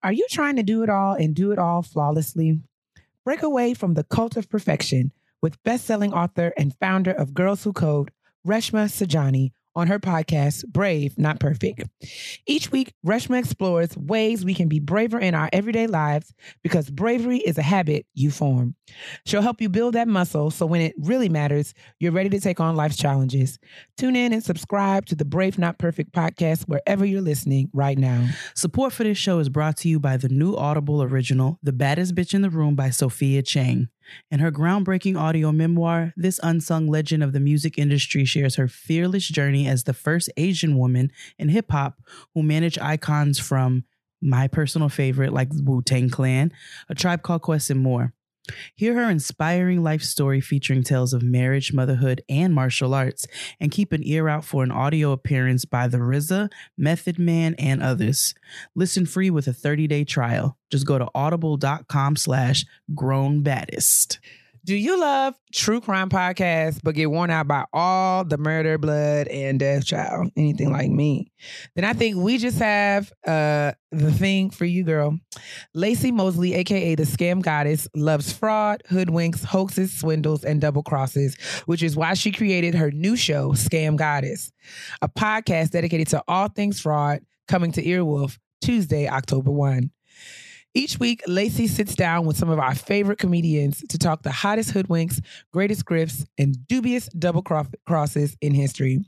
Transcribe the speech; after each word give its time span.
Are 0.00 0.12
you 0.12 0.26
trying 0.30 0.54
to 0.56 0.62
do 0.62 0.84
it 0.84 0.88
all 0.88 1.14
and 1.14 1.34
do 1.34 1.50
it 1.50 1.58
all 1.58 1.82
flawlessly? 1.82 2.60
Break 3.24 3.42
away 3.42 3.74
from 3.74 3.94
the 3.94 4.04
cult 4.04 4.36
of 4.36 4.48
perfection 4.48 5.10
with 5.42 5.62
best-selling 5.64 6.12
author 6.12 6.52
and 6.56 6.76
founder 6.78 7.10
of 7.10 7.34
Girls 7.34 7.64
Who 7.64 7.72
Code, 7.72 8.12
Reshma 8.46 8.86
Saujani, 8.86 9.50
on 9.78 9.86
her 9.86 10.00
podcast, 10.00 10.66
Brave, 10.66 11.16
Not 11.16 11.38
Perfect. 11.38 11.84
Each 12.46 12.72
week, 12.72 12.92
Reshma 13.06 13.38
explores 13.38 13.96
ways 13.96 14.44
we 14.44 14.52
can 14.54 14.68
be 14.68 14.80
braver 14.80 15.20
in 15.20 15.34
our 15.34 15.48
everyday 15.52 15.86
lives 15.86 16.34
because 16.64 16.90
bravery 16.90 17.38
is 17.38 17.58
a 17.58 17.62
habit 17.62 18.04
you 18.12 18.32
form. 18.32 18.74
She'll 19.24 19.40
help 19.40 19.60
you 19.60 19.68
build 19.68 19.94
that 19.94 20.08
muscle 20.08 20.50
so 20.50 20.66
when 20.66 20.80
it 20.80 20.94
really 20.98 21.28
matters, 21.28 21.74
you're 22.00 22.12
ready 22.12 22.28
to 22.30 22.40
take 22.40 22.58
on 22.58 22.74
life's 22.74 22.96
challenges. 22.96 23.60
Tune 23.96 24.16
in 24.16 24.32
and 24.32 24.42
subscribe 24.42 25.06
to 25.06 25.14
the 25.14 25.24
Brave, 25.24 25.58
Not 25.58 25.78
Perfect 25.78 26.12
podcast 26.12 26.64
wherever 26.64 27.04
you're 27.04 27.22
listening 27.22 27.70
right 27.72 27.96
now. 27.96 28.28
Support 28.56 28.92
for 28.92 29.04
this 29.04 29.18
show 29.18 29.38
is 29.38 29.48
brought 29.48 29.76
to 29.78 29.88
you 29.88 30.00
by 30.00 30.16
the 30.16 30.28
new 30.28 30.56
Audible 30.56 31.04
original, 31.04 31.60
The 31.62 31.72
Baddest 31.72 32.16
Bitch 32.16 32.34
in 32.34 32.42
the 32.42 32.50
Room 32.50 32.74
by 32.74 32.90
Sophia 32.90 33.42
Chang. 33.42 33.88
In 34.30 34.40
her 34.40 34.52
groundbreaking 34.52 35.18
audio 35.18 35.52
memoir, 35.52 36.12
this 36.16 36.40
unsung 36.42 36.88
legend 36.88 37.22
of 37.22 37.32
the 37.32 37.40
music 37.40 37.78
industry 37.78 38.24
shares 38.24 38.56
her 38.56 38.68
fearless 38.68 39.28
journey 39.28 39.66
as 39.66 39.84
the 39.84 39.94
first 39.94 40.30
Asian 40.36 40.76
woman 40.76 41.10
in 41.38 41.48
hip 41.48 41.70
hop 41.70 42.00
who 42.34 42.42
managed 42.42 42.78
icons 42.78 43.38
from 43.38 43.84
my 44.20 44.48
personal 44.48 44.88
favorite, 44.88 45.32
like 45.32 45.48
Wu 45.52 45.82
Tang 45.82 46.10
Clan, 46.10 46.52
A 46.88 46.94
Tribe 46.94 47.22
Called 47.22 47.42
Quest, 47.42 47.70
and 47.70 47.80
more. 47.80 48.12
Hear 48.74 48.94
her 48.94 49.10
inspiring 49.10 49.82
life 49.82 50.02
story 50.02 50.40
featuring 50.40 50.82
tales 50.82 51.12
of 51.12 51.22
marriage, 51.22 51.72
motherhood, 51.72 52.22
and 52.28 52.54
martial 52.54 52.94
arts, 52.94 53.26
and 53.60 53.70
keep 53.70 53.92
an 53.92 54.02
ear 54.04 54.28
out 54.28 54.44
for 54.44 54.62
an 54.62 54.70
audio 54.70 55.12
appearance 55.12 55.64
by 55.64 55.88
The 55.88 55.98
RZA, 55.98 56.50
Method 56.76 57.18
Man, 57.18 57.54
and 57.58 57.82
others. 57.82 58.34
Listen 58.74 59.06
free 59.06 59.30
with 59.30 59.46
a 59.46 59.52
30-day 59.52 60.04
trial. 60.04 60.56
Just 60.70 60.86
go 60.86 60.98
to 60.98 61.08
audible.com 61.14 62.16
slash 62.16 62.64
grown 62.94 63.42
baddest. 63.42 64.18
Do 64.68 64.76
you 64.76 65.00
love 65.00 65.34
true 65.50 65.80
crime 65.80 66.10
podcasts 66.10 66.80
but 66.84 66.94
get 66.94 67.10
worn 67.10 67.30
out 67.30 67.48
by 67.48 67.64
all 67.72 68.22
the 68.22 68.36
murder, 68.36 68.76
blood, 68.76 69.26
and 69.28 69.58
death, 69.58 69.86
child? 69.86 70.30
Anything 70.36 70.70
like 70.70 70.90
me? 70.90 71.32
Then 71.74 71.86
I 71.86 71.94
think 71.94 72.18
we 72.18 72.36
just 72.36 72.58
have 72.58 73.10
uh, 73.26 73.72
the 73.90 74.12
thing 74.12 74.50
for 74.50 74.66
you, 74.66 74.84
girl. 74.84 75.18
Laci 75.74 76.12
Mosley, 76.12 76.52
aka 76.52 76.94
the 76.96 77.04
Scam 77.04 77.40
Goddess, 77.40 77.88
loves 77.94 78.30
fraud, 78.30 78.82
hoodwinks, 78.90 79.42
hoaxes, 79.42 79.90
swindles, 79.90 80.44
and 80.44 80.60
double 80.60 80.82
crosses, 80.82 81.38
which 81.64 81.82
is 81.82 81.96
why 81.96 82.12
she 82.12 82.30
created 82.30 82.74
her 82.74 82.90
new 82.90 83.16
show, 83.16 83.52
Scam 83.52 83.96
Goddess, 83.96 84.52
a 85.00 85.08
podcast 85.08 85.70
dedicated 85.70 86.08
to 86.08 86.22
all 86.28 86.48
things 86.48 86.78
fraud, 86.78 87.20
coming 87.46 87.72
to 87.72 87.82
Earwolf 87.82 88.36
Tuesday, 88.60 89.08
October 89.08 89.50
1. 89.50 89.90
Each 90.74 91.00
week, 91.00 91.22
Laci 91.26 91.68
sits 91.68 91.94
down 91.94 92.26
with 92.26 92.36
some 92.36 92.50
of 92.50 92.58
our 92.58 92.74
favorite 92.74 93.18
comedians 93.18 93.82
to 93.88 93.98
talk 93.98 94.22
the 94.22 94.30
hottest 94.30 94.72
hoodwinks, 94.72 95.20
greatest 95.52 95.84
grifts, 95.84 96.26
and 96.36 96.66
dubious 96.68 97.08
double 97.08 97.42
crosses 97.42 98.36
in 98.40 98.54
history. 98.54 99.00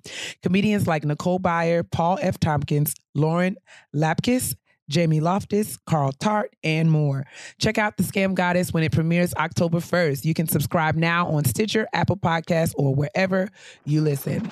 Comedians 0.43 0.87
like 0.87 1.05
Nicole 1.05 1.39
Byer, 1.39 1.89
Paul 1.89 2.19
F. 2.23 2.41
Tompkins, 2.41 2.95
Lauren 3.15 3.57
Lapkus, 3.95 4.57
Jamie 4.89 5.21
Loftus, 5.21 5.79
Carl 5.87 6.13
Tart, 6.13 6.57
and 6.65 6.91
more. 6.91 7.25
Check 7.61 7.79
out 7.79 7.97
The 7.97 8.03
Scam 8.03 8.35
Goddess 8.35 8.73
when 8.73 8.83
it 8.83 8.91
premieres 8.91 9.33
October 9.35 9.79
1st. 9.79 10.25
You 10.25 10.35
can 10.35 10.49
subscribe 10.49 10.97
now 10.97 11.29
on 11.29 11.45
Stitcher, 11.45 11.87
Apple 11.93 12.17
Podcasts, 12.17 12.73
or 12.77 12.93
wherever 12.95 13.49
you 13.85 14.01
listen. 14.01 14.51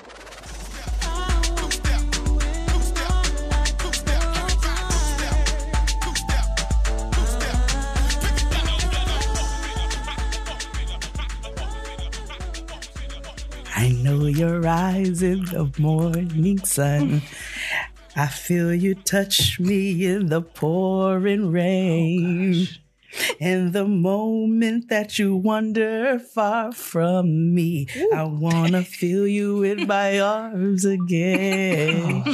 I 13.79 13.91
know 13.91 14.27
your 14.27 14.67
eyes 14.67 15.23
in 15.23 15.45
the 15.45 15.73
morning 15.79 16.59
sun. 16.65 17.23
I 18.17 18.27
feel 18.27 18.75
you 18.75 18.97
touch 18.97 19.61
me 19.61 20.05
in 20.05 20.27
the 20.27 20.43
pouring 20.43 21.53
rain. 21.53 22.67
and 23.41 23.73
the 23.73 23.87
moment 23.87 24.89
that 24.89 25.17
you 25.21 25.37
wander 25.37 26.19
far 26.19 26.73
from 26.73 27.55
me, 27.55 27.87
I 28.13 28.25
wanna 28.25 28.83
feel 28.99 29.29
you 29.29 29.63
in 29.63 29.87
my 29.87 30.19
arms 30.19 30.85
again. 30.85 32.25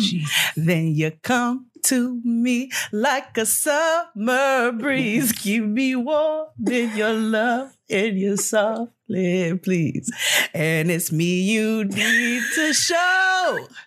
then 0.57 0.95
you 0.95 1.11
come 1.21 1.67
to 1.83 2.23
me 2.25 2.71
like 2.91 3.37
a 3.37 3.45
summer 3.45 4.73
breeze. 4.73 5.33
Keep 5.33 5.65
me 5.65 5.95
warm 5.95 6.47
in 6.67 6.97
your 6.97 7.13
love 7.13 7.77
and 7.91 8.19
your 8.19 8.37
softly, 8.37 9.59
please. 9.63 10.11
And 10.55 10.91
it's 10.91 11.13
me 11.13 11.43
you 11.43 11.85
need 11.85 12.43
to 12.55 12.73
show. 12.73 12.97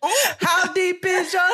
Oh. 0.03 0.25
How 0.39 0.71
deep 0.73 1.03
is 1.05 1.33
your? 1.33 1.41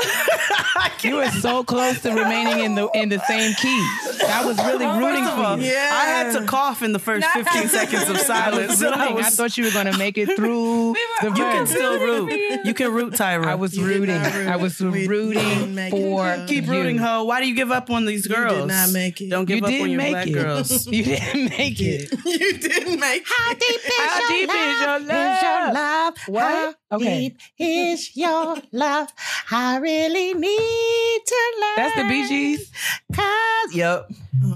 You 1.03 1.17
were 1.17 1.27
so 1.31 1.65
close 1.65 2.01
to 2.03 2.11
remaining 2.13 2.63
in 2.63 2.75
the 2.75 2.87
in 2.93 3.09
the 3.09 3.19
same 3.19 3.53
key. 3.55 3.87
That 4.19 4.43
was 4.45 4.57
really 4.57 4.85
rooting 4.85 5.25
for 5.25 5.57
you. 5.61 5.69
Yeah. 5.69 5.89
I 5.91 6.05
had 6.05 6.39
to 6.39 6.45
cough 6.45 6.81
in 6.81 6.93
the 6.93 6.99
first 6.99 7.27
15 7.27 7.67
seconds 7.67 8.09
of 8.09 8.17
silence. 8.19 8.81
I, 8.81 8.87
was 8.89 8.99
rooting. 9.09 9.17
I 9.25 9.29
thought 9.29 9.57
you 9.57 9.65
were 9.65 9.71
going 9.71 9.91
to 9.91 9.97
make 9.97 10.17
it 10.17 10.33
through 10.37 10.93
the 11.21 11.27
you 11.27 11.33
can 11.33 11.67
still 11.67 11.99
root. 11.99 12.31
You 12.65 12.73
can 12.73 12.93
root, 12.93 13.13
Tyra. 13.15 13.47
I 13.47 13.55
was 13.55 13.77
rooting. 13.77 14.15
I 14.15 14.55
was 14.55 14.79
rooting 14.79 15.89
for 15.89 16.45
Keep 16.47 16.65
you. 16.67 16.71
rooting, 16.71 16.97
ho. 16.99 17.25
Why 17.25 17.41
do 17.41 17.47
you 17.49 17.55
give 17.55 17.71
up 17.71 17.89
on 17.89 18.05
these 18.05 18.25
girls? 18.25 18.59
did 18.59 18.67
not 18.67 18.91
make 18.91 19.19
it. 19.19 19.29
Don't 19.29 19.43
give 19.45 19.57
You 19.57 19.65
up 19.65 19.81
on 19.81 19.89
your 19.89 19.97
make 19.97 20.11
black 20.11 20.27
it. 20.27 20.33
girls. 20.33 20.87
You 20.87 21.03
didn't 21.03 21.49
make 21.49 21.81
it. 21.81 22.13
you 22.39 22.57
didn't 22.57 22.99
make 22.99 23.23
How 23.27 23.53
deep 23.53 23.81
is 23.85 23.91
How 23.97 24.19
your 24.19 24.27
deep 24.29 24.49
is 24.49 24.79
your 24.79 24.99
love? 24.99 25.07
love? 25.07 25.31
Is 25.33 25.41
your 25.41 25.73
love? 25.73 26.13
What? 26.27 26.43
How 26.91 26.97
Okay. 26.97 27.19
deep 27.21 27.37
is 27.59 28.15
your 28.15 28.57
love? 28.71 29.09
I 29.51 29.77
really 29.77 30.33
need 30.33 31.19
to 31.25 31.53
learn. 31.61 31.75
That's 31.77 31.95
the 31.95 32.03
Bee 32.07 32.27
Gees. 32.27 32.71
Cause 33.13 33.75
Yep. 33.75 34.11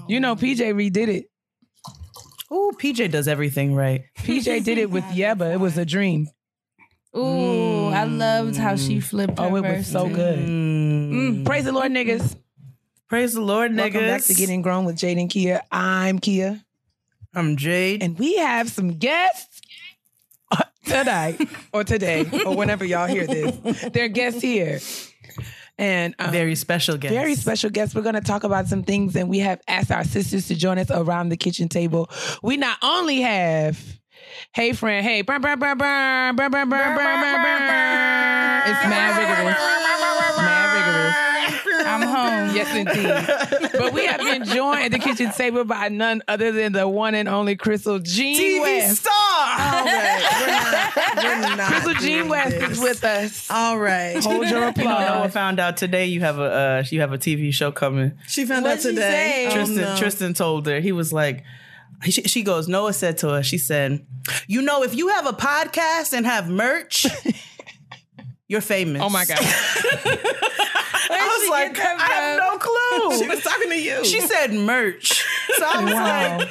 You 0.07 0.19
know, 0.19 0.35
PJ 0.35 0.73
redid 0.73 1.07
it. 1.07 1.29
Ooh, 2.51 2.71
PJ 2.79 3.11
does 3.11 3.27
everything 3.27 3.75
right. 3.75 4.03
PJ 4.17 4.63
did 4.63 4.77
it 4.77 4.89
with 4.89 5.03
Yebba. 5.13 5.53
It 5.53 5.59
was 5.59 5.77
a 5.77 5.85
dream. 5.85 6.27
Ooh, 7.15 7.87
I 7.87 8.03
loved 8.03 8.57
how 8.57 8.75
she 8.75 8.99
flipped. 8.99 9.33
Oh, 9.37 9.49
her 9.51 9.57
it 9.57 9.77
was 9.77 9.87
so 9.87 10.07
too. 10.07 10.13
good. 10.13 10.39
Mm. 10.39 11.45
Praise 11.45 11.65
the 11.65 11.71
Lord, 11.71 11.91
niggas. 11.91 12.35
Praise 13.07 13.33
the 13.33 13.41
Lord, 13.41 13.71
niggas. 13.71 13.77
Welcome 13.77 14.07
back 14.07 14.21
to 14.23 14.33
Getting 14.33 14.61
Grown 14.61 14.85
with 14.85 14.97
Jade 14.97 15.17
and 15.17 15.29
Keia. 15.29 15.61
I'm 15.71 16.19
Keia. 16.19 16.63
I'm 17.37 17.55
Jade. 17.55 18.01
And 18.01 18.17
we 18.17 18.37
have 18.37 18.67
some 18.67 18.97
guests 18.97 19.61
tonight 20.85 21.39
or 21.71 21.83
today 21.83 22.25
or 22.45 22.55
whenever 22.55 22.83
y'all 22.83 23.07
hear 23.07 23.27
this. 23.27 23.89
They're 23.93 24.07
guests 24.07 24.41
here. 24.41 24.79
And 25.77 26.15
um, 26.17 26.31
Very 26.31 26.55
special 26.55 26.97
guest. 26.97 27.13
Very 27.13 27.35
special 27.35 27.69
guests. 27.69 27.93
We're 27.93 28.01
going 28.01 28.15
to 28.15 28.21
talk 28.21 28.43
about 28.43 28.65
some 28.65 28.81
things, 28.81 29.15
and 29.15 29.29
we 29.29 29.37
have 29.39 29.61
asked 29.67 29.91
our 29.91 30.03
sisters 30.03 30.47
to 30.47 30.55
join 30.55 30.79
us 30.79 30.89
around 30.89 31.29
the 31.29 31.37
kitchen 31.37 31.69
table. 31.69 32.09
We 32.41 32.57
not 32.57 32.79
only 32.81 33.21
have, 33.21 33.79
hey 34.53 34.73
friend, 34.73 35.05
hey, 35.05 35.21
burn, 35.21 35.39
burn, 35.41 35.59
burn, 35.59 35.77
burn, 35.77 36.35
burn, 36.35 36.49
burn, 36.51 36.69
burn, 36.69 36.95
burn, 36.95 36.95
burn, 36.95 37.41
burn. 37.43 38.61
It's 38.65 38.83
mad. 38.89 39.77
Mad 41.99 42.47
rigorous. 42.47 42.47
I 42.47 42.47
I'm 42.47 42.47
home. 42.47 42.55
Yes, 42.55 43.61
indeed. 43.71 43.71
but 43.79 43.93
we 43.93 44.05
have 44.05 44.19
been 44.19 44.43
joined 44.45 44.83
at 44.83 44.91
the 44.91 44.99
kitchen 44.99 45.31
table 45.31 45.63
by 45.63 45.89
none 45.89 46.21
other 46.27 46.51
than 46.51 46.73
the 46.73 46.87
one 46.87 47.15
and 47.15 47.27
only 47.27 47.55
Crystal 47.55 47.99
Jean 47.99 48.39
TV 48.39 48.61
West. 48.61 49.01
star. 49.01 49.13
All 49.13 49.85
right, 49.85 51.13
we're 51.15 51.23
not, 51.23 51.49
we're 51.49 51.55
not 51.55 51.71
Crystal 51.71 51.93
Jean 51.95 52.29
West 52.29 52.59
this. 52.59 52.71
is 52.71 52.79
with 52.79 53.03
us. 53.03 53.47
All 53.51 53.77
right. 53.77 54.17
Hold 54.23 54.47
your 54.49 54.71
You 54.75 54.83
know, 54.83 54.99
Noah 54.99 55.29
found 55.29 55.59
out 55.59 55.77
today 55.77 56.05
you 56.05 56.19
have 56.21 56.39
a 56.39 56.43
uh, 56.43 56.83
you 56.89 57.01
have 57.01 57.13
a 57.13 57.17
TV 57.17 57.53
show 57.53 57.71
coming. 57.71 58.13
She 58.27 58.45
found 58.45 58.63
What'd 58.63 58.79
out 58.79 58.83
she 58.83 58.89
today. 58.89 59.01
say? 59.01 59.47
Oh, 59.47 59.51
Tristan 59.55 59.75
no. 59.81 59.97
Tristan 59.97 60.33
told 60.33 60.65
her 60.67 60.79
he 60.79 60.91
was 60.91 61.11
like. 61.13 61.43
She, 62.03 62.21
she 62.23 62.43
goes. 62.43 62.67
Noah 62.67 62.93
said 62.93 63.17
to 63.19 63.29
her. 63.29 63.41
She 63.41 63.57
said, 63.57 64.05
"You 64.45 64.61
know, 64.61 64.83
if 64.83 64.93
you 64.93 65.07
have 65.07 65.25
a 65.25 65.31
podcast 65.31 66.13
and 66.13 66.27
have 66.27 66.47
merch, 66.47 67.07
you're 68.47 68.61
famous." 68.61 69.01
Oh 69.03 69.09
my 69.09 69.25
God. 69.25 69.39
I 71.19 71.37
was 71.39 71.49
like, 71.49 71.79
I 71.79 72.05
have 72.07 72.39
no 72.39 72.57
clue. 72.57 73.17
She 73.19 73.27
was 73.27 73.43
talking 73.43 73.69
to 73.69 73.79
you. 73.79 74.05
She 74.05 74.21
said 74.21 74.53
merch. 74.53 75.23
So 75.57 75.65
I 75.65 75.83
was 75.83 75.93
Wow. 75.93 76.37
like, 76.37 76.49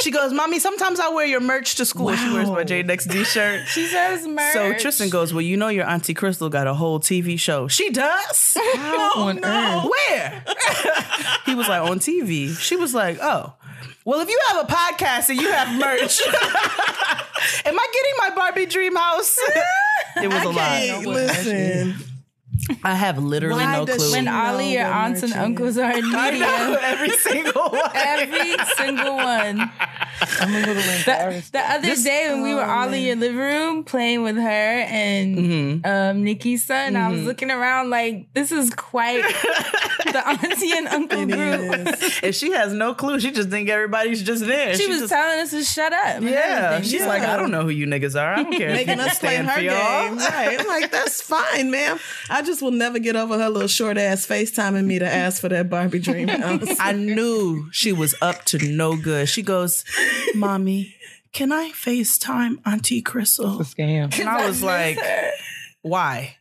she 0.00 0.10
goes, 0.10 0.32
Mommy, 0.32 0.58
sometimes 0.58 0.98
I 1.00 1.08
wear 1.08 1.26
your 1.26 1.40
merch 1.40 1.74
to 1.76 1.84
school. 1.84 2.14
She 2.14 2.32
wears 2.32 2.48
my 2.50 2.64
J 2.64 2.82
Next 2.82 3.06
D 3.06 3.24
shirt. 3.24 3.66
She 3.68 3.86
says 3.86 4.26
merch. 4.26 4.52
So 4.52 4.72
Tristan 4.74 5.10
goes, 5.10 5.32
Well, 5.34 5.42
you 5.42 5.56
know 5.56 5.68
your 5.68 5.88
Auntie 5.88 6.14
Crystal 6.14 6.48
got 6.48 6.66
a 6.66 6.74
whole 6.74 7.00
TV 7.00 7.38
show. 7.38 7.68
She 7.68 7.90
does? 7.90 8.56
How 8.76 9.10
oh, 9.14 9.28
on 9.28 9.44
earth? 9.44 9.90
Where? 9.90 10.44
he 11.46 11.54
was 11.54 11.68
like, 11.68 11.82
On 11.82 11.98
TV. 11.98 12.56
She 12.56 12.76
was 12.76 12.94
like, 12.94 13.18
Oh. 13.20 13.54
Well, 14.04 14.20
if 14.20 14.28
you 14.28 14.40
have 14.48 14.64
a 14.64 14.72
podcast 14.72 15.28
and 15.28 15.38
you 15.40 15.52
have 15.52 15.78
merch, 15.78 16.20
am 16.26 17.78
I 17.78 17.86
getting 17.92 18.14
my 18.18 18.30
Barbie 18.34 18.66
dream 18.66 18.96
house? 18.96 19.36
it 20.16 20.32
was 20.32 20.42
a 20.42 20.48
lie. 20.48 21.02
listen. 21.04 21.94
I 22.84 22.94
have 22.94 23.18
literally 23.22 23.62
Why 23.64 23.78
no 23.78 23.84
does 23.86 23.96
clue. 23.96 24.06
she 24.08 24.12
when 24.12 24.24
know 24.26 24.34
all 24.34 24.58
of 24.58 24.66
your 24.66 24.84
aunts 24.86 25.22
and 25.22 25.32
uncles 25.32 25.76
are 25.78 25.90
in 25.96 26.04
I 26.14 26.30
know 26.30 26.30
media. 26.30 26.78
every 26.82 27.10
single 27.10 27.62
one. 27.70 27.90
Every 27.94 28.56
single 28.76 29.16
one. 29.16 29.70
I'm 30.40 30.54
a 30.54 30.58
little 30.58 30.74
The, 30.74 30.98
embarrassed. 30.98 31.52
the 31.52 31.58
other 31.60 31.94
day 31.96 32.28
when 32.30 32.42
we 32.42 32.54
were 32.54 32.64
all 32.64 32.92
in 32.92 33.02
your 33.02 33.16
living 33.16 33.38
room 33.38 33.84
playing 33.84 34.22
with 34.22 34.36
her 34.36 34.40
and 34.42 35.20
Mm-hmm. 35.38 35.86
um, 35.86 36.24
Nikki's 36.24 36.64
son, 36.64 36.96
I 36.96 37.10
was 37.10 37.22
looking 37.24 37.50
around 37.50 37.90
like 37.90 38.32
this 38.34 38.52
is 38.52 38.70
quite 38.70 39.22
the 40.04 40.22
auntie 40.28 40.72
and 40.76 40.88
uncle 40.88 41.20
It 41.20 41.28
group. 41.30 41.88
is. 41.88 42.20
And 42.22 42.34
she 42.34 42.52
has 42.52 42.72
no 42.72 42.94
clue. 42.94 43.18
She 43.20 43.30
just 43.32 43.48
think 43.50 43.68
everybody's 43.68 44.22
just 44.22 44.44
there. 44.46 44.74
She, 44.74 44.86
was 44.86 45.00
just, 45.00 45.12
telling 45.12 45.40
us 45.40 45.50
to 45.50 45.64
shut 45.64 45.92
up. 45.92 46.22
yeah. 46.22 46.70
everything. 46.74 46.90
She's 46.90 47.06
like, 47.06 47.22
I 47.22 47.36
don't 47.36 47.50
know 47.50 47.62
who 47.62 47.70
you 47.70 47.86
niggas 47.86 48.20
are. 48.20 48.34
I 48.34 48.42
don't 48.42 48.52
care. 48.52 48.68
if 48.70 48.74
Making 48.74 48.98
you 48.98 49.04
us 49.04 49.18
play 49.18 49.36
her 49.36 49.60
game. 49.60 50.18
Right. 50.18 50.56
I'm 50.60 50.66
like, 50.66 50.90
that's 50.90 51.20
fine, 51.22 51.70
ma'am. 51.70 51.98
I 52.28 52.42
just 52.42 52.59
will 52.60 52.70
never 52.70 52.98
get 52.98 53.16
over 53.16 53.38
her 53.38 53.48
little 53.48 53.68
short 53.68 53.98
ass 53.98 54.26
FaceTiming 54.26 54.84
me 54.84 54.98
to 54.98 55.06
ask 55.06 55.40
for 55.40 55.48
that 55.48 55.68
Barbie 55.70 55.98
dream 55.98 56.28
house. 56.28 56.76
I 56.78 56.92
knew 56.92 57.68
she 57.72 57.92
was 57.92 58.14
up 58.20 58.44
to 58.46 58.58
no 58.58 58.96
good. 58.96 59.28
She 59.28 59.42
goes, 59.42 59.84
Mommy, 60.34 60.94
can 61.32 61.52
I 61.52 61.70
FaceTime 61.70 62.58
Auntie 62.66 63.02
Crystal? 63.02 63.60
It's 63.60 63.72
a 63.72 63.76
scam. 63.76 64.18
And 64.18 64.28
I 64.28 64.46
was 64.46 64.62
like, 64.62 64.98
Why? 65.82 66.36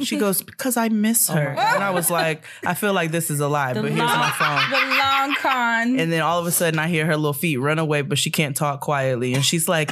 she 0.00 0.16
goes, 0.16 0.40
Because 0.42 0.78
I 0.78 0.88
miss 0.88 1.28
oh 1.28 1.34
her. 1.34 1.48
and 1.50 1.82
I 1.84 1.90
was 1.90 2.10
like, 2.10 2.44
I 2.64 2.72
feel 2.74 2.94
like 2.94 3.10
this 3.10 3.30
is 3.30 3.40
a 3.40 3.48
lie, 3.48 3.74
The 3.74 3.82
but 3.82 3.90
long, 3.92 3.98
here's 3.98 4.10
my 4.10 4.30
phone. 4.30 4.70
the 4.70 4.96
long 4.96 5.34
con. 5.38 6.00
And 6.00 6.10
then 6.10 6.22
all 6.22 6.38
of 6.40 6.46
a 6.46 6.50
sudden, 6.50 6.78
I 6.78 6.88
hear 6.88 7.04
her 7.06 7.16
little 7.16 7.34
feet 7.34 7.58
run 7.58 7.78
away, 7.78 8.00
but 8.02 8.16
she 8.18 8.30
can't 8.30 8.56
talk 8.56 8.80
quietly. 8.80 9.34
And 9.34 9.44
she's 9.44 9.68
like, 9.68 9.90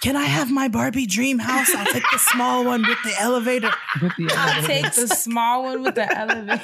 Can 0.00 0.16
I 0.16 0.24
have 0.24 0.50
my 0.50 0.68
Barbie 0.68 1.04
dream 1.06 1.38
house? 1.38 1.68
I'll 1.74 1.84
take 1.92 2.04
the 2.10 2.18
small 2.18 2.64
one 2.64 2.82
with 2.88 2.98
the 3.04 3.14
elevator. 3.20 3.70
With 4.00 4.12
the 4.16 4.30
I'll 4.34 4.62
take 4.62 4.94
the 4.94 5.08
small 5.08 5.64
one 5.64 5.82
with 5.82 5.94
the 5.96 6.10
elevator. 6.18 6.60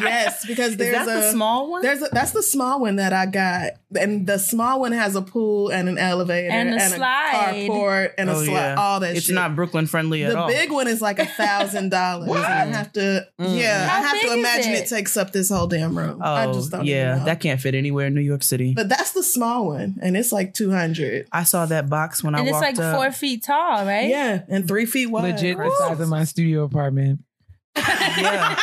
yes, 0.00 0.44
because 0.46 0.72
Is 0.72 0.76
there's 0.78 0.94
that 1.06 1.08
a 1.08 1.20
the 1.20 1.30
small 1.30 1.70
one? 1.70 1.82
There's 1.82 2.02
a, 2.02 2.08
that's 2.10 2.32
the 2.32 2.42
small 2.42 2.80
one 2.80 2.96
that 2.96 3.12
I 3.12 3.26
got, 3.26 3.72
and 3.98 4.26
the 4.26 4.38
small 4.38 4.80
one 4.80 4.92
has 4.92 5.14
a 5.14 5.22
pool 5.22 5.68
and 5.70 5.88
an 5.88 5.98
elevator 5.98 6.50
And 6.50 6.74
a 6.74 6.80
slide. 6.80 7.52
a 7.54 7.68
carport 7.68 8.10
and 8.18 8.30
a 8.30 8.32
Oh, 8.34 8.44
slide, 8.44 8.52
yeah. 8.54 8.74
all 8.76 9.00
that. 9.00 9.16
It's 9.16 9.26
shit. 9.26 9.34
not 9.36 9.54
Brooklyn 9.54 9.73
friendly 9.86 10.24
at 10.24 10.32
The 10.32 10.38
all. 10.38 10.48
big 10.48 10.70
one 10.72 10.88
is 10.88 11.02
like 11.02 11.18
a 11.18 11.26
thousand 11.26 11.90
dollars. 11.90 12.30
I 12.30 12.64
have 12.66 12.92
to, 12.94 13.26
mm. 13.40 13.58
yeah, 13.60 13.86
How 13.88 13.98
I 13.98 14.06
have 14.06 14.20
to 14.22 14.32
imagine 14.38 14.72
it? 14.72 14.82
it? 14.82 14.88
takes 14.88 15.16
up 15.16 15.32
this 15.32 15.50
whole 15.50 15.66
damn 15.66 15.96
room. 15.96 16.20
oh, 16.22 16.32
I 16.32 16.52
just 16.52 16.70
don't. 16.70 16.84
yeah, 16.86 17.18
know. 17.18 17.24
that 17.26 17.40
can't 17.40 17.60
fit 17.60 17.74
anywhere 17.74 18.06
in 18.06 18.14
New 18.14 18.20
York 18.20 18.42
City. 18.42 18.72
But 18.74 18.88
that's 18.88 19.12
the 19.12 19.22
small 19.22 19.66
one, 19.66 19.96
and 20.00 20.16
it's 20.16 20.32
like 20.32 20.54
two 20.54 20.70
hundred. 20.70 21.26
I 21.32 21.42
saw 21.44 21.66
that 21.66 21.88
box 21.90 22.22
when 22.24 22.34
and 22.34 22.44
I 22.46 22.48
it's 22.50 22.60
like 22.60 22.78
up. 22.78 22.96
four 22.96 23.10
feet 23.12 23.44
tall, 23.44 23.84
right? 23.84 24.08
Yeah, 24.08 24.42
and 24.48 24.66
three 24.66 24.86
feet 24.86 25.06
wide. 25.06 25.34
legit 25.34 25.58
the 25.58 25.70
size 25.78 26.00
of 26.00 26.08
my 26.08 26.24
studio 26.24 26.64
apartment. 26.64 27.20
Yeah, 27.76 28.56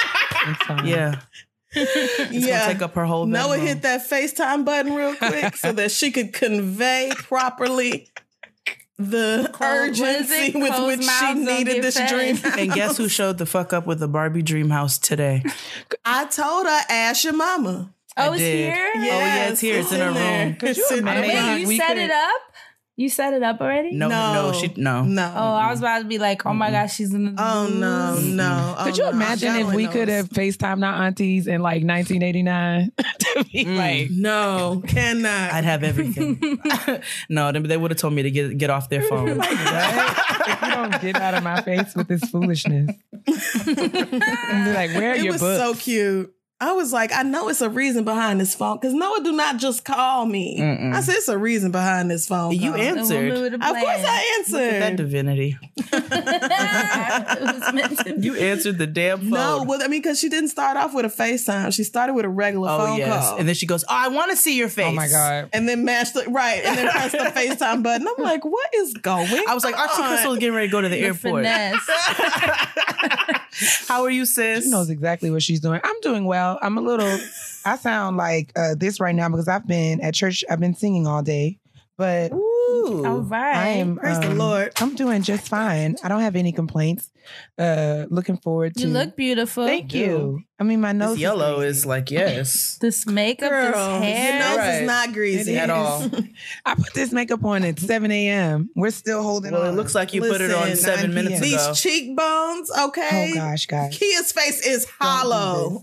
It's 0.48 0.86
yeah. 0.88 1.20
It's 1.74 2.32
yeah. 2.34 2.60
gonna 2.66 2.74
take 2.74 2.82
up 2.82 2.96
her 2.96 3.06
whole 3.06 3.26
Noah 3.26 3.58
hit 3.58 3.84
that 3.84 4.02
FaceTime 4.10 4.66
button 4.66 4.94
real 4.94 5.16
quick 5.16 5.56
so 5.56 5.72
that 5.72 5.92
she 5.92 6.12
could 6.12 6.34
convey 6.34 7.12
properly 7.16 8.10
the 9.10 9.50
Close- 9.54 9.90
urgency 10.00 10.34
it? 10.34 10.56
with 10.56 10.74
Closed 10.74 10.98
which 11.00 11.08
she 11.08 11.34
needed 11.34 11.84
this 11.84 11.98
fed. 11.98 12.10
dream. 12.10 12.40
And 12.58 12.72
guess 12.72 12.98
who 12.98 13.08
showed 13.18 13.38
the 13.38 13.46
fuck 13.46 13.74
up 13.74 13.88
with 13.88 14.00
the 14.00 14.08
Barbie 14.08 14.42
dream 14.44 14.70
house 14.70 14.98
today? 15.00 15.44
I 16.06 16.26
told 16.26 16.66
her, 16.68 16.80
ask 16.90 17.24
your 17.24 17.34
mama. 17.34 17.94
Oh, 18.18 18.34
it's 18.34 18.42
did. 18.42 18.74
here? 18.74 18.92
Oh, 18.96 19.00
yeah, 19.04 19.48
it's 19.50 19.62
here. 19.62 19.80
It's 19.80 19.92
in 19.94 20.02
her 20.02 20.12
there. 20.12 20.46
room. 20.48 20.56
Could 20.58 20.76
you 20.76 20.86
in 20.92 20.98
imagine? 21.00 21.28
there. 21.30 21.54
Wait, 21.56 21.62
you 21.62 21.68
We 21.70 21.78
set 21.78 21.88
could- 21.88 21.98
it 21.98 22.12
up? 22.12 22.42
You 22.98 23.10
set 23.10 23.34
it 23.34 23.42
up 23.42 23.62
already? 23.62 23.96
No, 23.96 24.10
no, 24.10 24.34
No. 24.34 24.54
she 24.54 24.72
no. 24.76 25.04
No. 25.04 25.34
Oh, 25.36 25.54
I 25.54 25.72
was 25.72 25.80
about 25.80 26.00
to 26.00 26.06
be 26.06 26.20
like, 26.20 26.46
oh 26.46 26.54
my 26.54 26.72
gosh, 26.72 26.94
she's 26.96 27.14
in 27.14 27.34
the 27.34 27.42
Oh 27.42 27.68
no, 27.68 28.20
no. 28.20 28.76
Oh, 28.78 28.84
Could 28.84 28.98
you 28.98 29.06
oh, 29.06 29.12
no. 29.12 29.16
imagine 29.16 29.56
if 29.56 29.74
we 29.74 29.86
knows. 29.86 29.94
could 29.94 30.08
have 30.10 30.30
FaceTimed 30.30 30.86
our 30.86 31.06
aunties 31.06 31.48
in 31.48 31.62
like 31.62 31.84
1989 31.84 32.92
to 32.98 33.46
be 33.46 33.66
mm. 33.66 33.78
like, 33.78 34.12
No, 34.12 34.84
cannot. 34.88 35.54
I'd 35.54 35.64
have 35.64 35.84
everything. 35.84 36.60
no, 37.30 37.52
they, 37.52 37.60
they 37.60 37.78
would 37.78 37.92
have 37.92 37.98
told 37.98 38.14
me 38.14 38.24
to 38.24 38.32
get 38.32 38.58
get 38.58 38.70
off 38.70 38.90
their 38.90 39.04
phone. 39.04 39.38
what? 39.38 39.52
if 39.52 40.62
you 40.62 40.70
don't 40.70 41.02
get 41.02 41.16
out 41.16 41.34
of 41.34 41.44
my 41.44 41.62
face 41.62 41.96
with 41.96 42.10
this 42.10 42.24
foolishness. 42.30 42.92
and 43.26 43.76
be 43.76 44.74
like, 44.74 44.92
where 44.94 45.12
are 45.12 45.16
it 45.16 45.24
your 45.24 45.34
was 45.34 45.42
books? 45.42 45.60
so 45.60 45.74
cute. 45.74 46.34
I 46.62 46.74
was 46.74 46.94
like, 46.94 47.12
I 47.12 47.24
know 47.24 47.50
it's 47.50 47.62
a 47.62 47.70
reason 47.72 48.04
behind 48.04 48.40
this 48.40 48.54
phone 48.54 48.78
because 48.78 48.94
Noah 48.94 49.22
do 49.24 49.32
not 49.32 49.58
just 49.58 49.84
call 49.84 50.28
me. 50.28 50.60
Mm-mm. 50.60 50.94
I 50.94 51.02
said 51.02 51.16
it's 51.16 51.28
a 51.28 51.38
reason 51.38 51.72
behind 51.72 52.12
this 52.12 52.28
phone. 52.28 52.54
You 52.54 52.70
call. 52.70 52.74
The 52.74 52.80
answered. 52.84 53.34
woman 53.34 53.42
with 53.42 53.52
the 53.54 53.68
Of 53.68 53.76
course, 53.76 53.84
plan. 53.84 54.06
I 54.06 54.44
Look 54.52 54.62
at 54.62 54.80
that 54.80 54.96
divinity. 54.96 55.58
it 55.78 57.42
was 57.42 57.74
meant 57.74 57.98
to 58.00 58.14
be. 58.16 58.22
You 58.28 58.36
answered 58.36 58.78
the 58.78 58.86
damn 58.86 59.22
phone. 59.22 59.30
No, 59.32 59.64
well, 59.68 59.82
I 59.82 59.88
mean, 59.88 60.02
because 60.02 60.20
she 60.20 60.30
didn't 60.30 60.50
start 60.50 60.78
off 60.78 60.94
with 60.94 61.06
a 61.06 61.10
FaceTime. 61.10 61.74
She 61.74 61.84
started 61.84 62.14
with 62.14 62.26
a 62.26 62.30
regular 62.30 62.70
oh 62.70 62.78
phone 62.78 62.98
yes, 63.00 63.30
call. 63.30 63.40
and 63.40 63.48
then 63.48 63.56
she 63.56 63.66
goes, 63.66 63.84
"Oh, 63.86 63.88
I 63.90 64.10
want 64.10 64.30
to 64.30 64.38
see 64.38 64.56
your 64.56 64.70
face." 64.70 64.86
Oh 64.88 64.92
my 64.92 65.08
God. 65.08 65.50
and 65.54 65.68
then 65.68 65.84
mashed 65.84 66.14
the 66.14 66.26
right, 66.30 66.62
and 66.64 66.78
then 66.78 66.90
pressed 66.92 67.14
the 67.14 67.18
FaceTime 67.40 67.82
button. 67.84 68.08
I'm 68.08 68.24
like, 68.24 68.46
what 68.46 68.70
is 68.76 68.94
going? 68.94 69.28
I 69.48 69.56
was 69.56 69.64
like, 69.64 69.76
Auntie 69.76 70.02
on? 70.02 70.10
Crystal 70.10 70.34
is 70.34 70.40
getting 70.40 70.56
ready 70.56 70.68
to 70.68 70.72
go 70.72 70.82
to 70.82 70.90
the, 70.90 70.96
The 71.00 71.08
airport. 71.08 71.44
How 73.88 74.04
are 74.04 74.10
you, 74.10 74.26
sis? 74.26 74.66
She 74.66 74.70
knows 74.70 74.90
exactly 74.90 75.30
what 75.30 75.44
she's 75.44 75.60
doing. 75.60 75.82
I'm 75.84 76.00
doing 76.02 76.26
well. 76.26 76.60
I'm 76.62 76.78
a 76.78 76.82
little, 76.82 77.20
I 77.66 77.78
sound 77.78 78.18
like 78.18 78.52
uh, 78.56 78.76
this 78.76 79.00
right 79.00 79.16
now 79.16 79.30
because 79.30 79.48
I've 79.48 79.68
been 79.68 80.02
at 80.02 80.14
church, 80.14 80.44
I've 80.50 80.60
been 80.60 80.76
singing 80.76 81.08
all 81.08 81.22
day, 81.22 81.60
but 81.98 82.32
Ooh. 82.32 82.51
All 82.70 83.22
right. 83.22 83.56
I 83.56 83.68
am. 83.70 83.98
Praise 83.98 84.20
the 84.20 84.32
um, 84.32 84.38
Lord. 84.38 84.72
I'm 84.78 84.96
doing 84.96 85.22
just 85.24 85.48
fine. 85.48 85.96
I 86.04 86.08
don't 86.10 86.22
have 86.22 86.36
any 86.36 86.52
complaints. 86.52 87.10
Uh, 87.58 88.06
looking 88.10 88.38
forward 88.38 88.76
to. 88.76 88.82
You 88.82 88.88
look 88.88 89.16
beautiful. 89.16 89.66
Thank 89.66 89.94
you. 89.94 90.42
I 90.60 90.64
mean, 90.64 90.82
my 90.82 90.92
nose 90.92 91.12
This 91.14 91.20
yellow 91.22 91.58
crazy. 91.58 91.70
is 91.70 91.86
like 91.86 92.12
yes. 92.12 92.78
This 92.82 93.06
makeup, 93.08 93.50
Girl, 93.50 94.00
this 94.00 94.04
hair. 94.04 94.30
your 94.32 94.40
nose 94.40 94.58
Right. 94.58 94.74
is 94.82 94.88
not 94.88 95.14
greasy 95.14 95.54
It 95.54 95.58
At 95.58 95.70
all. 95.70 96.10
I 96.66 96.76
put 96.76 96.94
this 96.94 97.12
makeup 97.12 97.44
on 97.44 97.64
at 97.64 97.80
7 97.80 98.12
a.m. 98.12 98.70
We're 98.76 98.92
still 98.92 99.22
holding 99.24 99.52
Well, 99.54 99.64
on. 99.64 99.70
it 99.70 99.72
looks 99.74 99.94
like 99.96 100.14
you 100.14 100.22
put 100.22 100.42
it 100.42 100.52
on 100.52 100.76
seven 100.76 101.14
minutes 101.14 101.38
ago. 101.40 101.46
These 101.46 101.80
cheekbones, 101.80 102.72
okay? 102.80 103.32
Oh 103.32 103.36
gosh, 103.36 103.66
guys. 103.68 103.98
Keia's 103.98 104.32
face 104.32 104.66
is 104.66 104.88
hollow. 105.00 105.82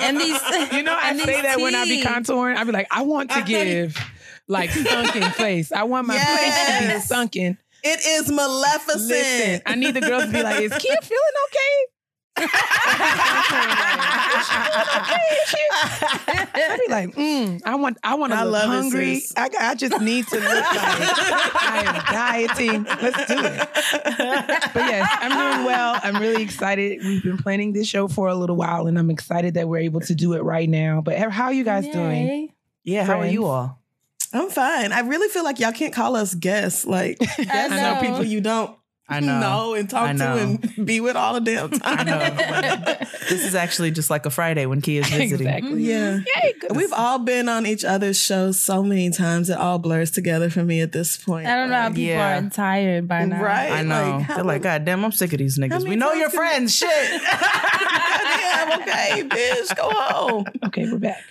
and 0.00 0.18
these, 0.20 0.38
You 0.72 0.82
know, 0.82 0.96
I 0.98 1.16
say 1.16 1.26
these 1.34 1.42
that 1.42 1.58
when 1.60 1.74
I 1.74 1.84
be 1.84 2.02
contouring. 2.02 2.56
I 2.56 2.64
be 2.64 2.72
like, 2.72 2.88
I 2.90 3.02
want 3.02 3.30
to 3.32 3.42
give 3.42 3.98
like 4.48 4.70
sunken 4.70 5.30
face. 5.32 5.72
I 5.72 5.82
want 5.84 6.06
my 6.06 6.18
face 6.18 6.78
to 6.88 6.94
be 6.94 7.00
sunken. 7.00 7.58
it 7.82 8.00
is 8.06 8.30
Maleficent. 8.30 9.08
Listen, 9.08 9.62
I 9.66 9.74
need 9.74 9.94
the 9.94 10.00
girls 10.00 10.24
to 10.26 10.32
be 10.32 10.42
like, 10.42 10.60
is 10.62 10.72
Keia 10.72 11.02
feeling 11.02 11.36
okay? 11.46 11.86
I'd 16.68 16.80
be 16.86 16.92
like, 16.92 17.14
mm, 17.14 17.60
I 17.64 17.74
want, 17.76 17.98
I 18.02 18.14
want 18.14 18.32
to 18.32 18.38
I 18.38 18.44
look 18.44 18.52
love 18.52 18.68
hungry. 18.68 19.20
sis. 19.20 19.32
I, 19.36 19.48
I 19.58 19.74
just 19.74 20.00
need 20.00 20.26
to 20.28 20.36
look 20.36 20.46
like 20.46 20.64
I 20.74 21.82
am 21.86 21.94
dieting. 22.14 22.84
Let's 22.84 23.26
do 23.26 23.38
it. 23.38 23.68
But 24.74 24.74
yes, 24.74 25.08
I'm 25.20 25.30
doing 25.30 25.66
well. 25.66 25.98
I'm 26.02 26.20
really 26.20 26.42
excited. 26.42 27.00
We've 27.04 27.22
been 27.22 27.38
planning 27.38 27.72
this 27.72 27.86
show 27.88 28.08
for 28.08 28.28
a 28.28 28.34
little 28.34 28.56
while, 28.56 28.86
and 28.86 28.98
I'm 28.98 29.10
excited 29.10 29.54
that 29.54 29.68
we're 29.68 29.78
able 29.78 30.00
to 30.00 30.14
do 30.14 30.34
it 30.34 30.42
right 30.42 30.68
now. 30.68 31.00
But 31.00 31.18
how 31.18 31.44
are 31.44 31.52
you 31.52 31.64
guys 31.64 31.86
doing? 31.88 32.26
Yay. 32.26 32.54
yeah, 32.84 33.04
how 33.04 33.20
are 33.20 33.26
you 33.26 33.46
all? 33.46 33.80
I'm 34.36 34.50
fine. 34.50 34.92
I 34.92 35.00
really 35.00 35.28
feel 35.28 35.44
like 35.44 35.58
y'all 35.60 35.72
can't 35.72 35.92
call 35.94 36.16
us 36.16 36.34
guests. 36.34 36.84
Like 36.86 37.18
guests 37.18 37.38
know. 37.70 37.94
are 37.94 38.00
people 38.00 38.24
you 38.24 38.40
don't 38.40 38.76
I 39.08 39.20
know. 39.20 39.38
know 39.40 39.74
and 39.74 39.88
talk 39.88 40.08
I 40.08 40.12
to 40.14 40.24
and 40.36 40.84
be 40.86 40.98
with 41.00 41.14
all 41.14 41.34
the 41.34 41.40
damn 41.40 41.70
time. 41.70 41.80
I 41.84 42.02
know. 42.02 42.18
this 43.28 43.44
is 43.44 43.54
actually 43.54 43.92
just 43.92 44.10
like 44.10 44.26
a 44.26 44.30
Friday 44.30 44.66
when 44.66 44.82
Keia's 44.82 45.08
visiting. 45.08 45.46
Exactly. 45.46 45.82
Yeah. 45.84 46.18
Mm-hmm. 46.18 46.76
We've 46.76 46.92
all 46.92 47.20
been 47.20 47.48
on 47.48 47.66
each 47.66 47.84
other's 47.84 48.20
shows 48.20 48.60
so 48.60 48.82
many 48.82 49.10
times 49.10 49.48
it 49.48 49.58
all 49.58 49.78
blurs 49.78 50.10
together 50.10 50.50
for 50.50 50.64
me 50.64 50.80
at 50.80 50.90
this 50.90 51.16
point. 51.16 51.46
I 51.46 51.54
don't 51.54 51.70
know 51.70 51.80
how 51.82 51.88
people 51.90 52.02
Yeah. 52.02 52.44
are 52.46 52.50
tired 52.50 53.06
by 53.06 53.26
now. 53.26 53.40
Right? 53.40 53.70
I 53.70 53.82
know. 53.82 54.16
Like, 54.16 54.22
how 54.22 54.34
They're 54.36 54.44
like, 54.44 54.62
God 54.62 54.84
damn, 54.84 55.04
I'm 55.04 55.12
sick 55.12 55.32
of 55.32 55.38
these 55.38 55.56
niggas. 55.56 55.88
We 55.88 55.94
know 55.94 56.08
times 56.08 56.20
you're 56.20 56.30
friends. 56.30 56.74
Shit. 56.74 56.90
Damn, 57.22 58.80
okay, 58.82 59.22
bitch, 59.28 59.76
go 59.76 59.88
home. 59.90 60.46
Okay, 60.66 60.90
we're 60.90 60.98
back. 60.98 61.22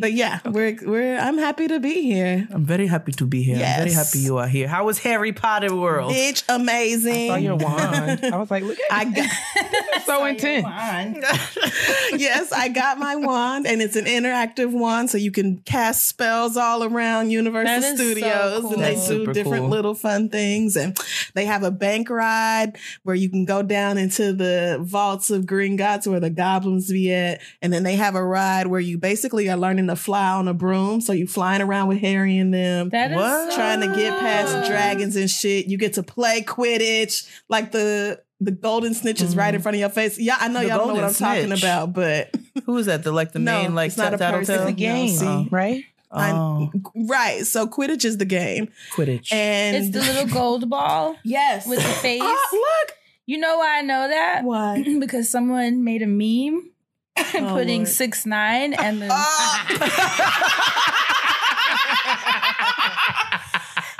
But 0.00 0.12
yeah, 0.12 0.40
we're 0.44 0.76
we're 0.82 1.18
I'm 1.18 1.38
happy 1.38 1.68
to 1.68 1.80
be 1.80 2.02
here. 2.02 2.46
I'm 2.50 2.64
very 2.64 2.86
happy 2.86 3.12
to 3.12 3.26
be 3.26 3.42
here. 3.42 3.56
I'm 3.56 3.60
very 3.84 3.92
happy 3.92 4.18
you 4.20 4.38
are 4.38 4.48
here. 4.48 4.68
How 4.68 4.86
was 4.86 4.98
Harry 5.00 5.32
Potter 5.32 5.74
World? 5.74 6.12
Bitch, 6.12 6.44
amazing. 6.48 7.28
Saw 7.28 7.36
your 7.36 7.56
wand. 7.56 8.20
I 8.24 8.36
was 8.36 8.50
like, 8.50 8.62
look 8.64 8.78
at 8.90 8.92
I 8.92 9.04
got 9.04 9.30
so 10.06 10.24
intense. 10.24 10.66
yes, 12.16 12.52
I 12.52 12.68
got 12.68 12.98
my 12.98 13.16
wand, 13.16 13.66
and 13.66 13.80
it's 13.82 13.96
an 13.96 14.04
interactive 14.06 14.70
wand, 14.72 15.10
so 15.10 15.18
you 15.18 15.30
can 15.30 15.58
cast 15.58 16.06
spells 16.06 16.56
all 16.56 16.84
around 16.84 17.30
Universal 17.30 17.64
That 17.80 17.82
is 17.82 17.98
so 17.98 18.04
Studios, 18.04 18.60
cool. 18.62 18.72
and 18.74 18.82
they 18.82 18.94
That's 18.94 19.08
do 19.08 19.32
different 19.32 19.62
cool. 19.64 19.70
little 19.70 19.94
fun 19.94 20.28
things. 20.28 20.76
And 20.76 20.96
they 21.34 21.44
have 21.46 21.62
a 21.62 21.70
bank 21.70 22.10
ride 22.10 22.76
where 23.02 23.16
you 23.16 23.28
can 23.28 23.44
go 23.44 23.62
down 23.62 23.98
into 23.98 24.32
the 24.32 24.78
vaults 24.80 25.30
of 25.30 25.44
Gringotts 25.44 26.06
where 26.06 26.20
the 26.20 26.30
goblins 26.30 26.90
be 26.90 27.12
at, 27.12 27.40
and 27.62 27.72
then 27.72 27.82
they 27.82 27.96
have 27.96 28.14
a 28.14 28.24
ride 28.24 28.66
where 28.66 28.80
you 28.80 28.98
basically 28.98 29.48
are 29.48 29.56
learning 29.56 29.85
to 29.88 29.96
fly 29.96 30.30
on 30.30 30.48
a 30.48 30.54
broom, 30.54 31.00
so 31.00 31.12
you 31.12 31.26
flying 31.26 31.62
around 31.62 31.88
with 31.88 31.98
Harry 32.00 32.38
and 32.38 32.52
them. 32.52 32.88
That 32.90 33.10
is 33.12 33.16
What? 33.16 33.50
so 33.52 33.56
Trying 33.56 33.80
to 33.80 33.86
get 33.96 34.18
past 34.18 34.68
dragons 34.68 35.16
and 35.16 35.28
shit. 35.30 35.66
You 35.66 35.78
get 35.78 35.94
to 35.94 36.02
play 36.02 36.42
Quidditch, 36.42 37.28
like 37.48 37.72
the 37.72 38.22
the 38.40 38.50
golden 38.50 38.92
snitch 38.92 39.22
is 39.22 39.34
right 39.34 39.54
in 39.54 39.60
mm. 39.60 39.62
front 39.62 39.76
of 39.76 39.80
your 39.80 39.88
face. 39.88 40.18
Yeah, 40.18 40.36
I 40.38 40.48
know 40.48 40.60
The 40.60 40.68
y'all 40.68 40.86
know 40.88 40.94
what 40.94 41.04
I'm 41.04 41.14
talking 41.14 41.52
about, 41.52 41.92
but 41.94 42.34
Who 42.66 42.76
is 42.76 42.86
that? 42.86 43.02
The 43.02 43.12
like 43.12 43.32
the 43.32 43.38
No, 43.38 43.62
main 43.62 43.74
like 43.74 43.88
it's 43.88 43.96
not 43.96 44.12
a 44.12 44.18
tattletale? 44.18 44.38
person. 44.40 44.54
It's 44.56 44.64
a 44.64 44.70
No, 44.72 44.76
game, 44.76 45.08
see. 45.08 45.48
right? 45.50 45.84
Oh, 46.10 46.70
right. 46.94 47.44
So 47.46 47.66
Quidditch 47.66 48.04
is 48.04 48.18
the 48.18 48.24
game, 48.24 48.68
Quidditch. 48.94 49.32
and 49.32 49.76
It's 49.76 49.90
the 49.90 50.00
little 50.00 50.26
gold 50.32 50.68
ball 50.70 51.16
yes 51.24 51.66
with 51.66 51.78
the 51.80 51.88
ah, 51.88 52.00
face. 52.02 52.22
Oh, 52.22 52.48
look, 52.86 52.96
You 53.26 53.38
know 53.38 53.58
why 53.58 53.78
I 53.78 53.82
know 53.82 54.08
that? 54.08 54.44
why? 54.44 54.82
because 55.00 55.30
someone 55.30 55.82
made 55.84 56.02
a 56.02 56.06
meme 56.06 56.70
Oh, 57.34 57.48
putting 57.54 57.80
Lord. 57.82 57.88
six 57.88 58.24
nine 58.26 58.74
and 58.74 59.00
then 59.02 59.10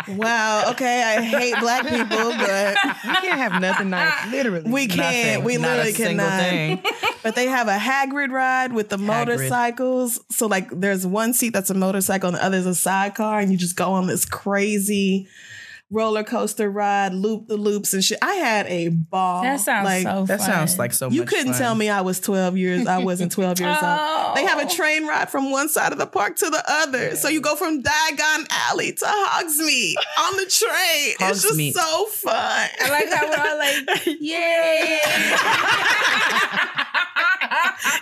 Wow. 0.08 0.70
Okay, 0.70 1.02
I 1.02 1.20
hate 1.20 1.58
black 1.58 1.82
people, 1.84 2.06
but 2.30 2.76
We 3.04 3.14
can't 3.28 3.38
have 3.40 3.60
nothing 3.60 3.90
nice, 3.90 4.30
literally. 4.30 4.70
we 4.70 4.86
can't. 4.86 5.42
Nothing. 5.42 5.44
We 5.44 5.56
Not 5.56 5.68
literally 5.70 5.92
single 5.94 6.26
cannot. 6.28 6.42
thing. 6.48 6.82
But 7.24 7.34
they 7.34 7.46
have 7.46 7.66
a 7.66 7.76
Hagrid 7.76 8.30
ride 8.30 8.72
with 8.72 8.88
the 8.88 8.98
Hagrid. 8.98 9.00
motorcycles. 9.26 10.20
So 10.30 10.46
like, 10.46 10.68
there's 10.70 11.04
one 11.04 11.34
seat 11.34 11.52
that's 11.52 11.70
a 11.70 11.74
motorcycle, 11.74 12.28
and 12.28 12.36
the 12.36 12.44
other 12.44 12.56
is 12.58 12.66
a 12.66 12.74
sidecar, 12.76 13.40
and 13.40 13.50
you 13.50 13.58
just 13.58 13.74
go 13.74 13.90
on 13.94 14.06
this 14.06 14.24
crazy 14.24 15.26
roller 15.90 16.24
coaster 16.24 16.68
ride, 16.68 17.14
loop 17.14 17.46
the 17.46 17.56
loops 17.56 17.94
and 17.94 18.02
shit. 18.02 18.18
I 18.20 18.34
had 18.34 18.66
a 18.66 18.88
ball. 18.88 19.42
that 19.42 19.60
sounds 19.60 19.84
like, 19.84 20.02
so 20.02 20.24
That 20.24 20.38
fun. 20.40 20.46
sounds 20.50 20.78
like 20.78 20.92
so 20.92 21.08
You 21.10 21.20
much 21.20 21.28
couldn't 21.28 21.52
fun. 21.52 21.58
tell 21.60 21.74
me 21.76 21.88
I 21.88 22.00
was 22.00 22.18
12 22.20 22.56
years. 22.56 22.86
I 22.88 22.98
wasn't 22.98 23.30
12 23.32 23.60
years 23.60 23.76
old. 23.76 24.36
They 24.36 24.44
have 24.44 24.58
a 24.58 24.64
Oh. 24.64 24.68
train 24.68 25.06
ride 25.06 25.30
from 25.30 25.50
one 25.52 25.68
side 25.68 25.92
of 25.92 25.98
the 25.98 26.06
park 26.06 26.36
to 26.36 26.50
the 26.50 26.62
other. 26.66 27.14
So 27.14 27.28
you 27.28 27.40
go 27.40 27.54
from 27.54 27.82
Diagon 27.84 28.46
Alley 28.50 28.92
to 28.94 29.04
Hogsmeade 29.04 29.94
on 30.18 30.36
the 30.36 30.46
train. 30.46 31.14
It's 31.20 31.42
just 31.42 31.74
so 31.78 32.06
fun. 32.06 32.68
I 32.80 32.88
like 32.90 33.12
how 33.12 33.28
we're 33.28 33.50
all 33.50 33.58
like, 33.58 34.06
yay. 34.20 34.98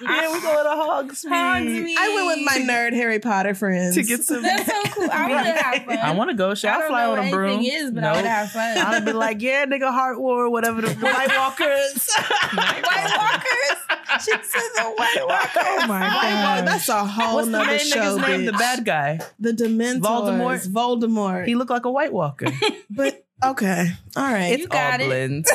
Yeah, 0.00 0.32
we 0.32 0.40
go 0.40 0.62
to 0.62 0.70
Hogsmeade. 0.70 1.30
Hogsmeade. 1.30 1.94
I 1.98 2.14
went 2.14 2.26
with 2.26 2.44
my 2.46 2.58
nerd 2.72 2.92
Harry 2.94 3.18
Potter 3.18 3.54
friends. 3.54 3.94
to 3.94 4.02
get 4.02 4.24
some. 4.24 4.42
That's 4.42 4.66
so 4.66 4.82
cool. 4.92 5.08
I 5.12 5.28
would 5.28 5.46
have 5.46 5.84
fun. 5.86 5.98
I 5.98 6.10
want 6.12 6.30
to 6.30 6.36
go. 6.36 6.54
Should 6.54 6.70
I 6.70 6.84
I, 6.84 6.88
fly 6.88 7.04
know 7.04 7.12
on 7.12 7.18
a 7.18 7.22
what 7.22 7.30
broom? 7.30 7.60
Anything 7.74 7.86
is, 7.88 7.92
but 7.92 8.04
I 8.04 8.16
would 8.16 8.24
have 8.24 8.50
fun. 8.50 8.78
I'd 8.78 9.04
be 9.04 9.12
like, 9.12 9.42
yeah, 9.42 9.66
nigga, 9.66 9.90
Heart 9.92 10.20
War, 10.20 10.50
whatever 10.50 10.80
the, 10.80 10.88
the 10.88 10.94
White 11.06 11.36
Walkers. 11.36 12.08
White 12.54 12.84
Walkers. 13.16 14.24
she 14.24 14.30
said 14.32 14.68
the 14.76 14.94
White 14.96 15.16
Walker. 15.28 15.60
Oh 15.62 15.86
my 15.88 16.00
God. 16.00 16.66
That's 16.66 16.88
a 16.88 17.04
whole 17.04 17.36
What's 17.36 17.46
the 17.48 17.52
nother 17.52 17.66
main 17.66 17.78
show. 17.80 17.98
nigga's 18.00 18.28
name? 18.28 18.44
The 18.46 18.52
bad 18.52 18.84
guy. 18.84 19.20
The 19.38 19.52
Dementors. 19.52 20.00
Voldemort? 20.00 20.68
Voldemort. 20.68 21.46
He 21.46 21.54
looked 21.54 21.70
like 21.70 21.84
a 21.84 21.90
White 21.90 22.12
Walker. 22.12 22.46
but 22.90 23.24
okay. 23.44 23.88
All 24.16 24.22
right. 24.24 24.52
It's 24.58 24.66
got 24.66 25.00
all 25.00 25.06
it. 25.06 25.08
blends. 25.08 25.50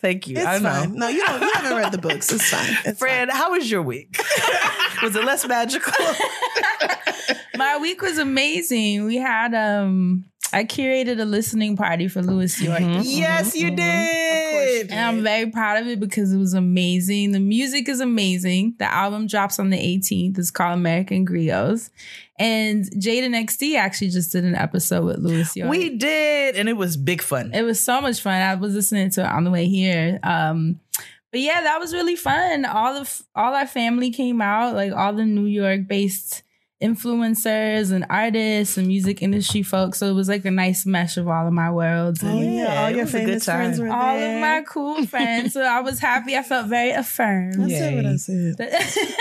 Thank 0.00 0.28
you. 0.28 0.36
It's 0.36 0.46
I 0.46 0.58
know. 0.58 0.70
fine. 0.70 0.94
No, 0.94 1.08
you 1.08 1.24
don't. 1.26 1.40
You 1.42 1.50
haven't 1.54 1.76
read 1.76 1.90
the 1.92 1.98
books. 1.98 2.32
It's 2.32 2.48
fine. 2.50 2.76
It's 2.84 2.98
Fred, 3.00 3.30
how 3.30 3.50
was 3.50 3.68
your 3.68 3.82
week? 3.82 4.16
was 5.02 5.16
it 5.16 5.24
less 5.24 5.44
magical? 5.46 5.92
My 7.56 7.78
week 7.78 8.00
was 8.00 8.18
amazing. 8.18 9.04
We 9.06 9.16
had 9.16 9.54
um 9.54 10.24
I 10.52 10.64
curated 10.64 11.20
a 11.20 11.24
listening 11.24 11.76
party 11.76 12.08
for 12.08 12.22
Louis 12.22 12.60
York. 12.60 12.78
Mhm. 12.80 13.02
yes, 13.04 13.54
you 13.54 13.70
did. 13.70 14.90
And 14.90 15.00
I'm 15.00 15.22
very 15.22 15.50
proud 15.50 15.80
of 15.82 15.86
it 15.88 16.00
because 16.00 16.32
it 16.32 16.38
was 16.38 16.54
amazing. 16.54 17.32
The 17.32 17.40
music 17.40 17.88
is 17.88 18.00
amazing. 18.00 18.74
The 18.78 18.92
album 18.92 19.26
drops 19.26 19.58
on 19.58 19.70
the 19.70 19.76
18th. 19.78 20.38
It's 20.38 20.50
called 20.50 20.78
American 20.78 21.26
Griots. 21.26 21.90
And 22.38 22.84
Jaden 22.92 23.34
XD 23.34 23.76
actually 23.76 24.10
just 24.10 24.32
did 24.32 24.44
an 24.44 24.54
episode 24.54 25.04
with 25.04 25.18
Louis 25.18 25.54
York. 25.56 25.70
We 25.70 25.96
did, 25.96 26.54
and 26.56 26.68
it 26.68 26.76
was 26.76 26.96
big 26.96 27.20
fun. 27.20 27.50
it 27.52 27.62
was 27.62 27.80
so 27.80 28.00
much 28.00 28.20
fun. 28.20 28.40
I 28.40 28.54
was 28.54 28.74
listening 28.74 29.10
to 29.10 29.22
it 29.22 29.26
on 29.26 29.44
the 29.44 29.50
way 29.50 29.66
here. 29.66 30.18
Um, 30.22 30.78
but 31.32 31.40
yeah, 31.40 31.60
that 31.62 31.78
was 31.80 31.92
really 31.92 32.16
fun. 32.16 32.64
All 32.64 32.96
of 32.96 33.22
all 33.34 33.54
our 33.54 33.66
family 33.66 34.10
came 34.10 34.40
out, 34.40 34.74
like 34.74 34.92
all 34.92 35.12
the 35.12 35.24
New 35.26 35.46
York 35.46 35.86
based 35.88 36.42
influencers 36.82 37.90
and 37.92 38.06
artists 38.08 38.76
and 38.76 38.86
music 38.86 39.22
industry 39.22 39.62
folks. 39.62 39.98
So 39.98 40.06
it 40.06 40.12
was 40.12 40.28
like 40.28 40.44
a 40.44 40.50
nice 40.50 40.86
mesh 40.86 41.16
of 41.16 41.28
all 41.28 41.46
of 41.46 41.52
my 41.52 41.70
worlds. 41.70 42.22
Oh 42.22 42.28
And 42.28 42.54
yeah, 42.54 42.82
all 42.84 42.90
your 42.90 43.00
was 43.02 43.12
good 43.12 43.24
famous 43.26 43.44
friends 43.44 43.80
were 43.80 43.88
all 43.88 44.16
there. 44.16 44.36
of 44.36 44.40
my 44.40 44.62
cool 44.68 45.04
friends. 45.06 45.52
So 45.54 45.62
I 45.62 45.80
was 45.80 45.98
happy. 45.98 46.36
I 46.36 46.42
felt 46.42 46.66
very 46.68 46.90
affirmed. 46.90 47.60
I 47.62 47.68
said 47.68 47.94
what 47.94 48.06
I 48.06 48.16
said. 48.16 48.54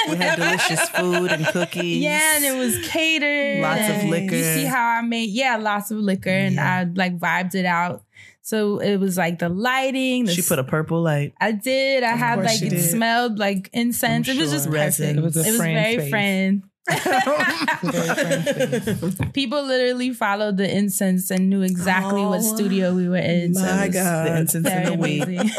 We 0.10 0.16
had 0.18 0.36
delicious 0.40 0.90
food 0.90 1.32
and 1.32 1.46
cookies. 1.48 1.98
Yeah, 2.04 2.36
and 2.36 2.46
it 2.46 2.58
was 2.58 2.78
catered. 2.88 3.62
Lots 3.64 3.90
of 4.04 4.10
liquor. 4.10 4.36
You 4.36 4.44
see 4.44 4.66
how 4.66 4.86
I 4.86 5.02
made? 5.02 5.30
Yeah, 5.30 5.58
lots 5.58 5.92
of 5.92 5.98
liquor, 5.98 6.30
and 6.30 6.60
I 6.60 6.84
like 6.84 7.18
vibed 7.18 7.56
it 7.56 7.66
out. 7.66 8.04
So 8.42 8.78
it 8.80 8.96
was 8.98 9.18
like 9.18 9.40
the 9.40 9.50
lighting. 9.50 10.24
The 10.26 10.32
She 10.34 10.42
put 10.42 10.58
a 10.58 10.64
purple 10.64 11.02
light. 11.02 11.34
I 11.42 11.52
did. 11.52 12.04
I 12.04 12.16
had 12.16 12.40
like 12.44 12.62
it 12.62 12.70
did. 12.70 12.82
smelled 12.82 13.40
like 13.40 13.70
incense. 13.74 14.30
I'm 14.30 14.38
it 14.38 14.40
was 14.42 14.52
just 14.52 14.66
sure. 14.66 14.72
perfect. 14.74 15.00
Resin. 15.00 15.18
It 15.18 15.22
was 15.22 15.36
a 15.36 15.42
it 15.42 15.52
was 15.52 15.58
very 15.58 15.94
space. 15.96 16.10
friend. 16.10 16.64
Very 16.88 17.02
friend 18.96 19.34
People 19.34 19.64
literally 19.64 20.12
followed 20.14 20.58
the 20.58 20.70
incense 20.76 21.30
and 21.32 21.50
knew 21.50 21.62
exactly 21.62 22.26
what 22.26 22.40
Oh, 22.40 22.56
studio 22.56 22.94
we 22.94 23.08
were 23.10 23.18
in. 23.18 23.54
so 23.56 23.62
My 23.62 23.86
it 23.86 23.94
God. 23.94 24.28
The 24.28 24.38
incense 24.38 24.68
Very 24.68 24.86
and 24.86 24.94
the 24.94 24.98
weed. 25.02 25.52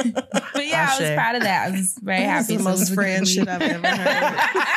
but 0.54 0.66
yeah, 0.66 0.88
I 0.90 1.00
was 1.00 1.10
proud 1.14 1.34
of 1.36 1.42
that. 1.42 1.68
I 1.68 1.70
was 1.70 1.98
very 2.02 2.18
This 2.20 2.28
happy. 2.28 2.40
is 2.54 2.58
the 2.58 2.58
So 2.58 2.70
most 2.70 2.90
a 2.90 2.94
friend 2.94 3.28
shit. 3.28 3.48
I've 3.48 3.62
ever 3.62 3.86
heard. 3.88 4.64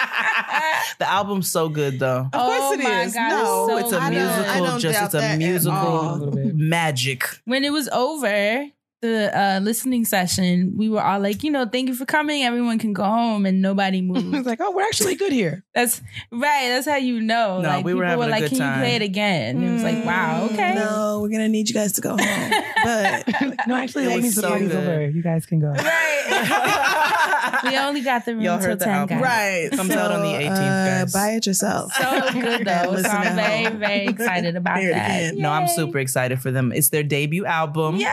The 0.99 1.09
album's 1.09 1.51
so 1.51 1.67
good 1.69 1.99
though. 1.99 2.25
Of 2.25 2.31
course 2.31 2.59
oh 2.61 2.73
it 2.73 2.79
my 2.83 3.01
is. 3.03 3.13
God, 3.13 3.29
No, 3.29 3.67
so 3.69 3.77
it's 3.77 3.91
a 3.93 3.97
I 3.99 4.09
don't- 4.11 4.19
I 4.21 4.33
musical, 4.35 4.65
don't 4.65 4.79
just 4.79 5.01
it's 5.03 5.13
a 5.15 5.37
musical 5.37 5.77
all. 5.77 6.15
A 6.15 6.17
little 6.17 6.35
bit. 6.35 6.55
magic. 6.55 7.23
when 7.45 7.63
it 7.63 7.71
was 7.71 7.87
over 7.89 8.67
the 9.01 9.31
uh, 9.37 9.59
listening 9.61 10.05
session, 10.05 10.73
we 10.77 10.87
were 10.89 11.01
all 11.03 11.19
like, 11.19 11.43
you 11.43 11.49
know, 11.51 11.65
thank 11.65 11.87
you 11.89 11.95
for 11.95 12.05
coming. 12.05 12.43
Everyone 12.43 12.77
can 12.79 12.93
go 12.93 13.03
home, 13.03 13.45
and 13.45 13.61
nobody 13.61 13.97
It's 14.09 14.23
moved. 14.23 14.45
like, 14.45 14.59
oh, 14.61 14.71
we're 14.71 14.83
actually 14.83 15.15
good 15.15 15.31
here. 15.33 15.63
That's 15.75 16.01
right. 16.31 16.69
That's 16.69 16.87
how 16.87 16.97
you 16.97 17.19
know. 17.19 17.61
No, 17.61 17.67
like 17.69 17.85
we 17.85 17.93
were 17.93 18.03
people 18.05 18.17
were 18.19 18.23
having 18.25 18.27
a 18.27 18.31
like, 18.31 18.41
good 18.43 18.49
"Can 18.51 18.59
time. 18.59 18.79
you 18.79 18.83
play 18.85 18.95
it 18.95 19.01
again?" 19.01 19.55
And 19.57 19.65
it 19.69 19.73
was 19.73 19.83
like, 19.83 20.05
"Wow, 20.05 20.47
Mm, 20.47 20.53
okay." 20.53 20.75
No, 20.75 21.19
we're 21.21 21.29
gonna 21.29 21.49
need 21.49 21.67
you 21.67 21.73
guys 21.73 21.93
to 21.93 22.01
go 22.01 22.11
home. 22.17 22.19
But 22.83 23.67
No, 23.67 23.75
actually, 23.75 24.05
It 24.05 24.09
that 24.09 24.21
was 24.21 24.35
so 24.35 24.57
good. 24.57 24.71
over. 24.75 25.09
You 25.09 25.21
guys 25.21 25.45
can 25.45 25.59
go. 25.59 25.67
Right. 25.71 27.27
we 27.63 27.77
only 27.77 28.01
got 28.01 28.25
the 28.25 28.33
room 28.33 28.41
Y'all 28.43 28.57
till 28.59 28.69
heard 28.69 28.79
the 28.79 28.85
ten, 28.85 28.93
album. 28.95 29.19
guys. 29.19 29.69
right, 29.69 29.71
Comes 29.77 29.91
out 29.91 30.11
on 30.11 30.21
the 30.21 30.27
18th, 30.33 30.47
guys. 30.55 31.15
Uh, 31.15 31.17
buy 31.17 31.29
it 31.31 31.45
yourself. 31.45 31.91
So 31.93 32.31
good 32.33 32.65
though. 32.65 32.95
so 33.01 33.09
I'm 33.09 33.35
very, 33.35 33.75
very 33.75 34.05
excited 34.07 34.55
about 34.55 34.79
Hear 34.79 34.93
that. 34.93 35.35
No, 35.35 35.51
I'm 35.51 35.67
super 35.67 35.99
excited 35.99 36.41
for 36.41 36.51
them. 36.51 36.71
It's 36.71 36.89
their 36.89 37.03
debut 37.03 37.45
album. 37.45 37.95
Yeah. 37.97 38.09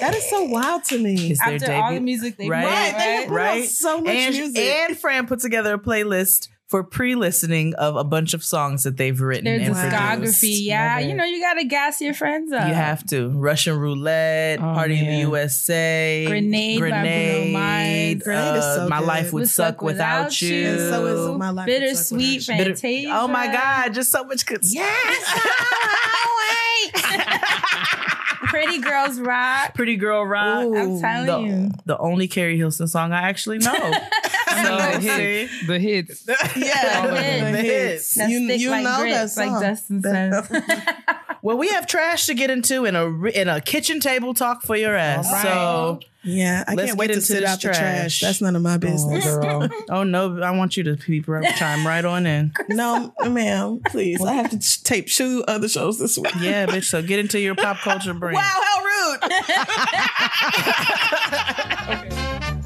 That 0.00 0.14
is 0.14 0.28
so 0.30 0.44
wild 0.44 0.84
to 0.84 0.98
me. 0.98 1.30
It's 1.32 1.44
their 1.44 1.54
After 1.54 1.66
debut. 1.66 1.82
all 1.82 1.92
the 1.94 2.00
music 2.00 2.36
they 2.38 2.48
Right. 2.48 2.64
made, 2.64 2.70
Right, 2.70 2.98
they 2.98 3.12
have 3.16 3.28
put 3.28 3.32
out 3.40 3.44
right? 3.44 3.64
so 3.68 4.00
much 4.00 4.14
and, 4.14 4.34
music. 4.34 4.62
And 4.62 4.98
Fran 4.98 5.26
put 5.26 5.40
together 5.40 5.74
a 5.74 5.78
playlist 5.78 6.48
for 6.70 6.84
pre-listening 6.84 7.74
of 7.74 7.96
a 7.96 8.04
bunch 8.04 8.32
of 8.32 8.44
songs 8.44 8.84
that 8.84 8.96
they've 8.96 9.20
written 9.20 9.44
Their 9.46 9.58
and 9.58 9.74
discography. 9.74 10.18
produced. 10.18 10.44
Yeah, 10.62 11.00
you 11.00 11.14
know, 11.14 11.24
you 11.24 11.40
gotta 11.40 11.64
gas 11.64 12.00
your 12.00 12.14
friends 12.14 12.52
up. 12.52 12.68
You 12.68 12.74
have 12.74 13.04
to. 13.08 13.28
Russian 13.30 13.76
Roulette, 13.76 14.60
Oh, 14.60 14.74
Party 14.74 14.96
in 15.00 15.04
the. 15.06 15.16
USA, 15.18 16.24
Grenade 16.28 16.78
by 16.78 16.88
Bruno 16.88 16.94
Grenade, 17.02 17.52
Mars. 17.52 18.22
Grenade 18.22 18.56
is 18.56 18.64
uh, 18.64 18.76
so 18.76 18.88
My 18.88 18.98
good. 19.00 19.06
Life 19.08 19.32
Would 19.32 19.40
Would 19.40 19.48
Suck 19.48 19.66
Suck 19.74 19.82
Without, 19.82 20.18
Without 20.26 20.42
You. 20.42 20.54
You. 20.56 20.78
So 20.78 21.06
is 21.32 21.38
my 21.38 21.50
life. 21.50 21.66
Would 21.66 21.72
Suck 21.74 21.80
Bittersweet 21.82 22.40
Without 22.40 22.52
You. 22.54 22.58
Bitter- 22.64 22.76
Fantasia. 22.76 23.10
Oh 23.14 23.26
my 23.28 23.46
God, 23.52 23.92
just 23.92 24.12
so 24.12 24.22
much 24.22 24.46
good 24.46 24.60
Yes. 24.62 25.38
Pretty 28.48 28.78
Girls 28.80 29.20
Rock. 29.20 29.74
Pretty 29.74 29.96
Girl 29.96 30.24
Rock. 30.24 30.64
Ooh. 30.64 30.76
I'm 30.76 31.00
telling 31.00 31.26
the, 31.26 31.38
you. 31.40 31.70
the 31.86 31.98
only 31.98 32.26
Keri 32.26 32.56
Hilson 32.56 32.88
song 32.88 33.12
I 33.12 33.22
actually 33.28 33.58
know. 33.58 33.72
the 35.66 35.78
hits. 35.78 36.22
The 36.24 36.34
oh 36.34 36.46
hits. 36.48 36.56
Yeah, 36.56 37.06
The 37.06 37.22
hits. 37.22 37.40
the 37.52 37.62
hits. 37.62 38.14
That 38.14 38.30
You, 38.30 38.44
stick 38.46 38.60
you 38.60 38.70
like 38.70 38.84
know 38.84 39.04
that 39.04 39.30
song. 39.30 39.52
like 39.52 39.62
Dustin 39.62 40.02
says. 40.02 40.50
Well, 41.42 41.56
we 41.56 41.68
have 41.68 41.86
trash 41.86 42.26
to 42.26 42.34
get 42.34 42.50
into 42.50 42.84
in 42.84 42.94
a 42.94 43.06
in 43.28 43.48
a 43.48 43.62
kitchen 43.62 43.98
table 43.98 44.34
talk 44.34 44.60
for 44.60 44.76
your 44.76 44.94
ass. 44.94 45.26
All 45.26 45.32
right. 45.32 45.42
So, 45.42 46.00
Yeah, 46.22 46.64
I 46.68 46.74
Let's 46.74 46.88
can't 46.90 46.98
wait 46.98 47.06
to 47.06 47.22
sit 47.22 47.40
this 47.40 47.48
out 47.48 47.62
the 47.62 47.68
trash. 47.68 47.78
trash. 47.78 48.20
That's 48.20 48.42
none 48.42 48.56
of 48.56 48.60
my 48.60 48.74
Oh, 48.74 48.78
business. 48.78 49.24
girl. 49.24 49.66
oh 49.88 50.02
no, 50.02 50.42
I 50.42 50.50
want 50.50 50.76
you 50.76 50.82
to 50.82 50.96
peep 50.98 51.26
right, 51.28 51.54
chime 51.56 51.86
right 51.86 52.04
on 52.04 52.26
in. 52.26 52.52
no, 52.68 53.14
ma'am, 53.26 53.80
please. 53.86 54.20
I 54.22 54.34
have 54.34 54.50
to 54.50 54.82
tape 54.84 55.06
two 55.06 55.42
other 55.48 55.66
shows 55.66 55.98
this 55.98 56.18
week. 56.18 56.34
Yeah, 56.42 56.66
bitch. 56.66 56.84
So 56.90 57.00
get 57.00 57.20
into 57.20 57.40
your 57.40 57.54
pop 57.54 57.78
culture 57.78 58.12
brain. 58.12 58.34
Wow, 58.34 58.42
how 58.42 58.84
rude! 58.84 59.22
Okay, 61.90 62.59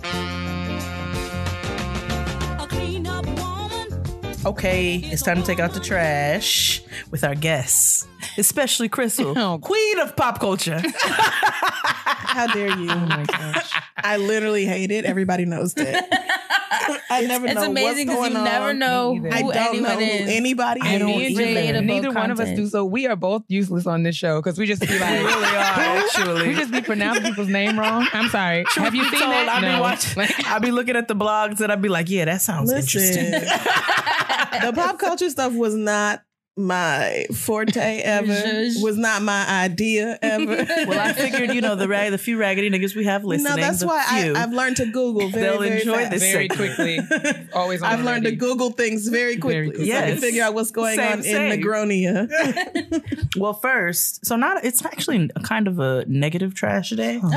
it's 4.47 5.23
time 5.23 5.41
to 5.41 5.43
take 5.47 5.59
out 5.61 5.73
the 5.73 5.81
trash 5.81 6.83
with 7.11 7.25
our 7.25 7.35
guests, 7.35 8.07
especially 8.39 8.89
Crystal, 8.89 9.37
Oh. 9.39 9.59
queen 9.59 9.99
of 10.01 10.17
pop 10.17 10.39
culture. 10.41 10.83
How 10.85 12.47
dare 12.49 12.77
you? 12.79 12.91
Oh 12.91 13.07
my 13.07 13.25
gosh. 13.25 13.73
I 13.97 14.17
literally 14.19 14.67
hate 14.67 14.91
it. 14.91 15.05
Everybody 15.05 15.45
knows 15.45 15.75
that. 15.75 16.41
I 17.11 17.25
never 17.27 17.47
It's 17.47 17.55
know 17.55 17.71
amazing 17.71 18.07
because 18.07 18.19
going 18.19 18.33
you 18.33 18.43
never 18.43 18.75
know 18.75 19.17
who. 19.17 19.29
I 19.31 19.43
don't 19.43 19.57
anyone 19.57 19.83
know 19.83 19.97
who 19.97 20.03
is. 20.03 20.29
anybody 20.29 20.81
I 20.83 20.99
don't 20.99 21.09
Me 21.09 21.27
and 21.27 21.37
Jay 21.37 21.69
either. 21.69 21.73
Lada 21.73 21.87
Neither 21.87 22.09
both 22.09 22.17
one 22.17 22.31
of 22.31 22.41
us 22.41 22.57
do. 22.57 22.67
So 22.67 22.85
we 22.85 23.07
are 23.07 23.17
both 23.17 23.43
useless 23.49 23.87
on 23.87 24.03
this 24.03 24.17
show 24.17 24.41
because 24.41 24.59
we 24.59 24.67
just 24.67 24.83
be 24.83 24.87
like, 24.99 25.11
we 25.11 25.25
really 25.25 25.45
are, 25.45 25.51
actually. 25.55 26.49
we 26.49 26.55
just 26.55 26.73
be 26.73 26.81
pronouncing 26.81 27.25
people's 27.25 27.49
name 27.49 27.79
wrong. 27.79 28.07
I'm 28.13 28.29
sorry. 28.29 28.65
Have 28.77 28.95
you 28.95 29.05
seen 29.05 29.21
told, 29.21 29.33
that? 29.33 29.49
I'd 29.49 29.63
no. 29.63 29.77
be 29.77 29.81
watching. 29.81 30.47
I'd 30.47 30.63
be 30.63 30.71
looking 30.71 30.97
at 30.97 31.09
the 31.09 31.17
blogs 31.17 31.61
and 31.61 31.71
I'd 31.71 31.83
be 31.83 31.89
like, 31.89 32.09
"Yeah, 32.09 32.27
that 32.27 32.43
sounds 32.43 32.73
interesting." 32.73 33.31
The 33.31 34.73
pop 34.73 34.99
culture 34.99 35.31
stuff 35.31 35.53
was 35.53 35.75
not 35.75 36.23
my 36.57 37.27
forte 37.35 37.77
ever. 38.01 38.27
Zhuzh. 38.33 38.83
Was 38.83 38.97
not 38.97 39.23
my 39.23 39.47
idea 39.65 40.19
ever. 40.23 40.57
well, 40.87 41.01
I 41.01 41.13
figured, 41.13 41.53
you 41.55 41.61
know, 41.61 41.75
the 41.75 41.89
rag, 41.89 42.11
the 42.13 42.19
few 42.19 42.37
raggedy 42.39 42.71
niggas 42.71 42.95
we 42.95 43.05
have 43.05 43.25
listening. 43.25 43.57
no, 43.57 43.61
that's 43.61 43.85
why 43.85 44.05
I, 44.09 44.23
few, 44.23 44.35
I've 44.37 44.53
learned 44.53 44.77
to 44.77 44.87
Google. 44.87 45.29
Very, 45.29 45.43
They'll 45.45 45.59
very 45.61 45.81
enjoy 45.81 45.95
fast. 45.99 46.11
this 46.13 46.23
Very 46.23 46.49
quickly. 46.49 46.99
Always 47.53 47.83
on 47.83 47.89
I've 47.93 47.99
the 48.01 48.05
learned 48.05 48.25
to. 48.25 48.33
Google 48.37 48.71
things 48.71 49.09
very 49.09 49.37
quickly, 49.37 49.53
Very 49.55 49.71
quickly. 49.71 49.91
so 49.91 49.97
I 49.99 50.03
can 50.11 50.19
figure 50.19 50.45
out 50.45 50.55
what's 50.55 50.71
going 50.71 50.97
Same, 50.97 51.13
on 51.13 51.23
same. 51.23 51.53
in 51.53 51.61
Negronia. 51.61 53.37
Well, 53.37 53.55
first, 53.55 54.25
so 54.25 54.37
not 54.37 54.65
it's 54.65 54.85
actually 54.85 55.31
a 55.35 55.41
kind 55.41 55.67
of 55.67 55.79
a 55.81 56.05
negative 56.07 56.55
trash 56.55 56.91
day. 56.91 57.21
Uh 57.23 57.31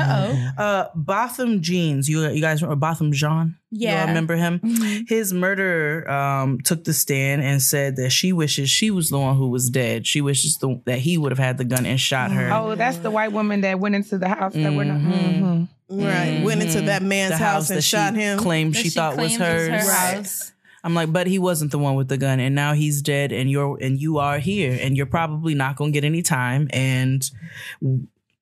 oh. 0.58 0.62
Uh, 0.62 0.88
Botham 0.94 1.60
Jeans, 1.60 2.08
you 2.08 2.24
you 2.28 2.40
guys 2.40 2.62
remember 2.62 2.78
Botham 2.80 3.12
Jean? 3.12 3.56
You 3.70 3.88
all 3.88 3.94
Yeah. 3.94 4.06
remember 4.06 4.36
him? 4.36 4.60
Mhm. 4.60 5.08
His 5.08 5.32
murderer 5.32 6.08
um, 6.10 6.58
took 6.64 6.84
the 6.84 6.92
stand 6.92 7.42
and 7.42 7.60
said 7.62 7.96
that 7.96 8.10
she 8.10 8.32
wishes 8.32 8.70
she 8.70 8.90
was 8.90 9.10
the 9.10 9.18
one 9.18 9.36
who 9.36 9.48
was 9.48 9.68
dead. 9.70 10.06
She 10.06 10.20
wishes 10.20 10.56
the, 10.58 10.80
that 10.86 10.98
he 11.00 11.18
would 11.18 11.32
have 11.32 11.38
had 11.38 11.58
the 11.58 11.64
gun 11.64 11.84
and 11.86 12.00
shot 12.00 12.30
her. 12.32 12.50
Oh, 12.52 12.74
that's 12.74 12.98
the 12.98 13.10
white 13.10 13.32
woman 13.32 13.60
that 13.62 13.78
went 13.80 13.94
into 13.94 14.18
the 14.18 14.28
house 14.28 14.54
that 14.54 14.72
we're 14.72 14.84
not. 14.84 14.98
Mhm. 15.00 15.68
Mhm. 15.90 16.04
right, 16.06 16.42
went 16.44 16.62
into 16.62 16.82
that 16.82 17.02
man's 17.02 17.34
Mm-hmm. 17.34 17.42
house, 17.44 17.70
and 17.70 17.78
that 17.78 17.82
shot 17.82 18.14
she 18.14 18.20
him. 18.20 18.38
Claimed 18.38 18.74
That 18.74 18.82
she, 18.82 18.90
thought 18.90 19.16
was 19.16 19.16
claims 19.16 19.32
is 19.34 19.38
hers. 19.40 19.68
her 19.86 19.88
Right. 19.90 20.14
house. 20.16 20.52
I'm 20.84 20.94
like, 20.94 21.12
but 21.12 21.26
he 21.26 21.38
wasn't 21.38 21.70
the 21.72 21.78
one 21.78 21.94
with 21.96 22.08
the 22.08 22.16
gun, 22.18 22.40
and 22.40 22.54
now 22.54 22.72
he's 22.72 23.02
dead, 23.02 23.32
and 23.32 23.50
you're 23.50 23.76
and 23.82 24.00
you 24.00 24.18
are 24.18 24.38
here, 24.38 24.78
and 24.80 24.96
you're 24.96 25.06
probably 25.06 25.54
not 25.54 25.76
gonna 25.76 25.90
get 25.90 26.04
any 26.04 26.22
time. 26.22 26.68
And 26.72 27.28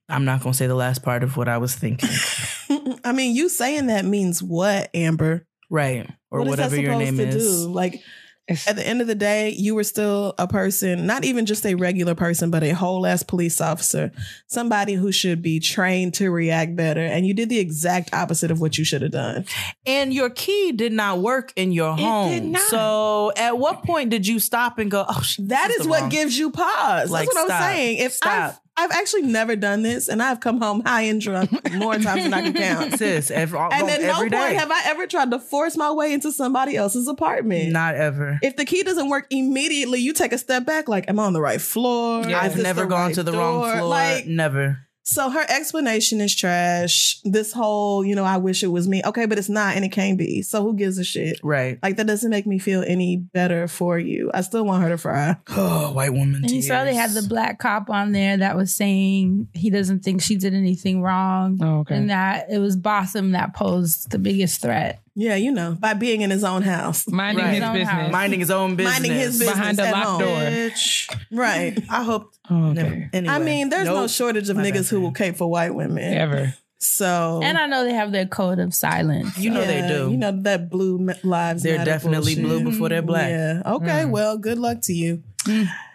I'm 0.09 0.25
not 0.25 0.43
gonna 0.43 0.55
say 0.55 0.67
the 0.67 0.75
last 0.75 1.03
part 1.03 1.23
of 1.23 1.37
what 1.37 1.49
I 1.49 1.59
was 1.59 1.75
thinking, 1.75 2.11
I 3.05 3.13
mean, 3.13 3.35
you 3.35 3.49
saying 3.49 3.87
that 3.87 4.05
means 4.05 4.43
what, 4.43 4.91
Amber? 4.95 5.47
right? 5.71 6.09
Or 6.31 6.41
What 6.41 6.49
whatever 6.49 6.77
your 6.77 6.97
name 6.97 7.17
to 7.17 7.27
is. 7.27 7.65
do? 7.65 7.69
Like 7.73 8.01
at 8.49 8.77
the 8.77 8.87
end 8.87 9.01
of 9.01 9.09
the 9.09 9.17
day, 9.17 9.51
you 9.51 9.75
were 9.75 9.83
still 9.83 10.33
a 10.39 10.47
person, 10.47 11.05
not 11.05 11.25
even 11.25 11.47
just 11.47 11.67
a 11.67 11.75
regular 11.75 12.15
person, 12.15 12.49
but 12.49 12.63
a 12.63 12.71
whole 12.71 13.05
ass 13.05 13.25
police 13.25 13.61
officer, 13.61 14.13
somebody 14.47 14.93
who 14.95 15.11
should 15.11 15.43
be 15.43 15.59
trained 15.59 16.15
to 16.15 16.31
react 16.31 16.77
better. 16.77 17.01
And 17.01 17.27
you 17.27 17.35
did 17.35 17.49
the 17.49 17.59
exact 17.59 18.15
opposite 18.15 18.53
of 18.53 18.61
what 18.61 18.79
you 18.79 18.85
should 18.85 19.03
have 19.03 19.11
done. 19.11 19.47
And 19.85 20.15
your 20.15 20.31
key 20.31 20.71
did 20.71 20.93
not 20.93 21.19
work 21.19 21.53
in 21.57 21.73
your 21.73 21.97
did 21.97 22.03
home. 22.05 22.53
not. 22.53 22.63
So 22.71 23.33
at 23.37 23.59
what 23.59 23.83
point 23.83 24.11
did 24.11 24.25
you 24.29 24.39
stop 24.39 24.79
and 24.79 24.89
go, 24.89 25.05
oh, 25.09 25.23
shit, 25.23 25.49
That 25.49 25.73
is 25.73 25.89
what 25.89 26.03
wrong- 26.03 26.11
gives 26.11 26.39
you 26.39 26.51
pause. 26.53 27.11
Like, 27.11 27.27
That's 27.27 27.35
what 27.35 27.47
stop. 27.49 27.61
I'm 27.63 27.73
saying. 27.75 27.97
If 27.99 28.13
Stop. 28.13 28.63
I've 28.79 28.91
actually 28.91 29.23
never 29.23 29.57
done 29.57 29.83
this, 29.83 30.09
and 30.09 30.23
I've 30.23 30.41
come 30.41 30.61
home 30.61 30.83
high 30.85 31.03
and 31.03 31.21
drunk 31.21 31.51
more 31.75 31.95
times 31.99 32.25
than 32.25 32.35
I 32.35 32.43
can 32.43 32.53
count. 32.53 32.93
sis. 32.99 33.31
Every, 33.31 33.59
And 33.59 33.89
at 33.89 34.03
no 34.03 34.15
point 34.17 34.33
day. 34.33 34.55
have 34.55 34.71
I 34.71 34.83
ever 34.87 35.07
tried 35.07 35.31
to 35.31 35.39
force 35.39 35.77
my 35.77 35.91
way 35.93 36.13
into 36.13 36.31
somebody 36.31 36.77
else's 36.77 37.09
apartment. 37.09 37.73
Not 37.73 37.95
ever. 37.95 38.39
if 38.43 38.57
the 38.57 38.65
key 38.65 38.83
doesn't 38.83 39.09
work 39.09 39.27
immediately, 39.31 40.01
you 40.01 40.13
take 40.13 40.33
a 40.33 40.39
step 40.39 40.67
back. 40.67 40.89
Like, 40.89 41.09
am 41.09 41.19
I 41.19 41.25
on 41.25 41.33
the 41.33 41.41
right 41.41 41.61
floor? 41.61 42.23
Yeah. 42.29 42.41
I've 42.41 42.57
never 42.57 42.87
gone 42.87 43.07
right 43.07 43.15
to 43.15 43.23
the 43.23 43.33
door? 43.33 43.41
wrong 43.41 43.73
floor. 43.79 43.89
Like, 43.89 44.27
never. 44.27 44.86
So 45.09 45.31
her 45.31 45.47
explanation 45.49 46.21
is 46.21 46.35
trash. 46.35 47.21
This 47.23 47.53
whole, 47.53 48.05
you 48.05 48.17
know, 48.17 48.25
I 48.25 48.39
wish 48.39 48.65
it 48.65 48.69
was 48.69 48.89
me. 48.89 49.03
Okay, 49.05 49.27
but 49.27 49.39
it's 49.39 49.49
not, 49.49 49.77
and 49.77 49.85
it 49.85 49.93
can't 49.93 50.19
be. 50.19 50.43
So 50.43 50.65
who 50.65 50.75
gives 50.75 50.99
a 50.99 51.05
shit? 51.05 51.39
Right. 51.45 51.79
Like 51.81 51.97
that 51.99 52.09
doesn't 52.09 52.29
make 52.29 52.45
me 52.45 52.59
feel 52.59 52.83
any 52.85 53.17
better 53.17 53.69
for 53.69 54.01
you. 54.01 54.33
I 54.35 54.41
still 54.41 54.65
want 54.65 54.83
her 54.83 54.89
to 54.89 54.99
fry. 54.99 55.37
Oh, 55.51 55.93
white 55.95 56.13
woman. 56.13 56.43
And 56.43 56.51
you 56.51 56.61
saw 56.61 56.83
they 56.83 56.95
had 56.95 57.13
the 57.13 57.23
black 57.23 57.61
cop 57.61 57.89
on 57.89 58.11
there 58.11 58.37
that 58.39 58.57
was 58.57 58.75
saying 58.75 59.47
he 59.55 59.71
doesn't 59.71 60.01
think 60.01 60.23
she 60.23 60.35
did 60.37 60.55
anything 60.55 61.03
wrong. 61.03 61.61
Oh, 61.63 61.79
okay. 61.81 61.97
And 61.97 62.11
that 62.11 62.51
it 62.51 62.59
was 62.59 62.75
Botham 62.75 63.31
that 63.31 63.55
posed 63.55 64.11
the 64.11 64.19
biggest 64.19 64.61
threat. 64.61 65.01
Yeah, 65.19 65.35
you 65.37 65.51
know, 65.51 65.77
by 65.81 65.95
being 65.95 66.21
in 66.21 66.29
his 66.31 66.45
own 66.45 66.61
house. 66.63 67.09
Minding 67.09 67.43
Right. 67.45 67.55
his 67.55 67.63
His 67.63 67.69
own 67.69 67.75
business. 67.75 67.89
house. 67.91 68.13
minding 68.13 68.41
his 68.41 68.51
own 68.51 68.77
business. 68.77 68.95
Minding 69.01 69.13
his 69.19 69.39
business 69.39 69.57
Behind 69.57 69.79
a 69.81 69.87
at 69.87 69.93
locked 69.93 70.07
home. 70.07 70.19
door. 70.21 70.29
Bitch. 70.41 71.17
Right. 71.33 71.79
I 71.91 72.03
hope. 72.05 72.35
Oh, 72.51 72.67
okay. 72.71 73.09
Anyway. 73.13 73.35
I 73.35 73.39
mean, 73.41 73.71
there's 73.71 73.87
no 73.89 74.07
shortage 74.07 74.49
of 74.51 74.57
My 74.57 74.63
niggas 74.63 74.89
who 74.89 75.01
will 75.01 75.11
cape 75.11 75.37
for 75.37 75.51
white 75.51 75.75
women. 75.75 76.15
Ever. 76.15 76.55
So 76.79 77.41
And 77.43 77.59
I 77.59 77.67
know 77.67 77.83
they 77.83 77.93
have 77.95 78.13
their 78.13 78.27
code 78.27 78.61
of 78.61 78.73
silence. 78.73 79.37
You 79.37 79.51
know 79.51 79.67
they 79.67 79.81
do. 79.89 80.11
You 80.13 80.17
know 80.17 80.31
that 80.43 80.71
blue 80.71 81.09
lives. 81.25 81.65
They're 81.65 81.85
definitely 81.85 82.37
bullshit. 82.37 82.45
blue 82.45 82.71
before 82.71 82.89
they're 82.91 83.03
black. 83.03 83.31
Yeah. 83.31 83.63
Okay. 83.67 84.03
Mm. 84.05 84.11
Well, 84.11 84.39
good 84.39 84.59
luck 84.59 84.83
to 84.83 84.93
you. 84.93 85.25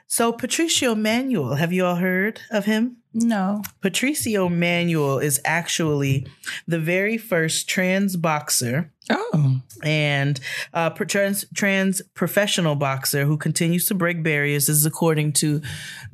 So 0.08 0.34
Patricio 0.34 0.94
Manuel, 0.94 1.56
have 1.56 1.72
you 1.72 1.86
all 1.86 1.96
heard 1.96 2.42
of 2.52 2.66
him? 2.66 2.98
No. 3.14 3.62
Patricio 3.82 4.50
Manuel 4.50 5.20
is 5.20 5.40
actually 5.46 6.28
the 6.68 6.80
very 6.80 7.18
first 7.18 7.70
trans 7.70 8.18
boxer 8.18 8.92
Oh. 9.10 9.60
and 9.84 10.40
uh, 10.74 10.90
trans, 10.92 11.44
trans 11.56 12.02
professional 12.14 12.76
boxer 12.76 13.26
who 13.26 13.36
continues 13.36 13.88
to 13.88 13.96
break 13.96 14.22
barriers. 14.24 14.68
This 14.68 14.78
is 14.78 14.86
according 14.86 15.34
to 15.34 15.62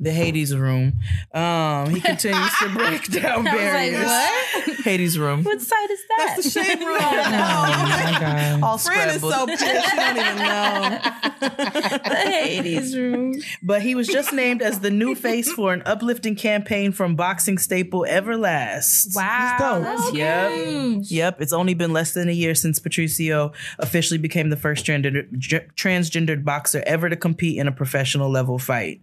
the 0.00 0.10
Hades 0.10 0.56
room. 0.56 0.94
Um, 1.34 1.90
he 1.90 2.00
continues 2.00 2.50
to 2.60 2.68
break 2.70 3.04
down 3.12 3.46
I 3.46 3.52
was 3.54 3.62
like, 3.62 3.92
barriers. 3.92 4.04
what? 4.04 4.76
Hades 4.84 5.18
room. 5.18 5.44
What 5.44 5.60
site 5.60 5.90
is 5.90 6.00
that? 6.08 6.32
That's 6.36 6.54
the 6.54 6.60
shade 6.64 6.78
room. 6.80 6.98
Oh, 7.00 7.64
Oh 7.68 7.82
my 7.82 8.16
God. 8.20 8.62
All 8.62 8.78
Fran 8.78 9.10
is 9.10 9.20
so 9.20 9.46
pissed. 9.46 9.62
She 9.90 9.96
don't 9.96 10.16
even 10.16 10.36
know. 10.38 10.98
the 11.40 12.16
Hades 12.16 12.96
room. 12.96 13.34
But 13.62 13.82
he 13.82 13.94
was 13.94 14.06
just 14.08 14.32
named 14.32 14.62
as 14.62 14.80
the 14.80 14.90
new 14.90 15.14
face 15.14 15.52
for 15.52 15.72
an 15.72 15.82
uplifting 15.84 16.36
campaign 16.36 16.92
from 16.92 17.16
boxing 17.16 17.58
staple 17.58 18.06
Everlast. 18.08 19.14
Wow. 19.14 19.80
That's 19.82 20.12
Yep. 20.14 20.52
huge. 20.52 21.10
Yep, 21.10 21.40
it's 21.42 21.52
only 21.52 21.74
been 21.74 21.92
less 21.92 22.14
than 22.14 22.28
a 22.28 22.32
year 22.32 22.54
since 22.54 22.77
Patricio 22.80 23.52
officially 23.78 24.18
became 24.18 24.50
the 24.50 24.56
first 24.56 24.84
transgender, 24.86 25.26
transgendered 25.76 26.44
boxer 26.44 26.82
ever 26.86 27.08
to 27.08 27.16
compete 27.16 27.58
in 27.58 27.66
a 27.68 27.72
professional 27.72 28.30
level 28.30 28.58
fight. 28.58 29.00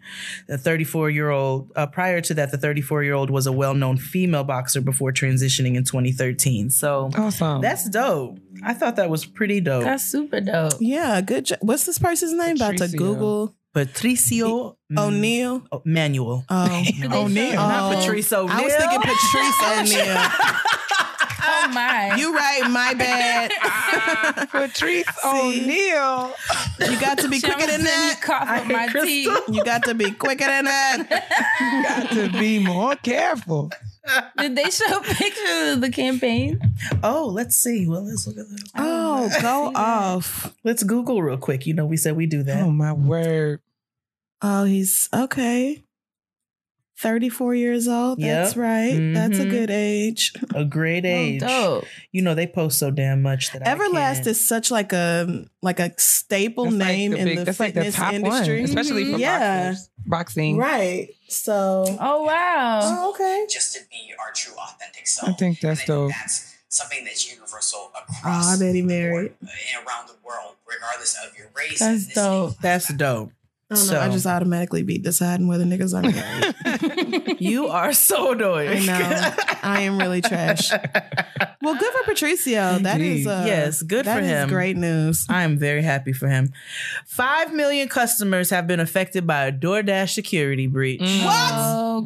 The 0.47 0.57
34 0.57 1.09
year 1.09 1.29
old, 1.29 1.71
uh, 1.75 1.87
prior 1.87 2.21
to 2.21 2.33
that, 2.35 2.51
the 2.51 2.57
34 2.57 3.03
year 3.03 3.13
old 3.13 3.29
was 3.29 3.47
a 3.47 3.51
well 3.51 3.73
known 3.73 3.97
female 3.97 4.43
boxer 4.43 4.81
before 4.81 5.11
transitioning 5.11 5.75
in 5.75 5.83
2013. 5.83 6.69
So 6.69 7.09
Awesome. 7.15 7.61
that's 7.61 7.89
dope. 7.89 8.39
I 8.63 8.73
thought 8.73 8.95
that 8.97 9.09
was 9.09 9.25
pretty 9.25 9.59
dope. 9.61 9.83
That's 9.83 10.03
super 10.03 10.39
dope. 10.41 10.73
Yeah, 10.79 11.21
good 11.21 11.45
job. 11.45 11.59
What's 11.61 11.85
this 11.85 11.99
person's 11.99 12.33
name? 12.33 12.55
About 12.55 12.77
to 12.77 12.87
Google 12.87 13.55
Patricio 13.73 14.77
O'Neill. 14.97 15.67
oh, 15.71 15.81
Manuel. 15.83 16.45
Oh, 16.49 16.65
O'Neill. 17.11 17.51
show- 17.51 17.55
Not 17.55 17.95
Patrice 17.95 18.31
O'Neal. 18.31 18.55
I 18.55 18.61
was 18.61 18.73
thinking 18.73 19.01
Patrice 19.01 19.95
O'Neill. 19.99 20.17
Oh 21.65 21.71
my. 21.73 22.15
You 22.15 22.33
right, 22.35 22.61
my 22.69 22.93
bad. 22.97 23.51
Patrice 24.49 25.05
See? 25.21 25.27
O'Neal. 25.27 26.33
You 26.79 26.99
got 26.99 27.17
to 27.19 27.29
be 27.29 27.39
quicker 27.41 27.65
than 27.67 27.83
that. 27.83 28.19
Cough 28.21 28.47
up 28.47 28.67
my 28.67 28.87
teeth. 28.87 29.29
You 29.49 29.63
got 29.63 29.83
to 29.83 29.93
be 29.93 30.11
quicker 30.11 30.45
than 30.45 30.65
that. 30.65 31.07
You 31.59 31.83
got 31.83 32.09
to 32.11 32.39
be 32.39 32.59
more 32.59 32.95
careful. 32.95 33.71
Did 34.37 34.55
they 34.55 34.69
show 34.69 34.99
pictures 34.99 35.73
of 35.73 35.81
the 35.81 35.89
campaign? 35.91 36.59
Oh, 37.01 37.25
let's 37.33 37.55
see. 37.55 37.87
Well, 37.87 38.03
let's 38.05 38.27
look 38.27 38.37
at 38.37 38.47
this. 38.49 38.63
Oh, 38.75 39.29
go 39.41 39.71
off. 39.73 40.53
Let's 40.63 40.83
Google 40.83 41.23
real 41.23 41.37
quick. 41.37 41.65
You 41.65 41.73
know, 41.73 41.85
we 41.87 41.97
said 41.97 42.15
we 42.15 42.27
do 42.27 42.43
that. 42.43 42.61
Oh 42.61 42.69
my 42.69 42.93
word. 42.93 43.61
Oh, 44.43 44.65
he's 44.65 45.09
okay. 45.11 45.84
34 46.97 47.55
years 47.55 47.87
old. 47.87 48.19
That's 48.21 48.55
Yep. 48.55 48.61
right. 48.63 49.11
That's 49.13 49.37
a 49.39 49.45
Mhm. 49.45 49.49
good 49.49 49.69
age. 49.69 50.33
A 50.55 50.63
great 50.63 51.05
age. 51.05 51.41
Oh, 51.43 51.81
dope. 51.81 51.85
You 52.11 52.21
know, 52.21 52.33
they 52.35 52.47
post 52.47 52.79
so 52.79 52.89
damn 52.91 53.21
much 53.21 53.51
that 53.51 53.63
Everlast 53.63 54.25
I 54.27 54.29
is 54.31 54.45
such 54.45 54.71
like 54.71 54.93
a 54.93 55.45
like 55.61 55.79
a 55.79 55.91
staple 55.97 56.65
That's 56.65 56.75
like 56.77 56.87
name 56.87 57.11
the 57.11 57.17
in 57.17 57.35
the 57.35 57.43
that's 57.43 57.59
like 57.59 57.73
the 57.73 57.81
fitness 57.81 57.95
top 57.95 58.13
industry. 58.13 58.55
one, 58.61 58.65
especially 58.65 59.11
for 59.11 59.17
yeah. 59.19 59.69
boxers. 59.71 59.89
Boxing. 60.05 60.57
Right. 60.57 61.09
So 61.27 61.85
Oh 61.99 62.23
wow. 62.23 62.79
Oh, 62.83 63.09
okay. 63.11 63.45
just 63.49 63.73
to 63.75 63.81
be 63.89 64.13
our 64.19 64.31
true 64.33 64.53
authentic 64.53 65.07
self. 65.07 65.29
I 65.29 65.33
think 65.33 65.59
that's 65.59 65.81
and 65.81 65.91
I 65.91 65.95
think. 66.07 66.13
That's 66.13 66.55
something 66.69 67.03
that's 67.05 67.29
universal 67.31 67.91
Oh, 67.95 67.99
across 68.19 68.55
I 68.55 68.59
bet 68.59 68.73
he 68.75 68.81
the 68.81 68.87
married. 68.87 69.33
board, 69.39 69.49
uh, 69.51 69.77
and 69.77 69.87
around 69.87 70.07
the 70.07 70.15
world, 70.25 70.55
regardless 70.67 71.15
of 71.25 71.37
your 71.37 71.49
race. 71.55 71.79
That's 71.79 72.07
dope. 72.13 72.57
That's 72.61 72.93
dope. 72.93 73.31
I 73.71 73.75
don't 73.75 73.87
know. 73.87 73.99
I 73.99 74.09
just 74.09 74.27
automatically 74.27 74.83
be 74.83 74.99
deciding 74.99 75.47
whether 75.47 75.63
niggas 75.65 75.93
are 75.93 76.01
married. 76.03 77.37
You 77.41 77.67
are 77.67 77.91
so 77.93 78.31
annoying. 78.31 78.89
I 78.89 78.99
know. 78.99 79.33
I 79.61 79.81
am 79.81 79.97
really 79.99 80.21
trash. 80.21 80.71
Well, 81.65 81.75
good 81.75 81.91
for 81.93 82.03
Patricio. 82.03 82.77
That 82.79 83.01
is 83.01 83.25
Indeed. 83.25 83.27
uh, 83.27 83.43
Yes, 83.45 83.81
good 83.81 84.05
that 84.05 84.17
for 84.19 84.23
is 84.23 84.29
him. 84.29 84.49
great 84.49 84.77
news. 84.77 85.25
I 85.29 85.43
am 85.43 85.57
very 85.57 85.81
happy 85.81 86.13
for 86.13 86.27
him. 86.27 86.53
Five 87.05 87.53
million 87.53 87.87
customers 87.89 88.49
have 88.51 88.67
been 88.67 88.79
affected 88.79 89.25
by 89.27 89.45
a 89.47 89.51
DoorDash 89.51 90.13
security 90.13 90.67
breach. 90.67 91.01
What? 91.01 91.53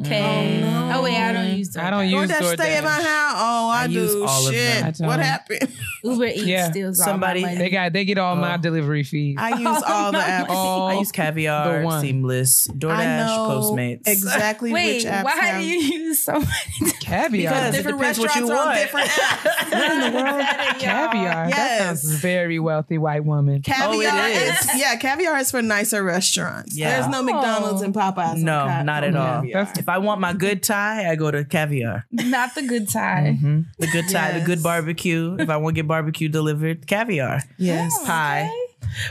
Okay. 0.00 0.58
Oh, 0.62 0.66
no. 0.66 0.90
Oh, 0.98 1.02
wait, 1.02 1.16
I 1.16 1.32
don't 1.32 1.56
use 1.58 1.70
DoorDash. 1.70 1.82
I 1.84 1.90
don't 1.90 2.08
use 2.08 2.30
DoorDash 2.30 2.52
stay 2.54 2.74
at 2.76 2.84
my 2.84 2.90
house. 2.90 3.34
Oh, 3.36 3.68
I, 3.70 3.82
I 3.82 3.86
do. 3.86 3.92
use 3.92 4.14
all 4.14 4.46
of 4.48 4.54
Shit. 4.54 4.96
them. 4.96 5.04
I. 5.04 5.06
What 5.06 5.20
happened? 5.20 5.68
Uber 6.02 6.26
Eats 6.26 6.42
Yeah. 6.44 6.70
steals 6.70 6.98
Somebody- 7.02 7.44
all 7.44 7.50
my 7.52 7.54
They 7.56 7.70
got 7.70 7.92
they 7.92 8.04
get 8.04 8.18
all 8.18 8.36
my 8.36 8.54
Oh. 8.54 8.58
delivery 8.58 9.02
fees. 9.02 9.36
I 9.38 9.50
use 9.58 9.82
all 9.86 10.12
the 10.12 10.18
apps. 10.18 10.46
All 10.48 10.88
I 10.88 10.94
use 10.94 11.12
Caviar, 11.12 11.80
the 11.80 11.84
one. 11.84 12.00
Seamless, 12.00 12.68
DoorDash, 12.68 12.90
I 12.96 13.16
know 13.18 13.48
Postmates. 13.50 14.06
exactly 14.08 14.72
Wait, 14.72 14.96
which 14.96 15.04
apps 15.04 15.24
why 15.24 15.36
have. 15.36 15.60
do 15.60 15.66
you 15.68 15.78
use 15.80 16.24
so 16.24 16.32
many? 16.32 16.92
caviar. 17.00 17.52
Because 17.52 17.74
it 17.74 17.76
different 17.78 17.98
depends 17.98 18.18
what 18.18 18.34
you 18.36 18.48
restaurants 18.48 18.50
on 18.50 18.66
want. 18.66 18.78
different 18.80 19.08
apps. 19.10 19.49
What 19.70 19.92
in 19.92 20.00
the 20.00 20.10
world? 20.18 20.40
Caviar. 20.80 21.48
That 21.48 21.56
Yes. 21.56 22.02
sounds 22.02 22.14
very 22.20 22.58
wealthy 22.58 22.98
white 22.98 23.24
woman. 23.24 23.62
Caviar 23.62 23.88
Oh, 23.90 24.26
it 24.26 24.36
is. 24.36 24.60
is. 24.60 24.80
yeah, 24.80 24.96
caviar 24.96 25.36
is 25.38 25.50
for 25.50 25.62
nicer 25.62 26.02
restaurants. 26.02 26.76
Yeah. 26.76 26.90
There's 27.00 27.08
no 27.08 27.20
Oh. 27.20 27.22
McDonald's 27.22 27.82
and 27.82 27.94
Popeyes. 27.94 28.38
No, 28.42 28.64
ca- 28.66 28.82
not 28.82 29.04
at 29.04 29.14
all. 29.16 29.42
If 29.44 29.88
I 29.88 29.98
want 29.98 30.20
my 30.20 30.32
good 30.32 30.62
Thai, 30.62 31.10
I 31.10 31.16
go 31.16 31.30
to 31.30 31.44
Caviar. 31.44 32.06
Not 32.10 32.54
the 32.54 32.62
good 32.62 32.88
Thai. 32.88 33.38
Mhm. 33.42 33.66
The 33.78 33.86
good 33.88 34.08
Thai, 34.08 34.38
the 34.38 34.44
good 34.44 34.62
barbecue. 34.62 35.36
If 35.38 35.50
I 35.50 35.56
want 35.56 35.74
to 35.76 35.82
get 35.82 35.88
barbecue 35.88 36.28
delivered, 36.28 36.86
Caviar. 36.86 37.42
Yes. 37.58 37.92
Pie. 38.04 38.50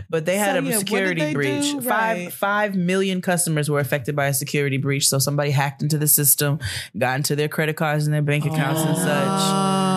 But 0.09 0.25
they 0.25 0.35
had 0.37 0.55
So, 0.55 0.59
a 0.59 0.63
yeah, 0.63 0.77
security 0.79 1.33
breach. 1.33 1.71
do? 1.71 1.81
Five 1.81 2.17
Right. 2.17 2.33
five 2.33 2.75
million 2.75 3.21
customers 3.21 3.69
were 3.69 3.79
affected 3.79 4.15
by 4.15 4.25
a 4.25 4.33
security 4.33 4.77
breach. 4.77 5.07
So 5.07 5.19
somebody 5.19 5.51
hacked 5.51 5.81
into 5.81 5.97
the 5.97 6.07
system, 6.07 6.59
got 6.97 7.15
into 7.17 7.35
their 7.35 7.47
credit 7.47 7.75
cards 7.77 8.05
and 8.05 8.13
their 8.13 8.21
bank 8.23 8.45
accounts 8.45 8.81
and 8.81 8.97
such. 8.97 9.87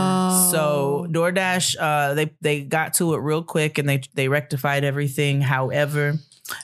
Oh. 0.55 1.05
So 1.07 1.13
DoorDash, 1.13 1.77
uh, 1.79 2.15
they 2.15 2.33
they 2.41 2.61
got 2.63 2.95
to 2.95 3.15
it 3.15 3.19
real 3.19 3.43
quick 3.43 3.79
and 3.79 3.89
they 3.89 4.03
they 4.15 4.29
rectified 4.29 4.85
everything. 4.85 5.41
However, 5.41 6.15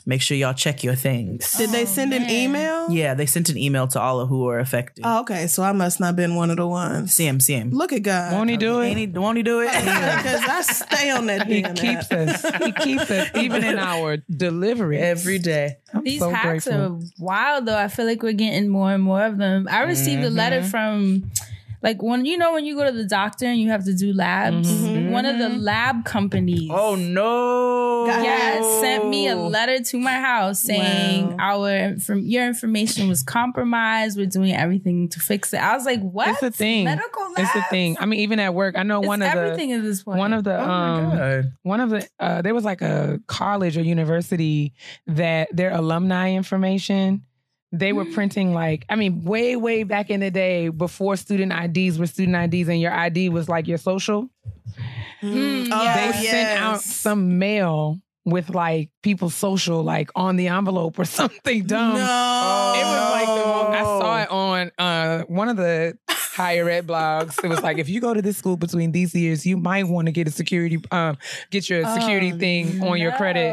make 0.05 0.21
sure 0.21 0.37
y'all 0.37 0.53
check 0.55 0.83
your 0.85 0.95
things. 0.97 1.53
Did 1.53 1.71
they 1.71 1.85
send 1.87 2.13
an 2.13 2.29
email? 2.29 2.91
Yeah, 2.91 3.15
they 3.15 3.27
sent 3.27 3.49
an 3.49 3.57
email 3.57 3.87
to 3.89 4.01
all 4.01 4.21
of 4.21 4.29
who 4.29 4.45
were 4.45 4.59
affected. 4.59 5.03
Oh, 5.07 5.21
okay. 5.21 5.47
So 5.47 5.63
I 5.63 5.73
must 5.73 6.01
not 6.01 6.17
been 6.17 6.35
one 6.35 6.51
of 6.51 6.57
the 6.57 6.67
ones. 6.67 7.13
See 7.15 7.27
him, 7.27 7.39
see 7.41 7.55
him. 7.55 7.71
Look 7.71 7.93
at 7.93 8.03
God. 8.03 8.33
Won't 8.33 8.51
he 8.51 8.57
do 8.57 8.81
Ain't 8.83 8.99
it? 8.99 9.13
he, 9.13 9.19
won't 9.19 9.37
he 9.37 9.43
do 9.43 9.61
it? 9.61 9.69
Because 10.19 10.43
I 10.49 10.61
stay 10.63 11.11
on 11.11 11.27
that 11.27 11.47
He 11.47 11.63
damn 11.63 11.75
keeps 11.75 12.11
app. 12.11 12.45
us. 12.45 12.63
He 12.65 12.73
keeps 12.73 13.11
us 13.11 13.31
even 13.37 13.63
in 13.65 13.79
our 13.93 14.17
delivery 14.17 14.99
Every 14.99 15.39
day. 15.39 15.77
I'm 15.95 16.03
These 16.05 16.21
so 16.21 16.31
hacks 16.31 16.65
grateful. 16.67 16.97
are 16.97 17.01
wild, 17.19 17.67
though. 17.67 17.77
I 17.79 17.89
feel 17.89 18.05
like 18.07 18.23
we're 18.23 18.33
getting 18.33 18.69
more 18.69 18.93
and 18.93 19.03
more 19.03 19.23
of 19.25 19.39
them. 19.39 19.69
I 19.71 19.83
received 19.83 20.23
a 20.25 20.31
letter 20.31 20.61
Mm-hmm. 20.61 20.69
from, 20.71 21.31
like, 21.83 22.03
when 22.03 22.25
you 22.25 22.37
know 22.39 22.53
when 22.53 22.65
you 22.65 22.75
go 22.77 22.85
to 22.85 22.93
the 22.93 23.05
doctor 23.07 23.47
and 23.47 23.61
you 23.61 23.69
have 23.71 23.85
to 23.85 23.95
do 23.95 24.13
labs. 24.13 24.71
Mm-hmm. 24.71 25.11
One 25.13 25.25
of 25.27 25.39
the 25.39 25.49
lab 25.49 26.05
companies. 26.05 26.71
Oh 26.73 26.95
no! 26.97 28.07
Yeah, 28.07 28.81
sent 28.81 29.09
me 29.09 29.29
a 29.29 29.37
letter 29.37 29.83
to 29.83 29.99
my 29.99 30.15
house 30.15 30.61
saying 30.61 31.37
Wow. 31.37 31.37
our 31.39 31.97
from 31.99 32.21
your 32.21 32.47
information 32.47 33.09
was 33.09 33.23
compromised. 33.23 34.19
We're 34.19 34.27
doing 34.27 34.53
everything 34.55 35.09
to 35.11 35.21
fix 35.21 35.53
it. 35.55 35.59
I 35.59 35.75
was 35.77 35.85
like, 35.87 36.01
"What? 36.01 36.29
It's 36.29 36.41
the 36.41 36.51
thing. 36.51 36.85
Medical 36.85 37.23
labs? 37.33 37.39
It's 37.41 37.53
the 37.55 37.63
thing. 37.71 37.97
I 38.01 38.07
mean, 38.07 38.21
even 38.21 38.39
at 38.39 38.55
work, 38.55 38.77
I 38.77 38.83
know 38.83 38.99
It's 39.01 39.09
one 39.09 39.23
of 39.23 39.29
everything 39.29 39.71
the 39.71 39.77
at 39.77 39.83
this 39.83 40.03
point. 40.03 40.19
one 40.19 40.33
of 40.33 40.45
the 40.45 40.59
Oh 40.61 40.67
my 40.67 40.99
um 40.99 41.17
God. 41.19 41.53
one 41.63 41.81
of 41.81 41.91
the 41.91 42.09
uh, 42.21 42.43
there 42.43 42.55
was 42.55 42.65
like 42.65 42.83
a 42.83 43.21
college 43.27 43.77
or 43.77 43.83
university 43.83 44.75
that 45.07 45.49
their 45.53 45.73
alumni 45.73 46.33
information 46.33 47.23
they 47.73 47.93
were 47.93 48.07
printing 48.07 48.55
like 48.55 48.85
I 48.89 48.97
mean 48.97 49.25
way 49.25 49.55
way 49.57 49.83
back 49.83 50.09
in 50.11 50.21
the 50.21 50.31
day 50.31 50.69
before 50.69 51.17
student 51.17 51.53
IDs 51.53 51.99
were 51.99 52.07
student 52.07 52.37
IDs 52.55 52.69
and 52.69 52.81
your 52.81 52.93
ID 52.93 53.29
was 53.29 53.49
like 53.49 53.67
your 53.69 53.79
social. 53.79 54.29
Mm, 55.23 55.69
Oh, 55.73 55.85
they 55.95 56.07
yes. 56.23 56.31
sent 56.31 56.61
out 56.61 56.81
some 56.81 57.39
mail 57.39 57.99
with 58.25 58.51
like 58.51 58.91
people's 59.03 59.35
social 59.35 59.83
like 59.83 60.11
on 60.15 60.37
the 60.37 60.49
envelope 60.49 60.99
or 60.99 61.05
something 61.21 61.65
dumb. 61.65 61.95
No. 61.95 62.73
It 62.77 62.85
was 62.85 63.11
like 63.13 63.27
the 63.27 63.47
most, 63.49 63.71
I 63.71 63.83
saw 63.83 64.23
it 64.23 64.31
on 64.31 64.71
uh, 64.79 65.23
one 65.25 65.49
of 65.49 65.57
the 65.57 65.99
higher 66.39 66.69
ed 66.71 66.87
blogs. 66.87 67.43
It 67.45 67.49
was 67.49 67.61
like 67.63 67.79
if 67.79 67.89
you 67.89 68.01
go 68.01 68.15
to 68.15 68.23
this 68.23 68.37
school 68.37 68.57
between 68.57 68.93
these 68.93 69.13
years, 69.15 69.45
you 69.45 69.57
might 69.57 69.89
want 69.89 70.07
to 70.07 70.13
get 70.13 70.29
a 70.29 70.31
security 70.31 70.79
um 70.93 71.19
get 71.51 71.69
your 71.69 71.85
security 71.95 72.33
Oh, 72.33 72.39
thing 72.39 72.83
on 72.83 72.99
your 72.99 73.13
credit 73.13 73.53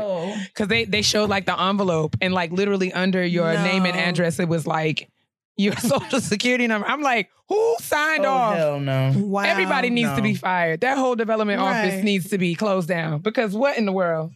because 0.53 0.67
they 0.67 0.85
they 0.85 1.01
showed 1.01 1.29
like 1.29 1.45
the 1.45 1.59
envelope 1.59 2.15
and 2.21 2.33
like 2.33 2.51
literally 2.51 2.93
under 2.93 3.23
your 3.25 3.51
name 3.53 3.85
and 3.85 3.97
address 3.97 4.39
it 4.39 4.47
was 4.47 4.65
like 4.67 5.09
your 5.57 5.75
social 5.93 6.19
security 6.19 6.67
number. 6.67 6.87
I'm 6.87 7.01
like, 7.01 7.29
who 7.49 7.75
signed 7.79 8.25
Oh 8.25 8.29
off? 8.29 8.55
hell 8.57 8.79
no! 8.79 9.13
Wow. 9.15 9.43
Everybody 9.43 9.89
needs 9.89 10.13
to 10.15 10.21
be 10.21 10.33
fired. 10.35 10.81
That 10.81 10.97
whole 10.97 11.15
development 11.15 11.61
office 11.61 12.03
needs 12.03 12.29
to 12.29 12.37
be 12.37 12.55
closed 12.55 12.87
down 12.89 13.19
because 13.21 13.53
what 13.53 13.77
in 13.77 13.85
the 13.85 13.91
world? 13.93 14.31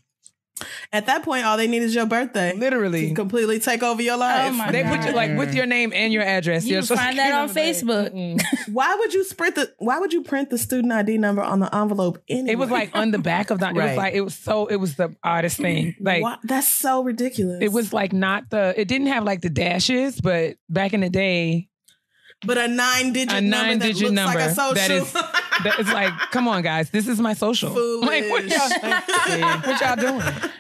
At 0.92 1.06
that 1.06 1.24
point, 1.24 1.46
all 1.46 1.58
they 1.58 1.68
need 1.68 1.82
is 1.82 1.94
your 1.96 2.06
birthday. 2.06 2.54
Literally. 2.56 3.10
To 3.10 3.16
completely 3.16 3.60
take 3.60 3.84
over 3.84 4.02
your 4.02 4.16
oh 4.16 4.20
life. 4.20 4.52
Oh 4.52 4.54
my 4.54 4.72
They 4.72 4.84
put 4.84 5.06
you 5.06 5.12
like 5.14 5.38
with 5.38 5.54
your 5.54 5.66
name 5.66 5.92
and 5.94 6.12
your 6.12 6.24
address. 6.24 6.66
You 6.66 6.74
your 6.76 6.84
can 6.84 6.98
find 6.98 7.18
that 7.20 7.34
on. 7.34 7.50
Facebook. 7.50 8.42
Why 8.72 8.96
would 8.96 9.14
you 9.14 9.26
print 9.38 9.56
the 9.56 9.74
Why 9.78 10.00
would 10.00 10.14
you 10.14 10.24
print 10.24 10.50
the 10.50 10.58
student 10.58 10.92
ID 10.94 11.18
number 11.18 11.42
on 11.42 11.60
the 11.60 11.74
envelope 11.76 12.22
anyway? 12.28 12.52
It 12.52 12.58
was 12.58 12.70
like 12.70 12.92
on 12.96 13.12
the 13.12 13.20
back 13.20 13.50
of 13.50 13.60
the. 13.60 13.70
It 13.70 13.76
was 13.76 13.98
like 13.98 14.14
it 14.14 14.22
was 14.22 14.36
so. 14.36 14.66
It 14.68 14.78
was 14.78 14.96
the 14.96 15.16
oddest 15.24 15.58
thing. 15.58 15.96
Like 16.10 16.24
Why- 16.24 16.38
that's 16.44 16.68
so 16.68 17.04
ridiculous. 17.04 17.60
it 17.62 17.72
was 17.72 17.94
like 17.94 18.14
not 18.14 18.50
the. 18.50 18.74
It 18.80 18.88
didn't 18.88 19.08
have 19.08 19.24
like 19.24 19.42
the 19.42 19.50
dashes, 19.50 20.20
but 20.20 20.56
back 20.70 20.94
in 20.94 21.02
the 21.02 21.10
day, 21.10 21.69
but 22.46 22.58
a 22.58 22.68
nine 22.68 23.14
digit 23.14 23.32
a 23.38 23.42
number 23.42 23.68
nine 23.68 23.80
that 23.80 23.86
digit 23.88 24.02
looks 24.04 24.14
number 24.14 24.40
like 24.40 24.50
a 24.50 24.54
social. 24.54 24.74
that 24.76 24.92
is. 24.92 25.14
That 25.14 25.76
it's 25.80 25.92
like, 25.92 26.14
come 26.32 26.48
on, 26.48 26.62
guys, 26.62 26.90
this 26.90 27.08
is 27.08 27.20
my 27.20 27.34
social. 27.34 27.70
Like 28.02 28.30
what 28.30 28.46
y'all, 28.46 28.70
what 29.62 29.82
y'all 29.82 29.96
doing? 29.96 30.52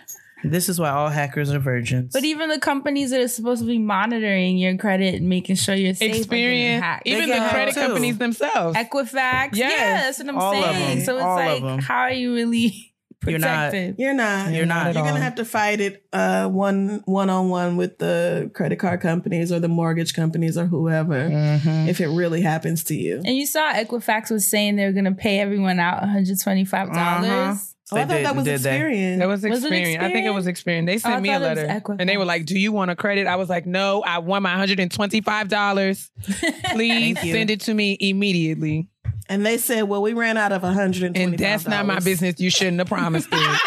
This 0.43 0.69
is 0.69 0.79
why 0.79 0.89
all 0.89 1.09
hackers 1.09 1.51
are 1.51 1.59
virgins. 1.59 2.13
But 2.13 2.23
even 2.23 2.47
the 2.49 2.59
companies 2.59 3.11
that 3.11 3.19
are 3.19 3.27
supposed 3.27 3.61
to 3.61 3.67
be 3.67 3.77
monitoring 3.77 4.57
your 4.57 4.77
credit 4.77 5.15
and 5.15 5.27
making 5.27 5.57
sure 5.57 5.75
you're 5.75 5.93
safe, 5.93 6.11
are 6.11 6.13
getting 6.13 6.29
Experian, 6.29 6.79
hacked. 6.79 7.07
even 7.07 7.29
the 7.29 7.35
credit 7.49 7.73
too. 7.75 7.81
companies 7.81 8.17
themselves. 8.17 8.77
Equifax. 8.77 9.49
Yes. 9.53 9.57
Yeah, 9.57 10.01
that's 10.01 10.19
what 10.19 10.29
I'm 10.29 10.37
All 10.37 10.53
of 10.55 10.63
saying. 10.75 10.97
them. 10.97 11.05
So 11.05 11.15
it's 11.15 11.23
All 11.23 11.35
like, 11.35 11.81
how 11.83 11.99
are 11.99 12.11
you 12.13 12.33
really 12.33 12.88
You're 13.27 13.37
not- 13.39 13.73
You're 13.73 14.13
not. 14.13 14.53
You're 14.53 14.65
not. 14.65 14.93
You're 14.95 15.03
gonna 15.03 15.19
have 15.19 15.35
to 15.35 15.45
fight 15.45 15.81
it 15.81 16.05
uh, 16.13 16.47
one 16.47 17.01
one 17.05 17.29
on 17.29 17.49
one 17.49 17.75
with 17.77 17.97
the 17.97 18.49
credit 18.53 18.77
card 18.79 19.01
companies 19.01 19.51
or 19.51 19.59
the 19.59 19.67
mortgage 19.67 20.13
companies 20.13 20.57
or 20.57 20.65
whoever 20.65 21.29
Mhm. 21.29 21.87
if 21.89 21.99
it 21.99 22.07
really 22.07 22.41
happens 22.41 22.83
to 22.85 22.95
you. 22.95 23.17
And 23.25 23.35
you 23.35 23.45
saw 23.45 23.73
Equifax 23.73 24.31
was 24.31 24.49
saying 24.49 24.77
they 24.77 24.85
were 24.85 24.93
going 24.93 25.05
to 25.05 25.11
pay 25.11 25.39
everyone 25.39 25.79
out 25.79 26.01
$125. 26.03 26.89
Uh-huh. 26.97 27.55
Oh, 27.91 27.97
I 27.97 28.05
thought 28.05 28.07
did- 28.17 28.25
that 28.25 28.35
was 28.35 28.45
did 28.45 28.61
Experian. 28.61 29.17
That 29.17 29.27
was 29.27 29.41
Was 29.43 29.63
it 29.65 29.71
Experian. 29.71 29.99
I 29.99 30.11
think 30.13 30.27
it 30.27 30.29
was 30.29 30.45
Experian. 30.45 30.85
They 30.85 30.95
Oh, 30.95 30.97
sent 30.99 31.21
me 31.23 31.29
a 31.29 31.33
thought 31.33 31.41
it 31.41 31.49
was 31.49 31.57
letter 31.67 31.95
and 31.99 32.07
they 32.07 32.17
were 32.17 32.25
like, 32.25 32.45
"Do 32.45 32.57
you 32.57 32.71
want 32.71 32.91
a 32.91 32.95
credit?" 32.95 33.25
I 33.25 33.35
was 33.35 33.49
like, 33.49 33.65
"No, 33.65 34.03
I 34.03 34.19
want 34.19 34.43
my 34.43 34.51
hundred 34.55 34.79
and 34.79 34.91
twenty-five 34.91 35.47
dollars. 35.47 36.11
Please 36.71 37.15
Thank 37.15 37.23
you. 37.25 37.33
send 37.33 37.49
it 37.49 37.61
to 37.61 37.73
me 37.73 37.97
immediately." 37.99 38.89
And 39.29 39.45
they 39.45 39.57
said, 39.57 39.83
"Well, 39.83 40.01
we 40.01 40.13
ran 40.13 40.37
out 40.37 40.51
of 40.51 40.63
120 40.63 41.23
And 41.23 41.37
that's 41.37 41.67
not 41.67 41.85
my 41.85 41.99
business. 41.99 42.39
You 42.39 42.49
shouldn't 42.49 42.79
have 42.79 42.87
promised 42.87 43.27
it. 43.31 43.39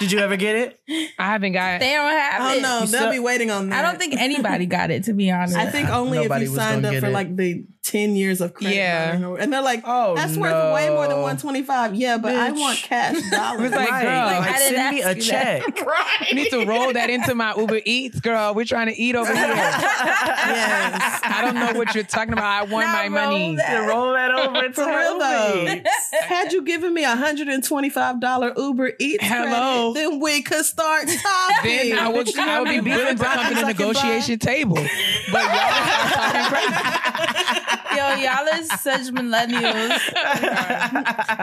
Did 0.00 0.12
you 0.12 0.20
ever 0.20 0.36
get 0.36 0.54
it? 0.54 0.80
I 1.18 1.26
haven't 1.32 1.52
got. 1.52 1.80
They 1.80 1.92
don't 1.92 2.08
have 2.10 2.40
Oh 2.40 2.56
it. 2.56 2.62
no, 2.62 2.80
You 2.82 2.86
they'll 2.86 3.00
saw- 3.06 3.10
be 3.10 3.18
waiting 3.18 3.50
on 3.50 3.68
that. 3.70 3.84
I 3.84 3.90
don't 3.90 3.98
think 3.98 4.14
anybody 4.16 4.66
got 4.66 4.92
it, 4.92 5.04
to 5.04 5.12
be 5.12 5.28
honest. 5.30 5.56
I 5.56 5.66
think 5.70 5.88
only 5.88 6.18
if 6.18 6.24
you 6.24 6.30
was 6.50 6.54
signed 6.54 6.82
gonna 6.82 6.88
up 6.88 6.92
get 6.94 7.00
for 7.00 7.06
it. 7.08 7.12
like 7.12 7.34
the 7.34 7.64
ten 7.88 8.14
years 8.16 8.40
of 8.40 8.54
credit. 8.54 8.76
Yeah. 8.76 9.24
or- 9.24 9.38
and 9.38 9.52
they're 9.52 9.62
like, 9.62 9.82
Oh, 9.84 10.14
that's 10.14 10.36
worth 10.36 10.74
way 10.74 10.88
more 10.90 11.08
than 11.08 11.20
one 11.22 11.36
twenty 11.38 11.62
five. 11.62 11.94
Yeah, 11.94 12.18
but 12.18 12.34
I 12.34 12.50
want 12.52 12.78
cash 12.78 13.16
dollars. 13.30 13.62
It's 13.62 13.74
like, 13.76 13.90
right. 13.90 14.02
girl, 14.02 14.26
like, 14.26 14.50
I 14.54 14.58
didn't 14.58 14.76
send 14.76 14.94
me 14.96 15.02
a 15.02 15.06
ask 15.08 15.16
you 15.16 15.22
that. 15.32 15.76
check. 15.76 16.32
Need 16.34 16.50
to 16.50 16.64
roll 16.66 16.92
that 16.92 17.08
into 17.10 17.34
my 17.34 17.54
Uber 17.56 17.80
Eats, 17.84 18.20
girl. 18.20 18.54
We're 18.54 18.64
trying 18.64 18.88
to 18.88 19.00
eat 19.00 19.14
over 19.16 19.34
here. 19.34 19.46
yes. 19.46 21.20
I 21.24 21.40
don't 21.42 21.54
know 21.54 21.78
what 21.78 21.94
you're 21.94 22.04
talking 22.04 22.32
about. 22.32 22.44
I 22.44 22.62
want 22.64 22.86
Now 22.86 22.92
my 22.94 23.08
money. 23.08 23.46
roll 23.48 23.56
that. 23.56 23.80
To 23.80 23.86
roll 23.88 24.12
that 24.12 24.30
over 24.32 24.62
to 24.68 24.72
For 24.72 24.86
real 24.86 25.18
though, 25.18 25.80
had 26.22 26.52
you 26.52 26.62
given 26.62 26.92
me 26.94 27.04
a 27.04 27.16
hundred 27.16 27.48
and 27.48 27.62
twenty 27.64 27.90
five 27.90 28.20
dollar 28.20 28.52
Uber 28.56 28.92
Eats, 28.98 29.24
Hello. 29.24 29.92
credit, 29.92 30.10
then 30.10 30.20
we 30.20 30.42
could 30.42 30.64
start 30.64 31.08
talking. 31.08 31.70
Then 31.88 31.98
I 31.98 32.08
would, 32.08 32.38
I 32.38 32.60
would 32.60 32.68
be 32.68 32.80
willing 32.80 33.16
to 33.16 33.24
come 33.24 33.48
to 33.48 33.54
the 33.60 33.66
negotiation 33.66 34.38
table. 34.38 34.76
But 34.76 35.44
y'all 35.44 35.54
are 35.54 36.10
talking 36.10 36.44
crazy. 36.50 37.77
Yo, 37.96 38.14
y'all 38.16 38.46
is 38.60 38.68
such 38.80 39.02
millennials. 39.12 39.98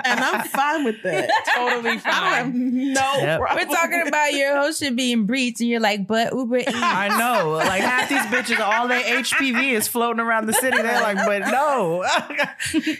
and 0.06 0.20
I'm 0.20 0.44
fine 0.48 0.84
with 0.86 1.02
that. 1.04 1.30
Totally 1.56 1.90
I 1.92 1.94
have 1.96 2.46
fine. 2.46 2.94
no 2.94 3.02
Yep. 3.18 3.40
problem. 3.40 3.68
We're 3.68 3.76
talking 3.76 4.08
about 4.08 4.34
your 4.34 4.58
whole 4.60 4.72
shit 4.72 4.96
being 4.96 5.26
breached, 5.26 5.60
and 5.62 5.70
you're 5.70 5.80
like, 5.80 6.08
but 6.08 6.34
Uber 6.34 6.58
Eats. 6.60 6.72
I 6.74 7.08
know. 7.10 7.52
Like 7.52 7.82
half 7.82 8.10
these 8.10 8.20
bitches, 8.28 8.60
all 8.60 8.88
their 8.88 9.02
HPV 9.02 9.72
is 9.74 9.88
floating 9.88 10.20
around 10.20 10.46
the 10.48 10.54
city. 10.54 10.78
They're 10.82 11.02
like, 11.02 11.18
but 11.18 11.40
no. 11.52 12.04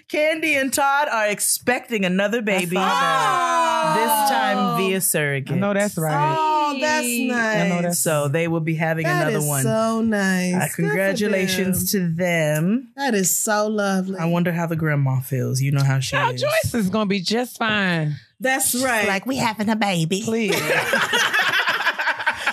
Kandi 0.10 0.60
and 0.60 0.74
Todd 0.74 1.08
are 1.12 1.28
expecting 1.28 2.06
another 2.06 2.42
baby. 2.42 2.76
This 2.76 2.80
time 2.80 4.78
via 4.78 5.02
surrogate. 5.02 5.58
No, 5.58 5.74
that's 5.74 5.98
right. 5.98 6.36
Oh, 6.38 6.78
that's 6.80 7.06
I 7.06 7.26
nice. 7.28 7.70
know 7.70 7.82
that's 7.82 8.00
So 8.00 8.28
they 8.28 8.48
will 8.48 8.60
be 8.60 8.76
having 8.76 9.04
That 9.06 9.24
another 9.28 9.38
is 9.40 9.46
one. 9.48 9.64
so 9.64 10.02
nice. 10.02 10.54
Uh, 10.56 10.68
congratulations 10.76 11.92
them. 11.92 12.02
to 12.10 12.16
them. 12.16 12.88
That 12.96 13.14
is 13.16 13.35
so 13.38 13.68
lovely. 13.68 14.18
I 14.18 14.26
wonder 14.26 14.52
how 14.52 14.66
the 14.68 14.76
grandma 14.76 15.20
feels. 15.20 15.62
You 15.62 15.72
know 15.72 15.84
how 15.84 16.00
she 16.00 16.12
Child, 16.12 16.36
is. 16.36 16.42
Joyce 16.42 16.74
is 16.76 16.90
gonna 16.90 17.06
be 17.08 17.20
just 17.22 17.58
fine. 17.58 18.16
That's 18.40 18.76
right. 18.76 19.08
Like 19.08 19.26
we 19.26 19.38
having 19.38 19.70
a 19.70 19.76
baby. 19.76 20.22
Please. 20.24 20.56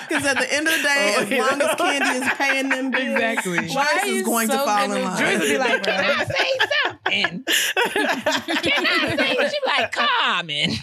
Because 0.09 0.27
at 0.27 0.37
the 0.39 0.53
end 0.55 0.69
of 0.69 0.75
the 0.75 0.83
day, 0.83 1.15
Oh, 1.17 1.23
as 1.23 1.31
yeah. 1.31 1.39
long 1.47 1.63
as 1.63 1.69
Kandi 1.77 2.15
is 2.23 2.29
paying 2.35 2.69
them 2.69 2.91
bills, 2.91 3.15
Exactly. 3.15 3.59
Joyce 3.69 4.03
is 4.05 4.17
you 4.17 4.25
going 4.25 4.49
to 4.49 4.59
fall 4.59 4.77
good 4.77 4.85
in 4.85 4.91
with 4.91 5.05
line. 5.05 5.19
Joyce 5.19 5.41
would 5.41 5.49
be 5.49 5.59
like, 5.59 5.83
can 5.83 6.05
I 6.05 6.25
say 6.25 6.51
something? 6.85 7.45
Can 8.63 8.87
I 8.87 9.17
say? 9.17 9.31
She 9.49 9.59
be 9.65 9.67
like, 9.67 9.93
Carmen. 9.93 10.71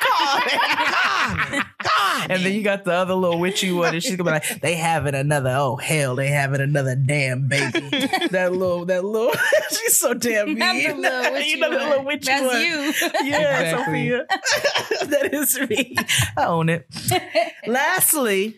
Carmen. 0.00 0.58
Carmen. 1.60 1.63
And 2.30 2.42
then 2.44 2.52
you 2.54 2.62
got 2.62 2.84
the 2.84 2.92
other 2.92 3.14
little 3.14 3.38
witchy 3.38 3.70
one, 3.72 3.92
and 3.94 4.02
she's 4.02 4.16
gonna 4.16 4.30
be 4.30 4.34
like, 4.34 4.60
"They 4.60 4.74
having 4.76 5.14
another. 5.14 5.54
Oh 5.58 5.76
hell, 5.76 6.14
they 6.16 6.28
having 6.28 6.60
another 6.60 6.94
damn 6.96 7.48
baby." 7.48 7.80
that 8.30 8.52
little, 8.52 8.84
that 8.86 9.04
little. 9.04 9.32
she's 9.70 9.96
so 9.98 10.14
damn 10.14 10.46
mean. 10.46 10.58
Not 10.58 10.74
the 10.74 10.94
little 10.94 11.32
witchy 11.32 11.48
you 11.50 11.56
know 11.58 11.70
the 11.70 11.76
little 11.76 12.04
witchy 12.04 12.24
That's 12.26 12.46
one. 12.46 12.60
you. 12.60 13.30
Yeah, 13.30 13.60
Exactly. 13.60 13.84
Sophia. 13.84 14.26
that 15.10 15.34
is 15.34 15.60
me. 15.68 15.96
I 16.36 16.44
own 16.46 16.68
it. 16.68 16.86
Lastly, 17.66 18.56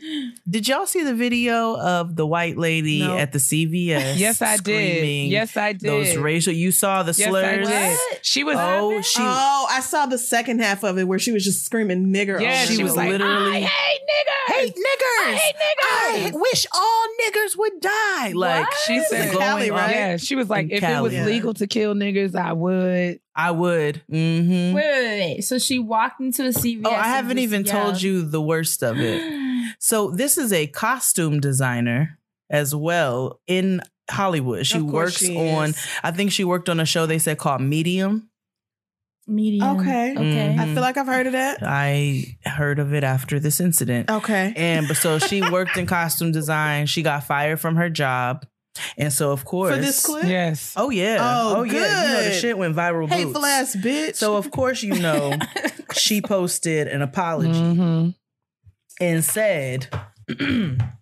did 0.49 0.69
y'all 0.69 0.87
see 0.87 1.03
the 1.03 1.15
video 1.15 1.77
of 1.79 2.17
the 2.17 2.27
white 2.27 2.57
lady 2.57 3.01
No. 3.01 3.17
at 3.17 3.33
the 3.33 3.39
CVS? 3.39 4.19
Yes, 4.19 4.43
I 4.43 4.57
did. 4.57 4.59
screaming 4.59 5.31
Yes, 5.31 5.57
I 5.57 5.73
did. 5.73 5.83
Those 5.91 6.17
racial. 6.17 6.53
You 6.53 6.71
saw 6.73 7.03
the 7.03 7.13
Yes, 7.17 7.23
I 7.23 7.31
slurs. 7.31 7.69
did. 7.69 7.99
She 8.23 8.45
was. 8.45 8.57
Oh, 8.59 9.01
she. 9.03 9.21
Oh, 9.23 9.67
I 9.71 9.81
saw 9.81 10.07
the 10.07 10.19
second 10.19 10.61
half 10.61 10.83
of 10.85 10.99
it 10.99 11.05
where 11.05 11.19
she 11.19 11.33
was 11.33 11.45
just 11.45 11.65
screaming 11.65 12.07
nigger. 12.09 12.41
yeah, 12.41 12.61
oh, 12.63 12.67
over 12.67 12.77
she 12.77 12.83
was 12.83 12.93
over. 12.93 13.11
like, 13.11 13.16
literally- 13.19 13.57
I 13.57 13.61
hate 13.61 14.01
niggers. 14.03 14.55
Hate 14.55 14.75
niggers. 14.75 15.27
I 15.27 15.35
hate 15.37 15.55
niggers. 15.57 16.35
I 16.35 16.39
wish 16.39 16.67
all 16.75 17.07
niggers 17.23 17.57
would 17.59 17.81
die. 17.81 18.33
Like 18.33 18.67
She 18.87 19.01
said, 19.05 19.33
in 19.33 19.39
Cali, 19.39 19.71
right? 19.71 19.91
Yeah, 19.95 20.17
she 20.17 20.35
was 20.37 20.49
like, 20.49 20.67
In 20.71 20.73
if 20.79 20.83
it 20.83 21.01
was 21.03 21.13
Yeah. 21.13 21.25
legal 21.27 21.55
to 21.55 21.67
kill 21.67 21.95
niggers, 21.95 22.35
I 22.35 22.53
would. 22.53 23.21
I 23.35 23.51
would. 23.51 24.03
Mm-hmm. 24.11 24.75
Wait, 24.75 24.85
wait, 24.85 25.05
wait, 25.05 25.21
wait. 25.37 25.41
So 25.43 25.59
she 25.59 25.79
walked 25.79 26.21
into 26.21 26.45
a 26.47 26.49
CVS. 26.53 26.83
Oh, 26.87 26.91
I 26.91 27.09
haven't 27.09 27.37
just 27.37 27.43
even 27.45 27.65
told 27.65 28.01
you 28.01 28.23
the 28.23 28.41
worst 28.41 28.83
of 28.83 28.99
it. 28.99 29.43
So 29.79 30.11
this 30.11 30.39
is 30.39 30.53
a 30.53 30.69
costume 30.69 31.41
designer 31.41 32.19
as 32.49 32.75
well 32.75 33.41
in 33.49 33.83
Hollywood. 34.09 34.65
She 34.67 34.81
works 34.81 35.19
she 35.19 35.37
on. 35.37 35.75
I 36.05 36.13
think 36.13 36.31
she 36.33 36.45
worked 36.45 36.69
on 36.69 36.79
a 36.81 36.87
show 36.87 37.05
they 37.05 37.19
said 37.19 37.37
called 37.39 37.61
Medium. 37.61 38.31
Medium. 39.29 39.81
Okay. 39.81 40.13
Okay. 40.13 40.55
Mhm. 40.57 40.59
I 40.61 40.65
feel 40.73 40.81
like 40.83 40.97
I've 40.97 41.07
heard 41.07 41.27
of 41.27 41.33
that. 41.33 41.59
I 41.63 42.37
heard 42.45 42.79
of 42.79 42.95
it 42.95 43.03
after 43.03 43.41
this 43.41 43.59
incident. 43.61 44.09
Okay. 44.11 44.53
And 44.57 44.87
but 44.87 44.97
so 44.97 45.19
she 45.19 45.43
worked 45.51 45.77
in 45.77 45.87
costume 45.87 46.31
design. 46.33 46.87
She 46.87 47.03
got 47.03 47.25
fired 47.25 47.59
from 47.59 47.75
her 47.77 47.91
job, 47.91 48.47
and 48.97 49.13
so 49.13 49.33
of 49.33 49.45
course 49.45 49.75
For 49.75 49.81
this 49.81 50.05
clip? 50.07 50.25
Yes. 50.25 50.75
Oh 50.77 50.91
yeah. 50.91 51.19
Oh, 51.21 51.63
yeah. 51.65 51.73
You 51.73 52.09
know 52.13 52.23
the 52.25 52.31
good. 52.31 52.41
shit 52.41 52.57
went 52.59 52.77
viral. 52.77 53.09
Hateful 53.09 53.35
boots. 53.35 53.47
ass 53.47 53.77
bitch. 53.77 54.15
So 54.17 54.37
of 54.37 54.51
course 54.53 54.83
you 54.85 54.95
know 54.99 55.33
she 55.93 56.21
posted 56.23 56.87
an 56.87 57.03
apology 57.03 57.51
Mhm. 57.61 58.15
and 59.01 59.25
said, 59.25 59.89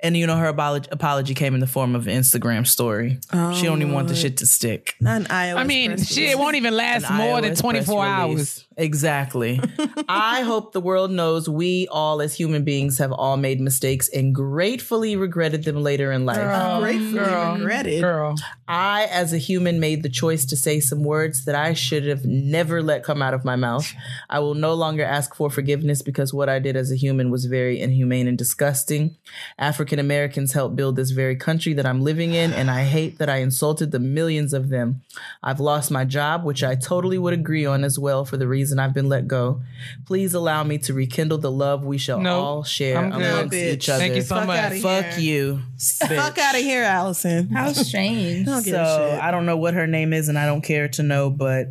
and 0.00 0.16
you 0.16 0.26
know 0.26 0.36
her 0.36 0.46
apology, 0.46 0.88
apology 0.92 1.34
came 1.34 1.54
in 1.54 1.60
the 1.60 1.66
form 1.66 1.94
of 1.94 2.06
an 2.06 2.16
Instagram 2.20 2.66
story. 2.66 3.18
she 3.54 3.66
don't 3.66 3.82
even 3.82 3.92
want 3.92 4.08
the 4.08 4.14
oh. 4.14 4.16
shit 4.16 4.36
to 4.38 4.46
stick. 4.46 4.94
Not 5.00 5.22
an 5.22 5.26
iOS. 5.26 5.56
I 5.56 5.64
mean, 5.64 5.90
press 5.96 6.12
shit, 6.12 6.30
it 6.30 6.38
won't 6.38 6.56
even 6.56 6.74
last 6.74 7.10
An 7.10 7.16
more 7.16 7.40
than 7.40 7.54
24 7.54 8.02
press 8.02 8.08
hours. 8.08 8.67
Release. 8.78 8.86
Exactly. 8.86 9.60
I 10.08 10.42
hope 10.42 10.72
the 10.72 10.80
world 10.80 11.10
knows 11.10 11.48
we 11.48 11.88
all, 11.88 12.20
as 12.20 12.34
human 12.34 12.64
beings, 12.64 12.98
have 12.98 13.12
all 13.12 13.36
made 13.36 13.60
mistakes 13.60 14.08
and 14.08 14.34
gratefully 14.34 15.16
regretted 15.16 15.64
them 15.64 15.82
later 15.82 16.12
in 16.12 16.24
life. 16.24 16.36
Girl, 16.36 16.80
Gratefully 16.80 17.12
girl, 17.12 17.54
regretted. 17.56 18.00
Girl. 18.00 18.34
I, 18.66 19.04
as 19.10 19.32
a 19.32 19.38
human, 19.38 19.80
made 19.80 20.02
the 20.02 20.08
choice 20.08 20.44
to 20.46 20.56
say 20.56 20.80
some 20.80 21.02
words 21.02 21.44
that 21.44 21.54
I 21.54 21.72
should 21.74 22.06
have 22.06 22.24
never 22.24 22.82
let 22.82 23.02
come 23.02 23.22
out 23.22 23.34
of 23.34 23.44
my 23.44 23.56
mouth. 23.56 23.92
I 24.28 24.40
will 24.40 24.54
no 24.54 24.74
longer 24.74 25.04
ask 25.04 25.34
for 25.34 25.50
forgiveness 25.50 26.02
because 26.02 26.34
what 26.34 26.48
I 26.48 26.58
did 26.58 26.76
as 26.76 26.92
a 26.92 26.96
human 26.96 27.30
was 27.30 27.46
very 27.46 27.80
inhumane 27.80 28.28
and 28.28 28.36
disgusting. 28.36 29.16
African 29.58 29.98
Americans 29.98 30.52
helped 30.52 30.76
build 30.76 30.96
this 30.96 31.10
very 31.10 31.36
country 31.36 31.72
that 31.74 31.86
I'm 31.86 32.02
living 32.02 32.34
in, 32.34 32.52
and 32.52 32.70
I 32.70 32.84
hate 32.84 33.18
that 33.18 33.30
I 33.30 33.36
insulted 33.38 33.90
the 33.90 33.98
millions 33.98 34.52
of 34.52 34.68
them. 34.68 35.02
I've 35.42 35.60
lost 35.60 35.90
my 35.90 36.04
job, 36.04 36.44
which 36.44 36.62
I 36.62 36.74
totally 36.74 37.18
would 37.18 37.34
agree 37.34 37.64
on 37.64 37.84
as 37.84 37.98
well 37.98 38.24
for 38.24 38.36
the 38.36 38.48
reason 38.48 38.67
I've 38.76 38.92
been 38.92 39.08
let 39.08 39.26
go. 39.26 39.62
Please 40.06 40.34
allow 40.34 40.62
me 40.64 40.76
to 40.78 40.92
rekindle 40.92 41.38
the 41.38 41.50
love 41.50 41.84
we 41.84 41.96
shall 41.96 42.20
Nope. 42.20 42.42
all 42.44 42.64
share 42.64 42.98
I'm 42.98 43.10
good. 43.10 43.22
amongst 43.22 43.54
Bitch. 43.54 43.72
each 43.72 43.88
other. 43.88 43.98
Thank 44.00 44.16
you 44.16 44.22
so 44.22 44.34
Fuck 44.36 44.46
much. 44.48 44.58
outta 44.60 44.74
here. 44.74 44.82
Fuck 45.02 45.18
you. 45.18 45.60
Fuck 46.06 46.38
out 46.38 46.54
of 46.54 46.60
here, 46.60 46.82
Allison. 46.82 47.48
How 47.48 47.72
strange. 47.72 48.44
don't 48.46 48.62
So. 48.62 49.18
I 49.22 49.30
don't 49.30 49.46
know 49.46 49.56
what 49.56 49.74
her 49.74 49.86
name 49.86 50.12
is, 50.12 50.28
and 50.28 50.38
I 50.38 50.44
don't 50.44 50.62
care 50.62 50.88
to 50.88 51.02
know. 51.02 51.30
But 51.30 51.68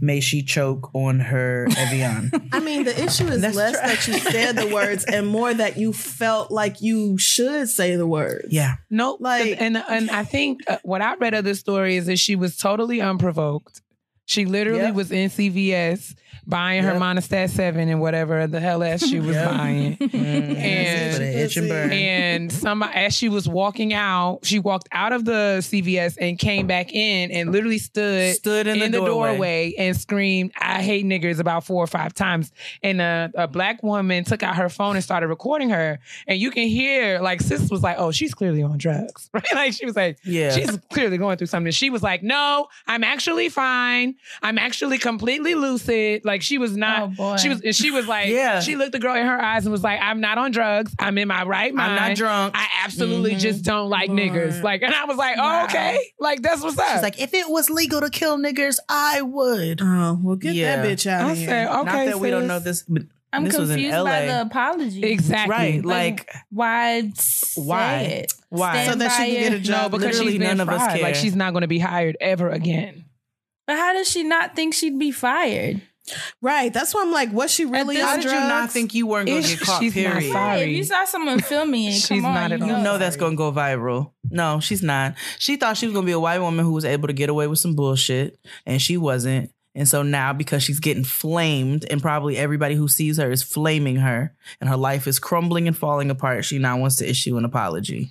may 0.00 0.20
she 0.20 0.42
choke 0.42 0.94
on 0.94 1.18
her 1.18 1.66
Evian. 1.76 2.30
I 2.52 2.60
mean, 2.60 2.84
the 2.84 2.92
issue 3.02 3.26
is 3.26 3.40
That's 3.40 3.56
less 3.56 3.72
trash. 3.72 4.06
that 4.06 4.12
you 4.12 4.18
said 4.30 4.56
the 4.56 4.68
words 4.72 5.04
and 5.04 5.26
more 5.26 5.52
that 5.52 5.76
you 5.76 5.92
felt 5.92 6.52
like 6.52 6.80
you 6.80 7.18
should 7.18 7.68
say 7.68 7.96
the 7.96 8.06
words. 8.06 8.46
yeah, 8.50 8.76
Nope. 8.90 9.18
Like- 9.20 9.60
and 9.60 9.76
and 9.76 10.08
I 10.10 10.22
think 10.22 10.60
uh, 10.68 10.78
what 10.84 11.02
I 11.02 11.16
read 11.16 11.34
of 11.34 11.44
the 11.44 11.56
story 11.56 11.96
is 11.96 12.06
that 12.06 12.18
she 12.20 12.36
was 12.36 12.56
totally 12.56 13.00
unprovoked. 13.00 13.82
She 14.24 14.44
literally 14.44 14.82
Yep. 14.82 14.94
was 14.94 15.10
in 15.10 15.30
CVS 15.30 16.14
buying 16.48 16.82
her 16.82 16.92
Yep. 16.94 17.02
Monistat 17.02 17.50
seven 17.50 17.88
and 17.88 18.00
whatever 18.00 18.46
the 18.46 18.58
hell 18.58 18.82
else 18.82 19.06
she 19.06 19.20
was 19.20 19.36
Yep. 19.36 19.50
buying. 19.50 19.96
Mm, 20.08 20.56
And- 20.56 21.22
and. 21.22 21.92
And 21.92 22.52
somebody, 22.52 22.94
as 22.94 23.14
she 23.14 23.28
was 23.28 23.48
walking 23.48 23.92
out, 23.92 24.40
she 24.42 24.58
walked 24.58 24.88
out 24.92 25.12
of 25.12 25.24
the 25.24 25.58
CVS 25.60 26.16
and 26.20 26.38
came 26.38 26.66
back 26.66 26.92
in 26.92 27.30
and 27.30 27.52
literally 27.52 27.78
stood 27.78 28.34
Stood 28.36 28.66
in, 28.66 28.80
in, 28.82 28.92
the, 28.92 28.98
doorway. 28.98 29.74
and 29.78 29.96
screamed, 29.96 30.52
"I 30.58 30.82
hate 30.82 31.04
niggers" 31.04 31.38
about 31.40 31.64
four 31.64 31.82
or 31.82 31.86
five 31.86 32.14
times. 32.14 32.52
And 32.82 33.00
a, 33.00 33.30
a 33.34 33.48
black 33.48 33.82
woman 33.82 34.24
took 34.24 34.42
out 34.42 34.56
her 34.56 34.68
phone 34.68 34.96
and 34.96 35.04
started 35.04 35.28
recording 35.28 35.70
her. 35.70 35.98
And 36.26 36.38
you 36.40 36.50
can 36.50 36.68
hear, 36.68 37.20
like, 37.20 37.40
sis 37.40 37.70
was 37.70 37.82
like, 37.82 37.96
"Oh, 37.98 38.10
she's 38.10 38.34
clearly 38.34 38.62
on 38.62 38.78
drugs." 38.78 39.28
Right? 39.38 39.44
Like 39.54 39.72
she 39.74 39.84
was 39.86 39.94
like, 39.96 40.18
Yeah. 40.24 40.50
she's 40.50 40.76
clearly 40.90 41.18
going 41.18 41.36
through 41.38 41.46
something." 41.48 41.72
She 41.72 41.90
was 41.90 42.02
like, 42.02 42.22
"No, 42.22 42.66
I'm 42.86 43.04
actually 43.04 43.48
fine. 43.48 44.14
I'm 44.42 44.58
actually 44.58 44.98
completely 44.98 45.54
lucid." 45.54 46.24
Like 46.24 46.37
she 46.42 46.58
was 46.58 46.76
not. 46.76 47.02
Oh, 47.02 47.06
boy. 47.08 47.36
She 47.36 47.48
was. 47.48 47.60
and 47.62 47.74
She 47.74 47.90
was 47.90 48.06
like, 48.08 48.28
Yeah. 48.28 48.60
She 48.60 48.76
looked 48.76 48.92
the 48.92 48.98
girl 48.98 49.14
in 49.14 49.26
her 49.26 49.40
eyes 49.40 49.64
and 49.66 49.72
was 49.72 49.82
like, 49.82 50.00
"I'm 50.02 50.20
not 50.20 50.38
on 50.38 50.50
drugs. 50.50 50.94
I'm 50.98 51.16
in 51.18 51.28
my 51.28 51.44
right 51.44 51.72
mind. 51.74 51.92
I'm 51.92 52.08
not 52.10 52.16
drunk. 52.16 52.54
I 52.56 52.66
absolutely 52.84 53.34
Mhm. 53.34 53.38
just 53.40 53.64
don't 53.64 53.88
like 53.90 54.08
Lord. 54.08 54.20
niggers." 54.20 54.62
Like, 54.62 54.82
and 54.82 54.94
I 54.94 55.04
was 55.04 55.16
like, 55.16 55.36
Wow. 55.36 55.62
"Oh, 55.62 55.64
okay. 55.64 55.98
Like 56.18 56.42
that's 56.42 56.62
what's 56.62 56.78
up." 56.78 56.86
She's 56.92 57.02
like, 57.02 57.20
if 57.20 57.34
it 57.34 57.48
was 57.48 57.70
legal 57.70 58.00
to 58.00 58.10
kill 58.10 58.38
niggers, 58.38 58.78
I 58.88 59.22
would. 59.22 59.80
Oh, 59.82 60.18
well, 60.22 60.36
get 60.36 60.54
Yeah. 60.54 60.76
that 60.82 60.86
bitch 60.86 61.06
out 61.10 61.26
I 61.26 61.32
of 61.32 61.38
here. 61.38 61.48
said, 61.48 61.66
"Okay." 61.68 61.84
Not 61.84 62.06
that 62.06 62.20
we 62.20 62.30
don't 62.30 62.46
know 62.46 62.58
this, 62.58 62.82
but 62.88 63.02
I'm 63.32 63.44
this 63.44 63.58
was 63.58 63.68
in 63.70 63.76
confused 63.76 63.94
LA. 63.98 64.04
by 64.04 64.24
the 64.26 64.40
apology. 64.40 65.02
Exactly. 65.04 65.50
right? 65.54 65.84
Like, 65.84 66.30
Like, 66.32 66.34
Why 66.50 67.12
Why? 67.56 67.94
it? 68.00 68.32
Why? 68.48 68.72
Stand 68.84 68.92
So 68.92 68.98
that 69.00 69.16
she 69.18 69.34
can 69.34 69.42
get 69.42 69.52
a 69.52 69.58
job. 69.60 69.92
No, 69.92 69.98
because 69.98 70.12
Literally 70.14 70.32
she's 70.32 70.38
been 70.38 70.56
none 70.56 70.60
of 70.60 70.68
us 70.70 70.82
fried. 70.82 71.02
Like 71.02 71.14
she's 71.14 71.36
not 71.36 71.52
going 71.52 71.60
to 71.62 71.68
be 71.68 71.78
hired 71.78 72.16
ever 72.20 72.48
again. 72.48 73.04
But 73.66 73.76
how 73.76 73.92
does 73.92 74.08
she 74.10 74.22
not 74.22 74.56
think 74.56 74.72
she'd 74.72 74.98
be 74.98 75.10
fired? 75.10 75.82
Right. 76.42 76.72
That's 76.72 76.94
why 76.94 77.02
I'm 77.02 77.12
like, 77.12 77.32
was 77.32 77.50
she 77.50 77.64
really 77.64 77.96
this- 77.96 78.04
on 78.04 78.08
How 78.10 78.16
did 78.16 78.24
you 78.24 78.30
not 78.40 78.70
think 78.70 78.94
you 78.94 79.06
weren't 79.06 79.28
going 79.28 79.42
to 79.42 79.48
Ish, 79.48 79.58
get 79.58 79.60
caught? 79.66 79.82
she's 79.82 79.96
not 79.96 80.12
Period. 80.14 80.32
sorry. 80.32 80.58
Hey, 80.58 80.70
if 80.70 80.76
you 80.76 80.84
saw 80.84 81.04
someone 81.04 81.40
filming 81.40 81.84
it, 81.86 81.92
She's 81.94 82.08
come 82.08 82.24
on, 82.26 82.34
not 82.34 82.52
at 82.52 82.58
you 82.60 82.64
all. 82.66 82.78
You 82.78 82.84
know 82.84 82.98
that's 82.98 83.16
going 83.16 83.32
to 83.32 83.36
go 83.36 83.52
viral. 83.52 84.12
No, 84.30 84.60
she's 84.60 84.82
not. 84.82 85.14
She 85.38 85.56
thought 85.56 85.76
she 85.76 85.86
was 85.86 85.92
going 85.92 86.04
to 86.04 86.08
be 86.08 86.12
a 86.12 86.20
white 86.20 86.40
woman 86.40 86.64
who 86.64 86.72
was 86.72 86.84
able 86.84 87.08
to 87.08 87.14
get 87.14 87.28
away 87.30 87.46
with 87.46 87.58
some 87.58 87.74
bullshit, 87.74 88.38
and 88.66 88.80
she 88.80 88.96
wasn't. 88.96 89.50
And 89.74 89.86
so 89.86 90.02
now, 90.02 90.32
because 90.32 90.62
she's 90.64 90.80
getting 90.80 91.04
flamed, 91.04 91.84
and 91.88 92.02
probably 92.02 92.36
everybody 92.36 92.74
who 92.74 92.88
sees 92.88 93.16
her 93.18 93.30
is 93.30 93.42
flaming 93.44 93.96
her, 93.96 94.34
and 94.60 94.68
her 94.68 94.76
life 94.76 95.06
is 95.06 95.18
crumbling 95.20 95.68
and 95.68 95.76
falling 95.76 96.10
apart, 96.10 96.44
she 96.44 96.58
now 96.58 96.78
wants 96.78 96.96
to 96.96 97.08
issue 97.08 97.36
an 97.36 97.44
apology. 97.44 98.10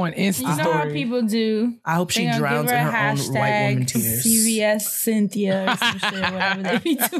On 0.00 0.12
Insta 0.12 0.40
You 0.40 0.46
know 0.48 0.52
how 0.72 0.80
story. 0.80 0.92
people 0.92 1.22
do. 1.22 1.74
I 1.84 1.94
hope 1.94 2.10
she 2.10 2.20
They 2.20 2.26
gonna 2.26 2.38
drowns 2.38 2.70
give 2.70 2.78
in 2.78 2.84
her 2.86 2.90
her 2.90 2.98
a 2.98 3.10
own 3.10 3.16
white 3.34 3.68
woman 3.70 3.86
tears. 3.86 4.24
CVS 4.24 4.80
Cynthia 4.82 5.72
or 5.72 5.76
some 5.76 5.98
shit, 5.98 6.12
whatever 6.32 6.62
they 6.62 6.78
be 6.78 6.94
doing. 6.96 7.08
the 7.10 7.18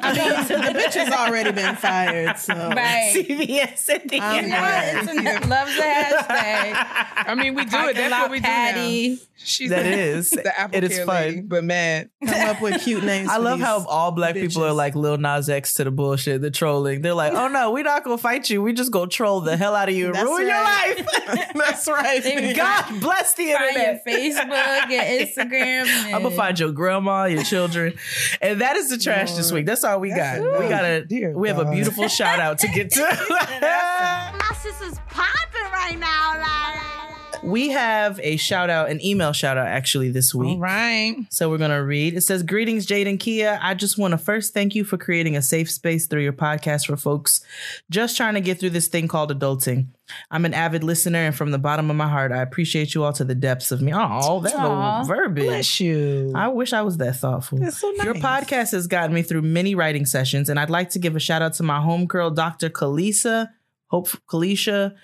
bitch 0.79 0.95
has 0.95 1.13
already 1.13 1.53
been 1.53 1.77
fired. 1.77 2.39
So 2.39 2.55
right. 2.55 3.13
CVS 3.15 3.89
at 3.95 4.09
the 4.09 4.21
I'm 4.21 4.37
You 4.37 4.43
know, 4.51 4.57
glad. 4.59 5.09
internet 5.09 5.49
loves 5.49 5.77
a 5.77 5.81
hashtag. 5.83 7.27
I 7.29 7.35
mean, 7.35 7.55
we 7.55 7.65
do 7.65 7.77
it. 7.89 7.97
That's 7.97 8.13
what 8.13 8.31
we 8.31 8.41
do 8.41 8.47
now. 8.49 9.17
Patty. 9.39 9.45
She's 9.49 9.71
That 9.71 9.83
the, 9.83 9.91
is. 9.99 10.31
the 10.31 10.59
Apple 10.59 10.77
It 10.77 10.85
is 10.85 10.99
fun. 11.01 11.07
lady, 11.09 11.41
but 11.43 11.63
man, 11.65 12.11
come 12.27 12.49
up 12.49 12.61
with 12.63 12.83
cute 12.83 13.05
names. 13.13 13.29
I 13.29 13.37
love 13.37 13.61
how 13.61 13.85
all 13.87 14.11
black 14.13 14.35
people 14.35 14.65
are 14.65 14.73
like 14.73 14.95
Lil 14.95 15.19
Nas 15.19 15.49
X 15.49 15.75
to 15.75 15.85
the 15.85 15.91
bullshit, 15.91 16.41
the 16.43 16.51
trolling. 16.51 17.03
They're 17.03 17.15
like, 17.15 17.33
oh 17.33 17.49
no, 17.49 17.71
we're 17.71 17.85
not 17.85 18.03
gonna 18.05 18.19
fight 18.19 18.49
you. 18.51 18.63
We 18.63 18.73
just 18.73 18.91
gonna 18.91 19.09
troll 19.11 19.41
the 19.43 19.57
hell 19.57 19.75
out 19.75 19.89
of 19.89 19.95
you 19.95 20.07
and 20.07 20.15
That's 20.15 20.25
ruin 20.25 20.47
right. 20.47 20.97
your 20.97 21.05
life. 21.37 21.49
That's 21.55 21.89
right. 21.89 22.23
They 22.23 22.55
God 22.55 23.01
bless 23.01 23.35
the 23.35 23.53
Find 23.53 23.75
your 23.77 23.85
internet. 23.91 24.07
Facebook, 24.07 24.91
your 24.91 25.03
Instagram. 25.03 26.15
I'm 26.15 26.23
gonna 26.23 26.31
find 26.35 26.59
your 26.59 26.73
grandma, 26.73 27.25
your 27.25 27.43
children, 27.45 27.95
and 28.41 28.61
that 28.61 28.77
is 28.77 28.89
the 28.91 28.99
trash 28.99 29.33
this 29.35 29.53
week. 29.53 29.67
That's 29.67 29.85
all 29.85 30.01
we 30.01 30.11
got. 30.11 30.41
We 30.41 30.69
got 30.69 30.85
a 30.85 31.05
Dear 31.05 31.37
we 31.37 31.49
have 31.49 31.59
a 31.59 31.71
beautiful 31.71 32.09
shout 32.09 32.41
out 32.41 32.59
to 32.61 32.69
get 32.69 32.91
to. 32.93 33.01
My 33.01 34.57
sister's 34.61 34.99
popping 35.09 35.71
right 35.73 35.99
now. 35.99 37.06
We 37.47 37.69
have 37.71 38.19
a 38.25 38.37
shout 38.39 38.71
out, 38.71 38.91
an 38.91 39.05
email 39.05 39.33
shout 39.33 39.57
out 39.57 39.69
actually 39.69 40.11
this 40.11 40.35
week. 40.35 40.49
all 40.49 40.59
right. 40.59 41.15
So 41.31 41.49
we're 41.49 41.59
gonna 41.59 41.85
read. 41.85 42.15
It 42.15 42.23
says, 42.23 42.43
"Greetings, 42.43 42.87
Jade 42.87 43.07
and 43.07 43.21
Keia. 43.21 43.61
I 43.63 43.75
just 43.75 43.97
want 43.97 44.13
to 44.13 44.19
first 44.19 44.53
thank 44.53 44.75
you 44.75 44.83
for 44.83 44.99
creating 44.99 45.37
a 45.37 45.43
safe 45.43 45.71
space 45.71 46.07
through 46.09 46.23
your 46.23 46.33
podcast 46.33 46.87
for 46.87 46.97
folks 46.97 47.41
just 47.89 48.17
trying 48.17 48.35
to 48.35 48.41
get 48.41 48.59
through 48.59 48.71
this 48.71 48.89
thing 48.89 49.07
called 49.07 49.31
adulting. 49.31 49.87
I'm 50.29 50.45
an 50.45 50.55
avid 50.55 50.83
listener, 50.83 51.21
and 51.21 51.35
from 51.37 51.53
the 51.53 51.59
bottom 51.59 51.89
of 51.89 51.97
my 51.97 52.09
heart, 52.09 52.33
I 52.33 52.43
appreciate 52.43 52.95
you 52.95 53.05
all 53.05 53.13
to 53.13 53.25
the 53.25 53.35
depths 53.37 53.71
of 53.71 53.81
me. 53.81 53.93
Oh, 53.95 54.41
that 54.41 54.55
Aw. 54.55 55.01
little 55.01 55.17
verbiage. 55.17 55.47
Bless 55.47 55.81
you. 55.81 56.33
I 56.35 56.49
wish 56.49 56.73
I 56.73 56.83
was 56.83 56.97
that 56.97 57.15
thoughtful. 57.17 57.59
That's 57.59 57.79
so 57.79 57.93
Your 58.03 58.15
podcast 58.15 58.73
has 58.73 58.89
gotten 58.89 59.15
me 59.15 59.23
through 59.23 59.43
many 59.43 59.77
writing 59.77 60.05
sessions, 60.05 60.49
and 60.49 60.59
I'd 60.59 60.71
like 60.71 60.91
to 60.91 60.99
give 60.99 61.15
a 61.15 61.21
shout 61.21 61.43
out 61.43 61.55
to 61.55 61.63
my 61.63 61.79
homegirl, 61.79 62.35
Dr. 62.35 62.71
Kalisa, 62.71 63.51
Hope 63.89 64.09
Kalisha 64.29 64.95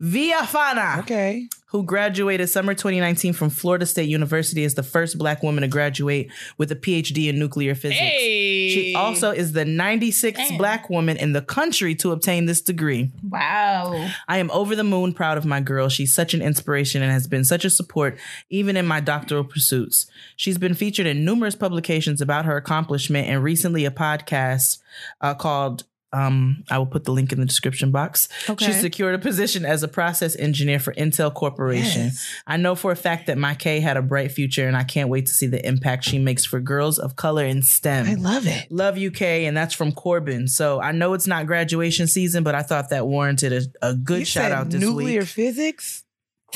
Villafina 0.00 1.00
okay. 1.00 1.48
who 1.66 1.82
graduated 1.82 2.48
summer 2.48 2.72
2019 2.72 3.32
from 3.32 3.50
Florida 3.50 3.84
State 3.84 4.08
University 4.08 4.62
as 4.64 4.74
the 4.74 4.84
first 4.84 5.18
black 5.18 5.42
woman 5.42 5.62
to 5.62 5.68
graduate 5.68 6.30
with 6.56 6.70
a 6.70 6.76
PhD 6.76 7.28
in 7.28 7.38
nuclear 7.38 7.74
physics. 7.74 7.98
Hey. 7.98 8.70
She 8.70 8.94
also 8.94 9.32
is 9.32 9.52
the 9.52 9.64
96th 9.64 10.34
Damn. 10.36 10.56
black 10.56 10.88
woman 10.88 11.16
in 11.16 11.32
the 11.32 11.42
country 11.42 11.96
to 11.96 12.12
obtain 12.12 12.46
this 12.46 12.60
degree. 12.60 13.10
Wow. 13.28 14.08
I 14.28 14.38
am 14.38 14.52
over 14.52 14.76
the 14.76 14.84
moon 14.84 15.14
proud 15.14 15.36
of 15.36 15.44
my 15.44 15.60
girl. 15.60 15.88
She's 15.88 16.14
such 16.14 16.32
an 16.32 16.42
inspiration 16.42 17.02
and 17.02 17.10
has 17.10 17.26
been 17.26 17.44
such 17.44 17.64
a 17.64 17.70
support 17.70 18.18
even 18.50 18.76
in 18.76 18.86
my 18.86 19.00
doctoral 19.00 19.42
pursuits. 19.42 20.06
She's 20.36 20.58
been 20.58 20.74
featured 20.74 21.06
in 21.06 21.24
numerous 21.24 21.56
publications 21.56 22.20
about 22.20 22.44
her 22.44 22.56
accomplishment 22.56 23.26
and 23.26 23.42
recently 23.42 23.84
a 23.84 23.90
podcast 23.90 24.78
uh, 25.20 25.34
called 25.34 25.84
um, 26.12 26.64
I 26.70 26.78
will 26.78 26.86
put 26.86 27.04
the 27.04 27.12
link 27.12 27.32
in 27.32 27.40
the 27.40 27.46
description 27.46 27.90
box. 27.90 28.28
Okay. 28.48 28.66
She 28.66 28.72
secured 28.72 29.14
a 29.14 29.18
position 29.18 29.64
as 29.64 29.82
a 29.82 29.88
process 29.88 30.34
engineer 30.36 30.78
for 30.80 30.94
Intel 30.94 31.32
Corporation. 31.32 32.04
Yes. 32.04 32.26
I 32.46 32.56
know 32.56 32.74
for 32.74 32.92
a 32.92 32.96
fact 32.96 33.26
that 33.26 33.36
my 33.36 33.54
K 33.54 33.80
had 33.80 33.96
a 33.96 34.02
bright 34.02 34.32
future 34.32 34.66
and 34.66 34.76
I 34.76 34.84
can't 34.84 35.08
wait 35.10 35.26
to 35.26 35.32
see 35.32 35.46
the 35.46 35.64
impact 35.66 36.04
she 36.04 36.18
makes 36.18 36.44
for 36.46 36.60
girls 36.60 36.98
of 36.98 37.16
color 37.16 37.44
in 37.44 37.62
STEM. 37.62 38.06
I 38.06 38.14
love 38.14 38.46
it. 38.46 38.70
Love 38.70 38.96
you, 38.96 39.08
UK, 39.10 39.22
and 39.22 39.56
that's 39.56 39.74
from 39.74 39.92
Corbin. 39.92 40.48
So 40.48 40.80
I 40.80 40.92
know 40.92 41.12
it's 41.14 41.26
not 41.26 41.46
graduation 41.46 42.06
season, 42.06 42.42
but 42.42 42.54
I 42.54 42.62
thought 42.62 42.90
that 42.90 43.06
warranted 43.06 43.52
a, 43.82 43.88
a 43.88 43.94
good 43.94 44.20
You 44.20 44.24
shout 44.24 44.52
out 44.52 44.70
this 44.70 44.80
nuclear 44.80 45.20
week. 45.20 45.28
physics. 45.28 46.04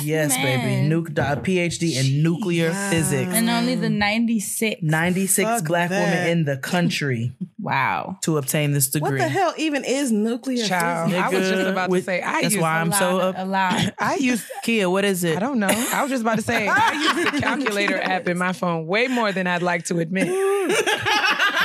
Yes, 0.01 0.31
Man. 0.31 0.89
baby. 0.89 0.89
Nuke 0.95 1.11
a 1.19 1.37
PhD 1.41 1.97
in 1.97 2.23
nuclear 2.23 2.71
Wow. 2.71 2.91
physics. 2.91 3.31
And 3.35 3.51
only 3.51 3.75
the 3.75 3.91
96. 3.91 4.81
96 4.83 5.47
Fuck 5.47 5.65
black 5.67 5.91
that. 5.91 6.01
women 6.11 6.29
in 6.29 6.45
the 6.47 6.57
country 6.57 7.33
Wow. 7.61 8.17
to 8.23 8.39
obtain 8.39 8.73
this 8.73 8.89
degree. 8.89 9.11
What 9.11 9.19
the 9.19 9.29
hell 9.29 9.53
even 9.59 9.85
is 9.85 10.11
nuclear 10.11 10.67
Child. 10.67 11.11
physics? 11.11 11.27
I 11.27 11.29
was 11.29 11.49
just 11.49 11.61
Nigga, 11.63 11.71
about 11.73 11.91
to 11.91 12.03
say. 12.03 12.23
I 12.23 12.33
that's 12.41 12.55
used. 12.55 12.63
why 12.63 12.79
A 12.79 12.81
I'm 12.81 12.89
lot, 12.91 12.99
so 12.99 13.19
up. 13.21 13.35
A 13.39 13.45
lot. 13.45 13.95
I 13.99 14.15
used. 14.17 14.45
Keia, 14.65 14.91
what 14.91 15.05
is 15.05 15.25
it? 15.25 15.37
I 15.37 15.41
don't 15.41 15.59
know. 15.59 15.69
I 15.69 16.01
was 16.03 16.11
just 16.11 16.23
about 16.23 16.37
to 16.37 16.43
say. 16.43 16.67
I 16.69 16.93
use 16.93 17.31
the 17.31 17.39
calculator 17.43 18.01
app 18.01 18.29
in 18.29 18.39
my 18.39 18.53
phone 18.55 18.87
way 18.87 19.09
more 19.09 19.31
than 19.31 19.47
I'd 19.47 19.63
like 19.63 19.85
to 19.87 19.99
admit. 19.99 20.29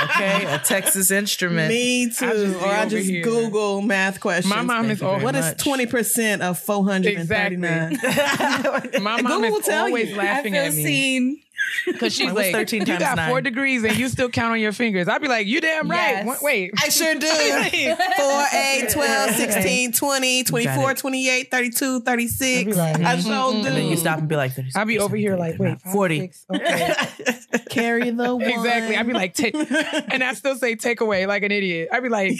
Okay, 0.04 0.44
a 0.46 0.58
Texas 0.58 1.10
instrument. 1.10 1.68
Me 1.70 2.10
too. 2.10 2.26
I 2.26 2.32
just 2.32 2.54
or 2.62 2.66
I 2.68 2.86
just 2.88 3.08
here. 3.08 3.24
Google 3.24 3.80
math 3.82 4.20
questions. 4.20 4.54
My 4.54 4.62
mom 4.62 4.82
Thank 4.82 4.92
is 4.92 5.00
you 5.00 5.06
very 5.06 5.10
always. 5.10 5.24
What 5.24 5.34
is 5.34 5.54
twenty 5.62 5.86
percent 5.86 6.42
of 6.42 6.58
four 6.58 6.84
hundred 6.84 7.14
and 7.14 7.28
thirty 7.28 7.56
nine? 7.56 7.98
My 9.00 9.20
mom 9.22 9.42
Google 9.42 9.58
is 9.58 9.68
always 9.68 10.10
you. 10.10 10.14
I 10.14 10.18
laughing 10.18 10.52
feel 10.52 10.62
at 10.62 10.74
me 10.74 10.84
seen. 10.84 11.42
because 11.86 12.14
she's 12.14 12.26
Like, 12.26 12.34
what's 12.34 12.46
like, 12.52 12.68
13 12.68 12.86
"You 12.86 12.98
got 12.98 13.16
nine?" 13.16 13.28
four 13.28 13.40
degrees 13.40 13.84
and 13.84 13.96
you 13.96 14.08
still 14.08 14.28
count 14.28 14.52
on 14.52 14.60
your 14.60 14.72
fingers." 14.72 15.08
I'd 15.08 15.20
be 15.22 15.28
like, 15.28 15.46
"You 15.46 15.60
damn 15.60 15.90
right." 15.90 16.24
Yes. 16.24 16.42
Wait, 16.42 16.72
Wait, 16.72 16.72
I 16.82 16.88
sure 16.88 17.14
do. 17.14 17.26
4, 17.28 18.46
8, 18.52 18.90
12, 18.90 19.30
16, 19.30 19.92
20, 19.92 20.44
24, 20.44 20.94
28, 20.94 21.50
32, 21.50 22.00
36. 22.00 22.58
I'd 22.58 22.66
be 22.66 22.74
like, 22.74 22.96
I 22.96 22.98
mm-hmm, 22.98 23.20
sure 23.20 23.32
mm-hmm. 23.32 23.66
And 23.66 23.76
then 23.76 23.86
you 23.86 23.96
stop 23.96 24.18
and 24.18 24.28
be 24.28 24.36
like, 24.36 24.52
I'd 24.74 24.86
be 24.86 24.98
over 24.98 25.16
here 25.16 25.36
like, 25.36 25.58
wait, 25.58 25.80
40. 25.80 26.20
six, 26.20 26.46
okay. 26.54 26.94
Carry 27.70 28.10
the 28.10 28.34
one. 28.36 28.42
exactly. 28.42 28.96
I'd 28.96 29.06
be 29.06 29.12
like, 29.12 29.34
take, 29.34 29.54
and 29.54 30.24
I 30.24 30.34
still 30.34 30.56
say 30.56 30.74
take 30.74 31.00
away 31.00 31.26
like 31.26 31.42
an 31.42 31.52
idiot. 31.52 31.88
I'd 31.92 32.02
be 32.02 32.08
like, 32.08 32.36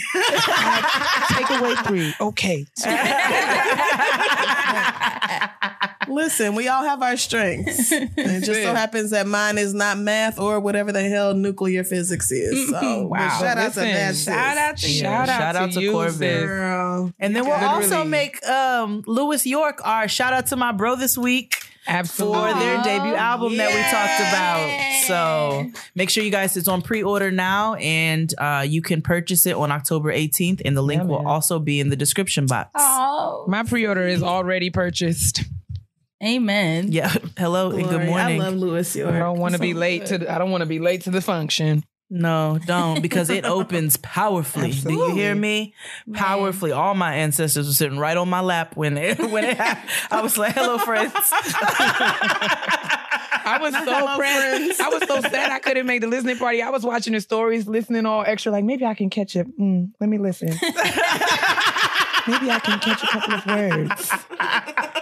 take 1.29 1.49
away 1.49 1.75
three. 1.85 2.13
Okay. 2.19 2.65
Listen, 6.07 6.55
we 6.55 6.67
all 6.67 6.83
have 6.83 7.01
our 7.03 7.17
strengths. 7.17 7.91
And 7.91 8.09
it 8.17 8.43
just 8.43 8.63
so 8.63 8.73
happens 8.73 9.11
that 9.11 9.27
mine 9.27 9.57
is 9.57 9.73
not 9.73 9.97
math 9.97 10.39
or 10.39 10.59
whatever 10.59 10.91
the 10.91 11.03
hell 11.07 11.33
nuclear 11.35 11.83
physics 11.83 12.31
is. 12.31 12.69
So 12.69 13.07
Wow. 13.07 13.29
shout 13.39 13.57
out 13.57 13.73
to 13.73 13.81
Listen, 13.81 13.83
that. 13.83 14.15
Shout 14.15 14.57
out 14.57 14.77
to 14.77 14.91
you. 14.91 14.99
Shout 15.01 15.29
out 15.29 15.39
Shout 15.39 15.55
to 15.55 15.61
out 15.61 15.71
to 15.73 15.81
you, 15.81 15.91
Corbin. 15.91 16.45
Girl. 16.45 17.13
And 17.19 17.35
then 17.35 17.45
we'll 17.45 17.53
also 17.53 18.03
make 18.03 18.43
um 18.47 19.03
Louis 19.05 19.45
York 19.45 19.81
our 19.85 20.07
shout 20.07 20.33
out 20.33 20.47
to 20.47 20.55
my 20.55 20.71
bro 20.71 20.95
this 20.95 21.17
week 21.17 21.68
for 21.85 22.53
their 22.53 22.81
debut 22.83 23.15
album 23.15 23.57
that 23.57 23.69
we 23.73 23.81
talked 23.81 24.19
about. 24.19 25.05
So 25.07 25.71
make 25.95 26.09
sure 26.09 26.23
you 26.23 26.31
guys 26.31 26.55
it's 26.55 26.67
on 26.67 26.81
pre-order 26.81 27.31
now 27.31 27.73
and 27.75 28.31
uh 28.37 28.65
you 28.67 28.81
can 28.81 29.01
purchase 29.01 29.45
it 29.45 29.55
on 29.55 29.71
October 29.71 30.13
18th 30.13 30.61
and 30.65 30.77
the 30.77 30.83
link 30.83 31.01
Yeah, 31.01 31.07
will 31.07 31.27
also 31.27 31.59
be 31.59 31.79
in 31.79 31.89
the 31.89 31.95
description 31.95 32.45
box. 32.45 32.69
Oh. 32.75 33.45
My 33.47 33.63
pre-order 33.63 34.05
is 34.07 34.21
already 34.21 34.69
purchased. 34.69 35.43
Amen. 36.23 36.91
Yeah. 36.91 37.13
Hello 37.37 37.71
and 37.71 37.87
good 37.87 38.05
morning. 38.05 38.41
I 38.41 38.45
love 38.45 38.55
Louis 38.55 38.95
York. 38.95 39.13
I 39.15 39.19
don't 39.19 39.39
want 39.39 39.53
to 39.53 39.57
So 39.57 39.61
be 39.61 39.73
late 39.73 40.07
to. 40.07 40.17
The, 40.17 40.31
I 40.31 40.37
don't 40.37 40.51
want 40.51 40.61
to 40.61 40.67
be 40.67 40.79
late 40.79 41.01
to 41.03 41.11
the 41.11 41.21
function. 41.21 41.83
No, 42.11 42.59
don't 42.65 43.01
because 43.01 43.29
it 43.29 43.45
opens 43.45 43.97
powerfully. 44.01 44.71
Do 44.71 44.93
you 44.93 45.11
hear 45.11 45.35
me? 45.35 45.75
Powerfully. 46.13 46.71
All 46.71 46.95
my 46.95 47.13
ancestors 47.15 47.67
were 47.67 47.73
sitting 47.73 47.99
right 47.99 48.17
on 48.17 48.27
my 48.29 48.41
lap 48.41 48.75
when 48.75 48.97
it 48.97 49.19
when 49.31 49.43
it 49.43 49.57
happened. 49.57 49.89
I 50.09 50.21
was 50.21 50.37
like, 50.37 50.55
"Hello, 50.55 50.79
friends." 50.79 51.13
I 53.41 53.57
was 53.61 53.73
so 53.73 54.17
pressed. 54.17 54.81
I 54.81 54.89
was 54.89 55.07
so 55.07 55.21
sad 55.21 55.51
I 55.51 55.59
couldn't 55.59 55.85
make 55.85 56.01
the 56.01 56.07
listening 56.07 56.37
party. 56.37 56.61
I 56.61 56.69
was 56.69 56.83
watching 56.83 57.13
the 57.13 57.21
stories, 57.21 57.67
listening 57.67 58.05
all 58.05 58.23
extra. 58.25 58.51
Like 58.51 58.65
maybe 58.65 58.85
I 58.85 58.95
can 58.95 59.09
catch 59.09 59.35
it. 59.35 59.47
Mm, 59.59 59.91
let 59.99 60.09
me 60.09 60.17
listen. 60.17 60.49
Maybe 62.29 62.51
I 62.51 62.59
can 62.59 62.79
catch 62.79 63.03
a 63.03 63.07
couple 63.07 63.33
of 63.35 63.45
words. 63.45 64.09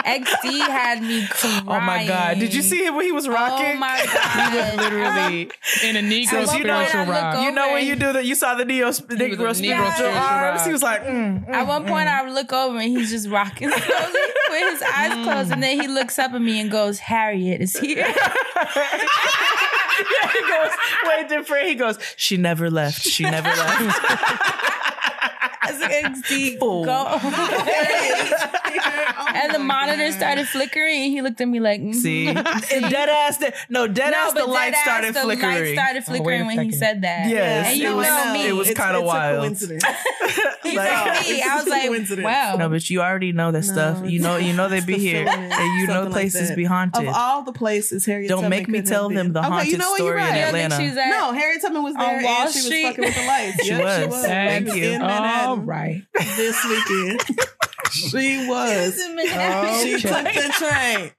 XD 0.07 0.59
had 0.59 1.01
me 1.01 1.27
crying. 1.27 1.63
oh 1.67 1.79
my 1.81 2.07
god! 2.07 2.39
Did 2.39 2.53
you 2.53 2.61
see 2.61 2.85
him 2.85 2.95
when 2.95 3.05
he 3.05 3.11
was 3.11 3.27
oh 3.27 3.33
rocking? 3.33 3.75
Oh 3.75 3.79
my 3.79 3.97
He 3.97 4.05
was 4.05 4.15
god. 4.15 4.77
literally 4.77 5.51
in 5.83 5.95
a 5.97 6.01
Negro 6.01 6.43
At 6.43 6.49
I 6.49 6.59
spiritual 6.59 7.01
look 7.01 7.09
rock. 7.09 7.43
You 7.43 7.51
know 7.51 7.73
when 7.73 7.85
you 7.85 7.95
do 7.95 8.13
that, 8.13 8.25
you 8.25 8.35
saw 8.35 8.55
the 8.55 8.65
neo 8.65 8.87
was 8.87 8.99
a 8.99 9.03
Negro 9.03 9.17
Negro 9.17 9.55
spiritual 9.55 9.91
spiritual 9.91 10.07
arms. 10.07 10.59
rock. 10.59 10.65
He 10.65 10.71
was 10.71 10.83
like, 10.83 11.03
mm, 11.03 11.49
At 11.49 11.65
mm, 11.65 11.67
one 11.67 11.85
point, 11.85 12.07
mm. 12.07 12.13
I 12.13 12.29
look 12.29 12.53
over 12.53 12.77
and 12.79 12.89
he's 12.89 13.11
just 13.11 13.27
rocking 13.27 13.69
slowly 13.69 13.83
with 14.49 14.71
his 14.71 14.81
eyes 14.81 15.11
mm. 15.11 15.23
closed, 15.23 15.51
and 15.51 15.61
then 15.61 15.79
he 15.79 15.87
looks 15.87 16.17
up 16.17 16.31
at 16.31 16.41
me 16.41 16.59
and 16.61 16.71
goes, 16.71 16.99
"Harriet 16.99 17.61
is 17.61 17.77
here." 17.77 18.07
yeah, 19.99 20.31
he 20.31 20.41
goes 20.41 20.71
way 21.05 21.27
different. 21.27 21.67
He 21.67 21.75
goes, 21.75 21.97
she 22.15 22.37
never 22.37 22.69
left. 22.69 23.01
She 23.01 23.23
never 23.23 23.49
left. 23.49 24.86
XD, 25.63 26.57
Fool. 26.59 26.85
go. 26.85 27.05
Oh 27.07 27.19
and 29.35 29.53
the 29.53 29.59
monitor 29.59 30.11
started 30.11 30.47
flickering, 30.47 31.03
and 31.03 31.11
he 31.11 31.21
looked 31.21 31.41
at 31.41 31.47
me 31.47 31.59
like, 31.59 31.81
mm, 31.81 31.93
See, 31.95 32.27
see? 32.27 32.33
dead 32.33 33.09
ass. 33.09 33.41
No, 33.69 33.87
dead 33.87 34.11
no, 34.11 34.17
ass. 34.17 34.33
but 34.33 34.45
The 34.45 34.51
light 34.51 34.73
deadass, 34.73 34.81
started 34.83 35.13
the 35.15 35.19
flickering. 35.21 35.51
light 35.65 35.73
started 35.73 36.03
Oh, 36.03 36.11
flickering 36.11 36.45
when 36.47 36.59
he 36.59 36.71
said 36.71 37.01
that. 37.01 37.29
Yes, 37.29 37.67
and 37.71 37.79
you 37.79 37.91
it 37.91 37.95
was- 37.95 38.07
know 38.07 38.33
me. 38.33 38.47
it 38.47 38.53
was 38.53 38.67
kinda 38.67 38.83
it's 38.95 38.99
a 38.99 39.01
wild. 39.01 39.39
coincidence. 39.39 39.83
You 40.65 40.75
Like- 40.75 41.05
know 41.05 41.33
me. 41.33 41.41
I 41.41 41.55
was 41.55 41.67
like, 42.09 42.23
wow. 42.23 42.55
No, 42.57 42.69
but 42.69 42.89
you 42.89 43.01
already 43.01 43.31
know 43.31 43.51
that 43.51 43.65
No, 43.65 43.73
stuff. 43.73 44.09
You 44.09 44.19
know, 44.19 44.37
you 44.37 44.53
know 44.53 44.67
they 44.67 44.77
it's 44.77 44.85
be 44.85 44.93
the 44.93 44.99
here, 44.99 45.25
filament, 45.25 45.53
and 45.53 45.79
you 45.81 45.87
know 45.87 45.93
something 45.93 46.11
like 46.11 46.21
places 46.21 46.49
that. 46.49 46.57
be 46.57 46.65
haunted. 46.65 47.07
Of 47.07 47.13
all 47.15 47.43
the 47.43 47.53
places, 47.53 48.05
Harriet 48.05 48.29
Don't 48.29 48.43
Tubman 48.43 48.49
make 48.59 48.67
me 48.67 48.81
tell 48.81 49.09
them 49.09 49.27
been. 49.27 49.33
the 49.33 49.39
okay, 49.39 49.47
haunted 49.49 49.71
you 49.71 49.77
know 49.77 49.89
what? 49.91 49.97
Story 49.97 50.21
in 50.21 50.27
right. 50.27 50.37
You 50.37 50.43
Atlanta. 50.45 50.77
she 50.77 50.87
was 50.89 50.97
at- 50.97 51.09
No, 51.09 51.31
Harriet 51.33 51.61
Tubman 51.61 51.83
was 51.83 51.95
On 51.95 52.01
there 52.01 52.23
Wall 52.23 52.41
and 52.43 52.51
she 52.51 52.57
was 52.59 52.65
Street? 52.65 52.83
fucking 52.87 53.03
with 53.05 53.15
the 53.15 53.25
lights. 53.25 53.63
She 53.63 53.69
Yep, 53.69 53.83
was. 53.83 53.99
She 54.01 54.05
was. 54.07 54.25
Thank 54.25 54.69
She 54.73 54.79
you. 54.79 54.91
In 54.91 55.01
All 55.47 55.57
Manhattan 55.57 55.65
right. 55.65 56.03
this 56.35 56.63
weekend. 56.65 57.21
she 57.91 58.47
was. 58.47 58.99
Oh, 58.99 59.83
she 59.83 59.99
took 60.01 60.23
the 60.23 60.53
train. 60.57 61.11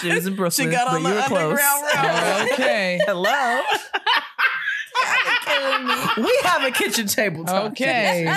She 0.00 0.12
was 0.14 0.26
in 0.26 0.34
Brooklyn, 0.36 0.66
She 0.68 0.72
got 0.72 0.88
on 0.88 1.02
you 1.02 1.08
the 1.08 1.14
were 1.14 1.22
close. 1.22 1.58
Underground 1.60 1.84
Railroad. 1.94 2.52
Okay. 2.52 3.00
Hello. 3.06 3.62
we 6.16 6.38
have 6.42 6.64
a 6.64 6.70
kitchen 6.70 7.06
table. 7.06 7.44
talk. 7.44 7.72
Okay. 7.72 8.34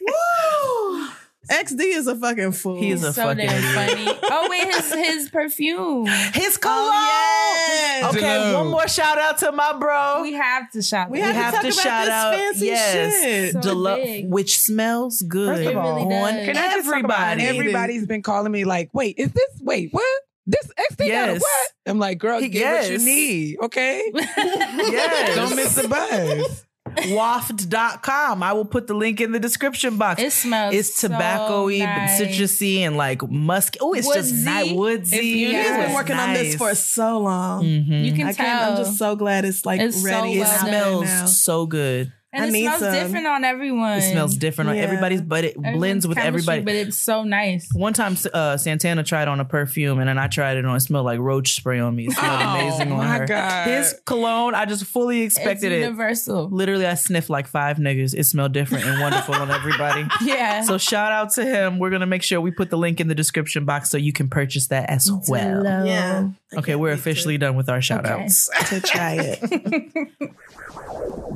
Woo! 0.00 1.08
XD 1.50 1.80
is 1.80 2.06
a 2.06 2.16
fucking 2.16 2.52
fool. 2.52 2.76
He 2.76 2.90
is 2.90 3.02
a 3.04 3.12
so 3.12 3.22
fucking 3.22 3.48
funny. 3.48 4.06
Oh 4.24 4.46
wait, 4.50 4.66
his 4.74 4.92
his 4.92 5.28
perfume. 5.32 6.06
His 6.06 6.56
oh, 6.56 6.60
cologne. 6.60 6.92
yes. 6.92 8.14
Okay, 8.14 8.20
Hello. 8.20 8.62
one 8.62 8.70
more 8.70 8.88
shout 8.88 9.18
out 9.18 9.38
to 9.38 9.52
my 9.52 9.72
bro. 9.78 10.22
We 10.22 10.32
have 10.34 10.70
to 10.72 10.82
shop. 10.82 11.10
We 11.10 11.20
it. 11.20 11.24
have, 11.24 11.54
have 11.54 11.62
to, 11.62 11.68
to 11.68 11.72
shout 11.72 12.06
about 12.06 12.34
out- 12.34 12.38
this 12.38 12.50
fancy 12.52 12.66
yes. 12.66 13.22
shit. 13.22 13.52
So 13.52 13.60
D'Leau- 13.60 14.22
which 14.28 14.58
smells 14.58 15.22
good 15.22 15.56
First 15.56 15.70
of 15.70 15.76
all, 15.76 15.96
really 15.96 16.14
on 16.16 16.34
does. 16.34 16.46
Can 16.46 16.56
I 16.56 16.68
just 16.70 16.88
talk 16.88 17.04
about 17.04 17.38
everybody. 17.38 17.58
Everybody's 17.58 18.06
been 18.06 18.22
calling 18.22 18.52
me 18.52 18.64
like, 18.64 18.90
wait, 18.92 19.16
is 19.18 19.32
this, 19.32 19.60
wait, 19.60 19.92
what? 19.92 20.04
This 20.46 20.70
XD 20.92 21.08
got 21.08 21.28
a 21.30 21.32
what? 21.38 21.70
I'm 21.86 21.98
like, 21.98 22.18
girl, 22.18 22.38
get 22.40 22.82
what 22.82 22.90
you 22.90 22.98
need, 22.98 23.56
okay? 23.62 24.02
Yes. 24.14 25.36
Don't 25.36 25.56
miss 25.56 25.74
the 25.74 25.88
buzz. 25.88 26.66
Waft.com. 27.08 28.42
I 28.42 28.52
will 28.52 28.64
put 28.64 28.86
the 28.86 28.94
link 28.94 29.20
in 29.20 29.32
the 29.32 29.40
description 29.40 29.96
box. 29.96 30.20
It 30.20 30.32
smells. 30.32 30.74
it's 30.74 31.00
tobacco-y, 31.00 31.78
so 31.78 31.84
but 31.84 31.96
nice. 31.96 32.20
citrusy, 32.20 32.78
and 32.78 32.96
like 32.96 33.28
musky. 33.28 33.78
Oh, 33.80 33.92
it's 33.92 34.06
just 34.12 34.32
Woodsy. 34.32 34.44
nice. 34.44 34.72
Woodsy. 34.72 35.16
It's 35.16 35.22
He's 35.24 35.50
Yes. 35.52 35.86
been 35.86 35.94
working 35.94 36.16
on 36.16 36.34
this 36.34 36.54
for 36.56 36.74
so 36.74 37.18
long. 37.18 37.64
Mhm. 37.64 38.04
You 38.04 38.12
can 38.12 38.28
I 38.28 38.32
tell. 38.32 38.46
can't. 38.46 38.70
I'm 38.72 38.76
just 38.84 38.98
so 38.98 39.16
glad 39.16 39.44
it's 39.44 39.64
like 39.66 39.80
It's 39.80 40.00
so 40.00 40.04
ready. 40.06 40.34
It 40.34 40.40
well 40.40 40.50
out 40.50 40.60
smells 40.60 41.42
so 41.42 41.66
good. 41.66 42.12
And 42.34 42.44
I 42.44 42.48
it 42.48 42.52
need 42.52 42.64
smells 42.66 42.80
some. 42.80 42.92
different 42.94 43.26
on 43.26 43.44
everyone. 43.44 43.98
It 43.98 44.10
smells 44.10 44.36
different 44.36 44.70
on 44.70 44.76
Yeah. 44.76 44.82
everybody's, 44.82 45.22
but 45.22 45.44
it 45.44 45.56
Everyone's 45.56 45.76
blends 45.78 46.06
with 46.06 46.18
everybody. 46.18 46.62
But 46.62 46.74
it's 46.74 46.98
so 46.98 47.22
nice. 47.24 47.68
One 47.72 47.92
time, 47.92 48.16
uh, 48.32 48.56
Santana 48.56 49.02
tried 49.04 49.28
on 49.28 49.40
a 49.40 49.44
perfume, 49.44 49.98
and 50.00 50.08
then 50.08 50.18
I 50.18 50.26
tried 50.28 50.56
it 50.56 50.64
on. 50.64 50.76
It 50.76 50.80
smelled 50.80 51.04
like 51.06 51.18
roach 51.20 51.54
spray 51.54 51.78
on 51.80 51.94
me. 51.96 52.06
It 52.06 52.12
smelled 52.12 52.40
Oh, 52.42 52.50
amazing 52.60 52.92
on 52.92 52.98
my 52.98 53.18
her. 53.18 53.26
God. 53.26 53.66
His 53.68 53.94
cologne, 54.04 54.54
I 54.54 54.64
just 54.64 54.84
fully 54.84 55.22
expected 55.22 55.72
it's 55.72 55.78
it. 55.78 55.84
universal. 55.84 56.48
Literally, 56.50 56.86
I 56.86 56.94
sniffed 56.94 57.30
like 57.30 57.46
five 57.46 57.78
niggas. 57.78 58.14
It 58.14 58.24
smelled 58.24 58.52
different 58.52 58.84
and 58.84 59.00
wonderful 59.00 59.34
on 59.34 59.50
everybody. 59.50 60.04
Yeah. 60.24 60.62
So 60.62 60.78
shout 60.78 61.12
out 61.12 61.30
to 61.34 61.44
him. 61.44 61.78
We're 61.78 61.90
gonna 61.90 62.06
make 62.06 62.22
sure 62.22 62.40
we 62.40 62.50
put 62.50 62.70
the 62.70 62.78
link 62.78 63.00
in 63.00 63.08
the 63.08 63.14
description 63.14 63.64
box 63.64 63.90
so 63.90 63.96
you 63.98 64.12
can 64.12 64.28
purchase 64.28 64.68
that 64.68 64.88
as 64.90 65.10
well. 65.28 65.62
Hello. 65.62 65.84
Yeah. 65.84 66.28
I 66.52 66.58
Okay, 66.58 66.74
we're 66.76 66.90
wait 66.90 66.98
officially 66.98 67.36
done 67.38 67.56
with 67.56 67.68
our 67.68 67.82
shout 67.82 68.06
Okay. 68.06 68.24
outs. 68.24 68.48
to, 68.70 68.80
to 68.80 68.86
try 68.86 69.14
it. 69.20 70.30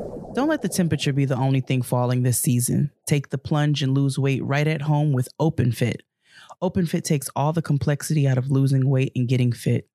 Don't 0.39 0.49
let 0.49 0.63
the 0.63 0.69
temperature 0.69 1.13
be 1.13 1.25
the 1.25 1.35
only 1.35 1.59
thing 1.61 1.83
falling 1.83 2.23
this 2.23 2.39
season. 2.39 2.93
Take 3.09 3.31
the 3.31 3.39
plunge 3.39 3.83
and 3.83 3.93
lose 3.93 4.21
weight 4.21 4.41
right 4.45 4.69
at 4.69 4.83
home 4.83 5.13
with 5.13 5.29
OpenFit. 5.41 5.97
OpenFit 6.63 7.03
takes 7.03 7.29
all 7.35 7.53
the 7.53 7.61
complexity 7.61 8.29
out 8.29 8.39
of 8.39 8.49
losing 8.49 8.89
weight 8.89 9.11
and 9.17 9.27
getting 9.27 9.51
fit. 9.51 9.89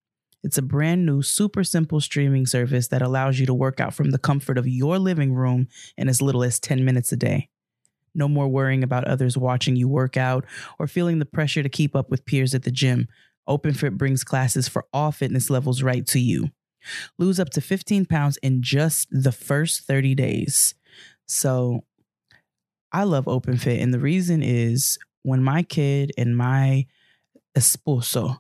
It's 0.44 0.58
a 0.58 0.62
brand 0.62 1.06
new, 1.06 1.22
super 1.22 1.64
simple 1.64 2.02
streaming 2.02 2.46
service 2.46 2.90
that 2.90 3.02
allows 3.02 3.40
you 3.40 3.46
to 3.46 3.54
work 3.54 3.80
out 3.80 3.94
from 3.94 4.12
the 4.12 4.18
comfort 4.18 4.58
of 4.58 4.68
your 4.68 5.00
living 5.00 5.32
room 5.32 5.70
in 5.98 6.10
as 6.10 6.22
little 6.22 6.44
as 6.44 6.60
10 6.60 6.84
minutes 6.84 7.14
a 7.14 7.16
day. 7.16 7.48
No 8.14 8.28
more 8.28 8.50
worrying 8.50 8.84
about 8.84 9.08
others 9.08 9.38
watching 9.38 9.78
you 9.78 9.88
work 9.88 10.18
out 10.18 10.44
or 10.78 10.88
feeling 10.88 11.20
the 11.20 11.26
pressure 11.26 11.64
to 11.64 11.70
keep 11.70 11.96
up 11.96 12.10
with 12.10 12.26
peers 12.26 12.54
at 12.54 12.64
the 12.64 12.70
gym. 12.70 13.08
OpenFit 13.48 13.98
brings 13.98 14.26
classes 14.26 14.68
for 14.68 14.84
all 14.92 15.14
fitness 15.14 15.50
levels 15.50 15.82
right 15.82 16.06
to 16.08 16.20
you. 16.20 16.50
Lose 17.18 17.40
up 17.40 17.50
to 17.52 17.62
15 17.62 18.06
pounds 18.06 18.38
in 18.38 18.62
just 18.62 19.08
the 19.12 19.32
first 19.32 19.82
30 19.86 20.16
days. 20.16 20.76
So 21.26 21.84
I 22.92 23.04
love 23.04 23.26
OpenFit. 23.26 23.82
And 23.82 23.94
the 23.94 24.00
reason 24.00 24.44
is 24.44 24.98
when 25.24 25.44
my 25.44 25.64
kid 25.64 26.12
and 26.18 26.38
my 26.38 26.86
esposo 27.56 28.40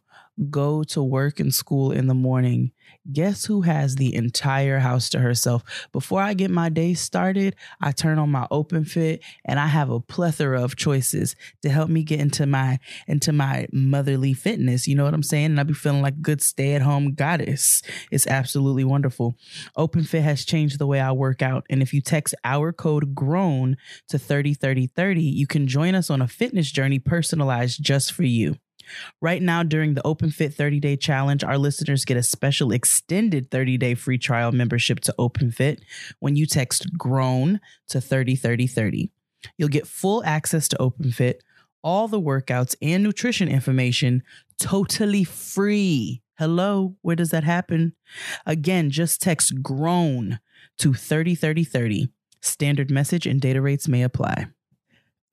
go 0.49 0.83
to 0.83 1.03
work 1.03 1.39
and 1.39 1.53
school 1.53 1.91
in 1.91 2.07
the 2.07 2.13
morning, 2.13 2.71
guess 3.11 3.45
who 3.45 3.61
has 3.61 3.95
the 3.95 4.15
entire 4.15 4.79
house 4.79 5.09
to 5.09 5.19
herself? 5.19 5.63
Before 5.91 6.21
I 6.21 6.33
get 6.33 6.49
my 6.49 6.69
day 6.69 6.93
started, 6.93 7.55
I 7.81 7.91
turn 7.91 8.17
on 8.17 8.31
my 8.31 8.47
OpenFit 8.51 9.19
and 9.45 9.59
I 9.59 9.67
have 9.67 9.89
a 9.89 9.99
plethora 9.99 10.61
of 10.61 10.75
choices 10.75 11.35
to 11.61 11.69
help 11.69 11.89
me 11.89 12.03
get 12.03 12.19
into 12.19 12.45
my 12.45 12.79
into 13.07 13.31
my 13.31 13.67
motherly 13.71 14.33
fitness. 14.33 14.87
You 14.87 14.95
know 14.95 15.03
what 15.03 15.13
I'm 15.13 15.23
saying? 15.23 15.45
And 15.45 15.59
I'll 15.59 15.65
be 15.65 15.73
feeling 15.73 16.01
like 16.01 16.15
a 16.15 16.21
good 16.21 16.41
stay-at-home 16.41 17.13
goddess. 17.13 17.81
It's 18.11 18.27
absolutely 18.27 18.83
wonderful. 18.83 19.35
OpenFit 19.77 20.21
has 20.23 20.45
changed 20.45 20.79
the 20.79 20.87
way 20.87 20.99
I 20.99 21.11
work 21.11 21.41
out. 21.41 21.65
And 21.69 21.81
if 21.81 21.93
you 21.93 22.01
text 22.01 22.35
our 22.43 22.71
code 22.71 23.13
GROWN 23.13 23.77
to 24.09 24.17
303030, 24.17 25.21
you 25.21 25.47
can 25.47 25.67
join 25.67 25.95
us 25.95 26.09
on 26.09 26.21
a 26.21 26.27
fitness 26.27 26.71
journey 26.71 26.99
personalized 26.99 27.83
just 27.83 28.13
for 28.13 28.23
you. 28.23 28.55
Right 29.21 29.41
now, 29.41 29.63
during 29.63 29.93
the 29.93 30.01
OpenFit 30.01 30.53
30 30.53 30.79
day 30.79 30.95
challenge, 30.95 31.43
our 31.43 31.57
listeners 31.57 32.05
get 32.05 32.17
a 32.17 32.23
special 32.23 32.71
extended 32.71 33.49
30 33.51 33.77
day 33.77 33.95
free 33.95 34.17
trial 34.17 34.51
membership 34.51 34.99
to 35.01 35.15
OpenFit 35.19 35.79
when 36.19 36.35
you 36.35 36.45
text 36.45 36.97
GROWN 36.97 37.59
to 37.89 38.01
303030. 38.01 39.11
You'll 39.57 39.69
get 39.69 39.87
full 39.87 40.23
access 40.23 40.67
to 40.69 40.77
OpenFit, 40.77 41.35
all 41.83 42.07
the 42.07 42.21
workouts 42.21 42.75
and 42.81 43.03
nutrition 43.03 43.49
information 43.49 44.23
totally 44.59 45.23
free. 45.23 46.21
Hello, 46.37 46.95
where 47.01 47.15
does 47.15 47.29
that 47.29 47.43
happen? 47.43 47.93
Again, 48.45 48.89
just 48.89 49.21
text 49.21 49.61
GROWN 49.61 50.39
to 50.79 50.93
303030. 50.93 52.09
Standard 52.41 52.89
message 52.89 53.27
and 53.27 53.39
data 53.39 53.61
rates 53.61 53.87
may 53.87 54.03
apply. 54.03 54.47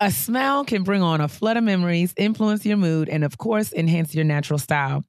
A 0.03 0.11
smell 0.11 0.65
can 0.65 0.83
bring 0.83 1.03
on 1.03 1.21
a 1.21 1.29
flood 1.29 1.59
of 1.59 1.65
memories, 1.65 2.15
influence 2.17 2.65
your 2.65 2.79
mood, 2.79 3.11
and 3.11 3.23
of 3.23 3.37
course, 3.37 3.71
enhance 3.75 4.15
your 4.15 4.25
natural 4.25 4.59
style. 4.59 5.05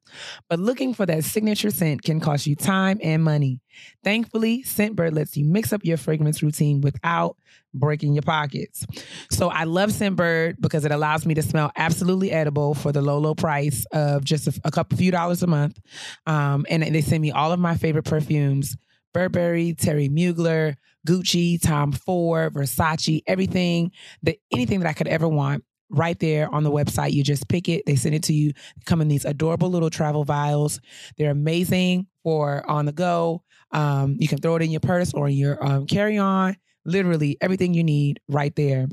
But 0.50 0.58
looking 0.58 0.92
for 0.92 1.06
that 1.06 1.24
signature 1.24 1.70
scent 1.70 2.02
can 2.02 2.20
cost 2.20 2.46
you 2.46 2.54
time 2.54 2.98
and 3.02 3.24
money. 3.24 3.60
Thankfully, 4.04 4.62
Scentbird 4.64 5.14
lets 5.14 5.34
you 5.34 5.46
mix 5.46 5.72
up 5.72 5.80
your 5.82 5.96
fragrance 5.96 6.42
routine 6.42 6.82
without 6.82 7.38
breaking 7.72 8.12
your 8.12 8.22
pockets. 8.22 8.84
So 9.30 9.48
I 9.48 9.64
love 9.64 9.88
Scentbird 9.88 10.56
because 10.60 10.84
it 10.84 10.92
allows 10.92 11.24
me 11.24 11.32
to 11.34 11.42
smell 11.42 11.72
absolutely 11.74 12.30
edible 12.30 12.74
for 12.74 12.92
the 12.92 13.00
low, 13.00 13.16
low 13.16 13.34
price 13.34 13.86
of 13.92 14.24
just 14.24 14.46
a, 14.46 14.60
a 14.64 14.70
couple 14.70 14.98
few 14.98 15.10
dollars 15.10 15.42
a 15.42 15.46
month. 15.46 15.80
Um, 16.26 16.66
and 16.68 16.82
they 16.82 17.00
send 17.00 17.22
me 17.22 17.30
all 17.30 17.50
of 17.50 17.58
my 17.58 17.78
favorite 17.78 18.04
perfumes. 18.04 18.76
Burberry, 19.14 19.72
Thierry 19.72 20.08
Mugler, 20.08 20.76
Gucci, 21.06 21.60
Tom 21.60 21.92
Ford, 21.92 22.54
Versace, 22.54 23.22
everything 23.26 23.92
that 24.22 24.36
anything 24.52 24.80
that 24.80 24.88
I 24.88 24.92
could 24.92 25.08
ever 25.08 25.28
want 25.28 25.64
right 25.92 26.18
there 26.18 26.52
on 26.52 26.64
the 26.64 26.70
website. 26.70 27.12
You 27.12 27.22
just 27.22 27.48
pick 27.48 27.68
it, 27.68 27.84
they 27.86 27.96
send 27.96 28.14
it 28.14 28.22
to 28.24 28.32
you. 28.32 28.52
They 28.52 28.82
come 28.86 29.00
in 29.00 29.08
these 29.08 29.24
adorable 29.24 29.70
little 29.70 29.90
travel 29.90 30.24
vials. 30.24 30.80
They're 31.18 31.30
amazing 31.30 32.06
for 32.22 32.68
on 32.68 32.86
the 32.86 32.92
go. 32.92 33.42
Um, 33.72 34.16
you 34.18 34.28
can 34.28 34.38
throw 34.38 34.56
it 34.56 34.62
in 34.62 34.70
your 34.70 34.80
purse 34.80 35.12
or 35.14 35.28
in 35.28 35.34
your 35.34 35.64
um, 35.64 35.86
carry 35.86 36.18
on. 36.18 36.56
Literally 36.84 37.36
everything 37.40 37.74
you 37.74 37.84
need 37.84 38.20
right 38.28 38.54
there. 38.56 38.88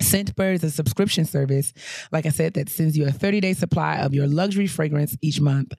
Scentbird 0.00 0.54
is 0.54 0.64
a 0.64 0.70
subscription 0.70 1.24
service, 1.24 1.72
like 2.10 2.26
I 2.26 2.30
said, 2.30 2.54
that 2.54 2.68
sends 2.68 2.96
you 2.96 3.06
a 3.06 3.12
30 3.12 3.40
day 3.40 3.52
supply 3.52 3.98
of 3.98 4.12
your 4.12 4.26
luxury 4.26 4.66
fragrance 4.66 5.16
each 5.22 5.40
month. 5.40 5.72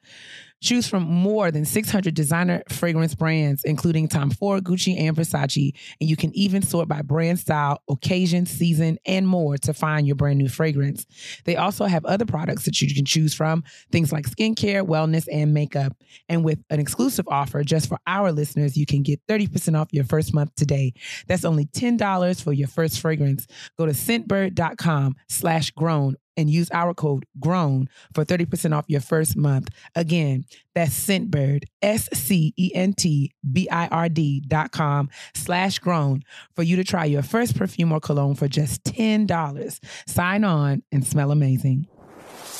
Choose 0.65 0.87
from 0.87 1.03
more 1.03 1.51
than 1.51 1.63
600 1.63 2.15
designer 2.15 2.63
fragrance 2.69 3.13
brands, 3.13 3.63
including 3.63 4.07
Tom 4.07 4.31
Ford, 4.31 4.63
Gucci, 4.63 4.99
and 4.99 5.15
Versace. 5.15 5.77
And 6.01 6.09
you 6.09 6.15
can 6.15 6.35
even 6.35 6.63
sort 6.63 6.87
by 6.87 7.03
brand 7.03 7.37
style, 7.37 7.83
occasion, 7.87 8.47
season, 8.47 8.97
and 9.05 9.27
more 9.27 9.57
to 9.59 9.75
find 9.75 10.07
your 10.07 10.15
brand 10.15 10.39
new 10.39 10.49
fragrance. 10.49 11.05
They 11.43 11.55
also 11.55 11.85
have 11.85 12.03
other 12.05 12.25
products 12.25 12.65
that 12.65 12.81
you 12.81 12.91
can 12.95 13.05
choose 13.05 13.31
from, 13.35 13.63
things 13.91 14.11
like 14.11 14.25
skincare, 14.25 14.81
wellness, 14.81 15.27
and 15.31 15.53
makeup. 15.53 15.95
And 16.29 16.43
with 16.43 16.57
an 16.71 16.79
exclusive 16.79 17.27
offer 17.27 17.63
just 17.63 17.87
for 17.87 17.99
our 18.07 18.31
listeners, 18.31 18.75
you 18.75 18.87
can 18.87 19.03
get 19.03 19.21
30% 19.27 19.79
off 19.79 19.89
your 19.91 20.05
first 20.05 20.33
month 20.33 20.55
today. 20.55 20.93
That's 21.27 21.45
only 21.45 21.67
$10 21.67 22.43
for 22.43 22.53
your 22.53 22.69
first 22.69 22.99
fragrance. 23.01 23.45
Go 23.77 23.85
to 23.85 23.91
scentbird.com 23.91 25.15
slash 25.29 25.69
grown 25.69 26.15
and 26.37 26.49
use 26.49 26.69
our 26.71 26.93
code 26.93 27.25
GROWN 27.39 27.89
for 28.13 28.25
30% 28.25 28.75
off 28.75 28.85
your 28.87 29.01
first 29.01 29.35
month. 29.35 29.69
Again, 29.95 30.45
that's 30.73 30.93
Scentbird, 30.93 31.63
S 31.81 32.09
C 32.13 32.53
E 32.57 32.71
N 32.73 32.93
T 32.93 33.33
B 33.51 33.67
I 33.69 33.87
R 33.87 34.09
D 34.09 34.41
dot 34.45 34.71
com 34.71 35.09
slash 35.33 35.79
grown 35.79 36.23
for 36.55 36.63
you 36.63 36.75
to 36.75 36.83
try 36.83 37.05
your 37.05 37.23
first 37.23 37.57
perfume 37.57 37.91
or 37.91 37.99
cologne 37.99 38.35
for 38.35 38.47
just 38.47 38.83
$10. 38.83 39.79
Sign 40.07 40.43
on 40.43 40.83
and 40.91 41.05
smell 41.05 41.31
amazing. 41.31 41.87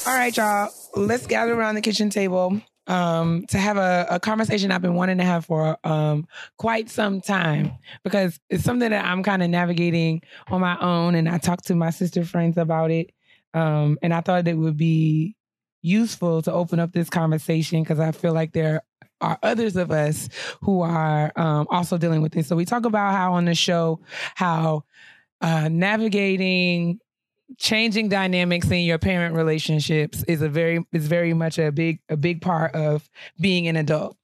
All 0.08 0.16
right, 0.16 0.36
y'all, 0.36 0.70
let's 0.96 1.26
gather 1.26 1.54
around 1.54 1.76
the 1.76 1.82
kitchen 1.82 2.10
table 2.10 2.62
um, 2.88 3.46
to 3.48 3.58
have 3.58 3.78
a, 3.78 4.06
a 4.12 4.20
conversation 4.20 4.72
I've 4.72 4.82
been 4.82 4.94
wanting 4.94 5.18
to 5.18 5.24
have 5.24 5.46
for 5.46 5.78
um, 5.84 6.28
quite 6.58 6.90
some 6.90 7.22
time 7.22 7.74
because 8.04 8.40
it's 8.50 8.64
something 8.64 8.90
that 8.90 9.06
I'm 9.06 9.24
kind 9.24 9.42
of 9.42 9.50
navigating 9.50 10.22
on 10.48 10.62
my 10.62 10.78
own. 10.80 11.16
And 11.16 11.28
I 11.28 11.38
talked 11.38 11.66
to 11.68 11.76
my 11.76 11.90
sister 11.90 12.24
friends 12.24 12.58
about 12.58 12.92
it. 12.92 13.12
Um, 13.56 13.98
and 14.02 14.14
I 14.14 14.22
thought 14.22 14.48
it 14.48 14.58
would 14.58 14.78
be 14.78 15.36
useful 15.82 16.42
to 16.42 16.52
open 16.52 16.80
up 16.80 16.92
this 16.92 17.10
conversation 17.10 17.82
because 17.82 18.00
I 18.00 18.12
feel 18.12 18.34
like 18.34 18.54
there 18.54 18.82
are 19.22 19.40
others 19.42 19.76
of 19.76 19.92
us 19.92 20.30
who 20.62 20.82
are 20.82 21.32
um, 21.36 21.68
also 21.70 21.98
dealing 21.98 22.22
with 22.22 22.34
this. 22.34 22.48
So 22.48 22.56
we 22.56 22.66
talk 22.66 22.86
about 22.86 23.14
how 23.14 23.34
on 23.34 23.46
the 23.46 23.56
show, 23.56 24.02
how 24.36 24.84
uh, 25.42 25.70
navigating 25.70 27.00
changing 27.58 28.10
dynamics 28.10 28.70
in 28.72 28.80
your 28.80 28.98
parent 28.98 29.36
relationships 29.36 30.24
is 30.28 30.42
a 30.42 30.50
very 30.50 30.84
is 30.92 31.08
very 31.08 31.34
much 31.34 31.60
a 31.60 31.72
big 31.72 32.00
a 32.10 32.18
big 32.18 32.42
part 32.42 32.74
of 32.76 33.08
being 33.40 33.68
an 33.68 33.76
adult. 33.76 34.18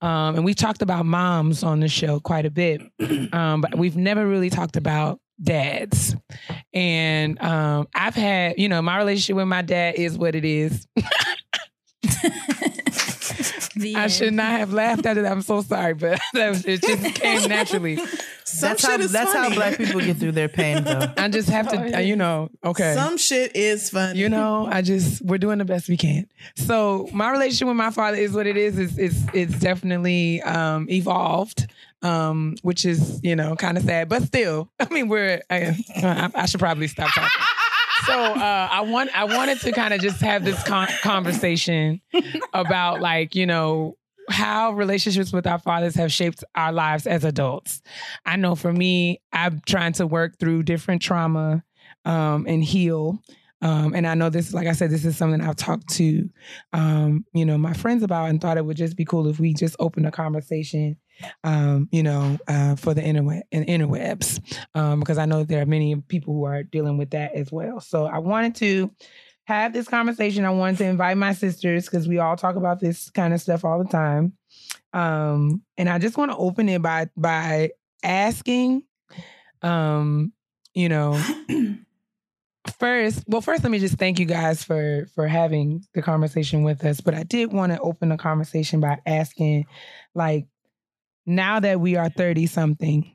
Um, 0.00 0.36
and 0.36 0.44
we've 0.44 0.56
talked 0.56 0.82
about 0.82 1.04
moms 1.04 1.62
on 1.62 1.80
the 1.80 1.88
show 1.88 2.20
quite 2.20 2.46
a 2.46 2.50
bit, 2.50 2.80
um, 3.32 3.60
but 3.60 3.76
we've 3.76 3.96
never 3.96 4.26
really 4.26 4.50
talked 4.50 4.76
about 4.76 5.20
dads. 5.42 6.16
And 6.72 7.40
um, 7.40 7.88
I've 7.94 8.14
had, 8.14 8.58
you 8.58 8.68
know, 8.68 8.82
my 8.82 8.98
relationship 8.98 9.36
with 9.36 9.48
my 9.48 9.62
dad 9.62 9.94
is 9.96 10.16
what 10.18 10.34
it 10.34 10.44
is. 10.44 10.86
I 13.94 14.08
should 14.08 14.34
not 14.34 14.52
have 14.52 14.72
laughed 14.72 15.06
at 15.06 15.18
it. 15.18 15.24
I'm 15.24 15.42
so 15.42 15.62
sorry, 15.62 15.94
but 15.94 16.20
that 16.34 16.66
it 16.66 16.82
just 16.82 17.14
came 17.20 17.48
naturally. 17.48 17.96
Some 18.44 18.70
that's 18.70 18.80
shit 18.80 18.90
how 18.90 18.98
is 18.98 19.12
that's 19.12 19.32
funny. 19.32 19.48
how 19.50 19.54
black 19.54 19.76
people 19.76 20.00
get 20.00 20.16
through 20.16 20.32
their 20.32 20.48
pain, 20.48 20.84
though. 20.84 21.12
I 21.16 21.28
just 21.28 21.48
have 21.50 21.68
to, 21.68 21.98
uh, 21.98 22.00
you 22.00 22.16
know, 22.16 22.50
okay. 22.64 22.94
Some 22.94 23.18
shit 23.18 23.54
is 23.54 23.90
funny. 23.90 24.18
you 24.18 24.28
know, 24.28 24.66
I 24.66 24.82
just 24.82 25.22
we're 25.22 25.38
doing 25.38 25.58
the 25.58 25.64
best 25.64 25.88
we 25.88 25.96
can. 25.96 26.26
So 26.56 27.08
my 27.12 27.30
relationship 27.30 27.68
with 27.68 27.76
my 27.76 27.90
father 27.90 28.16
is 28.16 28.32
what 28.32 28.46
it 28.46 28.56
is. 28.56 28.78
It's 28.78 28.96
it's, 28.98 29.16
it's 29.34 29.58
definitely 29.58 30.40
um, 30.42 30.88
evolved, 30.90 31.70
um, 32.02 32.56
which 32.62 32.84
is 32.84 33.20
you 33.22 33.36
know 33.36 33.56
kind 33.56 33.76
of 33.76 33.84
sad, 33.84 34.08
but 34.08 34.22
still, 34.22 34.70
I 34.80 34.92
mean, 34.92 35.08
we're. 35.08 35.40
I, 35.50 35.76
I, 36.34 36.46
should 36.46 36.60
probably 36.60 36.88
stop 36.88 37.10
talking. 37.14 37.44
So 38.06 38.14
uh, 38.14 38.68
I 38.70 38.82
want 38.82 39.10
I 39.14 39.24
wanted 39.24 39.60
to 39.60 39.72
kind 39.72 39.92
of 39.92 40.00
just 40.00 40.20
have 40.20 40.44
this 40.44 40.62
con- 40.64 40.88
conversation 41.02 42.00
about 42.54 43.00
like 43.00 43.34
you 43.34 43.46
know 43.46 43.96
how 44.30 44.72
relationships 44.72 45.32
with 45.32 45.46
our 45.46 45.58
fathers 45.58 45.94
have 45.94 46.12
shaped 46.12 46.44
our 46.54 46.72
lives 46.72 47.06
as 47.06 47.24
adults. 47.24 47.82
I 48.24 48.36
know 48.36 48.54
for 48.54 48.72
me, 48.72 49.20
I'm 49.32 49.60
trying 49.66 49.92
to 49.94 50.06
work 50.06 50.38
through 50.38 50.64
different 50.64 51.02
trauma 51.02 51.64
um, 52.04 52.46
and 52.46 52.62
heal. 52.62 53.18
Um, 53.60 53.94
and 53.94 54.06
I 54.06 54.14
know 54.14 54.30
this, 54.30 54.54
like 54.54 54.68
I 54.68 54.72
said, 54.72 54.90
this 54.90 55.04
is 55.04 55.16
something 55.16 55.40
I've 55.40 55.56
talked 55.56 55.88
to, 55.94 56.28
um, 56.72 57.24
you 57.32 57.44
know, 57.44 57.58
my 57.58 57.72
friends 57.72 58.02
about, 58.02 58.30
and 58.30 58.40
thought 58.40 58.56
it 58.56 58.64
would 58.64 58.76
just 58.76 58.96
be 58.96 59.04
cool 59.04 59.26
if 59.26 59.40
we 59.40 59.52
just 59.52 59.74
open 59.80 60.06
a 60.06 60.12
conversation, 60.12 60.96
um, 61.42 61.88
you 61.90 62.02
know, 62.02 62.38
uh, 62.46 62.76
for 62.76 62.94
the 62.94 63.02
interweb 63.02 63.42
and 63.50 63.66
interwebs, 63.66 64.40
um, 64.74 65.00
because 65.00 65.18
I 65.18 65.26
know 65.26 65.42
there 65.42 65.60
are 65.60 65.66
many 65.66 65.96
people 65.96 66.34
who 66.34 66.44
are 66.44 66.62
dealing 66.62 66.98
with 66.98 67.10
that 67.10 67.34
as 67.34 67.50
well. 67.50 67.80
So 67.80 68.06
I 68.06 68.18
wanted 68.18 68.54
to 68.56 68.92
have 69.44 69.72
this 69.72 69.88
conversation. 69.88 70.44
I 70.44 70.50
wanted 70.50 70.78
to 70.78 70.84
invite 70.84 71.16
my 71.16 71.32
sisters 71.32 71.86
because 71.86 72.06
we 72.06 72.18
all 72.18 72.36
talk 72.36 72.54
about 72.54 72.80
this 72.80 73.10
kind 73.10 73.34
of 73.34 73.40
stuff 73.40 73.64
all 73.64 73.82
the 73.82 73.90
time, 73.90 74.34
um, 74.92 75.62
and 75.76 75.88
I 75.88 75.98
just 75.98 76.16
want 76.16 76.30
to 76.30 76.36
open 76.36 76.68
it 76.68 76.80
by 76.80 77.08
by 77.16 77.70
asking, 78.04 78.84
um, 79.62 80.32
you 80.74 80.88
know 80.88 81.20
first 82.68 83.22
well 83.26 83.40
first 83.40 83.62
let 83.62 83.70
me 83.70 83.78
just 83.78 83.96
thank 83.96 84.18
you 84.18 84.26
guys 84.26 84.62
for 84.64 85.06
for 85.14 85.26
having 85.26 85.84
the 85.94 86.02
conversation 86.02 86.62
with 86.62 86.84
us 86.84 87.00
but 87.00 87.14
i 87.14 87.22
did 87.22 87.52
want 87.52 87.72
to 87.72 87.78
open 87.80 88.08
the 88.08 88.16
conversation 88.16 88.80
by 88.80 88.98
asking 89.06 89.66
like 90.14 90.46
now 91.26 91.60
that 91.60 91.80
we 91.80 91.96
are 91.96 92.08
30 92.08 92.46
something 92.46 93.12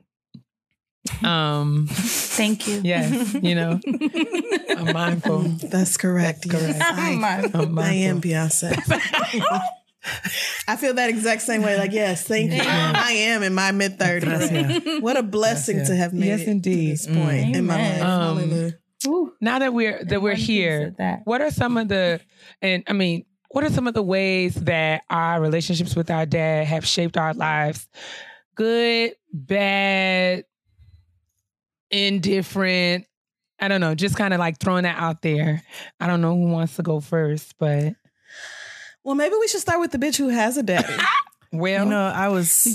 um 1.24 1.86
Thank 1.90 2.66
you. 2.66 2.80
yes 2.82 3.34
you 3.34 3.54
know 3.54 3.78
i'm 4.76 4.92
mindful 4.92 5.40
That's 5.42 5.96
correct. 5.96 6.48
That's 6.48 6.62
correct. 6.62 6.78
Yes, 6.78 6.98
I, 6.98 7.10
I'm 7.12 7.20
mindful. 7.20 7.60
I'm 7.62 7.78
I 7.78 7.92
am. 7.92 8.20
Beyonce. 8.20 8.72
I 10.68 10.76
feel 10.76 10.92
that 10.94 11.08
exact 11.08 11.40
same 11.42 11.62
way. 11.62 11.78
Like, 11.78 11.92
yes, 11.92 12.26
thank 12.26 12.50
you. 12.50 12.56
Yeah. 12.58 12.92
I 12.94 13.12
am 13.12 13.42
in 13.42 13.54
my 13.54 13.70
mid 13.72 13.98
thirties. 13.98 15.00
What 15.00 15.16
a 15.16 15.22
blessing 15.22 15.78
Yes, 15.78 15.88
to 15.88 15.96
have 15.96 16.12
made 16.12 16.26
yes, 16.26 16.40
it 16.42 16.48
indeed. 16.48 16.84
to 16.84 16.90
this 16.90 17.06
point 17.06 17.56
in 17.56 17.64
my 17.66 17.76
life. 17.76 18.02
Um, 18.02 18.36
Hallelujah. 18.38 18.78
Ooh, 19.06 19.32
now 19.40 19.58
that 19.58 19.74
we're 19.74 20.02
that 20.04 20.22
we're 20.22 20.34
here 20.34 20.94
that. 20.98 21.20
what 21.24 21.40
are 21.40 21.50
some 21.50 21.76
of 21.76 21.88
the 21.88 22.20
and 22.62 22.82
i 22.86 22.92
mean 22.92 23.24
what 23.54 23.62
are 23.62 23.70
some 23.70 23.86
of 23.86 23.94
the 23.94 24.02
ways 24.02 24.56
that 24.56 25.04
our 25.08 25.40
relationships 25.40 25.94
with 25.94 26.10
our 26.10 26.26
dad 26.26 26.66
have 26.66 26.84
shaped 26.84 27.16
our 27.16 27.32
lives? 27.34 27.86
Good 28.56 29.12
bad 29.32 30.44
indifferent. 31.88 33.06
I 33.60 33.68
don't 33.68 33.80
know 33.80 33.94
just 33.94 34.16
kind 34.16 34.34
of 34.34 34.40
like 34.40 34.58
throwing 34.58 34.82
that 34.82 34.98
out 34.98 35.22
there. 35.22 35.62
I 36.00 36.08
don't 36.08 36.20
know 36.20 36.34
who 36.34 36.48
wants 36.48 36.74
to 36.76 36.82
go 36.82 36.98
first 36.98 37.54
but 37.56 37.94
Well, 39.04 39.14
maybe 39.14 39.36
we 39.38 39.46
should 39.46 39.60
start 39.60 39.78
with 39.78 39.92
the 39.92 39.98
bitch 39.98 40.16
who 40.16 40.30
has 40.30 40.56
a 40.56 40.64
daddy. 40.64 40.92
well 41.52 41.84
You 41.84 41.90
know, 41.90 42.06
I 42.06 42.30
was, 42.30 42.50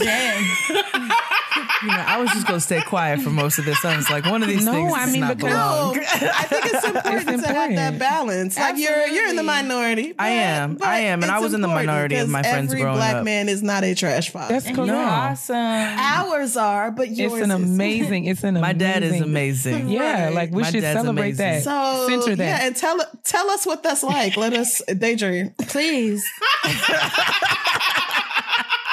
you 1.81 1.87
know, 1.87 2.03
I 2.07 2.17
was 2.17 2.29
just 2.31 2.45
gonna 2.47 2.59
stay 2.59 2.81
quiet 2.81 3.21
for 3.21 3.29
most 3.29 3.57
of 3.59 3.65
this. 3.65 3.83
I 3.85 3.95
was 3.95 4.09
like, 4.09 4.25
one 4.25 4.41
of 4.43 4.49
these 4.49 4.65
No, 4.65 4.73
things 4.73 4.93
I 4.95 5.05
mean, 5.11 5.21
not 5.21 5.37
because- 5.37 5.51
belong. 5.53 5.95
No, 5.95 6.01
I 6.03 6.43
think 6.43 6.65
it's 6.73 6.85
important, 6.85 7.43
to 7.43 7.53
have 7.53 7.75
that 7.75 7.97
balance. 7.99 8.57
Like 8.57 8.77
you're 8.77 9.07
you're 9.07 9.27
in 9.29 9.35
the 9.35 9.41
Absolutely. 9.41 9.43
minority. 9.43 10.13
I 10.19 10.29
am. 10.29 10.77
I 10.81 10.99
am, 11.01 11.23
and 11.23 11.31
I 11.31 11.39
was 11.39 11.53
in 11.53 11.61
the 11.61 11.67
minority 11.67 12.15
of 12.15 12.27
my 12.29 12.39
because 12.41 12.51
friends 12.53 12.71
every 12.71 12.81
growing 12.81 12.97
black 12.97 13.15
up. 13.17 13.23
man 13.25 13.47
is 13.49 13.61
not 13.63 13.83
a 13.83 13.93
trash 13.95 14.29
father. 14.29 14.53
that's 14.53 14.65
And 14.65 14.75
correct 14.75 14.87
you're 14.87 14.95
No. 14.97 15.03
awesome. 15.03 15.55
Ours 15.55 16.57
are, 16.57 16.91
but 16.91 17.09
yours 17.09 17.33
it's 17.33 17.43
an 17.43 17.51
is. 17.51 17.69
amazing 17.71 18.25
it's 18.25 18.43
an 18.43 18.57
Amazing, 18.57 18.61
My 18.61 18.73
dad 18.73 19.03
is 19.03 19.21
amazing 19.21 19.73
amazing. 19.75 19.89
yeah 19.99 20.25
Right. 20.25 20.33
like 20.33 20.51
we 20.51 20.61
My 20.63 20.71
should 20.71 20.81
dad's 20.81 20.99
celebrate 21.01 21.31
that. 21.33 21.63
So 21.63 22.07
censor 22.09 22.35
that 22.35 22.43
yeah, 22.61 22.65
and 22.67 22.75
tell 22.75 22.97
tell 23.23 23.49
us 23.49 23.65
what 23.65 23.83
that's 23.83 24.03
like. 24.03 24.35
Let 24.37 24.53
us 24.53 24.81
daydream. 24.97 25.51
Please. 25.67 26.23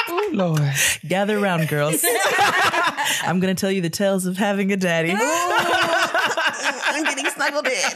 oh 0.09 0.31
lord 0.33 0.73
Gather 1.07 1.39
around, 1.39 1.69
girls. 1.69 2.05
I'm 3.23 3.39
gonna 3.39 3.55
tell 3.55 3.71
you 3.71 3.81
the 3.81 3.91
tales 3.91 4.27
of 4.27 4.37
having 4.37 4.73
a 4.73 4.77
daddy. 4.77 5.13
I'm 5.17 7.05
getting 7.05 7.27
snuggled 7.27 7.67
in. 7.67 7.91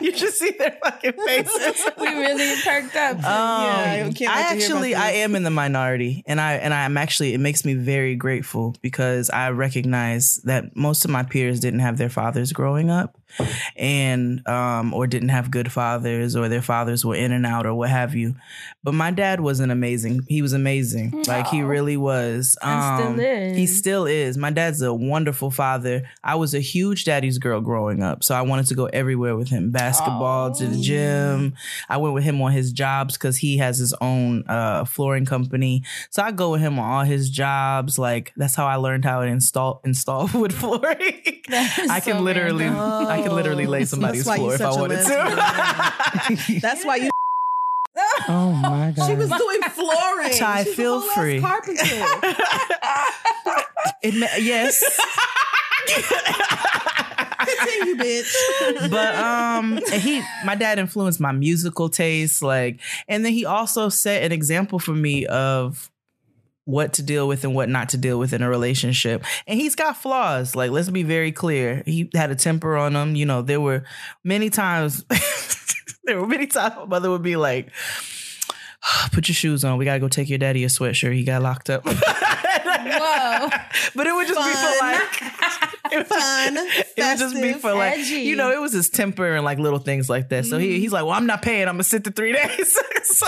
you 0.00 0.12
just 0.12 0.38
see 0.38 0.50
their 0.52 0.76
fucking 0.82 1.12
faces. 1.12 1.90
we 1.98 2.08
really 2.08 2.54
perked 2.62 2.94
up. 2.94 3.16
Um, 3.16 3.22
Yeah, 3.24 3.72
I 3.86 4.06
I 4.06 4.12
to 4.12 4.24
actually 4.28 4.94
I 4.94 5.10
am 5.12 5.34
in 5.34 5.42
the 5.42 5.50
minority, 5.50 6.22
and 6.26 6.40
I 6.40 6.54
and 6.54 6.72
I'm 6.72 6.96
actually 6.96 7.34
it 7.34 7.38
makes 7.38 7.64
me 7.64 7.74
very 7.74 8.14
grateful 8.16 8.76
because 8.82 9.30
I 9.30 9.50
recognize 9.50 10.36
that 10.44 10.76
most 10.76 11.04
of 11.04 11.10
my 11.10 11.22
peers 11.22 11.60
didn't 11.60 11.80
have 11.80 11.98
their 11.98 12.10
fathers 12.10 12.52
growing 12.52 12.90
up, 12.90 13.16
and 13.76 14.46
um 14.48 14.94
or 14.94 15.06
didn't 15.06 15.30
have 15.30 15.50
good 15.50 15.70
fathers 15.72 16.36
or 16.36 16.48
their 16.48 16.62
fathers 16.62 17.04
were 17.04 17.14
in 17.14 17.32
and 17.32 17.46
out 17.46 17.66
or 17.66 17.74
what 17.74 17.90
have 17.90 18.14
you. 18.14 18.34
But 18.82 18.92
my 18.92 19.10
dad 19.10 19.40
was 19.40 19.60
an 19.60 19.70
amazing. 19.70 20.26
He 20.28 20.42
was 20.42 20.52
amazing. 20.52 21.24
Like 21.26 21.46
he 21.46 21.62
really 21.62 21.96
was. 21.96 22.56
Um, 22.60 23.14
still 23.14 23.20
is. 23.20 23.56
He 23.56 23.66
still 23.66 24.06
is. 24.06 24.36
My 24.36 24.50
dad's 24.50 24.82
a 24.82 24.92
wonderful 24.92 25.50
father. 25.50 26.02
I 26.22 26.34
was 26.34 26.54
a 26.54 26.60
huge 26.60 27.04
daddy's 27.04 27.38
girl 27.38 27.60
growing 27.62 28.02
up, 28.02 28.22
so 28.22 28.34
I 28.34 28.42
wanted 28.42 28.66
to 28.66 28.74
go 28.74 28.86
everywhere 28.86 29.36
with 29.36 29.48
him. 29.48 29.70
Basketball 29.70 30.52
to 30.52 30.66
the 30.66 30.80
gym. 30.80 31.54
I 31.88 31.96
went 31.96 32.14
with 32.14 32.24
him 32.24 32.40
on 32.42 32.52
his 32.52 32.72
jobs 32.72 33.14
because 33.14 33.38
he 33.38 33.56
has 33.58 33.78
his 33.78 33.94
own 34.02 34.44
uh, 34.48 34.84
flooring 34.84 35.24
company. 35.24 35.82
So 36.10 36.22
I 36.22 36.30
go 36.32 36.50
with 36.50 36.60
him 36.60 36.78
on 36.78 36.90
all 36.90 37.04
his 37.04 37.30
jobs. 37.30 37.98
Like 37.98 38.32
that's 38.36 38.54
how 38.54 38.66
I 38.66 38.76
learned 38.76 39.04
how 39.06 39.22
to 39.22 39.26
install 39.26 39.80
install 39.84 40.28
wood 40.34 40.52
flooring. 40.52 41.22
I 41.48 42.00
can 42.04 42.18
so 42.18 42.20
literally, 42.20 42.64
random. 42.64 43.06
I 43.06 43.22
can 43.24 43.34
literally 43.34 43.66
lay 43.66 43.84
somebody's 43.92 44.24
That's 44.24 44.38
why 44.38 44.44
you 44.44 44.50
floor 44.50 44.54
if 44.54 44.60
I 44.60 44.64
such 44.70 44.76
a 44.76 44.80
wanted 44.80 44.96
lesbian. 46.38 46.54
to. 46.56 46.60
That's 46.60 46.84
why 46.84 46.96
you. 46.96 47.10
oh 48.28 48.50
my 48.52 48.92
god 48.96 49.06
She 49.08 49.14
was 49.14 49.28
doing 49.30 49.62
flooring. 49.70 50.32
Ty, 50.32 50.64
She's 50.64 50.72
a 50.72 50.76
feel 50.76 51.00
whole 51.00 51.10
ass 51.10 51.16
free. 51.16 51.40
Carpenter. 51.40 51.84
it, 54.02 54.14
ma- 54.14 54.26
yes. 54.38 54.82
Continue, 57.44 57.96
bitch. 57.96 58.90
but 58.90 59.14
um 59.16 59.78
he 59.92 60.22
my 60.44 60.54
dad 60.54 60.78
influenced 60.78 61.20
my 61.20 61.32
musical 61.32 61.88
taste 61.90 62.42
like 62.42 62.78
and 63.06 63.24
then 63.24 63.32
he 63.32 63.44
also 63.44 63.88
set 63.90 64.22
an 64.22 64.32
example 64.32 64.78
for 64.78 64.92
me 64.92 65.26
of 65.26 65.90
what 66.64 66.94
to 66.94 67.02
deal 67.02 67.28
with 67.28 67.44
and 67.44 67.54
what 67.54 67.68
not 67.68 67.90
to 67.90 67.96
deal 67.96 68.18
with 68.18 68.32
in 68.32 68.42
a 68.42 68.48
relationship. 68.48 69.24
And 69.46 69.60
he's 69.60 69.74
got 69.74 69.96
flaws. 69.96 70.56
Like, 70.56 70.70
let's 70.70 70.88
be 70.88 71.02
very 71.02 71.32
clear. 71.32 71.82
He 71.84 72.10
had 72.14 72.30
a 72.30 72.34
temper 72.34 72.76
on 72.76 72.96
him. 72.96 73.14
You 73.16 73.26
know, 73.26 73.42
there 73.42 73.60
were 73.60 73.84
many 74.22 74.50
times, 74.50 75.04
there 76.04 76.20
were 76.20 76.26
many 76.26 76.46
times 76.46 76.74
my 76.76 76.84
mother 76.86 77.10
would 77.10 77.22
be 77.22 77.36
like, 77.36 77.70
put 79.12 79.28
your 79.28 79.34
shoes 79.34 79.64
on. 79.64 79.78
We 79.78 79.84
gotta 79.84 80.00
go 80.00 80.08
take 80.08 80.28
your 80.28 80.38
daddy 80.38 80.64
a 80.64 80.68
sweatshirt. 80.68 81.14
He 81.14 81.24
got 81.24 81.42
locked 81.42 81.70
up. 81.70 81.86
Whoa. 82.62 83.48
but 83.94 84.06
it 84.06 84.14
would 84.14 84.26
just 84.26 84.38
be 84.38 84.54
for 84.54 84.72
like 84.80 85.22
it 85.92 85.96
would, 85.98 86.06
Fun, 86.06 86.56
it 86.56 86.86
would 86.96 87.18
just 87.18 87.34
be 87.34 87.40
festive, 87.40 87.60
for 87.60 87.74
like 87.74 87.98
edgy. 87.98 88.16
you 88.16 88.36
know 88.36 88.50
it 88.50 88.60
was 88.60 88.72
his 88.72 88.88
temper 88.90 89.34
and 89.34 89.44
like 89.44 89.58
little 89.58 89.78
things 89.78 90.08
like 90.08 90.28
that. 90.30 90.46
So 90.46 90.58
he 90.58 90.68
mm-hmm. 90.68 90.80
he's 90.80 90.92
like, 90.92 91.04
well, 91.04 91.12
I'm 91.12 91.26
not 91.26 91.42
paying. 91.42 91.68
I'm 91.68 91.74
gonna 91.74 91.84
sit 91.84 92.04
the 92.04 92.10
three 92.10 92.32
days. 92.32 92.78
so 93.02 93.26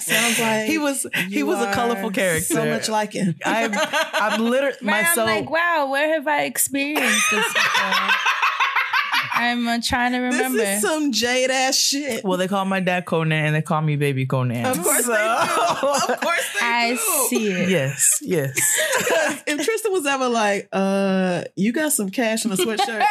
Sounds 0.00 0.40
like 0.40 0.66
he 0.66 0.78
was 0.78 1.06
he 1.28 1.42
was 1.42 1.60
a 1.60 1.72
colorful 1.72 2.10
character. 2.10 2.54
So 2.54 2.66
much 2.66 2.88
like 2.88 3.12
him. 3.12 3.36
I'm 3.44 3.72
I'm 3.74 4.40
literally 4.42 4.76
Man, 4.82 5.04
my 5.04 5.22
I'm 5.22 5.26
like, 5.26 5.50
wow, 5.50 5.88
where 5.90 6.14
have 6.14 6.26
I 6.26 6.42
experienced 6.44 7.30
this 7.30 7.52
before? 7.52 8.10
I'm 9.38 9.68
uh, 9.68 9.78
trying 9.82 10.12
to 10.12 10.18
remember. 10.18 10.58
This 10.58 10.82
is 10.82 10.88
some 10.90 11.12
jade 11.12 11.50
ass 11.50 11.76
shit. 11.76 12.24
well, 12.24 12.38
they 12.38 12.48
call 12.48 12.64
my 12.64 12.80
dad 12.80 13.04
Conan 13.04 13.32
and 13.46 13.54
they 13.54 13.62
call 13.62 13.82
me 13.82 13.96
baby 13.96 14.24
Conan. 14.26 14.64
Of 14.64 14.82
course 14.82 15.04
So- 15.04 15.12
they 15.12 15.18
do. 15.18 16.12
Of 16.14 16.20
course 16.20 16.48
they 16.58 16.66
I 16.66 16.90
do. 16.94 17.00
I 17.00 17.26
see 17.28 17.46
it. 17.52 17.68
Yes, 17.68 18.18
yes. 18.22 18.56
if 19.46 19.64
Tristan 19.64 19.92
was 19.92 20.06
ever 20.06 20.28
like, 20.28 20.68
uh, 20.72 21.44
you 21.54 21.72
got 21.72 21.92
some 21.92 22.08
cash 22.10 22.44
in 22.44 22.52
a 22.52 22.56
sweatshirt, 22.56 23.04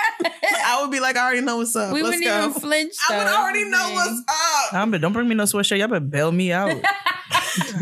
I 0.66 0.80
would 0.82 0.92
be 0.92 1.00
like, 1.00 1.16
I 1.16 1.26
already 1.26 1.42
know 1.42 1.58
what's 1.58 1.76
up. 1.76 1.94
we 1.94 2.02
Let's 2.02 2.16
wouldn't 2.18 2.26
go. 2.26 2.40
even 2.50 2.60
flinch. 2.60 2.94
I 3.10 3.18
would 3.18 3.28
though. 3.28 3.36
already 3.38 3.70
know 3.70 3.92
what's 3.94 4.24
up. 4.28 4.74
I'm 4.74 4.92
but 4.92 5.02
don't 5.02 5.14
bring 5.14 5.28
me 5.28 5.36
no 5.36 5.44
sweatshirt. 5.44 5.78
Y'all 5.78 5.88
better 5.88 6.00
bail 6.04 6.32
me 6.32 6.52
out. 6.52 6.72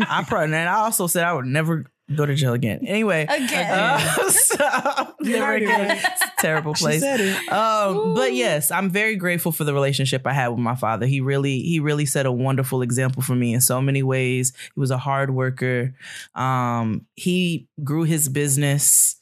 I 0.08 0.24
probably 0.28 0.46
and 0.56 0.70
I 0.70 0.76
also 0.76 1.08
said 1.08 1.24
I 1.24 1.34
would 1.34 1.46
never 1.46 1.86
go 2.16 2.26
to 2.26 2.36
jail 2.36 2.54
again. 2.54 2.80
Anyway, 2.86 3.24
Again. 3.24 3.72
uh, 3.72 4.00
so, 4.30 5.14
never 5.22 5.54
again. 5.54 5.98
It's 5.98 6.22
a 6.22 6.32
terrible 6.40 6.74
place. 6.76 7.04
Um, 7.50 8.14
but 8.14 8.34
yes, 8.34 8.72
I'm 8.72 8.90
very 8.90 9.16
grateful 9.16 9.52
for 9.52 9.64
the 9.64 9.74
relationship 9.74 10.28
I 10.28 10.34
had 10.34 10.50
with 10.50 10.60
my 10.60 10.76
father. 10.76 11.06
He 11.06 11.22
really, 11.22 11.60
he 11.62 11.80
really 11.80 12.06
set 12.06 12.26
a 12.26 12.32
wonderful 12.32 12.82
example 12.82 13.22
for 13.22 13.36
me 13.36 13.54
in 13.54 13.62
so 13.62 13.82
many 13.82 14.04
ways. 14.04 14.54
He 14.74 14.80
was 14.80 14.92
a 14.92 14.98
hard 14.98 15.30
worker. 15.34 15.94
Um, 16.36 17.06
he 17.16 17.68
grew 17.84 18.04
his 18.04 18.30
business 18.30 19.16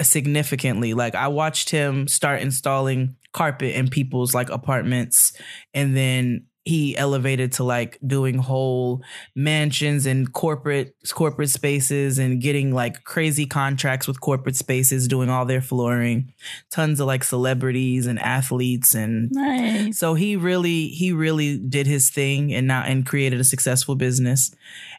significantly. 0.00 0.94
Like 0.94 1.14
I 1.14 1.28
watched 1.28 1.70
him 1.70 2.08
start 2.08 2.40
installing 2.42 3.16
carpet 3.32 3.74
in 3.74 3.88
people's 3.88 4.34
like 4.34 4.48
apartments, 4.50 5.32
and 5.72 5.96
then 5.96 6.46
he 6.64 6.96
elevated 6.96 7.52
to 7.52 7.64
like 7.64 7.98
doing 8.06 8.38
whole 8.38 9.02
mansions 9.34 10.06
and 10.06 10.32
corporate 10.32 10.94
corporate 11.12 11.50
spaces 11.50 12.18
and 12.18 12.40
getting 12.40 12.72
like 12.72 13.04
crazy 13.04 13.44
contracts 13.46 14.06
with 14.08 14.20
corporate 14.20 14.56
spaces 14.56 15.06
doing 15.06 15.28
all 15.28 15.44
their 15.44 15.60
flooring 15.60 16.32
tons 16.70 17.00
of 17.00 17.06
like 17.06 17.22
celebrities 17.22 18.06
and 18.06 18.18
athletes 18.18 18.94
and 18.94 19.28
Nice. 19.32 19.98
so 19.98 20.14
he 20.14 20.36
really 20.36 20.88
he 20.88 21.12
really 21.12 21.58
did 21.58 21.86
his 21.86 22.10
thing 22.10 22.52
and 22.54 22.66
now 22.66 22.82
and 22.82 23.04
created 23.04 23.40
a 23.40 23.44
successful 23.44 23.94
business 23.94 24.54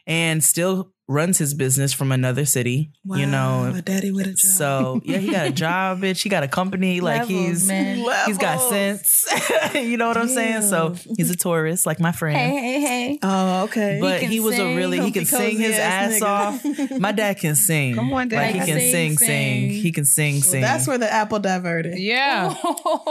and 0.06 0.42
still 0.44 0.92
runs 1.08 1.38
his 1.38 1.54
business 1.54 1.92
from 1.92 2.10
another 2.10 2.44
city 2.44 2.90
you 3.04 3.26
know 3.26 3.72
a 3.74 3.80
daddy 3.82 4.10
with 4.10 4.26
a 4.26 4.30
job. 4.30 4.38
so 4.38 5.00
yeah 5.04 5.18
he 5.18 5.30
got 5.30 5.46
a 5.46 5.52
job 5.52 5.98
bitch 6.02 6.20
he 6.22 6.28
got 6.28 6.42
a 6.42 6.48
company 6.48 7.00
like 7.00 7.26
he's 7.26 7.68
man. 7.68 7.98
he's 8.26 8.38
got 8.38 8.58
sense 8.68 9.24
you 9.74 9.96
know 9.96 10.08
what 10.08 10.16
i'm 10.16 10.28
saying 10.28 10.62
so 10.62 10.94
he's 11.16 11.30
a 11.30 11.36
tourist 11.36 11.86
like 11.86 12.00
my 12.00 12.10
friend 12.10 12.36
Hey, 12.36 12.50
hey, 12.56 12.80
hey. 12.80 13.18
Oh, 13.22 13.64
okay. 13.64 13.98
but 14.00 14.20
can 14.20 14.30
he, 14.30 14.40
was 14.40 14.58
a 14.58 14.74
really 14.76 14.96
he 14.98 15.04
Comfy, 15.12 15.20
can 15.20 15.26
sing 15.26 15.58
his 15.58 15.78
ass 15.78 16.20
ass 16.20 16.22
off. 16.22 16.64
My 16.98 17.12
dad 17.12 17.38
can 17.38 17.54
sing. 17.68 17.94
Come 17.94 18.12
on, 18.12 18.28
Dad. 18.28 18.36
like 18.36 18.54
he 18.54 18.58
can 18.72 18.78
Sing, 18.80 18.90
sing, 18.90 19.18
sing. 19.18 19.26
sing. 19.28 19.70
He 19.70 19.92
can 19.92 20.04
sing, 20.04 20.42
sing. 20.42 20.60
That's 20.60 20.86
where 20.86 20.98
the 20.98 21.10
apple 21.10 21.38
diverted. 21.38 21.98
Yeah. 21.98 22.52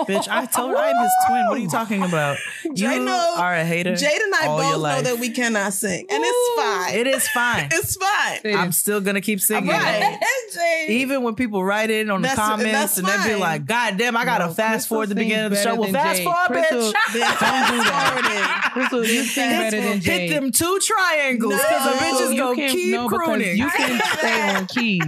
bitch. 0.07 0.27
I 0.29 0.45
told 0.45 0.71
her 0.71 0.77
I'm 0.77 1.01
his 1.01 1.11
twin. 1.27 1.45
What 1.47 1.57
are 1.57 1.61
you 1.61 1.69
talking 1.69 2.03
about? 2.03 2.37
You 2.65 2.73
Jay 2.73 2.99
know- 2.99 3.35
are 3.37 3.53
a 3.55 3.63
hater. 3.65 3.95
Jade 3.95 4.21
and 4.21 4.35
I 4.35 4.45
both 4.47 4.81
know 4.83 5.01
that 5.01 5.17
we 5.19 5.29
cannot 5.29 5.73
sing, 5.73 6.05
and 6.09 6.23
it's 6.25 6.61
fine. 6.61 6.95
It 6.99 7.07
is 7.07 7.27
fine. 7.29 7.69
it's 7.71 7.84
fine. 7.85 8.55
I'm 8.55 8.71
still 8.71 9.01
gonna 9.01 9.21
keep 9.21 9.39
singing. 9.39 9.69
Right. 9.69 10.17
Even 10.87 11.23
when 11.23 11.35
people 11.35 11.63
write 11.63 11.89
in 11.89 12.09
on 12.09 12.21
the 12.21 12.29
comments 12.29 12.97
and 12.97 13.07
they 13.07 13.33
be 13.33 13.35
like, 13.35 13.65
"God 13.65 13.97
damn, 13.97 14.15
I 14.15 14.25
gotta 14.25 14.47
No, 14.47 14.53
fast 14.53 14.87
forward 14.87 15.09
the 15.09 15.15
beginning 15.15 15.45
of 15.45 15.51
the 15.51 15.61
show." 15.61 15.75
Well, 15.75 15.91
better 15.91 16.23
fast 16.23 16.23
than 16.23 16.33
forward, 16.33 16.63
Jay. 16.63 16.67
Crystal- 16.69 16.93
bitch. 16.93 17.39
Don't 17.39 17.71
do 17.71 17.83
that. 17.83 18.69
Crystal, 18.73 19.05
you 19.05 19.23
sing 19.23 19.49
Hit- 19.49 19.59
better 19.59 19.81
than 19.81 19.99
Hit 20.01 20.29
them 20.29 20.51
two 20.51 20.79
triangles 20.81 21.53
because 21.53 21.85
No. 21.85 21.91
the 21.93 21.97
bitches 21.99 22.33
you 22.33 22.39
go 22.41 22.55
can, 22.55 22.69
keep 22.71 22.91
no, 22.93 23.07
crooning. 23.09 23.57
You 23.57 23.69
can 23.69 24.01
stay 24.17 24.55
on 24.55 24.65
key. 24.67 25.01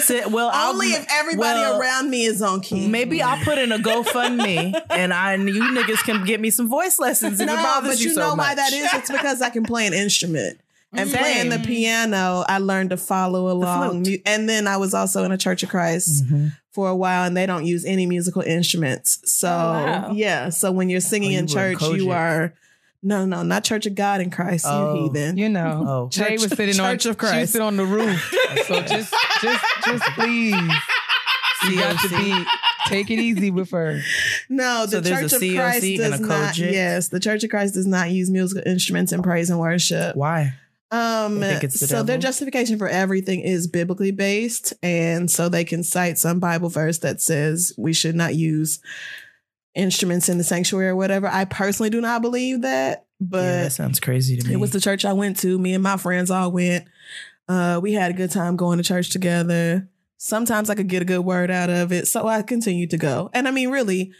Say- 0.00 0.24
well, 0.26 0.50
I'll- 0.52 0.72
Only 0.72 0.88
if 0.88 1.06
everybody 1.10 1.60
well, 1.60 1.80
around 1.80 2.10
me 2.10 2.24
is 2.24 2.42
on 2.42 2.60
key. 2.60 2.88
Maybe 2.88 3.22
I'll 3.22 3.42
put 3.44 3.58
in 3.58 3.70
a 3.72 3.78
GoFundMe 3.78 4.74
and 4.90 5.12
I 5.14 5.34
you 5.36 5.62
niggas 5.62 6.02
can 6.04 6.24
get 6.24 6.40
me 6.40 6.50
some 6.50 6.68
voice 6.68 6.98
lessons 6.98 7.40
if 7.40 7.48
it 7.48 7.52
no, 7.52 7.56
bothers 7.62 7.90
but 7.90 8.00
you, 8.00 8.08
you 8.08 8.14
so 8.14 8.20
know 8.20 8.34
why 8.34 8.54
that 8.54 8.72
is? 8.72 8.88
It's 8.94 9.10
because 9.10 9.40
I 9.42 9.50
can 9.50 9.64
play 9.64 9.86
an 9.86 9.94
instrument. 9.94 10.58
And 10.94 11.08
Same. 11.10 11.18
playing 11.20 11.48
the 11.50 11.58
piano, 11.60 12.44
I 12.48 12.58
learned 12.58 12.90
to 12.90 12.96
follow 12.96 13.50
along. 13.50 14.04
flute. 14.04 14.22
And 14.26 14.48
then 14.48 14.66
I 14.66 14.76
was 14.76 14.92
also 14.94 15.24
in 15.24 15.32
a 15.32 15.38
Church 15.38 15.62
of 15.62 15.68
Christ 15.70 16.24
Mhm. 16.26 16.52
for 16.70 16.88
a 16.88 16.94
while, 16.96 17.24
and 17.24 17.34
they 17.36 17.46
don't 17.46 17.64
use 17.64 17.84
any 17.86 18.04
musical 18.06 18.42
instruments. 18.42 19.18
So 19.24 19.48
wow. 19.48 20.12
yeah, 20.14 20.50
so 20.50 20.70
when 20.70 20.88
you're 20.90 21.00
singing 21.00 21.30
Oh, 21.30 21.32
you 21.32 21.38
in 21.38 21.44
were 21.46 21.66
in 21.70 21.78
church, 21.78 21.82
you 21.98 22.10
are 22.10 22.52
no, 23.02 23.24
no, 23.24 23.42
not 23.42 23.64
Church 23.64 23.86
of 23.86 23.94
God 23.96 24.20
in 24.20 24.30
Christ, 24.30 24.64
Oh. 24.68 24.94
you 24.94 25.02
heathen. 25.04 25.36
You 25.36 25.48
know, 25.48 25.84
Oh. 25.88 26.08
Jay 26.08 26.34
was 26.34 26.42
Church- 26.42 26.56
sitting 26.56 26.78
on 26.80 26.92
Church 26.98 27.06
of 27.06 27.16
She 27.18 27.24
was 27.24 27.30
Christ. 27.32 27.52
sitting 27.52 27.66
on 27.66 27.76
the 27.76 27.84
roof. 27.86 28.34
So 28.68 28.80
just, 28.82 29.12
just, 29.42 29.64
just 29.86 30.04
please, 30.14 30.54
you 31.68 31.76
got 31.76 31.98
to 32.00 32.08
be 32.10 32.44
take 32.88 33.10
it 33.10 33.18
easy 33.18 33.50
with 33.50 33.70
her. 33.70 34.00
No, 34.48 34.84
So 34.88 35.00
the 35.00 35.08
there's 35.08 35.32
Church 35.32 35.32
a 35.32 35.36
of 35.36 35.42
COC 35.42 35.56
Christ 35.56 35.84
and 35.84 35.96
does 35.98 36.20
a 36.20 36.22
not. 36.22 36.58
Yes, 36.58 37.08
the 37.08 37.18
Church 37.20 37.42
of 37.44 37.50
Christ 37.50 37.74
does 37.74 37.86
not 37.86 38.10
use 38.10 38.30
musical 38.30 38.62
instruments 38.66 39.10
in 39.12 39.22
praise 39.22 39.48
and 39.50 39.58
worship. 39.58 40.14
Why? 40.16 40.54
Um, 40.92 41.40
They 41.40 41.52
think 41.52 41.64
it's 41.64 41.80
the 41.80 41.86
so 41.86 42.02
their 42.02 42.18
justification 42.18 42.78
for 42.78 42.86
everything 42.86 43.40
is 43.40 43.66
biblically 43.66 44.10
based, 44.12 44.74
and 44.82 45.30
so 45.30 45.48
they 45.48 45.64
can 45.64 45.82
cite 45.82 46.18
some 46.18 46.38
Bible 46.38 46.68
verse 46.68 46.98
that 46.98 47.20
says 47.20 47.72
we 47.78 47.92
should 47.94 48.14
not 48.14 48.34
use 48.34 48.78
instruments 49.74 50.28
in 50.28 50.38
the 50.38 50.44
sanctuary 50.44 50.88
or 50.88 50.96
whatever. 50.96 51.26
I 51.28 51.46
personally 51.46 51.88
do 51.90 52.00
not 52.02 52.20
believe 52.20 52.60
that, 52.62 53.06
but 53.20 53.38
yeah, 53.42 53.62
that 53.64 53.72
sounds 53.72 54.00
crazy 54.00 54.36
to 54.36 54.46
me. 54.46 54.52
it 54.52 54.58
was 54.58 54.72
the 54.72 54.80
church 54.80 55.04
I 55.06 55.14
went 55.14 55.38
to. 55.38 55.58
Me 55.58 55.72
and 55.74 55.82
my 55.82 55.96
friends 55.96 56.30
all 56.30 56.52
went. 56.52 56.86
Uh, 57.48 57.80
we 57.82 57.94
had 57.94 58.10
a 58.10 58.14
good 58.14 58.30
time 58.30 58.56
going 58.56 58.78
to 58.78 58.84
church 58.84 59.10
together. 59.10 59.88
Sometimes 60.18 60.70
I 60.70 60.74
could 60.74 60.88
get 60.88 61.02
a 61.02 61.06
good 61.06 61.20
word 61.24 61.50
out 61.50 61.70
of 61.70 61.90
it, 61.90 62.06
so 62.06 62.28
I 62.28 62.42
continued 62.42 62.90
to 62.90 62.98
go. 62.98 63.30
And 63.32 63.48
I 63.48 63.50
mean, 63.50 63.70
really, 63.70 64.12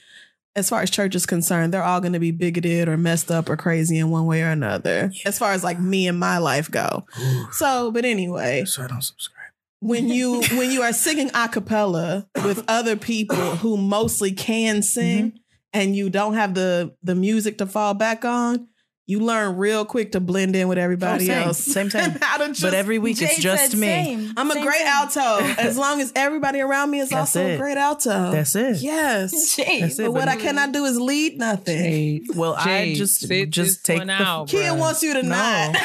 as 0.54 0.68
far 0.68 0.82
as 0.82 0.90
church 0.90 1.14
is 1.14 1.24
concerned, 1.26 1.72
they're 1.72 1.82
all 1.82 2.00
going 2.00 2.12
to 2.12 2.18
be 2.18 2.30
bigoted 2.30 2.88
or 2.88 2.96
messed 2.96 3.30
up 3.30 3.48
or 3.48 3.56
crazy 3.56 3.98
in 3.98 4.10
one 4.10 4.26
way 4.26 4.42
or 4.42 4.48
another. 4.50 5.10
As 5.24 5.38
far 5.38 5.52
as 5.52 5.64
like 5.64 5.80
me 5.80 6.06
and 6.08 6.18
my 6.18 6.38
life 6.38 6.70
go. 6.70 7.06
So, 7.52 7.90
but 7.90 8.04
anyway, 8.04 8.64
so 8.66 8.82
I 8.82 8.86
don't 8.88 9.02
subscribe. 9.02 9.38
when 9.80 10.08
you 10.08 10.42
when 10.52 10.70
you 10.70 10.82
are 10.82 10.92
singing 10.92 11.30
a 11.34 11.48
cappella 11.48 12.26
with 12.44 12.62
other 12.68 12.96
people 12.96 13.36
who 13.56 13.76
mostly 13.76 14.32
can 14.32 14.82
sing 14.82 15.30
Mm-hmm. 15.32 15.36
and 15.72 15.96
you 15.96 16.10
don't 16.10 16.34
have 16.34 16.54
the 16.54 16.94
the 17.02 17.14
music 17.14 17.58
to 17.58 17.66
fall 17.66 17.94
back 17.94 18.24
on, 18.24 18.68
you 19.12 19.20
learn 19.20 19.56
real 19.56 19.84
quick 19.84 20.12
to 20.12 20.20
blend 20.20 20.56
in 20.56 20.66
with 20.68 20.78
everybody 20.78 21.24
Oh, 21.24 21.26
same. 21.34 21.42
else. 21.48 21.58
Same 21.64 21.88
time. 21.90 22.16
How 22.22 22.38
to 22.38 22.48
just- 22.48 22.62
but 22.62 22.74
every 22.74 22.98
week 22.98 23.20
it's 23.22 23.38
just 23.38 23.74
me. 23.76 23.86
same. 23.86 24.32
I'm 24.36 24.50
a 24.50 24.54
Same 24.54 24.64
great 24.64 24.78
thing. 24.78 24.86
alto. 24.88 25.20
As 25.58 25.76
long 25.78 26.00
as 26.00 26.12
everybody 26.16 26.60
around 26.60 26.90
me 26.90 27.00
is 27.00 27.10
That's 27.10 27.36
also 27.36 27.46
it. 27.46 27.54
a 27.54 27.58
great 27.58 27.76
alto. 27.76 28.32
That's 28.32 28.54
it. 28.56 28.78
Yes. 28.78 29.54
Jay. 29.56 29.80
That's 29.82 29.98
it. 29.98 30.02
But 30.04 30.12
what 30.12 30.28
I 30.28 30.36
cannot 30.36 30.72
do 30.72 30.84
is 30.86 30.98
lead 31.00 31.38
nothing. 31.38 31.78
Jay, 31.78 32.22
Well, 32.34 32.54
I 32.58 32.94
just 32.96 33.20
sit 33.20 33.50
just 33.50 33.70
this 33.70 33.82
take 33.82 33.98
one 33.98 34.06
the 34.08 34.14
out, 34.14 34.48
Keia 34.48 34.70
bruh. 34.72 34.78
wants 34.78 35.02
you 35.02 35.12
to 35.14 35.22
No. 35.22 35.28
not. 35.28 35.76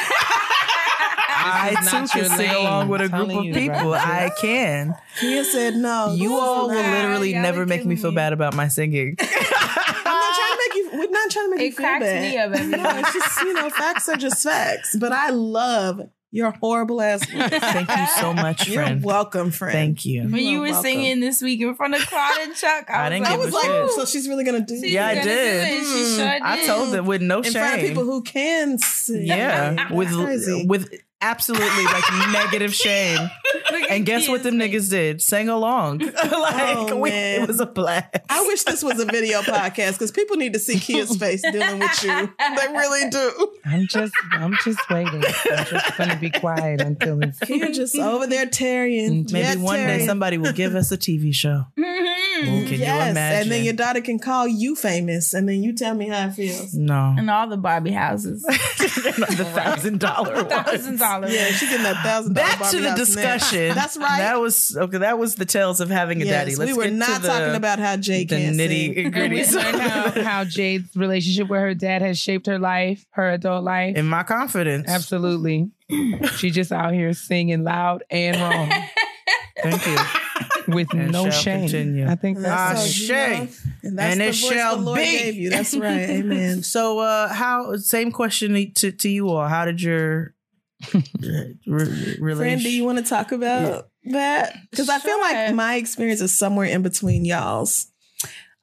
I 1.40 1.70
too 1.80 1.86
can 2.08 2.20
your 2.20 2.36
sing 2.36 2.50
along 2.50 2.88
with 2.88 3.00
a 3.00 3.04
I'm 3.04 3.10
group 3.26 3.38
of 3.38 3.44
you, 3.44 3.54
people. 3.54 3.76
bruh. 3.76 3.94
I 3.98 4.30
can. 4.40 4.94
Keia 5.20 5.44
said 5.44 5.76
no. 5.76 6.14
You 6.14 6.34
all 6.38 6.68
will 6.68 6.74
literally 6.74 7.32
never 7.34 7.64
make 7.66 7.84
me 7.86 7.96
feel 7.96 8.12
bad 8.12 8.32
about 8.32 8.54
my 8.54 8.68
singing. 8.68 9.16
I'm 9.88 10.04
not 10.04 10.34
trying 10.34 10.52
to 10.52 10.58
make 10.68 10.74
you. 10.76 10.90
We're 10.98 11.10
not 11.10 11.30
trying 11.30 11.46
to 11.46 11.50
make 11.50 11.60
It 11.60 11.64
you 11.64 11.70
feel 11.72 11.84
cracks 11.86 12.04
bad. 12.04 12.22
me 12.22 12.38
up 12.38 12.52
every 12.52 12.76
No, 12.76 12.98
it's 12.98 13.12
just 13.12 13.42
you 13.42 13.52
know, 13.54 13.70
facts 13.70 14.08
are 14.08 14.16
just 14.16 14.42
facts. 14.42 14.96
But 14.98 15.12
I 15.12 15.30
love 15.30 16.00
your 16.30 16.50
horrible 16.50 17.00
ass. 17.00 17.24
Thank 17.24 17.88
you 17.88 18.06
so 18.20 18.34
much, 18.34 18.68
You're 18.68 18.82
friend. 18.84 19.02
welcome, 19.02 19.50
friend. 19.50 19.72
Thank 19.72 20.04
you. 20.04 20.24
When 20.24 20.34
you 20.34 20.40
You're 20.50 20.60
were 20.60 20.66
welcome. 20.66 20.82
singing 20.82 21.20
this 21.20 21.40
week 21.40 21.62
in 21.62 21.74
front 21.74 21.94
of 21.94 22.02
Claude 22.06 22.38
and 22.42 22.54
Chuck, 22.54 22.90
I, 22.90 23.06
I 23.06 23.08
didn't 23.08 23.22
was 23.22 23.28
I 23.28 23.32
give 23.32 23.40
like, 23.40 23.44
was 23.46 23.52
a 23.52 23.56
like, 23.56 23.88
shit. 23.88 23.90
so 23.96 24.04
she's 24.04 24.28
really 24.28 24.44
gonna 24.44 24.60
do 24.60 24.74
She's 24.74 24.82
it 24.84 24.90
Yeah, 24.90 25.06
I 25.06 25.14
gonna 25.14 25.24
did. 25.26 25.66
do 25.68 25.74
it. 25.74 25.84
She 25.84 25.84
Mm. 25.84 26.16
sure 26.16 26.32
did. 26.32 26.42
I 26.42 26.66
told 26.66 26.92
them 26.92 27.06
with 27.06 27.22
no 27.22 27.38
in 27.40 27.50
front 27.52 27.74
of 27.74 27.80
shame. 27.80 27.88
people 27.88 28.04
who 28.04 28.22
can 28.22 28.76
sing. 28.78 29.26
yeah, 29.26 29.90
with 29.90 30.12
Crazy. 30.12 30.66
with 30.66 30.92
absolutely 31.20 31.84
like 31.84 32.04
negative 32.32 32.74
shame. 32.74 33.30
And 33.90 34.04
guess 34.06 34.28
what 34.28 34.42
them 34.42 34.54
niggas 34.56 34.90
did? 34.90 35.20
Sang 35.22 35.48
along. 35.48 35.98
like 36.14 36.14
Oh, 36.24 36.96
we, 36.96 37.10
man. 37.10 37.42
it 37.42 37.48
was 37.48 37.60
a 37.60 37.66
blast. 37.66 38.16
I 38.28 38.40
wish 38.42 38.62
this 38.64 38.82
was 38.82 39.00
a 39.00 39.04
video 39.06 39.40
podcast 39.42 39.92
because 39.94 40.10
people 40.12 40.36
need 40.36 40.52
to 40.52 40.58
see 40.58 40.74
Keia's 40.74 41.16
face 41.16 41.42
dealing 41.42 41.78
with 41.78 42.02
you. 42.04 42.08
They 42.38 42.66
really 42.72 43.10
do. 43.10 43.52
I'm 43.64 43.86
just, 43.86 44.12
I'm 44.32 44.56
just 44.64 44.78
waiting. 44.90 45.22
I'm 45.24 45.64
just 45.66 45.96
gonna 45.98 46.16
be 46.16 46.30
quiet 46.30 46.80
until 46.80 47.20
it's. 47.22 47.38
Kia 47.40 47.70
just 47.72 47.96
over 47.96 48.26
there 48.26 48.46
tarrying. 48.46 49.26
Maybe 49.30 49.46
Jet 49.46 49.58
one 49.58 49.76
day 49.78 50.06
somebody 50.06 50.38
will 50.38 50.52
give 50.52 50.74
us 50.74 50.92
a 50.92 50.98
TV 50.98 51.34
show. 51.34 51.64
Mhm. 52.38 52.68
Can 52.68 52.78
you 52.78 52.84
imagine? 52.84 53.16
and 53.42 53.50
then 53.50 53.64
your 53.64 53.74
daughter 53.74 54.00
can 54.00 54.20
call 54.20 54.46
you 54.46 54.76
famous, 54.76 55.34
and 55.34 55.48
then 55.48 55.60
you 55.64 55.72
tell 55.72 55.92
me 55.92 56.06
how 56.06 56.28
it 56.28 56.34
feels. 56.34 56.72
no. 56.72 57.12
And 57.18 57.28
all 57.28 57.48
the 57.48 57.56
Barbie 57.56 57.90
houses. 57.90 58.44
the 58.44 59.50
thousand 59.56 59.98
dollar 59.98 60.44
Thousand 60.44 60.98
dollars. 61.08 61.32
Yeah, 61.34 61.46
she 61.46 61.66
getting 61.66 61.82
that 61.84 62.02
thousand. 62.02 62.34
Back 62.34 62.70
to 62.70 62.80
the 62.80 62.92
discussion. 62.94 63.74
That's 63.74 63.96
right. 63.96 64.18
That 64.18 64.40
was 64.40 64.76
okay. 64.76 64.98
That 64.98 65.18
was 65.18 65.34
the 65.36 65.44
tales 65.44 65.80
of 65.80 65.90
having 65.90 66.20
a 66.22 66.24
yes, 66.24 66.34
daddy. 66.34 66.56
Let's 66.56 66.70
we 66.72 66.76
were 66.76 66.84
get 66.84 66.90
to 66.90 66.96
not 66.96 67.22
the- 67.22 67.28
talking 67.28 67.54
about 67.54 67.78
how 67.78 67.96
Jay 67.96 68.24
the 68.24 68.36
can't 68.36 68.56
nitty 68.56 68.68
sing. 68.94 68.96
And 68.96 69.04
we 69.06 69.10
gritty. 69.10 69.52
learned 69.54 69.80
how, 69.80 70.22
how 70.22 70.44
Jade's 70.44 70.96
relationship 70.96 71.48
with 71.48 71.60
her 71.60 71.74
dad 71.74 72.02
has 72.02 72.18
shaped 72.18 72.46
her 72.46 72.58
life, 72.58 73.04
her 73.10 73.30
adult 73.30 73.64
life. 73.64 73.96
In 73.96 74.06
my 74.06 74.22
confidence. 74.22 74.88
Absolutely. 74.88 75.70
She 76.36 76.50
just 76.50 76.70
out 76.72 76.92
here 76.92 77.12
singing 77.14 77.64
loud 77.64 78.04
and 78.10 78.36
wrong 78.36 78.70
Thank 79.62 79.86
you. 79.86 79.96
with 80.74 80.92
And 80.92 81.10
no 81.10 81.24
shall 81.24 81.32
shame. 81.42 81.60
continue. 81.62 82.06
I 82.06 82.14
think 82.14 82.38
Ah, 82.38 82.72
that's 82.74 83.06
so, 83.06 83.12
you 83.14 83.18
know, 83.18 83.48
and 83.82 83.98
that's 83.98 84.12
And 84.12 84.20
the 84.20 84.24
it 84.24 84.26
voice 84.28 84.36
shall 84.52 84.76
the 84.76 84.82
Lord 84.82 84.98
be. 84.98 85.04
gave 85.18 85.34
you. 85.34 85.50
That's 85.50 85.74
right. 85.76 86.10
Amen. 86.10 86.62
So, 86.62 86.98
uh, 87.00 87.28
how? 87.32 87.76
Same 87.76 88.12
question 88.12 88.72
to 88.74 88.92
to 88.92 89.08
you 89.08 89.28
all. 89.30 89.48
How 89.48 89.64
did 89.64 89.80
your 89.82 90.26
uh, 90.26 90.37
re- 90.94 91.56
Friend, 91.66 92.16
relation? 92.20 92.58
do 92.60 92.70
you 92.72 92.84
want 92.84 92.98
to 92.98 93.04
talk 93.04 93.32
about 93.32 93.88
that? 94.04 94.56
Because 94.70 94.88
I 94.88 94.98
feel 94.98 95.18
like 95.20 95.54
my 95.54 95.76
experience 95.76 96.20
is 96.20 96.36
somewhere 96.36 96.66
in 96.66 96.82
between 96.82 97.24
y'all's. 97.24 97.90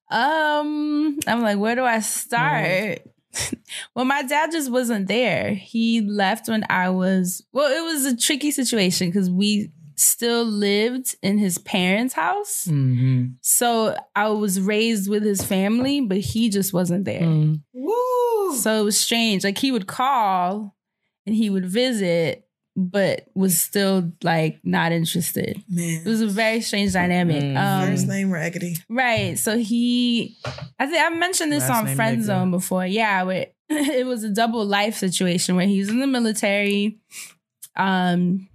Um, 0.10 1.20
I'm 1.28 1.42
like, 1.42 1.58
where 1.58 1.76
do 1.76 1.84
I 1.84 2.00
start? 2.00 3.00
well, 3.96 4.06
my 4.06 4.22
dad 4.24 4.52
just 4.52 4.72
wasn't 4.72 5.08
there. 5.08 5.54
He 5.54 6.02
left 6.02 6.48
when 6.48 6.64
I 6.70 6.90
was, 6.90 7.44
well, 7.52 7.72
it 7.72 7.84
was 7.84 8.06
a 8.06 8.16
tricky 8.16 8.52
situation 8.52 9.10
because 9.10 9.30
we 9.30 9.72
still 9.96 10.44
lived 10.46 11.16
in 11.22 11.38
his 11.38 11.58
parents' 11.58 12.14
house. 12.14 12.68
Mhm. 12.70 13.36
So 13.42 13.96
I 14.16 14.30
was 14.30 14.60
raised 14.62 15.10
with 15.10 15.24
his 15.24 15.42
family, 15.42 16.02
but 16.02 16.18
he 16.20 16.50
just 16.50 16.74
wasn't 16.74 17.06
there. 17.06 17.22
Mm. 17.22 17.62
Woo! 17.74 18.56
So 18.58 18.80
it 18.80 18.84
was 18.84 19.00
strange. 19.00 19.44
Like 19.44 19.58
he 19.58 19.72
would 19.72 19.88
call 19.88 20.75
and 21.26 21.36
he 21.36 21.50
would 21.50 21.66
visit, 21.66 22.48
but 22.76 23.28
was 23.34 23.58
still 23.60 24.12
like 24.24 24.60
not 24.64 24.92
interested. 24.92 25.62
Man. 25.70 26.02
It 26.06 26.10
was 26.10 26.22
a 26.22 26.28
very 26.28 26.62
strange 26.62 26.94
dynamic. 26.94 27.42
Mhm. 27.44 27.58
Um, 27.58 27.90
First 27.90 28.08
name 28.08 28.32
Raggedy. 28.32 28.76
Right. 28.90 29.38
So 29.40 29.58
he, 29.58 30.38
I 30.80 30.86
think 30.88 31.02
I 31.04 31.10
mentioned 31.10 31.52
this 31.52 31.68
Last 31.70 31.88
on 31.88 31.96
Friend 31.96 32.18
Nigga. 32.20 32.24
Zone 32.26 32.52
before. 32.52 32.86
Yeah, 32.86 33.24
where 33.24 33.48
it 33.70 34.06
was 34.06 34.24
a 34.24 34.30
double 34.30 34.66
life 34.66 34.96
situation 34.96 35.56
where 35.56 35.68
he 35.68 35.80
was 35.80 35.90
in 35.90 36.00
the 36.00 36.08
military, 36.08 37.00
um, 37.78 38.48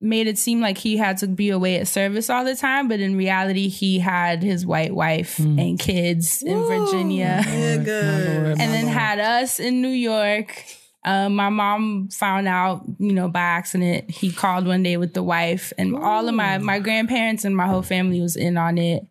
made 0.00 0.26
it 0.26 0.36
seem 0.38 0.60
like 0.60 0.76
he 0.78 0.96
had 0.98 1.16
to 1.18 1.26
be 1.26 1.48
away 1.50 1.76
at 1.76 1.88
service 1.88 2.28
all 2.28 2.44
the 2.44 2.54
time, 2.54 2.88
but 2.88 3.00
in 3.00 3.16
reality, 3.16 3.68
he 3.68 3.98
had 3.98 4.42
his 4.42 4.66
white 4.66 4.94
wife 4.94 5.38
Mm. 5.38 5.60
and 5.60 5.78
kids 5.78 6.42
in 6.42 6.58
Virginia, 6.64 7.42
Yeah, 7.46 7.76
good. 7.78 8.04
Lord, 8.28 8.46
and 8.46 8.58
my 8.58 8.66
then 8.66 8.84
Lord. 8.84 8.96
had 8.96 9.18
us 9.18 9.58
in 9.58 9.80
New 9.80 9.88
York. 9.88 10.62
Um, 11.04 11.36
my 11.36 11.50
mom 11.50 12.08
found 12.08 12.48
out, 12.48 12.82
you 12.98 13.12
know, 13.12 13.28
by 13.28 13.40
accident. 13.40 14.10
He 14.10 14.32
called 14.32 14.66
one 14.66 14.82
day 14.82 14.96
with 14.96 15.12
the 15.14 15.22
wife, 15.22 15.72
and 15.76 15.94
all 15.96 16.28
of 16.28 16.34
my 16.34 16.58
my 16.58 16.78
grandparents 16.78 17.44
and 17.44 17.56
my 17.56 17.66
whole 17.66 17.82
family 17.82 18.20
was 18.20 18.36
in 18.36 18.56
on 18.56 18.78
it. 18.78 19.06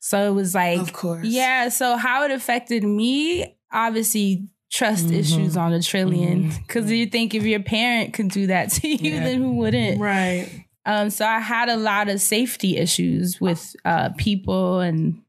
So 0.00 0.28
it 0.28 0.34
was 0.34 0.54
like, 0.54 0.78
Of 0.80 0.92
course. 0.92 1.26
yeah. 1.26 1.68
So 1.68 1.96
how 1.96 2.24
it 2.24 2.30
affected 2.30 2.84
me, 2.84 3.56
obviously, 3.72 4.48
trust 4.70 5.06
Mhm. 5.08 5.18
issues 5.18 5.56
on 5.56 5.72
a 5.72 5.80
trillion. 5.82 6.50
Because 6.66 6.90
you 6.90 7.06
think 7.06 7.34
if 7.34 7.44
your 7.44 7.60
parent 7.60 8.12
could 8.12 8.28
do 8.28 8.46
that 8.48 8.70
to 8.72 8.88
you, 8.88 9.14
Yeah. 9.14 9.24
then 9.24 9.38
who 9.38 9.52
wouldn't? 9.56 10.00
Right. 10.00 10.48
Um, 10.84 11.10
so 11.10 11.26
I 11.26 11.40
had 11.40 11.68
a 11.68 11.76
lot 11.76 12.08
of 12.08 12.20
safety 12.20 12.76
issues 12.76 13.40
with 13.40 13.74
uh, 13.84 14.10
people 14.16 14.78
and 14.80 15.20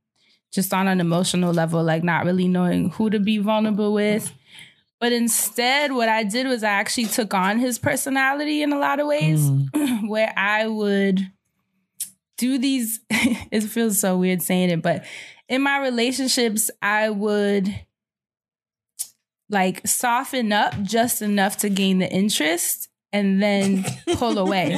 just 0.53 0.73
on 0.73 0.88
an 0.88 0.99
emotional 1.01 1.53
level, 1.53 1.84
like 1.84 2.03
not 2.03 2.25
really 2.25 2.47
knowing 2.47 2.89
who 2.91 3.09
to 3.09 3.19
be 3.19 3.38
vulnerable 3.39 3.93
with. 3.93 4.32
But 4.99 5.11
instead, 5.13 5.91
what 5.93 6.09
I 6.09 6.23
did 6.23 6.47
was 6.47 6.63
I 6.63 6.69
actually 6.71 7.05
took 7.05 7.33
on 7.33 7.59
his 7.59 7.77
personality 7.77 8.63
in 8.63 8.73
a 8.73 8.79
lot 8.79 8.99
of 8.99 9.05
ways, 9.07 9.39
Mm. 9.49 10.07
where 10.09 10.33
I 10.35 10.65
would 10.67 11.19
do 12.37 12.57
these. 12.57 12.99
it 13.09 13.61
feels 13.61 13.99
so 13.99 14.17
weird 14.17 14.41
saying 14.41 14.69
it, 14.71 14.81
but 14.81 15.05
in 15.47 15.61
my 15.61 15.79
relationships, 15.79 16.71
I 16.81 17.09
would 17.11 17.73
like 19.49 19.87
soften 19.87 20.51
up 20.51 20.81
just 20.81 21.21
enough 21.21 21.57
to 21.57 21.69
gain 21.69 21.99
the 21.99 22.11
interest 22.11 22.89
and 23.13 23.41
then 23.41 23.85
pull 24.15 24.37
away. 24.45 24.75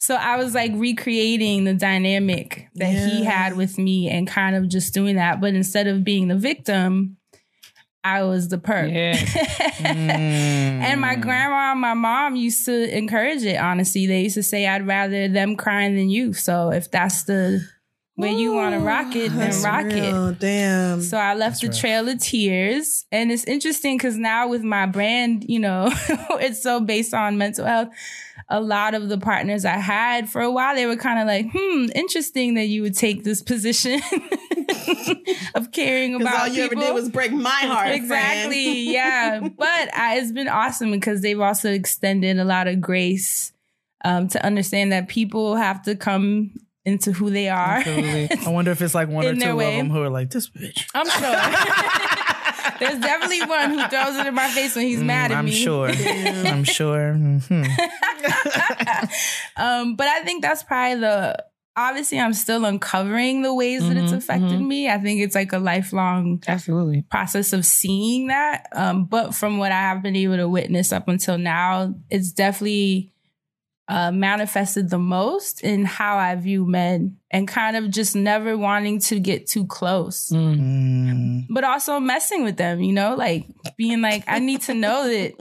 So 0.00 0.16
I 0.16 0.36
was 0.38 0.54
like 0.54 0.72
recreating 0.74 1.62
the 1.64 1.74
dynamic 1.74 2.68
that 2.74 2.90
he 3.10 3.22
had 3.22 3.56
with 3.56 3.78
me 3.78 4.08
and 4.10 4.26
kind 4.26 4.56
of 4.56 4.68
just 4.68 4.92
doing 4.94 5.16
that. 5.16 5.40
But 5.40 5.54
instead 5.54 5.86
of 5.86 6.02
being 6.02 6.26
the 6.26 6.34
victim, 6.36 7.17
I 8.04 8.22
was 8.22 8.48
the 8.48 8.58
perp. 8.58 8.92
Yeah. 8.92 9.16
and 9.84 11.00
my 11.00 11.16
mm. 11.16 11.20
grandma 11.20 11.72
and 11.72 11.80
my 11.80 11.94
mom 11.94 12.36
used 12.36 12.64
to 12.66 12.96
encourage 12.96 13.42
it, 13.42 13.56
honestly. 13.56 14.06
They 14.06 14.22
used 14.22 14.34
to 14.34 14.42
say, 14.42 14.66
I'd 14.66 14.86
rather 14.86 15.28
them 15.28 15.56
crying 15.56 15.96
than 15.96 16.08
you. 16.08 16.32
So 16.32 16.70
if 16.70 16.90
that's 16.90 17.24
the 17.24 17.66
way 18.18 18.32
you 18.32 18.52
want 18.52 18.74
to 18.74 18.80
rock 18.80 19.14
it, 19.14 19.30
then 19.30 19.38
That's 19.50 19.64
rock 19.64 19.86
it. 19.86 20.38
Damn. 20.40 21.00
So 21.02 21.16
I 21.16 21.34
left 21.34 21.60
the 21.60 21.68
trail 21.68 22.08
of 22.08 22.20
tears. 22.20 23.06
And 23.12 23.30
it's 23.30 23.44
interesting 23.44 23.96
because 23.96 24.16
now 24.16 24.48
with 24.48 24.62
my 24.62 24.86
brand, 24.86 25.44
you 25.48 25.60
know, 25.60 25.88
it's 26.40 26.62
so 26.62 26.80
based 26.80 27.14
on 27.14 27.38
mental 27.38 27.64
health. 27.64 27.88
A 28.50 28.60
lot 28.60 28.94
of 28.94 29.08
the 29.10 29.18
partners 29.18 29.64
I 29.66 29.76
had 29.76 30.28
for 30.30 30.40
a 30.40 30.50
while, 30.50 30.74
they 30.74 30.86
were 30.86 30.96
kind 30.96 31.18
of 31.20 31.26
like, 31.26 31.46
hmm, 31.52 31.86
interesting 31.94 32.54
that 32.54 32.64
you 32.66 32.80
would 32.82 32.94
take 32.96 33.22
this 33.22 33.42
position 33.42 34.00
of 35.54 35.70
caring 35.72 36.16
Because 36.18 36.32
about 36.34 36.40
all 36.40 36.48
you 36.48 36.68
people. 36.68 36.82
ever 36.82 36.92
did 36.92 36.94
was 36.94 37.08
break 37.10 37.32
my 37.32 37.50
heart. 37.50 37.90
exactly. 37.92 38.90
Yeah. 38.90 39.40
But 39.58 39.94
I, 39.94 40.18
it's 40.18 40.32
been 40.32 40.48
awesome 40.48 40.90
because 40.92 41.20
they've 41.20 41.40
also 41.40 41.70
extended 41.72 42.38
a 42.38 42.44
lot 42.44 42.68
of 42.68 42.80
grace 42.80 43.52
um, 44.04 44.28
to 44.28 44.44
understand 44.44 44.92
that 44.92 45.08
people 45.08 45.56
have 45.56 45.82
to 45.82 45.94
come 45.96 46.52
into 46.84 47.12
who 47.12 47.28
they 47.30 47.48
are. 47.50 47.78
Absolutely. 47.84 48.30
I 48.46 48.48
wonder 48.50 48.70
if 48.70 48.80
it's 48.80 48.94
like 48.94 49.08
one 49.08 49.24
or 49.26 49.34
two 49.34 49.40
their 49.40 49.52
of 49.52 49.58
them 49.58 49.90
who 49.90 50.00
are 50.02 50.08
like 50.08 50.30
this 50.30 50.48
bitch. 50.48 50.86
I'm 50.94 51.06
sure. 51.08 52.27
There's 52.80 52.98
definitely 53.00 53.42
one 53.46 53.70
who 53.70 53.88
throws 53.88 54.16
it 54.16 54.26
in 54.26 54.34
my 54.34 54.48
face 54.48 54.74
when 54.76 54.86
he's 54.86 55.02
mad 55.02 55.30
Mm, 55.30 55.34
at 55.34 55.38
I'm 55.38 55.44
me. 55.46 55.50
sure. 55.62 55.88
I'm 56.52 56.64
sure. 56.64 57.14
Mhm. 57.14 57.64
um, 59.56 59.96
but 59.96 60.06
I 60.06 60.20
think 60.24 60.42
that's 60.42 60.62
probably 60.62 61.00
the. 61.00 61.44
Obviously, 61.76 62.18
I'm 62.18 62.34
still 62.34 62.64
uncovering 62.64 63.42
the 63.42 63.54
ways 63.54 63.86
that 63.86 63.96
it's 63.96 64.10
Mhm, 64.10 64.16
affected 64.16 64.58
mhm. 64.58 64.66
me. 64.66 64.90
I 64.90 64.98
think 64.98 65.20
it's 65.20 65.36
like 65.36 65.52
a 65.52 65.60
lifelong 65.60 66.42
Absolutely. 66.48 67.02
process 67.02 67.52
of 67.52 67.64
seeing 67.64 68.26
that. 68.28 68.66
Um, 68.72 69.04
but 69.04 69.32
from 69.32 69.58
what 69.58 69.70
I 69.70 69.76
have 69.80 70.02
been 70.02 70.16
able 70.16 70.38
to 70.38 70.48
witness 70.48 70.92
up 70.92 71.06
until 71.06 71.38
now, 71.38 71.94
it's 72.10 72.32
definitely 72.32 73.12
uh, 73.88 74.12
manifested 74.12 74.90
the 74.90 74.98
most 74.98 75.62
in 75.64 75.84
how 75.86 76.18
I 76.18 76.34
view 76.34 76.66
men 76.66 77.16
and 77.30 77.48
kind 77.48 77.74
of 77.76 77.90
just 77.90 78.14
never 78.14 78.56
wanting 78.56 78.98
to 79.00 79.18
get 79.18 79.46
too 79.46 79.66
close. 79.66 80.28
Mm. 80.30 81.46
But 81.48 81.64
also 81.64 81.98
messing 81.98 82.44
with 82.44 82.56
them, 82.58 82.82
you 82.82 82.92
know, 82.92 83.14
like 83.14 83.46
being 83.76 84.02
like, 84.02 84.24
I 84.28 84.40
need 84.40 84.60
to 84.62 84.74
know 84.74 85.08
that 85.08 85.32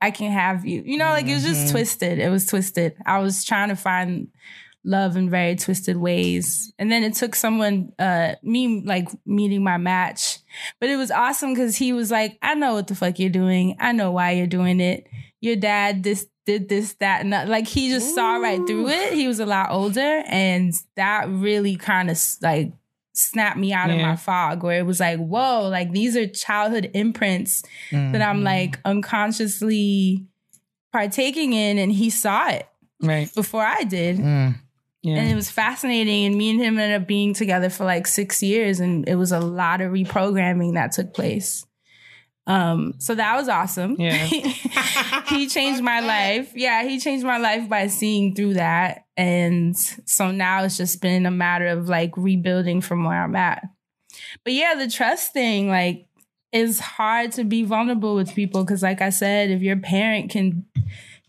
I 0.00 0.10
can 0.10 0.30
have 0.30 0.66
you. 0.66 0.82
You 0.84 0.98
know, 0.98 1.06
like 1.10 1.26
it 1.26 1.34
was 1.34 1.44
just 1.44 1.68
Mhm. 1.68 1.70
twisted. 1.70 2.18
It 2.18 2.28
was 2.28 2.46
twisted. 2.46 2.94
I 3.06 3.18
was 3.20 3.44
trying 3.44 3.70
to 3.70 3.76
find 3.76 4.28
love 4.84 5.16
in 5.16 5.28
very 5.30 5.56
twisted 5.56 5.96
ways. 5.96 6.72
And 6.78 6.92
then 6.92 7.02
it 7.02 7.14
took 7.14 7.34
someone, 7.34 7.92
uh, 7.98 8.34
me 8.42 8.82
like 8.84 9.08
meeting 9.26 9.64
my 9.64 9.76
match. 9.76 10.38
But 10.78 10.88
it 10.90 10.96
was 10.96 11.10
awesome 11.10 11.52
because 11.54 11.76
he 11.76 11.92
was 11.92 12.10
like, 12.10 12.38
I 12.42 12.54
know 12.54 12.74
what 12.74 12.86
the 12.86 12.94
fuck 12.94 13.18
you're 13.18 13.28
doing. 13.30 13.76
I 13.80 13.92
know 13.92 14.12
why 14.12 14.32
you're 14.32 14.46
doing 14.46 14.80
it. 14.80 15.06
Your 15.40 15.56
dad 15.56 16.02
this 16.02 16.26
did 16.48 16.68
this, 16.68 16.94
that, 16.94 17.20
and 17.20 17.32
that. 17.34 17.46
Like 17.48 17.66
he 17.68 17.90
just 17.90 18.14
saw 18.14 18.36
right 18.36 18.60
through 18.66 18.88
it. 18.88 19.12
He 19.12 19.28
was 19.28 19.38
a 19.38 19.46
lot 19.46 19.70
older, 19.70 20.22
and 20.26 20.72
that 20.96 21.28
really 21.28 21.76
kind 21.76 22.10
of 22.10 22.18
like 22.40 22.72
snapped 23.12 23.58
me 23.58 23.72
out 23.72 23.90
of 23.90 23.98
my 24.00 24.16
fog 24.16 24.62
where 24.62 24.78
it 24.78 24.86
was 24.86 25.00
like, 25.00 25.18
whoa, 25.18 25.68
like 25.68 25.92
these 25.92 26.16
are 26.16 26.26
childhood 26.26 26.90
imprints 26.94 27.62
that 27.90 28.22
I'm 28.22 28.40
Mhm. 28.40 28.44
like 28.44 28.78
unconsciously 28.84 30.24
partaking 30.92 31.52
in, 31.52 31.78
and 31.78 31.92
he 31.92 32.10
saw 32.10 32.48
it 32.48 32.66
Right. 33.02 33.32
before 33.34 33.62
I 33.64 33.84
did. 33.84 34.16
Mm. 34.18 34.54
Yeah. 35.02 35.16
And 35.16 35.30
it 35.30 35.34
was 35.34 35.50
fascinating. 35.50 36.26
And 36.26 36.36
me 36.36 36.50
and 36.50 36.60
him 36.60 36.78
ended 36.78 37.00
up 37.02 37.06
being 37.06 37.32
together 37.34 37.68
for 37.70 37.84
like 37.84 38.06
six 38.06 38.42
years, 38.42 38.80
and 38.80 39.08
it 39.08 39.14
was 39.16 39.32
a 39.32 39.40
lot 39.40 39.80
of 39.80 39.92
reprogramming 39.92 40.74
that 40.74 40.92
took 40.92 41.12
place. 41.14 41.64
Um, 42.48 42.94
so 42.98 43.14
that 43.14 43.36
was 43.36 43.48
awesome. 43.48 43.96
Yeah. 43.98 44.16
he 45.28 45.46
changed 45.48 45.82
my 45.82 46.00
life. 46.00 46.50
Yeah, 46.56 46.82
he 46.82 46.98
changed 46.98 47.24
my 47.24 47.36
life 47.38 47.68
by 47.68 47.86
seeing 47.88 48.34
through 48.34 48.54
that. 48.54 49.04
And 49.16 49.76
so 49.76 50.30
now 50.30 50.64
it's 50.64 50.76
just 50.78 51.00
been 51.02 51.26
a 51.26 51.30
matter 51.30 51.66
of 51.68 51.88
like 51.88 52.16
rebuilding 52.16 52.80
from 52.80 53.04
where 53.04 53.22
I'm 53.22 53.36
at. 53.36 53.62
But 54.44 54.54
yeah, 54.54 54.74
the 54.74 54.88
trust 54.88 55.32
thing, 55.34 55.68
like, 55.68 56.06
is 56.50 56.80
hard 56.80 57.32
to 57.32 57.44
be 57.44 57.62
vulnerable 57.64 58.14
with 58.14 58.34
people 58.34 58.64
because, 58.64 58.82
like 58.82 59.02
I 59.02 59.10
said, 59.10 59.50
if 59.50 59.60
your 59.60 59.76
parent 59.76 60.30
can 60.30 60.64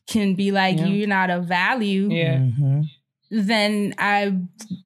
can 0.07 0.33
be 0.33 0.51
like, 0.51 0.77
Yeah. 0.79 0.85
you're 0.87 1.07
not 1.07 1.29
of 1.29 1.45
value, 1.45 2.09
Yeah. 2.09 2.37
Mhm. 2.37 2.89
Then 3.31 3.93
I 3.97 4.37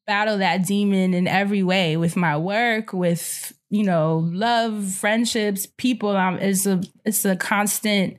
battle 0.05 0.39
that 0.39 0.65
demon 0.65 1.13
in 1.13 1.27
every 1.27 1.63
way 1.63 1.97
with 1.97 2.15
my 2.15 2.37
work, 2.37 2.93
with 2.93 3.53
you 3.69 3.83
know, 3.83 4.29
love, 4.31 4.85
friendships, 4.91 5.65
people. 5.65 6.15
Um, 6.15 6.37
it's 6.39 6.65
a 6.65 6.81
it's 7.05 7.25
a 7.25 7.35
constant 7.35 8.17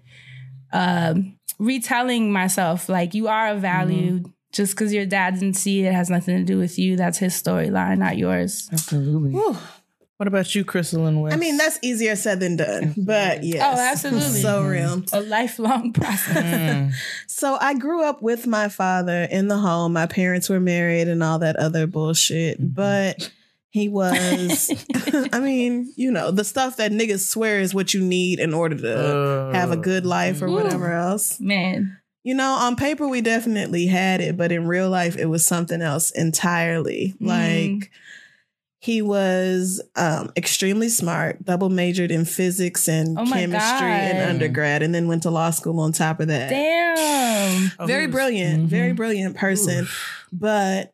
um 0.73 1.37
retelling 1.59 2.33
myself 2.33 2.89
like 2.89 3.15
you 3.15 3.29
are 3.29 3.49
a 3.49 3.57
value. 3.57 4.25
Just 4.53 4.77
because 4.77 4.93
your 4.95 5.05
dad 5.05 5.35
didn't 5.35 5.55
see 5.57 5.85
it 5.85 5.93
has 5.93 6.09
nothing 6.09 6.37
to 6.39 6.45
do 6.45 6.59
with 6.59 6.79
you. 6.79 6.97
That's 6.97 7.19
his 7.19 7.35
storyline, 7.35 7.99
not 7.99 8.17
yours. 8.17 8.69
Absolutely. 8.73 9.33
Whew. 9.33 9.57
What 10.17 10.29
about 10.29 10.55
you, 10.55 10.65
Crystal 10.65 11.07
and 11.07 11.21
Wes? 11.21 11.33
I 11.33 11.37
mean, 11.37 11.57
that's 11.57 11.79
easier 11.83 12.15
said 12.15 12.39
than 12.39 12.57
done, 12.57 12.95
but 12.97 13.43
yes. 13.43 13.63
Oh, 13.63 13.81
absolutely. 13.81 14.41
So 14.41 14.65
real. 14.65 15.03
A 15.13 15.21
lifelong 15.21 15.93
process. 15.93 16.45
Mm. 16.45 16.93
So 17.27 17.59
I 17.61 17.75
grew 17.75 18.05
up 18.05 18.23
with 18.23 18.47
my 18.47 18.69
father 18.69 19.27
in 19.31 19.49
the 19.49 19.59
home. 19.59 19.93
My 19.93 20.07
parents 20.07 20.49
were 20.49 20.61
married 20.61 21.09
and 21.09 21.23
all 21.23 21.41
that 21.41 21.57
other 21.57 21.87
bullshit, 21.87 22.57
but 22.61 23.29
he 23.71 23.89
was, 23.89 24.71
I 25.33 25.41
mean, 25.41 25.93
you 25.97 26.13
know, 26.13 26.31
the 26.31 26.45
stuff 26.45 26.77
that 26.77 26.93
niggas 26.93 27.27
swear 27.27 27.59
is 27.59 27.75
what 27.75 27.93
you 27.93 28.01
need 28.01 28.39
in 28.39 28.55
order 28.55 28.77
to 28.77 29.51
have 29.53 29.73
a 29.73 29.77
good 29.77 30.07
life 30.07 30.41
or 30.41 30.47
Ooh. 30.47 30.55
whatever 30.55 30.93
else. 30.93 31.41
Man. 31.41 31.99
You 32.23 32.35
know, 32.35 32.53
on 32.53 32.77
paper, 32.77 33.09
we 33.09 33.21
definitely 33.21 33.87
had 33.87 34.21
it, 34.21 34.37
but 34.37 34.53
in 34.53 34.69
real 34.69 34.89
life, 34.89 35.17
it 35.17 35.27
was 35.27 35.45
something 35.45 35.83
else 35.83 36.13
entirely. 36.13 37.15
Mm. 37.21 37.27
Like, 37.27 37.91
he 38.85 39.01
was 39.01 39.81
um, 39.97 40.31
extremely 40.37 40.91
smart, 40.91 41.43
double 41.45 41.71
majored 41.71 42.11
in 42.11 42.25
physics 42.27 42.87
and 42.89 43.19
Oh 43.19 43.25
my 43.25 43.39
chemistry 43.41 43.89
in 43.91 44.29
undergrad, 44.29 44.83
and 44.83 44.95
then 44.95 45.09
went 45.09 45.23
to 45.23 45.31
law 45.31 45.51
school 45.51 45.81
on 45.81 45.93
top 45.93 46.21
of 46.21 46.29
that. 46.29 46.51
Damn. 46.51 47.73
Oh, 47.79 47.87
very 47.87 48.03
he 48.03 48.07
was- 48.09 48.15
brilliant, 48.15 48.65
Mhm. 48.65 48.69
very 48.69 48.93
brilliant 48.93 49.37
person, 49.37 49.87
but 50.33 50.93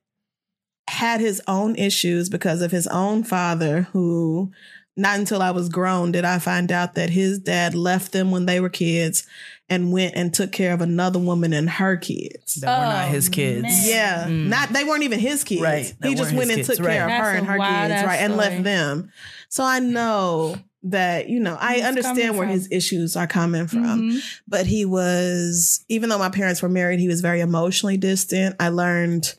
had 0.88 1.20
his 1.20 1.40
own 1.46 1.74
issues 1.76 2.28
because 2.28 2.62
of 2.62 2.70
his 2.70 2.86
own 2.88 3.22
father, 3.24 3.82
who 3.92 4.50
not 4.96 5.18
until 5.18 5.40
I 5.40 5.50
was 5.52 5.68
grown 5.68 6.12
did 6.12 6.24
I 6.24 6.38
find 6.38 6.70
out 6.70 6.94
that 6.96 7.10
his 7.10 7.38
dad 7.38 7.74
left 7.74 8.12
them 8.12 8.30
when 8.30 8.46
they 8.46 8.60
were 8.60 8.68
kids 8.68 9.24
and 9.70 9.92
went 9.92 10.14
and 10.16 10.34
took 10.34 10.52
care 10.52 10.72
of 10.74 10.80
another 10.80 11.18
woman 11.18 11.52
and 11.52 11.70
her 11.70 11.96
kids. 11.96 12.56
That 12.56 12.78
were 12.78 12.84
not 12.84 13.04
Oh, 13.08 13.12
his 13.12 13.28
kids. 13.28 13.62
man. 13.62 13.80
Yeah, 13.84 14.24
Mm. 14.28 14.48
not 14.48 14.72
they 14.72 14.84
weren't 14.84 15.04
even 15.04 15.18
his 15.20 15.44
kids. 15.44 15.62
Right, 15.62 15.94
that 16.00 16.08
He 16.08 16.14
just 16.14 16.32
went 16.32 16.50
and 16.50 16.56
kids, 16.58 16.68
took 16.68 16.84
care 16.84 17.06
right. 17.06 17.18
of 17.20 17.24
her 17.24 17.30
and 17.32 17.46
her 17.46 17.54
kids, 17.54 17.58
wild-ass 17.60 18.04
right, 18.06 18.16
and 18.16 18.36
left 18.36 18.62
them. 18.64 19.10
So 19.48 19.64
I 19.64 19.78
know 19.78 20.56
that 20.82 21.28
you 21.28 21.38
know 21.40 21.56
I 21.60 21.74
He's 21.76 21.84
understand 21.84 22.36
where 22.38 22.46
from. 22.46 22.54
his 22.54 22.68
issues 22.70 23.14
are 23.14 23.26
coming 23.26 23.66
from 23.66 24.12
Mhm. 24.12 24.20
but 24.48 24.64
he 24.66 24.86
was 24.86 25.84
even 25.90 26.08
though 26.08 26.18
my 26.18 26.30
parents 26.30 26.62
were 26.62 26.70
married 26.70 27.00
he 27.00 27.06
was 27.08 27.20
very 27.20 27.40
emotionally 27.40 27.98
distant 27.98 28.56
i 28.58 28.70
learned 28.70 29.34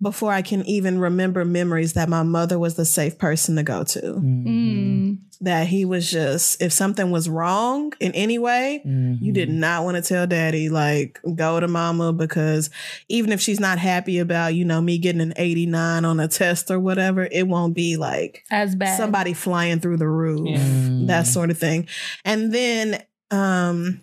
before 0.00 0.32
i 0.32 0.42
can 0.42 0.64
even 0.66 0.98
remember 1.00 1.44
memories 1.44 1.94
that 1.94 2.08
my 2.08 2.22
mother 2.22 2.58
was 2.58 2.74
the 2.76 2.84
safe 2.84 3.18
person 3.18 3.56
to 3.56 3.62
go 3.62 3.82
to 3.84 4.00
Mhm. 4.00 4.46
Mm. 4.46 5.18
that 5.40 5.66
he 5.68 5.84
was 5.84 6.10
just 6.10 6.60
if 6.62 6.72
something 6.72 7.10
was 7.10 7.28
wrong 7.28 7.92
in 8.00 8.12
any 8.12 8.38
way 8.38 8.82
Mhm. 8.86 9.18
you 9.20 9.32
did 9.32 9.48
not 9.50 9.84
want 9.84 9.96
to 9.96 10.02
tell 10.02 10.26
daddy 10.26 10.68
like 10.68 11.20
go 11.34 11.58
to 11.60 11.68
mama 11.68 12.12
because 12.12 12.70
even 13.08 13.32
if 13.32 13.40
she's 13.40 13.60
not 13.60 13.78
happy 13.78 14.18
about 14.18 14.54
you 14.54 14.64
know 14.64 14.80
me 14.80 14.98
getting 14.98 15.20
an 15.20 15.34
89 15.36 16.04
on 16.04 16.20
a 16.20 16.28
test 16.28 16.70
or 16.70 16.78
whatever 16.80 17.28
it 17.30 17.46
won't 17.48 17.74
be 17.74 17.96
like 17.96 18.44
As 18.50 18.74
bad. 18.74 18.96
somebody 18.96 19.32
flying 19.34 19.80
through 19.80 19.96
the 19.98 20.08
roof 20.08 20.46
Yeah. 20.48 21.06
that 21.06 21.26
sort 21.26 21.50
of 21.50 21.58
thing. 21.58 21.86
And 22.24 22.52
then 22.52 23.02
um 23.30 24.00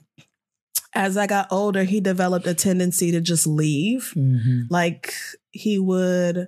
as 0.95 1.17
I 1.17 1.27
got 1.27 1.47
older, 1.51 1.83
he 1.83 1.99
developed 1.99 2.47
a 2.47 2.53
tendency 2.53 3.11
to 3.11 3.21
just 3.21 3.45
leave. 3.45 4.13
Mhm. 4.15 4.63
Like 4.69 5.13
he 5.51 5.77
would 5.79 6.47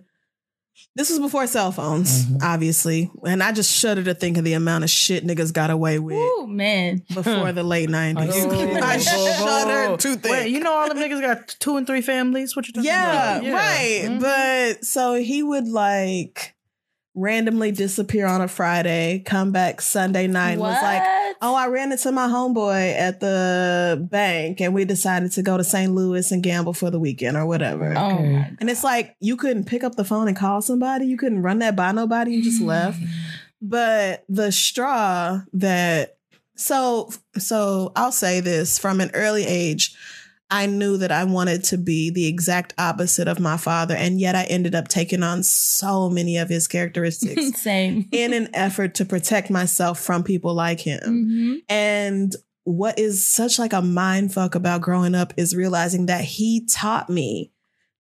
this 0.96 1.10
was 1.12 1.20
before 1.20 1.46
cell 1.46 1.72
phones, 1.72 2.26
Mhm. 2.26 2.42
obviously. 2.42 3.12
And 3.26 3.44
I 3.44 3.52
just 3.52 3.72
shudder 3.72 4.04
to 4.04 4.16
think 4.16 4.38
of 4.38 4.44
the 4.44 4.54
amount 4.54 4.84
of 4.84 4.90
shit 4.90 5.26
niggas 5.26 5.54
got 5.54 5.70
away 5.70 6.00
with 6.00 6.18
Ooh, 6.18 6.48
man. 6.48 7.04
before 7.14 7.52
the 7.52 7.62
late 7.64 7.90
90s. 7.90 8.34
Oh, 8.48 8.80
I 8.82 8.96
oh, 8.96 9.00
shudder 9.00 9.98
to 9.98 10.16
think. 10.16 10.26
Wait, 10.26 10.50
you 10.52 10.60
know 10.60 10.74
all 10.74 10.88
them 10.88 10.98
niggas 10.98 11.22
got 11.22 11.56
two 11.60 11.78
and 11.78 11.86
three 11.86 12.02
families? 12.02 12.56
What 12.56 12.68
you 12.68 12.74
talking 12.74 12.88
yeah, 12.88 13.36
about? 13.38 13.44
Yeah, 13.44 13.54
right. 13.54 14.06
Mhm. 14.10 14.20
But 14.22 14.86
so 14.86 15.14
he 15.16 15.44
would 15.44 15.68
like 15.68 16.56
randomly 17.18 17.72
disappear 17.72 18.28
on 18.28 18.42
a 18.42 18.48
Friday, 18.48 19.20
come 19.26 19.52
back 19.52 19.82
Sunday 19.82 20.28
night, 20.28 20.52
and 20.52 20.62
was 20.62 20.82
like, 20.82 21.02
Oh, 21.42 21.56
I 21.56 21.68
ran 21.68 21.92
into 21.92 22.12
my 22.12 22.28
homeboy 22.28 22.96
at 22.96 23.20
the 23.20 24.08
bank 24.10 24.62
and 24.62 24.74
we 24.74 24.86
decided 24.86 25.32
to 25.34 25.44
go 25.44 25.58
to 25.58 25.64
St. 25.64 25.92
Louis 25.92 26.32
and 26.32 26.42
gamble 26.42 26.74
for 26.74 26.90
the 26.90 27.00
weekend 27.00 27.38
or 27.38 27.46
whatever. 27.46 27.94
Oh 27.96 28.18
Okay. 28.18 28.52
And 28.60 28.70
it's 28.70 28.84
like 28.84 29.16
you 29.20 29.36
couldn't 29.36 29.66
pick 29.66 29.84
up 29.84 29.96
the 29.96 30.06
phone 30.06 30.28
and 30.28 30.38
call 30.38 30.62
somebody. 30.62 31.06
You 31.06 31.18
couldn't 31.18 31.42
run 31.42 31.60
that 31.60 31.76
by 31.76 31.92
nobody. 31.92 32.32
You 32.36 32.44
just 32.44 32.62
left. 32.62 33.00
But 33.60 34.24
the 34.30 34.52
straw 34.52 35.42
that 35.54 36.18
so 36.56 37.10
so 37.40 37.92
I'll 37.96 38.12
say 38.12 38.40
this 38.40 38.78
from 38.78 39.02
an 39.02 39.10
early 39.16 39.46
age, 39.46 39.96
I 40.50 40.66
knew 40.66 40.98
that 40.98 41.12
I 41.12 41.26
wanted 41.26 41.64
to 41.66 41.78
be 41.78 42.10
the 42.10 42.28
exact 42.28 42.74
opposite 42.78 43.28
of 43.28 43.40
my 43.40 43.58
father, 43.58 43.96
and 43.96 44.20
yet 44.20 44.36
I 44.36 44.44
ended 44.46 44.76
up 44.76 44.88
taking 44.88 45.22
on 45.24 45.44
so 45.44 46.10
many 46.10 46.38
of 46.38 46.48
his 46.50 46.68
characteristics 46.68 47.62
Same. 47.62 48.08
in 48.12 48.34
an 48.34 48.50
effort 48.54 48.96
to 48.96 49.06
protect 49.06 49.50
myself 49.50 50.00
from 50.00 50.24
people 50.24 50.54
like 50.54 50.80
him. 50.80 51.02
Mhm. 51.06 51.56
And 51.70 52.36
what 52.64 52.98
is 53.00 53.28
such 53.28 53.60
like 53.60 53.74
a 53.74 53.82
mind 53.82 54.34
fuck 54.34 54.56
about 54.56 54.82
growing 54.82 55.16
up 55.16 55.34
is 55.38 55.56
realizing 55.56 56.06
that 56.08 56.24
he 56.24 56.66
taught 56.66 57.10
me 57.10 57.52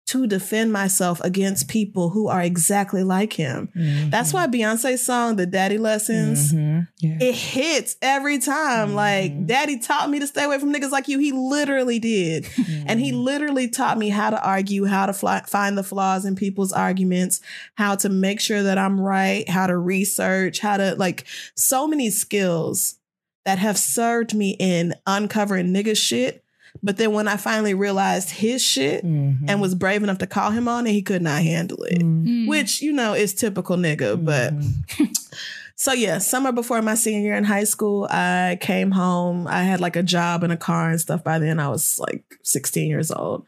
to 0.07 0.25
defend 0.25 0.71
myself 0.71 1.19
against 1.21 1.67
people 1.67 2.09
who 2.09 2.27
are 2.29 2.41
exactly 2.41 3.03
like 3.03 3.33
him. 3.33 3.67
Mhm. 3.75 4.09
That's 4.09 4.33
why 4.33 4.47
Beyonce's 4.47 5.05
song, 5.05 5.35
The 5.35 5.45
Daddy 5.45 5.77
Lessons, 5.77 6.53
Mhm. 6.53 6.87
Yeah. 6.99 7.17
it 7.19 7.35
hits 7.35 7.97
every 8.01 8.39
time. 8.39 8.95
Like, 8.95 9.33
Mhm. 9.33 9.47
Daddy 9.47 9.77
taught 9.77 10.09
me 10.09 10.19
to 10.19 10.27
stay 10.27 10.45
away 10.45 10.59
from 10.59 10.73
niggas 10.73 10.91
like 10.91 11.09
you. 11.09 11.19
He 11.19 11.33
literally 11.33 11.99
did. 11.99 12.47
And 12.85 13.01
he 13.01 13.11
literally 13.11 13.67
taught 13.67 13.97
me 13.97 14.07
how 14.09 14.29
to 14.29 14.41
argue, 14.41 14.85
how 14.85 15.07
to 15.07 15.13
fly, 15.13 15.41
find 15.45 15.77
the 15.77 15.83
flaws 15.83 16.23
in 16.23 16.35
people's 16.35 16.71
arguments, 16.71 17.41
how 17.75 17.95
to 17.95 18.07
make 18.07 18.39
sure 18.39 18.63
that 18.63 18.77
I'm 18.77 19.01
right, 19.01 19.47
how 19.49 19.67
to 19.67 19.77
research, 19.77 20.59
how 20.59 20.77
to 20.77 20.95
like 20.95 21.25
so 21.55 21.85
many 21.85 22.09
skills 22.09 22.95
that 23.43 23.59
have 23.59 23.77
served 23.77 24.33
me 24.33 24.55
in 24.59 24.93
uncovering 25.05 25.73
nigga 25.73 25.97
shit. 25.97 26.43
But 26.83 26.97
then 26.97 27.13
when 27.13 27.27
I 27.27 27.37
finally 27.37 27.73
realized 27.73 28.29
his 28.29 28.61
shit 28.63 29.03
Mhm. 29.05 29.45
and 29.47 29.61
was 29.61 29.75
brave 29.75 30.03
enough 30.03 30.17
to 30.19 30.27
call 30.27 30.51
him 30.51 30.67
on 30.67 30.87
it, 30.87 30.91
he 30.91 31.01
could 31.01 31.21
not 31.21 31.41
handle 31.41 31.83
it. 31.83 32.01
Mhm. 32.01 32.25
Mm. 32.27 32.47
Which, 32.47 32.81
you 32.81 32.93
know, 32.93 33.13
is 33.13 33.33
typical 33.33 33.77
nigga. 33.77 34.23
But 34.23 34.53
Mhm. 34.57 34.73
so 35.75 35.93
yeah, 35.93 36.17
summer 36.19 36.51
before 36.51 36.81
my 36.81 36.95
senior 36.95 37.21
year 37.21 37.35
in 37.35 37.43
high 37.43 37.63
school, 37.65 38.07
I 38.09 38.57
came 38.61 38.91
home. 38.91 39.47
I 39.47 39.63
had 39.63 39.79
like 39.81 39.95
a 39.95 40.03
job 40.03 40.43
and 40.43 40.51
a 40.53 40.57
car 40.57 40.89
and 40.89 40.99
stuff 41.01 41.23
by 41.23 41.39
then. 41.39 41.59
I 41.59 41.69
was 41.69 41.99
like 41.99 42.23
16 42.43 42.89
years 42.89 43.11
old. 43.11 43.45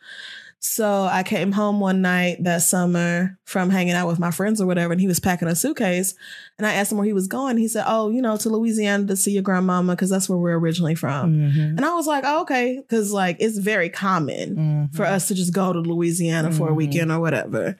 So 0.61 1.03
I 1.09 1.23
came 1.23 1.53
home 1.53 1.79
one 1.79 2.01
night 2.01 2.43
that 2.43 2.61
summer 2.61 3.39
from 3.45 3.69
hanging 3.69 3.93
out 3.93 4.07
with 4.07 4.19
my 4.19 4.29
friends 4.29 4.59
or 4.59 4.67
whatever, 4.67 4.91
and 4.91 4.99
he 4.99 5.07
was 5.07 5.19
packing 5.19 5.47
a 5.47 5.55
suitcase. 5.55 6.13
And 6.57 6.67
I 6.67 6.73
asked 6.73 6.91
him 6.91 6.97
where 6.97 7.07
he 7.07 7.13
was 7.13 7.27
going. 7.27 7.55
He 7.57 7.69
said, 7.69 7.85
Oh, 7.87 8.09
you 8.09 8.21
know, 8.21 8.35
to 8.35 8.49
Louisiana 8.49 9.07
to 9.07 9.15
see 9.15 9.31
your 9.31 9.41
grandmama, 9.41 9.93
because 9.93 10.09
that's 10.09 10.27
where 10.27 10.37
we're 10.37 10.59
originally 10.59 10.95
from. 10.95 11.33
Mhm. 11.33 11.77
And 11.77 11.85
I 11.85 11.93
was 11.95 12.07
like, 12.07 12.25
oh, 12.27 12.41
okay, 12.41 12.77
because 12.77 13.13
like 13.13 13.37
it's 13.39 13.57
very 13.57 13.89
common 13.89 14.55
Mhm. 14.91 14.95
for 14.95 15.05
us 15.05 15.29
to 15.29 15.33
just 15.33 15.53
go 15.53 15.71
to 15.71 15.79
Louisiana 15.79 16.51
for 16.51 16.67
a 16.67 16.71
Mhm. 16.73 16.75
weekend 16.75 17.11
or 17.11 17.21
whatever. 17.21 17.77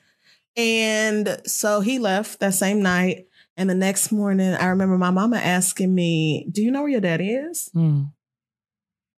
And 0.56 1.38
so 1.46 1.82
he 1.82 2.00
left 2.00 2.40
that 2.40 2.54
same 2.54 2.82
night. 2.82 3.26
And 3.58 3.70
the 3.70 3.76
next 3.76 4.10
morning, 4.12 4.54
I 4.54 4.68
remember 4.68 4.98
my 4.98 5.12
mama 5.12 5.36
asking 5.38 5.94
me, 5.94 6.48
Do 6.50 6.62
you 6.64 6.72
know 6.72 6.82
where 6.82 6.90
your 6.92 7.02
daddy 7.02 7.32
is? 7.32 7.70
Mm. 7.76 8.14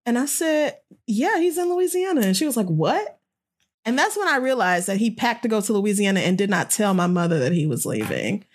And 0.07 0.18
I 0.18 0.26
said, 0.26 0.78
Yeah, 1.05 1.38
he's 1.39 1.59
in 1.59 1.70
Louisiana. 1.70 2.22
And 2.22 2.36
she 2.36 2.45
was 2.47 2.57
like, 2.57 2.66
What? 2.68 3.20
And 3.86 3.98
that's 3.98 4.18
when 4.18 4.28
I 4.28 4.38
realized 4.38 4.88
that 4.88 4.98
he 4.98 5.10
packed 5.10 5.44
to 5.44 5.50
go 5.50 5.62
to 5.62 5.74
Louisiana 5.74 6.20
and 6.20 6.38
did 6.38 6.50
not 6.50 6.70
tell 6.70 6.94
my 6.94 7.08
mother 7.08 7.40
that 7.40 7.52
he 7.52 7.66
was 7.66 7.86
leaving. 7.86 8.46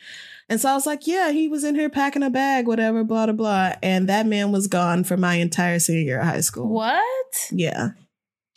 And 0.48 0.60
so 0.60 0.70
I 0.70 0.74
was 0.74 0.86
like, 0.86 1.06
Yeah, 1.06 1.32
he 1.32 1.48
was 1.48 1.64
in 1.64 1.74
here 1.74 1.90
packing 1.90 2.22
a 2.22 2.30
bag, 2.30 2.66
whatever, 2.68 3.02
blah, 3.02 3.26
blah, 3.26 3.34
blah. 3.34 3.72
And 3.82 4.08
that 4.08 4.26
man 4.26 4.52
was 4.52 4.68
gone 4.68 5.02
for 5.04 5.16
my 5.16 5.34
entire 5.34 5.78
senior 5.78 6.02
year 6.02 6.20
of 6.20 6.26
high 6.26 6.40
school. 6.40 6.68
What? 6.68 7.48
Yeah. 7.50 7.90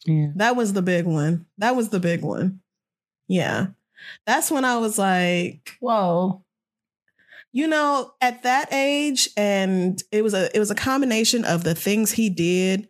Yeah. 0.05 0.27
That 0.35 0.55
was 0.55 0.73
the 0.73 0.81
big 0.81 1.05
one. 1.05 1.45
That 1.57 1.75
was 1.75 1.89
the 1.89 1.99
big 1.99 2.21
one. 2.21 2.61
Yeah. 3.27 3.67
That's 4.25 4.51
when 4.51 4.65
I 4.65 4.77
was 4.77 4.97
like, 4.99 5.77
Whoa. 5.79 6.43
you 7.51 7.67
know, 7.67 8.13
at 8.21 8.43
that 8.43 8.71
age, 8.71 9.29
and 9.35 10.01
it 10.11 10.23
was 10.23 10.33
a 10.33 10.55
it 10.55 10.59
was 10.59 10.71
a 10.71 10.75
combination 10.75 11.43
of 11.43 11.63
the 11.63 11.75
things 11.75 12.11
he 12.11 12.29
did 12.29 12.87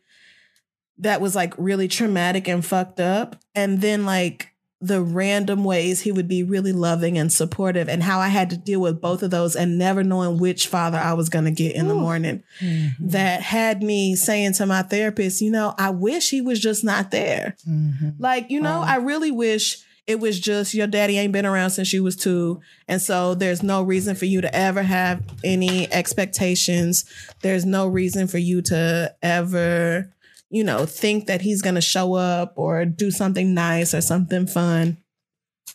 that 1.00 1.22
was 1.22 1.36
like 1.36 1.54
really 1.58 1.88
traumatic 1.88 2.48
and 2.48 2.66
fucked 2.66 3.00
up, 3.00 3.36
and 3.56 3.82
then 3.82 4.06
like 4.06 4.52
the 4.82 5.02
random 5.02 5.66
ways 5.66 6.00
he 6.00 6.12
would 6.12 6.30
be 6.30 6.42
really 6.42 6.72
loving 6.72 7.18
and 7.18 7.34
supportive, 7.34 7.90
and 7.90 8.02
how 8.02 8.20
I 8.20 8.30
had 8.30 8.50
to 8.52 8.58
deal 8.58 8.80
with 8.80 9.02
both 9.02 9.24
of 9.24 9.32
those 9.32 9.56
and 9.56 9.78
never 9.78 10.04
knowing 10.04 10.38
which 10.38 10.68
father 10.68 10.98
I 10.98 11.14
was 11.14 11.28
going 11.28 11.46
to 11.46 11.52
get 11.52 11.76
in 11.76 11.90
the 11.90 11.96
morning. 11.96 12.44
Mm-hmm. 12.62 13.10
That 13.10 13.42
had 13.42 13.84
me 13.84 14.16
saying 14.16 14.54
to 14.54 14.66
my 14.66 14.84
therapist, 14.84 15.42
you 15.42 15.52
know, 15.52 15.76
I 15.78 15.90
wish 15.90 16.30
he 16.30 16.40
was 16.42 16.62
just 16.62 16.86
not 16.86 17.12
there. 17.12 17.58
Mm-hmm. 17.68 18.12
Like, 18.20 18.50
you 18.50 18.62
know, 18.62 18.80
I 18.80 18.98
really 18.98 19.32
wish 19.32 19.84
it 20.08 20.20
was 20.20 20.40
just 20.40 20.74
your 20.74 20.88
daddy 20.88 21.20
ain't 21.20 21.34
been 21.34 21.46
around 21.46 21.70
since 21.72 21.94
you 21.94 22.02
was 22.02 22.16
two. 22.16 22.62
And 22.88 23.02
so 23.02 23.36
there's 23.36 23.62
no 23.62 23.84
reason 23.84 24.16
for 24.16 24.26
you 24.26 24.42
to 24.42 24.56
ever 24.56 24.82
have 24.82 25.22
any 25.44 25.92
expectations. 25.92 27.06
There's 27.42 27.66
no 27.66 27.86
reason 27.86 28.28
for 28.28 28.40
you 28.40 28.62
to 28.64 29.14
ever, 29.22 30.12
you 30.50 30.64
know, 30.64 30.86
think 30.86 31.28
that 31.28 31.42
he's 31.42 31.62
going 31.62 31.76
to 31.76 31.82
show 31.82 32.16
up 32.16 32.54
or 32.56 32.86
do 32.86 33.12
something 33.12 33.54
nice 33.54 33.94
or 33.94 34.02
something 34.02 34.48
fun. 34.48 34.98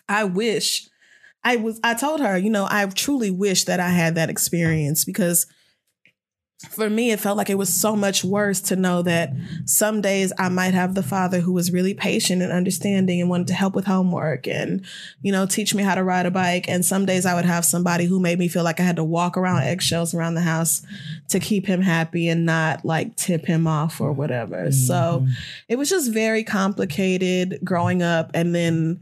I 0.09 0.25
wish 0.25 0.89
I 1.45 1.57
was, 1.57 1.79
I 1.85 1.95
told 1.95 2.21
her, 2.21 2.37
you 2.37 2.51
know, 2.51 2.67
I 2.69 2.87
truly 2.87 3.31
wish 3.31 3.65
that 3.65 3.81
I 3.81 3.91
had 3.91 4.15
that 4.15 4.31
experience 4.31 5.05
because 5.05 5.47
for 6.71 6.91
me, 6.91 7.11
it 7.11 7.21
felt 7.21 7.37
like 7.37 7.51
it 7.51 7.59
was 7.59 7.73
so 7.73 7.95
much 7.97 8.25
worse 8.25 8.61
to 8.63 8.77
know 8.77 9.03
that 9.03 9.33
some 9.67 10.01
days 10.01 10.33
I 10.39 10.49
might 10.49 10.75
have 10.75 10.95
the 10.95 11.03
father 11.03 11.41
who 11.41 11.53
was 11.53 11.73
really 11.73 11.95
patient 11.95 12.43
and 12.43 12.53
understanding 12.53 13.21
and 13.21 13.31
wanted 13.31 13.49
to 13.49 13.55
help 13.55 13.75
with 13.75 13.87
homework 13.87 14.47
and, 14.47 14.85
you 15.23 15.33
know, 15.33 15.47
teach 15.47 15.75
me 15.75 15.83
how 15.83 15.95
to 15.95 16.05
ride 16.05 16.27
a 16.27 16.31
bike. 16.31 16.69
And 16.69 16.85
some 16.85 17.07
days 17.07 17.27
I 17.27 17.35
would 17.35 17.45
have 17.45 17.65
somebody 17.65 18.07
who 18.07 18.21
made 18.21 18.39
me 18.39 18.49
feel 18.49 18.65
like 18.65 18.81
I 18.81 18.85
had 18.85 18.97
to 18.97 19.05
walk 19.05 19.37
around 19.37 19.63
eggshells 19.63 20.15
around 20.15 20.35
the 20.35 20.41
house 20.41 20.83
to 21.31 21.41
keep 21.41 21.67
him 21.67 21.81
happy 21.81 22.29
and 22.29 22.45
not 22.45 22.85
like 22.85 23.17
tip 23.17 23.47
him 23.47 23.67
off 23.67 24.01
or 24.01 24.13
whatever. 24.13 24.71
So 24.73 25.23
mm-hmm. 25.23 25.31
it 25.69 25.77
was 25.77 25.91
just 25.91 26.13
very 26.13 26.45
complicated 26.45 27.59
growing 27.65 28.03
up. 28.03 28.31
And 28.35 28.55
then 28.55 29.01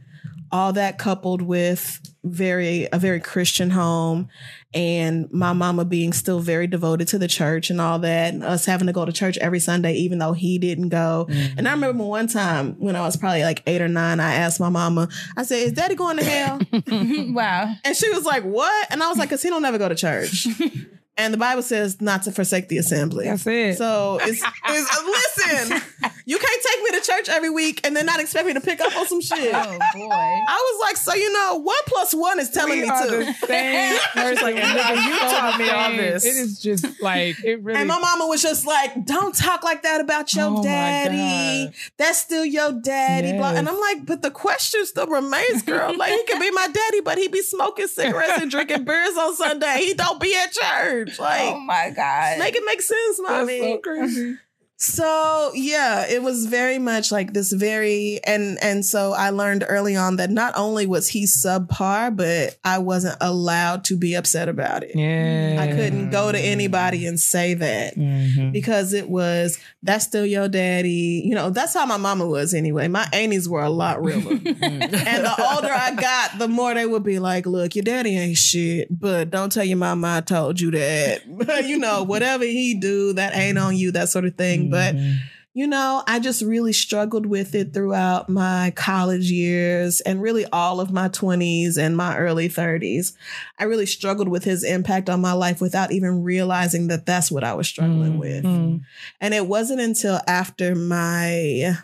all 0.52 0.72
that 0.74 0.98
coupled 0.98 1.42
with 1.42 2.00
very 2.24 2.86
a 2.92 2.98
very 2.98 3.18
christian 3.18 3.70
home 3.70 4.28
and 4.74 5.30
my 5.32 5.52
mama 5.52 5.84
being 5.84 6.12
still 6.12 6.40
very 6.40 6.66
devoted 6.66 7.08
to 7.08 7.18
the 7.18 7.28
church 7.28 7.70
and 7.70 7.80
all 7.80 7.98
that 7.98 8.32
and 8.32 8.42
us 8.42 8.64
having 8.64 8.86
to 8.86 8.92
go 8.92 9.04
to 9.04 9.12
church 9.12 9.36
every 9.38 9.60
sunday 9.60 9.94
even 9.94 10.18
though 10.18 10.32
he 10.32 10.58
didn't 10.58 10.88
go. 10.88 11.26
Mm-hmm. 11.28 11.58
And 11.58 11.68
i 11.68 11.72
remember 11.72 12.04
one 12.04 12.26
time 12.26 12.74
when 12.78 12.96
i 12.96 13.00
was 13.00 13.16
probably 13.16 13.42
like 13.42 13.62
eight 13.66 13.80
or 13.82 13.88
nine 13.88 14.20
i 14.20 14.34
asked 14.34 14.60
my 14.60 14.68
mama 14.68 15.08
i 15.36 15.42
said 15.42 15.56
is 15.56 15.72
daddy 15.72 15.94
going 15.94 16.18
to 16.18 16.24
hell? 16.24 16.60
Wow. 17.32 17.74
and 17.84 17.96
she 17.96 18.08
was 18.10 18.24
like 18.24 18.44
what? 18.44 18.86
And 18.90 19.02
i 19.02 19.08
was 19.08 19.18
like 19.18 19.28
because 19.28 19.42
he 19.42 19.50
don't 19.50 19.64
ever 19.64 19.78
go 19.78 19.88
to 19.88 19.94
church 19.94 20.46
and 21.16 21.32
the 21.34 21.38
bible 21.38 21.62
says 21.62 22.00
not 22.00 22.22
to 22.22 22.32
forsake 22.32 22.68
the 22.68 22.78
assembly 22.78 23.26
That's 23.26 23.46
it. 23.46 23.76
so 23.78 24.18
it's, 24.22 24.42
it's 24.68 25.04
listen 25.66 25.82
you 26.24 26.38
can't 26.38 26.62
take 26.62 26.82
me 26.84 26.98
to 27.00 27.04
church 27.06 27.28
every 27.28 27.50
week 27.50 27.80
and 27.84 27.94
then 27.96 28.06
not 28.06 28.20
expect 28.20 28.46
me 28.46 28.54
to 28.54 28.60
pick 28.60 28.80
up 28.80 28.96
on 28.96 29.06
some 29.06 29.20
shit 29.20 29.52
Oh 29.54 29.78
boy. 29.94 30.08
I 30.10 30.72
was 30.72 30.80
like, 30.88 30.96
so 30.96 31.14
you 31.14 31.32
know, 31.32 31.56
one 31.56 31.76
plus 31.86 32.14
one 32.14 32.38
is 32.38 32.50
telling 32.50 32.78
we 32.78 32.82
me 32.82 32.88
are 32.88 33.02
two. 33.06 33.10
the 33.24 33.32
same 33.46 33.98
person. 34.14 34.42
like, 34.44 34.54
nigga, 34.56 35.04
you 35.06 35.12
So 35.14 35.18
taught 35.18 35.58
me 35.58 35.68
all 35.70 35.90
this. 35.92 36.24
It 36.24 36.28
is 36.36 36.60
just 36.60 36.86
like 37.02 37.42
it 37.44 37.62
really. 37.62 37.78
And 37.80 37.88
my 37.88 37.98
mama 37.98 38.26
was 38.26 38.40
just 38.42 38.66
like, 38.66 39.04
"Don't 39.04 39.34
talk 39.34 39.62
like 39.64 39.82
that 39.82 40.00
about 40.00 40.32
your 40.34 40.58
Oh 40.58 40.62
daddy. 40.62 41.72
That's 41.98 42.18
still 42.18 42.44
your 42.44 42.72
daddy." 42.72 43.36
Blah. 43.36 43.50
And 43.54 43.68
I'm 43.68 43.80
like, 43.80 44.06
"But 44.06 44.22
the 44.22 44.30
question 44.30 44.84
still 44.86 45.06
remains, 45.06 45.62
girl. 45.62 45.96
Like 45.96 46.12
he 46.12 46.22
could 46.24 46.40
be 46.40 46.50
my 46.52 46.68
daddy, 46.68 47.00
but 47.00 47.18
he 47.18 47.28
be 47.28 47.42
smoking 47.42 47.88
cigarettes 47.88 48.40
and 48.40 48.50
drinking 48.50 48.84
beers 48.84 49.16
on 49.16 49.34
Sunday. 49.36 49.78
He 49.80 49.94
don't 49.94 50.20
be 50.20 50.34
at 50.36 50.52
church. 50.52 51.01
Oh 51.18 51.22
like, 51.22 51.40
Oh 51.54 51.60
my 51.60 51.90
god. 51.94 52.38
make 52.38 52.54
it 52.54 52.62
make 52.64 52.82
sense, 52.82 53.20
mommy. 53.20 53.58
That's 53.58 53.62
mommy." 53.62 53.72
so 53.72 53.78
crazy. 53.78 54.36
So 54.82 55.52
yeah, 55.54 56.06
it 56.08 56.24
was 56.24 56.46
very 56.46 56.80
much 56.80 57.12
like 57.12 57.32
this 57.32 57.52
very 57.52 58.18
and 58.24 58.58
and 58.60 58.84
so 58.84 59.12
I 59.12 59.30
learned 59.30 59.64
early 59.68 59.94
on 59.94 60.16
that 60.16 60.28
not 60.30 60.54
only 60.56 60.86
was 60.86 61.06
he 61.06 61.24
subpar, 61.24 62.16
but 62.16 62.58
I 62.64 62.78
wasn't 62.78 63.16
allowed 63.20 63.84
to 63.84 63.96
be 63.96 64.14
upset 64.14 64.48
about 64.48 64.82
it. 64.82 64.96
Yeah, 64.96 65.56
I 65.60 65.68
couldn't 65.68 66.10
go 66.10 66.32
to 66.32 66.38
anybody 66.38 67.06
and 67.06 67.18
say 67.20 67.54
that 67.54 67.94
Mm-hmm. 67.96 68.50
because 68.50 68.92
it 68.92 69.08
was 69.08 69.58
that's 69.84 70.04
still 70.04 70.26
your 70.26 70.48
daddy. 70.48 71.22
You 71.24 71.34
know, 71.36 71.50
that's 71.50 71.74
how 71.74 71.86
my 71.86 71.96
mama 71.96 72.26
was 72.26 72.52
anyway. 72.52 72.88
My 72.88 73.06
aunties 73.12 73.48
were 73.48 73.62
a 73.62 73.70
lot 73.70 74.02
realer. 74.02 74.32
and 74.42 74.42
the 74.82 75.52
older 75.54 75.70
I 75.70 75.94
got, 75.94 76.38
the 76.38 76.48
more 76.48 76.74
they 76.74 76.86
would 76.86 77.02
be 77.04 77.18
like, 77.18 77.46
look, 77.46 77.74
your 77.76 77.82
daddy 77.84 78.16
ain't 78.16 78.36
shit, 78.36 78.88
but 78.90 79.30
don't 79.30 79.52
tell 79.52 79.64
your 79.64 79.78
mama 79.78 80.16
I 80.16 80.20
told 80.22 80.60
you 80.60 80.70
that. 80.72 81.22
But 81.28 81.64
you 81.68 81.78
know, 81.78 82.02
whatever 82.02 82.44
he 82.44 82.74
do, 82.74 83.12
that 83.14 83.36
ain't 83.36 83.58
on 83.58 83.76
you, 83.76 83.92
that 83.92 84.08
sort 84.08 84.24
of 84.24 84.34
thing. 84.36 84.70
But 84.72 84.96
mm-hmm. 84.96 85.16
you 85.54 85.66
know, 85.66 86.02
I 86.06 86.18
just 86.18 86.42
really 86.42 86.72
struggled 86.72 87.26
with 87.26 87.54
it 87.54 87.72
throughout 87.72 88.28
my 88.28 88.72
college 88.74 89.30
years 89.30 90.00
and 90.00 90.20
really 90.20 90.44
all 90.46 90.80
of 90.80 90.90
my 90.90 91.08
20s 91.08 91.78
and 91.78 91.96
my 91.96 92.16
early 92.16 92.48
30s. 92.48 93.12
I 93.58 93.64
really 93.64 93.86
struggled 93.86 94.28
with 94.28 94.44
his 94.44 94.64
impact 94.64 95.08
on 95.08 95.20
my 95.20 95.32
life 95.32 95.60
without 95.60 95.92
even 95.92 96.24
realizing 96.24 96.88
that 96.88 97.06
that's 97.06 97.30
what 97.30 97.44
I 97.44 97.54
was 97.54 97.68
struggling 97.68 98.18
with. 98.18 98.44
Mm-hmm. 98.44 98.78
And 99.20 99.34
it 99.34 99.46
wasn't 99.46 99.80
until 99.80 100.20
after 100.26 100.74
my 100.74 101.76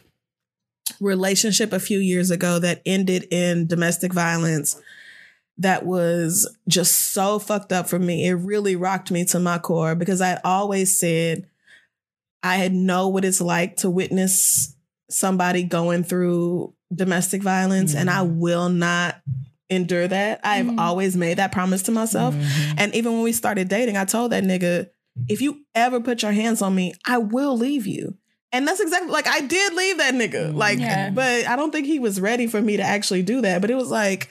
relationship 1.00 1.72
a 1.72 1.80
few 1.80 1.98
years 1.98 2.30
ago 2.30 2.58
that 2.58 2.82
ended 2.84 3.26
in 3.30 3.66
domestic 3.66 4.12
violence 4.12 4.80
that 5.58 5.84
was 5.84 6.48
just 6.68 7.12
so 7.12 7.38
fucked 7.38 7.72
up 7.72 7.88
for 7.88 7.98
me. 7.98 8.26
It 8.26 8.34
really 8.34 8.76
rocked 8.76 9.10
me 9.10 9.24
to 9.26 9.40
my 9.40 9.58
core 9.58 9.94
because 9.94 10.20
I 10.20 10.28
had 10.28 10.40
always 10.44 10.98
said 10.98 11.46
I 12.42 12.56
had 12.56 12.72
know 12.72 13.08
what 13.08 13.24
it's 13.24 13.40
like 13.40 13.76
to 13.76 13.90
witness 13.90 14.74
somebody 15.10 15.62
going 15.64 16.04
through 16.04 16.74
domestic 16.94 17.42
violence 17.42 17.94
and 17.94 18.08
I 18.08 18.18
mm-hmm. 18.18 18.38
will 18.38 18.68
not 18.68 19.16
endure 19.70 20.08
that. 20.08 20.40
I've 20.44 20.66
Mhm. 20.66 20.78
always 20.78 21.16
made 21.16 21.38
that 21.38 21.52
promise 21.52 21.82
to 21.84 21.92
myself. 21.92 22.34
Mm-hmm. 22.34 22.74
And 22.78 22.94
even 22.94 23.12
when 23.12 23.22
we 23.22 23.32
started 23.32 23.68
dating, 23.68 23.96
I 23.96 24.04
told 24.04 24.32
that 24.32 24.44
nigga, 24.44 24.88
if 25.28 25.40
you 25.42 25.60
ever 25.74 26.00
put 26.00 26.22
your 26.22 26.32
hands 26.32 26.62
on 26.62 26.74
me, 26.74 26.94
I 27.04 27.18
will 27.18 27.56
leave 27.56 27.86
you. 27.86 28.16
And 28.50 28.66
that's 28.66 28.80
exactly 28.80 29.10
like 29.10 29.26
I 29.26 29.42
did 29.42 29.74
leave 29.74 29.98
that 29.98 30.14
nigga. 30.14 30.48
Mm-hmm. 30.48 30.56
Like, 30.56 30.78
Yeah. 30.78 31.10
but 31.10 31.46
I 31.46 31.56
don't 31.56 31.70
think 31.70 31.86
he 31.86 31.98
was 31.98 32.20
ready 32.20 32.46
for 32.46 32.62
me 32.62 32.76
to 32.78 32.82
actually 32.82 33.22
do 33.22 33.42
that. 33.42 33.60
But 33.60 33.70
it 33.70 33.74
was 33.74 33.90
like 33.90 34.28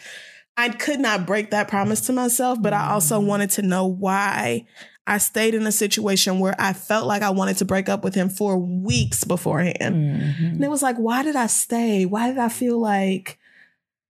I 0.56 0.70
could 0.70 1.00
not 1.00 1.28
break 1.28 1.52
that 1.52 1.68
promise 1.68 2.02
to 2.02 2.14
myself, 2.14 2.60
but 2.60 2.74
I 2.74 2.90
also 2.92 3.20
wanted 3.20 3.52
to 3.52 3.62
know 3.62 3.86
why 3.86 4.66
I 5.08 5.18
stayed 5.20 5.56
in 5.56 5.66
a 5.66 5.72
situation 5.72 6.40
where 6.40 6.54
I 6.60 6.74
felt 6.74 7.08
like 7.08 7.22
I 7.22 7.30
wanted 7.30 7.58
to 7.58 7.66
break 7.66 7.88
up 7.88 8.04
with 8.04 8.14
him 8.14 8.30
for 8.30 8.58
weeks 8.58 9.24
beforehand. 9.24 9.96
Mm-hmm. 9.96 10.46
And 10.46 10.64
it 10.64 10.70
was 10.70 10.84
like, 10.84 10.98
why 10.98 11.24
did 11.24 11.38
I 11.38 11.48
stay? 11.48 12.06
Why 12.06 12.28
did 12.28 12.38
I 12.38 12.50
feel 12.50 12.78
like, 12.78 13.40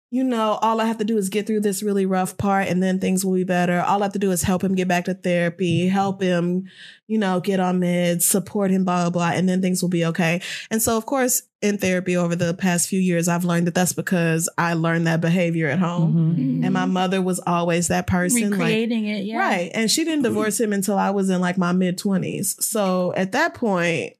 you 0.09 0.23
know, 0.23 0.57
all 0.61 0.79
I 0.79 0.85
have 0.85 0.99
to 0.99 1.03
do 1.03 1.17
is 1.17 1.27
get 1.27 1.47
through 1.47 1.59
this 1.59 1.83
really 1.83 2.05
rough 2.05 2.37
part 2.37 2.69
and 2.69 2.81
then 2.81 2.99
things 2.99 3.25
will 3.25 3.33
be 3.33 3.43
better. 3.43 3.81
All 3.81 4.01
I 4.01 4.05
have 4.05 4.13
to 4.13 4.19
do 4.19 4.31
is 4.31 4.41
help 4.41 4.63
him 4.63 4.73
get 4.73 4.87
back 4.87 5.05
to 5.05 5.13
therapy, 5.13 5.81
mm-hmm. 5.81 5.93
help 5.93 6.21
him, 6.21 6.69
you 7.07 7.17
know, 7.17 7.41
get 7.41 7.59
on 7.59 7.81
meds, 7.81 8.21
support 8.21 8.71
him, 8.71 8.85
blah, 8.85 9.03
blah, 9.03 9.09
blah, 9.09 9.37
and 9.37 9.49
then 9.49 9.61
things 9.61 9.81
will 9.81 9.89
be 9.89 10.05
okay. 10.05 10.41
And 10.71 10.81
so, 10.81 10.95
of 10.95 11.05
course, 11.05 11.41
in 11.61 11.77
therapy 11.77 12.15
over 12.15 12.37
the 12.37 12.53
past 12.53 12.87
few 12.87 12.99
years, 12.99 13.27
I've 13.27 13.43
learned 13.43 13.67
that 13.67 13.75
that's 13.75 13.91
because 13.91 14.49
I 14.57 14.75
learned 14.75 15.07
that 15.07 15.19
behavior 15.19 15.67
at 15.67 15.79
home. 15.79 16.13
Mm-hmm. 16.13 16.41
Mm-hmm. 16.41 16.63
And 16.63 16.73
my 16.73 16.85
mother 16.85 17.21
was 17.21 17.41
always 17.45 17.89
that 17.89 18.07
person. 18.07 18.57
like, 18.57 18.73
it. 18.73 19.25
Yeah. 19.25 19.39
Right. 19.39 19.71
And 19.73 19.91
she 19.91 20.05
didn't 20.05 20.23
divorce 20.23 20.57
him 20.57 20.71
until 20.71 20.97
I 20.97 21.09
was 21.09 21.29
in 21.29 21.41
like 21.41 21.57
my 21.57 21.73
mid 21.73 21.97
20s. 21.97 22.61
So 22.63 23.13
at 23.17 23.33
that 23.33 23.55
point, 23.55 24.13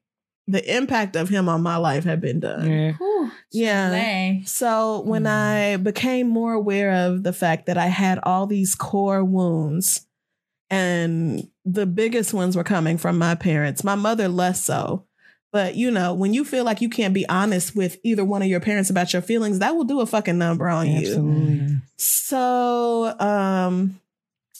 the 0.50 0.76
impact 0.76 1.14
of 1.14 1.28
him 1.28 1.48
on 1.48 1.62
my 1.62 1.76
life 1.76 2.04
had 2.04 2.20
been 2.20 2.40
done. 2.40 2.68
Yeah. 2.68 2.92
Whew, 2.94 3.30
Yeah. 3.52 4.40
So 4.46 5.02
when 5.02 5.24
Mm. 5.24 5.28
I 5.72 5.76
became 5.76 6.26
more 6.28 6.54
aware 6.54 6.90
of 7.06 7.22
the 7.22 7.32
fact 7.34 7.66
that 7.66 7.76
I 7.78 7.86
had 7.86 8.18
all 8.22 8.46
these 8.46 8.74
core 8.74 9.22
wounds, 9.22 10.06
and 10.70 11.48
the 11.64 11.86
biggest 11.86 12.34
ones 12.34 12.56
were 12.56 12.64
coming 12.64 12.98
from 12.98 13.18
my 13.18 13.34
parents, 13.34 13.84
my 13.84 13.94
mother 13.94 14.26
less 14.28 14.62
so. 14.64 15.04
But 15.52 15.76
you 15.76 15.90
know, 15.90 16.12
when 16.14 16.34
you 16.34 16.44
feel 16.44 16.64
like 16.64 16.80
you 16.82 16.90
can't 16.90 17.14
be 17.14 17.26
honest 17.28 17.74
with 17.76 17.98
either 18.02 18.24
one 18.24 18.42
of 18.42 18.48
your 18.48 18.60
parents 18.60 18.90
about 18.90 19.12
your 19.12 19.22
feelings, 19.22 19.60
that 19.60 19.74
will 19.76 19.84
do 19.84 20.00
a 20.00 20.06
fucking 20.06 20.36
number 20.38 20.68
on 20.68 20.86
you. 20.88 20.98
Absolutely. 21.08 21.76
So 21.96 23.14
um 23.18 24.00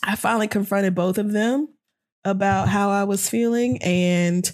I 0.02 0.16
finally 0.16 0.48
confronted 0.48 0.94
both 0.94 1.18
of 1.18 1.32
them 1.32 1.68
about 2.24 2.68
how 2.68 2.90
I 2.90 3.04
was 3.04 3.28
feeling 3.28 3.82
and 3.82 4.50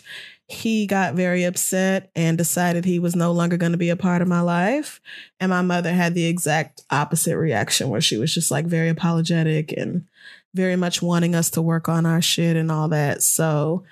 he 0.55 0.87
got 0.87 1.15
very 1.15 1.45
upset 1.45 2.11
and 2.17 2.39
decided 2.39 2.85
he 2.85 2.99
was 2.99 3.15
no 3.15 3.33
longer 3.33 3.57
going 3.57 3.73
to 3.73 3.79
be 3.79 3.91
a 3.91 3.97
part 3.97 4.23
of 4.23 4.29
my 4.29 4.41
life. 4.41 5.01
And 5.41 5.51
my 5.51 5.63
mother 5.63 5.93
had 5.93 6.15
the 6.15 6.25
exact 6.27 6.83
opposite 6.91 7.37
reaction 7.37 7.89
where 7.91 8.01
she 8.01 8.17
was 8.17 8.33
just 8.33 8.51
like 8.51 8.65
very 8.67 8.89
apologetic 8.89 9.73
and 9.73 10.07
very 10.55 10.77
much 10.77 11.03
wanting 11.03 11.35
us 11.35 11.51
to 11.51 11.63
work 11.63 11.89
on 11.89 12.07
our 12.07 12.23
shit 12.23 12.57
and 12.57 12.71
all 12.73 12.89
that. 12.89 13.23
So 13.23 13.85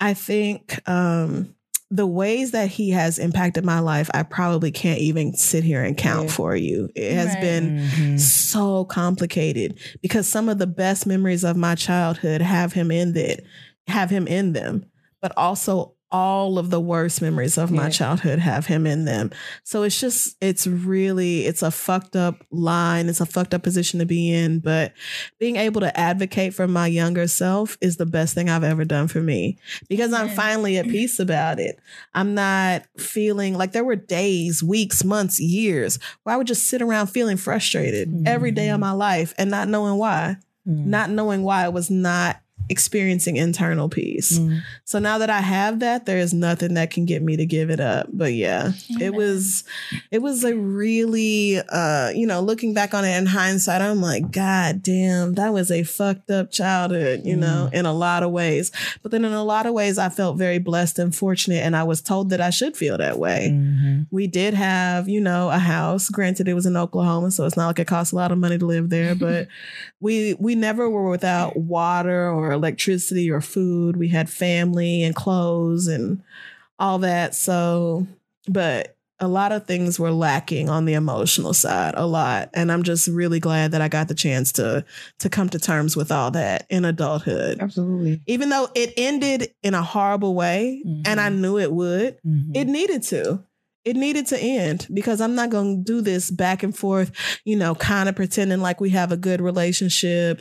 I 0.00 0.14
think 0.14 0.78
um 0.88 1.54
the 1.90 2.06
ways 2.06 2.52
that 2.52 2.68
he 2.70 2.88
has 2.90 3.18
impacted 3.18 3.66
my 3.66 3.78
life, 3.78 4.08
I 4.14 4.22
probably 4.22 4.70
can't 4.70 5.00
even 5.00 5.34
sit 5.34 5.62
here 5.62 5.82
and 5.84 5.94
count 5.94 6.28
Yeah. 6.28 6.32
for 6.32 6.56
you. 6.56 6.88
It 6.94 7.12
has 7.12 7.32
Right. 7.34 7.40
been 7.42 7.70
Mhm. 7.90 8.18
so 8.18 8.86
complicated 8.86 9.78
because 10.00 10.26
some 10.26 10.48
of 10.48 10.58
the 10.58 10.66
best 10.66 11.06
memories 11.06 11.44
of 11.44 11.54
my 11.54 11.74
childhood 11.74 12.40
have 12.40 12.72
him 12.72 12.90
in 12.90 13.14
it, 13.14 13.44
have 13.88 14.08
him 14.08 14.26
in 14.26 14.54
them, 14.54 14.86
but 15.22 15.32
also 15.38 15.94
all 16.14 16.58
of 16.58 16.68
the 16.68 16.78
worst 16.80 17.22
memories 17.22 17.56
of 17.56 17.70
my 17.70 17.84
Yeah. 17.84 17.88
childhood 17.88 18.38
have 18.38 18.66
him 18.66 18.86
in 18.86 19.06
them. 19.06 19.30
So 19.64 19.82
it's 19.82 19.98
just 19.98 20.36
it's 20.42 20.66
really 20.66 21.46
it's 21.46 21.62
a 21.62 21.70
fucked 21.70 22.14
up 22.16 22.44
line, 22.50 23.08
it's 23.08 23.22
a 23.22 23.24
fucked 23.24 23.54
up 23.54 23.62
position 23.62 23.98
to 23.98 24.04
be 24.04 24.30
in, 24.30 24.58
but 24.58 24.92
being 25.40 25.56
able 25.56 25.80
to 25.80 25.98
advocate 25.98 26.52
for 26.52 26.68
my 26.68 26.86
younger 26.86 27.26
self 27.26 27.78
is 27.80 27.96
the 27.96 28.04
best 28.04 28.34
thing 28.34 28.50
I've 28.50 28.62
ever 28.62 28.84
done 28.84 29.08
for 29.08 29.22
me 29.22 29.56
because 29.88 30.12
I'm 30.12 30.28
finally 30.28 30.76
at 30.76 30.86
peace 30.86 31.18
about 31.18 31.58
it. 31.58 31.78
I'm 32.12 32.34
not 32.34 32.82
feeling 32.98 33.54
like 33.56 33.72
there 33.72 33.82
were 33.84 33.96
days, 33.96 34.62
weeks, 34.62 35.04
months, 35.04 35.40
years 35.40 35.98
where 36.24 36.34
I 36.34 36.36
would 36.36 36.46
just 36.46 36.66
sit 36.66 36.82
around 36.82 37.06
feeling 37.06 37.38
frustrated 37.38 38.24
every 38.26 38.50
day 38.50 38.68
of 38.68 38.80
my 38.80 38.92
life 38.92 39.32
and 39.38 39.50
not 39.50 39.66
knowing 39.68 39.96
why, 39.96 40.36
Mm. 40.68 40.86
not 40.86 41.08
knowing 41.10 41.42
why 41.42 41.64
I 41.64 41.70
was 41.70 41.88
not 41.90 42.36
experiencing 42.68 43.36
internal 43.36 43.88
peace. 43.88 44.38
Mm. 44.38 44.60
So 44.84 44.98
now 44.98 45.18
that 45.18 45.30
I 45.30 45.40
have 45.40 45.80
that, 45.80 46.06
there 46.06 46.18
is 46.18 46.32
nothing 46.32 46.74
that 46.74 46.90
can 46.90 47.04
get 47.04 47.22
me 47.22 47.36
to 47.36 47.46
give 47.46 47.70
it 47.70 47.80
up. 47.80 48.08
But 48.12 48.32
yeah, 48.34 48.72
it 49.00 49.14
was 49.14 49.64
it 50.10 50.22
was 50.22 50.44
a 50.44 50.56
really 50.56 51.58
uh, 51.58 52.10
you 52.14 52.26
know, 52.26 52.40
looking 52.40 52.74
back 52.74 52.94
on 52.94 53.04
it 53.04 53.16
in 53.16 53.26
hindsight, 53.26 53.80
I'm 53.80 54.00
like, 54.00 54.30
God 54.30 54.82
damn, 54.82 55.34
that 55.34 55.52
was 55.52 55.70
a 55.70 55.82
fucked 55.82 56.30
up 56.30 56.50
childhood, 56.50 57.22
you 57.24 57.36
know, 57.36 57.70
in 57.72 57.86
a 57.86 57.92
lot 57.92 58.22
of 58.22 58.30
ways. 58.30 58.72
But 59.02 59.10
then 59.12 59.24
in 59.24 59.32
a 59.32 59.44
lot 59.44 59.66
of 59.66 59.74
ways 59.74 59.98
I 59.98 60.08
felt 60.08 60.38
very 60.38 60.58
blessed 60.58 60.98
and 60.98 61.14
fortunate 61.14 61.62
and 61.62 61.76
I 61.76 61.84
was 61.84 62.00
told 62.00 62.30
that 62.30 62.40
I 62.40 62.50
should 62.50 62.76
feel 62.76 62.98
that 62.98 63.18
way. 63.18 63.50
Mhm. 63.52 64.06
We 64.10 64.26
did 64.26 64.54
have, 64.54 65.08
you 65.08 65.20
know, 65.20 65.50
a 65.50 65.58
house. 65.58 66.08
Granted, 66.08 66.48
it 66.48 66.54
was 66.54 66.66
in 66.66 66.76
Oklahoma, 66.76 67.30
so 67.30 67.44
it's 67.46 67.56
not 67.56 67.66
like 67.66 67.78
it 67.78 67.86
costs 67.86 68.12
a 68.12 68.16
lot 68.16 68.32
of 68.32 68.38
money 68.38 68.58
to 68.58 68.66
live 68.66 68.90
there. 68.90 69.14
But 69.22 69.48
we 70.00 70.34
we 70.38 70.54
never 70.56 70.90
were 70.90 71.08
without 71.08 71.56
water 71.56 72.28
or 72.28 72.51
electricity 72.52 73.30
or 73.30 73.40
food. 73.40 73.96
We 73.96 74.08
had 74.08 74.28
family 74.30 75.02
and 75.02 75.14
clothes 75.14 75.86
and 75.88 76.22
all 76.78 76.98
that. 77.00 77.34
So, 77.34 78.06
but 78.48 78.96
a 79.20 79.28
lot 79.28 79.52
of 79.52 79.66
things 79.66 80.00
were 80.00 80.10
lacking 80.10 80.68
on 80.68 80.84
the 80.84 80.94
emotional 80.94 81.54
side, 81.54 81.94
a 81.96 82.06
lot. 82.06 82.50
And 82.54 82.72
I'm 82.72 82.82
just 82.82 83.06
really 83.06 83.38
glad 83.38 83.70
that 83.70 83.80
I 83.80 83.86
got 83.86 84.08
the 84.08 84.14
chance 84.16 84.50
to 84.52 84.84
to 85.20 85.28
come 85.28 85.48
to 85.50 85.60
terms 85.60 85.96
with 85.96 86.10
all 86.10 86.32
that 86.32 86.66
in 86.70 86.84
adulthood. 86.84 87.60
Absolutely. 87.60 88.20
Even 88.26 88.48
though 88.48 88.68
it 88.74 88.92
ended 88.96 89.54
in 89.62 89.74
a 89.74 89.82
horrible 89.82 90.34
way, 90.34 90.82
and 91.04 91.20
I 91.20 91.28
knew 91.28 91.56
it 91.58 91.72
would 91.72 92.18
Mhm. 92.26 92.56
it 92.56 92.66
needed 92.66 93.02
to 93.04 93.44
it 93.84 93.96
needed 93.96 94.28
to 94.28 94.38
end 94.38 94.86
because 94.94 95.20
i'm 95.20 95.34
not 95.34 95.50
going 95.50 95.78
to 95.78 95.92
do 95.92 96.00
this 96.00 96.30
back 96.30 96.62
and 96.62 96.76
forth 96.76 97.10
you 97.44 97.56
know 97.56 97.74
kind 97.74 98.08
of 98.08 98.14
pretending 98.14 98.60
like 98.60 98.80
we 98.80 98.90
have 98.90 99.10
a 99.10 99.16
good 99.16 99.40
relationship 99.40 100.40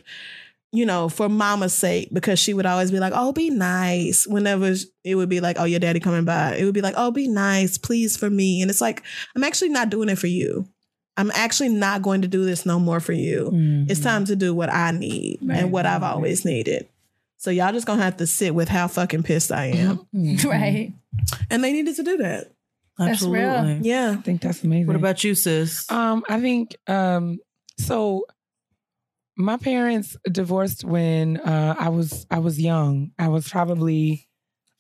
you 0.72 0.86
know 0.86 1.10
for 1.10 1.28
mama's 1.28 1.74
sake 1.74 2.10
because 2.14 2.40
she 2.40 2.54
would 2.54 2.66
always 2.66 2.92
be 2.92 3.00
like 3.00 3.14
oh 3.16 3.32
be 3.34 3.50
nice 3.50 4.26
whenever 4.26 4.74
it 5.04 5.16
would 5.16 5.28
be 5.30 5.40
like 5.42 5.58
oh 5.60 5.66
your 5.66 5.80
daddy 5.80 6.00
coming 6.00 6.24
by 6.26 6.56
it 6.56 6.64
would 6.64 6.74
be 6.74 6.82
like 6.82 6.94
oh 6.98 7.12
be 7.12 7.28
nice 7.28 7.78
please 7.78 8.16
for 8.16 8.30
me 8.30 8.62
and 8.62 8.72
it's 8.72 8.82
like 8.82 9.04
i'm 9.36 9.44
actually 9.44 9.70
not 9.70 9.90
doing 9.90 10.08
it 10.10 10.18
for 10.18 10.28
you 10.28 10.66
i'm 11.18 11.30
actually 11.32 11.68
not 11.70 12.02
going 12.02 12.22
to 12.22 12.28
do 12.28 12.46
this 12.46 12.66
no 12.66 12.80
more 12.80 13.00
for 13.02 13.12
you 13.14 13.50
it's 13.90 14.00
Mhm. 14.00 14.04
time 14.04 14.26
to 14.26 14.36
do 14.36 14.54
what 14.56 14.72
i 14.72 14.92
need 14.92 15.40
Right. 15.42 15.58
and 15.60 15.72
what 15.72 15.86
i've 15.86 16.04
always 16.04 16.46
needed 16.46 16.88
so 17.38 17.50
y'all 17.52 17.74
just 17.74 17.86
gonna 17.88 18.02
have 18.04 18.18
to 18.18 18.28
sit 18.28 18.56
with 18.56 18.70
how 18.70 18.88
fucking 18.88 19.24
pissed 19.24 19.52
i 19.52 19.66
am 19.66 20.08
Mhm. 20.16 20.44
Right. 20.46 20.94
and 21.50 21.64
they 21.64 21.74
needed 21.74 21.96
to 21.98 22.04
do 22.04 22.18
that 22.18 22.52
That's 22.98 23.22
real. 23.24 23.44
Absolutely. 23.50 23.90
yeah 23.90 24.16
I 24.18 24.22
think 24.22 24.40
that's 24.42 24.64
amazing. 24.64 24.88
What 24.88 24.96
about 24.96 25.24
you, 25.24 25.34
sis? 25.36 25.90
Um, 25.92 26.24
I 26.30 26.40
think 26.40 26.76
um 26.88 27.40
so 27.78 28.26
my 29.42 29.58
parents 29.58 30.18
divorced 30.32 30.84
when 30.84 31.38
uh 31.38 31.76
I 31.78 31.90
was 31.90 32.26
I 32.30 32.40
was 32.40 32.60
young. 32.60 33.12
I 33.18 33.28
was 33.28 33.48
probably 33.48 34.28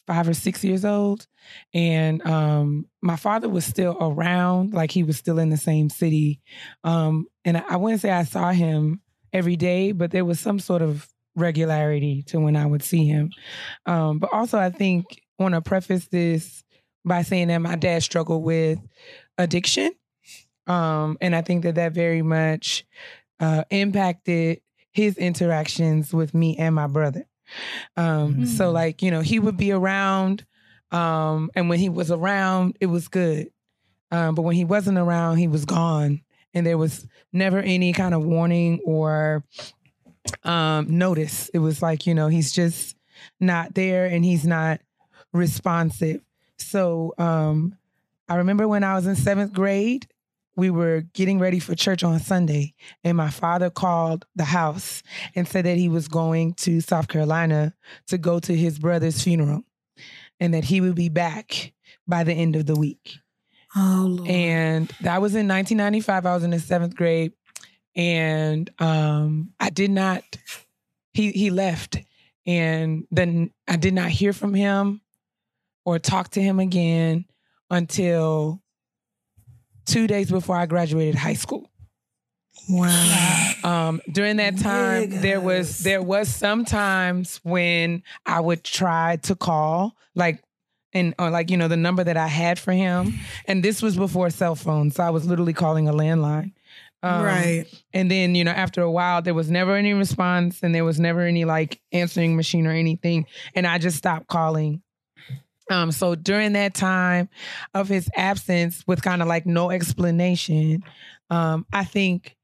five 0.07 0.27
or 0.27 0.33
six 0.33 0.63
years 0.63 0.85
old. 0.85 1.27
And 1.73 2.25
um 2.25 2.85
my 3.01 3.15
father 3.15 3.49
was 3.49 3.65
still 3.65 3.97
around, 3.99 4.73
like 4.73 4.91
he 4.91 5.03
was 5.03 5.17
still 5.17 5.39
in 5.39 5.49
the 5.49 5.57
same 5.57 5.89
city. 5.89 6.41
Um 6.83 7.27
and 7.45 7.57
I, 7.57 7.63
I 7.69 7.75
wouldn't 7.77 8.01
say 8.01 8.11
I 8.11 8.23
saw 8.23 8.51
him 8.51 9.01
every 9.33 9.55
day, 9.55 9.91
but 9.91 10.11
there 10.11 10.25
was 10.25 10.39
some 10.39 10.59
sort 10.59 10.81
of 10.81 11.07
regularity 11.35 12.23
to 12.23 12.39
when 12.39 12.55
I 12.55 12.65
would 12.65 12.83
see 12.83 13.05
him. 13.05 13.31
Um, 13.85 14.19
but 14.19 14.31
also 14.33 14.59
I 14.59 14.69
think 14.69 15.05
I 15.39 15.43
want 15.43 15.55
to 15.55 15.61
preface 15.61 16.07
this 16.07 16.63
by 17.05 17.23
saying 17.23 17.47
that 17.47 17.59
my 17.59 17.75
dad 17.75 18.03
struggled 18.03 18.43
with 18.43 18.79
addiction. 19.37 19.91
Um, 20.67 21.17
and 21.21 21.35
I 21.35 21.41
think 21.41 21.63
that 21.63 21.75
that 21.75 21.93
very 21.93 22.21
much 22.21 22.85
uh, 23.41 23.63
impacted 23.69 24.61
his 24.91 25.17
interactions 25.17 26.13
with 26.13 26.33
me 26.33 26.55
and 26.57 26.73
my 26.75 26.87
brother. 26.87 27.25
Um, 27.97 28.35
Mhm. 28.35 28.47
So, 28.47 28.71
like, 28.71 29.01
you 29.01 29.11
know, 29.11 29.19
he 29.21 29.39
would 29.39 29.57
be 29.57 29.71
around, 29.73 30.45
um, 30.91 31.49
and 31.55 31.67
when 31.69 31.79
he 31.79 31.89
was 31.89 32.11
around, 32.11 32.77
it 32.79 32.85
was 32.85 33.07
good. 33.09 33.51
Um, 34.11 34.35
but 34.35 34.43
when 34.43 34.55
he 34.55 34.63
wasn't 34.65 34.97
around, 34.97 35.37
he 35.37 35.47
was 35.47 35.65
gone. 35.65 36.21
And 36.53 36.65
there 36.65 36.77
was 36.77 37.07
never 37.33 37.59
any 37.59 37.93
kind 37.93 38.13
of 38.13 38.23
warning 38.25 38.79
or 38.85 39.43
um, 40.43 40.97
notice. 40.97 41.49
It 41.53 41.59
was 41.59 41.81
like, 41.81 42.05
you 42.05 42.13
know, 42.13 42.27
he's 42.27 42.51
just 42.51 42.95
not 43.39 43.73
there 43.73 44.05
and 44.05 44.23
he's 44.25 44.45
not 44.45 44.81
responsive. 45.33 46.21
So 46.57 47.13
um, 47.17 47.77
I 48.29 48.35
remember 48.35 48.67
when 48.67 48.83
I 48.83 48.93
was 48.95 49.07
in 49.07 49.15
seventh 49.15 49.53
grade, 49.53 50.07
we 50.61 50.69
were 50.69 51.01
getting 51.15 51.39
ready 51.39 51.57
for 51.57 51.73
church 51.73 52.03
on 52.03 52.19
Sunday, 52.19 52.75
and 53.03 53.17
my 53.17 53.31
father 53.31 53.71
called 53.71 54.27
the 54.35 54.43
house 54.43 55.01
and 55.33 55.47
said 55.47 55.65
that 55.65 55.75
he 55.75 55.89
was 55.89 56.07
going 56.07 56.53
to 56.53 56.81
South 56.81 57.07
Carolina 57.07 57.73
to 58.05 58.19
go 58.19 58.39
to 58.39 58.55
his 58.55 58.77
brother's 58.77 59.23
funeral 59.23 59.63
and 60.39 60.53
that 60.53 60.63
he 60.63 60.79
would 60.79 60.93
be 60.93 61.09
back 61.09 61.73
by 62.07 62.23
the 62.23 62.33
end 62.33 62.55
of 62.55 62.67
the 62.67 62.75
week. 62.75 63.15
Oh 63.75 64.05
Lord. 64.07 64.29
And 64.29 64.87
that 65.01 65.19
was 65.19 65.33
in 65.33 65.47
1995. 65.47 66.27
I 66.27 66.35
was 66.35 66.43
in 66.43 66.51
the 66.51 66.59
seventh 66.59 66.95
grade, 66.95 67.33
and 67.95 68.69
um, 68.77 69.53
I 69.59 69.71
did 69.71 69.89
not. 69.89 70.21
He 71.15 71.31
he 71.31 71.49
left, 71.49 71.97
and 72.45 73.07
then 73.09 73.49
I 73.67 73.77
did 73.77 73.95
not 73.95 74.11
hear 74.11 74.31
from 74.31 74.53
him 74.53 75.01
or 75.85 75.97
talk 75.97 76.29
to 76.33 76.41
him 76.41 76.59
again 76.59 77.25
until 77.71 78.60
two 79.91 80.07
days 80.07 80.31
before 80.31 80.55
I 80.55 80.65
graduated 80.65 81.15
high 81.15 81.33
school. 81.33 81.69
wow. 82.69 83.53
Um, 83.63 84.01
during 84.11 84.37
that 84.37 84.57
time, 84.57 85.09
there 85.09 85.41
was 85.41 85.79
there 85.79 86.01
was 86.01 86.29
some 86.29 86.65
times 86.65 87.39
when 87.43 88.03
I 88.25 88.39
would 88.39 88.63
try 88.63 89.17
to 89.23 89.35
call, 89.35 89.95
like, 90.15 90.41
and 90.93 91.13
or 91.19 91.29
like 91.29 91.51
you 91.51 91.57
know 91.57 91.67
the 91.67 91.77
number 91.77 92.03
that 92.03 92.17
I 92.17 92.27
had 92.27 92.57
for 92.57 92.71
him, 92.71 93.13
and 93.45 93.63
this 93.63 93.81
was 93.81 93.97
before 93.97 94.29
cell 94.29 94.55
phones, 94.55 94.95
so 94.95 95.03
I 95.03 95.09
was 95.09 95.25
literally 95.25 95.53
calling 95.53 95.87
a 95.87 95.93
landline. 95.93 96.53
Um, 97.03 97.23
right. 97.23 97.65
And 97.93 98.11
then 98.11 98.35
you 98.35 98.43
know 98.43 98.51
after 98.51 98.81
a 98.81 98.91
while, 98.91 99.21
there 99.21 99.33
was 99.33 99.49
never 99.49 99.75
any 99.75 99.93
response, 99.93 100.61
and 100.63 100.73
there 100.73 100.85
was 100.85 100.99
never 100.99 101.21
any 101.21 101.45
like 101.45 101.81
answering 101.91 102.35
machine 102.35 102.67
or 102.67 102.71
anything, 102.71 103.25
and 103.55 103.67
I 103.67 103.77
just 103.77 103.97
stopped 103.97 104.27
calling. 104.27 104.81
Um, 105.71 105.91
so 105.91 106.15
during 106.15 106.53
that 106.53 106.73
time 106.73 107.29
of 107.73 107.87
his 107.87 108.09
absence, 108.15 108.83
with 108.85 109.01
kind 109.01 109.21
of 109.21 109.27
like 109.27 109.45
no 109.45 109.71
explanation, 109.71 110.83
um, 111.29 111.65
I 111.71 111.85
think 111.85 112.35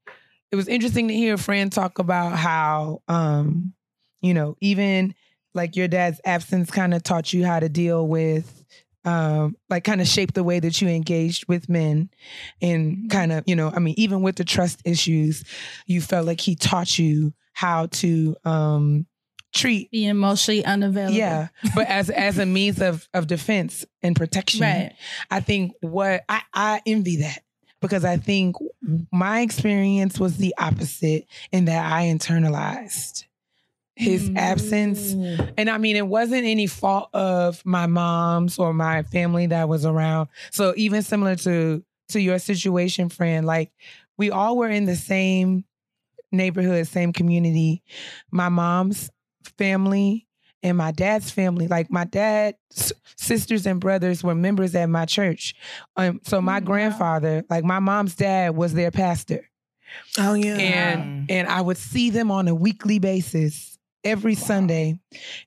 it 0.50 0.56
was 0.56 0.66
interesting 0.66 1.08
to 1.08 1.14
hear 1.14 1.34
a 1.34 1.38
friend 1.38 1.70
talk 1.70 1.98
about 1.98 2.36
how, 2.36 3.02
um, 3.06 3.74
you 4.22 4.32
know, 4.32 4.56
even 4.60 5.14
like 5.54 5.76
your 5.76 5.88
dad's 5.88 6.20
absence 6.24 6.70
kind 6.70 6.94
of 6.94 7.02
taught 7.02 7.32
you 7.32 7.44
how 7.44 7.60
to 7.60 7.68
deal 7.68 8.08
with, 8.08 8.64
um, 9.04 9.56
like 9.68 9.84
kind 9.84 10.00
of 10.00 10.06
shaped 10.06 10.34
the 10.34 10.44
way 10.44 10.58
that 10.58 10.80
you 10.80 10.88
engaged 10.88 11.46
with 11.48 11.68
men, 11.68 12.08
and 12.62 13.10
kind 13.10 13.32
of, 13.32 13.44
you 13.46 13.56
know, 13.56 13.70
I 13.74 13.78
mean, 13.78 13.94
even 13.98 14.22
with 14.22 14.36
the 14.36 14.44
trust 14.44 14.80
issues, 14.86 15.44
you 15.86 16.00
felt 16.00 16.26
like 16.26 16.40
he 16.40 16.54
taught 16.54 16.98
you 16.98 17.34
how 17.52 17.86
to 17.86 18.36
um, 18.44 19.06
treat 19.52 19.90
Be 19.90 20.06
emotionally 20.06 20.64
unavailable. 20.64 21.16
yeah, 21.16 21.48
but 21.74 21.86
as 21.86 22.10
as 22.10 22.38
a 22.38 22.46
means 22.46 22.80
of 22.80 23.08
of 23.14 23.26
defense 23.26 23.84
and 24.02 24.14
protection. 24.14 24.62
Right. 24.62 24.92
I 25.30 25.40
think 25.40 25.72
what 25.80 26.24
I 26.28 26.42
I 26.52 26.82
envy 26.86 27.16
that 27.18 27.42
because 27.80 28.04
I 28.04 28.16
think 28.16 28.56
my 29.12 29.40
experience 29.40 30.18
was 30.18 30.36
the 30.36 30.54
opposite 30.58 31.26
in 31.52 31.66
that 31.66 31.92
I 31.92 32.06
internalized 32.06 33.24
his 33.98 34.30
mm. 34.30 34.36
absence. 34.36 35.12
And 35.56 35.68
I 35.68 35.78
mean, 35.78 35.96
it 35.96 36.06
wasn't 36.06 36.44
any 36.44 36.68
fault 36.68 37.10
of 37.12 37.64
my 37.66 37.86
mom's 37.86 38.58
or 38.58 38.72
my 38.72 39.02
family 39.02 39.46
that 39.46 39.68
was 39.68 39.84
around. 39.84 40.28
So 40.50 40.72
even 40.76 41.02
similar 41.02 41.36
to 41.36 41.84
to 42.10 42.20
your 42.20 42.38
situation, 42.38 43.08
friend, 43.08 43.46
like 43.46 43.72
we 44.16 44.30
all 44.30 44.56
were 44.56 44.70
in 44.70 44.86
the 44.86 44.96
same 44.96 45.64
neighborhood, 46.32 46.86
same 46.86 47.12
community. 47.12 47.82
My 48.30 48.48
mom's 48.48 49.10
family 49.58 50.26
and 50.62 50.76
my 50.76 50.90
dad's 50.90 51.30
family, 51.30 51.68
like 51.68 51.90
my 51.90 52.04
dad's 52.04 52.92
sisters 53.16 53.66
and 53.66 53.80
brothers 53.80 54.22
were 54.24 54.34
members 54.34 54.74
at 54.74 54.88
my 54.88 55.04
church. 55.04 55.54
Um, 55.96 56.20
so 56.24 56.40
my 56.40 56.58
Mm, 56.58 56.62
wow. 56.62 56.66
grandfather, 56.66 57.44
like 57.48 57.64
my 57.64 57.78
mom's 57.78 58.14
dad, 58.16 58.56
was 58.56 58.74
their 58.74 58.90
pastor, 58.90 59.48
Oh 60.18 60.34
yeah. 60.34 60.56
and 60.58 61.30
and 61.30 61.48
I 61.48 61.60
would 61.60 61.76
see 61.78 62.10
them 62.10 62.30
on 62.30 62.48
a 62.48 62.54
weekly 62.54 62.98
basis 62.98 63.78
every 64.04 64.34
Sunday, 64.34 64.98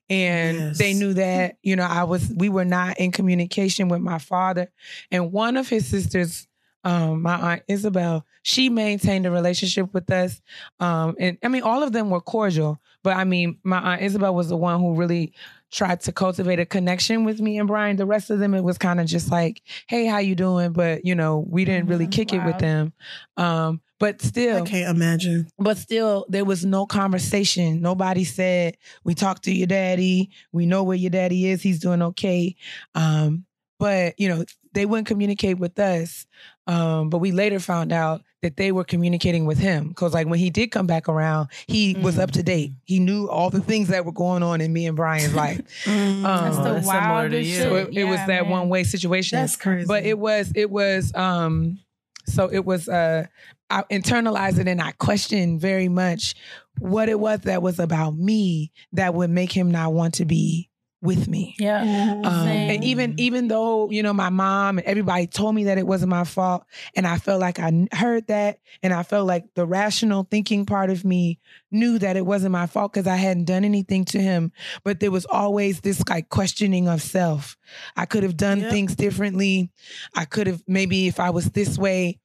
and 0.08 0.56
Yes. 0.58 0.78
they 0.78 0.94
knew 0.94 1.14
that 1.14 1.56
you 1.62 1.76
know 1.76 1.84
I 1.84 2.04
was 2.04 2.32
we 2.36 2.48
were 2.48 2.64
not 2.64 2.98
in 2.98 3.12
communication 3.12 3.88
with 3.88 4.00
my 4.00 4.18
father, 4.18 4.70
and 5.10 5.32
one 5.32 5.56
of 5.56 5.68
his 5.68 5.86
sisters. 5.86 6.46
Um, 6.84 7.22
my 7.22 7.52
aunt 7.52 7.62
Isabel, 7.68 8.26
she 8.42 8.68
maintained 8.68 9.24
a 9.26 9.30
relationship 9.30 9.92
with 9.94 10.10
us. 10.10 10.40
Um, 10.80 11.14
and 11.18 11.38
I 11.42 11.48
mean, 11.48 11.62
all 11.62 11.82
of 11.82 11.92
them 11.92 12.10
were 12.10 12.20
cordial, 12.20 12.80
but 13.02 13.16
I 13.16 13.24
mean, 13.24 13.58
my 13.62 13.78
aunt 13.78 14.02
Isabel 14.02 14.34
was 14.34 14.48
the 14.48 14.56
one 14.56 14.80
who 14.80 14.94
really 14.94 15.32
tried 15.70 16.00
to 16.02 16.12
cultivate 16.12 16.58
a 16.60 16.66
connection 16.66 17.24
with 17.24 17.40
me 17.40 17.58
and 17.58 17.66
Brian. 17.66 17.96
The 17.96 18.04
rest 18.04 18.28
of 18.30 18.38
them, 18.40 18.52
it 18.52 18.62
was 18.62 18.76
kind 18.76 19.00
of 19.00 19.06
just 19.06 19.30
like, 19.30 19.62
"Hey, 19.86 20.04
how 20.06 20.18
you 20.18 20.34
doing?" 20.34 20.72
But 20.72 21.04
you 21.06 21.14
know, 21.14 21.46
we 21.48 21.64
didn't 21.64 21.86
really 21.86 22.06
Mhm. 22.06 22.12
kick 22.12 22.32
it 22.34 22.44
with 22.44 22.58
them. 22.58 22.92
Um, 23.38 23.80
but 23.98 24.20
still, 24.20 24.64
I 24.64 24.66
can't 24.68 24.94
imagine. 24.94 25.46
but 25.58 25.78
still, 25.78 26.26
there 26.28 26.44
was 26.44 26.64
no 26.64 26.84
conversation. 26.84 27.80
Nobody 27.80 28.24
said, 28.24 28.76
"We 29.04 29.14
talked 29.14 29.44
to 29.44 29.52
your 29.54 29.66
daddy. 29.68 30.28
We 30.52 30.66
know 30.66 30.82
where 30.82 30.96
your 30.96 31.10
daddy 31.10 31.46
is. 31.46 31.62
He's 31.62 31.78
doing 31.78 32.02
okay." 32.02 32.54
Um, 32.94 33.44
but 33.82 34.14
you 34.18 34.28
know, 34.28 34.44
they 34.74 34.86
wouldn't 34.86 35.06
communicate 35.08 35.58
with 35.58 35.78
us. 35.78 36.26
Um, 36.66 37.10
but 37.10 37.18
we 37.18 37.32
later 37.32 37.58
found 37.58 37.92
out 37.92 38.22
that 38.42 38.56
they 38.56 38.70
were 38.72 38.84
communicating 38.84 39.44
with 39.46 39.58
him 39.58 39.88
because, 39.88 40.14
like, 40.14 40.28
when 40.28 40.38
he 40.38 40.48
did 40.48 40.68
come 40.70 40.86
back 40.86 41.08
around, 41.08 41.48
he 41.66 41.94
was 42.00 42.18
up 42.18 42.30
to 42.32 42.42
date. 42.42 42.72
He 42.84 43.00
knew 43.00 43.26
all 43.28 43.50
the 43.50 43.60
things 43.60 43.88
that 43.88 44.04
were 44.04 44.12
going 44.12 44.42
on 44.44 44.60
in 44.60 44.72
me 44.72 44.86
and 44.86 44.96
Brian's 44.96 45.34
life. 45.34 45.60
Mm. 45.84 46.22
That's 46.22 46.56
Um, 46.56 46.64
the 46.64 46.72
that's 46.74 46.86
similar 46.86 47.02
to 47.02 47.08
wildest 47.10 47.48
you. 47.48 47.54
shit. 47.56 47.62
so 47.64 47.74
it, 47.76 47.88
it 47.96 48.04
was 48.04 48.20
that 48.28 48.46
one 48.46 48.68
way 48.68 48.84
situation 48.84 49.40
That's 49.40 49.56
crazy. 49.56 49.86
but 49.88 50.04
it 50.04 50.18
was 50.18 50.52
it 50.54 50.70
was 50.70 51.12
um 51.16 51.78
so 52.26 52.48
it 52.52 52.64
was 52.64 52.88
uh 52.88 53.26
i 53.68 53.82
internalized 53.90 54.58
it 54.60 54.68
and 54.68 54.80
i 54.80 54.92
questioned 54.92 55.60
very 55.60 55.88
much 55.88 56.34
what 56.78 57.08
it 57.08 57.18
was 57.18 57.40
that 57.40 57.62
was 57.62 57.78
about 57.80 58.14
me 58.14 58.70
that 58.92 59.14
would 59.14 59.30
make 59.30 59.50
him 59.52 59.70
not 59.72 59.92
want 59.92 60.14
to 60.14 60.24
be 60.24 60.68
with 61.02 61.26
me 61.26 61.56
Yeah. 61.58 61.82
Mhm. 61.84 62.24
um, 62.26 62.46
and 62.48 62.84
even 62.84 63.14
even 63.18 63.48
though 63.48 63.90
you 63.90 64.02
know 64.04 64.12
my 64.12 64.30
mom 64.30 64.78
and 64.78 64.86
everybody 64.86 65.26
told 65.26 65.52
me 65.54 65.64
that 65.64 65.76
it 65.76 65.86
wasn't 65.86 66.10
my 66.10 66.22
fault, 66.24 66.64
and 66.94 67.06
I 67.06 67.18
felt 67.18 67.40
like 67.40 67.58
I 67.58 67.88
heard 67.92 68.28
that, 68.28 68.60
and 68.84 68.94
I 68.94 69.02
felt 69.02 69.26
like 69.26 69.44
the 69.54 69.66
rational 69.66 70.26
thinking 70.30 70.64
part 70.64 70.90
of 70.90 71.04
me 71.04 71.40
knew 71.72 71.98
that 71.98 72.16
it 72.16 72.24
wasn't 72.24 72.52
my 72.52 72.66
fault 72.66 72.92
because 72.92 73.08
I 73.08 73.16
hadn't 73.16 73.46
done 73.46 73.64
anything 73.64 74.04
to 74.06 74.20
him. 74.20 74.52
But 74.84 75.00
there 75.00 75.10
was 75.10 75.26
always 75.26 75.80
this 75.80 76.00
like 76.08 76.28
questioning 76.28 76.86
of 76.88 77.02
self. 77.02 77.56
I 77.96 78.06
could 78.06 78.22
have 78.22 78.36
done 78.36 78.60
Yep. 78.60 78.70
things 78.70 78.94
differently. 78.94 79.70
I 80.14 80.24
could 80.24 80.46
have 80.46 80.62
maybe 80.68 81.08
if 81.08 81.18
I 81.18 81.30
was 81.30 81.46
this 81.50 81.76
way. 81.76 82.20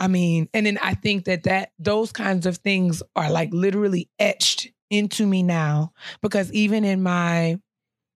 I 0.00 0.08
mean, 0.08 0.48
and 0.54 0.64
then 0.64 0.78
I 0.82 0.94
think 0.94 1.26
that 1.26 1.42
that 1.44 1.72
those 1.78 2.12
kinds 2.12 2.46
of 2.46 2.56
things 2.58 3.02
are 3.14 3.30
like 3.30 3.50
literally 3.52 4.08
etched 4.18 4.68
into 4.90 5.26
me 5.26 5.42
now 5.42 5.92
because 6.22 6.50
even 6.52 6.84
in 6.84 7.02
my 7.02 7.58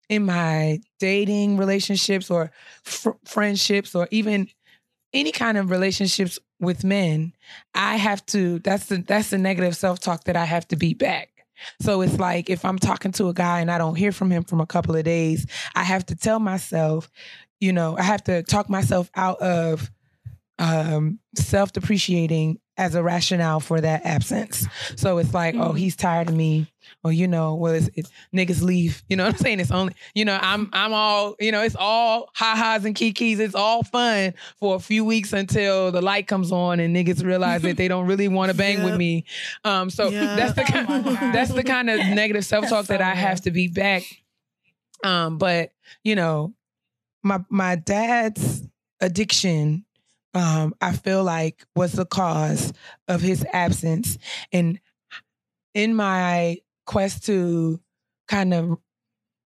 in 0.08 0.24
my 0.24 0.78
dating 1.00 1.56
relationships 1.56 2.30
or 2.30 2.50
fr- 2.84 3.10
friendships 3.24 3.94
or 3.94 4.08
even 4.10 4.48
any 5.12 5.32
kind 5.32 5.56
of 5.58 5.70
relationships 5.70 6.38
with 6.60 6.84
men 6.84 7.32
i 7.74 7.96
have 7.96 8.24
to 8.26 8.58
that's 8.60 8.86
the 8.86 8.98
that's 8.98 9.30
the 9.30 9.38
negative 9.38 9.76
self-talk 9.76 10.24
that 10.24 10.36
i 10.36 10.44
have 10.44 10.66
to 10.68 10.76
beat 10.76 10.98
back. 10.98 11.28
So 11.80 12.02
it's 12.02 12.18
like 12.18 12.50
if 12.50 12.64
i'm 12.64 12.78
talking 12.78 13.12
to 13.12 13.28
a 13.28 13.34
guy 13.34 13.60
and 13.60 13.70
i 13.70 13.78
don't 13.78 13.94
hear 13.96 14.12
from 14.12 14.30
him 14.30 14.44
from 14.44 14.60
a 14.60 14.66
couple 14.66 14.94
of 14.96 15.04
days 15.04 15.46
i 15.74 15.82
have 15.82 16.04
to 16.06 16.14
tell 16.16 16.38
myself 16.38 17.10
you 17.60 17.72
know 17.72 17.96
i 17.98 18.02
have 18.02 18.22
to 18.24 18.42
talk 18.42 18.68
myself 18.70 19.10
out 19.14 19.38
of 19.40 19.90
um 20.58 21.18
self-depreciating 21.36 22.58
as 22.78 22.94
a 22.94 23.02
rationale 23.02 23.58
for 23.60 23.80
that 23.80 24.04
absence. 24.04 24.66
So 24.96 25.16
it's 25.18 25.32
like 25.32 25.54
oh 25.54 25.72
Mhm. 25.72 25.78
he's 25.78 25.96
tired 25.96 26.28
of 26.28 26.34
me 26.34 26.70
or 27.06 27.12
you 27.12 27.28
know 27.28 27.54
well 27.54 27.72
it's, 27.72 27.88
it, 27.94 28.06
niggas 28.34 28.62
leave 28.62 29.02
you 29.08 29.16
know 29.16 29.24
what 29.24 29.34
i'm 29.34 29.38
saying? 29.38 29.60
It's 29.60 29.70
only 29.70 29.94
you 30.14 30.24
know 30.24 30.38
i'm 30.42 30.68
i'm 30.72 30.92
all 30.92 31.36
you 31.38 31.52
know 31.52 31.62
it's 31.62 31.76
all 31.78 32.30
ha-has 32.34 32.84
and 32.84 32.94
kikis 32.94 33.38
it's 33.38 33.54
all 33.54 33.82
fun 33.84 34.34
for 34.58 34.74
a 34.76 34.78
few 34.80 35.04
weeks 35.04 35.32
until 35.32 35.92
the 35.92 36.02
light 36.02 36.26
comes 36.26 36.50
on 36.52 36.80
and 36.80 36.94
niggas 36.94 37.24
realize 37.24 37.62
that 37.62 37.76
they 37.76 37.88
don't 37.88 38.06
really 38.06 38.28
want 38.28 38.50
to 38.50 38.56
bang 38.56 38.82
with 38.82 38.96
me. 39.04 39.24
Um 39.64 39.88
so 39.90 40.08
Yeah. 40.08 40.34
that's 40.36 40.54
the 40.54 40.62
Oh 40.68 40.72
kind, 40.72 40.88
my 40.88 41.00
God. 41.14 41.34
that's 41.34 41.52
the 41.52 41.62
kind 41.64 41.88
of 41.90 41.98
negative 42.22 42.44
self-talk 42.44 42.86
that 42.86 43.00
i 43.00 43.14
have 43.14 43.40
to 43.42 43.50
beat 43.50 43.72
back. 43.74 44.02
Um 45.04 45.38
but 45.38 45.70
you 46.02 46.16
know 46.16 46.54
my 47.22 47.38
my 47.48 47.76
dad's 47.76 48.62
addiction 49.00 49.84
um 50.34 50.74
i 50.80 50.92
feel 50.92 51.22
like 51.22 51.64
was 51.76 51.92
the 51.92 52.06
cause 52.06 52.72
of 53.08 53.20
his 53.20 53.44
absence. 53.52 54.18
And 54.52 54.80
in 55.74 55.94
my 55.94 56.58
quest 56.86 57.26
to 57.26 57.80
kind 58.28 58.54
of 58.54 58.78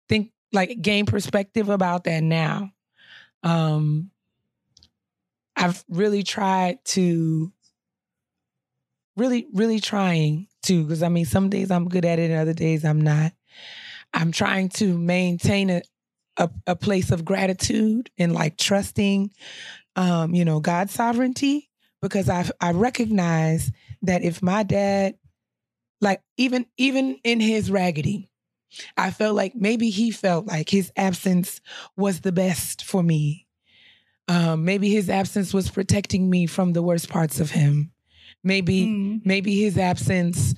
think 0.09 0.33
like 0.53 0.81
gain 0.81 1.07
perspective 1.07 1.69
about 1.69 2.05
that 2.05 2.23
now. 2.23 2.71
Um 3.43 4.11
i've 5.57 5.85
really 5.89 6.23
tried 6.23 6.83
to 6.85 7.53
really 9.17 9.47
really 9.53 9.81
trying 9.81 10.47
to 10.62 10.85
because 10.85 11.03
i 11.03 11.09
mean 11.09 11.25
some 11.25 11.51
days 11.51 11.71
i'm 11.71 11.89
good 11.89 12.05
at 12.05 12.19
it 12.19 12.31
and 12.31 12.41
other 12.41 12.55
days 12.55 12.85
i'm 12.85 13.01
not. 13.01 13.33
I'm 14.12 14.33
trying 14.33 14.71
to 14.71 14.99
maintain 14.99 15.71
a 15.71 15.83
a, 16.37 16.51
a 16.67 16.77
place 16.77 17.11
of 17.11 17.25
gratitude 17.25 18.11
and 18.19 18.33
like 18.33 18.57
trusting 18.57 19.31
um 19.97 20.35
you 20.35 20.45
know 20.45 20.61
god's 20.61 20.93
sovereignty 20.93 21.69
because 22.01 22.29
i 22.29 22.49
i 22.61 22.73
recognize 22.73 23.71
that 24.03 24.23
if 24.23 24.43
my 24.43 24.62
dad 24.62 25.17
like 26.01 26.22
even 26.36 26.66
even 26.77 27.18
in 27.24 27.40
his 27.40 27.70
raggedy 27.70 28.28
i 28.97 29.10
felt 29.10 29.35
like 29.36 29.55
maybe 29.55 29.90
he 29.90 30.10
felt 30.10 30.47
like 30.47 30.68
his 30.70 30.93
absence 30.97 31.60
was 31.97 32.20
the 32.20 32.32
best 32.32 32.85
for 32.85 33.02
me 33.02 33.47
um 34.28 34.64
maybe 34.64 34.89
his 34.90 35.10
absence 35.10 35.52
was 35.52 35.70
protecting 35.70 36.31
me 36.31 36.47
from 36.47 36.72
the 36.72 36.82
worst 36.82 37.09
parts 37.09 37.40
of 37.40 37.51
him 37.51 37.90
maybe 38.44 38.86
Mm. 38.86 39.20
maybe 39.27 39.60
his 39.60 39.77
absence 39.77 40.55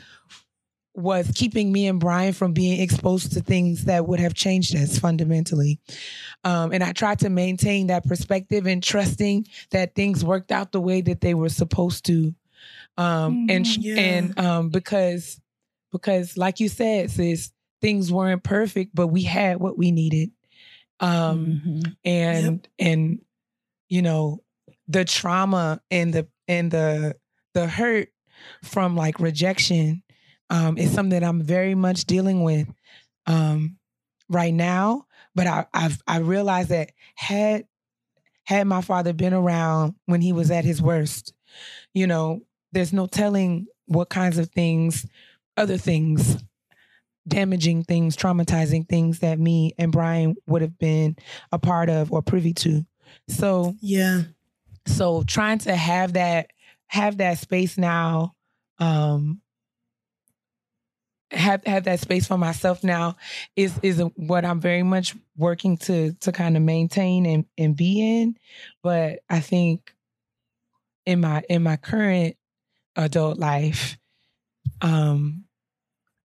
was 0.94 1.31
keeping 1.35 1.73
me 1.73 1.86
and 1.86 1.98
Brian 1.98 2.35
from 2.35 2.52
being 2.52 2.78
exposed 2.82 3.32
to 3.32 3.40
things 3.40 3.86
that 3.86 4.06
would 4.06 4.20
have 4.20 4.35
changed 4.35 4.77
us 4.77 4.98
fundamentally. 4.98 5.81
Um, 6.44 6.70
and 6.70 6.85
I 6.85 6.93
tried 6.93 7.20
to 7.20 7.31
maintain 7.31 7.86
that 7.86 8.05
perspective 8.05 8.66
and 8.66 8.82
trusting 8.82 9.47
that 9.70 9.94
things 9.94 10.23
worked 10.23 10.52
out 10.52 10.70
the 10.70 10.82
way 10.82 11.01
that 11.01 11.23
they 11.23 11.32
were 11.32 11.48
supposed 11.48 12.05
to. 12.06 12.35
Um, 12.97 13.39
and 13.48 13.64
Mhm. 13.66 13.78
Yeah. 13.81 13.94
and 14.02 14.39
um, 14.39 14.70
because 14.70 15.40
because 15.93 16.36
like 16.36 16.60
you 16.60 16.69
said, 16.69 17.10
sis, 17.10 17.52
things 17.81 18.12
weren't 18.12 18.43
perfect, 18.44 18.94
but 18.94 19.09
we 19.09 19.23
had 19.23 19.59
what 19.60 19.78
we 19.78 19.90
needed. 19.93 20.31
Um, 21.01 21.62
Mhm. 21.66 21.97
and 22.05 22.69
and 22.78 23.20
you 23.89 24.02
know 24.02 24.43
the 24.89 25.05
trauma 25.05 25.81
and 25.90 26.12
the 26.14 26.28
and 26.48 26.70
the 26.70 27.16
the 27.55 27.66
hurt 27.66 28.10
from 28.62 28.97
like 28.97 29.20
rejection 29.20 30.02
um 30.51 30.77
is 30.78 30.93
something 30.93 31.20
that 31.20 31.27
I'm 31.27 31.43
very 31.43 31.74
much 31.74 32.05
dealing 32.05 32.43
with 32.43 32.69
um 33.27 33.78
right 34.28 34.55
now 34.55 35.06
but 35.35 35.47
I 35.47 35.66
I've 35.74 36.01
I 36.06 36.19
realized 36.19 36.70
that 36.70 36.93
had 37.14 37.66
had 38.44 38.66
my 38.66 38.81
father 38.81 39.12
been 39.12 39.35
around 39.35 39.94
when 40.06 40.20
he 40.20 40.32
was 40.32 40.51
at 40.51 40.64
his 40.64 40.82
worst 40.82 41.32
you 41.94 42.06
know 42.06 42.43
there's 42.73 42.93
no 42.93 43.07
telling 43.07 43.66
what 43.86 44.09
kinds 44.09 44.39
of 44.39 44.51
things 44.51 45.07
other 45.57 45.77
things 45.77 46.43
damaging 47.28 47.85
things 47.85 48.16
traumatizing 48.16 48.89
things 48.89 49.20
that 49.20 49.39
me 49.39 49.74
and 49.78 49.93
Brian 49.93 50.35
would 50.47 50.62
have 50.62 50.78
been 50.78 51.16
a 51.53 51.59
part 51.59 51.89
of 51.89 52.11
or 52.12 52.23
privy 52.23 52.53
to 52.55 52.85
so 53.28 53.74
Yeah. 53.81 54.23
so 54.86 55.23
trying 55.24 55.59
to 55.59 55.77
have 55.77 56.15
that 56.15 56.51
have 56.86 57.19
that 57.19 57.39
space 57.39 57.78
now 57.78 58.35
um 58.78 59.40
have 61.31 61.65
have 61.65 61.85
that 61.85 62.01
space 62.01 62.27
for 62.27 62.36
myself 62.36 62.85
now 62.85 63.16
is 63.57 63.78
is 63.82 64.03
what 64.16 64.44
I'm 64.44 64.61
very 64.61 64.82
much 64.82 65.15
working 65.36 65.77
to 65.78 66.12
to 66.20 66.32
kind 66.32 66.57
of 66.57 66.62
maintain 66.62 67.24
and 67.24 67.44
and 67.57 67.77
be 67.77 68.20
in 68.20 68.36
but 68.82 69.20
I 69.31 69.40
think 69.40 69.94
in 71.07 71.20
my 71.20 71.43
in 71.49 71.62
my 71.62 71.77
current 71.77 72.36
adult 72.97 73.39
life 73.39 73.97
um 74.81 75.44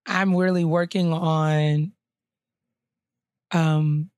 I'm 0.05 0.35
really 0.35 0.65
working 0.65 1.11
on 1.13 1.91
um 3.51 4.09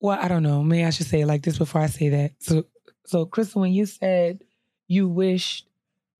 well, 0.00 0.18
I 0.20 0.28
don't 0.28 0.42
know. 0.42 0.62
Maybe 0.62 0.84
I 0.84 0.90
should 0.90 1.06
say 1.06 1.22
it 1.22 1.26
like 1.26 1.42
this 1.42 1.56
before 1.56 1.80
I 1.80 1.86
say 1.86 2.10
that. 2.10 2.32
So, 2.38 2.64
so 3.06 3.24
Crissle, 3.24 3.62
when 3.62 3.72
you 3.72 3.86
said 3.86 4.42
you 4.86 5.08
wished, 5.08 5.66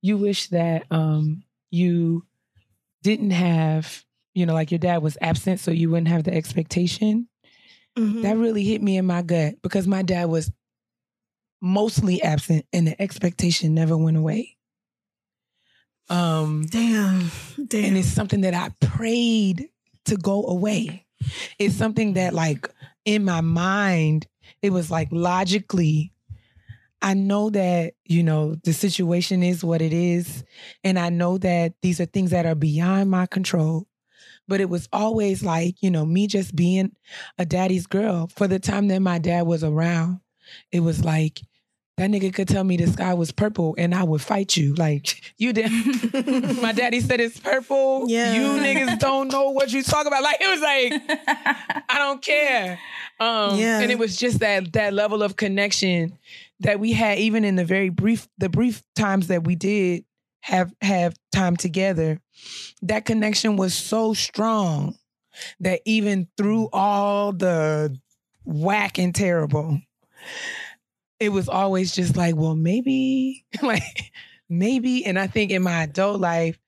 you 0.00 0.16
wish 0.16 0.48
that 0.48 0.84
um 0.90 1.42
you 1.70 2.24
didn't 3.02 3.32
have 3.32 4.04
you 4.32 4.46
know, 4.46 4.54
like 4.54 4.72
your 4.72 4.78
dad 4.78 5.00
was 5.02 5.16
absent, 5.20 5.60
so 5.60 5.70
you 5.70 5.90
wouldn't 5.90 6.08
have 6.08 6.24
the 6.24 6.34
expectation. 6.34 7.28
Mhm. 7.96 8.22
That 8.22 8.36
really 8.36 8.64
hit 8.64 8.82
me 8.82 8.96
in 8.96 9.06
my 9.06 9.22
gut 9.22 9.62
because 9.62 9.86
my 9.86 10.02
dad 10.02 10.24
was 10.28 10.50
mostly 11.64 12.22
absent 12.22 12.66
and 12.72 12.86
the 12.86 13.00
expectation 13.00 13.74
never 13.74 13.96
went 13.96 14.18
away. 14.18 14.56
Um 16.10 16.66
damn, 16.66 17.30
damn. 17.66 17.84
and 17.84 17.96
it's 17.96 18.12
something 18.12 18.42
that 18.42 18.52
I 18.52 18.70
prayed 18.86 19.70
to 20.04 20.16
go 20.16 20.44
away. 20.44 21.06
It's 21.58 21.74
something 21.74 22.14
that 22.14 22.34
like 22.34 22.68
in 23.06 23.24
my 23.24 23.40
mind 23.40 24.26
it 24.60 24.70
was 24.70 24.90
like 24.90 25.08
logically 25.10 26.12
I 27.00 27.12
know 27.14 27.50
that, 27.50 27.94
you 28.04 28.22
know, 28.22 28.54
the 28.64 28.72
situation 28.72 29.42
is 29.42 29.64
what 29.64 29.82
it 29.82 29.92
is 29.92 30.44
and 30.82 30.98
I 30.98 31.08
know 31.08 31.38
that 31.38 31.74
these 31.80 32.00
are 32.00 32.06
things 32.06 32.30
that 32.30 32.46
are 32.46 32.54
beyond 32.54 33.10
my 33.10 33.26
control. 33.26 33.86
But 34.46 34.60
it 34.60 34.68
was 34.68 34.88
always 34.92 35.42
like, 35.42 35.82
you 35.82 35.90
know, 35.90 36.04
me 36.04 36.26
just 36.26 36.54
being 36.54 36.92
a 37.38 37.46
daddy's 37.46 37.86
girl 37.86 38.28
for 38.34 38.46
the 38.46 38.58
time 38.58 38.88
that 38.88 39.00
my 39.00 39.18
dad 39.18 39.46
was 39.46 39.64
around. 39.64 40.20
It 40.70 40.80
was 40.80 41.02
like 41.02 41.40
that 41.96 42.10
nigga 42.10 42.34
could 42.34 42.48
tell 42.48 42.64
me 42.64 42.76
the 42.76 42.88
sky 42.88 43.14
was 43.14 43.30
purple 43.30 43.74
and 43.78 43.94
I 43.94 44.02
would 44.02 44.20
fight 44.20 44.56
you. 44.56 44.74
Like, 44.74 45.32
you 45.36 45.52
did. 45.52 45.70
my 46.62 46.72
daddy 46.72 47.00
said 47.00 47.20
it's 47.20 47.38
purple. 47.38 48.06
Yeah. 48.08 48.34
You 48.34 48.60
niggas 48.60 48.98
don't 48.98 49.28
know 49.28 49.50
what 49.50 49.72
you 49.72 49.82
talk 49.82 50.06
about. 50.06 50.22
Like, 50.22 50.40
it 50.40 50.48
was 50.48 50.60
like, 50.60 51.86
I 51.88 51.98
don't 51.98 52.20
care. 52.20 52.80
Um, 53.20 53.58
Yeah. 53.58 53.78
And 53.80 53.92
it 53.92 53.98
was 53.98 54.16
just 54.16 54.40
that 54.40 54.72
that 54.72 54.92
level 54.92 55.22
of 55.22 55.36
connection 55.36 56.18
that 56.60 56.80
we 56.80 56.92
had, 56.92 57.18
even 57.18 57.44
in 57.44 57.54
the 57.54 57.64
very 57.64 57.90
brief, 57.90 58.26
the 58.38 58.48
brief 58.48 58.82
times 58.96 59.28
that 59.28 59.44
we 59.44 59.54
did 59.54 60.04
have 60.40 60.72
have 60.80 61.14
time 61.32 61.56
together. 61.56 62.20
That 62.82 63.04
connection 63.04 63.56
was 63.56 63.72
so 63.72 64.14
strong 64.14 64.96
that 65.60 65.80
even 65.84 66.28
through 66.36 66.68
all 66.72 67.32
the 67.32 67.96
whack 68.44 68.98
and 68.98 69.14
terrible, 69.14 69.80
it 71.24 71.30
was 71.30 71.48
always 71.48 71.94
just 71.94 72.16
like, 72.16 72.36
well, 72.36 72.54
maybe, 72.56 73.44
like, 73.62 74.12
maybe. 74.48 75.04
And 75.04 75.18
I 75.18 75.26
think 75.26 75.50
in 75.50 75.62
my 75.62 75.82
adult 75.84 76.20
life, 76.20 76.58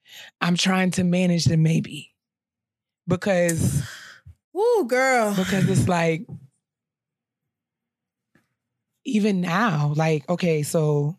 I'm 0.40 0.56
trying 0.56 0.92
to 0.92 1.04
manage 1.04 1.44
the 1.44 1.56
maybe 1.56 2.14
because 3.08 3.82
Woo, 4.52 4.84
girl. 4.86 5.34
because 5.34 5.68
it's 5.68 5.88
like 5.88 6.26
even 9.04 9.40
now 9.40 9.92
like 9.96 10.28
okay 10.28 10.62
so 10.62 11.16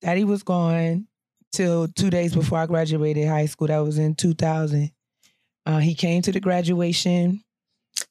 daddy 0.00 0.24
was 0.24 0.42
gone 0.42 1.06
till 1.52 1.88
two 1.88 2.10
days 2.10 2.34
before 2.34 2.58
i 2.58 2.66
graduated 2.66 3.26
high 3.26 3.46
school 3.46 3.66
that 3.68 3.78
was 3.78 3.98
in 3.98 4.14
2000 4.14 4.90
uh, 5.66 5.78
he 5.78 5.94
came 5.94 6.22
to 6.22 6.32
the 6.32 6.40
graduation 6.40 7.42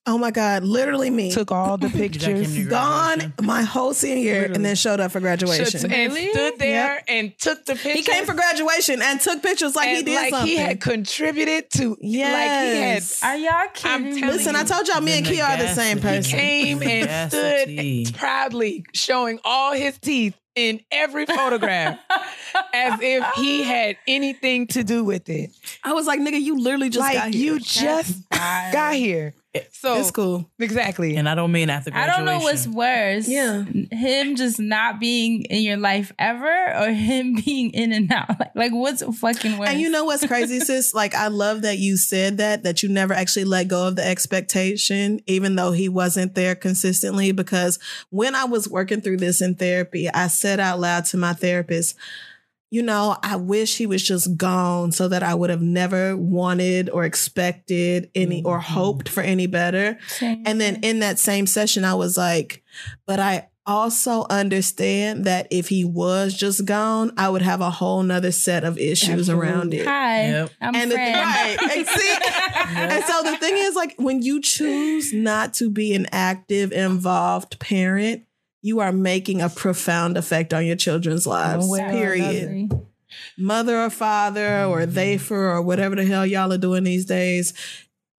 Oh 0.09 0.17
my 0.17 0.31
God, 0.31 0.63
literally 0.63 1.09
me. 1.09 1.31
took 1.31 1.51
all 1.51 1.77
the 1.77 1.89
Did 1.89 1.95
I 1.95 1.99
come 1.99 2.35
to 2.35 2.43
pictures 2.45 2.67
Gone 2.67 3.33
my 3.41 3.61
whole 3.63 3.93
senior 3.93 4.23
year 4.23 4.33
Literally. 4.35 4.55
and 4.55 4.65
then 4.65 4.75
showed 4.77 4.99
up 5.01 5.11
for 5.11 5.19
graduation. 5.19 5.91
and 5.91 6.13
Really? 6.13 6.31
stood 6.31 6.57
there 6.59 7.03
and 7.09 7.37
took 7.37 7.65
the 7.65 7.73
pictures 7.73 7.93
he 7.93 8.03
came 8.03 8.25
for 8.25 8.33
graduation 8.33 9.01
and 9.01 9.19
took 9.19 9.43
pictures 9.43 9.75
like 9.75 9.89
he 9.89 9.97
and 9.97 10.05
did 10.05 10.15
like 10.15 10.29
something. 10.31 10.47
he 10.47 10.55
had 10.55 10.79
contributed 10.79 11.69
to 11.71 11.89
like 11.89 11.99
he 11.99 12.17
Yes. 12.21 13.21
Are 13.21 13.35
y'all 13.35 13.67
kidding? 13.73 14.13
me? 14.15 14.19
telling 14.21 14.37
Listen, 14.37 14.55
I 14.55 14.63
told 14.63 14.87
y'all 14.87 15.01
me 15.01 15.17
and 15.17 15.25
The 15.25 15.31
Keia 15.37 15.49
are 15.49 15.57
the 15.57 15.67
same 15.75 15.97
audacity. 15.97 16.01
person. 16.01 16.39
came 16.39 16.81
and 16.83 17.03
Audacity. 17.03 18.05
stood 18.05 18.17
proudly 18.17 18.85
showing 18.93 19.39
all 19.43 19.73
his 19.73 19.97
teeth 19.99 20.35
in 20.55 20.79
every 20.89 21.25
photograph 21.27 21.99
as 22.73 22.99
if 23.01 23.23
he 23.35 23.61
had 23.61 23.95
anything 24.07 24.65
to 24.67 24.83
do 24.83 25.03
with 25.03 25.29
it. 25.29 25.51
I 25.83 25.93
was 25.93 26.07
like, 26.07 26.19
nigga, 26.19 26.41
you 26.41 26.57
literally 26.59 26.89
just 26.89 27.01
like 27.01 27.13
got 27.15 27.33
here. 27.33 27.53
you 27.53 27.59
just 27.59 28.27
got 28.31 28.93
here. 28.95 29.35
So 29.71 29.99
it's 29.99 30.11
cool. 30.11 30.49
exactly. 30.59 31.15
And 31.15 31.27
I 31.27 31.35
don't 31.35 31.51
mean 31.51 31.69
after 31.69 31.91
I 31.93 32.07
don't 32.07 32.25
know 32.25 32.39
what's 32.39 32.67
worse. 32.67 33.27
Yeah. 33.27 33.63
Him 33.63 34.35
just 34.35 34.59
not 34.59 34.99
being 34.99 35.43
in 35.43 35.61
your 35.63 35.77
life 35.77 36.11
ever 36.19 36.75
or 36.75 36.91
him 36.91 37.35
being 37.45 37.71
in 37.71 37.91
and 37.91 38.11
out. 38.11 38.39
Like, 38.39 38.51
like 38.55 38.71
what's 38.71 39.03
fucking 39.19 39.57
worse? 39.57 39.69
And 39.69 39.79
you 39.79 39.89
know 39.89 40.05
what's 40.05 40.25
crazy, 40.25 40.59
sis? 40.61 40.93
Like, 40.93 41.15
I 41.15 41.27
love 41.27 41.61
that 41.63 41.77
you 41.77 41.97
said 41.97 42.37
that, 42.37 42.63
that 42.63 42.83
you 42.83 42.89
never 42.89 43.13
actually 43.13 43.45
let 43.45 43.67
go 43.67 43.87
of 43.87 43.95
the 43.95 44.05
expectation, 44.05 45.21
even 45.27 45.55
though 45.55 45.71
he 45.71 45.89
wasn't 45.89 46.35
there 46.35 46.55
consistently. 46.55 47.31
Because 47.31 47.79
when 48.09 48.35
I 48.35 48.45
was 48.45 48.67
working 48.67 49.01
through 49.01 49.17
this 49.17 49.41
in 49.41 49.55
therapy, 49.55 50.09
I 50.09 50.27
said 50.27 50.59
out 50.59 50.79
loud 50.79 51.05
to 51.05 51.17
my 51.17 51.33
therapist, 51.33 51.95
you 52.69 52.83
know, 52.83 53.17
I 53.23 53.37
wish 53.37 53.77
he 53.77 53.85
was 53.85 54.03
just 54.03 54.35
gone 54.35 54.91
so 54.91 55.07
that 55.07 55.23
I 55.23 55.33
would 55.33 55.49
have 55.49 55.61
never 55.61 56.17
wanted 56.17 56.89
or 56.89 57.05
expected 57.05 58.11
any 58.13 58.43
or 58.43 58.59
mm-hmm. 58.59 58.73
hoped 58.73 59.09
for 59.09 59.21
any 59.21 59.47
better. 59.47 59.97
Same. 60.07 60.43
And 60.45 60.59
then 60.59 60.81
in 60.83 60.99
that 60.99 61.17
same 61.17 61.47
session, 61.47 61.85
I 61.85 61.93
was 61.93 62.17
like, 62.17 62.63
but 63.05 63.19
I 63.19 63.47
also 63.67 64.25
understand 64.29 65.25
that 65.25 65.47
if 65.51 65.67
he 65.67 65.83
was 65.83 66.33
just 66.33 66.65
gone, 66.65 67.11
I 67.17 67.29
would 67.29 67.41
have 67.41 67.61
a 67.61 67.69
whole 67.69 68.01
nother 68.01 68.31
set 68.31 68.63
of 68.63 68.77
issues 68.77 69.29
around 69.29 69.73
it. 69.73 69.85
Hi, 69.85 70.27
Yep. 70.27 70.51
I'm 70.61 70.75
And 70.75 70.91
the, 70.91 70.95
right, 70.95 71.57
and, 71.61 71.87
see, 71.87 72.17
and 72.75 73.03
so 73.03 73.23
the 73.23 73.37
thing 73.37 73.55
is, 73.57 73.75
like, 73.75 73.95
when 73.97 74.21
you 74.21 74.41
choose 74.41 75.13
not 75.13 75.53
to 75.55 75.69
be 75.69 75.93
an 75.93 76.07
active, 76.11 76.71
involved 76.71 77.59
parent, 77.59 78.23
you 78.61 78.79
are 78.79 78.91
making 78.91 79.41
a 79.41 79.49
profound 79.49 80.17
effect 80.17 80.53
on 80.53 80.65
your 80.65 80.75
children's 80.75 81.25
lives. 81.27 81.67
way 81.69 81.81
or 81.81 81.89
period 81.91 82.71
mother 83.37 83.77
or 83.83 83.89
father 83.89 84.63
or 84.65 84.85
they 84.85 85.17
for 85.17 85.49
or 85.51 85.61
whatever 85.61 85.95
the 85.95 86.03
hell 86.05 86.25
y'all 86.25 86.51
are 86.51 86.57
doing 86.57 86.83
these 86.83 87.05
days 87.05 87.53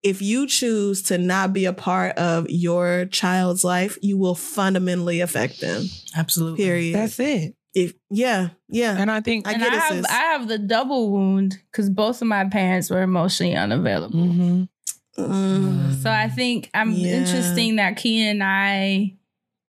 if 0.02 0.22
you 0.22 0.46
choose 0.46 1.02
to 1.02 1.18
not 1.18 1.52
be 1.52 1.64
a 1.66 1.72
part 1.72 2.16
of 2.16 2.46
your 2.48 3.04
child's 3.06 3.64
life 3.64 3.98
you 4.00 4.16
will 4.16 4.34
fundamentally 4.34 5.20
affect 5.20 5.60
them 5.60 5.84
Absolutely. 6.16 6.64
period 6.64 6.94
That's 6.94 7.18
it. 7.20 7.54
if 7.74 7.92
yeah 8.10 8.50
yeah 8.68 8.96
And 8.98 9.10
I 9.10 9.20
think 9.20 9.46
I 9.46 9.52
and 9.52 9.62
get 9.62 9.72
I 9.72 9.76
it, 9.76 9.80
have 9.80 9.92
sis. 9.96 10.06
I 10.06 10.18
have 10.32 10.48
the 10.48 10.58
double 10.58 11.10
wound 11.10 11.58
because 11.70 11.90
both 11.90 12.22
of 12.22 12.28
my 12.28 12.48
parents 12.48 12.88
were 12.90 13.02
emotionally 13.02 13.54
unavailable. 13.56 14.18
Mhm. 14.20 14.68
Mm. 15.18 16.02
So 16.02 16.10
I 16.10 16.28
think 16.28 16.70
I'm 16.72 16.92
Yeah. 16.92 17.18
interesting 17.18 17.76
that 17.76 17.96
Keia 17.96 18.30
and 18.30 18.42
I 18.42 19.14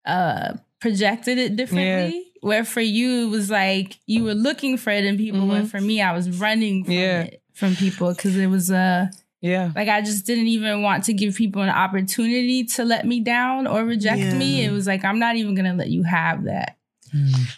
uh 0.08 0.54
projected 0.80 1.38
it 1.38 1.56
differently. 1.56 2.24
Where 2.42 2.64
for 2.64 2.82
you 2.82 3.28
it 3.28 3.30
was 3.30 3.50
like 3.50 3.98
you 4.06 4.24
were 4.24 4.36
looking 4.36 4.78
for 4.78 4.92
it 4.92 5.04
in 5.04 5.18
people, 5.18 5.42
Mhm. 5.42 5.50
but 5.62 5.68
for 5.70 5.82
me 5.82 6.02
I 6.02 6.14
was 6.14 6.30
running 6.40 6.84
from 6.86 6.94
Yeah. 6.94 7.22
it 7.24 7.42
from 7.54 7.76
people 7.76 8.14
because 8.14 8.38
it 8.38 8.48
was 8.48 8.70
uh 8.72 9.08
Yeah. 9.42 9.72
like 9.76 9.90
I 9.90 10.02
just 10.02 10.26
didn't 10.26 10.48
even 10.48 10.82
want 10.84 11.04
to 11.06 11.14
give 11.14 11.36
people 11.36 11.62
an 11.64 11.70
opportunity 11.70 12.64
to 12.76 12.86
let 12.86 13.06
me 13.06 13.20
down 13.20 13.68
or 13.68 13.84
reject 13.86 14.36
me. 14.36 14.64
It 14.64 14.72
was 14.72 14.88
like 14.88 15.04
I'm 15.04 15.20
not 15.20 15.36
even 15.36 15.56
gonna 15.56 15.74
let 15.76 15.90
you 15.90 16.04
have 16.04 16.44
that. 16.46 16.78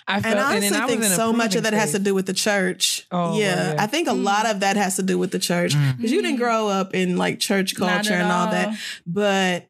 I 0.07 0.21
felt, 0.21 0.25
and 0.25 0.39
I 0.39 0.43
honestly 0.43 0.69
then 0.69 0.81
I 0.81 0.85
was 0.85 0.91
think 0.95 1.03
so 1.15 1.33
much 1.33 1.55
of 1.55 1.63
proving 1.63 1.63
that 1.63 1.73
has 1.73 1.91
to 1.93 1.99
do 1.99 2.13
with 2.13 2.27
the 2.27 2.33
church. 2.33 3.07
Oh, 3.11 3.37
yeah, 3.39 3.55
well, 3.55 3.73
yeah. 3.75 3.83
I 3.83 3.87
think 3.87 4.07
a 4.07 4.13
lot 4.13 4.45
of 4.45 4.59
that 4.59 4.77
has 4.77 4.95
to 4.97 5.03
do 5.03 5.17
with 5.17 5.31
the 5.31 5.39
church 5.39 5.73
because 5.97 6.11
you 6.11 6.21
didn't 6.21 6.37
grow 6.37 6.67
up 6.67 6.93
in 6.93 7.17
like 7.17 7.39
church 7.39 7.75
culture 7.75 8.13
and 8.13 8.31
all 8.31 8.45
all. 8.45 8.51
that. 8.51 8.77
But 9.07 9.68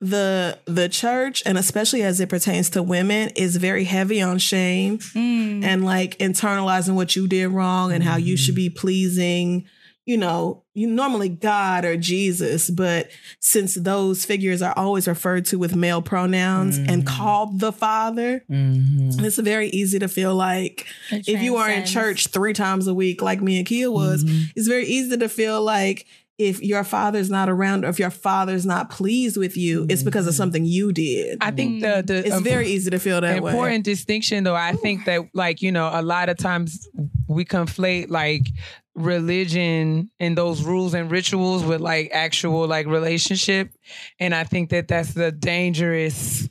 the 0.00 0.58
the 0.66 0.88
church 0.88 1.42
and 1.46 1.56
especially 1.56 2.02
as 2.02 2.20
it 2.20 2.28
pertains 2.28 2.68
to 2.70 2.82
women 2.82 3.30
is 3.30 3.56
very 3.56 3.84
heavy 3.84 4.20
on 4.20 4.38
shame 4.38 4.98
Mm. 4.98 5.64
and 5.64 5.84
like 5.84 6.18
internalizing 6.18 6.94
what 6.94 7.16
you 7.16 7.26
did 7.26 7.48
wrong 7.48 7.92
and 7.92 8.04
how 8.04 8.16
you 8.16 8.36
should 8.36 8.54
be 8.54 8.68
pleasing 8.68 9.64
you 10.04 10.16
know 10.18 10.62
you 10.74 10.86
normally 10.86 11.30
god 11.30 11.84
or 11.86 11.96
jesus 11.96 12.68
but 12.68 13.08
since 13.40 13.74
those 13.74 14.24
figures 14.26 14.60
are 14.60 14.74
always 14.76 15.08
referred 15.08 15.46
to 15.46 15.58
with 15.58 15.74
male 15.74 16.02
pronouns 16.02 16.76
and 16.76 17.02
Mhm. 17.02 17.06
called 17.06 17.60
the 17.60 17.72
father 17.72 18.44
Mhm. 18.50 19.24
it's 19.24 19.38
very 19.38 19.68
easy 19.70 19.98
to 19.98 20.08
feel 20.08 20.34
like 20.34 20.84
if 21.10 21.40
you 21.42 21.56
are 21.56 21.70
in 21.70 21.86
church 21.86 22.26
three 22.28 22.52
times 22.52 22.86
a 22.86 22.92
week 22.94 23.22
like 23.22 23.40
me 23.40 23.56
and 23.58 23.66
Keia 23.66 23.90
was 23.90 24.24
Mhm. 24.24 24.50
it's 24.54 24.68
very 24.68 24.86
easy 24.86 25.16
to 25.16 25.28
feel 25.28 25.62
like 25.62 26.04
if 26.38 26.62
your 26.62 26.84
father's 26.84 27.30
not 27.30 27.48
around 27.48 27.84
or 27.84 27.88
if 27.88 27.98
your 27.98 28.10
father's 28.10 28.66
not 28.66 28.90
pleased 28.90 29.36
with 29.36 29.56
you 29.56 29.86
it's 29.88 30.02
because 30.02 30.26
of 30.26 30.34
something 30.34 30.64
you 30.64 30.92
did. 30.92 31.38
I 31.40 31.50
think 31.50 31.80
the 31.80 32.02
the 32.06 32.18
it's 32.26 32.34
um, 32.34 32.44
very 32.44 32.68
easy 32.68 32.90
to 32.90 32.98
feel 32.98 33.20
that 33.20 33.42
way. 33.42 33.50
important 33.50 33.84
distinction 33.84 34.44
though 34.44 34.54
i 34.54 34.72
think 34.72 35.06
that 35.06 35.22
like 35.32 35.62
you 35.62 35.72
know 35.72 35.90
a 35.92 36.02
lot 36.02 36.28
of 36.28 36.36
times 36.36 36.88
we 37.26 37.44
conflate 37.44 38.10
like 38.10 38.48
religion 38.96 40.10
and 40.18 40.36
those 40.36 40.62
rules 40.62 40.94
and 40.94 41.10
rituals 41.10 41.62
with 41.62 41.80
like 41.80 42.10
actual 42.12 42.66
like 42.66 42.86
relationship. 42.86 43.70
And 44.18 44.34
i 44.34 44.44
think 44.44 44.70
that 44.70 44.88
that's 44.88 45.14
the 45.14 45.30
dangerous 45.30 46.48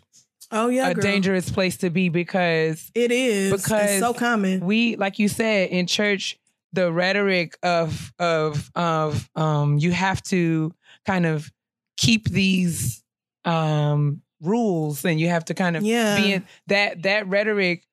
oh 0.51 0.69
yeah 0.69 0.89
a 0.89 0.93
girl. 0.93 1.01
dangerous 1.01 1.49
place 1.49 1.77
to 1.77 1.89
be 1.89 2.09
because 2.09 2.91
it 2.93 3.11
is. 3.11 3.51
Because 3.51 3.91
it's 3.91 3.99
so 3.99 4.13
common. 4.13 4.63
we 4.63 4.95
like 4.95 5.19
you 5.19 5.27
said 5.27 5.69
in 5.69 5.87
church 5.87 6.37
the 6.75 6.91
rhetoric 6.91 7.57
of 7.63 8.13
of 8.19 8.69
of 8.75 9.29
um 9.35 9.77
you 9.77 9.91
have 9.91 10.21
to 10.23 10.71
kind 11.05 11.25
of 11.25 11.51
keep 11.97 12.29
these 12.29 13.03
um 13.45 14.21
rules 14.41 15.03
and 15.05 15.19
you 15.19 15.27
have 15.29 15.45
to 15.45 15.53
kind 15.53 15.75
of 15.77 15.83
Yeah. 15.83 16.15
be 16.15 16.33
in 16.33 16.45
that 16.67 17.03
that 17.03 17.27
rhetoric 17.27 17.85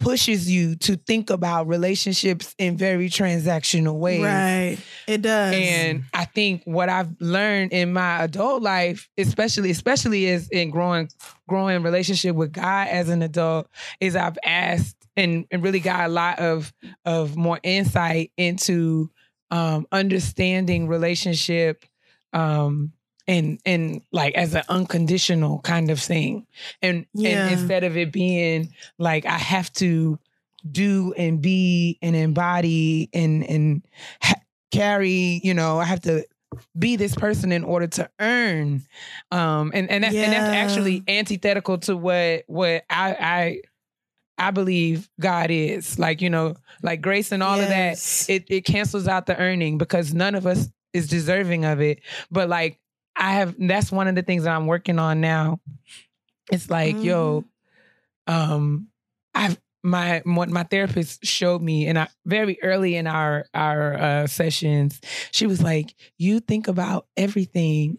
pushes 0.00 0.48
you 0.48 0.76
to 0.76 0.94
think 0.96 1.28
about 1.28 1.66
relationships 1.66 2.54
in 2.56 2.76
very 2.76 3.08
transactional 3.08 3.98
ways. 3.98 4.22
Right. 4.22 4.78
It 5.08 5.22
does. 5.22 5.52
And 5.54 6.04
I 6.14 6.24
think 6.24 6.62
what 6.66 6.88
I've 6.88 7.10
learned 7.20 7.72
in 7.72 7.92
my 7.92 8.22
adult 8.22 8.62
life, 8.62 9.08
especially 9.18 9.70
especially 9.72 10.26
is 10.26 10.48
in 10.50 10.70
growing 10.70 11.08
growing 11.48 11.82
relationship 11.82 12.36
with 12.36 12.52
God 12.52 12.86
as 12.88 13.08
an 13.08 13.22
adult, 13.22 13.66
is 13.98 14.14
I've 14.14 14.38
asked 14.44 14.97
and, 15.18 15.46
and 15.50 15.62
really 15.62 15.80
got 15.80 16.06
a 16.06 16.12
lot 16.12 16.38
of 16.38 16.72
of 17.04 17.36
more 17.36 17.60
insight 17.62 18.30
into 18.36 19.10
um, 19.50 19.86
understanding 19.92 20.88
relationship 20.88 21.84
um, 22.32 22.92
and 23.26 23.60
and 23.66 24.02
like 24.12 24.34
as 24.34 24.54
an 24.54 24.62
unconditional 24.68 25.60
kind 25.60 25.90
of 25.90 26.00
thing, 26.00 26.46
and 26.80 27.06
Yeah. 27.14 27.48
and 27.48 27.60
instead 27.60 27.84
of 27.84 27.96
it 27.96 28.12
being 28.12 28.72
like 28.98 29.26
I 29.26 29.36
have 29.38 29.72
to 29.74 30.18
do 30.70 31.12
and 31.16 31.40
be 31.40 31.98
and 32.02 32.16
embody 32.16 33.08
and 33.12 33.44
and 33.44 33.82
ha- 34.22 34.40
carry, 34.72 35.40
you 35.44 35.54
know, 35.54 35.78
I 35.78 35.84
have 35.84 36.00
to 36.02 36.24
be 36.78 36.96
this 36.96 37.14
person 37.14 37.52
in 37.52 37.62
order 37.62 37.86
to 37.86 38.08
earn 38.20 38.82
um 39.30 39.70
and 39.74 39.90
and, 39.90 40.02
that, 40.02 40.14
and 40.14 40.32
that's 40.32 40.48
actually 40.54 41.02
antithetical 41.06 41.76
to 41.78 41.94
what 41.96 42.44
what 42.46 42.84
I 42.90 43.16
I 43.20 43.60
I 44.38 44.50
believe 44.50 45.08
God 45.20 45.50
is. 45.50 45.98
Like 45.98 46.22
you 46.22 46.30
know 46.30 46.56
like 46.82 47.00
grace 47.00 47.32
and 47.32 47.42
all 47.42 47.58
of 47.60 47.68
that 47.68 48.26
it 48.28 48.44
it 48.48 48.64
cancels 48.64 49.08
out 49.08 49.26
the 49.26 49.36
earning 49.36 49.78
because 49.78 50.14
none 50.14 50.34
of 50.34 50.46
us 50.46 50.68
is 50.92 51.08
deserving 51.08 51.64
of 51.64 51.80
it. 51.80 52.00
But 52.30 52.48
like 52.48 52.78
I 53.16 53.32
have 53.32 53.54
that's 53.58 53.90
one 53.90 54.08
of 54.08 54.14
the 54.14 54.22
things 54.22 54.44
that 54.44 54.54
I'm 54.54 54.66
working 54.66 54.98
on 54.98 55.20
now. 55.20 55.60
It's 56.50 56.70
like 56.70 57.02
yo 57.02 57.44
um 58.26 58.88
I've 59.34 59.58
my 59.82 60.22
what 60.24 60.48
my 60.50 60.64
therapist 60.64 61.24
showed 61.24 61.62
me 61.62 61.86
and 61.86 61.98
I 61.98 62.08
very 62.26 62.58
early 62.62 62.96
in 62.96 63.06
our 63.06 63.46
our 63.54 63.94
uh 63.94 64.26
sessions 64.26 65.00
she 65.30 65.46
was 65.46 65.62
like 65.62 65.94
you 66.18 66.40
think 66.40 66.66
about 66.66 67.06
everything 67.16 67.98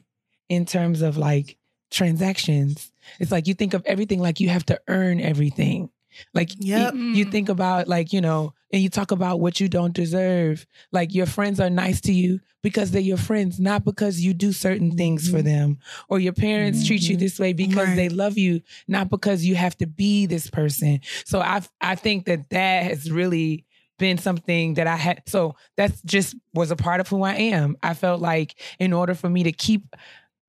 in 0.50 0.66
terms 0.66 1.02
of 1.02 1.18
like 1.18 1.58
transactions. 1.92 2.92
It's 3.20 3.32
like 3.32 3.48
you 3.48 3.54
think 3.54 3.74
of 3.74 3.84
everything 3.86 4.20
like 4.20 4.40
you 4.40 4.50
have 4.50 4.66
to 4.68 4.80
earn 4.88 5.20
everything 5.22 5.90
like 6.34 6.52
Yep. 6.60 6.94
you, 6.94 7.02
you 7.02 7.26
think 7.26 7.48
mm. 7.48 7.52
about 7.52 7.88
like 7.88 8.14
you 8.14 8.22
know 8.22 8.54
and 8.72 8.82
you 8.82 8.90
talk 8.90 9.12
about 9.12 9.40
what 9.40 9.60
you 9.60 9.68
don't 9.68 9.94
deserve. 9.94 10.66
Like 10.92 11.14
your 11.14 11.26
friends 11.26 11.60
are 11.60 11.70
nice 11.70 12.02
to 12.02 12.14
you 12.14 12.40
because 12.62 12.92
they're 12.92 13.02
your 13.02 13.18
friends 13.18 13.60
not 13.60 13.84
because 13.84 14.20
you 14.20 14.34
do 14.34 14.52
certain 14.52 14.92
things 14.92 15.30
for 15.30 15.38
mm-hmm. 15.38 15.48
them 15.48 15.78
or 16.08 16.20
your 16.20 16.34
parents 16.34 16.86
treat 16.86 17.02
you 17.04 17.16
mm-hmm. 17.16 17.24
this 17.24 17.40
way 17.40 17.54
because 17.54 17.88
Right. 17.88 17.96
they 17.96 18.10
love 18.10 18.38
you 18.38 18.62
not 18.88 19.10
because 19.10 19.44
you 19.44 19.56
have 19.56 19.78
to 19.78 19.88
be 19.88 20.26
this 20.26 20.50
person. 20.50 21.02
So 21.26 21.40
i 21.40 21.62
i 21.82 21.96
think 21.96 22.26
that 22.26 22.50
that 22.50 22.84
has 22.84 23.12
really 23.12 23.66
been 23.98 24.18
something 24.18 24.76
that 24.76 24.88
i 24.88 24.96
had 24.96 25.22
so 25.26 25.56
that's 25.76 26.02
just 26.04 26.34
was 26.54 26.72
a 26.72 26.76
part 26.76 27.02
of 27.02 27.08
who 27.08 27.24
i 27.24 27.34
am. 27.34 27.76
I 27.84 27.94
felt 27.94 28.22
like 28.22 28.56
in 28.80 28.94
order 28.94 29.14
for 29.14 29.30
me 29.30 29.44
to 29.44 29.52
keep 29.52 29.96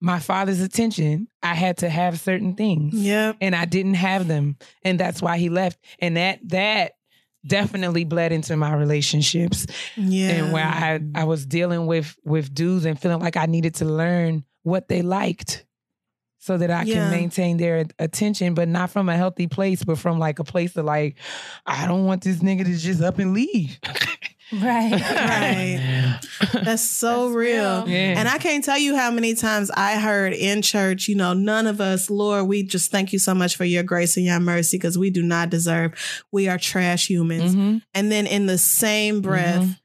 my 0.01 0.19
father's 0.19 0.61
attention 0.61 1.29
i 1.43 1.55
had 1.55 1.77
to 1.79 1.89
have 1.89 2.19
certain 2.21 2.55
things 2.55 2.95
Yep. 2.95 3.37
and 3.41 3.55
I 3.55 3.65
didn't 3.67 3.95
have 3.95 4.27
them, 4.29 4.57
and 4.83 4.99
that's 4.99 5.21
why 5.23 5.37
he 5.39 5.49
left. 5.51 5.79
And 5.99 6.17
that 6.17 6.41
that 6.49 6.93
definitely 7.47 8.05
bled 8.05 8.33
into 8.33 8.57
my 8.57 8.75
relationships, 8.75 9.67
Yeah. 9.97 10.29
and 10.31 10.53
where 10.53 10.65
I 10.67 11.01
I 11.15 11.25
was 11.25 11.47
dealing 11.47 11.87
with 11.87 12.17
with 12.25 12.53
dudes 12.55 12.85
and 12.85 12.99
feeling 13.01 13.21
like 13.21 13.37
I 13.37 13.47
needed 13.47 13.75
to 13.77 13.85
learn 13.87 14.45
what 14.63 14.89
they 14.89 15.01
liked, 15.03 15.65
so 16.39 16.57
that 16.59 16.71
I 16.71 16.83
Yeah. 16.85 16.95
can 16.95 17.11
maintain 17.11 17.57
their 17.57 17.87
attention, 17.99 18.55
but 18.55 18.69
not 18.69 18.91
from 18.91 19.09
a 19.09 19.17
healthy 19.17 19.47
place, 19.47 19.83
but 19.85 19.99
from 19.99 20.19
like 20.19 20.39
a 20.39 20.45
place 20.45 20.77
of 20.77 20.85
like, 20.85 21.17
I 21.67 21.87
don't 21.87 22.05
want 22.07 22.23
this 22.25 22.39
nigga 22.39 22.65
to 22.65 22.77
just 22.77 23.01
up 23.03 23.19
and 23.19 23.33
leave. 23.35 23.79
Right. 24.53 24.91
Right. 25.01 26.21
That's 26.65 26.83
so 26.83 27.25
That's 27.27 27.35
real. 27.37 27.83
real. 27.85 27.89
Yeah. 27.89 28.19
And 28.19 28.29
I 28.29 28.39
can't 28.39 28.65
tell 28.65 28.79
you 28.79 28.97
how 28.97 29.11
many 29.11 29.35
times 29.35 29.71
I 29.71 29.99
heard 29.99 30.33
in 30.33 30.63
church, 30.63 31.07
you 31.09 31.15
know, 31.15 31.33
none 31.35 31.67
of 31.67 31.81
us, 31.81 32.11
Lord, 32.11 32.47
we 32.49 32.63
just 32.63 32.91
thank 32.91 33.13
you 33.13 33.19
so 33.19 33.35
much 33.35 33.57
for 33.57 33.65
your 33.65 33.83
grace 33.83 34.17
and 34.17 34.27
your 34.27 34.41
mercy 34.41 34.77
because 34.79 34.99
we 34.99 35.11
do 35.11 35.23
not 35.23 35.51
deserve. 35.51 35.93
We 36.33 36.49
are 36.49 36.59
trash 36.59 37.09
humans. 37.09 37.55
Mhm. 37.55 37.83
And 37.95 38.11
then 38.11 38.27
in 38.27 38.47
the 38.47 38.59
same 38.59 39.21
breath, 39.21 39.63
Mhm. 39.63 39.77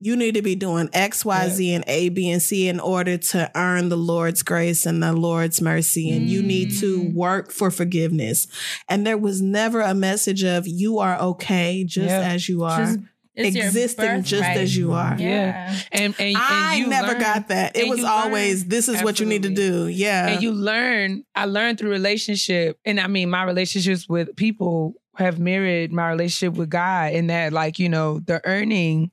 you 0.00 0.16
need 0.16 0.34
to 0.34 0.42
be 0.42 0.54
doing 0.56 0.88
X, 0.92 1.24
Y, 1.24 1.48
Z, 1.48 1.72
and 1.72 1.84
A, 1.86 2.08
B, 2.10 2.28
and 2.30 2.42
C 2.42 2.68
in 2.68 2.80
order 2.80 3.16
to 3.16 3.50
earn 3.54 3.88
the 3.88 3.96
Lord's 3.96 4.42
grace 4.42 4.84
and 4.86 5.02
the 5.02 5.12
Lord's 5.12 5.60
mercy. 5.62 6.10
And 6.10 6.28
you 6.28 6.42
need 6.42 6.76
to 6.80 7.00
Mm. 7.04 7.14
work 7.14 7.52
for 7.52 7.70
forgiveness. 7.70 8.46
And 8.88 9.06
there 9.06 9.18
was 9.18 9.40
never 9.40 9.80
a 9.80 9.94
message 9.94 10.42
of 10.44 10.66
you 10.66 10.98
are 10.98 11.18
okay 11.20 11.84
just 11.84 12.08
Yeah. 12.08 12.20
as 12.32 12.48
you 12.48 12.64
are, 12.64 12.84
Just- 12.84 12.98
it's 13.46 13.56
existing 13.56 14.22
just 14.22 14.42
birthright. 14.42 14.56
as 14.58 14.76
you 14.76 14.92
are. 14.92 15.16
Yeah. 15.18 15.74
And 15.92 16.14
and, 16.18 16.20
and 16.20 16.36
I 16.38 16.76
you 16.76 16.86
never 16.88 17.08
learn- 17.12 17.20
got 17.20 17.48
that. 17.48 17.76
It 17.76 17.82
and 17.82 17.90
was 17.90 18.04
always 18.04 18.60
learn- 18.62 18.68
this 18.68 18.88
is 18.88 19.02
what 19.02 19.20
you 19.20 19.26
need 19.26 19.42
to 19.44 19.50
do. 19.50 19.86
Yeah. 19.88 20.28
and 20.28 20.42
you 20.42 20.52
learn 20.52 21.24
i 21.34 21.44
learned 21.44 21.78
through 21.78 21.90
relationship 21.90 22.78
and 22.84 23.00
i 23.00 23.06
mean 23.06 23.30
my 23.30 23.44
relationships 23.44 24.08
with 24.08 24.34
people 24.36 24.94
have 25.16 25.38
mirrored 25.38 25.92
my 25.92 26.08
relationship 26.08 26.54
with 26.56 26.70
god 26.70 27.12
in 27.12 27.26
that 27.28 27.52
like 27.52 27.78
you 27.78 27.88
know 27.88 28.20
the 28.20 28.40
earning 28.46 29.10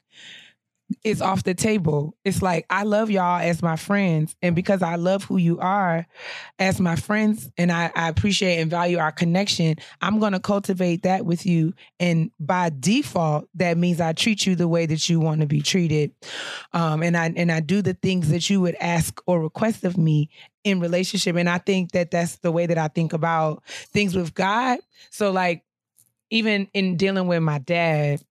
is 1.03 1.22
off 1.22 1.43
the 1.43 1.53
table. 1.53 2.15
It's 2.23 2.41
like 2.41 2.65
i 2.69 2.84
love 2.84 3.09
y'all 3.09 3.39
as 3.39 3.61
my 3.61 3.76
friends 3.76 4.35
and 4.41 4.55
because 4.55 4.81
i 4.81 4.95
love 4.95 5.23
who 5.23 5.38
you 5.38 5.59
are 5.59 6.07
as 6.59 6.80
my 6.80 6.95
friends 6.95 7.49
and 7.57 7.72
i, 7.72 7.91
I 7.95 8.09
appreciate 8.09 8.59
and 8.59 8.72
value 8.72 8.97
our 8.97 9.11
connection 9.11 9.76
i'm 10.01 10.19
going 10.19 10.34
to 10.34 10.39
cultivate 10.39 11.03
that 11.03 11.26
with 11.26 11.45
you. 11.45 11.73
And 11.99 12.31
by 12.39 12.72
default 12.77 13.49
that 13.55 13.77
means 13.77 13.99
i 13.99 14.14
treat 14.14 14.45
you 14.45 14.55
the 14.55 14.68
way 14.68 14.85
that 14.85 15.09
you 15.09 15.19
want 15.19 15.41
to 15.41 15.47
be 15.47 15.61
treated. 15.61 16.14
Um, 16.73 17.03
and 17.03 17.18
i 17.18 17.34
and 17.35 17.51
i 17.51 17.59
do 17.59 17.81
the 17.81 17.93
things 17.93 18.30
that 18.30 18.49
you 18.49 18.61
would 18.61 18.76
ask 18.76 19.22
or 19.27 19.41
request 19.41 19.84
of 19.84 19.97
me 19.97 20.30
in 20.64 20.80
relationship 20.80 21.35
and 21.35 21.49
i 21.49 21.57
think 21.57 21.91
that 21.91 22.11
that's 22.11 22.38
the 22.38 22.51
way 22.51 22.65
that 22.65 22.77
i 22.77 22.88
think 22.88 23.14
about 23.14 23.64
things 23.65 24.15
with 24.15 24.34
god. 24.34 24.80
So 25.09 25.31
like 25.31 25.64
even 26.30 26.68
in 26.73 26.97
dealing 26.97 27.27
with 27.27 27.41
my 27.41 27.59
dad 27.59 28.22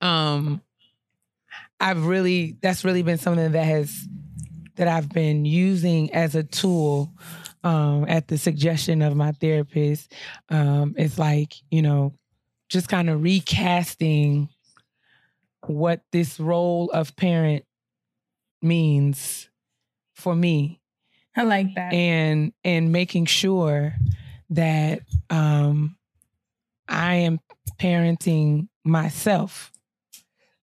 um 0.00 0.62
i've 1.80 2.06
really 2.06 2.56
that's 2.62 2.84
really 2.84 3.02
been 3.02 3.18
something 3.18 3.52
that 3.52 3.64
has 3.64 4.06
that 4.76 4.88
i've 4.88 5.08
been 5.08 5.44
using 5.44 6.12
as 6.14 6.34
a 6.34 6.42
tool 6.42 7.12
um 7.64 8.04
at 8.08 8.28
the 8.28 8.38
suggestion 8.38 9.02
of 9.02 9.16
my 9.16 9.32
therapist. 9.32 10.12
Um 10.48 10.94
it's 10.96 11.18
like 11.18 11.54
you 11.70 11.82
know 11.82 12.14
just 12.68 12.88
kind 12.88 13.08
of 13.10 13.22
recasting 13.22 14.48
what 15.66 16.02
this 16.12 16.38
role 16.38 16.90
of 16.90 17.16
parent 17.16 17.64
means 18.62 19.48
for 20.14 20.34
me. 20.34 20.80
I 21.36 21.44
like 21.44 21.74
that. 21.74 21.92
and 21.92 22.52
and 22.64 22.92
making 22.92 23.26
sure 23.26 23.94
that 24.50 25.00
um 25.30 25.96
I 26.88 27.16
am 27.16 27.40
parenting 27.78 28.68
myself 28.84 29.72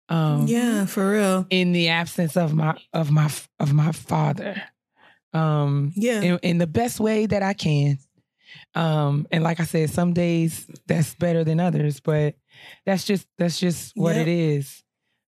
um 0.09 0.45
yeah, 0.47 0.85
for 0.85 1.11
real. 1.11 1.47
in 1.49 1.71
the 1.71 1.89
absence 1.89 2.37
of 2.37 2.53
my 2.53 2.77
of 2.93 3.11
my 3.11 3.29
of 3.59 3.73
my 3.73 3.91
father 3.91 4.61
um 5.33 5.91
Yeah. 5.95 6.21
in, 6.21 6.39
in 6.43 6.57
the 6.59 6.67
best 6.67 6.99
way 6.99 7.25
that 7.25 7.41
I 7.43 7.53
can 7.53 7.97
um 8.75 9.27
and 9.31 9.43
like 9.43 9.59
I 9.59 9.63
said 9.65 9.89
some 9.89 10.13
days 10.13 10.67
that's 10.87 11.15
better 11.15 11.43
than 11.43 11.59
others 11.59 11.99
but 11.99 12.35
that's 12.85 13.03
just 13.03 13.27
that's 13.37 13.59
just 13.59 13.93
what 13.97 14.15
Yep. 14.15 14.27
it 14.27 14.31
is 14.31 14.83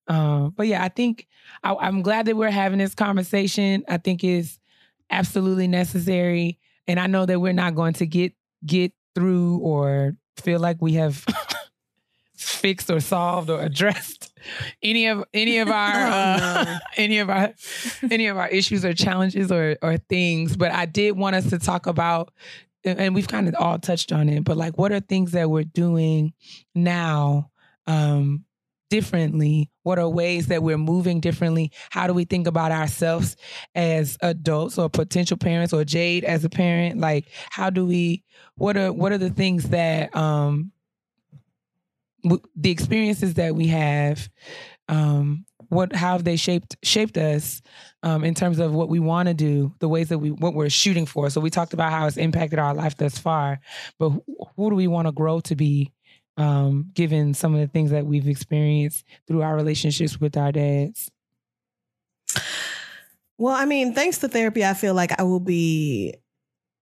um 0.07 0.53
but 0.55 0.67
yeah 0.67 0.83
I 0.83 0.89
think 0.89 1.27
I, 1.63 1.73
I'm 1.75 2.01
glad 2.03 2.27
that 2.27 2.37
we're 2.37 2.51
having 2.51 2.79
this 2.79 2.93
conversation 2.95 3.83
I 3.89 3.97
think 3.97 4.23
is 4.23 4.59
absolutely 5.09 5.67
necessary 5.67 6.59
and 6.87 6.99
I 6.99 7.07
know 7.07 7.25
that 7.25 7.39
we're 7.41 7.51
not 7.53 7.75
going 7.75 7.93
to 7.93 8.05
get 8.05 8.33
get 8.65 8.93
through 9.15 9.57
or 9.57 10.15
feel 10.37 10.59
like 10.59 10.77
we 10.81 10.93
have 10.93 11.25
fixed 12.37 12.89
or 12.89 12.99
solved 12.99 13.49
or 13.49 13.61
addressed 13.61 14.26
any 14.81 15.07
of 15.07 15.23
any 15.33 15.57
of 15.59 15.69
our 15.69 15.93
Oh, 16.07 16.11
uh, 16.11 16.63
no. 16.65 16.79
any 16.97 17.19
of 17.19 17.29
our 17.29 17.53
any 18.09 18.27
of 18.27 18.37
our 18.37 18.47
issues 18.47 18.85
or 18.85 18.93
challenges 18.93 19.51
or 19.51 19.77
or 19.81 19.97
things 19.97 20.55
but 20.57 20.71
I 20.71 20.85
did 20.85 21.17
want 21.17 21.35
us 21.35 21.49
to 21.49 21.59
talk 21.59 21.87
about 21.87 22.33
and 22.83 23.13
we've 23.15 23.27
kind 23.27 23.47
of 23.47 23.55
all 23.55 23.79
touched 23.79 24.11
on 24.11 24.29
it 24.29 24.43
but 24.43 24.57
like 24.57 24.77
what 24.77 24.91
are 24.91 24.99
things 24.99 25.31
that 25.31 25.49
we're 25.49 25.63
doing 25.63 26.33
now 26.75 27.51
um 27.87 28.45
differently? 28.89 29.69
What 29.83 29.99
are 29.99 30.07
ways 30.09 30.47
that 30.47 30.63
we're 30.63 30.77
moving 30.77 31.19
differently? 31.19 31.71
How 31.89 32.07
do 32.07 32.13
we 32.13 32.23
think 32.25 32.47
about 32.47 32.71
ourselves 32.71 33.35
as 33.75 34.17
adults 34.21 34.77
or 34.77 34.89
potential 34.89 35.37
parents 35.37 35.73
or 35.73 35.83
jade 35.83 36.23
as 36.23 36.45
a 36.45 36.49
parent? 36.49 36.97
Like 36.99 37.27
how 37.49 37.69
do 37.69 37.85
we 37.85 38.23
what 38.55 38.77
are 38.77 38.93
what 38.93 39.11
are 39.11 39.17
the 39.17 39.29
things 39.29 39.69
that 39.69 40.15
um 40.15 40.71
the 42.55 42.71
experiences 42.71 43.35
that 43.35 43.55
we 43.55 43.67
have 43.67 44.29
um 44.89 45.45
what 45.69 45.93
how 45.93 46.13
have 46.13 46.23
they 46.23 46.35
shaped 46.37 46.77
shaped 46.83 47.17
us 47.17 47.61
um 48.03 48.23
in 48.23 48.33
terms 48.33 48.59
of 48.59 48.73
what 48.73 48.89
we 48.89 48.99
want 48.99 49.27
to 49.27 49.33
do 49.33 49.73
the 49.79 49.89
ways 49.89 50.09
that 50.09 50.19
we 50.19 50.31
what 50.31 50.53
we're 50.53 50.69
shooting 50.69 51.05
for 51.05 51.29
so 51.29 51.41
we 51.41 51.49
talked 51.49 51.73
about 51.73 51.91
how 51.91 52.07
it's 52.07 52.17
impacted 52.17 52.59
our 52.59 52.73
life 52.73 52.95
thus 52.95 53.17
far 53.17 53.59
but 53.99 54.09
who, 54.09 54.23
who 54.55 54.69
do 54.69 54.75
we 54.75 54.87
want 54.87 55.07
to 55.07 55.11
grow 55.11 55.39
to 55.41 55.55
be 55.55 55.91
um, 56.37 56.91
given 56.93 57.33
some 57.33 57.53
of 57.53 57.59
the 57.59 57.67
things 57.67 57.91
that 57.91 58.05
we've 58.05 58.27
experienced 58.27 59.03
through 59.27 59.41
our 59.41 59.55
relationships 59.55 60.21
with 60.21 60.37
our 60.37 60.51
dads? 60.51 61.11
Well, 63.39 63.55
I 63.55 63.65
mean, 63.65 63.93
thanks 63.93 64.19
to 64.19 64.27
therapy, 64.27 64.63
I 64.65 64.73
feel 64.73 64.93
like 64.93 65.19
I 65.19 65.23
will 65.23 65.39
be 65.39 66.15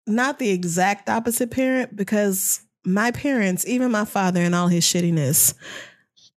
not 0.07 0.39
the 0.39 0.51
exact 0.51 1.09
opposite 1.09 1.51
parent 1.51 1.95
because 1.95 2.63
my 2.85 3.11
parents, 3.11 3.67
even 3.67 3.91
my 3.91 4.05
father 4.05 4.41
and 4.41 4.55
all 4.55 4.69
his 4.69 4.85
shittiness, 4.85 5.55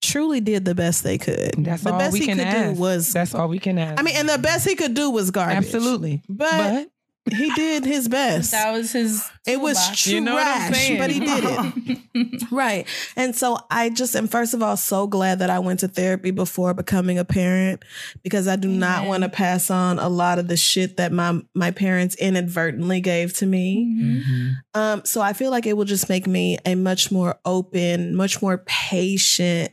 truly 0.02 0.40
did 0.40 0.64
the 0.64 0.74
best 0.74 1.02
they 1.02 1.16
could. 1.18 1.52
That's 1.58 1.82
the 1.82 1.92
all 1.92 1.98
best 1.98 2.12
we 2.12 2.20
he 2.20 2.26
can 2.26 2.38
could 2.38 2.46
ask. 2.46 2.74
do 2.74 2.80
was 2.80 3.12
That's 3.12 3.34
all 3.34 3.48
we 3.48 3.58
can 3.58 3.78
ask. 3.78 3.98
I 3.98 4.02
mean, 4.02 4.16
and 4.16 4.28
the 4.28 4.38
best 4.38 4.68
he 4.68 4.74
could 4.76 4.94
do 4.94 5.10
was 5.10 5.30
garbage. 5.30 5.56
absolutely. 5.56 6.22
But, 6.28 6.88
he 7.30 7.50
did 7.54 7.84
his 7.86 8.08
best. 8.08 8.50
That 8.50 8.72
was 8.72 8.92
his. 8.92 9.24
It 9.46 9.60
was 9.60 9.76
toolbox. 9.76 10.02
trash, 10.02 10.06
You 10.08 10.20
know 10.20 10.34
what 10.34 10.46
I'm 10.46 10.98
but 10.98 11.10
he 11.10 11.20
did 11.20 11.44
it. 11.44 12.42
right. 12.50 12.86
And 13.16 13.34
so 13.34 13.58
I 13.70 13.88
just 13.90 14.14
am 14.14 14.28
first 14.28 14.52
of 14.52 14.62
all 14.62 14.76
so 14.76 15.06
glad 15.06 15.38
that 15.38 15.48
I 15.48 15.58
went 15.58 15.80
to 15.80 15.88
therapy 15.88 16.30
before 16.30 16.74
becoming 16.74 17.18
a 17.18 17.24
parent 17.24 17.82
because 18.22 18.46
I 18.46 18.56
do 18.56 18.68
not 18.68 19.06
want 19.06 19.22
to 19.22 19.28
pass 19.30 19.70
on 19.70 19.98
a 19.98 20.08
lot 20.08 20.38
of 20.38 20.48
the 20.48 20.56
shit 20.56 20.98
that 20.98 21.12
my 21.12 21.40
my 21.54 21.70
parents 21.70 22.14
inadvertently 22.16 23.00
gave 23.00 23.32
to 23.38 23.46
me. 23.46 23.86
Mhm. 23.98 24.54
Um 24.74 25.02
so 25.04 25.20
I 25.22 25.32
feel 25.32 25.50
like 25.50 25.66
it 25.66 25.76
will 25.76 25.84
just 25.84 26.08
make 26.10 26.26
me 26.26 26.58
a 26.66 26.74
much 26.74 27.10
more 27.10 27.38
open, 27.44 28.14
much 28.16 28.42
more 28.42 28.58
patient, 28.66 29.72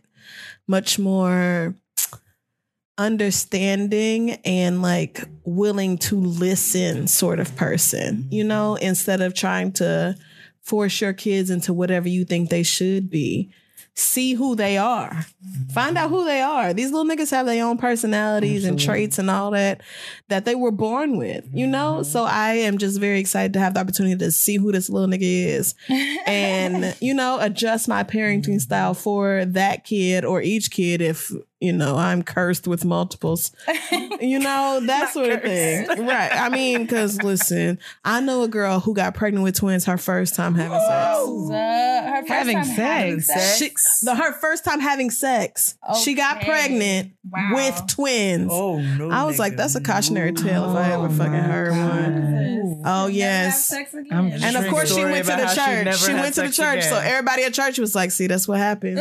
much 0.68 0.98
more 0.99 1.76
understanding 2.97 4.31
and 4.45 4.81
like 4.81 5.23
willing 5.43 5.97
to 5.97 6.15
listen 6.15 7.07
sort 7.07 7.39
of 7.39 7.55
person, 7.55 8.27
you 8.30 8.43
mm-hmm. 8.43 8.49
know, 8.49 8.76
instead 8.76 9.22
of 9.22 9.34
trying 9.34 9.72
to 9.73 10.15
force 10.61 11.01
your 11.01 11.13
kids 11.13 11.49
into 11.49 11.73
whatever 11.73 12.07
you 12.07 12.26
think 12.26 12.49
they 12.49 12.63
should 12.63 13.09
be. 13.09 13.51
See 13.93 14.35
who 14.35 14.55
they 14.55 14.77
are. 14.77 15.09
Mm-hmm. 15.09 15.73
Find 15.73 15.97
out 15.97 16.09
who 16.09 16.23
they 16.23 16.41
are. 16.41 16.73
These 16.73 16.91
little 16.91 17.05
niggas 17.05 17.31
have 17.31 17.45
their 17.45 17.65
own 17.65 17.77
personalities 17.77 18.63
and 18.63 18.80
traits 18.80 19.19
and 19.19 19.30
all 19.30 19.51
that 19.51 19.81
that 20.30 20.45
they 20.45 20.55
were 20.55 20.72
born 20.72 21.18
with, 21.18 21.45
you 21.51 21.68
know? 21.68 21.95
Mm-hmm. 21.95 22.03
So 22.03 22.23
I 22.23 22.53
am 22.53 22.77
just 22.77 23.01
very 23.01 23.19
excited 23.19 23.51
to 23.53 23.59
have 23.59 23.73
the 23.73 23.81
opportunity 23.81 24.15
to 24.15 24.31
see 24.31 24.55
who 24.55 24.72
this 24.72 24.89
little 24.89 25.09
nigga 25.09 25.19
is 25.23 25.76
and, 26.26 26.95
you 27.01 27.13
know, 27.13 27.38
adjust 27.41 27.89
my 27.89 28.05
parenting 28.05 28.61
style 28.61 28.93
for 28.93 29.43
that 29.45 29.84
kid 29.84 30.23
or 30.23 30.41
each 30.41 30.72
kid 30.72 31.01
if, 31.01 31.31
you 31.62 31.72
know, 31.72 31.96
I'm 31.96 32.24
cursed 32.24 32.68
with 32.68 32.84
multiples 32.84 33.52
you 34.20 34.40
know 34.40 34.80
that 34.88 35.14
sort 35.14 35.30
of 35.30 35.42
thing 35.44 35.88
right 36.06 36.32
i 36.34 36.50
mean 36.50 36.82
because 36.84 37.22
listen 37.22 37.78
i 38.04 38.20
know 38.20 38.42
a 38.44 38.48
girl 38.48 38.80
who 38.80 38.94
got 38.94 39.14
pregnant 39.14 39.44
with 39.44 39.56
twins 39.56 39.86
her 39.86 39.98
first 39.98 40.34
time 40.36 40.56
having 40.56 40.80
sex 40.80 40.92
Uh, 40.92 42.04
her 42.10 42.22
first 42.22 42.30
Having 42.30 42.58
time 42.58 42.66
having 42.68 43.22
sex. 43.22 43.58
sex. 43.60 44.00
she, 44.00 44.06
the, 44.06 44.16
her 44.16 44.34
first 44.34 44.66
time 44.66 44.80
having 44.80 45.10
sex 45.12 45.78
she 46.04 46.14
got 46.16 46.42
pregnant 46.42 47.12
Wow. 47.32 47.52
with 47.54 47.84
twins 47.88 48.50
Oh 48.52 48.80
no! 48.80 49.10
i 49.12 49.24
was 49.24 49.38
like 49.38 49.56
that's 49.56 49.76
a 49.76 49.82
cautionary 49.82 50.34
tale 50.34 50.70
if 50.72 50.76
i 50.76 50.92
ever 50.92 51.06
Oh, 51.06 51.10
fucking 51.10 51.32
my 51.34 51.40
heard 51.40 51.72
one 51.72 52.82
God. 52.82 52.82
Oh, 52.84 53.02
Never 53.06 53.12
yes. 53.12 53.54
have 53.70 53.78
sex 53.80 53.94
again. 53.94 54.18
I'm 54.18 54.32
and 54.32 54.58
of 54.58 54.68
course 54.72 54.92
she 54.94 55.04
went 55.04 55.26
to 55.28 55.36
the 55.36 55.46
how 55.46 55.54
she 55.54 55.60
church 55.86 55.98
she 56.00 56.14
went 56.14 56.34
to 56.36 56.42
the 56.42 56.52
sex 56.52 56.58
church 56.58 56.84
so 56.86 56.98
everybody 56.98 57.44
at 57.44 57.54
church 57.54 57.78
was 57.78 57.94
like 57.94 58.10
see 58.12 58.26
that's 58.28 58.48
what 58.48 58.58
happens 58.58 59.00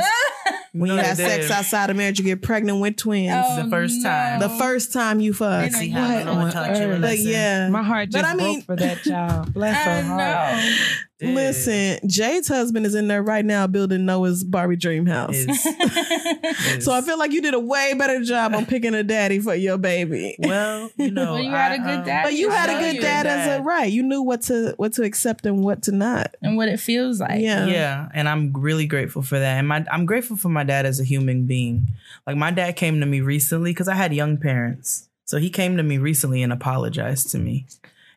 when 0.73 0.89
No, 0.89 0.97
you 0.97 1.01
have 1.01 1.17
sex 1.17 1.51
outside 1.51 1.89
of 1.89 1.97
marriage 1.97 2.19
you 2.19 2.25
get 2.27 2.43
pregnant 2.43 2.50
with 2.81 2.97
twins. 2.97 3.33
Oh, 3.35 3.63
the 3.63 3.71
first 3.71 4.03
time. 4.03 4.41
the 4.41 4.49
first 4.49 4.93
time 4.93 5.21
you 5.21 5.33
fuck. 5.33 5.63
They 5.63 5.71
know 5.71 5.79
See 5.79 5.87
you 5.87 5.93
how 5.95 6.15
What? 6.15 6.25
no 6.27 6.35
one 6.35 6.45
on 6.47 6.53
taught 6.53 6.69
you 6.81 6.99
but 7.01 7.19
yeah 7.19 7.69
My 7.71 7.83
heart 7.83 8.11
But 8.13 8.21
just 8.23 8.31
I 8.33 8.35
mean- 8.37 8.55
broke 8.61 8.65
for 8.67 8.77
that 8.77 9.03
child. 9.03 9.55
Bless 9.55 9.77
her 9.85 9.91
I 9.91 10.01
heart. 10.03 11.01
Know. 11.29 11.35
Listen, 11.35 11.99
Jade's 12.09 12.49
husband 12.49 12.87
is 12.87 12.95
in 12.95 13.09
there 13.09 13.23
right 13.23 13.45
now 13.45 13.67
building 13.67 14.05
Noah's 14.07 14.43
Barbie 14.45 14.77
dream 14.77 15.07
house. 15.07 15.35
Is- 15.37 15.67
is- 15.67 16.85
So 16.85 16.93
I 16.93 17.01
feel 17.03 17.19
like 17.19 17.33
you 17.33 17.43
did 17.43 17.55
a 17.55 17.59
way 17.61 17.95
better 17.95 18.23
job 18.23 18.55
on 18.55 18.65
picking 18.67 18.95
a 18.95 19.03
daddy 19.03 19.39
for 19.41 19.55
your 19.55 19.79
baby. 19.79 20.37
well, 20.39 20.91
you 20.97 21.11
know, 21.13 21.35
Well, 21.35 21.43
you 21.43 21.51
had 21.51 21.73
I, 21.73 21.75
a 21.75 21.79
good 21.79 21.99
um, 22.01 22.05
dad. 22.05 22.23
But 22.25 22.35
you 22.35 22.51
I 22.51 22.55
had 22.55 22.71
a 22.71 22.81
good 22.81 22.95
you. 22.97 23.01
dad 23.01 23.27
as 23.27 23.61
a 23.61 23.63
right. 23.63 23.91
You 23.91 24.03
knew 24.03 24.23
what 24.23 24.43
to 24.43 24.75
what 24.77 24.93
to 24.95 25.03
accept 25.03 25.47
and 25.47 25.63
what 25.65 25.83
to 25.85 25.93
not. 25.93 26.35
and 26.43 26.57
what 26.57 26.69
it 26.69 26.81
feels 26.81 27.21
like. 27.21 27.41
Yeah. 27.41 27.67
Yeah, 27.67 28.09
and 28.15 28.29
I'm 28.29 28.53
really 28.53 28.87
grateful 28.87 29.23
for 29.23 29.39
that. 29.39 29.59
And 29.59 29.69
my 29.69 29.85
I'm 29.91 30.07
grateful 30.07 30.37
for 30.37 30.49
my 30.49 30.65
dad 30.65 30.87
as 30.87 31.01
a 31.01 31.05
human 31.05 31.47
being. 31.47 31.87
Like 32.27 32.37
my 32.37 32.51
dad 32.51 32.77
came 32.77 33.01
to 33.01 33.07
me 33.07 33.21
recently 33.21 33.71
because 33.73 33.89
I 33.89 33.95
had 33.95 34.13
young 34.15 34.37
parents. 34.39 35.09
So 35.25 35.39
he 35.39 35.49
came 35.51 35.77
to 35.77 35.83
me 35.83 35.99
recently 35.99 36.43
and 36.43 36.53
apologized 36.53 37.31
to 37.31 37.39
me. 37.39 37.67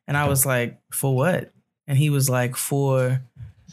And 0.07 0.17
I 0.17 0.27
was 0.27 0.45
like, 0.45 0.79
"For 0.91 1.15
what?" 1.15 1.52
And 1.87 1.97
he 1.97 2.09
was 2.09 2.29
like, 2.29 2.55
"For 2.55 3.21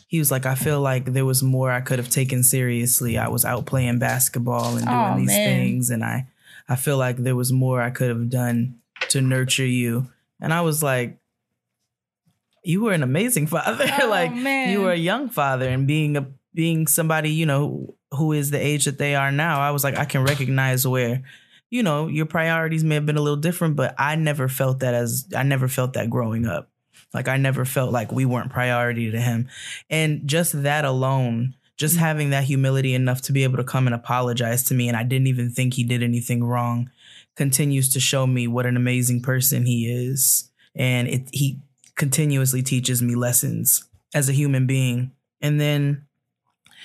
he 0.09 0.19
was 0.19 0.31
like, 0.31 0.45
I 0.47 0.55
feel 0.57 0.81
like 0.81 1.07
there 1.13 1.25
was 1.25 1.43
more 1.43 1.71
I 1.71 1.81
could 1.81 1.99
have 1.99 2.09
taken 2.11 2.43
seriously. 2.43 3.17
I 3.17 3.29
was 3.29 3.45
out 3.45 3.67
playing 3.67 3.99
basketball 4.01 4.77
and 4.77 4.85
doing 4.85 4.89
Aw, 4.97 5.17
these 5.17 5.27
man. 5.29 5.47
things 5.47 5.91
and 5.91 6.03
I 6.05 6.27
I 6.69 6.77
feel 6.77 6.97
like 6.99 7.17
there 7.19 7.37
was 7.37 7.53
more 7.53 7.81
I 7.81 7.91
could 7.91 8.09
have 8.09 8.29
done 8.31 8.81
to 9.11 9.21
nurture 9.21 9.67
you." 9.67 10.09
And 10.41 10.53
I 10.55 10.63
was 10.63 10.83
like, 10.83 11.19
you 12.65 12.83
were 12.83 12.93
an 12.93 13.03
amazing 13.03 13.47
father. 13.47 13.87
Oh, 14.03 14.09
like 14.09 14.33
man. 14.35 14.71
you 14.71 14.81
were 14.83 14.93
a 14.93 14.97
young 14.97 15.29
father 15.29 15.69
and 15.69 15.87
being 15.87 16.17
a 16.17 16.27
being 16.55 16.87
somebody, 16.87 17.31
you 17.31 17.47
know, 17.47 17.95
who 18.13 18.33
is 18.33 18.51
the 18.51 18.59
age 18.59 18.87
that 18.87 18.99
they 18.99 19.15
are 19.15 19.31
now, 19.31 19.61
I 19.61 19.71
was 19.71 19.85
like, 19.85 19.97
I 19.97 20.05
can 20.05 20.25
recognize 20.25 20.87
where, 20.87 21.23
you 21.71 21.83
know, 21.83 22.09
your 22.09 22.27
priorities 22.27 22.83
may 22.83 22.97
have 22.97 23.07
been 23.07 23.17
a 23.17 23.23
little 23.23 23.37
different, 23.37 23.77
but 23.77 23.95
I 23.99 24.17
never 24.17 24.49
felt 24.49 24.81
that 24.81 24.95
as 24.95 25.29
I 25.37 25.43
never 25.45 25.69
felt 25.69 25.93
that 25.93 26.11
growing 26.11 26.47
up. 26.47 26.70
Like 27.13 27.29
I 27.29 27.37
never 27.37 27.65
felt 27.65 27.93
like 27.93 28.13
we 28.13 28.25
weren't 28.25 28.53
priority 28.53 29.11
to 29.11 29.21
him. 29.21 29.49
And 29.89 30.27
just 30.27 30.63
that 30.63 30.85
alone, 30.85 31.55
just 31.77 31.95
mm-hmm. 31.95 32.05
having 32.05 32.31
that 32.31 32.45
humility 32.45 32.95
enough 32.95 33.23
to 33.23 33.33
be 33.33 33.43
able 33.45 33.57
to 33.57 33.65
come 33.65 33.87
and 33.87 33.95
apologize 33.95 34.65
to 34.65 34.75
me 34.75 34.89
and 34.89 34.97
I 34.97 35.03
didn't 35.03 35.27
even 35.27 35.51
think 35.51 35.75
he 35.75 35.85
did 35.85 36.03
anything 36.03 36.45
wrong 36.45 36.91
continues 37.41 37.89
to 37.89 37.99
show 38.01 38.27
me 38.27 38.47
what 38.47 38.67
an 38.67 38.77
amazing 38.77 39.23
person 39.23 39.65
he 39.65 39.91
is. 39.91 40.51
And 40.75 41.09
it 41.09 41.29
he 41.33 41.59
continuously 41.95 42.63
teaches 42.63 43.01
me 43.01 43.15
lessons 43.15 43.89
as 44.15 44.29
a 44.29 44.35
human 44.35 44.67
being. 44.67 45.13
And 45.41 45.59
then 45.59 46.07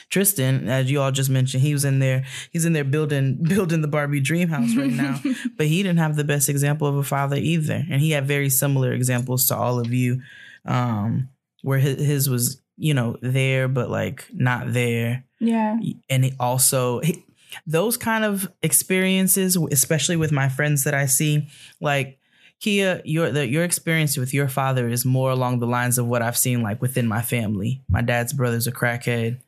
Tristan, 0.09 0.67
as 0.69 0.89
you 0.91 1.01
all 1.01 1.11
just 1.11 1.29
mentioned, 1.29 1.63
he 1.63 1.73
was 1.73 1.85
in 1.85 1.99
there. 1.99 2.25
He's 2.51 2.65
in 2.65 2.73
there 2.73 2.83
building 2.83 3.43
building 3.49 3.81
the 3.81 3.87
Barbie 3.87 4.19
dream 4.21 4.49
house 4.49 4.75
right 4.75 4.91
now. 4.91 5.19
but 5.57 5.67
he 5.67 5.83
didn't 5.83 5.99
have 5.99 6.15
the 6.15 6.23
best 6.23 6.49
example 6.49 6.87
of 6.87 6.95
a 6.95 7.03
father 7.03 7.37
either, 7.37 7.83
and 7.89 8.01
he 8.01 8.11
had 8.11 8.27
very 8.27 8.49
similar 8.49 8.91
examples 8.93 9.47
to 9.47 9.55
all 9.55 9.79
of 9.79 9.93
you, 9.93 10.21
um, 10.65 11.29
where 11.61 11.79
his, 11.79 11.99
his 11.99 12.29
was 12.29 12.61
you 12.77 12.93
know 12.93 13.17
there 13.21 13.67
but 13.67 13.89
like 13.89 14.27
not 14.33 14.73
there, 14.73 15.23
Yeah. 15.39 15.77
and 16.09 16.25
it 16.25 16.33
also 16.39 16.99
he, 16.99 17.23
those 17.65 17.95
kind 17.97 18.23
of 18.25 18.51
experiences, 18.61 19.55
especially 19.71 20.15
with 20.17 20.31
my 20.31 20.49
friends 20.49 20.83
that 20.83 20.93
I 20.93 21.05
see, 21.05 21.47
like. 21.81 22.19
Keia, 22.61 23.01
your 23.03 23.31
the, 23.31 23.45
your 23.45 23.65
experience 23.65 24.15
with 24.17 24.33
your 24.33 24.47
father 24.47 24.87
is 24.87 25.03
more 25.05 25.29
along 25.29 25.59
the 25.59 25.67
lines 25.67 25.97
of 25.97 26.07
what 26.07 26.21
I've 26.21 26.37
seen 26.37 26.63
like 26.63 26.81
within 26.81 27.05
my 27.05 27.21
family. 27.21 27.83
My 27.89 28.01
dad's 28.01 28.31
brother's 28.31 28.65
a 28.65 28.71
crackhead, 28.71 29.41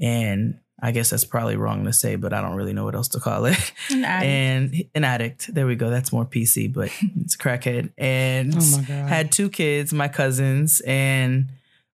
and 0.00 0.58
I 0.80 0.92
guess 0.92 1.10
that's 1.10 1.24
probably 1.24 1.56
wrong 1.56 1.84
to 1.86 1.92
say, 1.92 2.14
but 2.16 2.32
I 2.32 2.40
don't 2.40 2.54
really 2.54 2.72
know 2.72 2.84
what 2.84 2.94
else 2.94 3.08
to 3.08 3.20
call 3.20 3.46
it. 3.46 3.72
An 3.90 4.04
addict. 4.04 4.26
And 4.26 4.84
an 4.94 5.04
addict. 5.04 5.54
There 5.54 5.66
we 5.66 5.74
go. 5.74 5.90
That's 5.90 6.12
more 6.12 6.24
PC, 6.24 6.72
but 6.72 6.90
it's 7.20 7.34
a 7.34 7.38
crackhead. 7.38 7.90
And 7.98 8.54
Oh 8.56 8.92
had 8.92 9.32
two 9.32 9.50
kids, 9.50 9.92
my 9.92 10.08
cousins, 10.08 10.80
and 10.86 11.50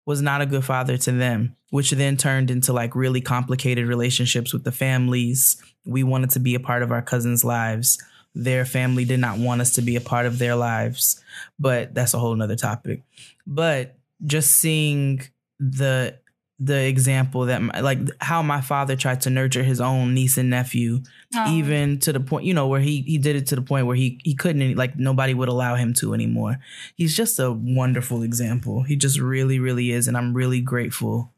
was 0.04 0.20
not 0.20 0.40
a 0.40 0.46
good 0.46 0.64
father 0.64 0.96
to 0.96 1.12
them, 1.12 1.54
which 1.70 1.92
then 1.92 2.16
turned 2.16 2.50
into 2.50 2.72
like 2.72 2.96
really 2.96 3.20
complicated 3.20 3.86
relationships 3.86 4.52
with 4.52 4.64
the 4.64 4.72
families. 4.72 5.62
We 5.86 6.02
wanted 6.02 6.30
to 6.30 6.40
be 6.40 6.56
a 6.56 6.60
part 6.60 6.82
of 6.82 6.90
our 6.90 7.02
cousins' 7.02 7.44
lives. 7.44 8.02
Their 8.34 8.64
family 8.64 9.04
did 9.04 9.20
not 9.20 9.38
want 9.38 9.60
us 9.60 9.74
to 9.74 9.82
be 9.82 9.94
a 9.94 10.00
part 10.00 10.26
of 10.26 10.38
their 10.38 10.56
lives, 10.56 11.22
but 11.56 11.94
that's 11.94 12.14
a 12.14 12.18
whole 12.18 12.34
nother 12.34 12.56
topic. 12.56 13.02
But 13.46 13.96
just 14.24 14.52
seeing 14.56 15.20
the 15.60 16.18
the 16.64 16.80
example 16.86 17.46
that 17.46 17.60
my, 17.62 17.80
like 17.80 17.98
how 18.20 18.40
my 18.42 18.60
father 18.60 18.94
tried 18.94 19.20
to 19.22 19.30
nurture 19.30 19.62
his 19.64 19.80
own 19.80 20.14
niece 20.14 20.36
and 20.38 20.50
nephew 20.50 21.00
Oh. 21.34 21.50
even 21.50 21.98
to 22.00 22.12
the 22.12 22.20
point 22.20 22.44
you 22.44 22.52
know 22.52 22.66
where 22.66 22.80
he 22.80 23.00
he 23.02 23.16
did 23.16 23.36
it 23.36 23.46
to 23.48 23.56
the 23.56 23.62
point 23.62 23.86
where 23.86 23.96
he 23.96 24.20
he 24.22 24.34
couldn't 24.34 24.60
any- 24.60 24.74
like 24.74 24.98
nobody 24.98 25.32
would 25.32 25.48
allow 25.48 25.74
him 25.76 25.94
to 25.94 26.12
anymore 26.12 26.58
he's 26.94 27.16
just 27.16 27.38
a 27.38 27.50
wonderful 27.50 28.22
example 28.22 28.82
he 28.82 28.96
just 28.96 29.18
really 29.18 29.58
really 29.58 29.90
is 29.92 30.06
and 30.08 30.16
i'm 30.18 30.34
really 30.34 30.60
grateful 30.60 31.32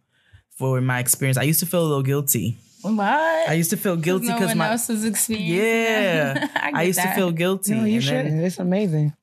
for 0.59 0.81
my 0.81 0.99
experience 0.99 1.39
i 1.39 1.43
used 1.45 1.61
to 1.61 1.67
feel 1.67 1.83
a 1.83 1.87
little 1.87 2.03
guilty 2.03 2.57
What? 2.83 2.99
i 3.49 3.53
used 3.53 3.71
to 3.71 3.77
feel 3.77 3.97
guilty 3.97 4.27
because 4.27 4.49
one 4.49 4.59
my 4.59 4.71
else 4.73 4.89
was 4.89 5.05
experiencing. 5.05 5.57
yeah 5.63 6.49
I, 6.57 6.69
I, 6.69 6.71
get 6.73 6.87
used 6.89 7.01
to 7.01 7.15
feel 7.15 7.31
guilty 7.31 7.75
No, 7.75 7.85
you 7.85 7.95
and 7.95 8.03
shouldn't. 8.05 8.31
then- 8.31 8.45
It's 8.45 8.59
amazing. 8.59 9.15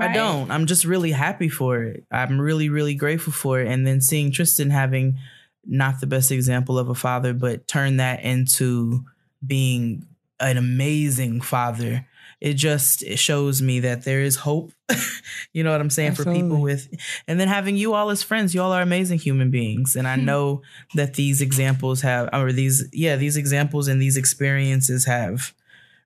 I 0.00 0.12
don't. 0.12 0.50
I'm 0.50 0.66
just 0.66 0.84
really 0.84 1.10
happy 1.10 1.48
for 1.48 1.82
it. 1.82 2.04
I'm 2.10 2.40
really, 2.40 2.68
really 2.68 2.94
grateful 2.94 3.32
for 3.32 3.60
it. 3.60 3.68
And 3.68 3.86
then 3.86 4.00
seeing 4.00 4.30
Tristan 4.30 4.70
having 4.70 5.18
not 5.64 6.00
the 6.00 6.06
best 6.06 6.30
example 6.30 6.78
of 6.78 6.88
a 6.88 6.94
father, 6.94 7.32
but 7.32 7.66
turn 7.66 7.96
that 7.96 8.22
into 8.22 9.04
being 9.44 10.06
an 10.38 10.56
amazing 10.56 11.40
father. 11.40 12.06
It 12.40 12.54
just 12.54 13.02
it 13.02 13.18
shows 13.18 13.60
me 13.60 13.80
that 13.80 14.04
there 14.04 14.22
is 14.22 14.36
hope. 14.36 14.72
you 15.52 15.62
know 15.62 15.72
what 15.72 15.80
I'm 15.80 15.90
saying 15.90 16.14
for 16.14 16.24
people 16.24 16.60
with, 16.60 16.88
and 17.28 17.38
then 17.38 17.48
having 17.48 17.76
you 17.76 17.92
all 17.92 18.08
as 18.08 18.22
friends. 18.22 18.54
You 18.54 18.62
all 18.62 18.72
are 18.72 18.80
amazing 18.80 19.18
human 19.18 19.50
beings, 19.50 19.94
and 19.94 20.08
I 20.08 20.16
know 20.16 20.62
that 20.94 21.14
these 21.14 21.42
examples 21.42 22.00
have, 22.00 22.30
or 22.32 22.50
these 22.52 22.88
yeah, 22.92 23.16
these 23.16 23.36
examples 23.36 23.88
and 23.88 24.00
these 24.00 24.16
experiences 24.16 25.04
have 25.04 25.52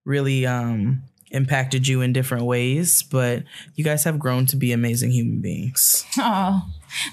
really 0.05 0.45
um 0.45 1.05
impacted 1.35 1.87
you 1.87 2.01
in 2.01 2.13
different 2.13 2.45
ways. 2.45 3.03
But 3.03 3.43
you 3.75 3.85
guys 3.85 4.05
have 4.05 4.19
grown 4.19 4.47
to 4.47 4.57
be 4.57 4.73
amazing 4.73 5.11
human 5.11 5.41
beings. 5.41 6.05
Oh, 6.19 6.63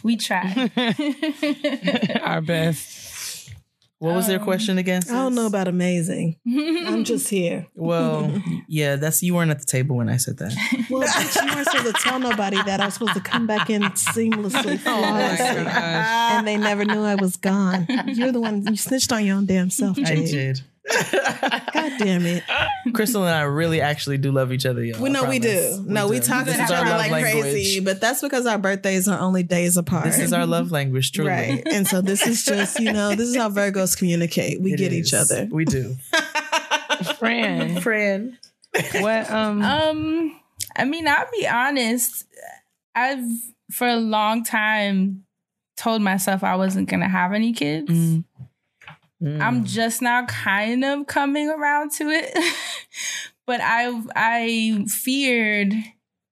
we 0.03 0.15
try. 0.15 0.71
Our 2.21 2.41
best. 2.41 3.09
What 3.99 4.15
was 4.15 4.25
their 4.25 4.39
Um, 4.39 4.45
question 4.45 4.79
again? 4.79 5.03
I 5.09 5.13
don't 5.13 5.35
know 5.35 5.45
about 5.45 5.67
amazing. 5.67 6.37
I'm 6.47 7.03
just 7.11 7.29
here. 7.29 7.67
Well, 7.75 8.33
yeah, 8.67 8.95
that's 8.95 9.21
you 9.21 9.35
weren't 9.35 9.51
at 9.51 9.59
the 9.59 9.65
table 9.67 9.95
when 9.95 10.09
I 10.09 10.17
said 10.17 10.37
that. 10.39 10.53
Well, 10.89 11.07
bitch, 11.07 11.35
you 11.39 11.53
weren't 11.55 11.67
supposed 11.69 11.95
to 11.95 12.01
tell 12.01 12.17
nobody 12.19 12.57
that 12.63 12.81
I 12.81 12.85
was 12.85 12.95
supposed 12.95 13.13
to 13.13 13.19
come 13.21 13.45
back 13.45 13.69
in 13.69 13.83
seamlessly, 13.83 14.73
Oh 14.73 14.77
flawlessly. 14.77 15.63
gosh. 15.65 16.31
and 16.33 16.47
they 16.47 16.57
never 16.57 16.83
knew 16.83 17.03
I 17.03 17.13
was 17.13 17.35
gone. 17.37 17.85
You're 18.07 18.31
the 18.31 18.41
one 18.41 18.65
you 18.65 18.75
snitched 18.75 19.11
on 19.11 19.23
your 19.23 19.37
own 19.37 19.45
damn 19.45 19.69
self, 19.69 19.99
I 19.99 20.15
did. 20.15 20.61
God 20.89 21.91
damn 21.99 22.25
it. 22.25 22.43
Crissle 22.89 23.21
and 23.21 23.29
I 23.35 23.41
really 23.43 23.81
actually 23.81 24.17
do 24.17 24.31
love 24.31 24.51
each 24.51 24.65
other, 24.65 24.83
y'all. 24.83 25.01
We 25.01 25.09
know 25.09 25.25
we 25.29 25.39
promise. 25.39 25.77
do. 25.77 25.83
No, 25.87 26.07
we, 26.07 26.19
talk 26.19 26.45
This 26.45 26.57
to 26.57 26.63
each 26.63 26.71
other 26.71 26.89
like 26.97 27.11
language. 27.11 27.41
crazy, 27.43 27.79
but 27.79 28.01
that's 28.01 28.21
because 28.21 28.45
our 28.45 28.57
birthdays 28.57 29.07
are 29.07 29.19
only 29.19 29.43
days 29.43 29.77
apart. 29.77 30.05
This 30.05 30.19
is 30.19 30.33
our 30.33 30.45
love 30.45 30.71
language, 30.71 31.11
truly. 31.11 31.29
right. 31.29 31.63
And 31.71 31.87
so 31.87 32.01
this 32.01 32.25
is 32.25 32.43
just, 32.43 32.79
you 32.79 32.91
know, 32.91 33.09
this 33.15 33.29
is 33.29 33.35
how 33.35 33.49
Virgos 33.49 33.97
communicate. 33.97 34.59
We 34.61 34.73
It 34.73 34.77
get 34.77 34.91
is. 34.91 35.07
each 35.07 35.13
other. 35.13 35.47
We 35.51 35.65
do. 35.65 35.95
Friend. 37.17 37.81
Friend. 37.81 38.37
What 38.99 39.29
um 39.31 39.61
Um, 39.61 40.39
I 40.75 40.85
mean, 40.85 41.07
I'll 41.07 41.27
be 41.37 41.47
honest. 41.47 42.25
I've 42.95 43.23
for 43.71 43.87
a 43.87 43.95
long 43.97 44.43
time 44.43 45.23
told 45.77 46.01
myself 46.01 46.43
I 46.43 46.55
wasn't 46.55 46.89
gonna 46.89 47.07
have 47.09 47.33
any 47.33 47.53
kids. 47.53 47.89
Mm. 47.89 48.23
I'm 49.23 49.65
just 49.65 50.01
now 50.01 50.25
kind 50.25 50.83
of 50.83 51.05
coming 51.07 51.49
around 51.49 51.91
to 51.93 52.09
it. 52.09 52.35
but 53.47 53.61
I 53.61 54.01
I 54.15 54.85
feared 54.87 55.73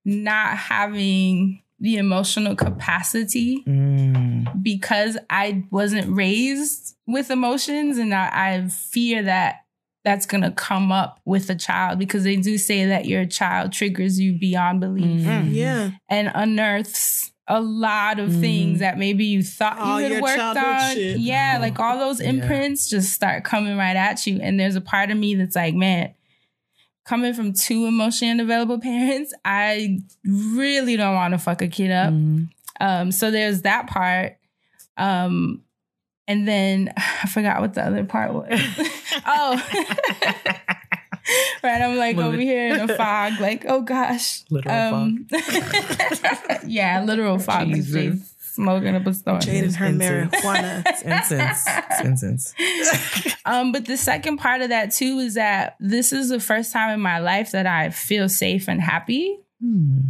not 0.05 0.57
having 0.57 1.61
the 1.79 1.95
emotional 1.97 2.55
capacity 2.55 3.63
Mm. 3.67 4.61
because 4.63 5.17
I 5.29 5.63
wasn't 5.71 6.15
raised 6.15 6.95
with 7.07 7.29
emotions 7.31 7.97
and 7.97 8.13
I, 8.13 8.29
I 8.33 8.67
fear 8.67 9.23
that 9.23 9.57
that's 10.03 10.25
gonna 10.25 10.51
come 10.51 10.91
up 10.91 11.19
with 11.25 11.49
a 11.49 11.55
child 11.55 11.99
because 11.99 12.23
they 12.23 12.35
do 12.37 12.57
say 12.57 12.85
that 12.87 13.05
your 13.05 13.25
child 13.25 13.71
triggers 13.71 14.19
you 14.19 14.37
beyond 14.37 14.79
belief 14.81 15.25
Mm. 15.25 15.53
Yeah. 15.53 15.91
and 16.09 16.31
unearths 16.33 17.31
a 17.51 17.59
lot 17.59 18.19
of 18.19 18.29
Mm. 18.29 18.39
things 18.41 18.79
that 18.79 18.97
maybe 18.99 19.25
you 19.25 19.41
thought 19.43 19.79
All 19.79 19.99
you 19.99 20.13
had 20.13 20.21
worked 20.23 20.39
on. 20.39 20.93
shit. 20.95 21.17
Yeah, 21.17 21.57
like 21.59 21.79
all 21.79 21.97
those 21.97 22.21
Yeah. 22.21 22.29
imprints 22.29 22.87
just 22.89 23.11
start 23.11 23.43
coming 23.43 23.75
right 23.75 23.95
at 23.95 24.25
you. 24.27 24.39
And 24.41 24.59
there's 24.59 24.75
a 24.75 24.81
part 24.81 25.09
of 25.09 25.17
me 25.17 25.33
that's 25.35 25.55
like, 25.55 25.73
man, 25.73 26.13
coming 27.05 27.33
from 27.33 27.53
two 27.53 27.87
emotionally 27.87 28.31
unavailable 28.31 28.79
parents, 28.91 29.33
I 29.43 29.97
really 30.23 30.95
don't 30.95 31.15
want 31.15 31.31
to 31.33 31.39
fuck 31.39 31.61
a 31.63 31.67
kid 31.67 31.89
up. 31.91 32.13
Mm. 32.13 32.49
Um, 32.79 33.11
so 33.11 33.31
there's 33.31 33.63
that 33.63 33.87
part. 33.87 34.37
Um, 34.95 35.63
and 36.27 36.47
then 36.47 36.93
I 36.97 37.27
forgot 37.27 37.61
what 37.61 37.73
the 37.73 37.83
other 37.83 38.03
part 38.03 38.31
was. 38.33 38.47
oh, 39.25 39.59
right. 41.63 41.81
I'm 41.81 41.97
like 41.97 42.15
Moving. 42.15 42.33
over 42.33 42.41
here 42.41 42.73
in 42.73 42.89
a 42.89 42.95
fog, 42.97 43.39
like, 43.39 43.65
oh 43.67 43.81
gosh. 43.81 44.43
Literal 44.49 45.15
yeah, 46.65 47.03
literal 47.03 47.39
fog. 47.39 47.67
Like 47.67 47.75
Jesus. 47.75 48.35
Smoking 48.53 48.95
up 48.95 49.07
a 49.07 49.13
storm. 49.13 49.39
Jade 49.39 49.63
and 49.63 49.75
her 49.75 49.85
Incense. 49.85 50.35
marijuana. 50.35 50.83
It's 50.85 51.01
incense. 51.03 51.63
It's 51.67 52.01
incense. 52.01 53.35
Um, 53.45 53.71
but 53.71 53.85
the 53.85 53.95
second 53.95 54.37
part 54.37 54.61
of 54.61 54.69
that 54.69 54.91
too 54.91 55.17
is 55.19 55.35
that 55.35 55.77
this 55.79 56.11
is 56.11 56.27
the 56.29 56.41
first 56.41 56.73
time 56.73 56.89
in 56.93 56.99
my 56.99 57.19
life 57.19 57.51
that 57.51 57.65
I 57.65 57.89
feel 57.89 58.27
safe 58.27 58.67
and 58.67 58.81
happy. 58.81 59.39
Mm. 59.63 60.09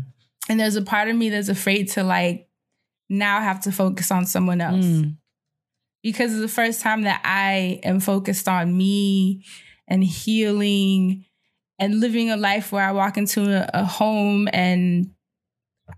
And 0.50 0.60
there's 0.60 0.76
a 0.78 0.82
part 0.82 1.10
of 1.10 1.16
me 1.16 1.30
that's 1.30 1.50
afraid 1.50 1.90
to 1.90 2.04
like 2.04 2.48
now 3.08 3.40
have 3.40 3.62
to 3.62 3.72
focus 3.72 4.10
on 4.12 4.26
someone 4.26 4.62
else. 4.62 4.86
Mm. 4.86 5.16
because 6.02 6.32
it's 6.32 6.42
the 6.42 6.48
first 6.48 6.82
time 6.82 7.04
that 7.04 7.22
I 7.24 7.80
am 7.84 8.00
focused 8.00 8.48
on 8.48 8.76
me 8.76 9.44
and 9.90 10.04
healing 10.04 11.26
and 11.78 12.00
living 12.00 12.30
a 12.30 12.38
life 12.38 12.72
where 12.72 12.88
I 12.88 12.92
walk 12.92 13.18
into 13.18 13.52
a, 13.52 13.70
a 13.74 13.86
home 13.86 14.48
and 14.54 15.12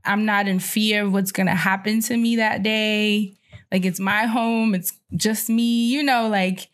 I'm 0.05 0.25
not 0.25 0.47
in 0.47 0.59
fear 0.59 1.05
of 1.05 1.13
what's 1.13 1.31
going 1.31 1.47
to 1.47 1.55
happen 1.55 2.01
to 2.01 2.17
me 2.17 2.37
that 2.37 2.63
day. 2.63 3.35
Like 3.71 3.85
it's 3.85 3.99
my 3.99 4.25
home, 4.25 4.75
it's 4.75 4.93
just 5.15 5.49
me, 5.49 5.87
you 5.87 6.03
know, 6.03 6.27
like 6.27 6.69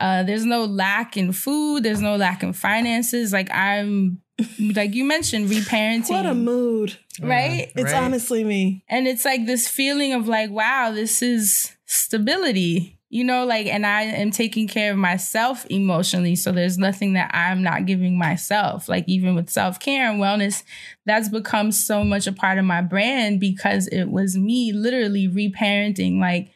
uh, 0.00 0.22
there's 0.22 0.44
no 0.44 0.64
lack 0.64 1.16
in 1.16 1.32
food, 1.32 1.82
there's 1.82 2.00
no 2.00 2.16
lack 2.16 2.42
in 2.42 2.52
finances. 2.52 3.32
Like 3.32 3.52
I'm, 3.52 4.20
like 4.58 4.94
you 4.94 5.04
mentioned, 5.04 5.48
reparenting. 5.48 6.10
What 6.10 6.26
a 6.26 6.34
mood. 6.34 6.96
Right? 7.20 7.70
It's 7.76 7.92
Right. 7.92 8.02
honestly 8.02 8.42
me. 8.42 8.84
And 8.88 9.06
it's 9.06 9.24
like 9.24 9.46
this 9.46 9.68
feeling 9.68 10.12
of 10.12 10.26
like, 10.26 10.50
wow, 10.50 10.90
this 10.92 11.22
is 11.22 11.76
stability, 11.86 12.98
you 13.12 13.24
know, 13.24 13.44
like, 13.44 13.66
and 13.66 13.84
I 13.84 14.04
am 14.04 14.30
taking 14.30 14.66
care 14.66 14.90
of 14.90 14.96
myself 14.96 15.66
emotionally. 15.68 16.34
So 16.34 16.50
there's 16.50 16.78
nothing 16.78 17.12
that 17.12 17.30
I'm 17.34 17.62
not 17.62 17.84
giving 17.84 18.16
myself. 18.16 18.88
Like, 18.88 19.04
even 19.06 19.34
with 19.34 19.50
self 19.50 19.78
care 19.78 20.10
and 20.10 20.18
wellness, 20.18 20.62
that's 21.04 21.28
become 21.28 21.72
so 21.72 22.04
much 22.04 22.26
a 22.26 22.32
part 22.32 22.56
of 22.56 22.64
my 22.64 22.80
brand 22.80 23.38
because 23.38 23.86
it 23.88 24.06
was 24.06 24.38
me 24.38 24.72
literally 24.72 25.28
reparenting. 25.28 26.20
Like, 26.20 26.52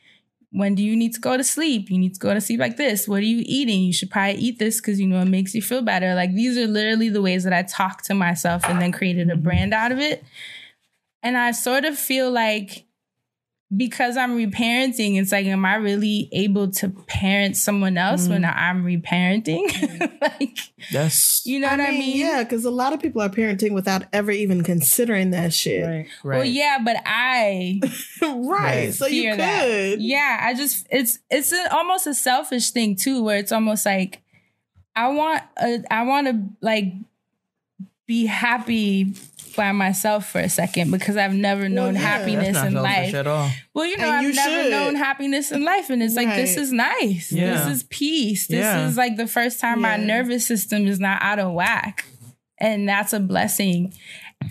when 0.51 0.74
do 0.74 0.83
you 0.83 0.97
need 0.97 1.12
to 1.12 1.20
go 1.20 1.37
to 1.37 1.45
sleep? 1.45 1.91
You 1.91 1.99
need 1.99 2.15
to 2.15 2.20
go 2.20 2.33
to 2.33 2.41
sleep 2.41 2.59
like 2.59 2.78
this. 2.78 3.07
What 3.07 3.19
are 3.19 3.27
you 3.27 3.43
eating? 3.45 3.83
You 3.83 3.93
should 3.93 4.11
probably 4.11 4.37
eat 4.37 4.59
this 4.59 4.81
because 4.81 4.99
you 4.99 5.07
know 5.07 5.20
it 5.20 5.27
makes 5.27 5.55
you 5.55 5.61
feel 5.61 5.83
better. 5.83 6.15
Like, 6.15 6.33
these 6.33 6.57
are 6.57 6.66
literally 6.66 7.11
the 7.11 7.20
ways 7.20 7.45
that 7.45 7.53
I 7.53 7.65
talk 7.65 8.01
to 8.05 8.15
myself 8.15 8.62
and 8.65 8.81
then 8.81 8.93
created 8.93 9.28
a 9.28 9.37
brand 9.37 9.74
out 9.74 9.93
of 9.93 9.99
it. 9.99 10.24
And 11.23 11.37
I 11.37 11.51
sort 11.51 11.85
of 11.85 11.99
feel 11.99 12.31
like 12.31 12.86
because 13.75 14.17
I'm 14.17 14.37
reparenting, 14.37 15.21
it's 15.21 15.33
like, 15.33 15.47
am 15.47 15.65
I 15.65 15.75
really 15.75 16.29
able 16.31 16.71
to 16.73 16.89
parent 17.09 17.57
someone 17.57 17.99
else 17.99 18.29
when 18.29 18.43
mm. 18.43 18.57
I'm 18.57 18.85
reparenting? 18.85 19.67
Mm. 19.67 20.21
like, 20.21 20.59
That's 20.93 21.45
you 21.45 21.59
know 21.59 21.69
what 21.69 21.81
I 21.81 21.91
mean? 21.91 22.17
Yeah, 22.17 22.45
because 22.45 22.65
a 22.65 22.71
lot 22.71 22.93
of 22.93 23.01
people 23.01 23.23
are 23.23 23.29
parenting 23.29 23.73
without 23.73 24.05
ever 24.13 24.31
even 24.31 24.63
considering 24.63 25.31
that 25.31 25.53
shit. 25.53 25.85
right. 25.85 26.07
right. 26.23 26.37
Well, 26.39 26.45
yeah, 26.45 26.79
but 26.85 26.97
I 27.05 27.81
right. 28.23 28.33
Right. 28.33 28.95
So 28.95 29.07
you 29.07 29.31
could. 29.31 29.41
that. 29.41 30.01
Yeah, 30.01 30.39
I 30.41 30.55
just 30.55 30.87
it's 30.91 31.19
it's 31.29 31.53
a, 31.53 31.75
almost 31.75 32.07
a 32.07 32.15
selfish 32.15 32.71
thing 32.71 32.95
too, 32.95 33.23
where 33.23 33.39
it's 33.39 33.53
almost 33.53 33.85
like 33.85 34.23
I 34.95 35.09
want 35.09 35.43
a, 35.61 35.83
I 35.91 36.05
want 36.05 36.29
to 36.29 36.41
like 36.61 36.93
be 38.07 38.27
happy 38.27 39.15
by 39.57 39.73
myself 39.73 40.31
for 40.31 40.39
a 40.41 40.49
second 40.49 40.91
because 40.91 41.16
I've 41.16 41.35
never 41.35 41.69
known 41.69 41.95
yeah. 41.95 42.03
That's 42.03 42.20
happiness 42.24 42.55
not 42.55 42.66
in 42.69 42.74
life. 42.74 43.15
at 43.15 43.27
all. 43.27 43.51
Well, 43.74 43.87
you 43.87 43.97
know, 43.97 44.05
And 44.05 44.12
I've 44.12 44.23
you 44.24 44.33
never 44.35 44.62
should. 44.62 44.70
known 44.70 44.95
happiness 44.97 45.51
in 45.51 45.65
life. 45.65 45.91
And 45.91 46.03
it's 46.03 46.15
like, 46.15 46.28
this 46.28 46.57
is 46.57 46.73
nice. 46.73 47.33
Yeah. 47.33 47.55
This 47.55 47.77
is 47.78 47.83
peace. 47.85 48.47
This 48.47 48.61
Yeah. 48.61 48.87
is 48.87 48.97
like 48.97 49.16
the 49.16 49.27
first 49.27 49.59
time 49.59 49.81
my 49.81 49.97
nervous 49.97 50.47
system 50.47 50.87
is 50.87 51.01
not 51.01 51.20
out 51.23 51.39
of 51.39 51.53
whack. 51.53 52.05
And 52.59 52.89
that's 52.89 53.12
a 53.12 53.20
blessing. 53.20 53.93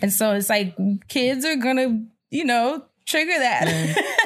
And 0.01 0.11
so 0.11 0.33
it's 0.33 0.49
like, 0.49 0.75
kids 1.07 1.45
are 1.45 1.55
going 1.55 1.77
to, 1.77 2.05
you 2.35 2.43
know, 2.43 2.83
trigger 3.05 3.37
that. 3.39 3.95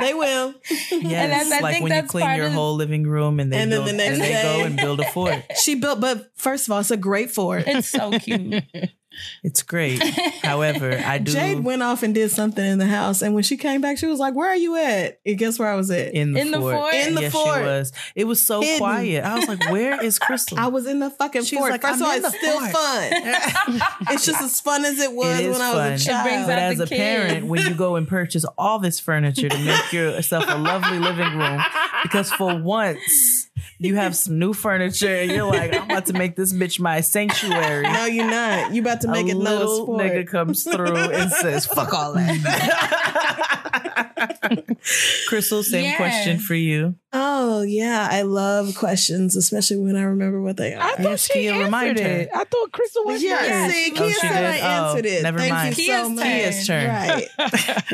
They 0.00 0.14
will. 0.14 0.54
Yes, 0.90 1.02
that's- 1.02 1.52
I 1.52 1.60
like 1.60 1.74
think 1.74 1.84
when 1.84 2.02
you 2.02 2.08
clean 2.08 2.34
your 2.36 2.46
of- 2.46 2.52
whole 2.54 2.76
living 2.76 3.02
room 3.06 3.38
and 3.38 3.52
they 3.52 3.58
And 3.58 3.70
then 3.70 3.84
the 3.84 3.92
next 3.92 4.12
and 4.14 4.22
they 4.22 4.32
go 4.42 4.64
and 4.64 4.74
build 4.74 5.00
a 5.00 5.04
fort. 5.10 5.34
She 5.62 5.74
built, 5.74 6.00
but 6.00 6.30
first 6.34 6.66
of 6.66 6.72
all, 6.72 6.80
it's 6.80 6.90
a 6.90 6.96
great 6.96 7.30
fort. 7.30 7.64
it's 7.66 7.90
so 7.90 8.10
cute. 8.18 8.64
It's 9.42 9.62
great. 9.62 10.02
However, 10.42 11.00
I 11.04 11.18
do 11.18 11.32
Jade 11.32 11.60
went 11.64 11.82
off 11.82 12.02
and 12.02 12.14
did 12.14 12.30
something 12.30 12.64
in 12.64 12.78
the 12.78 12.86
house, 12.86 13.22
and 13.22 13.34
when 13.34 13.42
she 13.42 13.56
came 13.56 13.80
back, 13.80 13.98
she 13.98 14.06
was 14.06 14.18
like, 14.18 14.34
"Where 14.34 14.48
are 14.48 14.56
you 14.56 14.76
at?" 14.76 15.20
And 15.26 15.38
guess 15.38 15.58
where 15.58 15.68
I 15.68 15.74
was 15.76 15.90
at? 15.90 16.14
in 16.14 16.32
the 16.32 16.40
In 16.40 16.50
the 16.50 16.58
fort. 16.60 16.74
fort? 16.76 16.94
In 16.94 17.14
the 17.14 17.22
yes, 17.22 17.32
fort. 17.32 17.56
she 17.58 17.62
was. 17.64 17.92
It 18.14 18.24
was 18.24 18.44
so 18.46 18.60
Hidden. 18.60 18.78
quiet. 18.78 19.24
I 19.24 19.34
was 19.38 19.48
like, 19.48 19.70
"Where 19.70 20.02
is 20.02 20.18
Crissle?" 20.18 20.58
I 20.58 20.68
was 20.68 20.86
in 20.86 20.98
the 21.00 21.10
fucking 21.10 21.44
She's 21.44 21.58
fort. 21.58 21.70
like, 21.72 21.82
First 21.82 22.00
of 22.00 22.02
"I'm 22.02 22.08
all, 22.08 22.16
it's 22.16 22.30
the 22.32 22.38
still 22.38 22.60
fort." 22.60 22.72
fun. 22.72 23.10
it's 24.14 24.24
just 24.26 24.40
as 24.42 24.60
fun 24.60 24.84
as 24.84 24.98
it 24.98 25.12
was 25.12 25.40
It 25.40 25.46
is 25.46 25.52
when 25.52 25.62
I 25.62 25.70
was 25.70 25.78
fun. 25.78 25.90
a 25.90 25.94
It 25.94 25.98
child. 25.98 26.24
brings 26.26 26.46
But 26.46 26.52
out 26.58 26.72
as 26.72 26.78
the 26.78 26.84
a 26.84 26.86
parent, 26.86 27.46
when 27.46 27.66
you 27.66 27.74
go 27.74 27.96
and 27.96 28.06
purchase 28.08 28.44
all 28.58 28.78
this 28.78 29.00
furniture 29.00 29.48
to 29.48 29.58
make 29.58 29.92
yourself 29.92 30.44
a 30.48 30.56
lovely 30.56 30.98
living 30.98 31.36
room, 31.36 31.60
because 32.02 32.30
for 32.32 32.56
once 32.56 33.48
you 33.78 33.94
have 33.96 34.16
some 34.16 34.38
new 34.38 34.52
furniture 34.52 35.14
and 35.16 35.30
you're 35.30 35.44
like, 35.46 35.74
I'm 35.74 35.84
about 35.90 36.06
to 36.06 36.12
make 36.12 36.36
this 36.36 36.52
bitch 36.52 36.78
my 36.80 37.00
sanctuary. 37.00 37.82
No, 37.82 38.04
you're 38.06 38.30
not. 38.30 38.72
You 38.74 38.82
about 38.82 39.00
to 39.02 39.08
make 39.08 39.26
a 39.26 39.30
it 39.30 39.36
little 39.36 39.84
sport. 39.84 40.00
nigga 40.02 40.26
comes 40.26 40.64
through 40.64 40.96
and 40.96 41.30
says, 41.32 41.66
"Fuck 41.66 41.92
all 41.94 42.12
that." 42.14 43.48
Crissle, 45.28 45.62
same 45.62 45.84
Yeah. 45.84 45.96
question 45.96 46.38
for 46.38 46.54
you. 46.54 46.94
Oh 47.12 47.62
yeah, 47.62 48.08
I 48.10 48.22
love 48.22 48.74
questions, 48.76 49.36
especially 49.36 49.78
when 49.78 49.96
I 49.96 50.02
remember 50.02 50.40
what 50.40 50.56
they 50.56 50.74
are. 50.74 50.82
I 50.82 50.90
thought 50.96 51.00
Yes, 51.02 51.30
she 51.30 51.40
Keia, 51.40 51.52
answered 51.52 51.64
remind 51.64 51.98
her. 51.98 52.06
it. 52.06 52.28
I 52.34 52.44
thought 52.44 52.72
Crissle 52.72 53.04
was 53.06 53.22
Yeah, 53.22 53.38
first. 53.66 53.74
see, 53.74 53.92
Oh, 53.92 54.00
Keia 54.00 54.08
she 54.08 54.14
said 54.14 54.28
did? 54.32 54.44
I 54.44 54.58
oh, 54.60 54.88
answered 54.90 55.06
Oh, 55.06 55.08
it. 55.08 55.22
never 55.22 55.38
Thank 55.38 55.52
mind. 55.52 55.78
you 55.78 55.84
Keia's 55.84 56.02
so 56.02 56.08
much. 56.10 56.24
turn. 56.24 56.40
Keia's 56.40 56.66
turn. 56.66 56.88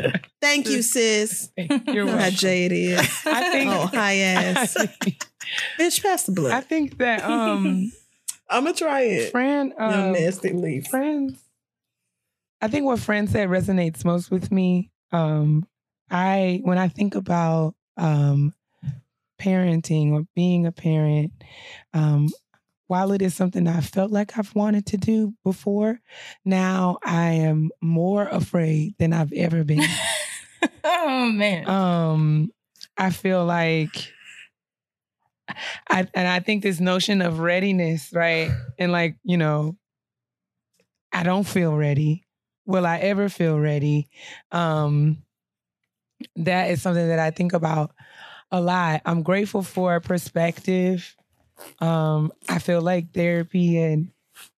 Right. 0.05 0.21
Thank 0.41 0.69
you, 0.69 0.81
sis. 0.93 1.49
You're 1.57 1.67
You 1.87 1.93
know 2.05 2.11
how 2.11 2.17
welcome. 2.17 2.35
jaded 2.35 2.77
is. 2.77 2.99
I 3.25 3.49
think 3.51 3.71
Oh, 3.71 3.87
high 3.87 4.15
ass. 4.17 4.75
Bitch, 5.79 6.01
pass 6.01 6.23
the 6.23 6.31
blood. 6.31 6.51
I 6.53 6.61
think 6.61 6.97
that 6.99 7.23
um 7.23 7.91
I'm 8.49 8.63
gonna 8.63 8.75
try 8.75 9.01
it. 9.01 9.31
Fran 9.31 9.73
You 9.77 9.85
um, 9.85 10.11
nasty 10.13 10.53
leaf. 10.53 10.87
friends 10.87 11.39
i 12.61 12.67
think 12.67 12.85
what 12.85 12.99
Fran 12.99 13.27
said 13.27 13.47
resonates 13.47 14.03
most 14.03 14.29
with 14.31 14.51
me 14.51 14.91
um 15.13 15.65
i 16.11 16.59
when 16.63 16.77
i 16.77 16.87
think 16.89 17.15
about 17.15 17.73
um 17.95 18.53
parenting 19.39 20.11
or 20.11 20.23
being 20.35 20.65
a 20.65 20.71
parent 20.71 21.31
um 21.93 22.27
while 22.87 23.11
it 23.13 23.21
is 23.21 23.33
something 23.33 23.65
i 23.67 23.79
felt 23.79 24.11
like 24.11 24.37
i've 24.37 24.53
wanted 24.55 24.85
to 24.87 24.97
do 24.97 25.33
before 25.45 26.01
now 26.43 26.97
i 27.05 27.29
am 27.31 27.69
more 27.81 28.27
afraid 28.27 28.93
than 28.99 29.13
i've 29.13 29.31
ever 29.31 29.63
been 29.63 29.83
oh 30.83 31.31
man. 31.31 31.65
um 31.69 32.51
i 32.97 33.09
feel 33.09 33.45
like 33.45 34.11
I, 35.89 36.07
and 36.13 36.27
I 36.27 36.39
think 36.39 36.63
this 36.63 36.79
notion 36.79 37.21
of 37.21 37.39
readiness, 37.39 38.11
right? 38.13 38.51
And 38.77 38.91
like, 38.91 39.15
you 39.23 39.37
know, 39.37 39.77
I 41.11 41.23
don't 41.23 41.47
feel 41.47 41.75
ready. 41.75 42.25
Will 42.65 42.85
I 42.85 42.97
ever 42.97 43.29
feel 43.29 43.59
ready? 43.59 44.07
Um, 44.51 45.23
that 46.35 46.69
is 46.69 46.81
something 46.81 47.07
that 47.07 47.19
I 47.19 47.31
think 47.31 47.53
about 47.53 47.91
a 48.51 48.61
lot. 48.61 49.01
I'm 49.05 49.23
grateful 49.23 49.63
for 49.63 49.99
perspective. 49.99 51.15
Um, 51.79 52.31
I 52.47 52.59
feel 52.59 52.81
like 52.81 53.13
therapy 53.13 53.81
and 53.81 54.11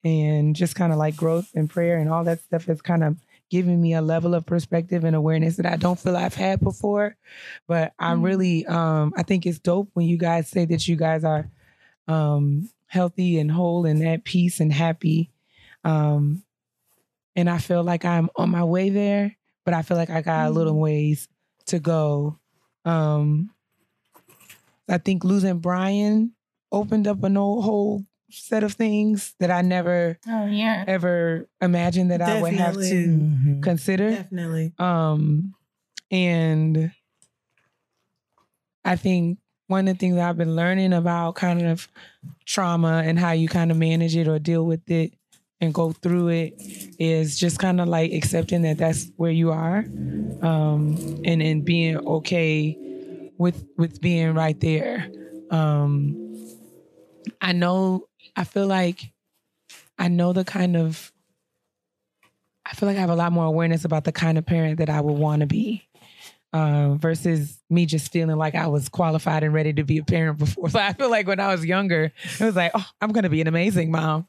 and 0.03 0.55
just 0.55 0.75
kind 0.75 0.91
of 0.91 0.99
like 0.99 1.15
growth 1.15 1.49
and 1.55 1.69
prayer 1.69 1.97
and 1.97 2.09
all 2.09 2.23
that 2.23 2.39
stuff 2.41 2.65
has 2.65 2.81
kind 2.81 3.03
of 3.03 3.17
given 3.51 3.81
me 3.81 3.93
a 3.93 4.01
level 4.01 4.33
of 4.33 4.45
perspective 4.45 5.03
and 5.03 5.15
awareness 5.15 5.57
that 5.57 5.65
I 5.65 5.75
don't 5.75 5.99
feel 5.99 6.15
I've 6.15 6.33
had 6.33 6.61
before. 6.61 7.17
But 7.67 7.93
I'm 7.99 8.23
really 8.23 8.65
um 8.65 9.13
I 9.15 9.23
think 9.23 9.45
it's 9.45 9.59
dope 9.59 9.89
when 9.93 10.07
you 10.07 10.17
guys 10.17 10.47
say 10.49 10.65
that 10.65 10.87
you 10.87 10.95
guys 10.95 11.23
are 11.23 11.47
um 12.07 12.69
healthy 12.87 13.37
and 13.37 13.51
whole 13.51 13.85
and 13.85 14.03
at 14.07 14.23
peace 14.23 14.61
and 14.61 14.71
happy. 14.73 15.29
Um 15.83 16.43
and 17.35 17.49
I 17.49 17.59
feel 17.59 17.83
like 17.83 18.05
I'm 18.05 18.29
on 18.35 18.49
my 18.49 18.63
way 18.63 18.89
there, 18.89 19.37
but 19.65 19.73
I 19.73 19.83
feel 19.83 19.97
like 19.97 20.09
I 20.09 20.21
got 20.21 20.47
a 20.47 20.51
little 20.51 20.79
ways 20.79 21.27
to 21.67 21.79
go. 21.79 22.39
Um 22.85 23.51
I 24.87 24.97
think 24.97 25.25
losing 25.25 25.59
Brian 25.59 26.33
opened 26.71 27.07
up 27.07 27.21
a 27.21 27.29
whole 27.29 28.05
set 28.31 28.63
of 28.63 28.73
things 28.73 29.33
that 29.39 29.51
I 29.51 29.61
never 29.61 30.17
oh 30.27 30.45
yeah. 30.47 30.83
ever 30.87 31.47
imagined 31.61 32.11
that 32.11 32.21
I 32.21 32.41
would 32.41 32.53
have 32.53 32.73
to 32.75 32.79
Definitely. 32.79 33.61
consider. 33.61 34.09
Definitely. 34.11 34.73
Um, 34.79 35.53
and 36.09 36.91
I 38.83 38.95
think 38.95 39.39
one 39.67 39.87
of 39.87 39.95
the 39.95 39.99
things 39.99 40.17
I've 40.17 40.37
been 40.37 40.55
learning 40.55 40.93
about 40.93 41.35
kind 41.35 41.65
of 41.65 41.87
trauma 42.45 43.03
and 43.05 43.17
how 43.17 43.31
you 43.31 43.47
kind 43.47 43.71
of 43.71 43.77
manage 43.77 44.15
it 44.15 44.27
or 44.27 44.37
deal 44.39 44.65
with 44.65 44.89
it 44.89 45.13
and 45.61 45.73
go 45.73 45.91
through 45.91 46.29
it 46.29 46.53
is 46.99 47.37
just 47.39 47.59
kind 47.59 47.79
of 47.79 47.87
like 47.87 48.11
accepting 48.11 48.63
that 48.63 48.77
that's 48.79 49.11
where 49.15 49.31
you 49.31 49.51
are, 49.51 49.85
um, 50.41 51.21
and 51.23 51.41
and 51.41 51.63
being 51.63 51.97
okay 51.97 52.75
with 53.37 53.63
with 53.77 54.01
being 54.01 54.33
right 54.33 54.59
there. 54.59 55.09
Um, 55.51 56.17
I 57.39 57.53
know. 57.53 58.07
I 58.35 58.43
feel 58.43 58.67
like 58.67 59.11
I 59.97 60.07
know 60.07 60.33
the 60.33 60.43
kind 60.43 60.75
of 60.75 61.11
I 62.65 62.73
feel 62.73 62.87
like 62.87 62.97
I 62.97 63.01
have 63.01 63.09
a 63.09 63.15
lot 63.15 63.31
more 63.31 63.45
awareness 63.45 63.85
about 63.85 64.03
the 64.03 64.11
kind 64.11 64.37
of 64.37 64.45
parent 64.45 64.77
that 64.77 64.89
I 64.89 65.01
would 65.01 65.17
want 65.17 65.41
to 65.41 65.47
be. 65.47 65.87
Uh, 66.53 66.95
versus 66.95 67.61
me 67.69 67.85
just 67.85 68.11
feeling 68.11 68.35
like 68.35 68.55
I 68.55 68.67
was 68.67 68.89
qualified 68.89 69.43
and 69.43 69.53
ready 69.53 69.71
to 69.71 69.85
be 69.85 69.99
a 69.99 70.03
parent 70.03 70.37
before. 70.37 70.69
So 70.69 70.79
I 70.79 70.91
feel 70.91 71.09
like 71.09 71.25
when 71.25 71.39
I 71.39 71.47
was 71.47 71.65
younger, 71.65 72.11
it 72.39 72.43
was 72.43 72.57
like, 72.57 72.71
oh, 72.75 72.85
I'm 72.99 73.13
going 73.13 73.23
to 73.23 73.29
be 73.29 73.39
an 73.39 73.47
amazing 73.47 73.89
mom. 73.89 74.27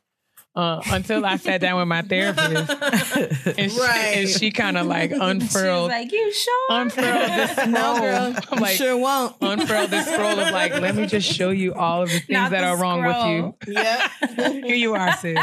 Uh, 0.55 0.83
until 0.91 1.25
I 1.25 1.37
sat 1.37 1.63
down 1.63 1.79
with 1.79 1.89
my 1.89 2.03
therapist 2.03 2.71
and 3.59 3.73
she, 3.73 3.81
Right. 3.81 4.13
and 4.19 4.29
she 4.29 4.51
kind 4.51 4.77
of 4.77 4.87
like 4.87 5.09
She 5.13 5.19
was 5.19 5.31
unfurled, 5.31 5.89
like, 5.91 6.13
you 6.13 6.31
sure? 6.31 6.67
unfurled 6.69 7.31
this 7.31 7.51
scroll. 7.57 7.69
No. 7.69 8.35
I'm 8.51 8.61
like, 8.61 8.77
sure 8.77 8.99
won't. 8.99 9.35
unfurled 9.41 9.89
this 9.91 10.05
scroll 10.07 10.39
of 10.39 10.53
like, 10.53 10.73
let 10.79 10.95
me 10.95 11.07
just 11.07 11.27
show 11.33 11.49
you 11.49 11.73
all 11.73 12.03
of 12.03 12.11
the 12.11 12.19
things 12.19 12.29
Not 12.29 12.51
that 12.51 12.61
the 12.61 12.67
are 12.67 12.77
wrong 12.77 13.01
scroll. 13.01 13.57
with 13.67 13.69
Yeah. 13.77 14.09
you. 14.39 14.53
Here 14.67 14.75
you 14.77 14.95
are, 14.95 15.17
sis. 15.17 15.39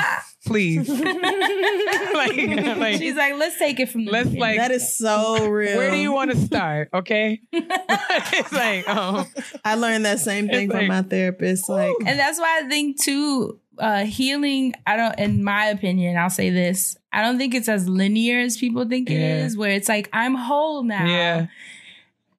Please. 0.46 0.88
like, 0.88 2.78
like, 2.78 2.98
She's 2.98 3.16
like, 3.16 3.34
let's 3.36 3.58
take 3.58 3.80
it 3.80 3.90
from 3.90 4.06
the 4.06 4.12
Let's, 4.12 4.26
beginning." 4.30 4.42
like- 4.42 4.58
that 4.58 4.72
is 4.72 4.96
so 4.96 5.48
real. 5.48 5.78
where 5.78 5.92
do 5.92 5.98
you 5.98 6.12
want 6.12 6.32
to 6.32 6.38
start? 6.38 6.90
Okay. 6.94 7.42
it's 7.52 8.52
like, 8.52 8.86
oh, 8.88 9.26
I 9.66 9.76
learned 9.76 10.06
that 10.06 10.20
same 10.20 10.48
thing 10.48 10.70
from 10.70 10.80
like- 10.82 10.88
my 10.88 11.02
therapist. 11.02 11.68
Like, 11.70 11.94
and 12.06 12.20
that's 12.20 12.40
why 12.40 12.62
I 12.64 12.70
think 12.70 13.02
too, 13.02 13.60
uh, 13.80 14.06
healing. 14.06 14.74
I 14.86 14.96
don't, 14.98 15.18
in 15.20 15.44
my 15.44 15.66
opinion, 15.68 16.18
I'll 16.18 16.30
say 16.30 16.50
this. 16.50 16.98
I 17.12 17.22
don't 17.22 17.38
think 17.38 17.54
it's 17.56 17.70
as 17.70 17.88
linear 17.90 18.40
as 18.40 18.58
people 18.58 18.88
think 18.88 19.10
it 19.10 19.16
Yeah. 19.16 19.46
is. 19.46 19.58
Where 19.58 19.72
it's 19.72 19.90
like 19.90 20.10
I'm 20.14 20.36
whole 20.36 20.84
now. 20.84 21.06
yeah, 21.06 21.48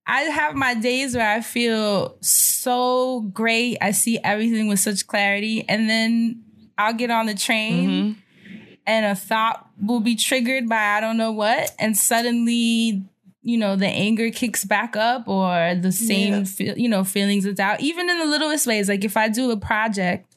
I 0.07 0.23
have 0.23 0.55
my 0.55 0.75
days 0.75 1.15
where 1.17 1.29
I 1.29 1.41
feel 1.41 2.17
so 2.21 3.21
great. 3.33 3.79
I 3.81 3.91
see 3.93 4.19
everything 4.23 4.69
with 4.69 4.81
such 4.81 5.07
clarity, 5.07 5.65
and 5.69 5.89
then 5.89 6.43
I'll 6.79 6.95
get 6.95 7.11
on 7.11 7.27
the 7.27 7.35
train. 7.35 7.89
Mhm. 7.91 8.17
and 8.87 9.07
a 9.07 9.15
thought 9.15 9.69
will 9.81 10.01
be 10.01 10.17
triggered 10.17 10.69
by 10.69 10.97
I 10.97 11.01
don't 11.01 11.17
know 11.19 11.31
what, 11.31 11.71
and 11.79 11.97
suddenly, 11.97 13.05
you 13.43 13.57
know, 13.57 13.77
the 13.77 13.87
anger 13.87 14.31
kicks 14.31 14.65
back 14.65 14.97
up 14.97 15.29
or 15.29 15.75
the 15.81 15.93
same, 15.93 16.33
Yeah. 16.33 16.45
feel, 16.45 16.79
you 16.79 16.89
know, 16.89 17.05
feelings 17.05 17.45
of 17.45 17.55
doubt, 17.57 17.81
even 17.83 18.09
in 18.11 18.19
the 18.19 18.25
littlest 18.25 18.67
ways. 18.67 18.89
Like 18.89 19.05
if 19.05 19.17
I 19.17 19.29
do 19.29 19.51
a 19.53 19.57
project 19.57 20.30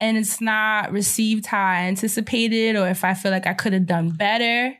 and 0.00 0.16
it's 0.16 0.40
not 0.40 0.92
received 0.92 1.46
how 1.46 1.62
I 1.64 1.82
anticipated, 1.82 2.76
or 2.76 2.88
if 2.88 3.04
I 3.04 3.14
feel 3.14 3.30
like 3.30 3.46
I 3.46 3.54
could 3.54 3.72
have 3.72 3.86
done 3.86 4.10
better, 4.10 4.76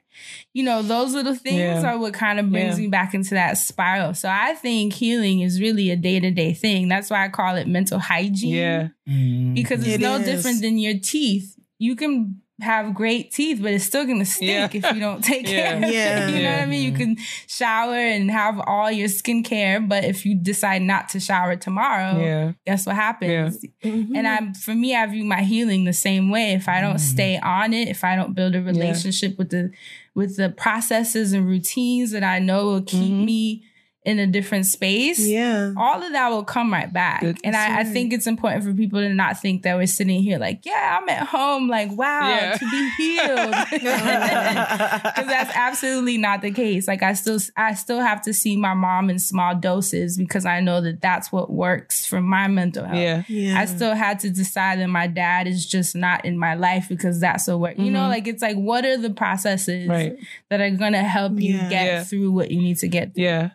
you 0.53 0.63
know, 0.63 0.83
those 0.83 1.13
little 1.15 1.35
things 1.35 1.59
Yeah. 1.59 1.83
are 1.93 1.99
what 1.99 2.15
kind 2.15 2.39
of 2.39 2.51
brings 2.51 2.77
Yeah. 2.79 2.83
me 2.85 2.89
back 2.89 3.15
into 3.15 3.31
that 3.31 3.59
spiral. 3.59 4.15
So 4.15 4.29
I 4.31 4.55
think 4.55 4.93
healing 4.93 5.41
is 5.41 5.61
really 5.61 5.91
a 5.91 5.97
day 5.97 6.21
to 6.21 6.31
day 6.31 6.53
thing. 6.55 6.89
That's 6.89 7.11
why 7.11 7.25
I 7.25 7.29
call 7.29 7.57
it 7.57 7.67
mental 7.67 7.99
hygiene 7.99 8.55
yeah, 8.55 8.89
mm-hmm. 9.09 9.55
because 9.55 9.81
it's 9.81 9.95
It 9.97 10.01
no 10.01 10.17
is. 10.17 10.25
different 10.25 10.63
than 10.63 10.79
your 10.79 10.99
teeth. 11.01 11.57
You 11.79 11.97
can 11.97 12.41
have 12.61 12.95
great 12.95 13.33
teeth, 13.33 13.59
but 13.61 13.73
it's 13.73 13.85
still 13.85 14.07
gonna 14.07 14.25
stink 14.25 14.75
Yeah. 14.75 14.89
if 14.91 14.95
you 14.95 15.01
don't 15.01 15.23
take 15.33 15.49
Yeah. 15.49 15.81
care. 15.81 15.91
Yeah. 15.93 16.29
you 16.29 16.43
know 16.45 16.51
what 16.53 16.61
I 16.61 16.67
mean. 16.67 16.85
You 16.93 16.97
can 16.97 17.17
shower 17.49 17.95
and 17.97 18.31
have 18.31 18.61
all 18.61 18.91
your 18.93 19.09
skincare, 19.09 19.87
but 19.89 20.05
if 20.05 20.25
you 20.25 20.37
decide 20.37 20.83
not 20.83 21.09
to 21.11 21.21
shower 21.21 21.57
tomorrow, 21.57 22.19
yeah, 22.21 22.53
guess 22.65 22.87
what 22.87 22.95
happens? 22.95 23.65
Mhm. 23.85 24.17
And 24.17 24.29
I'm 24.29 24.55
for 24.55 24.75
me, 24.75 24.95
I 24.95 25.05
view 25.07 25.25
my 25.25 25.43
healing 25.43 25.85
the 25.85 25.93
same 25.93 26.31
way. 26.31 26.53
If 26.53 26.69
I 26.69 26.81
don't 26.81 26.99
stay 27.01 27.39
on 27.39 27.75
it, 27.75 27.89
if 27.89 28.05
I 28.05 28.15
don't 28.15 28.35
build 28.35 28.55
a 28.55 28.63
relationship 28.63 29.37
with 29.37 29.51
the 29.51 29.71
with 30.15 30.37
the 30.37 30.49
processes 30.49 31.33
and 31.33 31.45
routines 31.47 32.13
that 32.13 32.23
I 32.23 32.39
know 32.39 32.67
will 32.67 32.83
keep 32.83 33.13
Mhm. 33.13 33.25
me 33.25 33.65
in 34.05 34.19
a 34.19 34.27
different 34.27 34.67
space, 34.67 35.19
yeah. 35.27 35.73
all 35.79 36.03
of 36.03 36.13
that 36.13 36.29
will 36.29 36.45
come 36.45 36.71
right 36.71 36.93
back. 36.93 37.23
Good. 37.23 37.39
and 37.43 37.57
I, 37.57 37.81
I 37.81 37.85
think 37.85 38.13
it's 38.13 38.27
important 38.27 38.63
for 38.63 38.75
people 38.75 39.01
to 39.01 39.09
not 39.15 39.41
think 39.41 39.63
that 39.63 39.77
we're 39.77 39.87
sitting 39.87 40.23
here 40.23 40.39
like, 40.39 40.67
yeah, 40.67 40.99
I'm 41.01 41.09
at 41.09 41.27
home, 41.27 41.69
like, 41.69 41.91
wow, 41.97 42.29
Yeah. 42.29 42.57
to 42.59 42.71
be 42.71 42.91
healed. 42.99 43.55
Because 45.05 45.27
that's 45.27 45.55
absolutely 45.57 46.19
not 46.19 46.43
the 46.43 46.51
case. 46.51 46.87
Like 46.89 47.03
I 47.03 47.15
still, 47.15 47.39
I 47.57 47.75
still 47.75 48.01
have 48.01 48.21
to 48.23 48.35
see 48.35 48.57
my 48.57 48.75
mom 48.75 49.11
in 49.11 49.19
small 49.19 49.55
doses 49.55 50.17
because 50.19 50.45
I 50.47 50.61
know 50.61 50.81
that 50.81 51.01
that's 51.01 51.31
what 51.33 51.51
works 51.51 52.05
for 52.07 52.21
my 52.21 52.47
mental 52.49 52.85
health. 52.85 52.97
yeah, 52.99 53.23
Yeah. 53.29 53.59
I 53.61 53.65
still 53.67 53.95
had 53.95 54.21
to 54.21 54.31
decide 54.31 54.81
that 54.81 54.89
my 54.89 55.07
dad 55.07 55.47
is 55.47 55.67
just 55.67 55.95
not 55.97 56.25
in 56.25 56.39
my 56.39 56.55
life 56.55 56.87
because 56.89 57.21
that's 57.21 57.47
what 57.49 57.61
work. 57.61 57.79
You 57.79 57.91
know, 57.91 58.01
Mhm. 58.01 58.09
like 58.09 58.27
it's 58.29 58.43
like 58.43 58.57
what 58.57 58.85
are 58.85 58.97
the 58.99 59.11
processes 59.11 59.89
right, 59.89 60.17
that 60.51 60.61
are 60.61 60.71
gonna 60.71 61.03
help 61.03 61.41
you 61.41 61.55
Yeah. 61.55 61.69
get 61.69 61.87
Yeah. 61.87 62.05
through 62.05 62.33
what 62.33 62.51
you 62.51 62.61
need 62.61 62.79
to 62.79 62.89
get 62.89 63.15
through? 63.15 63.25
yeah. 63.25 63.49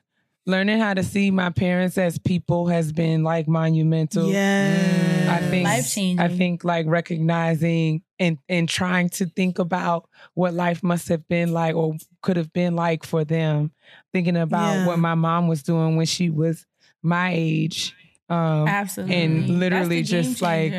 Learning 0.50 0.80
how 0.80 0.94
to 0.96 1.04
see 1.04 1.30
my 1.32 1.50
parents 1.52 1.98
as 1.98 2.18
people 2.18 2.68
has 2.68 2.92
been 2.92 3.24
like 3.24 3.48
monumental. 3.48 4.30
yeah. 4.32 5.28
I 5.30 5.46
think 5.50 5.66
Life 5.66 5.94
changing. 5.94 6.20
I 6.20 6.28
think 6.30 6.64
like 6.64 6.86
recognizing 6.88 8.02
and 8.18 8.38
and 8.50 8.68
trying 8.68 9.10
to 9.10 9.28
think 9.28 9.60
about 9.60 10.10
what 10.34 10.54
life 10.54 10.82
must 10.84 11.08
have 11.10 11.28
been 11.28 11.54
like 11.54 11.76
or 11.76 11.96
could 12.22 12.38
have 12.38 12.52
been 12.52 12.76
like 12.76 13.04
for 13.06 13.24
them. 13.24 13.72
Thinking 14.12 14.38
about 14.38 14.74
Yeah. 14.74 14.88
what 14.88 14.98
my 15.00 15.14
mom 15.16 15.48
was 15.48 15.62
doing 15.64 15.96
when 15.98 16.08
she 16.08 16.30
was 16.32 16.66
my 17.04 17.32
age. 17.34 17.96
Um, 18.30 18.68
Absolutely. 18.68 19.16
and 19.24 19.60
literally 19.60 20.02
the 20.02 20.12
game 20.12 20.24
just 20.24 20.42
like 20.42 20.74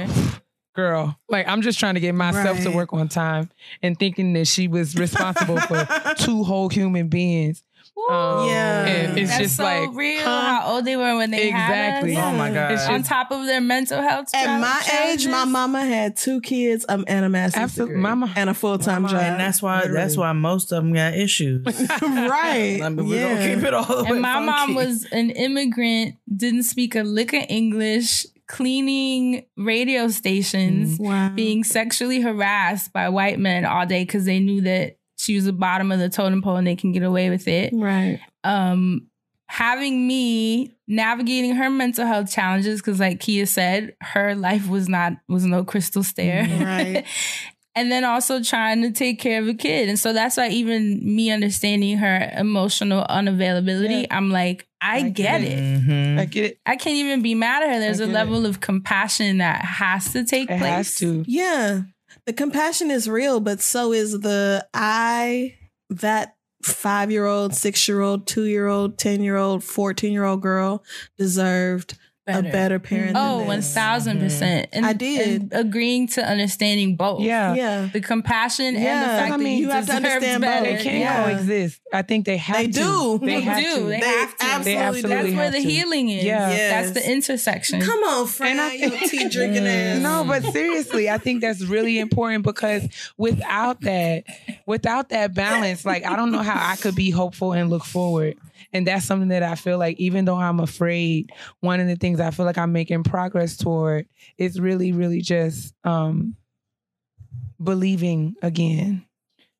girl 0.76 1.18
like 1.28 1.48
i'm 1.48 1.62
just 1.62 1.80
trying 1.80 1.94
to 1.94 2.00
get 2.00 2.14
myself 2.14 2.60
to 2.60 2.70
work 2.70 2.92
on 2.92 3.08
time 3.08 3.50
and 3.82 3.98
thinking 3.98 4.32
that 4.34 4.46
she 4.46 4.68
was 4.68 4.94
responsible 4.94 5.58
for 5.58 5.84
two 6.18 6.44
whole 6.44 6.68
human 6.68 7.08
beings 7.08 7.64
um, 8.10 8.48
Yeah. 8.48 8.86
it's 8.86 9.28
That's 9.30 9.42
just 9.42 9.56
so 9.56 9.64
like 9.64 9.90
real. 9.94 10.20
huh? 10.22 10.40
How 10.60 10.72
old 10.74 10.84
they 10.84 10.96
were 10.96 11.16
when 11.16 11.30
they 11.30 11.48
Exactly. 11.48 12.14
had 12.14 12.24
us. 12.24 12.32
Oh 12.34 12.36
my 12.38 12.50
god. 12.50 12.72
It's 12.72 12.86
On 12.86 13.02
top 13.02 13.30
of 13.30 13.44
their 13.46 13.60
mental 13.60 14.00
health. 14.00 14.28
At 14.34 14.44
chal- 14.44 14.60
my 14.60 14.82
age, 15.08 15.26
my 15.26 15.44
mama 15.44 15.84
had 15.84 16.16
two 16.16 16.40
kids 16.40 16.84
um, 16.88 17.04
and 17.06 17.24
a 17.24 17.28
master's 17.28 17.62
Absolutely. 17.62 17.94
degree 17.94 18.02
Mama- 18.02 18.32
and 18.36 18.50
a 18.50 18.54
full 18.54 18.78
time 18.78 19.06
job. 19.06 19.20
and 19.20 19.40
that's 19.40 19.60
why 19.60 19.86
that's 19.86 20.16
why 20.16 20.32
most 20.32 20.72
of 20.72 20.82
them 20.82 20.92
got 20.92 21.14
issues. 21.14 21.64
right. 22.02 22.80
I 22.82 22.88
mean, 22.88 23.06
we're 23.06 23.16
yeah. 23.20 23.34
gonna 23.34 23.54
keep 23.56 23.64
it 23.64 23.74
all 23.74 23.84
the 23.84 24.04
way 24.04 24.10
And 24.10 24.20
my 24.20 24.40
mom 24.40 24.74
was 24.74 25.04
an 25.12 25.30
immigrant, 25.30 26.14
didn't 26.34 26.64
speak 26.64 26.94
a 26.94 27.02
lick 27.02 27.32
of 27.32 27.42
English, 27.48 28.26
cleaning 28.46 29.44
radio 29.56 30.08
stations, 30.08 30.98
Wow. 30.98 31.30
being 31.34 31.64
sexually 31.64 32.20
harassed 32.20 32.92
by 32.92 33.08
white 33.08 33.38
men 33.38 33.64
all 33.64 33.86
day 33.86 34.04
because 34.04 34.24
they 34.24 34.38
knew 34.38 34.60
that 34.62 34.96
she 35.20 35.34
was 35.34 35.44
the 35.44 35.52
bottom 35.52 35.92
of 35.92 35.98
the 35.98 36.08
totem 36.08 36.40
pole 36.42 36.56
and 36.56 36.66
they 36.66 36.76
can 36.76 36.92
get 36.92 37.02
away 37.02 37.30
with 37.30 37.46
it. 37.48 37.72
right. 37.74 38.20
um 38.44 39.06
having 39.48 40.06
me 40.06 40.76
navigating 40.86 41.56
her 41.56 41.68
mental 41.68 42.06
health 42.06 42.30
challenges 42.30 42.80
because 42.80 43.00
like 43.00 43.18
Keia 43.18 43.48
said 43.48 43.96
her 44.00 44.34
life 44.36 44.68
was 44.68 44.88
not 44.88 45.14
was 45.28 45.44
no 45.44 45.64
crystal 45.64 46.04
stair 46.04 46.44
Right. 46.64 47.04
and 47.74 47.90
then 47.90 48.04
also 48.04 48.40
trying 48.42 48.82
to 48.82 48.92
take 48.92 49.18
care 49.18 49.40
of 49.42 49.48
a 49.48 49.54
kid 49.54 49.88
and 49.88 49.98
so 49.98 50.12
that's 50.12 50.36
why 50.36 50.48
even 50.50 51.00
me 51.04 51.30
understanding 51.32 51.98
her 51.98 52.30
emotional 52.36 53.04
unavailability 53.10 54.02
Yeah. 54.02 54.16
i'm 54.16 54.30
like 54.30 54.68
i, 54.80 54.98
I 54.98 55.02
get, 55.08 55.40
get 55.40 55.42
it, 55.42 55.58
Mhm. 55.58 56.18
i 56.20 56.24
get 56.26 56.44
it 56.44 56.58
i 56.66 56.76
can't 56.76 56.96
even 56.96 57.20
be 57.22 57.34
mad 57.34 57.62
at 57.64 57.70
her 57.72 57.80
there's 57.80 57.98
a 58.00 58.06
get 58.06 58.10
it. 58.10 58.14
level 58.14 58.46
of 58.46 58.60
compassion 58.60 59.38
that 59.38 59.64
has 59.64 60.12
to 60.12 60.24
take 60.24 60.48
it 60.50 60.58
place 60.58 60.70
has 60.70 60.94
to 60.96 61.24
Yeah. 61.26 61.82
The 62.30 62.34
compassion 62.34 62.92
is 62.92 63.08
real, 63.08 63.40
but 63.40 63.60
so 63.60 63.92
is 63.92 64.20
the 64.20 64.64
I, 64.72 65.56
that 65.88 66.36
five 66.62 67.10
year 67.10 67.26
old, 67.26 67.56
six 67.56 67.88
year 67.88 68.02
old, 68.02 68.28
two 68.28 68.44
year 68.44 68.68
old, 68.68 68.98
10 68.98 69.24
year 69.24 69.34
old, 69.34 69.64
14 69.64 70.12
year 70.12 70.22
old 70.22 70.40
girl 70.40 70.84
deserved 71.18 71.98
a 72.26 72.42
better 72.42 72.78
parent. 72.78 73.16
oh 73.16 73.40
than 73.40 73.56
this. 73.56 73.74
thousand 73.74 74.20
percent 74.20 74.66
mm-hmm. 74.70 74.76
and 74.76 74.86
I 74.86 74.92
did. 74.92 75.42
and 75.42 75.52
agreeing 75.52 76.06
to 76.08 76.22
understanding 76.24 76.94
both 76.94 77.22
yeah 77.22 77.54
Yeah. 77.54 77.88
the 77.92 78.00
compassion 78.00 78.66
and 78.66 78.76
the 78.76 78.80
fact 78.80 79.26
I 79.26 79.30
that 79.30 79.40
mean, 79.40 79.58
you, 79.58 79.66
you 79.66 79.70
have 79.70 79.86
to 79.86 79.92
deserve 79.92 80.04
understand 80.04 80.42
both. 80.42 80.50
better. 80.50 80.76
they 80.76 80.82
can't 80.82 80.98
Yeah. 80.98 81.24
coexist 81.24 81.80
i 81.92 82.02
think 82.02 82.26
they 82.26 82.36
have 82.36 82.56
They 82.56 82.66
to 82.66 82.72
do. 82.72 83.18
they, 83.18 83.26
They 83.26 83.40
have 83.40 83.58
do. 83.62 83.74
to 83.76 83.82
They 83.86 84.00
They 84.00 84.06
have 84.06 84.36
to. 84.38 84.44
absolutely, 84.44 84.72
They 84.72 84.76
absolutely 84.78 85.02
That's 85.02 85.34
where 85.36 85.44
have 85.44 85.52
the 85.54 85.62
to. 85.62 85.68
healing 85.68 86.08
is. 86.10 86.24
Yeah. 86.24 86.50
Yes. 86.50 86.70
That's 86.94 87.04
the 87.04 87.10
intersection. 87.12 87.80
Come 87.80 88.02
on, 88.04 88.26
Fran. 88.26 88.52
And 88.52 88.60
I 88.60 88.78
think- 88.78 89.10
tea 89.10 89.28
drinking 89.28 89.64
mm. 89.64 89.96
ass. 89.96 90.02
No, 90.02 90.24
but 90.24 90.44
seriously, 90.52 91.10
I 91.10 91.18
think 91.18 91.40
that's 91.40 91.62
really 91.64 91.98
important 91.98 92.44
because 92.44 92.86
without 93.16 93.80
that, 93.82 94.24
without 94.66 95.08
that 95.08 95.34
balance, 95.34 95.84
like 95.84 96.04
I 96.04 96.14
don't 96.16 96.30
know 96.32 96.42
how 96.42 96.58
I 96.72 96.76
could 96.76 96.94
be 96.94 97.10
hopeful 97.10 97.52
and 97.52 97.70
look 97.70 97.84
forward. 97.84 98.36
And 98.72 98.86
that's 98.86 99.04
something 99.04 99.28
that 99.28 99.42
I 99.42 99.54
feel 99.56 99.78
like, 99.78 99.98
even 99.98 100.24
though 100.24 100.36
I'm 100.36 100.60
afraid, 100.60 101.32
one 101.60 101.80
of 101.80 101.86
the 101.88 101.96
things 101.96 102.20
I 102.20 102.30
feel 102.30 102.46
like 102.46 102.58
I'm 102.58 102.72
making 102.72 103.02
progress 103.04 103.56
toward 103.56 104.06
is 104.38 104.60
really, 104.60 104.92
really 104.92 105.20
just 105.20 105.74
um 105.84 106.36
believing 107.62 108.34
again 108.42 109.04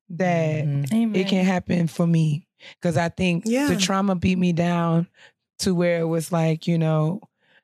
that 0.09 0.65
Mhm. 0.65 1.15
It 1.15 1.27
can 1.27 1.45
happen 1.45 1.87
for 1.87 2.05
me. 2.05 2.47
Cause 2.81 2.97
I 2.97 3.09
think 3.09 3.43
Yeah. 3.45 3.67
the 3.67 3.75
trauma 3.77 4.15
beat 4.15 4.37
me 4.37 4.51
down 4.53 5.07
to 5.59 5.73
where 5.73 5.99
it 6.01 6.05
was 6.07 6.31
like, 6.31 6.67
you 6.67 6.77
know, 6.77 7.21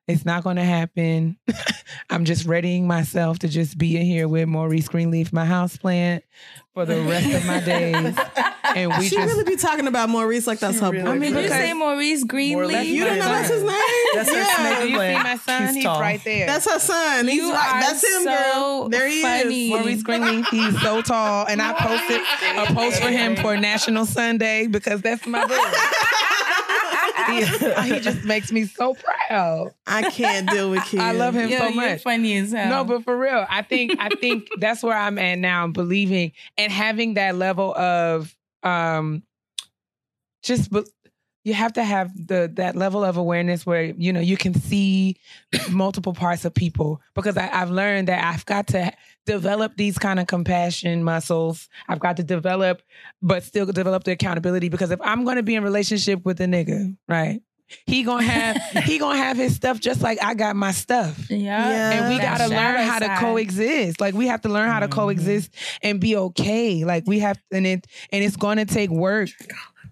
it's 0.08 0.26
not 0.26 0.44
gonna 0.44 0.64
happen. 0.64 1.38
I'm 2.10 2.26
just 2.26 2.46
readying 2.46 2.88
myself 2.88 3.40
to 3.40 3.48
just 3.48 3.78
be 3.78 3.98
in 3.98 4.06
here 4.06 4.28
with 4.28 4.48
Maurice 4.48 4.88
Greenleaf, 4.88 5.34
my 5.34 5.46
houseplant, 5.46 6.22
for 6.74 6.86
the 6.86 7.02
rest 7.02 7.34
of 7.34 7.46
my 7.46 7.60
days. 7.62 8.18
And 8.76 8.92
we 8.98 9.08
she 9.08 9.16
just 9.16 9.28
really 9.34 9.46
be 9.46 9.56
talking 9.56 9.88
about 9.88 10.10
Maurice 10.10 10.46
like 10.46 10.60
that's 10.60 10.78
She 10.80 10.84
her 10.84 10.92
really. 10.92 11.08
I 11.10 11.18
mean, 11.18 11.34
Did 11.34 11.44
you 11.44 11.50
say 11.50 11.74
Maurice 11.74 12.24
Greenleaf? 12.26 12.86
you 12.86 13.06
don't 13.06 13.18
know 13.18 13.26
that's 13.26 13.50
his 13.50 13.64
name? 13.64 13.72
That's 14.14 14.30
her 14.30 14.36
yeah. 14.36 14.56
snake 14.56 14.80
Do 14.82 14.88
you 14.90 15.00
see 15.00 15.24
my 15.24 15.38
son? 15.38 15.68
He's 15.68 15.76
He's, 15.76 15.86
right 15.86 16.24
there. 16.24 16.46
That's 16.48 16.72
her 16.72 16.80
son. 16.80 17.28
He's 17.28 17.36
You 17.38 17.54
right. 17.54 17.76
are 17.76 17.82
That's 17.82 18.04
him, 18.04 18.24
so 18.24 18.30
girl. 18.30 18.90
There 18.90 19.08
he 19.08 19.22
funny. 19.22 19.66
is. 19.66 19.70
Maurice 19.72 20.04
Greenleaf, 20.04 20.48
he's 20.50 20.82
so 20.82 21.02
tall. 21.02 21.48
And 21.48 21.62
I 21.62 21.74
posted 21.74 22.22
a 22.58 22.74
post 22.76 23.02
for 23.02 23.10
him 23.10 23.38
for 23.38 23.56
National 23.58 24.06
Sunday 24.06 24.68
because 24.68 25.02
that's 25.02 25.26
my 25.26 25.46
boy. 25.48 25.56
he, 27.28 27.94
he 27.94 28.00
just 28.00 28.24
makes 28.24 28.52
me 28.52 28.66
so 28.66 28.96
proud. 28.96 29.74
I 29.86 30.10
can't 30.10 30.50
deal 30.50 30.70
with 30.70 30.84
kids. 30.86 31.02
I 31.04 31.12
love 31.12 31.34
him 31.36 31.50
Yo, 31.50 31.58
so 31.60 31.68
you're 31.68 31.90
much. 31.92 32.04
funny 32.04 32.38
as 32.38 32.52
hell. 32.52 32.70
No, 32.70 32.84
but 32.84 33.04
for 33.04 33.18
real, 33.18 33.46
I 33.50 33.62
think 33.62 33.96
I 34.00 34.10
think 34.10 34.48
that's 34.60 34.82
where 34.84 34.98
I'm 34.98 35.18
at 35.20 35.38
now, 35.40 35.68
believing 35.68 36.32
and 36.58 36.72
having 36.72 37.16
that 37.16 37.36
level 37.36 37.76
of 37.76 38.36
um 38.64 39.24
just 40.44 40.72
be- 40.72 40.84
you 41.44 41.54
have 41.54 41.74
to 41.74 41.84
have 41.84 42.12
the 42.28 42.52
that 42.56 42.76
level 42.76 43.04
of 43.04 43.16
awareness 43.18 43.66
where 43.66 43.84
you 43.84 44.12
know 44.12 44.20
you 44.20 44.36
can 44.38 44.54
see 44.54 45.16
multiple 45.72 46.14
parts 46.14 46.44
of 46.46 46.54
people 46.54 47.02
because 47.14 47.38
I, 47.38 47.50
I've 47.52 47.70
learned 47.72 48.10
that 48.10 48.24
I've 48.24 48.46
got 48.46 48.68
to 48.68 48.92
develop 49.28 49.74
these 49.78 50.00
kind 50.00 50.20
of 50.20 50.26
compassion 50.26 51.04
muscles. 51.04 51.70
I've 51.88 52.00
got 52.00 52.18
to 52.18 52.24
develop, 52.24 52.82
but 53.22 53.44
still 53.44 53.66
develop 53.68 54.04
the 54.06 54.12
accountability 54.14 54.70
because 54.70 54.90
if 54.90 55.00
I'm 55.04 55.24
going 55.24 55.36
to 55.36 55.44
be 55.44 55.54
in 55.54 55.64
relationship 55.64 56.26
with 56.26 56.42
a 56.42 56.46
nigga, 56.46 56.98
right? 57.08 57.42
He 57.86 58.04
gonna 58.04 58.24
have 58.24 58.56
he 58.86 58.98
gonna 58.98 59.18
have 59.18 59.36
his 59.36 59.54
stuff 59.54 59.82
just 59.82 60.02
like 60.02 60.24
I 60.24 60.36
got 60.36 60.56
my 60.56 60.72
stuff 60.72 61.30
yeah. 61.30 61.70
Yeah. 61.70 61.92
and 61.92 62.10
we 62.14 62.18
That 62.18 62.38
got 62.38 62.48
to 62.48 62.50
learn 62.50 62.78
shadow 62.78 62.84
how 62.92 63.00
to 63.00 63.26
coexist. 63.26 64.00
Like 64.00 64.14
we 64.16 64.28
have 64.28 64.40
to 64.44 64.50
learn 64.50 64.70
how 64.70 64.80
to 64.80 64.88
Mhm. 64.88 64.92
coexist 64.92 65.54
and 65.84 66.00
be 66.00 66.16
okay. 66.16 66.86
Like 66.86 67.04
we 67.08 67.20
have, 67.20 67.38
and 67.52 67.68
it 67.68 67.86
and 68.14 68.24
it's 68.24 68.38
going 68.38 68.56
to 68.58 68.66
take 68.66 68.90
work, 68.90 69.30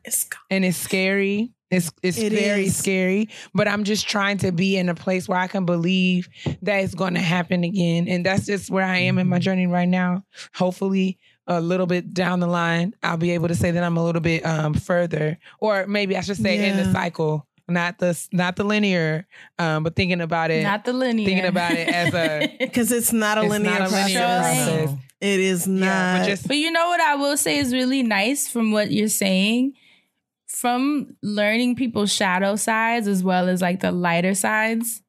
It's 0.06 0.26
and 0.50 0.64
it's 0.64 0.78
scary. 0.78 1.52
It's 1.76 1.92
it's 2.02 2.18
It 2.18 2.32
very 2.34 2.66
is. 2.66 2.76
scary. 2.78 3.30
But 3.54 3.68
I'm 3.68 3.84
just 3.84 4.08
trying 4.08 4.38
to 4.40 4.52
be 4.52 4.78
in 4.78 4.90
a 4.90 4.96
place 4.96 5.28
where 5.28 5.38
I 5.38 5.48
can 5.48 5.66
believe 5.66 6.28
that 6.62 6.78
it's 6.84 6.96
going 6.96 7.14
to 7.16 7.20
happen 7.22 7.64
again, 7.64 8.08
and 8.08 8.26
that's 8.26 8.46
just 8.46 8.70
where 8.72 8.86
I 8.86 8.98
am 9.00 9.18
in 9.18 9.28
my 9.28 9.40
journey 9.40 9.68
right 9.68 9.88
now. 9.90 10.24
Hopefully. 10.56 11.18
A 11.48 11.62
little 11.62 11.86
bit 11.86 12.12
down 12.12 12.40
the 12.40 12.48
line, 12.48 12.96
I'll 13.04 13.18
be 13.18 13.30
able 13.30 13.50
to 13.50 13.54
say 13.56 13.70
that 13.70 13.84
I'm 13.84 13.98
a 13.98 14.04
little 14.04 14.20
bit 14.20 14.44
um, 14.44 14.74
further, 14.74 15.38
or 15.60 15.86
maybe 15.86 16.18
I 16.18 16.22
should 16.22 16.38
say 16.38 16.68
in 16.70 16.76
the 16.76 16.92
cycle, 16.92 17.46
not 17.68 18.00
the 18.00 18.20
not 18.32 18.56
the 18.56 18.64
linear, 18.64 19.28
um, 19.60 19.84
but 19.84 19.96
thinking 19.96 20.22
about 20.22 20.50
it, 20.50 20.64
Not 20.64 20.86
the 20.86 20.94
linear. 20.94 21.24
thinking 21.28 21.46
about 21.46 21.74
it 21.74 21.88
as 21.88 22.16
a 22.16 22.56
because 22.60 22.92
it's 22.92 23.14
not 23.14 23.38
a 23.38 23.42
It's 23.42 23.52
linear 23.52 23.78
not 23.78 23.82
a 23.82 23.94
linear 23.94 24.20
process. 24.26 24.66
process. 24.88 25.00
It 25.22 25.40
is 25.40 25.68
not. 25.68 25.86
Yeah, 25.86 26.18
but 26.18 26.26
just 26.26 26.48
But 26.48 26.58
you 26.58 26.72
know 26.72 26.88
what 26.88 27.00
I 27.02 27.14
will 27.14 27.38
say 27.38 27.60
is 27.60 27.72
really 27.74 28.02
nice 28.02 28.48
from 28.48 28.72
what 28.72 28.90
you're 28.90 29.08
saying? 29.08 29.74
From 30.62 31.16
learning 31.22 31.76
people's 31.76 32.12
shadow 32.14 32.56
sides 32.56 33.08
as 33.08 33.24
well 33.24 33.48
as 33.50 33.62
like 33.62 33.80
the 33.82 33.92
lighter 33.92 34.34
sides 34.36 35.02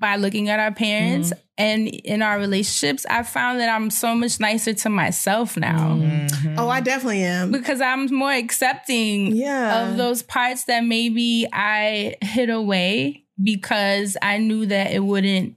by 0.00 0.16
looking 0.16 0.48
at 0.48 0.58
our 0.60 0.72
parents 0.72 1.30
Mm-hmm. 1.30 1.40
and 1.58 1.88
in 1.88 2.20
our 2.22 2.38
relationships, 2.38 3.06
I 3.08 3.22
found 3.22 3.60
that 3.60 3.68
I'm 3.68 3.88
so 3.90 4.14
much 4.14 4.38
nicer 4.40 4.74
to 4.74 4.88
myself 4.90 5.56
now 5.56 5.94
Mm-hmm. 5.96 6.58
oh, 6.58 6.68
I 6.68 6.80
definitely 6.80 7.22
am. 7.22 7.52
because 7.52 7.80
I'm 7.80 8.06
more 8.14 8.32
accepting 8.32 9.34
Yeah. 9.34 9.84
of 9.90 9.96
those 9.96 10.22
parts 10.22 10.64
that 10.64 10.84
maybe 10.84 11.46
I 11.52 12.16
hid 12.20 12.50
away 12.50 13.24
because 13.42 14.16
I 14.22 14.38
knew 14.38 14.66
that 14.66 14.90
it 14.92 15.00
wouldn't 15.00 15.54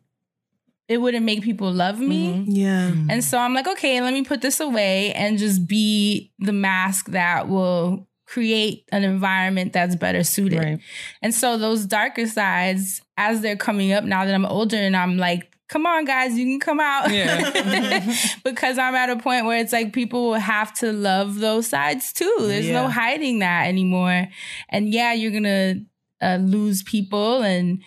it 0.88 0.98
wouldn't 1.00 1.24
make 1.26 1.44
people 1.44 1.72
love 1.72 2.00
me. 2.00 2.34
Mm-hmm. 2.34 2.52
Yeah. 2.52 2.92
And 3.12 3.24
so 3.24 3.38
I'm 3.38 3.54
like, 3.54 3.68
okay, 3.68 4.02
let 4.02 4.12
me 4.14 4.24
put 4.24 4.42
this 4.42 4.60
away 4.60 5.14
and 5.14 5.38
just 5.38 5.68
be 5.68 6.32
the 6.40 6.52
mask 6.54 7.10
that 7.12 7.48
will 7.48 8.08
create 8.30 8.88
an 8.92 9.04
environment 9.04 9.74
that's 9.74 9.96
better 9.96 10.24
suited. 10.24 10.60
Right. 10.60 10.80
And 11.24 11.34
so 11.34 11.58
those 11.58 11.86
darker 11.86 12.28
sides, 12.28 13.02
as 13.18 13.42
they're 13.42 13.58
coming 13.58 13.92
up 13.92 14.04
now 14.04 14.24
that 14.24 14.36
I'm 14.36 14.46
older 14.46 14.78
and 14.78 14.96
I'm 14.96 15.18
like, 15.18 15.52
come 15.68 15.88
on, 15.88 16.06
guys, 16.06 16.38
you 16.38 16.46
can 16.46 16.60
come 16.60 16.80
out. 16.80 17.10
Yeah. 17.10 18.16
because 18.44 18.78
I'm 18.78 18.94
at 18.94 19.10
a 19.10 19.18
point 19.18 19.46
where 19.46 19.60
it's 19.60 19.74
like 19.74 19.94
people 19.94 20.30
will 20.30 20.36
have 20.36 20.74
to 20.76 20.92
love 20.92 21.40
those 21.40 21.68
sides 21.68 22.14
too. 22.14 22.36
There's 22.42 22.70
no 22.70 22.88
hiding 22.88 23.40
that 23.40 23.68
anymore. 23.68 24.28
And 24.70 24.94
yeah, 24.94 25.14
you're 25.14 25.32
going 25.32 25.44
to 25.44 25.82
uh, 26.22 26.38
lose 26.38 26.84
people. 26.84 27.42
And 27.42 27.82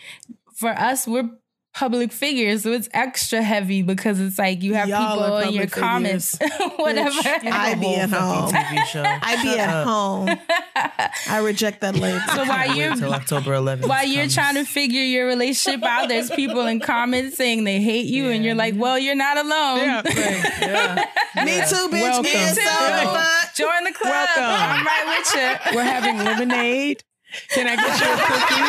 for 0.55 0.71
us, 0.71 1.07
we're 1.07 1.31
public 1.75 2.13
figures. 2.13 2.63
So 2.63 2.73
it's 2.73 2.89
extra 2.93 3.43
heavy 3.43 3.83
because 3.83 4.21
it's 4.21 4.39
like 4.39 4.63
you 4.63 4.75
have 4.75 4.89
Y'all 4.89 5.15
people 5.17 5.39
in 5.39 5.55
your 5.55 5.65
public 5.65 5.73
comments, 5.73 6.39
whatever. 6.77 7.19
I 7.25 7.75
be 7.75 7.95
at 7.97 8.11
home. 8.11 8.51
TV 8.53 8.85
show. 8.87 9.03
I 9.05 9.43
be 9.43 9.59
at 9.59 9.85
home. 9.85 10.29
I 11.29 11.39
reject 11.39 11.81
that 11.81 11.95
label. 11.95 12.21
So 12.35 12.45
while 12.45 12.77
you're 12.77 12.93
October 13.13 13.53
11th. 13.53 13.89
while 13.89 14.07
you're 14.07 14.25
comes. 14.25 14.35
trying 14.35 14.55
to 14.57 14.65
figure 14.65 15.03
your 15.03 15.27
relationship 15.27 15.83
out, 15.83 16.09
there's 16.09 16.31
people 16.31 16.67
in 16.67 16.81
comments 16.81 17.37
saying 17.37 17.65
they 17.65 17.81
hate 17.81 18.07
you, 18.07 18.31
and 18.31 18.45
you're 18.45 18.55
like, 18.55 18.75
"Well, 18.77 18.99
you're 18.99 19.15
not 19.15 19.37
alone. 19.39 19.79
Yeah, 19.79 20.03
right. 20.03 20.15
yeah. 20.61 21.45
Me 21.45 21.57
too, 21.69 21.89
bitch. 21.89 22.03
Welcome. 22.03 22.23
Me 22.25 22.31
too. 22.31 22.55
so 22.55 22.63
the. 22.63 23.29
Join 23.55 23.85
the 23.85 23.93
club. 23.93 24.13
Welcome. 24.13 24.45
I'm 24.45 24.87
right 24.87 25.05
with 25.19 25.35
you." 25.35 25.77
We're 25.77 25.85
having 25.85 26.19
lemonade 26.19 27.05
Can 27.51 27.67
I 27.67 27.77
get 27.77 28.01
you 28.01 28.13
a 28.13 28.17
cookie? 28.29 28.63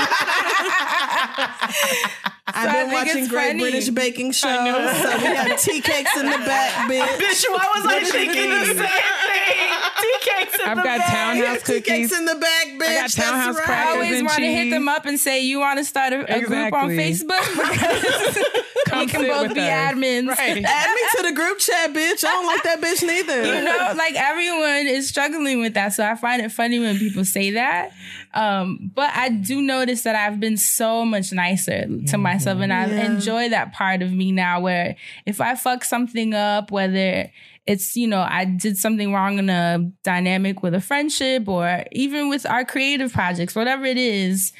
I've 2.45 2.69
I 2.69 2.83
been 2.83 2.91
watching 2.93 3.27
Great 3.27 3.47
funny. 3.47 3.59
British 3.59 3.89
Baking 3.89 4.31
Show, 4.31 4.47
so 4.47 5.17
we 5.17 5.23
have 5.35 5.59
tea 5.59 5.81
cakes 5.81 6.15
in 6.17 6.25
the 6.29 6.37
back, 6.37 6.71
bitch. 6.91 7.17
Bitch, 7.17 7.45
I 7.49 7.71
was 7.75 7.85
like 7.85 8.05
thinking 8.05 8.49
the 8.49 8.65
same 8.65 8.75
thing. 8.75 9.82
Tea 10.01 10.15
cakes 10.21 10.55
in 10.59 10.61
I've 10.67 10.77
the 10.77 10.83
got 10.83 10.97
bag. 10.99 11.37
townhouse 11.37 11.63
Tea 11.63 11.73
cakes 11.81 11.87
cookies. 11.87 12.11
in 12.19 12.25
the 12.25 12.35
back, 12.35 12.67
bitch. 12.67 12.79
got 12.79 13.11
That's 13.11 13.17
right. 13.17 13.57
I 13.57 13.65
crackers 13.65 13.93
always 13.95 14.17
and 14.19 14.27
want 14.27 14.37
to 14.39 14.45
hit 14.45 14.63
cheese. 14.63 14.73
them 14.73 14.87
up 14.87 15.05
and 15.05 15.19
say, 15.19 15.41
"You 15.41 15.59
want 15.59 15.79
to 15.79 15.85
start 15.85 16.13
a, 16.13 16.35
a 16.35 16.41
group 16.41 16.73
on 16.73 16.91
Exactly. 16.91 16.97
Facebook? 16.97 18.43
Because 18.83 18.99
we 18.99 19.07
can 19.07 19.21
sit 19.21 19.29
both 19.31 19.47
with 19.47 19.53
be 19.55 19.61
us. 19.61 19.93
admins." 19.93 20.27
Right. 20.27 20.63
Add 20.65 20.93
me 20.95 21.01
to 21.17 21.23
the 21.29 21.33
group 21.33 21.57
chat, 21.59 21.93
bitch. 21.93 22.23
I 22.25 22.31
don't 22.31 22.45
like 22.47 22.63
that 22.63 22.81
bitch 22.81 23.01
neither. 23.05 23.43
you 23.45 23.63
know, 23.63 23.93
like 23.97 24.15
everyone 24.15 24.87
is 24.87 25.07
struggling 25.07 25.59
with 25.61 25.73
that. 25.75 25.93
So 25.93 26.05
I 26.05 26.15
find 26.15 26.41
it 26.41 26.51
funny 26.51 26.79
when 26.79 26.97
people 26.99 27.25
say 27.25 27.51
that. 27.51 27.91
Um, 28.33 28.91
but 28.95 29.11
I 29.15 29.29
do 29.29 29.61
notice 29.61 30.03
that 30.03 30.15
I've 30.15 30.39
been 30.39 30.57
so 30.57 31.05
much 31.05 31.31
nicer 31.31 31.85
to 32.07 32.17
myself 32.17 32.59
and 32.61 32.73
I 32.73 32.87
Yeah. 32.87 33.05
enjoy 33.13 33.49
that 33.49 33.73
part 33.73 34.01
of 34.01 34.11
me 34.11 34.31
now 34.31 34.59
where 34.59 34.95
if 35.25 35.39
I 35.39 35.55
fuck 35.55 35.83
something 35.83 36.33
up, 36.33 36.71
whether 36.71 37.29
it's, 37.65 37.95
you 37.95 38.07
know, 38.07 38.25
I 38.27 38.45
did 38.45 38.77
something 38.77 39.13
wrong 39.13 39.39
in 39.39 39.49
a 39.49 39.89
dynamic 40.03 40.63
with 40.63 40.73
a 40.73 40.81
friendship 40.81 41.47
or 41.47 41.83
even 41.91 42.29
with 42.29 42.45
our 42.45 42.65
creative 42.65 43.13
projects, 43.13 43.55
whatever 43.55 43.85
it 43.85 43.97
is, 43.97 44.51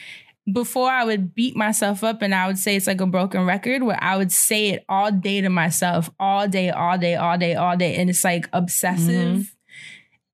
before 0.52 0.90
I 0.90 1.06
would 1.06 1.34
beat 1.34 1.56
myself 1.56 2.04
up 2.04 2.22
and 2.22 2.36
I 2.36 2.48
would 2.48 2.58
say 2.58 2.76
it's 2.76 2.88
like 2.88 3.02
a 3.02 3.06
broken 3.06 3.46
record 3.46 3.84
where 3.84 4.02
I 4.02 4.18
would 4.18 4.32
say 4.32 4.70
it 4.70 4.86
all 4.90 5.12
day 5.12 5.42
to 5.42 5.50
myself, 5.50 6.10
all 6.20 6.48
day, 6.48 6.70
all 6.70 6.98
day, 6.98 7.16
all 7.16 7.38
day, 7.38 7.56
all 7.56 7.78
day. 7.78 7.96
And 7.96 8.10
it's 8.10 8.24
like 8.24 8.50
obsessive. 8.52 9.38
Mm-hmm. 9.38 9.42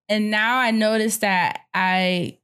And 0.10 0.32
now 0.32 0.58
I 0.58 0.72
notice 0.72 1.18
that 1.18 1.62
I 1.74 2.40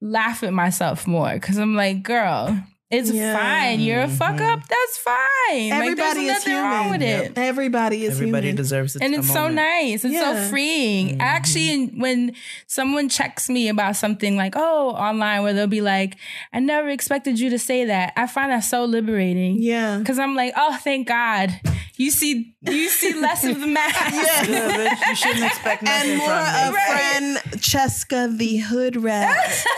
laugh 0.00 0.44
at 0.44 0.52
myself 0.52 1.06
more 1.06 1.32
because 1.34 1.58
I'm 1.58 1.74
like, 1.74 2.02
girl, 2.04 2.62
it's 2.92 3.10
Yeah. 3.10 3.36
fine. 3.36 3.80
You're 3.80 4.02
a 4.02 4.08
fuck 4.08 4.40
up. 4.40 4.60
Mm-hmm. 4.60 4.66
That's 4.68 4.98
fine. 4.98 5.72
Everybody 5.72 6.02
like, 6.28 6.36
is 6.38 6.44
there's 6.44 6.46
nothing 6.46 6.52
human. 6.52 6.70
wrong 6.70 6.90
with 6.90 7.02
it. 7.02 7.32
Everybody 7.38 8.04
is 8.04 8.14
Everybody 8.14 8.46
human. 8.48 8.56
deserves 8.56 8.96
it. 8.96 9.02
And 9.02 9.14
it's 9.14 9.32
so 9.32 9.48
nice. 9.48 10.04
It's 10.04 10.12
Yeah. 10.14 10.44
so 10.44 10.50
freeing. 10.50 11.08
Mm-hmm. 11.08 11.20
Actually, 11.20 11.86
when 11.96 12.32
someone 12.66 13.08
checks 13.08 13.48
me 13.48 13.68
about 13.68 13.96
something 13.96 14.36
like, 14.36 14.54
oh, 14.56 14.90
online, 14.90 15.42
where 15.42 15.52
they'll 15.52 15.66
be 15.66 15.80
like, 15.80 16.16
I 16.52 16.60
never 16.60 16.88
expected 16.90 17.40
you 17.40 17.50
to 17.50 17.58
say 17.58 17.86
that. 17.86 18.12
I 18.16 18.26
find 18.26 18.52
that 18.52 18.60
so 18.60 18.84
liberating. 18.84 19.56
Yeah. 19.62 20.02
Cause 20.04 20.18
I'm 20.18 20.34
like, 20.36 20.52
oh, 20.56 20.76
thank 20.82 21.08
God. 21.08 21.50
You 21.96 22.10
see, 22.10 22.54
you 22.62 22.88
see 22.88 23.14
less 23.14 23.44
of 23.44 23.60
the 23.60 23.66
mask. 23.78 24.14
Yeah. 24.14 24.42
Yeah, 24.92 25.08
you 25.10 25.14
shouldn't 25.16 25.44
expect 25.44 25.82
nothing 25.82 26.10
And 26.10 26.18
more 26.18 26.28
from 26.28 26.44
me. 26.44 26.68
of 26.68 26.74
friend 26.74 27.36
Cheska 27.62 28.36
the 28.36 28.56
hood 28.58 28.96
rat. 28.96 29.36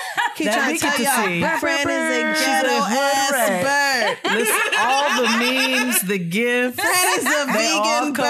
Keep 0.36 0.46
That 0.46 0.54
trying 0.56 0.74
to 0.74 0.80
tell 0.80 1.00
y'all, 1.00 1.26
see. 1.26 1.40
my 1.40 1.58
friend 1.60 1.88
is 1.90 1.96
a 1.96 2.34
She's 2.34 2.46
ghetto 2.46 2.68
hood 2.80 2.98
ass 3.04 3.32
rat. 3.32 4.18
bird. 4.22 4.32
Listen, 4.38 4.70
all 4.80 5.22
the 5.22 5.28
memes, 5.38 6.00
the 6.02 6.18
gifts. 6.18 6.80
Fran 6.80 7.18
is 7.18 7.24
a 7.26 7.46
vegan 7.52 8.12
bird. 8.12 8.24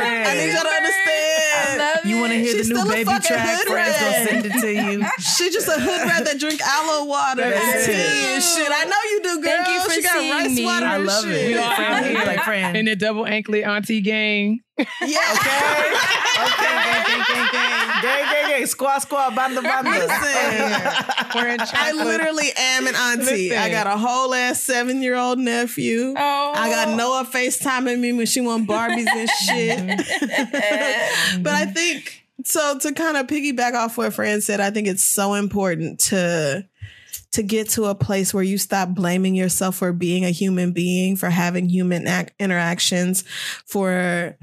I 0.00 0.34
need 0.34 0.52
y'all 0.52 0.62
to 0.62 0.68
understand. 0.68 1.45
Love 2.16 2.18
You 2.18 2.20
want 2.20 2.32
to 2.32 2.38
hear 2.38 2.52
She's 2.56 2.68
the 2.68 2.74
new 2.74 2.84
baby 2.90 3.04
track? 3.04 3.58
hood 3.58 3.68
Friends 3.68 4.00
gonna 4.00 4.26
send 4.26 4.46
it 4.46 4.60
to 4.60 4.72
you. 4.72 5.06
She 5.36 5.50
just 5.50 5.68
a 5.68 5.72
hood 5.72 6.08
rat 6.08 6.24
that 6.24 6.38
drink 6.40 6.60
aloe 6.62 7.04
water 7.04 7.42
and 7.42 7.84
tea 7.84 8.34
and 8.34 8.42
shit. 8.42 8.68
I 8.72 8.84
know 8.84 8.96
you 9.10 9.20
do, 9.22 9.42
girl. 9.42 9.64
Thank 9.64 9.68
you 9.68 9.80
for 9.84 9.90
she 9.92 10.02
got 10.02 10.16
rice 10.16 10.56
me. 10.56 10.64
water 10.64 10.86
I 10.86 10.96
and 10.96 11.06
love 11.06 11.24
shit. 11.24 11.56
it. 11.56 11.74
Fran, 11.76 12.04
he 12.04 12.14
like 12.14 12.40
Fran. 12.44 12.76
In 12.76 12.84
the 12.86 12.96
double 12.96 13.26
anklet 13.26 13.64
auntie 13.64 14.00
gang. 14.00 14.60
Yeah. 14.78 15.18
Okay. 15.34 15.94
Okay. 16.36 16.66
Gang, 16.66 17.04
gang, 17.06 17.24
gang, 17.26 17.48
gang. 17.50 18.02
Gang, 18.02 18.24
gang, 18.30 18.48
gang. 18.50 18.66
Squad, 18.66 18.98
squad, 18.98 19.34
banda, 19.34 19.62
banda. 19.62 19.88
Listen, 19.90 21.26
Wearing 21.34 21.60
I 21.60 21.64
chocolate. 21.64 22.06
literally 22.06 22.48
am 22.54 22.86
an 22.86 22.94
auntie. 22.94 23.48
Listen. 23.48 23.58
I 23.58 23.70
got 23.70 23.86
a 23.86 23.96
whole 23.96 24.34
ass 24.34 24.60
seven 24.62 25.00
year 25.00 25.16
old 25.16 25.38
nephew. 25.38 26.12
Oh. 26.14 26.52
I 26.54 26.68
got 26.68 26.94
Noah 26.94 27.24
FaceTiming 27.24 27.98
me 28.00 28.12
when 28.12 28.26
she 28.26 28.42
want 28.42 28.68
Barbies 28.68 29.06
and 29.08 29.30
shit. 29.30 31.42
but 31.42 31.54
I 31.54 31.64
think 31.66 32.15
so 32.46 32.78
to 32.78 32.92
kind 32.92 33.16
of 33.16 33.26
piggyback 33.26 33.74
off 33.74 33.98
what 33.98 34.12
Fran 34.14 34.40
said, 34.40 34.60
I 34.60 34.70
think 34.70 34.86
it's 34.88 35.04
so 35.04 35.34
important 35.34 36.00
to 36.00 36.64
to 37.32 37.42
get 37.42 37.68
to 37.70 37.86
a 37.86 37.94
place 37.94 38.32
where 38.32 38.42
you 38.44 38.56
stop 38.56 38.90
blaming 38.90 39.34
yourself 39.34 39.76
for 39.76 39.92
being 39.92 40.24
a 40.24 40.30
human 40.30 40.72
being, 40.72 41.16
for 41.16 41.28
having 41.28 41.68
human 41.68 42.06
ac- 42.06 42.30
interactions, 42.38 43.24
for 43.66 44.36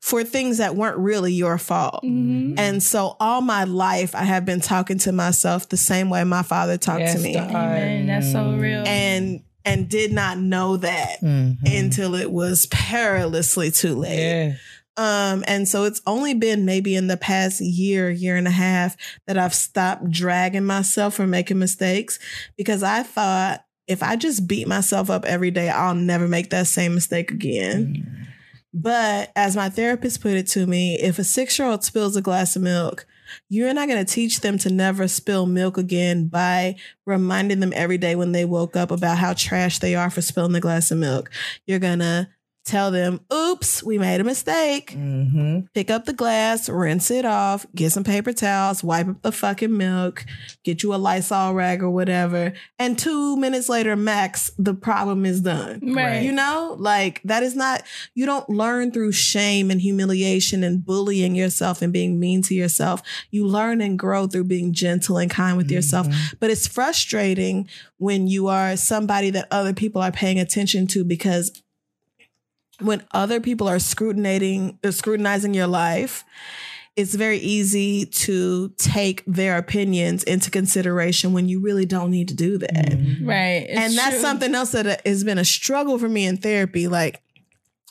for 0.00 0.24
things 0.24 0.56
that 0.58 0.76
weren't 0.76 0.96
really 0.96 1.32
your 1.34 1.58
fault. 1.58 2.02
Mhm. 2.02 2.58
And 2.58 2.82
so 2.82 3.16
all 3.20 3.42
my 3.42 3.64
life 3.64 4.14
I 4.14 4.22
have 4.24 4.46
been 4.46 4.60
talking 4.62 4.96
to 5.00 5.12
myself 5.12 5.68
the 5.68 5.76
same 5.76 6.08
way 6.08 6.24
my 6.24 6.42
father 6.42 6.78
talked 6.78 7.00
Yes, 7.00 7.16
to 7.16 7.20
me. 7.20 7.34
dog. 7.34 7.50
Amen. 7.50 8.06
That's 8.06 8.32
so 8.32 8.52
real. 8.56 8.82
And 8.86 9.40
and 9.66 9.90
did 9.90 10.10
not 10.10 10.38
know 10.38 10.78
that 10.78 11.20
until 11.20 12.14
it 12.14 12.30
was 12.32 12.64
perilously 12.70 13.70
too 13.70 13.94
late. 13.94 14.18
Yeah. 14.18 14.52
Um, 14.96 15.44
and 15.46 15.66
so 15.66 15.84
it's 15.84 16.02
only 16.06 16.34
been 16.34 16.64
maybe 16.64 16.94
in 16.94 17.06
the 17.06 17.16
past 17.16 17.60
year, 17.60 18.10
year 18.10 18.36
and 18.36 18.46
a 18.46 18.52
half 18.52 18.96
that 19.26 19.38
I've 19.38 19.54
stopped 19.54 20.10
dragging 20.10 20.64
myself 20.64 21.14
for 21.14 21.26
making 21.26 21.58
mistakes 21.58 22.18
because 22.56 22.82
I 22.82 23.02
thought 23.02 23.64
if 23.86 24.02
I 24.02 24.16
just 24.16 24.46
beat 24.46 24.68
myself 24.68 25.10
up 25.10 25.24
every 25.24 25.50
day, 25.50 25.68
I'll 25.68 25.94
never 25.94 26.28
make 26.28 26.50
that 26.50 26.66
same 26.66 26.94
mistake 26.94 27.30
again. 27.30 28.28
But 28.72 29.32
as 29.34 29.56
my 29.56 29.68
therapist 29.68 30.20
put 30.20 30.34
it 30.34 30.46
to 30.48 30.66
me, 30.66 30.98
if 31.00 31.18
a 31.18 31.24
six 31.24 31.58
year 31.58 31.68
old 31.68 31.82
spills 31.82 32.16
a 32.16 32.22
glass 32.22 32.54
of 32.54 32.62
milk, 32.62 33.06
you're 33.48 33.72
not 33.74 33.88
going 33.88 34.04
to 34.04 34.12
teach 34.12 34.40
them 34.40 34.58
to 34.58 34.70
never 34.70 35.08
spill 35.08 35.46
milk 35.46 35.76
again 35.76 36.28
by 36.28 36.76
reminding 37.06 37.60
them 37.60 37.72
every 37.74 37.98
day 37.98 38.14
when 38.14 38.32
they 38.32 38.44
woke 38.44 38.76
up 38.76 38.90
about 38.90 39.18
how 39.18 39.32
trash 39.32 39.78
they 39.78 39.94
are 39.94 40.10
for 40.10 40.22
spilling 40.22 40.52
the 40.52 40.60
glass 40.60 40.90
of 40.90 40.98
milk. 40.98 41.30
You're 41.66 41.78
going 41.78 42.00
to 42.00 42.28
tell 42.70 42.90
them, 42.90 43.20
oops, 43.32 43.82
we 43.82 43.98
made 43.98 44.20
a 44.20 44.24
mistake. 44.24 44.92
Mm-hmm. 44.92 45.66
Pick 45.74 45.90
up 45.90 46.04
the 46.04 46.12
glass, 46.12 46.68
rinse 46.68 47.10
it 47.10 47.24
off, 47.24 47.66
get 47.74 47.90
some 47.90 48.04
paper 48.04 48.32
towels, 48.32 48.84
wipe 48.84 49.08
up 49.08 49.22
the 49.22 49.32
fucking 49.32 49.76
milk, 49.76 50.24
get 50.64 50.82
you 50.82 50.94
a 50.94 50.96
Lysol 50.96 51.54
rag 51.54 51.82
or 51.82 51.90
whatever. 51.90 52.52
And 52.78 52.98
two 52.98 53.36
minutes 53.36 53.68
later, 53.68 53.96
max, 53.96 54.52
the 54.56 54.74
problem 54.74 55.26
is 55.26 55.40
done. 55.40 55.80
Right. 55.94 56.22
You 56.22 56.32
know, 56.32 56.76
like 56.78 57.20
that 57.24 57.42
is 57.42 57.56
not, 57.56 57.82
you 58.14 58.24
don't 58.24 58.48
learn 58.48 58.92
through 58.92 59.12
shame 59.12 59.70
and 59.70 59.80
humiliation 59.80 60.62
and 60.62 60.84
bullying 60.84 61.34
yourself 61.34 61.82
and 61.82 61.92
being 61.92 62.20
mean 62.20 62.42
to 62.42 62.54
yourself. 62.54 63.02
You 63.30 63.46
learn 63.46 63.80
and 63.80 63.98
grow 63.98 64.28
through 64.28 64.44
being 64.44 64.72
gentle 64.72 65.18
and 65.18 65.30
kind 65.30 65.56
with 65.56 65.70
yourself. 65.70 66.06
But 66.38 66.50
it's 66.50 66.68
frustrating 66.68 67.68
when 67.96 68.28
you 68.28 68.46
are 68.46 68.76
somebody 68.76 69.30
that 69.30 69.48
other 69.50 69.74
people 69.74 70.00
are 70.00 70.12
paying 70.12 70.38
attention 70.38 70.86
to 70.88 71.04
because 71.04 71.50
when 72.80 73.02
other 73.12 73.40
people 73.40 73.68
are 73.68 73.78
scrutinizing 73.78 74.78
uh, 74.84 74.90
scrutinizing 74.90 75.54
your 75.54 75.66
life, 75.66 76.24
it's 76.96 77.14
very 77.14 77.38
easy 77.38 78.06
to 78.06 78.70
take 78.78 79.24
their 79.26 79.56
opinions 79.56 80.22
into 80.24 80.50
consideration 80.50 81.32
when 81.32 81.48
you 81.48 81.60
really 81.60 81.86
don't 81.86 82.10
need 82.10 82.28
to 82.28 82.34
do 82.34 82.58
that. 82.58 83.20
right. 83.24 83.66
It's 83.68 83.78
and 83.78 83.96
that's 83.96 84.16
true. 84.16 84.20
something 84.20 84.54
else 84.54 84.72
that 84.72 85.06
has 85.06 85.24
been 85.24 85.38
a 85.38 85.44
struggle 85.44 85.98
for 85.98 86.08
me 86.08 86.26
in 86.26 86.36
therapy. 86.36 86.88
Like, 86.88 87.22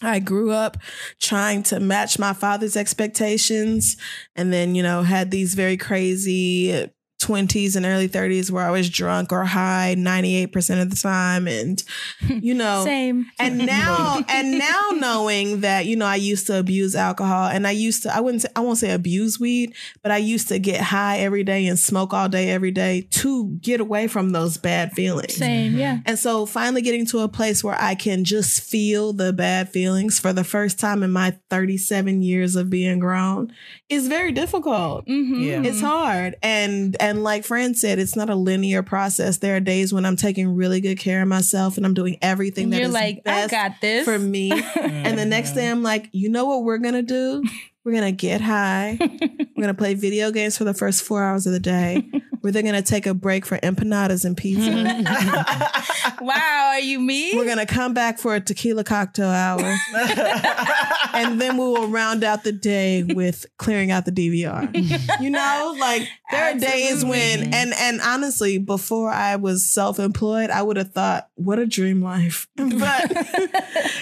I 0.01 0.19
grew 0.19 0.51
up 0.51 0.77
trying 1.19 1.63
to 1.63 1.79
match 1.79 2.19
my 2.19 2.33
father's 2.33 2.77
expectations 2.77 3.97
and 4.35 4.53
then, 4.53 4.75
you 4.75 4.83
know, 4.83 5.03
had 5.03 5.31
these 5.31 5.55
very 5.55 5.77
crazy 5.77 6.89
20s 7.19 7.75
and 7.75 7.85
early 7.85 8.07
30s 8.07 8.49
where 8.49 8.65
I 8.65 8.71
was 8.71 8.89
drunk 8.89 9.31
or 9.31 9.43
high 9.43 9.95
98% 9.97 10.81
of 10.81 10.89
the 10.89 10.95
time. 10.95 11.47
And, 11.47 11.83
you 12.29 12.53
know, 12.55 12.83
Same. 12.85 13.27
and 13.37 13.57
now 13.65 14.23
and 14.29 14.57
now 14.57 14.89
knowing 14.93 15.61
that 15.61 15.85
you 15.85 15.95
know 15.95 16.05
I 16.05 16.15
used 16.15 16.47
to 16.47 16.57
abuse 16.57 16.95
alcohol 16.95 17.49
and 17.49 17.67
I 17.67 17.71
used 17.71 18.03
to 18.03 18.15
I 18.15 18.19
wouldn't 18.21 18.43
say 18.43 18.49
I 18.55 18.61
won't 18.61 18.77
say 18.77 18.91
abuse 18.91 19.39
weed 19.39 19.73
but 20.01 20.11
I 20.11 20.17
used 20.17 20.47
to 20.47 20.59
get 20.59 20.81
high 20.81 21.19
every 21.19 21.43
day 21.43 21.67
and 21.67 21.77
smoke 21.77 22.13
all 22.13 22.29
day 22.29 22.49
every 22.49 22.71
day 22.71 23.07
to 23.11 23.47
get 23.61 23.81
away 23.81 24.07
from 24.07 24.29
those 24.31 24.57
bad 24.57 24.93
feelings. 24.93 25.35
Same. 25.35 25.75
Yeah. 25.77 25.99
And 26.05 26.17
so 26.17 26.45
finally 26.45 26.81
getting 26.81 27.05
to 27.07 27.19
a 27.19 27.27
place 27.27 27.63
where 27.63 27.79
I 27.79 27.95
can 27.95 28.23
just 28.23 28.61
feel 28.63 29.13
the 29.13 29.33
bad 29.33 29.69
feelings 29.69 30.19
for 30.19 30.31
the 30.31 30.43
first 30.43 30.79
time 30.79 31.03
in 31.03 31.11
my 31.11 31.37
37 31.49 32.21
years 32.21 32.55
of 32.55 32.69
being 32.69 32.99
grown 32.99 33.53
is 33.89 34.07
very 34.07 34.31
difficult. 34.31 35.05
Mm-hmm. 35.07 35.41
Yeah. 35.41 35.61
It's 35.63 35.81
hard. 35.81 36.35
And 36.41 36.95
and 37.01 37.08
like 37.17 37.43
Fran 37.43 37.73
said, 37.75 37.99
it's 37.99 38.15
not 38.15 38.29
a 38.29 38.35
linear 38.35 38.83
process. 38.83 39.37
There 39.37 39.55
are 39.55 39.59
days 39.59 39.93
when 39.93 40.05
I'm 40.05 40.15
taking 40.15 40.55
really 40.55 40.81
good 40.81 40.99
care 40.99 41.21
of 41.21 41.27
myself 41.27 41.77
and 41.77 41.85
I'm 41.85 41.93
doing 41.93 42.17
everything 42.21 42.65
And 42.65 42.73
that 42.73 42.77
you're 42.77 42.87
is 42.87 42.93
like, 42.93 43.17
I 43.25 43.47
best 43.47 43.51
got 43.51 43.71
this. 43.81 44.05
for 44.05 44.19
me. 44.19 44.51
and 44.81 45.17
the 45.17 45.25
next 45.25 45.49
mm-hmm. 45.49 45.59
day 45.59 45.71
I'm 45.71 45.83
like, 45.83 46.09
you 46.11 46.29
know 46.29 46.45
what 46.45 46.63
we're 46.63 46.77
gonna 46.77 47.01
do? 47.01 47.43
We're 47.85 47.93
gonna 47.93 48.11
get 48.11 48.41
high. 48.41 48.97
we're 48.99 49.61
gonna 49.61 49.73
play 49.73 49.93
video 49.93 50.31
games 50.31 50.57
for 50.57 50.65
the 50.65 50.73
first 50.73 51.03
four 51.03 51.23
hours 51.23 51.47
of 51.47 51.53
the 51.53 51.59
day. 51.59 52.09
We're 52.41 52.51
then 52.51 52.65
gonna 52.65 52.81
take 52.81 53.05
a 53.05 53.13
break 53.13 53.45
for 53.45 53.57
empanadas 53.57 54.23
and 54.23 54.35
pizza. 54.35 54.71
wow, 56.21 56.71
are 56.73 56.79
you 56.79 56.99
me? 56.99 57.33
We're 57.35 57.45
gonna 57.45 57.65
come 57.65 57.93
back 57.93 58.17
for 58.17 58.33
a 58.35 58.39
tequila 58.39 58.83
cocktail 58.85 59.27
hour, 59.27 59.59
and 61.13 61.41
then 61.41 61.57
we 61.57 61.65
will 61.65 61.87
round 61.87 62.23
out 62.23 62.45
the 62.45 62.53
day 62.53 63.03
with 63.03 63.45
clearing 63.57 63.91
out 63.91 64.05
the 64.05 64.11
DVR. 64.11 65.21
You 65.21 65.29
know, 65.29 65.75
like 65.79 66.07
there 66.31 66.45
are 66.45 66.57
days 66.57 67.03
when, 67.03 67.53
and 67.53 67.73
and 67.73 67.99
honestly, 68.01 68.57
before 68.57 69.09
I 69.09 69.35
was 69.35 69.65
self 69.65 69.99
employed, 69.99 70.49
I 70.49 70.61
would 70.61 70.77
have 70.77 70.93
thought, 70.93 71.27
what 71.35 71.59
a 71.59 71.65
dream 71.65 72.01
life. 72.01 72.47
But 72.55 73.11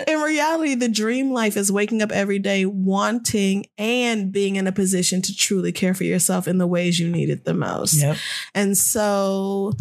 in 0.07 0.19
reality, 0.19 0.75
the 0.75 0.89
dream 0.89 1.31
life 1.31 1.57
is 1.57 1.71
waking 1.71 2.03
up 2.03 2.11
every 2.11 2.39
day 2.39 2.65
wanting 2.65 3.65
and 3.77 4.31
being 4.31 4.55
in 4.55 4.67
a 4.67 4.71
position 4.71 5.21
to 5.21 5.35
truly 5.35 5.71
care 5.71 5.93
for 5.93 6.03
yourself 6.03 6.47
in 6.47 6.57
the 6.57 6.67
ways 6.67 6.99
you 6.99 7.09
need 7.09 7.29
it 7.29 7.45
the 7.45 7.53
most. 7.53 8.01
Yep. 8.01 8.17
And 8.55 8.77
so 8.77 9.73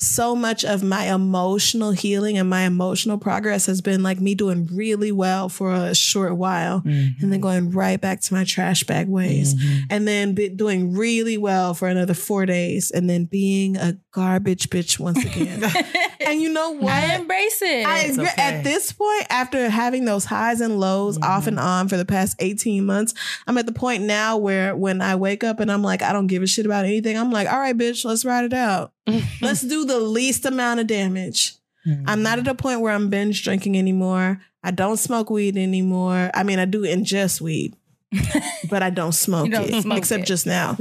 so 0.00 0.34
much 0.34 0.64
of 0.64 0.82
my 0.82 1.12
emotional 1.12 1.92
healing 1.92 2.36
and 2.36 2.50
my 2.50 2.62
emotional 2.62 3.16
progress 3.16 3.66
has 3.66 3.80
been 3.80 4.02
like 4.02 4.20
me 4.20 4.34
doing 4.34 4.68
really 4.72 5.12
well 5.12 5.48
for 5.48 5.72
a 5.72 5.94
short 5.94 6.36
while 6.36 6.80
mm-hmm. 6.80 7.22
and 7.22 7.32
then 7.32 7.40
going 7.40 7.70
right 7.70 8.00
back 8.00 8.20
to 8.20 8.34
my 8.34 8.44
trash 8.44 8.82
bag 8.84 9.08
ways 9.08 9.54
mm-hmm. 9.54 9.84
and 9.90 10.06
then 10.06 10.34
be 10.34 10.48
doing 10.48 10.94
really 10.94 11.38
well 11.38 11.74
for 11.74 11.88
another 11.88 12.14
four 12.14 12.44
days 12.44 12.90
and 12.90 13.08
then 13.08 13.24
being 13.24 13.76
a 13.76 13.96
garbage 14.14 14.70
bitch 14.70 15.00
once 15.00 15.22
again. 15.24 15.62
and 16.20 16.40
you 16.40 16.48
know 16.48 16.70
what? 16.70 16.92
I 16.92 17.16
embrace 17.16 17.60
it. 17.60 17.84
I 17.84 17.98
agree. 18.04 18.22
okay. 18.28 18.40
At 18.40 18.62
this 18.62 18.92
point, 18.92 19.26
after 19.28 19.68
having 19.68 20.04
those 20.04 20.24
highs 20.24 20.60
and 20.60 20.78
lows 20.78 21.18
off 21.20 21.48
and 21.48 21.58
mm-hmm. 21.58 21.66
on 21.66 21.88
for 21.88 21.96
the 21.96 22.04
past 22.04 22.36
18 22.38 22.86
months, 22.86 23.12
I'm 23.46 23.58
at 23.58 23.66
the 23.66 23.72
point 23.72 24.04
now 24.04 24.36
where 24.36 24.76
when 24.76 25.02
I 25.02 25.16
wake 25.16 25.42
up 25.42 25.58
and 25.58 25.70
I'm 25.70 25.82
like, 25.82 26.00
I 26.00 26.12
don't 26.12 26.28
give 26.28 26.44
a 26.44 26.46
shit 26.46 26.64
about 26.64 26.84
anything, 26.84 27.18
I'm 27.18 27.32
like, 27.32 27.48
all 27.52 27.58
right, 27.58 27.76
bitch, 27.76 28.04
let's 28.04 28.24
ride 28.24 28.44
it 28.44 28.52
out. 28.52 28.92
let's 29.42 29.62
do 29.62 29.84
the 29.84 29.98
least 29.98 30.46
amount 30.46 30.78
of 30.78 30.86
damage. 30.86 31.56
Mm-hmm. 31.86 32.08
I'm 32.08 32.22
not 32.22 32.38
at 32.38 32.46
a 32.46 32.54
point 32.54 32.80
where 32.80 32.92
I'm 32.92 33.10
binge 33.10 33.42
drinking 33.42 33.76
anymore. 33.76 34.40
I 34.62 34.70
don't 34.70 34.96
smoke 34.96 35.28
weed 35.28 35.58
anymore. 35.58 36.30
I 36.32 36.44
mean, 36.44 36.60
I 36.60 36.66
do 36.66 36.82
ingest 36.82 37.40
weed, 37.40 37.74
but 38.70 38.82
I 38.82 38.90
don't 38.90 39.12
smoke 39.12 39.50
don't 39.50 39.68
it, 39.68 39.82
smoke 39.82 39.98
except 39.98 40.22
it. 40.22 40.26
just 40.26 40.46
now 40.46 40.74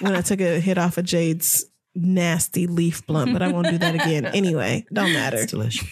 when 0.00 0.16
I 0.16 0.22
took 0.22 0.40
a 0.40 0.58
hit 0.58 0.78
off 0.78 0.96
of 0.96 1.04
Jade's 1.04 1.66
nasty 1.94 2.66
leaf 2.66 3.06
blunt, 3.06 3.32
but 3.32 3.42
I 3.42 3.50
won't 3.50 3.68
do 3.68 3.78
that 3.78 3.94
again. 3.94 4.30
Anyway, 4.38 4.86
don't 4.92 5.12
matter. 5.12 5.38
It's 5.38 5.50
delicious. 5.52 5.88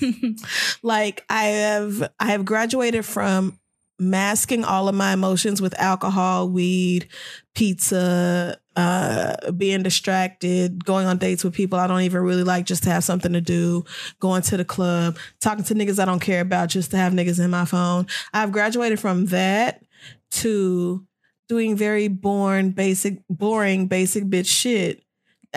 Like 0.82 1.24
I 1.28 1.44
have 1.44 2.10
I 2.20 2.26
have 2.26 2.44
graduated 2.44 3.04
from 3.04 3.58
masking 3.98 4.62
all 4.62 4.88
of 4.88 4.94
my 4.94 5.12
emotions 5.12 5.60
with 5.62 5.78
alcohol, 5.80 6.48
weed, 6.48 7.08
pizza, 7.54 8.58
uh, 8.76 9.50
being 9.52 9.82
distracted, 9.82 10.84
going 10.84 11.06
on 11.06 11.18
dates 11.18 11.42
with 11.42 11.54
people 11.54 11.78
I 11.78 11.86
don't 11.86 12.02
even 12.02 12.20
really 12.20 12.44
like 12.44 12.66
just 12.66 12.82
to 12.84 12.90
have 12.90 13.04
something 13.04 13.32
to 13.32 13.40
do, 13.40 13.84
going 14.20 14.42
to 14.42 14.56
the 14.56 14.64
club, 14.64 15.18
talking 15.40 15.64
to 15.64 15.74
niggas 15.74 15.98
I 15.98 16.04
don't 16.04 16.20
care 16.20 16.42
about 16.42 16.68
just 16.68 16.90
to 16.90 16.98
have 16.98 17.14
niggas 17.14 17.42
in 17.42 17.50
my 17.50 17.64
phone. 17.64 18.06
I've 18.32 18.52
graduated 18.52 19.00
from 19.00 19.26
that 19.26 19.82
to 20.32 21.06
doing 21.48 21.76
very 21.76 22.08
boring, 22.08 22.70
basic, 22.70 23.22
boring, 23.30 23.86
basic 23.86 24.24
bitch 24.24 24.46
shit 24.46 25.02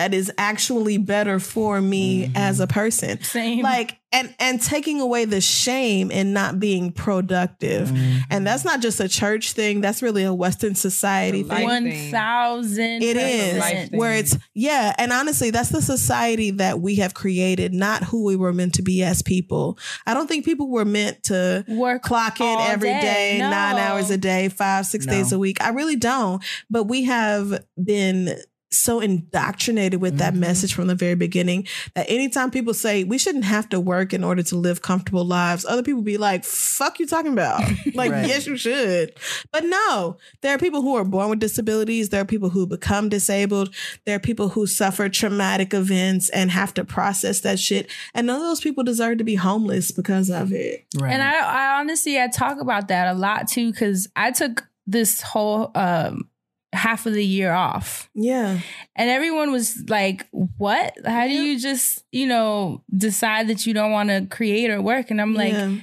that 0.00 0.14
is 0.14 0.32
actually 0.38 0.98
better 0.98 1.38
for 1.38 1.80
me 1.80 2.24
mm-hmm. 2.26 2.36
as 2.36 2.60
a 2.60 2.66
person 2.66 3.20
Same. 3.22 3.62
like 3.62 3.98
and 4.12 4.34
and 4.40 4.60
taking 4.60 5.00
away 5.00 5.24
the 5.24 5.40
shame 5.40 6.10
and 6.12 6.34
not 6.34 6.58
being 6.58 6.90
productive 6.90 7.88
mm-hmm. 7.88 8.18
and 8.30 8.46
that's 8.46 8.64
not 8.64 8.80
just 8.80 8.98
a 8.98 9.08
church 9.08 9.52
thing 9.52 9.80
that's 9.80 10.02
really 10.02 10.24
a 10.24 10.34
western 10.34 10.74
society 10.74 11.44
thing 11.44 12.10
thousand. 12.10 13.02
it 13.02 13.16
is 13.16 13.90
where 13.92 14.12
it's 14.14 14.36
yeah 14.54 14.92
and 14.98 15.12
honestly 15.12 15.50
that's 15.50 15.68
the 15.68 15.82
society 15.82 16.50
that 16.50 16.80
we 16.80 16.96
have 16.96 17.14
created 17.14 17.72
not 17.72 18.02
who 18.02 18.24
we 18.24 18.34
were 18.34 18.52
meant 18.52 18.74
to 18.74 18.82
be 18.82 19.02
as 19.02 19.22
people 19.22 19.78
i 20.06 20.14
don't 20.14 20.26
think 20.26 20.44
people 20.44 20.68
were 20.68 20.84
meant 20.84 21.22
to 21.22 21.64
work 21.68 22.02
clock 22.02 22.40
in 22.40 22.46
all 22.46 22.60
every 22.60 22.88
day, 22.88 23.38
No. 23.38 23.50
nine 23.50 23.76
hours 23.76 24.10
a 24.10 24.18
day, 24.18 24.48
five, 24.48 24.86
six 24.86 25.06
No. 25.06 25.12
days 25.12 25.32
a 25.32 25.38
week. 25.38 25.62
I 25.62 25.70
really 25.70 25.96
don't. 25.96 26.42
But 26.68 26.84
we 26.84 27.04
have 27.04 27.64
been 27.82 28.36
so 28.72 29.00
indoctrinated 29.00 30.00
with 30.00 30.18
that 30.18 30.34
Mhm. 30.34 30.38
message 30.38 30.74
from 30.74 30.86
the 30.86 30.94
very 30.94 31.14
beginning 31.16 31.66
that 31.94 32.06
anytime 32.08 32.50
people 32.50 32.72
say 32.72 33.02
we 33.04 33.18
shouldn't 33.18 33.44
have 33.44 33.68
to 33.70 33.80
work 33.80 34.12
in 34.12 34.22
order 34.22 34.42
to 34.44 34.56
live 34.56 34.80
comfortable 34.82 35.24
lives, 35.24 35.64
other 35.68 35.82
people 35.82 36.02
be 36.02 36.16
like, 36.16 36.44
fuck 36.44 36.98
you 37.00 37.06
talking 37.06 37.32
about? 37.32 37.60
like, 37.94 38.12
Right. 38.12 38.28
yes, 38.28 38.46
you 38.46 38.56
should. 38.56 39.12
But 39.52 39.64
no, 39.64 40.16
there 40.42 40.54
are 40.54 40.58
people 40.58 40.82
who 40.82 40.94
are 40.96 41.04
born 41.04 41.30
with 41.30 41.40
disabilities. 41.40 42.10
There 42.10 42.20
are 42.20 42.24
people 42.24 42.50
who 42.50 42.66
become 42.66 43.08
disabled. 43.08 43.74
There 44.06 44.14
are 44.16 44.20
people 44.20 44.50
who 44.50 44.66
suffer 44.66 45.08
traumatic 45.08 45.74
events 45.74 46.28
and 46.30 46.50
have 46.50 46.72
to 46.74 46.84
process 46.84 47.40
that 47.40 47.58
shit. 47.58 47.90
And 48.14 48.28
none 48.28 48.36
of 48.36 48.42
those 48.42 48.60
people 48.60 48.84
deserve 48.84 49.18
to 49.18 49.24
be 49.24 49.34
homeless 49.34 49.90
because 49.90 50.30
of 50.30 50.52
it. 50.52 50.86
Right. 50.96 51.12
And 51.12 51.22
I, 51.22 51.40
I 51.40 51.80
honestly, 51.80 52.20
I 52.20 52.28
talk 52.28 52.60
about 52.60 52.86
that 52.88 53.14
a 53.14 53.18
lot 53.18 53.48
too, 53.48 53.72
because 53.72 54.08
I 54.14 54.30
took 54.30 54.68
this 54.86 55.20
whole 55.20 55.70
um, 55.74 56.28
half 56.72 57.06
of 57.06 57.14
the 57.14 57.24
year 57.24 57.52
off. 57.52 58.08
Yeah. 58.14 58.60
And 58.94 59.10
everyone 59.10 59.50
was 59.50 59.82
like, 59.88 60.26
What? 60.56 60.94
How 61.04 61.26
do 61.26 61.32
you 61.32 61.58
just, 61.58 62.04
you 62.12 62.26
know, 62.26 62.82
decide 62.96 63.48
that 63.48 63.66
you 63.66 63.74
don't 63.74 63.90
want 63.92 64.08
to 64.10 64.26
create 64.26 64.70
or 64.70 64.80
work? 64.80 65.10
And 65.10 65.20
I'm 65.20 65.34
like, 65.34 65.52
Yeah. 65.52 65.74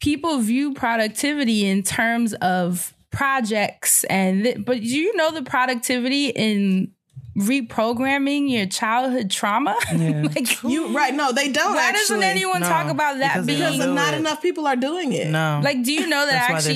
people 0.00 0.38
view 0.38 0.74
productivity 0.74 1.64
in 1.66 1.82
terms 1.82 2.34
of 2.34 2.92
projects 3.10 4.04
and 4.04 4.44
th- 4.44 4.64
but 4.64 4.76
do 4.78 4.84
you 4.86 5.16
know 5.16 5.30
the 5.30 5.42
productivity 5.42 6.28
in 6.28 6.92
reprogramming 7.36 8.50
your 8.50 8.66
childhood 8.66 9.30
trauma 9.30 9.76
Yeah. 9.94 10.22
like 10.34 10.62
You 10.62 10.94
right? 10.96 11.14
No, 11.14 11.32
they 11.32 11.50
don't. 11.52 11.74
why 11.74 11.88
actually. 11.90 11.98
doesn't 12.00 12.22
anyone 12.22 12.60
No, 12.60 12.68
talk 12.68 12.88
about 12.90 13.18
that 13.18 13.34
because 13.34 13.46
being 13.46 13.60
don't 13.60 13.72
Because 13.72 13.94
not 13.94 14.14
it. 14.14 14.18
enough 14.20 14.40
people 14.42 14.66
are 14.66 14.76
doing 14.76 15.12
it. 15.12 15.28
no. 15.28 15.60
like 15.62 15.82
do 15.82 15.92
you 15.92 16.06
know 16.06 16.24
that 16.26 16.48
I 16.50 16.54
actually 16.54 16.74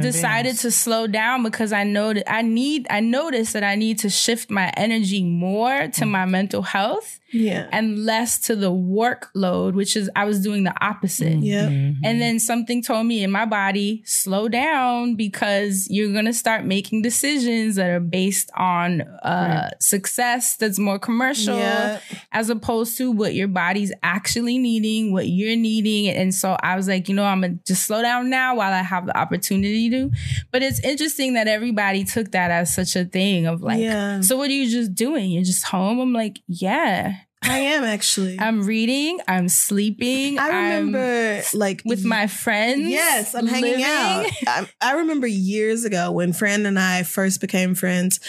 decided 0.00 0.44
beings. 0.50 0.62
to 0.62 0.70
slow 0.70 1.06
down 1.06 1.42
because 1.42 1.72
I 1.72 1.84
know 1.84 2.12
that 2.12 2.30
I 2.30 2.42
need 2.42 2.86
I 2.90 3.00
noticed 3.00 3.52
that 3.52 3.62
I 3.64 3.76
need 3.76 3.98
to 4.00 4.10
shift 4.10 4.50
my 4.50 4.72
energy 4.76 5.22
more 5.22 5.88
to 5.88 6.00
Mm. 6.04 6.08
my 6.10 6.24
mental 6.24 6.62
health 6.62 7.19
Yeah. 7.32 7.68
and 7.72 8.04
less 8.04 8.38
to 8.40 8.56
the 8.56 8.70
workload 8.70 9.74
which 9.74 9.96
is 9.96 10.10
I 10.16 10.24
was 10.24 10.40
doing 10.40 10.64
the 10.64 10.74
opposite 10.84 11.38
Yeah. 11.38 11.68
Mm-hmm. 11.68 12.04
and 12.04 12.20
then 12.20 12.38
something 12.38 12.82
told 12.82 13.06
me 13.06 13.22
in 13.22 13.30
my 13.30 13.44
body, 13.46 14.02
slow 14.04 14.48
down 14.48 15.14
because 15.14 15.86
you're 15.90 16.12
going 16.12 16.24
to 16.24 16.32
start 16.32 16.64
making 16.64 17.02
decisions 17.02 17.76
that 17.76 17.90
are 17.90 18.00
based 18.00 18.50
on 18.56 19.02
uh, 19.02 19.70
success 19.80 20.56
that's 20.56 20.78
more 20.78 20.98
commercial 20.98 21.56
Yeah. 21.56 22.00
as 22.32 22.50
opposed 22.50 22.96
to 22.98 23.10
what 23.10 23.34
your 23.34 23.48
body's 23.48 23.92
actually 24.02 24.58
needing, 24.58 25.12
what 25.12 25.28
you're 25.28 25.56
needing. 25.56 26.08
And 26.08 26.34
so 26.34 26.56
I 26.62 26.76
was 26.76 26.88
like, 26.88 27.08
you 27.08 27.14
know, 27.14 27.24
I'm 27.24 27.40
going 27.40 27.58
to 27.58 27.64
just 27.64 27.86
slow 27.86 28.02
down 28.02 28.30
now 28.30 28.56
while 28.56 28.72
I 28.72 28.82
have 28.82 29.06
the 29.06 29.16
opportunity 29.16 29.90
to. 29.90 30.10
But 30.50 30.62
it's 30.62 30.80
interesting 30.80 31.34
that 31.34 31.48
everybody 31.48 32.04
took 32.04 32.32
that 32.32 32.50
as 32.50 32.74
such 32.74 32.96
a 32.96 33.04
thing 33.04 33.46
of 33.46 33.62
like, 33.62 33.80
Yeah. 33.80 34.20
so 34.20 34.36
what 34.36 34.48
are 34.50 34.52
you 34.52 34.68
just 34.70 34.94
doing? 34.94 35.30
You're 35.30 35.44
just 35.44 35.64
home? 35.66 36.00
I'm 36.00 36.12
like, 36.12 36.40
yeah. 36.46 37.14
I 37.42 37.58
am 37.58 37.84
actually. 37.84 38.38
I'm 38.38 38.62
reading, 38.66 39.20
I'm 39.26 39.48
sleeping. 39.48 40.38
I 40.38 40.48
I'm- 40.48 40.54
remember 40.92 41.42
like 41.54 41.82
with 41.84 42.04
my 42.04 42.26
friends. 42.26 42.88
Yes, 42.88 43.34
I'm 43.34 43.46
hanging 43.46 43.78
living. 43.78 43.84
out. 43.84 44.26
I, 44.46 44.68
I 44.80 44.92
remember 44.98 45.26
years 45.26 45.84
ago 45.84 46.12
when 46.12 46.32
Fran 46.32 46.66
and 46.66 46.78
I 46.78 47.02
first 47.02 47.40
became 47.40 47.74
friends. 47.74 48.20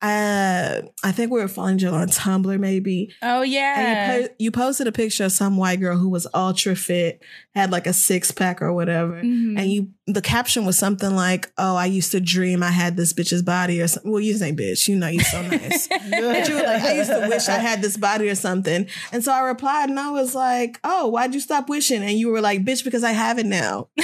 Uh, 0.00 0.82
I 1.02 1.10
think 1.12 1.32
we 1.32 1.40
were 1.40 1.48
following 1.48 1.84
other 1.84 1.96
on 1.96 2.08
Tumblr, 2.08 2.58
maybe. 2.60 3.12
Oh 3.20 3.42
And 3.42 3.50
yeah. 3.52 4.16
you, 4.16 4.22
po- 4.28 4.34
you 4.38 4.50
posted 4.52 4.86
a 4.86 4.92
picture 4.92 5.24
of 5.24 5.32
some 5.32 5.56
white 5.56 5.80
girl 5.80 5.96
who 5.98 6.08
was 6.08 6.26
ultra 6.34 6.76
fit, 6.76 7.20
had 7.54 7.72
like 7.72 7.86
a 7.88 7.92
six 7.92 8.30
pack 8.30 8.62
or 8.62 8.72
whatever. 8.72 9.14
Mhm. 9.20 9.58
And 9.58 9.72
you, 9.72 9.88
the 10.06 10.22
caption 10.22 10.64
was 10.64 10.78
something 10.78 11.14
like, 11.16 11.50
"Oh, 11.58 11.74
I 11.74 11.86
used 11.86 12.12
to 12.12 12.20
dream 12.20 12.62
I 12.62 12.70
had 12.70 12.96
this 12.96 13.12
bitch's 13.12 13.42
body," 13.42 13.80
or 13.80 13.88
something. 13.88 14.12
Well, 14.12 14.20
you 14.20 14.34
say 14.34 14.52
bitch, 14.52 14.86
you 14.86 14.94
know, 14.96 15.08
you're 15.08 15.24
so 15.24 15.42
nice. 15.42 15.88
But 16.10 16.48
you 16.48 16.54
were 16.54 16.62
like, 16.62 16.82
"I 16.82 16.96
used 16.96 17.10
to 17.10 17.26
wish 17.28 17.48
I 17.48 17.58
had 17.58 17.82
this 17.82 17.96
body 17.96 18.28
or 18.28 18.34
something," 18.36 18.86
and 19.12 19.24
so 19.24 19.32
I 19.32 19.40
replied, 19.40 19.88
and 19.90 19.98
I 19.98 20.10
was 20.10 20.34
like, 20.34 20.78
"Oh, 20.84 21.08
why'd 21.08 21.34
you 21.34 21.40
stop 21.40 21.68
wishing?" 21.68 22.02
And 22.02 22.12
you 22.18 22.28
were 22.30 22.40
like, 22.40 22.64
"Bitch, 22.64 22.84
because 22.84 23.02
I 23.02 23.12
have 23.12 23.38
it 23.38 23.46
now." 23.46 23.88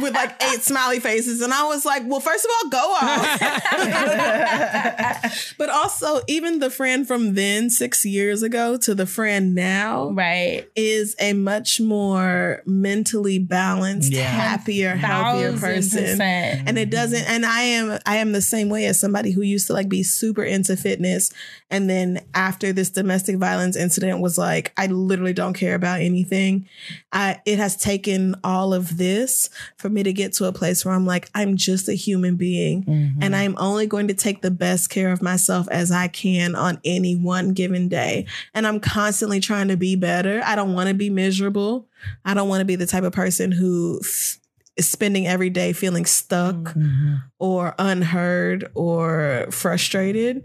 With 0.00 0.14
like 0.14 0.40
eight 0.44 0.62
smiley 0.62 1.00
faces, 1.00 1.40
and 1.40 1.52
I 1.52 1.64
was 1.64 1.84
like, 1.84 2.02
"Well, 2.06 2.20
first 2.20 2.44
of 2.44 2.50
all, 2.50 2.70
go 2.70 2.78
off." 2.78 3.40
but 5.58 5.70
also, 5.70 6.20
even 6.28 6.58
the 6.58 6.70
friend 6.70 7.06
from 7.06 7.34
then, 7.34 7.70
six 7.70 8.04
years 8.04 8.42
ago, 8.42 8.76
to 8.78 8.94
the 8.94 9.06
friend 9.06 9.54
now, 9.54 10.10
right. 10.10 10.68
is 10.76 11.16
a 11.18 11.32
much 11.32 11.80
more 11.80 12.62
mentally 12.66 13.38
balanced, 13.38 14.12
Yeah. 14.12 14.24
happier, 14.24 14.94
healthier 14.94 15.52
person. 15.52 16.02
percent. 16.02 16.68
And 16.68 16.78
it 16.78 16.82
mm-hmm. 16.82 16.90
doesn't 16.90 17.28
and 17.28 17.46
I 17.46 17.62
am 17.62 17.98
I 18.06 18.16
am 18.16 18.32
the 18.32 18.42
same 18.42 18.68
way 18.68 18.86
as 18.86 18.98
somebody 18.98 19.32
who 19.32 19.42
used 19.42 19.66
to 19.68 19.72
like 19.72 19.88
be 19.88 20.02
super 20.02 20.42
into 20.42 20.76
fitness 20.76 21.30
and 21.70 21.88
then 21.88 22.20
after 22.34 22.72
this 22.72 22.90
domestic 22.90 23.36
violence 23.36 23.76
incident 23.76 24.20
was 24.20 24.38
like 24.38 24.72
I 24.76 24.86
literally 24.86 25.32
don't 25.32 25.54
care 25.54 25.74
about 25.74 26.00
anything. 26.00 26.68
I 27.12 27.40
it 27.46 27.58
has 27.58 27.76
taken 27.76 28.34
all 28.44 28.74
of 28.74 28.96
this 28.96 29.50
for 29.80 29.88
me 29.88 30.02
to 30.02 30.12
get 30.12 30.32
to 30.34 30.44
a 30.46 30.52
place 30.52 30.84
where 30.84 30.94
I'm 30.94 31.06
like, 31.06 31.30
I'm 31.34 31.56
just 31.56 31.88
a 31.88 31.94
human 31.94 32.36
being 32.36 32.84
Mm-hmm. 32.84 33.22
and 33.22 33.34
I'm 33.36 33.54
only 33.58 33.86
going 33.86 34.08
to 34.08 34.14
take 34.14 34.42
the 34.42 34.50
best 34.50 34.90
care 34.90 35.12
of 35.12 35.22
myself 35.22 35.68
as 35.70 35.90
I 35.90 36.08
can 36.08 36.54
on 36.54 36.80
any 36.84 37.14
one 37.16 37.52
given 37.52 37.88
day. 37.88 38.26
And 38.54 38.66
I'm 38.66 38.80
constantly 38.80 39.40
trying 39.40 39.68
to 39.68 39.76
be 39.76 39.96
better. 39.96 40.42
I 40.44 40.56
don't 40.56 40.72
want 40.74 40.88
to 40.88 40.94
be 40.94 41.10
miserable. 41.10 41.86
I 42.24 42.34
don't 42.34 42.48
want 42.48 42.60
to 42.60 42.64
be 42.64 42.76
the 42.76 42.86
type 42.86 43.04
of 43.04 43.12
person 43.12 43.52
who 43.52 44.00
f- 44.02 44.38
is 44.80 44.88
spending 44.88 45.26
every 45.26 45.50
day 45.50 45.72
feeling 45.74 46.06
stuck 46.06 46.56
Mm-hmm. 46.56 47.14
or 47.38 47.74
unheard 47.78 48.70
or 48.74 49.46
frustrated. 49.50 50.44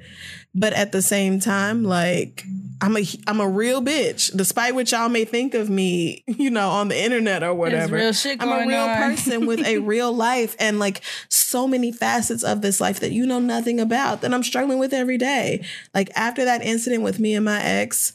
But 0.54 0.74
at 0.74 0.92
the 0.92 1.02
same 1.02 1.40
time, 1.40 1.84
like 1.84 2.44
I'm 2.82 2.98
a 2.98 3.04
I'm 3.28 3.40
a 3.40 3.48
real 3.48 3.82
bitch, 3.82 4.36
despite 4.36 4.76
what 4.76 4.92
y'all 4.92 5.08
may 5.10 5.24
think 5.26 5.54
of 5.54 5.70
me, 5.70 6.24
you 6.28 6.50
know, 6.50 6.70
on 6.70 6.90
the 6.90 7.02
internet 7.02 7.44
or 7.44 7.54
whatever. 7.54 7.96
I'm 8.40 8.50
a 8.50 8.68
real 8.68 8.82
on. 8.84 8.98
person 8.98 9.46
with 9.46 9.66
a 9.66 9.78
real 9.94 10.12
life 10.14 10.56
and 10.60 10.80
like 10.80 11.02
so 11.30 11.68
many 11.68 11.92
facets 11.92 12.44
of 12.44 12.62
this 12.62 12.82
life 12.82 13.00
that 13.00 13.12
you 13.12 13.26
know 13.26 13.40
nothing 13.40 13.80
about 13.80 14.22
that 14.22 14.34
I'm 14.34 14.44
struggling 14.44 14.80
with 14.80 14.94
every 14.94 15.18
day. 15.18 15.66
Like 15.94 16.10
after 16.16 16.44
that 16.46 16.62
incident 16.62 17.04
with 17.04 17.20
me 17.20 17.36
and 17.36 17.46
my 17.46 17.62
ex, 17.62 18.14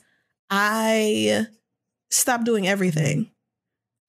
I 0.51 1.47
stopped 2.11 2.45
doing 2.45 2.67
everything. 2.69 3.31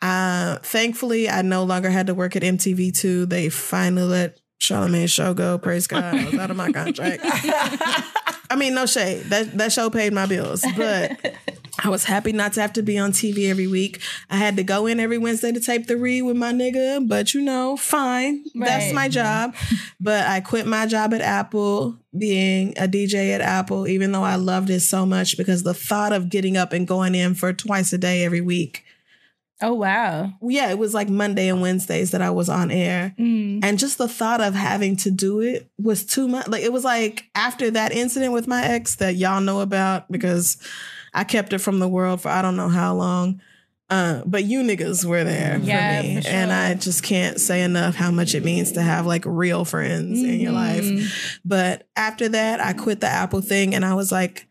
Uh, 0.01 0.57
thankfully, 0.57 1.29
I 1.29 1.41
no 1.41 1.63
longer 1.63 1.89
had 1.89 2.07
to 2.07 2.13
work 2.13 2.35
at 2.35 2.41
MTV2. 2.41 3.29
They 3.29 3.49
finally 3.49 4.07
let 4.07 4.39
Charlamagne's 4.59 5.11
show 5.11 5.33
go. 5.33 5.57
Praise 5.57 5.87
God. 5.87 6.03
I 6.03 6.25
was 6.25 6.35
out 6.35 6.51
of 6.51 6.57
my 6.57 6.71
contract. 6.71 7.21
I 7.23 8.55
mean, 8.57 8.73
no 8.73 8.85
shade. 8.85 9.23
That 9.25 9.57
that 9.57 9.71
show 9.71 9.89
paid 9.89 10.11
my 10.11 10.25
bills, 10.25 10.63
but 10.75 11.35
I 11.83 11.89
was 11.89 12.03
happy 12.03 12.31
not 12.31 12.53
to 12.53 12.61
have 12.61 12.73
to 12.73 12.83
be 12.83 12.97
on 12.97 13.11
TV 13.11 13.49
every 13.49 13.65
week. 13.65 14.01
I 14.29 14.35
had 14.35 14.57
to 14.57 14.63
go 14.63 14.85
in 14.85 14.99
every 14.99 15.17
Wednesday 15.17 15.51
to 15.51 15.59
tape 15.59 15.87
the 15.87 15.97
read 15.97 16.23
with 16.23 16.35
my 16.35 16.51
nigga, 16.51 17.07
but 17.07 17.33
you 17.33 17.41
know, 17.41 17.77
fine. 17.77 18.43
That's 18.53 18.93
my 18.93 19.07
job. 19.07 19.55
But 19.99 20.27
I 20.27 20.41
quit 20.41 20.67
my 20.67 20.85
job 20.85 21.13
at 21.13 21.21
Apple, 21.21 21.97
being 22.17 22.77
a 22.77 22.87
DJ 22.87 23.33
at 23.33 23.41
Apple, 23.41 23.87
even 23.87 24.11
though 24.11 24.23
I 24.23 24.35
loved 24.35 24.69
it 24.69 24.81
so 24.81 25.05
much 25.05 25.37
because 25.37 25.63
the 25.63 25.73
thought 25.73 26.11
of 26.11 26.29
getting 26.29 26.57
up 26.57 26.73
and 26.73 26.87
going 26.87 27.15
in 27.15 27.35
for 27.35 27.53
twice 27.53 27.93
a 27.93 27.97
day 27.97 28.23
every 28.25 28.41
week. 28.41 28.83
Oh 29.61 29.73
wow. 29.73 30.31
Yeah, 30.41 30.69
it 30.71 30.79
was 30.79 30.93
like 30.93 31.09
Monday 31.09 31.47
and 31.49 31.61
Wednesdays 31.61 32.11
that 32.11 32.21
I 32.21 32.31
was 32.31 32.49
on 32.49 32.71
air. 32.71 33.13
Mm. 33.19 33.59
And 33.63 33.77
just 33.79 33.97
the 33.97 34.07
thought 34.07 34.41
of 34.41 34.53
having 34.55 34.95
to 34.97 35.11
do 35.11 35.39
it 35.41 35.69
was 35.79 36.05
too 36.05 36.27
much. 36.27 36.47
Like 36.47 36.63
it 36.63 36.73
was 36.73 36.83
like 36.83 37.25
after 37.35 37.69
that 37.71 37.91
incident 37.91 38.33
with 38.33 38.47
my 38.47 38.63
ex 38.63 38.95
that 38.95 39.15
y'all 39.15 39.41
know 39.41 39.59
about 39.61 40.11
because 40.11 40.57
I 41.13 41.23
kept 41.25 41.53
it 41.53 41.59
from 41.59 41.79
the 41.79 41.87
world 41.89 42.21
for 42.21 42.29
I 42.29 42.41
don't 42.41 42.55
know 42.55 42.69
how 42.69 42.95
long. 42.95 43.41
Uh, 43.89 44.21
but 44.25 44.45
you 44.45 44.61
niggas 44.63 45.03
were 45.03 45.25
there 45.25 45.59
Yeah, 45.61 46.01
for 46.01 46.07
me. 46.07 46.21
for 46.21 46.27
And. 46.29 46.51
I 46.53 46.73
just 46.75 47.03
can't 47.03 47.37
say 47.41 47.61
enough 47.61 47.93
how 47.93 48.09
much 48.09 48.33
it 48.33 48.45
means 48.45 48.71
to 48.71 48.81
have 48.81 49.05
like 49.05 49.23
real 49.25 49.65
friends 49.65 50.23
in 50.23 50.39
your 50.39 50.53
life. 50.53 50.85
Mhm. 50.85 51.39
But 51.43 51.89
after 51.97 52.29
that, 52.29 52.61
I 52.61 52.71
quit 52.71 53.01
the 53.01 53.07
Apple 53.09 53.41
thing 53.41 53.75
and 53.75 53.83
I 53.83 53.93
was 53.93 54.09
like, 54.09 54.47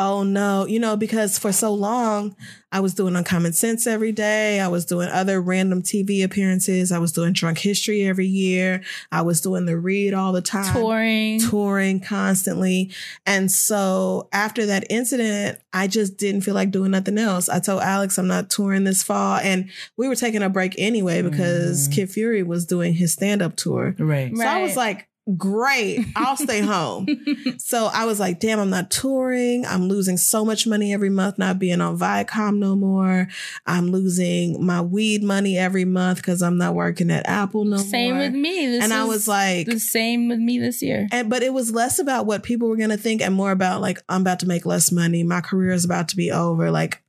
oh 0.00 0.22
no, 0.22 0.66
you 0.66 0.80
know, 0.80 0.96
because 0.96 1.38
for 1.38 1.52
so 1.52 1.72
long 1.74 2.34
I 2.72 2.80
was 2.80 2.94
doing 2.94 3.16
Uncommon 3.16 3.52
Sense 3.52 3.86
every 3.86 4.12
day. 4.12 4.60
I 4.60 4.68
was 4.68 4.84
doing 4.84 5.08
other 5.08 5.42
random 5.42 5.82
TV 5.82 6.22
appearances. 6.24 6.92
I 6.92 6.98
was 6.98 7.10
doing 7.12 7.32
Drunk 7.32 7.58
History 7.58 8.04
every 8.04 8.28
year. 8.28 8.82
I 9.10 9.22
was 9.22 9.40
doing 9.40 9.66
the 9.66 9.76
read 9.76 10.14
all 10.14 10.32
the 10.32 10.40
time. 10.40 10.72
Touring. 10.72 11.40
Touring 11.40 12.00
constantly. 12.00 12.92
And 13.26 13.50
so 13.50 14.28
after 14.32 14.66
that 14.66 14.86
incident, 14.88 15.58
I 15.72 15.88
just 15.88 16.16
didn't 16.16 16.42
feel 16.42 16.54
like 16.54 16.70
doing 16.70 16.92
nothing 16.92 17.18
else. 17.18 17.48
I 17.48 17.58
told 17.58 17.82
Alex 17.82 18.18
I'm 18.18 18.28
not 18.28 18.50
touring 18.50 18.84
this 18.84 19.02
fall. 19.02 19.38
And 19.38 19.68
we 19.96 20.06
were 20.06 20.16
taking 20.16 20.42
a 20.42 20.48
break 20.48 20.74
anyway 20.78 21.22
because 21.22 21.88
Mm. 21.88 21.94
Kid 21.94 22.10
Fury 22.10 22.42
was 22.42 22.66
doing 22.66 22.94
his 22.94 23.12
stand 23.12 23.42
up 23.42 23.56
tour. 23.56 23.96
Right. 23.98 24.34
So 24.36 24.44
I 24.46 24.62
was 24.62 24.76
like, 24.76 25.08
great, 25.36 26.06
I'll 26.16 26.36
stay 26.36 26.60
home. 26.62 27.06
so 27.58 27.86
I 27.92 28.04
was 28.04 28.18
like, 28.20 28.40
damn, 28.40 28.58
I'm 28.58 28.70
not 28.70 28.90
touring. 28.90 29.64
I'm 29.66 29.88
losing 29.88 30.16
so 30.16 30.44
much 30.44 30.66
money 30.66 30.92
every 30.92 31.10
month 31.10 31.38
not 31.38 31.58
being 31.58 31.80
on 31.80 31.98
Viacom 31.98 32.58
no 32.58 32.74
more. 32.76 33.28
I'm 33.66 33.90
losing 33.90 34.64
my 34.64 34.80
weed 34.80 35.22
money 35.22 35.56
every 35.58 35.84
month 35.84 36.18
because 36.18 36.42
I'm 36.42 36.58
not 36.58 36.74
working 36.74 37.10
at 37.10 37.28
Apple 37.28 37.64
no 37.64 37.76
Same 37.76 38.14
more. 38.14 38.22
Same 38.24 38.32
with 38.32 38.40
me. 38.40 38.66
This 38.66 38.84
and 38.84 38.92
I 38.92 39.04
was 39.04 39.28
like, 39.28 39.66
the 39.66 39.78
same 39.78 40.28
with 40.28 40.38
me 40.38 40.58
this 40.58 40.82
year. 40.82 41.06
and 41.12 41.28
but 41.30 41.42
it 41.42 41.52
was 41.52 41.72
less 41.72 41.98
about 41.98 42.26
what 42.26 42.42
people 42.42 42.68
were 42.68 42.76
gonna 42.76 42.96
think 42.96 43.22
and 43.22 43.34
more 43.34 43.52
about 43.52 43.80
like 43.80 43.98
I'm 44.08 44.22
about 44.22 44.40
to 44.40 44.46
make 44.48 44.66
less 44.66 44.90
money. 44.90 45.22
My 45.22 45.40
career 45.40 45.70
is 45.72 45.84
about 45.84 46.08
to 46.08 46.16
be 46.16 46.30
over. 46.30 46.70
Like 46.70 47.02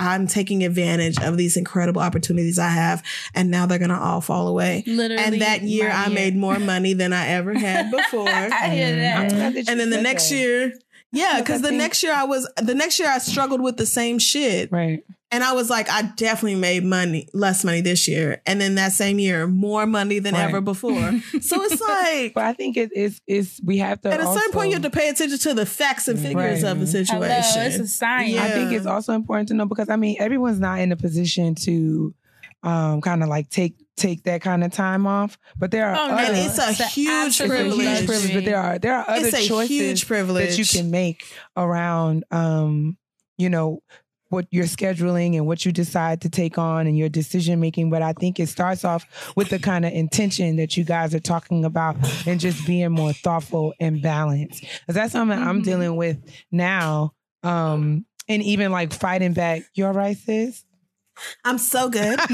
I'm 0.00 0.26
taking 0.26 0.64
advantage 0.64 1.20
of 1.20 1.36
these 1.36 1.56
incredible 1.56 2.00
opportunities 2.00 2.58
I 2.58 2.70
have, 2.70 3.02
and 3.34 3.50
now 3.50 3.66
they're 3.66 3.78
gonna 3.78 4.00
all 4.00 4.20
fall 4.22 4.48
away. 4.48 4.82
Literally. 4.86 5.22
And 5.22 5.42
that 5.42 5.62
year, 5.62 5.90
my 5.90 5.94
I 6.06 6.08
made 6.08 6.34
more 6.34 6.58
money 6.72 6.94
than 6.94 7.12
I 7.12 7.28
ever 7.28 7.52
had 7.54 7.90
before. 7.90 8.28
I 8.28 8.68
hear 8.70 8.96
that. 8.96 9.16
I'm 9.18 9.28
glad 9.28 9.54
that 9.54 9.58
you 9.58 9.64
and 9.68 9.78
then 9.78 9.90
the 9.90 10.00
next 10.00 10.30
that. 10.30 10.36
year, 10.36 10.72
yeah, 11.12 11.40
because 11.40 11.60
the 11.62 11.68
think- 11.68 11.78
next 11.78 12.02
year 12.02 12.14
I 12.14 12.24
was 12.24 12.50
the 12.56 12.74
next 12.74 12.98
year 12.98 13.08
I 13.10 13.18
struggled 13.18 13.60
with 13.60 13.76
the 13.76 13.86
same 13.86 14.18
shit, 14.18 14.72
right? 14.72 15.04
And 15.32 15.44
I 15.44 15.52
was 15.52 15.70
like, 15.70 15.88
I 15.90 16.02
definitely 16.16 16.56
made 16.60 16.84
money 16.84 17.28
less 17.32 17.64
money 17.64 17.80
this 17.80 18.08
year, 18.08 18.42
and 18.46 18.60
then 18.60 18.74
that 18.76 18.92
same 18.92 19.18
year 19.18 19.46
more 19.46 19.86
money 19.86 20.18
than 20.18 20.34
Right. 20.34 20.48
ever 20.48 20.60
before. 20.60 20.92
so 21.40 21.62
it's 21.62 21.80
like. 21.80 22.34
But 22.34 22.44
I 22.44 22.52
think 22.52 22.76
it 22.76 22.90
is 22.94 23.20
is 23.26 23.60
we 23.64 23.78
have 23.78 24.00
to 24.02 24.10
At 24.12 24.20
a 24.20 24.26
certain 24.26 24.52
point, 24.52 24.68
you 24.68 24.74
have 24.74 24.82
to 24.82 24.90
pay 24.90 25.08
attention 25.08 25.38
to 25.38 25.54
the 25.54 25.66
facts 25.66 26.08
and 26.08 26.18
figures 26.18 26.62
Right. 26.62 26.70
of 26.70 26.80
the 26.80 26.86
situation. 26.86 27.16
Hello, 27.22 27.66
it's 27.66 27.78
a 27.78 27.86
science. 27.86 28.30
Yeah. 28.32 28.44
I 28.44 28.50
think 28.50 28.72
it's 28.72 28.86
also 28.86 29.12
important 29.14 29.48
to 29.48 29.54
know 29.54 29.66
because 29.66 29.88
I 29.88 29.96
mean 29.96 30.16
everyone's 30.18 30.60
not 30.60 30.80
in 30.80 30.92
a 30.92 30.96
position 30.96 31.54
to 31.66 32.14
um 32.62 33.00
kind 33.00 33.22
of 33.22 33.28
like 33.30 33.48
take 33.48 33.74
take 33.96 34.22
that 34.24 34.40
kind 34.42 34.64
of 34.64 34.72
time 34.72 35.06
off. 35.06 35.38
But 35.58 35.70
there 35.70 35.88
are 35.88 35.94
Oh, 35.94 36.12
other, 36.14 36.22
and 36.32 36.36
it's 36.36 36.58
a 36.58 36.70
It's 36.70 36.94
huge 36.94 37.26
it's 37.28 37.40
a 37.40 37.46
privilege. 37.46 37.86
huge 37.98 38.06
privilege. 38.06 38.34
But 38.34 38.44
there 38.44 38.58
are 38.58 38.78
there 38.78 38.94
are 38.96 39.08
other 39.10 39.26
It's 39.28 39.36
a 39.38 39.48
choices 39.48 39.68
huge 39.70 40.06
privilege 40.06 40.56
that 40.56 40.58
you 40.58 40.64
can 40.66 40.90
make 40.90 41.22
around 41.56 42.24
um 42.30 42.96
you 43.38 43.48
know 43.48 43.82
what 44.30 44.46
you're 44.50 44.64
scheduling 44.64 45.36
and 45.36 45.46
what 45.46 45.64
you 45.66 45.70
decide 45.72 46.20
to 46.22 46.28
take 46.30 46.56
on 46.58 46.86
and 46.86 46.96
your 46.96 47.08
decision 47.08 47.60
making 47.60 47.90
but 47.90 48.00
i 48.02 48.12
think 48.14 48.40
it 48.40 48.48
starts 48.48 48.84
off 48.84 49.04
with 49.36 49.50
the 49.50 49.58
kind 49.58 49.84
of 49.84 49.92
intention 49.92 50.56
that 50.56 50.76
you 50.76 50.84
guys 50.84 51.14
are 51.14 51.20
talking 51.20 51.64
about 51.64 51.96
and 52.26 52.40
just 52.40 52.66
being 52.66 52.90
more 52.90 53.12
thoughtful 53.12 53.74
and 53.78 54.00
balanced 54.02 54.60
because 54.62 54.94
that's 54.94 55.12
something 55.12 55.38
i'm 55.38 55.60
Mhm. 55.60 55.64
dealing 55.64 55.96
with 55.96 56.16
now 56.50 57.12
um 57.42 58.06
and 58.28 58.42
even 58.42 58.70
like 58.72 58.92
fighting 58.92 59.32
back 59.32 59.62
you 59.74 59.84
all 59.86 59.92
right 59.92 60.16
sis 60.16 60.64
I'm 61.44 61.58
so 61.58 61.88
good. 61.88 62.18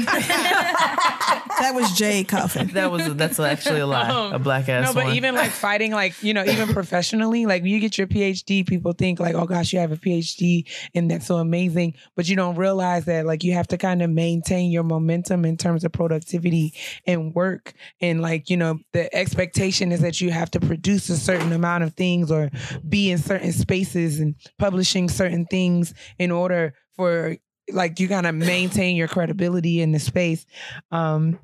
that 1.59 1.71
was 1.73 1.91
Jay 1.93 2.23
coughing. 2.23 2.67
That 2.67 2.91
was 2.91 3.15
that's 3.15 3.39
actually 3.39 3.79
a 3.79 3.87
lie, 3.87 4.09
oh. 4.11 4.35
a 4.35 4.39
black 4.39 4.69
ass 4.69 4.87
no, 4.87 4.93
but 4.93 5.05
one. 5.05 5.15
even 5.15 5.35
like 5.35 5.51
fighting, 5.51 5.91
like 5.91 6.21
you 6.23 6.33
know, 6.33 6.43
even 6.43 6.69
professionally, 6.69 7.45
like 7.45 7.63
when 7.63 7.71
you 7.71 7.79
get 7.79 7.97
your 7.97 8.07
PhD, 8.07 8.67
people 8.67 8.93
think 8.93 9.19
like, 9.19 9.35
oh 9.35 9.45
gosh, 9.45 9.73
you 9.73 9.79
have 9.79 9.91
a 9.91 9.97
PhD, 9.97 10.69
and 10.93 11.09
that's 11.09 11.27
so 11.27 11.37
amazing. 11.37 11.93
But 12.15 12.27
you 12.27 12.35
don't 12.35 12.55
realize 12.55 13.05
that 13.05 13.25
like 13.25 13.43
you 13.43 13.53
have 13.53 13.67
to 13.67 13.77
kind 13.77 14.01
of 14.01 14.09
maintain 14.09 14.71
your 14.71 14.83
momentum 14.83 15.45
in 15.45 15.57
terms 15.57 15.83
of 15.83 15.91
productivity 15.91 16.73
and 17.05 17.33
work, 17.33 17.73
and 18.01 18.21
like 18.21 18.49
you 18.49 18.57
know, 18.57 18.79
the 18.93 19.13
expectation 19.15 19.91
is 19.91 20.01
that 20.01 20.21
you 20.21 20.31
have 20.31 20.51
to 20.51 20.59
produce 20.59 21.09
a 21.09 21.17
certain 21.17 21.53
amount 21.53 21.83
of 21.83 21.93
things 21.93 22.31
or 22.31 22.49
be 22.87 23.11
in 23.11 23.17
certain 23.17 23.51
spaces 23.51 24.19
and 24.19 24.35
publishing 24.57 25.09
certain 25.09 25.45
things 25.45 25.93
in 26.19 26.31
order 26.31 26.73
for 26.95 27.37
like 27.71 27.99
you 27.99 28.07
of 28.27 28.35
maintain 28.35 28.95
your 28.95 29.07
credibility 29.07 29.81
in 29.81 29.91
the 29.91 29.99
space. 29.99 30.45
Um, 30.91 31.39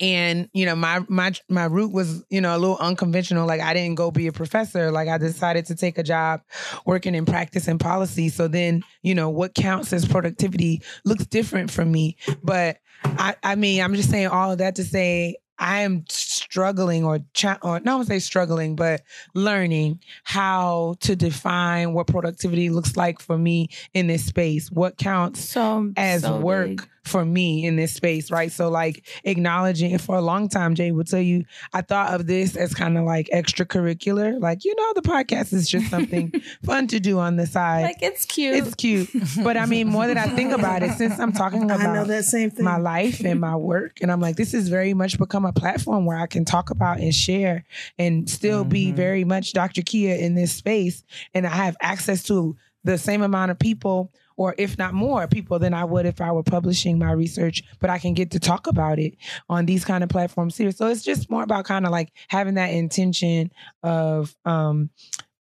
and 0.00 0.48
you 0.52 0.66
know 0.66 0.74
my 0.74 1.04
my 1.08 1.32
my 1.48 1.64
route 1.66 1.92
was 1.92 2.24
you 2.28 2.40
know 2.40 2.56
a 2.56 2.58
little 2.58 2.78
unconventional. 2.78 3.46
Like 3.46 3.60
i 3.60 3.72
didn't 3.72 3.94
go 3.94 4.10
be 4.10 4.26
a 4.26 4.32
professor. 4.32 4.90
Like 4.90 5.08
i 5.08 5.18
decided 5.18 5.66
to 5.66 5.76
take 5.76 5.96
a 5.98 6.02
job 6.02 6.40
working 6.84 7.14
in 7.14 7.24
practice 7.24 7.68
and 7.68 7.78
policy. 7.78 8.28
So 8.28 8.48
then 8.48 8.82
you 9.02 9.14
know 9.14 9.30
what 9.30 9.54
counts 9.54 9.92
as 9.92 10.04
productivity 10.04 10.82
looks 11.04 11.26
different 11.26 11.70
for 11.70 11.84
me. 11.84 12.16
But 12.42 12.78
i 13.04 13.36
i 13.42 13.54
mean 13.54 13.82
i'm 13.82 13.94
just 13.94 14.10
saying 14.10 14.26
all 14.26 14.50
of 14.50 14.58
that 14.58 14.74
to 14.76 14.84
say 14.84 15.36
I 15.58 15.80
am 15.80 16.04
struggling 16.48 17.04
or, 17.04 17.20
cha- 17.34 17.58
or 17.62 17.80
not 17.80 18.06
say 18.06 18.18
struggling, 18.18 18.76
but 18.76 19.02
learning 19.34 20.00
how 20.24 20.96
to 21.00 21.16
define 21.16 21.92
what 21.92 22.06
productivity 22.06 22.70
looks 22.70 22.96
like 22.96 23.20
for 23.20 23.36
me 23.36 23.68
in 23.94 24.06
this 24.06 24.24
space. 24.24 24.70
What 24.70 24.96
counts 24.96 25.40
So 25.40 25.92
as 25.96 26.22
so 26.22 26.40
work 26.40 26.68
big. 26.68 26.88
For 27.06 27.24
me 27.24 27.64
in 27.66 27.76
this 27.76 27.92
space, 27.92 28.30
right? 28.30 28.50
So 28.50 28.68
like 28.68 29.06
acknowledging 29.24 29.92
and 29.92 30.00
for 30.02 30.16
a 30.16 30.20
long 30.20 30.48
time, 30.48 30.74
Jay 30.74 30.90
will 30.92 31.04
tell 31.04 31.20
you, 31.20 31.44
I 31.72 31.82
thought 31.82 32.12
of 32.14 32.26
this 32.26 32.56
as 32.56 32.74
kind 32.74 32.98
of 32.98 33.04
like 33.04 33.28
extracurricular. 33.32 34.40
Like, 34.40 34.64
you 34.64 34.74
know, 34.74 34.92
the 34.94 35.02
podcast 35.02 35.52
is 35.52 35.68
just 35.68 35.88
something 35.90 36.32
fun 36.64 36.86
to 36.88 37.00
do 37.00 37.18
on 37.18 37.36
the 37.36 37.46
side. 37.46 37.82
Like 37.82 38.02
it's 38.02 38.24
cute. 38.24 38.54
it's 38.56 38.74
cute. 38.74 39.08
But 39.42 39.56
I 39.56 39.66
mean, 39.66 39.88
more 39.88 40.06
than 40.06 40.18
I 40.18 40.26
think 40.28 40.52
about 40.52 40.82
it, 40.82 40.92
since 40.92 41.18
I'm 41.18 41.32
talking 41.32 41.70
I 41.70 41.76
know 41.76 41.90
about 41.92 42.06
that 42.08 42.24
same 42.24 42.50
thing. 42.50 42.64
my 42.64 42.76
life 42.78 43.20
and 43.24 43.40
my 43.40 43.56
work. 43.56 43.98
And 44.02 44.10
I'm 44.10 44.20
like, 44.20 44.36
this 44.36 44.52
has 44.52 44.68
very 44.68 44.94
much 44.94 45.18
become 45.18 45.44
a 45.44 45.52
platform 45.52 46.06
where 46.06 46.18
I 46.18 46.26
can 46.26 46.44
talk 46.44 46.70
about 46.70 46.98
and 47.00 47.14
share 47.14 47.64
and 47.98 48.28
still 48.28 48.64
be 48.64 48.92
Mhm. 48.92 48.96
very 48.96 49.24
much 49.24 49.52
Dr. 49.52 49.82
Keia 49.82 50.18
in 50.18 50.34
this 50.34 50.52
space. 50.52 51.04
And 51.34 51.46
I 51.46 51.50
have 51.50 51.76
access 51.80 52.22
to 52.24 52.56
the 52.84 52.98
same 52.98 53.22
amount 53.22 53.50
of 53.50 53.58
people 53.58 54.12
or 54.36 54.54
if 54.58 54.78
not 54.78 54.94
more 54.94 55.26
people 55.26 55.58
than 55.58 55.74
I 55.74 55.84
would 55.84 56.06
if 56.06 56.20
I 56.20 56.32
were 56.32 56.42
publishing 56.42 56.98
my 56.98 57.12
research, 57.12 57.62
but 57.80 57.90
I 57.90 57.98
can 57.98 58.14
get 58.14 58.30
to 58.32 58.40
talk 58.40 58.66
about 58.66 58.98
it 58.98 59.16
on 59.48 59.66
these 59.66 59.84
kind 59.84 60.04
of 60.04 60.10
platforms 60.10 60.56
here. 60.56 60.72
So 60.72 60.86
it's 60.88 61.02
just 61.02 61.30
more 61.30 61.42
about 61.42 61.64
kind 61.64 61.86
of 61.86 61.92
like 61.92 62.12
having 62.28 62.54
that 62.54 62.68
intention 62.68 63.50
of 63.82 64.34
um, 64.44 64.90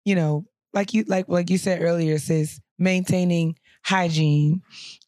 you 0.05 0.15
know, 0.15 0.45
like 0.73 0.93
you 0.93 1.03
like 1.07 1.27
like 1.27 1.49
you 1.49 1.57
said 1.57 1.81
earlier, 1.81 2.17
sis, 2.17 2.59
maintaining 2.77 3.57
hygiene 3.83 4.61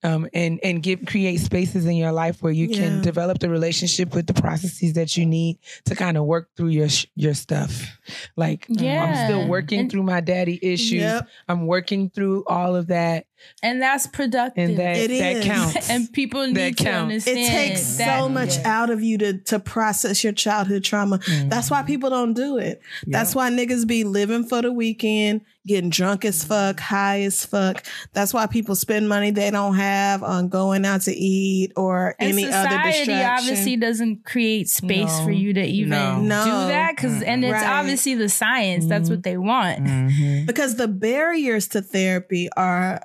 um, 0.04 0.28
and 0.34 0.60
and 0.64 0.84
give 0.84 1.06
create 1.06 1.40
spaces 1.40 1.86
in 1.86 1.96
your 1.96 2.12
life 2.12 2.42
where 2.44 2.52
you 2.52 2.68
can 2.70 3.02
develop 3.02 3.40
the 3.40 3.50
relationship 3.50 4.14
with 4.14 4.28
the 4.28 4.34
processes 4.34 4.94
that 4.94 5.16
you 5.18 5.26
need 5.26 5.60
to 5.86 5.96
kind 5.96 6.18
of 6.18 6.26
work 6.26 6.50
through 6.58 6.70
your 6.70 6.88
your 7.16 7.34
stuff. 7.34 7.98
Like 8.36 8.68
I'm 8.70 9.16
still 9.30 9.48
working 9.48 9.82
And- 9.82 9.92
through 9.92 10.04
my 10.04 10.22
daddy 10.22 10.60
issues. 10.62 11.02
Yep. 11.02 11.28
I'm 11.48 11.68
working 11.68 12.10
through 12.10 12.44
all 12.48 12.76
of 12.76 12.88
that, 12.88 13.26
and 13.62 13.82
that's 13.82 14.08
productive. 14.08 14.70
and 14.70 14.78
that 14.78 14.98
It 14.98 15.08
that 15.20 15.36
is. 15.38 15.46
counts. 15.46 15.90
and 15.90 16.12
people 16.12 16.46
need 16.48 16.56
That 16.58 16.78
to 16.78 16.84
counts. 16.84 17.28
understand 17.28 17.38
It 17.40 17.48
takes 17.50 17.98
that 17.98 18.20
so 18.20 18.30
much 18.30 18.58
out 18.66 18.90
of 18.90 19.02
you 19.02 19.18
to 19.20 19.38
to 19.40 19.60
process 19.60 20.24
your 20.24 20.34
childhood 20.34 20.84
trauma. 20.84 21.20
That's 21.46 21.72
why 21.72 21.84
people 21.84 22.10
don't 22.10 22.34
do 22.34 22.58
it. 22.58 22.82
That's 23.08 23.34
why 23.36 23.50
niggas 23.52 23.88
be 23.88 24.04
living 24.04 24.44
for 24.44 24.62
the 24.62 24.72
weekend, 24.72 25.42
getting 25.66 25.90
drunk 25.90 26.26
as 26.26 26.44
fuck, 26.44 26.80
high 26.80 27.22
as 27.22 27.46
fuck. 27.46 27.86
That's 28.14 28.34
why 28.34 28.48
people 28.48 28.76
spend 28.76 29.08
money 29.08 29.32
they 29.32 29.50
don't 29.52 29.76
have 29.76 29.93
on 30.24 30.48
going 30.50 30.86
out 30.86 31.02
to 31.02 31.12
eat 31.14 31.72
or 31.76 32.16
and 32.20 32.32
any 32.34 32.46
other 32.46 32.52
society 32.70 32.98
distraction. 33.06 33.26
obviously 33.50 33.76
doesn't 33.78 34.26
create 34.26 34.70
space 34.70 35.18
No. 35.20 35.24
for 35.26 35.32
you 35.32 35.54
to 35.54 35.64
even 35.64 35.90
No. 35.90 36.22
No. 36.22 36.44
do 36.46 36.52
that 36.70 36.96
because 36.96 37.22
and 37.22 37.44
it's 37.44 37.54
Right. 37.54 37.66
obviously 37.80 38.16
the 38.16 38.30
science 38.30 38.86
that's 38.86 39.10
what 39.10 39.24
they 39.24 39.38
want 39.38 39.84
Mhm. 39.86 40.46
because 40.46 40.76
the 40.76 40.88
barriers 40.88 41.68
to 41.70 41.82
therapy 41.82 42.50
are 42.58 43.02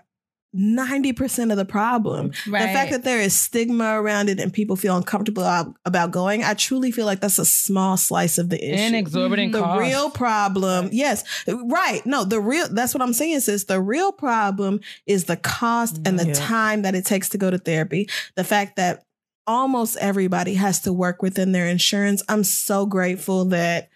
90% 0.56 1.50
of 1.50 1.56
the 1.58 1.64
problem. 1.64 2.28
The 2.46 2.50
fact 2.52 2.90
that 2.90 3.04
there 3.04 3.20
is 3.20 3.34
stigma 3.34 4.00
around 4.00 4.28
it 4.30 4.40
and 4.40 4.52
people 4.52 4.76
feel 4.76 4.96
uncomfortable 4.96 5.44
about 5.84 6.10
going, 6.10 6.42
I 6.42 6.54
truly 6.54 6.90
feel 6.90 7.04
like 7.06 7.20
that's 7.20 7.38
a 7.38 7.44
small 7.44 7.96
slice 7.96 8.38
of 8.38 8.48
the 8.48 8.56
issue. 8.62 8.80
and 8.82 8.96
exorbitant 8.96 9.52
the 9.52 9.60
costs. 9.60 9.80
real 9.80 10.10
problem, 10.10 10.88
yes, 10.92 11.22
right. 11.46 12.04
No, 12.06 12.24
the 12.24 12.40
real 12.40 12.66
that's 12.70 12.94
what 12.94 13.02
I'm 13.02 13.12
saying, 13.12 13.40
sis. 13.40 13.64
The 13.64 13.80
real 13.80 14.10
problem 14.10 14.80
is 15.06 15.24
the 15.24 15.36
cost 15.36 16.00
and 16.06 16.18
the 16.18 16.28
Yeah. 16.28 16.32
time 16.34 16.82
that 16.82 16.94
it 16.94 17.04
takes 17.04 17.28
to 17.30 17.38
go 17.38 17.50
to 17.50 17.58
therapy. 17.58 18.08
The 18.34 18.44
fact 18.44 18.76
that 18.76 19.04
almost 19.46 19.96
everybody 19.98 20.54
has 20.54 20.80
to 20.82 20.92
work 20.92 21.22
within 21.22 21.52
their 21.52 21.66
insurance. 21.68 22.22
I'm 22.28 22.44
so 22.44 22.84
grateful 22.86 23.46
that 23.46 23.88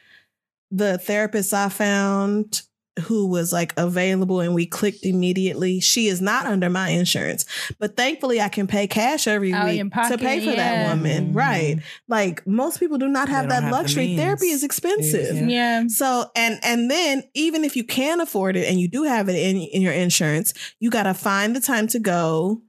the 0.70 0.96
therapist 0.98 1.52
I 1.52 1.68
found 1.68 2.62
who 3.06 3.26
was 3.26 3.52
like 3.52 3.72
available 3.78 4.40
and 4.40 4.54
we 4.54 4.66
clicked 4.66 5.04
immediately. 5.04 5.80
She 5.80 6.08
is 6.08 6.20
not 6.20 6.44
under 6.46 6.68
my 6.68 6.90
insurance, 6.90 7.46
but 7.78 7.96
thankfully 7.96 8.40
I 8.40 8.48
can 8.50 8.66
pay 8.66 8.86
cash 8.86 9.26
every 9.26 9.52
Out 9.52 9.64
week 9.66 9.80
in 9.80 9.90
to 9.90 10.18
pay 10.18 10.40
for 10.40 10.50
yeah. 10.50 10.56
that 10.56 10.88
woman. 10.94 11.32
Mhm. 11.32 11.36
Right. 11.36 11.78
Like 12.06 12.46
most 12.46 12.78
people 12.80 12.98
do 12.98 13.08
not 13.08 13.30
have 13.30 13.48
that 13.48 13.62
have 13.62 13.70
the 13.72 13.76
luxury. 13.76 14.08
means. 14.08 14.20
Therapy 14.20 14.46
is 14.48 14.62
expensive. 14.62 15.36
Yeah. 15.36 15.46
yeah 15.46 15.84
So 15.88 16.30
and 16.36 16.58
and 16.62 16.90
then 16.90 17.22
even 17.34 17.64
if 17.64 17.76
you 17.76 17.84
can 17.84 18.20
afford 18.20 18.56
it 18.56 18.68
and 18.68 18.78
you 18.78 18.88
do 18.88 19.04
have 19.04 19.28
it 19.30 19.36
in 19.36 19.56
in 19.56 19.80
your 19.80 19.94
insurance, 19.94 20.52
you 20.78 20.90
got 20.90 21.04
to 21.04 21.14
find 21.14 21.56
the 21.56 21.60
time 21.60 21.86
to 21.88 21.98
go. 21.98 22.62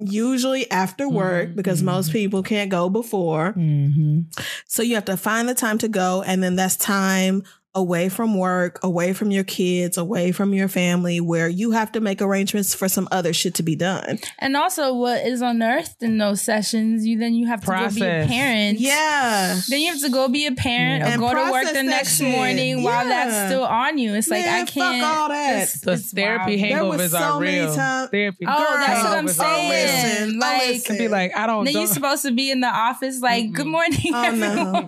Usually 0.00 0.70
after 0.70 1.08
work 1.08 1.48
Mhm, 1.48 1.56
because 1.56 1.82
most 1.82 2.12
people 2.12 2.44
can't 2.44 2.70
go 2.70 2.88
before. 2.88 3.52
Mhm. 3.54 4.26
So 4.68 4.84
you 4.84 4.94
have 4.94 5.06
to 5.06 5.16
find 5.16 5.48
the 5.48 5.54
time 5.56 5.76
to 5.78 5.88
go 5.88 6.22
and 6.22 6.40
then 6.40 6.54
that's 6.54 6.76
time 6.76 7.42
away 7.74 8.08
from 8.08 8.36
work, 8.36 8.80
away 8.82 9.12
from 9.12 9.30
your 9.30 9.44
kids, 9.44 9.96
away 9.98 10.32
from 10.32 10.52
your 10.54 10.68
family 10.68 11.20
where 11.20 11.48
you 11.48 11.70
have 11.72 11.92
to 11.92 12.00
make 12.00 12.20
arrangements 12.22 12.74
for 12.74 12.88
some 12.88 13.06
other 13.12 13.32
shit 13.32 13.54
to 13.54 13.62
be 13.62 13.76
done. 13.76 14.18
and 14.38 14.56
also 14.56 14.94
what 14.94 15.24
is 15.24 15.40
unearthed 15.42 16.02
in 16.02 16.18
those 16.18 16.40
sessions 16.42 17.06
you 17.06 17.18
then 17.18 17.34
you 17.34 17.46
have 17.46 17.60
to 17.60 17.66
go 17.66 17.88
be 17.94 18.00
a 18.02 18.26
parent 18.26 18.80
Yeah. 18.80 19.60
then 19.68 19.80
you 19.80 19.90
have 19.92 20.00
to 20.00 20.08
go 20.08 20.28
be 20.28 20.46
a 20.46 20.52
parent 20.52 21.00
Yeah. 21.02 21.08
or 21.08 21.12
And 21.12 21.20
go 21.20 21.34
to 21.34 21.52
work 21.52 21.72
the 21.72 21.82
next 21.82 22.16
shit. 22.16 22.34
morning 22.34 22.82
while 22.82 23.04
that's 23.06 23.50
still 23.50 23.64
on 23.64 23.98
you 23.98 24.14
it's 24.14 24.28
like 24.28 24.44
Man, 24.44 24.62
i 24.62 24.64
can't 24.64 25.04
all 25.04 25.28
that. 25.28 25.52
it's- 25.54 25.80
The 25.82 25.92
it's 25.92 26.12
therapy 26.12 26.56
wild. 26.56 26.72
There 26.72 26.84
was 26.84 27.00
hangovers 27.00 27.10
so 27.10 27.18
are 27.18 27.40
real. 27.40 27.74
times- 27.74 28.10
Therapy. 28.10 28.44
Oh, 28.48 28.76
that's 28.86 29.04
what 29.04 29.18
I'm 29.18 29.26
hangovers 29.26 29.40
are 29.40 29.44
real. 29.44 29.50
Oh, 29.50 29.68
saying. 29.68 29.70
Oh, 29.70 30.24
listen, 30.26 30.38
Like- 30.38 30.84
To 30.84 30.92
be 30.94 31.08
like, 31.08 31.36
I 31.36 31.46
don't. 31.46 31.64
then 31.66 31.74
you're 31.74 31.86
supposed 31.86 32.22
to 32.22 32.32
be 32.32 32.50
in 32.50 32.60
the 32.60 32.68
office 32.68 33.20
like 33.20 33.52
good 33.52 33.66
morning 33.66 33.98
Oh, 34.06 34.10
no. 34.10 34.26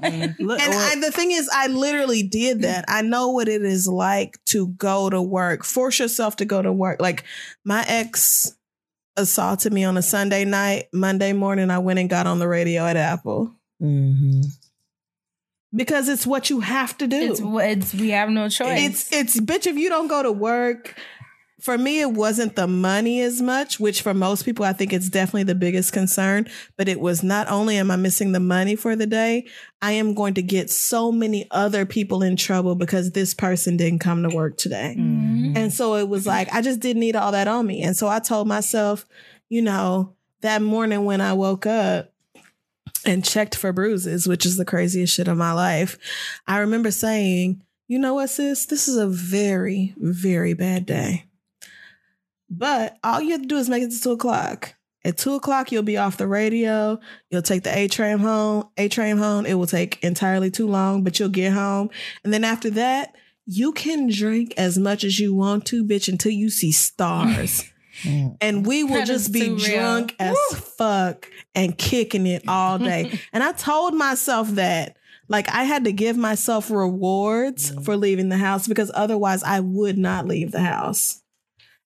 everyone 0.01 0.37
Look, 0.41 0.61
And 0.61 0.75
or- 0.75 0.79
I, 0.79 0.95
the 1.01 1.11
thing 1.13 1.31
is, 1.31 1.49
I 1.53 1.67
literally 1.69 2.23
did 2.23 2.63
that. 2.63 2.70
I 2.89 3.03
know 3.03 3.31
what 3.31 3.49
it 3.49 3.63
is 3.63 3.87
like 3.87 4.39
to 4.47 4.69
go 4.69 5.11
to 5.11 5.21
work. 5.21 5.65
Force 5.65 5.99
yourself 5.99 6.37
to 6.37 6.45
go 6.45 6.61
to 6.63 6.73
work. 6.73 7.01
Like 7.01 7.25
my 7.65 7.85
ex 7.87 8.55
assaulted 9.17 9.73
me 9.73 9.85
on 9.85 9.97
a 9.97 10.03
Sunday 10.03 10.45
night. 10.45 10.89
Monday 10.93 11.33
morning, 11.33 11.71
I 11.71 11.79
went 11.79 11.99
and 11.99 12.09
got 12.09 12.27
on 12.27 12.39
the 12.39 12.49
radio 12.49 12.87
at 12.87 12.97
Apple 12.97 13.55
Mhm. 13.83 14.45
because 15.75 16.09
it's 16.09 16.27
what 16.27 16.51
you 16.51 16.61
have 16.61 16.97
to 16.99 17.07
do. 17.07 17.17
it's, 17.33 17.41
it's 17.43 17.95
we 17.95 18.11
have 18.11 18.31
no 18.31 18.49
choice 18.49 18.81
It's 18.81 19.13
it's 19.13 19.41
bitch. 19.41 19.67
If 19.67 19.77
you 19.77 19.89
don't 19.89 20.09
go 20.09 20.23
to 20.23 20.33
work, 20.33 20.95
for 21.61 21.77
me, 21.77 22.01
it 22.01 22.13
wasn't 22.13 22.57
the 22.57 22.67
money 22.67 23.21
as 23.21 23.41
much, 23.43 23.79
which 23.79 24.03
for 24.03 24.15
most 24.15 24.45
people, 24.45 24.65
I 24.65 24.73
think 24.73 24.93
it's 24.93 25.09
definitely 25.09 25.45
the 25.45 25.55
biggest 25.55 25.93
concern. 25.93 26.49
But 26.77 26.89
it 26.89 27.01
was 27.01 27.23
not 27.23 27.49
only 27.49 27.77
am 27.77 27.91
I 27.91 27.97
missing 27.97 28.33
the 28.33 28.41
money 28.41 28.77
for 28.77 28.97
the 28.97 29.07
day, 29.07 29.47
I 29.83 29.93
am 29.93 30.15
going 30.15 30.35
to 30.35 30.43
get 30.43 30.71
so 30.71 31.13
many 31.13 31.47
other 31.51 31.87
people 31.87 32.23
in 32.23 32.37
trouble 32.37 32.75
because 32.75 33.13
this 33.13 33.35
person 33.35 33.77
didn't 33.77 34.01
come 34.01 34.23
to 34.23 34.35
work 34.35 34.57
today. 34.57 34.97
Mhm. 34.99 35.57
And 35.57 35.73
so 35.73 35.97
it 35.97 36.09
was 36.09 36.27
like, 36.27 36.53
I 36.53 36.63
just 36.63 36.81
didn't 36.81 37.01
need 37.01 37.17
all 37.17 37.33
that 37.33 37.49
on 37.49 37.67
me. 37.67 37.83
And 37.83 37.97
so 37.97 38.09
I 38.09 38.19
told 38.19 38.49
myself, 38.49 39.07
you 39.49 39.63
know, 39.63 40.15
that 40.41 40.63
morning 40.63 41.05
when 41.05 41.21
I 41.21 41.33
woke 41.35 41.67
up 41.67 42.13
and 43.05 43.25
checked 43.25 43.55
for 43.55 43.73
bruises, 43.73 44.27
which 44.27 44.45
is 44.47 44.57
the 44.57 44.65
craziest 44.65 45.15
shit 45.15 45.29
of 45.29 45.37
my 45.37 45.53
life, 45.53 45.99
I 46.47 46.59
remember 46.59 46.91
saying, 46.91 47.63
you 47.89 47.99
know 47.99 48.15
what, 48.15 48.31
sis, 48.31 48.67
this 48.67 48.89
is 48.89 48.97
a 48.97 49.07
very, 49.07 49.95
very 49.99 50.55
bad 50.55 50.87
day. 50.87 51.25
But 52.51 52.99
all 53.05 53.21
you 53.21 53.31
have 53.33 53.43
to 53.43 53.49
do 53.49 53.57
is 53.57 53.71
make 53.71 53.83
it 53.85 53.91
to 53.93 54.01
two 54.01 54.13
o'clock. 54.13 54.75
At 55.05 55.17
two 55.17 55.35
o'clock, 55.35 55.73
you'll 55.73 55.83
be 55.83 55.97
off 55.97 56.19
the 56.19 56.27
radio. 56.27 56.99
You'll 57.31 57.41
take 57.43 57.63
the 57.63 57.75
A 57.75 57.89
train 57.89 58.19
home. 58.19 58.69
A 58.77 58.89
train 58.89 59.17
home. 59.17 59.47
It 59.47 59.55
will 59.55 59.67
take 59.67 60.03
entirely 60.03 60.51
too 60.51 60.67
long, 60.67 61.05
but 61.05 61.19
you'll 61.19 61.31
get 61.31 61.53
home. 61.53 61.89
And 62.23 62.33
then 62.35 62.45
after 62.45 62.69
that, 62.71 63.15
you 63.47 63.73
can 63.73 64.09
drink 64.11 64.53
as 64.59 64.79
much 64.79 65.03
as 65.05 65.19
you 65.19 65.35
want 65.35 65.65
to, 65.67 65.85
bitch, 65.85 66.09
until 66.09 66.33
you 66.33 66.51
see 66.51 66.71
stars. 66.73 67.65
and 68.41 68.67
we 68.67 68.85
will 68.85 68.95
That 68.95 69.09
is 69.09 69.23
just 69.25 69.33
be 69.33 69.41
too 69.47 69.57
real. 69.57 69.79
drunk 69.79 70.17
as 70.19 70.37
fuck 70.77 71.29
and 71.55 71.77
kicking 71.79 72.27
it 72.27 72.47
all 72.47 72.79
day. 72.79 73.19
and 73.33 73.43
I 73.43 73.53
told 73.53 73.95
myself 73.95 74.51
that. 74.51 74.97
Like 75.29 75.49
I 75.49 75.63
had 75.63 75.85
to 75.85 75.93
give 75.93 76.17
myself 76.17 76.73
rewards 76.73 77.73
for 77.85 77.97
leaving 77.97 78.31
the 78.31 78.37
house 78.37 78.67
because 78.67 78.91
otherwise 78.93 79.45
I 79.45 79.61
would 79.61 79.97
not 79.97 80.27
leave 80.27 80.51
the 80.51 80.61
house. 80.61 81.23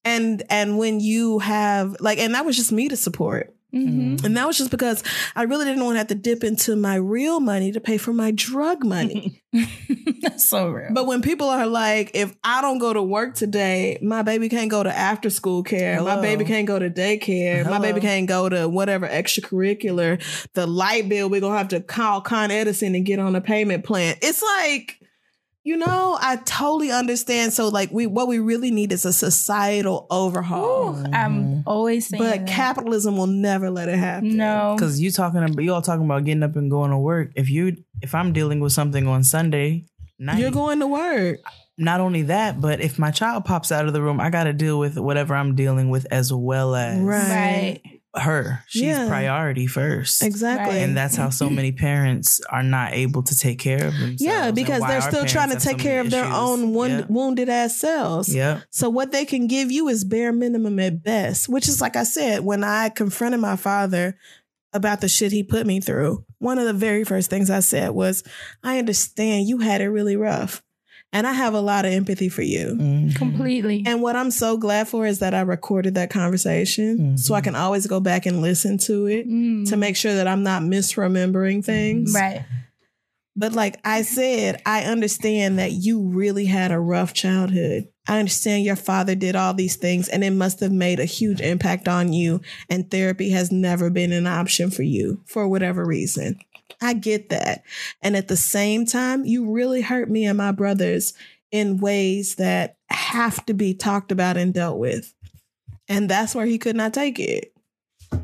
And 0.05 0.43
and 0.51 0.79
when 0.79 1.01
you 1.01 1.39
have 1.41 1.97
like 2.01 2.19
and 2.19 2.35
that 2.35 2.45
was 2.45 2.57
just 2.57 2.73
me 2.73 2.89
to 2.89 2.97
support. 2.97 3.55
Mhm. 3.75 4.25
And 4.25 4.37
that 4.37 4.47
was 4.47 4.57
just 4.57 4.71
because 4.71 5.03
I 5.35 5.43
really 5.43 5.65
didn't 5.65 5.83
want 5.83 5.95
to 5.97 5.99
have 5.99 6.07
to 6.07 6.15
dip 6.15 6.45
into 6.45 6.77
my 6.77 6.95
real 6.95 7.41
money 7.41 7.73
to 7.73 7.81
pay 7.81 7.99
for 7.99 8.13
my 8.13 8.31
drug 8.31 8.85
money. 8.85 9.43
That's 10.23 10.49
so 10.49 10.69
real. 10.69 10.91
But 10.93 11.07
when 11.07 11.23
people 11.23 11.49
are 11.49 11.67
like, 11.67 12.13
if 12.15 12.37
I 12.45 12.63
don't 12.63 12.79
go 12.79 12.93
to 12.93 13.03
work 13.03 13.35
today, 13.35 13.99
my 14.01 14.23
baby 14.23 14.49
can't 14.49 14.71
go 14.71 14.85
to 14.85 14.97
after 14.97 15.29
school 15.29 15.65
care. 15.65 16.01
My 16.03 16.21
baby 16.21 16.45
can't 16.45 16.69
go 16.69 16.79
to 16.79 16.89
daycare. 16.89 17.69
My 17.69 17.81
baby 17.81 18.01
can't 18.01 18.29
go 18.29 18.49
to 18.49 18.69
whatever 18.69 19.09
extracurricular. 19.09 20.23
The 20.55 20.67
light 20.69 21.09
bill, 21.09 21.29
we're 21.29 21.41
going 21.41 21.55
to 21.55 21.59
have 21.59 21.69
to 21.69 21.81
call 21.81 22.21
Con 22.21 22.53
Edison 22.53 22.95
and 22.95 23.05
get 23.05 23.19
on 23.19 23.35
a 23.35 23.41
payment 23.41 23.85
plan. 23.85 24.17
It's 24.23 24.43
like, 24.43 25.01
you 25.65 25.79
know, 25.79 26.19
I 26.21 26.37
totally 26.45 26.91
understand. 26.93 27.55
So, 27.55 27.69
like, 27.69 27.91
we 27.91 28.07
what 28.07 28.29
we 28.29 28.39
really 28.39 28.71
need 28.71 28.93
is 28.93 29.05
a 29.07 29.13
societal 29.13 30.07
overhaul. 30.11 30.95
Ooh, 30.95 31.05
I'm 31.13 31.45
mm-hmm. 31.45 31.61
always 31.67 32.07
saying 32.09 32.23
But 32.23 32.45
that. 32.45 32.47
capitalism 32.47 33.17
will 33.17 33.27
never 33.27 33.71
let 33.71 33.89
it 33.89 33.99
happen. 33.99 34.37
no. 34.37 34.75
Because 34.77 35.01
you 35.01 35.11
talking 35.11 35.43
about 35.43 35.63
you 35.63 35.73
all 35.73 35.83
talking 35.83 36.05
about 36.05 36.25
getting 36.25 36.43
up 36.43 36.55
and 36.57 36.71
going 36.71 36.91
to 36.91 36.99
work. 36.99 37.33
If 37.35 37.49
you 37.49 37.79
if 38.03 38.15
I'm 38.15 38.33
dealing 38.35 38.61
with 38.61 38.73
something 38.73 39.07
on 39.09 39.25
Sunday 39.25 39.87
night, 40.19 40.39
You're 40.39 40.51
going 40.51 40.81
to 40.81 40.87
work. 40.87 41.39
not 41.79 42.01
only 42.01 42.23
that, 42.23 42.61
but 42.61 42.81
if 42.81 42.99
my 42.99 43.11
child 43.11 43.47
pops 43.47 43.73
out 43.73 43.87
of 43.87 43.95
the 43.95 44.03
room, 44.03 44.21
I 44.21 44.29
got 44.31 44.45
to 44.45 44.53
deal 44.53 44.79
with 44.79 44.99
whatever 44.99 45.35
I'm 45.35 45.55
dealing 45.55 45.89
with 45.89 46.07
as 46.11 46.31
well 46.33 46.75
as 46.75 47.01
Right. 47.01 47.81
Right. 47.85 47.94
Her. 48.17 48.63
She's 48.69 48.83
Yeah. 48.83 49.09
priority 49.09 49.67
first. 49.67 50.23
Exactly. 50.23 50.81
And 50.81 50.97
that's 50.97 51.17
how 51.17 51.31
so 51.31 51.51
many 51.51 51.73
parents 51.73 52.41
are 52.51 52.63
not 52.63 52.93
able 52.93 53.23
to 53.25 53.37
take 53.37 53.59
care 53.59 53.85
of 53.87 53.93
themselves. 53.99 54.23
yeah, 54.23 54.51
because 54.51 54.83
they're 54.83 55.01
still 55.01 55.25
trying 55.27 55.51
to 55.51 55.59
take 55.59 55.79
so 55.79 55.83
care 55.83 56.01
of 56.01 56.11
their 56.11 56.25
own 56.25 56.73
wound, 56.75 56.93
Yep. 57.01 57.11
wounded 57.11 57.49
ass 57.49 57.77
selves. 57.77 58.35
Yep. 58.35 58.63
So 58.71 58.89
what 58.91 59.13
they 59.13 59.25
can 59.25 59.47
give 59.47 59.71
you 59.71 59.89
is 59.89 60.05
bare 60.05 60.33
minimum 60.33 60.79
at 60.79 61.03
best, 61.03 61.49
which 61.49 61.69
is 61.69 61.81
like 61.81 61.97
I 61.97 62.05
said, 62.05 62.45
when 62.45 62.65
I 62.65 62.89
confronted 62.89 63.41
my 63.41 63.57
father 63.57 64.17
about 64.73 65.01
the 65.01 65.09
shit 65.09 65.31
he 65.31 65.45
put 65.45 65.67
me 65.69 65.79
through, 65.81 66.25
one 66.39 66.59
of 66.59 66.65
the 66.67 66.73
very 66.73 67.05
first 67.05 67.31
things 67.31 67.49
I 67.49 67.61
said 67.61 67.91
was, 67.93 68.25
I 68.65 68.81
understand 68.81 69.47
you 69.49 69.59
had 69.59 69.81
it 69.81 69.89
really 69.89 70.17
rough. 70.17 70.64
And 71.15 71.27
I 71.27 71.33
have 71.33 71.55
a 71.55 71.61
lot 71.61 71.85
of 71.87 71.93
empathy 71.93 72.29
for 72.29 72.43
you. 72.43 72.77
Mhm. 72.79 73.15
Completely. 73.15 73.85
And 73.87 74.03
what 74.03 74.17
I'm 74.17 74.31
so 74.33 74.57
glad 74.57 74.89
for 74.89 75.07
is 75.07 75.21
that 75.21 75.33
I 75.33 75.41
recorded 75.43 75.95
that 75.95 76.11
conversation 76.11 77.17
so 77.17 77.35
I 77.35 77.41
Mhm. 77.41 77.45
can 77.45 77.55
always 77.55 77.87
go 77.87 78.01
back 78.01 78.27
and 78.27 78.43
listen 78.43 78.77
to 78.79 79.07
it 79.07 79.29
Mm. 79.29 79.69
to 79.69 79.77
make 79.77 79.95
sure 79.97 80.15
that 80.17 80.27
I'm 80.29 80.43
not 80.43 80.63
misremembering 80.63 81.65
things. 81.65 82.13
Right. 82.13 82.43
But 83.37 83.53
like 83.53 83.79
I 83.85 84.03
said, 84.03 84.61
I 84.67 84.83
understand 84.83 85.59
that 85.59 85.73
you 85.73 86.01
really 86.01 86.45
had 86.47 86.71
a 86.71 86.79
rough 86.79 87.15
childhood. 87.15 87.89
I 88.07 88.19
understand 88.19 88.65
your 88.65 88.77
father 88.77 89.15
did 89.15 89.35
all 89.35 89.55
these 89.55 89.77
things 89.77 90.09
and 90.09 90.23
it 90.23 90.31
must 90.33 90.61
have 90.61 90.71
made 90.73 91.01
a 91.01 91.05
huge 91.05 91.41
impact 91.41 91.89
on 91.89 92.13
you. 92.13 92.41
And 92.69 92.91
therapy 92.91 93.31
has 93.31 93.51
never 93.51 93.91
been 93.91 94.13
an 94.13 94.27
option 94.27 94.71
for 94.71 94.83
you 94.83 95.21
for 95.27 95.49
whatever 95.49 95.85
reason. 95.85 96.37
I 96.85 96.93
get 96.93 97.31
that. 97.31 97.65
And 98.03 98.17
at 98.17 98.29
the 98.29 98.37
same 98.37 98.87
time, 98.87 99.25
you 99.25 99.51
really 99.51 99.81
hurt 99.81 100.11
me 100.11 100.27
and 100.27 100.39
my 100.39 100.53
brothers 100.53 101.15
in 101.51 101.79
ways 101.79 102.37
that 102.37 102.77
have 102.89 103.45
to 103.47 103.55
be 103.55 103.75
talked 103.75 104.13
about 104.13 104.37
and 104.37 104.53
dealt 104.53 104.79
with. 104.79 105.15
And 105.89 106.09
that's 106.09 106.35
where 106.35 106.47
he 106.47 106.59
could 106.59 106.77
not 106.77 106.95
take 106.95 107.19
it. 107.19 107.54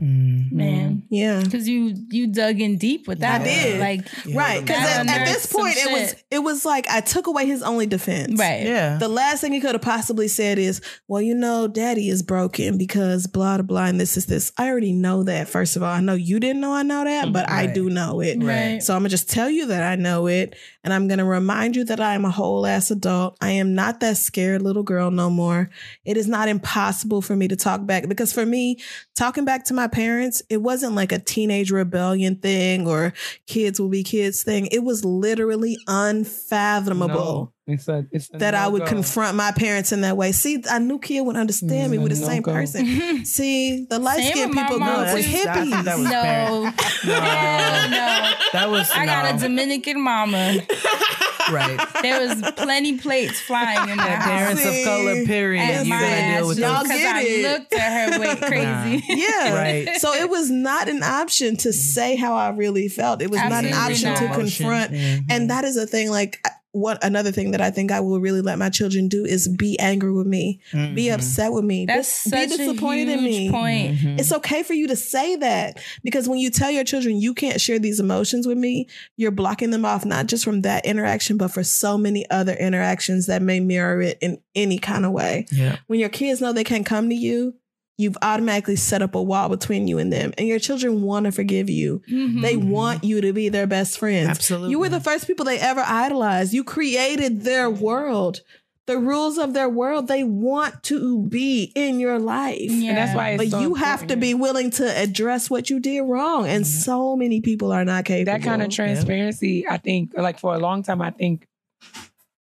Mhm. 0.01 0.53
Man. 0.53 1.03
Yeah. 1.11 1.43
Because 1.43 1.69
you 1.69 1.95
you 2.11 2.27
dug 2.27 2.61
in 2.61 2.77
deep 2.79 3.07
with 3.07 3.21
that. 3.21 3.43
I 3.43 3.45
did. 3.45 3.81
Like 3.81 4.09
Yeah, 4.25 4.39
Right. 4.39 4.61
Because 4.61 4.79
at, 4.83 5.07
at 5.09 5.27
this 5.27 5.47
point 5.47 5.77
it 5.77 5.91
was 5.93 6.09
shit. 6.11 6.25
it 6.31 6.39
was 6.39 6.65
like 6.65 6.89
I 6.89 7.01
took 7.01 7.27
away 7.27 7.47
his 7.47 7.63
only 7.63 7.87
defense. 7.87 8.39
right. 8.39 8.63
Yeah. 8.65 8.97
The 8.99 9.09
last 9.09 9.41
thing 9.41 9.53
he 9.53 9.61
could 9.61 9.75
have 9.75 9.83
possibly 9.83 10.29
said 10.29 10.59
is, 10.59 10.81
Well, 11.09 11.21
you 11.23 11.35
know, 11.35 11.69
daddy 11.69 12.09
is 12.09 12.23
broken 12.23 12.79
because 12.79 13.27
blah 13.27 13.57
blah 13.59 13.63
blah 13.63 13.85
and 13.87 14.01
this 14.01 14.17
is 14.17 14.27
this. 14.27 14.53
I 14.57 14.69
already 14.69 14.93
know 14.93 15.23
that, 15.25 15.49
first 15.49 15.77
of 15.77 15.83
all. 15.83 15.91
I 15.93 16.01
know 16.01 16.15
you 16.15 16.41
didn't 16.41 16.61
know 16.61 16.73
I 16.73 16.83
know 16.83 17.05
that, 17.05 17.33
but 17.33 17.51
I 17.51 17.67
do 17.67 17.91
know 17.91 18.21
it. 18.21 18.43
Right. 18.43 18.83
So 18.83 18.95
I'm 18.95 19.01
gonna 19.01 19.09
just 19.11 19.29
tell 19.31 19.51
you 19.51 19.67
that 19.67 19.83
I 19.83 19.97
know 19.97 20.27
it, 20.29 20.55
and 20.83 20.93
I'm 20.93 21.09
gonna 21.09 21.25
remind 21.25 21.77
you 21.77 21.85
that 21.85 22.01
I 22.01 22.15
am 22.15 22.25
a 22.25 22.31
whole 22.31 22.67
ass 22.67 22.91
adult. 22.91 23.37
I 23.41 23.51
am 23.51 23.75
not 23.75 24.01
that 24.01 24.17
scared 24.17 24.63
little 24.63 24.83
girl 24.83 25.11
no 25.11 25.29
more. 25.31 25.71
It 26.05 26.17
is 26.17 26.27
not 26.27 26.49
impossible 26.49 27.23
for 27.23 27.37
me 27.37 27.49
to 27.49 27.57
talk 27.57 27.87
back 27.87 28.09
because 28.09 28.33
for 28.33 28.47
me, 28.47 28.79
talking 29.15 29.45
back 29.45 29.65
to 29.67 29.75
my 29.75 29.89
parents, 29.89 30.43
it 30.49 30.59
wasn't 30.59 30.95
like 30.95 31.13
a 31.13 31.19
teenage 31.19 31.71
rebellion 31.71 32.37
thing 32.37 32.87
or 32.87 33.13
kids 33.47 33.81
will 33.81 33.89
be 33.89 34.03
kids 34.03 34.43
thing. 34.43 34.67
It 34.67 34.83
was 34.83 35.05
literally 35.05 35.77
unfathomable 35.87 37.09
No, 37.09 37.53
it's 37.71 37.89
a, 37.89 38.05
it's 38.11 38.29
a 38.33 38.39
that 38.39 38.55
I 38.55 38.69
would 38.69 38.81
no-go. 38.81 38.93
confront 38.93 39.37
my 39.37 39.53
parents 39.53 39.93
in 39.93 40.01
that 40.03 40.17
way. 40.17 40.33
See, 40.33 40.63
I 40.71 40.79
knew 40.79 40.99
Keia 40.99 41.25
would 41.25 41.37
understand 41.37 41.91
me. 41.93 41.99
Mm, 41.99 42.03
We're 42.03 42.09
the 42.11 42.17
same 42.17 42.37
no-go. 42.43 42.53
person. 42.53 43.25
See, 43.25 43.87
the 43.89 43.99
light 43.99 44.25
skinned 44.25 44.53
people 44.53 44.79
grew 44.79 44.87
up 44.87 45.15
with 45.15 45.25
too. 45.27 45.45
I 45.49 45.55
think 45.65 45.75
hippies. 45.75 45.85
that 45.85 45.99
was 45.99 46.05
no. 46.07 46.11
parent. 46.23 46.81
Hell 46.81 47.91
no. 47.91 48.33
That 48.53 48.71
was 48.71 48.91
I 48.93 49.07
got 49.07 49.31
no. 49.31 49.37
a 49.37 49.41
Dominican 49.49 50.01
mama. 50.01 50.59
right. 51.51 51.79
There 52.03 52.27
was 52.27 52.43
plenty 52.57 52.99
plates 52.99 53.41
flying 53.41 53.89
in 53.91 53.97
The 53.97 54.03
that 54.03 54.23
house. 54.23 54.29
parents 54.63 54.65
of 54.67 54.85
color. 54.85 55.25
Period. 55.27 55.61
And 55.63 55.87
You 55.87 55.95
my 55.95 56.01
gotta 56.01 56.39
deal 56.39 56.49
with 56.49 56.59
y'all 56.59 56.75
those. 56.75 56.83
because 56.85 56.99
get 56.99 57.17
I 57.17 57.23
it. 57.23 57.53
looked 57.59 57.73
at 57.75 58.11
her 58.13 58.21
wait 58.21 58.41
crazy. 58.43 59.05
Yeah. 59.09 59.55
Right. 59.55 59.97
So 59.99 60.13
it 60.13 60.29
was 60.31 60.51
not 60.51 60.89
an 60.89 61.03
option 61.03 61.57
to 61.59 61.73
say 61.73 62.17
how 62.17 62.35
I 62.35 62.51
really 62.51 62.89
felt. 62.89 63.23
It 63.23 63.31
was 63.31 63.41
not 63.41 63.65
an 63.65 63.73
option 63.73 64.11
not. 64.11 64.19
to 64.19 64.25
Emotion. 64.27 64.41
confront. 64.67 64.93
Mhm. 64.93 65.25
And 65.31 65.51
that 65.51 65.65
is 65.65 65.77
a 65.77 65.87
thing 65.87 66.11
like 66.11 66.41
what 66.73 67.03
another 67.03 67.33
thing 67.33 67.51
that 67.51 67.61
I 67.61 67.71
think 67.71 67.91
I 67.91 67.99
will 68.01 68.21
really 68.21 68.41
let 68.43 68.59
my 68.59 68.71
children 68.71 69.09
do 69.09 69.25
is 69.25 69.49
be 69.49 69.79
angry 69.81 70.13
with 70.13 70.27
me, 70.27 70.61
be 70.73 71.07
Mhm. 71.07 71.15
upset 71.15 71.53
with 71.53 71.65
me, 71.65 71.87
That's 71.87 72.25
be 72.25 72.31
such 72.31 72.49
disappointed 72.57 73.09
a 73.09 73.13
in 73.15 73.25
me. 73.25 73.51
point. 73.51 73.99
Mhm. 73.99 74.21
It's 74.21 74.33
okay 74.33 74.63
for 74.63 74.75
you 74.75 74.87
to 74.89 74.95
say 74.97 75.35
that 75.37 75.81
because 76.05 76.29
when 76.29 76.39
you 76.39 76.49
tell 76.51 76.71
your 76.71 76.85
children 76.85 77.21
you 77.21 77.35
can't 77.35 77.61
share 77.61 77.79
these 77.81 77.99
emotions 77.99 78.47
with 78.47 78.57
me, 78.59 78.87
you're 79.17 79.31
blocking 79.33 79.71
them 79.71 79.85
off 79.85 80.05
not 80.05 80.27
just 80.27 80.45
from 80.45 80.61
that 80.63 80.87
interaction, 80.87 81.37
but 81.37 81.49
for 81.51 81.65
so 81.65 81.99
many 81.99 82.25
other 82.31 82.55
interactions 82.55 83.27
that 83.27 83.43
may 83.43 83.59
mirror 83.61 84.01
it 84.01 84.19
in 84.21 84.39
any 84.55 84.79
kind 84.79 85.05
of 85.05 85.13
way. 85.13 85.47
Yeah. 85.51 85.77
When 85.89 85.99
your 85.99 86.09
kids 86.09 86.41
know 86.41 86.53
they 86.53 86.65
can't 86.65 86.87
come 86.87 87.09
to 87.09 87.15
you, 87.17 87.55
you've 88.01 88.17
automatically 88.23 88.77
set 88.77 89.03
up 89.03 89.15
a 89.15 89.23
wall 89.23 89.49
between 89.49 89.87
you 89.87 89.99
and 89.99 90.13
them. 90.13 90.33
And 90.39 90.49
your 90.49 90.59
children 90.59 91.03
want 91.03 91.27
to 91.27 91.33
forgive 91.33 91.69
you. 91.71 92.03
Mhm. 92.11 92.43
They 92.43 92.57
want 92.57 93.05
you 93.05 93.21
to 93.21 93.33
be 93.33 93.49
their 93.49 93.67
best 93.67 93.99
friends. 93.99 94.29
Absolutely. 94.29 94.71
You 94.71 94.79
were 94.79 94.89
the 94.89 95.01
first 95.01 95.27
people 95.27 95.45
they 95.45 95.59
ever 95.59 95.83
idolized. 95.87 96.53
You 96.53 96.65
created 96.65 97.43
their 97.43 97.69
world. 97.71 98.41
The 98.87 98.99
rules 98.99 99.39
of 99.39 99.53
their 99.53 99.69
world, 99.69 100.09
they 100.09 100.25
want 100.25 100.83
to 100.85 101.23
be 101.29 101.71
in 101.77 102.01
your 102.01 102.19
life. 102.19 102.59
Yeah. 102.71 102.89
And 102.89 102.99
that's 102.99 103.15
why 103.15 103.31
it's 103.31 103.45
But 103.45 103.51
so 103.51 103.61
you 103.61 103.75
have 103.75 104.07
to 104.09 104.17
be 104.17 104.35
willing 104.35 104.71
to 104.73 104.99
address 104.99 105.49
what 105.49 105.71
you 105.71 105.79
did 105.79 106.01
wrong. 106.01 106.49
And 106.49 106.67
so 106.67 107.15
many 107.15 107.41
people 107.41 107.71
are 107.71 107.85
not 107.85 108.05
capable. 108.05 108.33
that 108.33 108.43
kind 108.43 108.63
of 108.63 108.71
transparency, 108.71 109.65
I 109.69 109.77
think, 109.77 110.13
like 110.17 110.41
for 110.41 110.55
a 110.55 110.59
long 110.59 110.83
time, 110.83 111.03
I 111.03 111.11
think, 111.11 111.47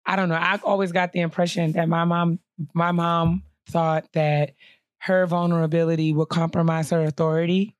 I 0.04 0.16
don't 0.16 0.28
know. 0.28 0.34
I 0.34 0.58
always 0.64 0.90
got 0.90 1.12
the 1.12 1.20
impression 1.20 1.72
that 1.72 1.88
my 1.88 2.04
mom, 2.04 2.40
my 2.74 2.90
mom 2.90 3.44
thought 3.68 4.06
that 4.14 4.54
her 5.00 5.26
vulnerability 5.26 6.12
would 6.12 6.28
compromise 6.28 6.90
her 6.90 7.02
authority. 7.02 7.76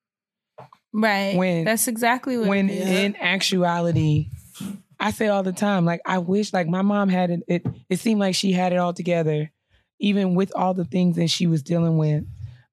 Right. 0.93 1.37
When- 1.37 1.65
That's 1.65 1.87
exactly 1.89 2.37
what 2.39 2.49
When 2.49 2.69
it 2.69 2.79
is. 2.79 2.89
in 2.89 3.17
actuality, 3.17 4.29
I 4.99 5.13
say 5.13 5.29
all 5.29 5.43
the 5.43 5.53
time, 5.53 5.85
like 5.85 6.01
I 6.05 6.19
wish, 6.19 6.53
like 6.53 6.67
my 6.69 6.83
mom 6.83 7.09
had 7.09 7.31
it. 7.31 7.41
It, 7.49 7.67
it 7.89 8.01
seemed 8.01 8.21
like 8.21 8.35
she 8.35 8.53
had 8.53 8.73
it 8.73 8.77
all 8.77 8.93
together, 8.93 9.51
even 9.99 10.35
with 10.35 10.53
all 10.55 10.75
the 10.75 10.85
things 10.85 11.17
that 11.17 11.29
she 11.31 11.47
was 11.47 11.63
dealing 11.63 11.97
with, 11.97 12.25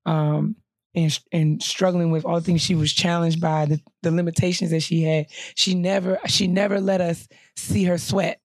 um, 0.05 0.55
and 0.95 1.17
and 1.31 1.61
struggling 1.63 2.09
with 2.11 2.25
all 2.25 2.35
the 2.35 2.41
things 2.41 2.61
she 2.61 2.75
was 2.75 2.91
challenged 2.91 3.39
by, 3.39 3.65
the, 3.65 3.79
the 4.01 4.11
limitations 4.11 4.71
that 4.71 4.81
she 4.81 5.03
had. 5.03 5.27
She 5.55 5.75
never, 5.75 6.19
she 6.25 6.47
never 6.47 6.81
let 6.81 6.99
us 7.01 7.27
see 7.55 7.83
her 7.85 7.97
sweat. 7.97 8.41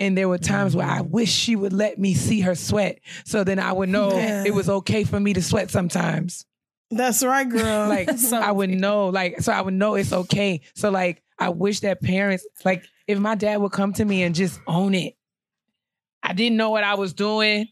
And 0.00 0.16
there 0.16 0.28
were 0.28 0.38
times 0.38 0.74
where 0.74 0.88
I 0.88 1.00
mm-hmm. 1.00 1.10
wish 1.10 1.30
she 1.30 1.54
would 1.54 1.72
let 1.74 1.98
me 1.98 2.14
see 2.14 2.40
her 2.40 2.54
sweat, 2.54 2.98
so 3.24 3.44
then 3.44 3.58
I 3.60 3.72
would 3.72 3.90
know 3.90 4.16
Yeah. 4.16 4.44
it 4.46 4.54
was 4.54 4.68
okay 4.68 5.04
for 5.04 5.20
me 5.20 5.34
to 5.34 5.42
sweat 5.42 5.70
sometimes 5.70 6.46
That's 6.90 7.22
right, 7.22 7.48
girl. 7.48 7.88
like 7.88 8.10
So 8.18 8.36
I 8.38 8.50
would 8.50 8.70
know, 8.70 9.08
like 9.10 9.40
so 9.42 9.52
I 9.52 9.60
would 9.60 9.74
know 9.74 9.94
it's 9.94 10.12
okay. 10.12 10.62
So 10.74 10.90
like 10.90 11.22
I 11.38 11.50
wish 11.50 11.80
that 11.80 12.00
parents, 12.02 12.46
like 12.64 12.84
if 13.06 13.18
my 13.18 13.34
dad 13.34 13.60
would 13.60 13.72
come 13.72 13.92
to 13.94 14.04
me 14.04 14.22
and 14.22 14.34
just 14.34 14.58
own 14.66 14.94
it. 14.94 15.14
I 16.22 16.32
didn't 16.34 16.56
know 16.56 16.70
what 16.70 16.84
I 16.84 16.94
was 16.94 17.12
doing. 17.14 17.68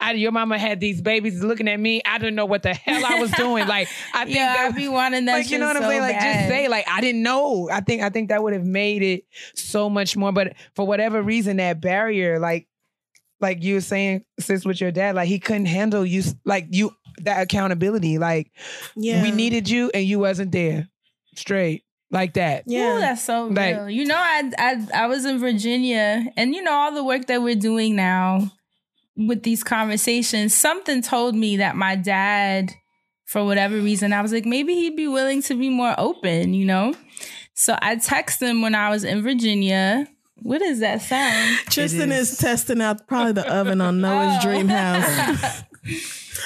I, 0.00 0.12
your 0.12 0.32
mama 0.32 0.58
had 0.58 0.80
these 0.80 1.00
babies 1.00 1.42
looking 1.42 1.68
at 1.68 1.78
me. 1.78 2.02
I 2.04 2.18
didn't 2.18 2.34
know 2.34 2.46
what 2.46 2.62
the 2.62 2.74
hell 2.74 3.04
I 3.06 3.20
was 3.20 3.30
doing. 3.32 3.66
Like 3.66 3.88
I 4.12 4.24
think 4.24 4.36
yeah, 4.36 4.54
I 4.58 4.68
that, 4.68 4.76
be 4.76 4.88
wanting 4.88 5.24
that. 5.26 5.32
like 5.32 5.50
you 5.50 5.58
know 5.58 5.66
what 5.66 5.76
shit 5.76 5.82
I'm 5.84 5.88
saying. 5.90 6.02
so 6.02 6.06
Like 6.06 6.20
just 6.20 6.48
say 6.48 6.68
like 6.68 6.86
I 6.88 7.00
didn't 7.00 7.22
know. 7.22 7.68
I 7.70 7.80
think 7.80 8.02
I 8.02 8.10
think 8.10 8.28
that 8.28 8.42
would 8.42 8.52
have 8.52 8.64
made 8.64 9.02
it 9.02 9.24
so 9.54 9.88
much 9.88 10.16
more. 10.16 10.32
But 10.32 10.54
for 10.74 10.86
whatever 10.86 11.22
reason, 11.22 11.56
that 11.58 11.80
barrier, 11.80 12.38
like 12.38 12.66
like 13.40 13.62
you 13.62 13.74
were 13.74 13.80
saying, 13.80 14.24
sis, 14.40 14.64
with 14.64 14.80
your 14.80 14.90
dad, 14.90 15.14
like 15.14 15.28
he 15.28 15.38
couldn't 15.38 15.66
handle 15.66 16.04
you, 16.04 16.22
like 16.44 16.66
you 16.70 16.90
that 17.22 17.42
accountability. 17.42 18.18
Like 18.18 18.50
yeah. 18.96 19.22
we 19.22 19.30
needed 19.30 19.68
you 19.68 19.90
and 19.94 20.04
you 20.04 20.18
wasn't 20.18 20.52
there. 20.52 20.88
Straight. 21.36 21.84
Like 22.10 22.34
that. 22.34 22.64
Yeah. 22.66 22.96
Ooh, 22.96 23.00
that's 23.00 23.22
so 23.22 23.46
Like- 23.46 23.76
real. 23.76 23.90
You 23.90 24.04
know, 24.04 24.16
I, 24.18 24.50
I 24.58 24.86
I 24.94 25.06
was 25.06 25.24
in 25.24 25.38
Virginia, 25.38 26.24
and 26.36 26.54
you 26.54 26.62
know 26.62 26.72
all 26.72 26.94
the 26.94 27.02
work 27.02 27.26
that 27.26 27.42
we're 27.42 27.56
doing 27.56 27.96
now 27.96 28.52
with 29.16 29.42
these 29.42 29.62
conversations. 29.64 30.54
Something 30.54 31.02
told 31.02 31.34
me 31.34 31.56
that 31.58 31.76
my 31.76 31.96
dad, 31.96 32.72
for 33.26 33.44
whatever 33.44 33.76
reason, 33.76 34.12
I 34.12 34.22
was 34.22 34.32
like, 34.32 34.44
maybe 34.46 34.74
he'd 34.74 34.96
be 34.96 35.08
willing 35.08 35.42
to 35.42 35.54
be 35.54 35.70
more 35.70 35.94
open. 35.98 36.54
You 36.54 36.64
know, 36.66 36.94
so 37.54 37.76
I 37.80 37.96
texted 37.96 38.48
him 38.48 38.62
when 38.62 38.74
I 38.74 38.90
was 38.90 39.04
in 39.04 39.22
Virginia. 39.22 40.06
What 40.42 40.60
is 40.62 40.80
that 40.80 41.00
sound? 41.00 41.58
Tristan 41.70 42.10
is. 42.12 42.32
is. 42.32 42.38
testing 42.38 42.82
out 42.82 43.06
probably 43.06 43.32
the 43.32 43.50
oven 43.50 43.80
on 43.80 44.00
Noah's 44.02 44.38
Oh. 44.44 44.48
dream 44.48 44.68
house. 44.68 45.62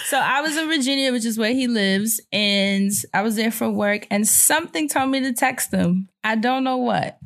So 0.06 0.18
I 0.18 0.40
was 0.40 0.56
in 0.56 0.66
Virginia, 0.68 1.12
which 1.12 1.24
is 1.26 1.38
where 1.38 1.52
he 1.52 1.66
lives, 1.68 2.18
and 2.32 2.90
I 3.14 3.20
was 3.22 3.36
there 3.36 3.50
for 3.50 3.70
work, 3.70 4.06
and 4.10 4.26
something 4.26 4.88
told 4.88 5.10
me 5.10 5.20
to 5.20 5.32
text 5.34 5.70
him. 5.72 6.08
I 6.24 6.34
don't 6.34 6.64
know 6.64 6.78
what. 6.78 7.18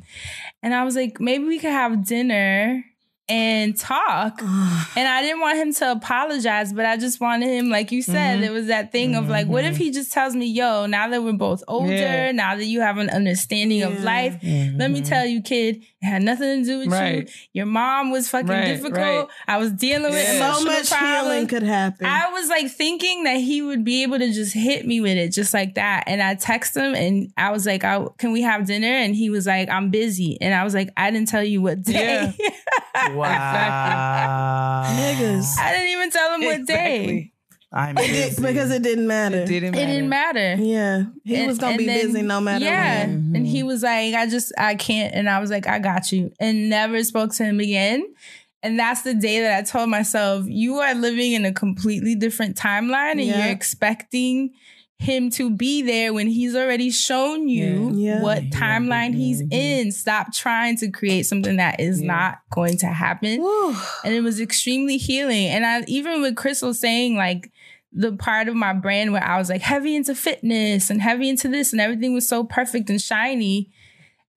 And 0.61 0.73
I 0.75 0.83
was 0.83 0.95
like, 0.95 1.19
maybe 1.19 1.45
we 1.45 1.59
could 1.59 1.71
have 1.71 2.05
dinner 2.05 2.83
and 3.29 3.77
talk. 3.77 4.41
and 4.41 5.07
I 5.07 5.21
didn't 5.21 5.39
want 5.39 5.57
him 5.57 5.73
to 5.75 5.91
apologize, 5.91 6.73
but 6.73 6.85
I 6.85 6.97
just 6.97 7.21
wanted 7.21 7.47
him, 7.47 7.69
like 7.69 7.91
you 7.91 8.01
said, 8.01 8.39
Mhm. 8.39 8.43
it 8.43 8.51
was 8.51 8.67
that 8.67 8.91
thing 8.91 9.15
of 9.15 9.29
like, 9.29 9.47
what 9.47 9.63
if 9.63 9.77
he 9.77 9.91
just 9.91 10.11
tells 10.11 10.35
me, 10.35 10.45
yo, 10.47 10.85
now 10.87 11.07
that 11.07 11.23
we're 11.23 11.31
both 11.33 11.63
older, 11.67 11.93
Yeah. 11.93 12.31
now 12.33 12.55
that 12.55 12.65
you 12.65 12.81
have 12.81 12.97
an 12.97 13.09
understanding 13.09 13.81
of 13.83 13.93
Yeah. 13.99 14.03
life, 14.05 14.37
let 14.43 14.91
me 14.91 15.01
tell 15.01 15.25
you, 15.25 15.41
kid, 15.41 15.83
it 16.01 16.05
had 16.05 16.21
nothing 16.21 16.63
to 16.63 16.69
do 16.69 16.79
with 16.79 16.87
you. 16.91 17.25
Your 17.53 17.65
mom 17.65 18.11
was 18.11 18.27
fucking 18.27 18.47
Right, 18.49 18.65
difficult. 18.65 18.97
right. 18.97 19.25
I 19.47 19.57
was 19.57 19.71
dealing 19.71 20.11
with 20.11 20.21
Yeah. 20.33 20.53
so 20.55 20.65
much 20.65 20.89
problems. 20.89 21.23
healing 21.23 21.47
could 21.47 21.63
happen. 21.63 22.05
I 22.05 22.29
was 22.33 22.49
like 22.49 22.69
thinking 22.69 23.23
that 23.23 23.37
he 23.37 23.61
would 23.61 23.85
be 23.85 24.03
able 24.03 24.19
to 24.19 24.33
just 24.33 24.53
hit 24.53 24.85
me 24.85 24.99
with 24.99 25.15
it 25.17 25.29
just 25.29 25.53
like 25.53 25.75
that. 25.75 26.03
And 26.07 26.21
I 26.21 26.35
text 26.35 26.75
him 26.75 26.93
and 26.93 27.31
I 27.37 27.51
was 27.51 27.65
like, 27.65 27.85
I, 27.85 28.03
Can 28.17 28.33
we 28.33 28.41
have 28.41 28.67
dinner? 28.67 28.87
And 28.87 29.15
he 29.15 29.29
was 29.29 29.47
like, 29.47 29.69
I'm 29.69 29.89
busy. 29.91 30.37
And 30.41 30.53
I 30.53 30.63
was 30.65 30.73
like, 30.73 30.89
I 30.97 31.09
didn't 31.09 31.29
tell 31.29 31.43
you 31.43 31.61
what 31.61 31.83
day. 31.83 32.33
Wow. 33.13 34.83
Niggas. 34.97 35.57
I 35.59 35.71
didn't 35.73 35.89
even 35.89 36.09
tell 36.11 36.33
him 36.35 36.41
what 36.45 36.65
day. 36.65 37.31
I'm 37.71 37.97
It 37.97 38.07
busy. 38.07 38.41
because 38.41 38.69
it 38.71 38.83
didn't 38.83 39.07
matter. 39.07 39.37
It 39.37 39.47
didn't 39.47 39.69
It 39.69 39.77
matter. 39.77 39.87
didn't 39.87 40.09
matter. 40.09 40.55
Yeah. 40.59 41.03
He 41.23 41.35
And- 41.37 41.47
was 41.47 41.57
gonna 41.57 41.71
and 41.71 41.77
be 41.79 41.85
then- 41.87 42.05
busy 42.07 42.21
no 42.21 42.39
matter 42.39 42.63
Yeah. 42.63 42.99
what. 43.07 43.09
And 43.35 43.47
he 43.47 43.63
was 43.63 43.81
like, 43.81 44.13
I 44.13 44.27
just, 44.27 44.53
I 44.59 44.75
can't. 44.75 45.13
And 45.15 45.27
I 45.27 45.39
was 45.39 45.49
like, 45.49 45.67
I 45.67 45.79
got 45.79 46.11
you. 46.11 46.31
And 46.39 46.69
never 46.69 47.03
spoke 47.03 47.33
to 47.35 47.43
him 47.43 47.59
again. 47.59 48.03
And 48.61 48.77
that's 48.79 49.01
the 49.01 49.15
day 49.15 49.41
that 49.41 49.57
I 49.57 49.63
told 49.63 49.89
myself, 49.89 50.45
you 50.47 50.75
are 50.75 50.93
living 50.93 51.31
in 51.33 51.45
a 51.45 51.51
completely 51.51 52.13
different 52.15 52.55
timeline 52.57 53.13
and 53.13 53.21
Yeah. 53.21 53.39
you're 53.45 53.51
expecting 53.53 54.51
him 54.99 55.29
to 55.31 55.49
be 55.49 55.81
there 55.81 56.13
when 56.13 56.27
he's 56.27 56.55
already 56.55 56.89
shown 56.89 57.49
you 57.49 57.91
Yeah. 57.93 58.21
what 58.21 58.43
Yeah. 58.43 58.49
timeline 58.51 59.13
he's 59.13 59.41
Mhm. 59.41 59.51
in. 59.53 59.91
Stop 59.91 60.33
trying 60.33 60.77
to 60.77 60.89
create 60.89 61.25
something 61.25 61.57
that 61.57 61.79
is 61.79 61.99
Yeah. 62.01 62.07
not 62.07 62.37
going 62.51 62.77
to 62.77 62.87
happen. 62.87 63.41
Woo. 63.41 63.75
And 64.05 64.13
it 64.13 64.21
was 64.21 64.39
extremely 64.39 64.97
healing. 64.97 65.47
And 65.47 65.65
I 65.65 65.83
even 65.87 66.21
with 66.21 66.35
Crissle 66.35 66.73
saying 66.75 67.17
like 67.17 67.51
the 67.91 68.13
part 68.13 68.47
of 68.47 68.55
my 68.55 68.73
brain 68.73 69.11
where 69.11 69.23
I 69.23 69.37
was 69.37 69.49
like 69.49 69.61
heavy 69.61 69.95
into 69.95 70.15
fitness 70.15 70.89
and 70.89 71.01
heavy 71.01 71.27
into 71.29 71.47
this 71.47 71.73
and 71.73 71.81
everything 71.81 72.13
was 72.13 72.27
so 72.27 72.43
perfect 72.43 72.89
and 72.89 73.01
shiny. 73.01 73.69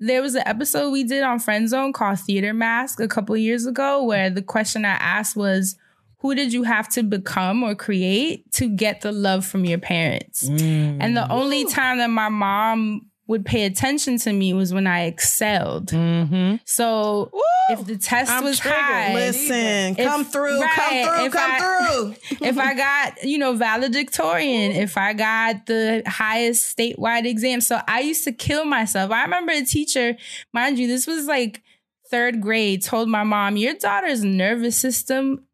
There 0.01 0.21
was 0.21 0.35
an 0.35 0.43
episode 0.47 0.91
we 0.91 1.05
did 1.05 1.23
on 1.23 1.39
Friend 1.39 1.69
Zone 1.69 1.93
called 1.93 2.19
Theater 2.21 2.53
Mask 2.53 3.01
a 3.01 3.09
couple 3.09 3.37
years 3.37 3.67
ago 3.67 4.03
where 4.05 4.29
the 4.31 4.43
question 4.43 4.85
I 4.85 4.91
asked 4.95 5.37
was 5.37 5.77
who 6.19 6.35
did 6.35 6.53
you 6.53 6.63
have 6.63 6.89
to 6.91 7.03
become 7.03 7.63
or 7.63 7.75
create 7.75 8.51
to 8.53 8.69
get 8.69 9.03
the 9.03 9.13
love 9.13 9.45
from 9.45 9.65
your 9.65 9.79
parents? 9.79 10.49
Mm. 10.49 10.99
And 11.01 11.17
the 11.17 11.31
only 11.31 11.65
time 11.67 11.99
that 11.99 12.11
my 12.11 12.29
mom 12.29 13.11
would 13.29 13.45
pay 13.45 13.65
attention 13.65 14.19
to 14.19 14.33
me 14.33 14.53
was 14.55 14.73
when 14.73 14.87
I 14.87 15.07
excelled. 15.07 15.89
Mm-hmm. 15.89 16.57
So 16.65 17.31
if 17.71 17.85
the 17.85 17.97
test 17.99 18.31
I'm 18.31 18.45
was 18.45 18.61
triggered. 18.61 18.79
high, 18.81 19.15
Listen, 19.15 19.97
If- 19.99 20.07
come 20.07 20.25
through, 20.25 20.61
right, 20.61 20.73
come 21.05 21.17
through, 21.17 21.27
if 21.27 21.33
come 21.33 21.51
I- 21.51 21.59
through. 21.59 22.39
if 22.47 22.59
I 22.59 22.75
got, 22.75 23.25
you 23.25 23.39
know, 23.39 23.55
valedictorian, 23.55 24.73
if 24.73 24.97
I 24.97 25.13
got 25.13 25.67
the 25.67 26.03
highest 26.07 26.77
statewide 26.77 27.27
exam. 27.27 27.61
So 27.61 27.81
I 27.89 28.01
used 28.01 28.25
to 28.25 28.33
kill 28.33 28.65
myself. 28.65 29.11
I 29.11 29.23
remember 29.23 29.53
a 29.53 29.65
teacher, 29.65 30.17
mind 30.53 30.79
you, 30.79 30.87
this 30.87 31.07
was 31.07 31.27
like 31.27 31.63
third 32.11 32.41
grade, 32.41 32.85
told 32.85 33.09
my 33.09 33.25
mom, 33.25 33.57
Your 33.57 33.75
daughter's 33.75 34.23
nervous 34.23 34.77
system 34.77 35.45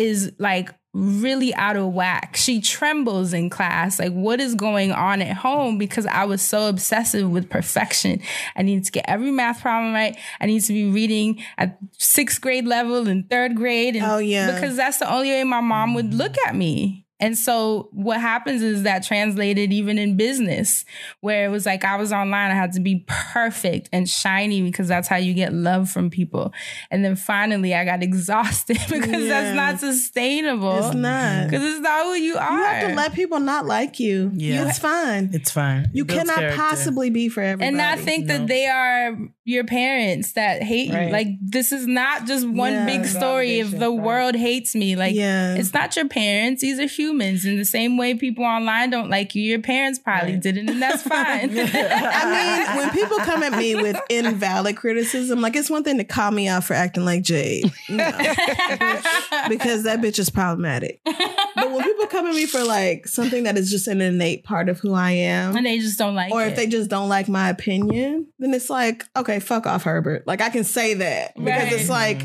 is 0.00 0.32
like 0.38 0.70
really 0.92 1.54
out 1.54 1.76
of 1.76 1.92
whack. 1.92 2.34
She 2.36 2.60
trembles 2.60 3.32
in 3.32 3.48
class. 3.48 4.00
Like, 4.00 4.12
what 4.12 4.40
is 4.40 4.54
going 4.56 4.90
on 4.90 5.22
at 5.22 5.36
home? 5.36 5.78
Because 5.78 6.04
I 6.06 6.24
was 6.24 6.42
so 6.42 6.68
obsessive 6.68 7.30
with 7.30 7.48
perfection. 7.48 8.20
I 8.56 8.62
needed 8.62 8.84
to 8.86 8.92
get 8.92 9.04
every 9.06 9.30
math 9.30 9.60
problem 9.60 9.92
right. 9.92 10.16
I 10.40 10.46
need 10.46 10.60
to 10.62 10.72
be 10.72 10.90
reading 10.90 11.44
at 11.58 11.78
sixth 11.98 12.40
grade 12.40 12.66
level 12.66 13.06
and 13.06 13.28
third 13.30 13.54
grade. 13.54 13.94
And 13.94 14.04
Oh, 14.04 14.18
yeah. 14.18 14.52
Because 14.52 14.76
that's 14.76 14.98
the 14.98 15.12
only 15.12 15.28
way 15.30 15.44
my 15.44 15.60
mom 15.60 15.94
would 15.94 16.12
look 16.12 16.34
at 16.46 16.56
me. 16.56 17.06
And 17.20 17.36
so 17.36 17.88
what 17.92 18.20
happens 18.20 18.62
is 18.62 18.82
that 18.84 19.04
translated 19.04 19.72
even 19.72 19.98
in 19.98 20.16
business, 20.16 20.84
where 21.20 21.44
it 21.44 21.48
was 21.48 21.66
like 21.66 21.84
I 21.84 21.96
was 21.96 22.12
online, 22.12 22.50
I 22.50 22.54
had 22.54 22.72
to 22.72 22.80
be 22.80 23.04
perfect 23.06 23.88
and 23.92 24.08
shiny 24.08 24.62
because 24.62 24.88
that's 24.88 25.06
how 25.08 25.16
you 25.16 25.34
get 25.34 25.52
love 25.52 25.90
from 25.90 26.10
people. 26.10 26.52
And 26.90 27.04
then 27.04 27.16
finally 27.16 27.74
I 27.74 27.84
got 27.84 28.02
exhausted 28.10 28.78
because 28.88 29.22
Yeah. 29.22 29.28
that's 29.28 29.56
not 29.56 29.80
sustainable. 29.80 30.78
It's 30.86 30.94
not. 30.94 31.44
Because 31.50 31.62
it's 31.64 31.80
not 31.80 32.04
who 32.04 32.14
you 32.14 32.36
are. 32.36 32.52
You 32.58 32.64
have 32.64 32.88
to 32.90 32.94
let 32.94 33.12
people 33.12 33.40
not 33.40 33.66
like 33.66 34.00
you. 34.00 34.30
Yeah. 34.34 34.68
It's 34.68 34.78
fine. 34.78 35.30
It's 35.32 35.50
fine. 35.50 35.90
You 35.92 36.04
It 36.04 36.08
cannot 36.08 36.36
character. 36.36 36.56
possibly 36.56 37.10
be 37.10 37.28
for 37.28 37.42
everybody. 37.42 37.68
and 37.68 37.76
not 37.76 37.98
think 37.98 38.26
No. 38.26 38.38
that 38.38 38.46
they 38.46 38.66
are 38.66 39.16
your 39.44 39.64
parents 39.64 40.32
that 40.32 40.62
hate 40.62 40.88
you. 40.88 41.10
Like 41.12 41.28
this 41.42 41.72
is 41.72 41.86
not 41.86 42.26
just 42.26 42.48
one 42.48 42.72
Yeah. 42.72 42.86
big 42.86 43.04
story 43.06 43.58
if 43.60 43.70
the 43.70 43.90
right. 43.90 44.00
world 44.00 44.34
hates 44.36 44.74
me. 44.74 44.96
Like 44.96 45.14
Yeah. 45.14 45.54
it's 45.56 45.72
not 45.74 45.94
your 45.96 46.08
parents. 46.08 46.62
These 46.62 46.78
are 46.78 46.86
humans. 47.10 47.44
In 47.44 47.56
the 47.56 47.64
same 47.64 47.96
way 47.96 48.14
people 48.14 48.44
online 48.44 48.90
don't 48.90 49.10
like 49.10 49.34
you, 49.34 49.42
your 49.42 49.60
parents 49.60 49.98
probably 49.98 50.32
Right. 50.34 50.42
didn't, 50.42 50.68
and 50.68 50.80
that's 50.82 51.02
fine. 51.02 51.50
I 51.58 52.66
mean, 52.68 52.76
when 52.76 52.90
people 52.90 53.18
come 53.18 53.42
at 53.42 53.52
me 53.56 53.74
with 53.74 54.00
invalid 54.08 54.76
criticism, 54.76 55.40
like 55.40 55.56
it's 55.56 55.70
one 55.70 55.82
thing 55.84 55.98
to 55.98 56.04
call 56.04 56.30
me 56.30 56.48
out 56.48 56.64
for 56.64 56.74
acting 56.74 57.04
like 57.04 57.22
Jade, 57.22 57.72
no, 57.88 57.96
because 59.48 59.84
that 59.84 60.00
bitch 60.00 60.18
is 60.18 60.30
problematic. 60.30 61.00
But 61.04 61.70
when 61.72 61.82
people 61.84 62.06
come 62.06 62.26
at 62.26 62.34
me 62.34 62.46
for 62.46 62.62
like 62.64 63.06
something 63.08 63.44
that 63.44 63.56
is 63.58 63.70
just 63.70 63.86
an 63.88 64.00
innate 64.00 64.44
part 64.44 64.68
of 64.68 64.78
who 64.80 64.94
I 64.94 65.12
am, 65.12 65.56
and 65.56 65.66
they 65.66 65.78
just 65.78 65.98
don't 65.98 66.14
like 66.14 66.32
or 66.32 66.42
it. 66.44 66.48
if 66.48 66.56
they 66.56 66.66
just 66.66 66.90
don't 66.90 67.08
like 67.08 67.28
my 67.28 67.48
opinion, 67.50 68.26
then 68.38 68.54
it's 68.54 68.70
like, 68.70 69.04
okay, 69.16 69.40
fuck 69.40 69.66
off, 69.66 69.82
Herbert. 69.84 70.26
Like 70.26 70.40
I 70.40 70.50
can 70.50 70.64
say 70.64 70.94
that 70.94 71.34
because 71.36 71.50
Right. 71.50 71.72
it's 71.72 71.88
like 71.88 72.22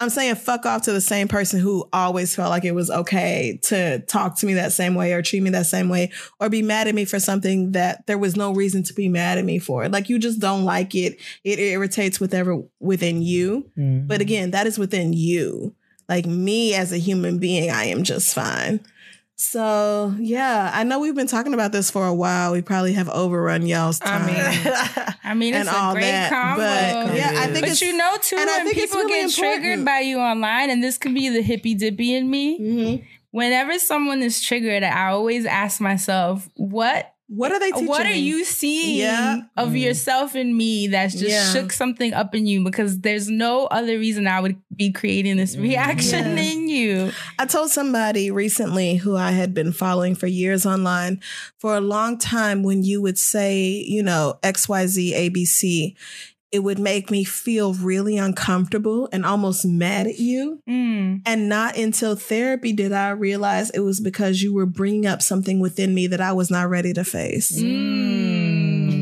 I'm 0.00 0.10
saying 0.10 0.36
fuck 0.36 0.64
off 0.64 0.82
to 0.82 0.92
the 0.92 1.00
same 1.00 1.26
person 1.26 1.58
who 1.58 1.88
always 1.92 2.34
felt 2.34 2.50
like 2.50 2.64
it 2.64 2.74
was 2.74 2.88
okay 2.88 3.58
to 3.64 3.98
talk 4.00 4.38
to 4.38 4.46
me 4.46 4.54
that 4.54 4.72
same 4.72 4.94
way 4.94 5.12
or 5.12 5.22
treat 5.22 5.42
me 5.42 5.50
that 5.50 5.66
same 5.66 5.88
way 5.88 6.12
or 6.38 6.48
be 6.48 6.62
mad 6.62 6.86
at 6.86 6.94
me 6.94 7.04
for 7.04 7.18
something 7.18 7.72
that 7.72 8.06
there 8.06 8.18
was 8.18 8.36
no 8.36 8.54
reason 8.54 8.84
to 8.84 8.94
be 8.94 9.08
mad 9.08 9.38
at 9.38 9.44
me 9.44 9.58
for. 9.58 9.88
Like 9.88 10.08
you 10.08 10.20
just 10.20 10.38
don't 10.38 10.64
like 10.64 10.94
it. 10.94 11.18
It 11.42 11.58
irritates 11.58 12.20
whatever 12.20 12.62
within 12.78 13.22
you. 13.22 13.68
Mm. 13.76 14.06
But 14.06 14.20
again, 14.20 14.52
that 14.52 14.68
is 14.68 14.78
within 14.78 15.12
you. 15.12 15.74
Like 16.08 16.26
me 16.26 16.74
as 16.74 16.92
a 16.92 16.98
human 16.98 17.38
being, 17.38 17.70
I 17.70 17.84
am 17.86 18.04
just 18.04 18.32
fine. 18.34 18.80
So 19.40 20.14
yeah, 20.18 20.72
I 20.74 20.82
know 20.82 20.98
we've 20.98 21.14
been 21.14 21.28
talking 21.28 21.54
about 21.54 21.70
this 21.70 21.92
for 21.92 22.04
a 22.06 22.12
while. 22.14 22.50
We 22.52 22.60
probably 22.60 22.92
have 22.94 23.08
overrun 23.08 23.66
y'all's 23.66 24.00
I 24.02 24.04
time. 24.18 24.26
mean, 24.26 24.36
I 25.24 25.34
mean, 25.34 25.54
it's 25.54 25.68
and 25.68 25.76
a 25.76 25.78
all 25.80 25.92
great 25.92 26.02
that, 26.10 26.28
combo. 26.30 26.58
but 26.62 27.16
yeah, 27.16 27.32
I 27.36 27.46
think 27.46 27.60
but 27.60 27.68
it's 27.70 27.80
you 27.80 27.96
know 27.96 28.16
too, 28.20 28.34
and 28.36 28.50
I 28.50 28.56
when 28.58 28.66
think 28.66 28.76
people 28.78 28.98
really 29.04 29.22
get 29.28 29.32
triggered 29.34 29.84
by 29.84 30.00
you 30.00 30.18
online, 30.18 30.70
and 30.70 30.82
this 30.82 30.98
could 30.98 31.14
be 31.14 31.28
the 31.28 31.40
hippy 31.40 31.74
dippy 31.76 32.16
in 32.16 32.28
me. 32.28 32.58
Mhm. 32.58 33.04
Whenever 33.30 33.78
someone 33.78 34.22
is 34.22 34.42
triggered, 34.42 34.82
I 34.82 35.10
always 35.10 35.46
ask 35.46 35.80
myself, 35.80 36.48
"What 36.54 37.14
What 37.30 37.52
are 37.52 37.60
they 37.60 37.70
teaching 37.72 37.86
what 37.88 38.06
are 38.06 38.10
me? 38.10 38.18
you 38.20 38.42
seeing 38.42 38.96
Yeah. 38.96 39.40
of 39.56 39.70
Mm. 39.70 39.80
yourself 39.82 40.34
in 40.34 40.56
me 40.56 40.86
that's 40.88 41.12
just 41.12 41.28
Yeah. 41.30 41.52
shook 41.52 41.72
something 41.72 42.14
up 42.14 42.34
in 42.34 42.46
you 42.46 42.64
because 42.64 43.00
there's 43.00 43.28
no 43.28 43.66
other 43.66 43.98
reason 43.98 44.26
I 44.26 44.40
would 44.40 44.56
be 44.74 44.90
creating 44.92 45.36
this 45.36 45.54
reaction 45.54 46.24
Mm. 46.24 46.36
Yeah. 46.36 46.42
in 46.52 46.68
you. 46.70 47.12
I 47.38 47.44
told 47.44 47.70
somebody 47.70 48.30
recently 48.30 48.96
who 48.96 49.14
I 49.14 49.32
had 49.32 49.52
been 49.52 49.72
following 49.72 50.14
for 50.14 50.26
years 50.26 50.64
online 50.64 51.20
for 51.58 51.76
a 51.76 51.82
long 51.82 52.16
time 52.16 52.62
when 52.62 52.82
you 52.82 53.02
would 53.02 53.18
say, 53.18 53.84
you 53.86 54.02
know, 54.02 54.38
XYZ 54.42 55.12
ABC, 55.14 55.94
it 56.50 56.60
would 56.60 56.78
make 56.78 57.10
me 57.10 57.24
feel 57.24 57.74
really 57.74 58.16
uncomfortable 58.16 59.08
and 59.12 59.24
almost 59.26 59.66
mad 59.66 60.06
at 60.06 60.18
you. 60.18 60.60
Mm. 60.68 61.22
And 61.26 61.48
not 61.48 61.76
until 61.76 62.16
therapy 62.16 62.72
did 62.72 62.92
I 62.92 63.10
realize 63.10 63.70
it 63.70 63.80
was 63.80 64.00
because 64.00 64.42
you 64.42 64.54
were 64.54 64.66
bringing 64.66 65.06
up 65.06 65.20
something 65.20 65.60
within 65.60 65.94
me 65.94 66.06
that 66.06 66.20
I 66.20 66.32
was 66.32 66.50
not 66.50 66.70
ready 66.70 66.92
to 66.94 67.04
face. 67.04 67.60
Mm. 67.60 68.58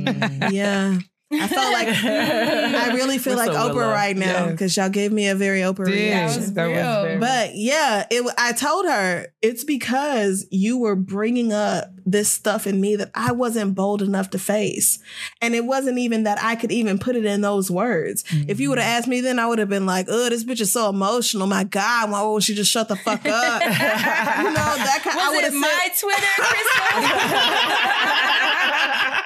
Yeah. 0.52 0.98
I 1.32 1.48
felt 1.48 1.72
like 1.72 1.88
I 1.88 2.92
really 2.94 3.18
feel 3.18 3.32
We're 3.34 3.46
like 3.46 3.52
so 3.52 3.70
Oprah 3.70 3.74
Willow. 3.74 3.90
right 3.92 4.16
now 4.16 4.44
Yes. 4.44 4.50
because 4.52 4.76
y'all 4.76 4.88
gave 4.88 5.10
me 5.10 5.26
a 5.28 5.34
very 5.34 5.58
Oprah 5.60 5.86
Did. 5.86 5.94
reaction. 5.94 6.54
That 6.54 6.68
was 6.68 6.76
real. 6.76 7.02
very- 7.02 7.18
But 7.18 7.56
yeah, 7.56 8.06
it. 8.10 8.24
I 8.38 8.52
told 8.52 8.86
her 8.86 9.26
it's 9.42 9.64
because 9.64 10.46
you 10.50 10.78
were 10.78 10.94
bringing 10.94 11.52
up 11.52 11.90
this 12.04 12.30
stuff 12.30 12.68
in 12.68 12.80
me 12.80 12.94
that 12.94 13.10
I 13.14 13.32
wasn't 13.32 13.74
bold 13.74 14.00
enough 14.02 14.30
to 14.30 14.38
face, 14.38 15.00
and 15.42 15.56
it 15.56 15.64
wasn't 15.64 15.98
even 15.98 16.22
that 16.22 16.38
I 16.40 16.54
could 16.54 16.70
even 16.70 16.96
put 16.98 17.16
it 17.16 17.24
in 17.24 17.40
those 17.40 17.68
words. 17.72 18.22
If 18.46 18.60
you 18.60 18.68
would 18.68 18.78
have 18.78 18.86
mm. 18.86 18.98
asked 18.98 19.08
me 19.08 19.20
then, 19.20 19.40
I 19.40 19.48
would 19.48 19.58
have 19.58 19.68
been 19.68 19.86
like, 19.86 20.06
"Oh, 20.08 20.28
this 20.28 20.44
bitch 20.44 20.60
is 20.60 20.72
so 20.72 20.88
emotional. 20.88 21.48
My 21.48 21.64
God, 21.64 22.12
why 22.12 22.22
won't 22.22 22.44
she 22.44 22.54
just 22.54 22.70
shut 22.70 22.86
the 22.86 22.94
fuck 22.94 23.26
up?" 23.26 23.62
you 23.62 23.68
know 23.68 23.74
that 23.74 25.00
kind. 25.02 25.18
I 25.18 25.28
Was 25.28 25.34
would 25.34 25.44
it 25.44 25.52
have 25.52 25.60
my 25.60 25.88
Twitter, 25.98 26.34
Crissle? 26.36 29.25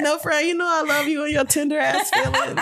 no, 0.00 0.18
friend, 0.18 0.46
you 0.46 0.54
know 0.54 0.66
I 0.68 0.82
love 0.82 1.08
you 1.08 1.24
and 1.24 1.32
your 1.32 1.44
tender 1.44 1.78
ass 1.78 2.10
feelings. 2.10 2.60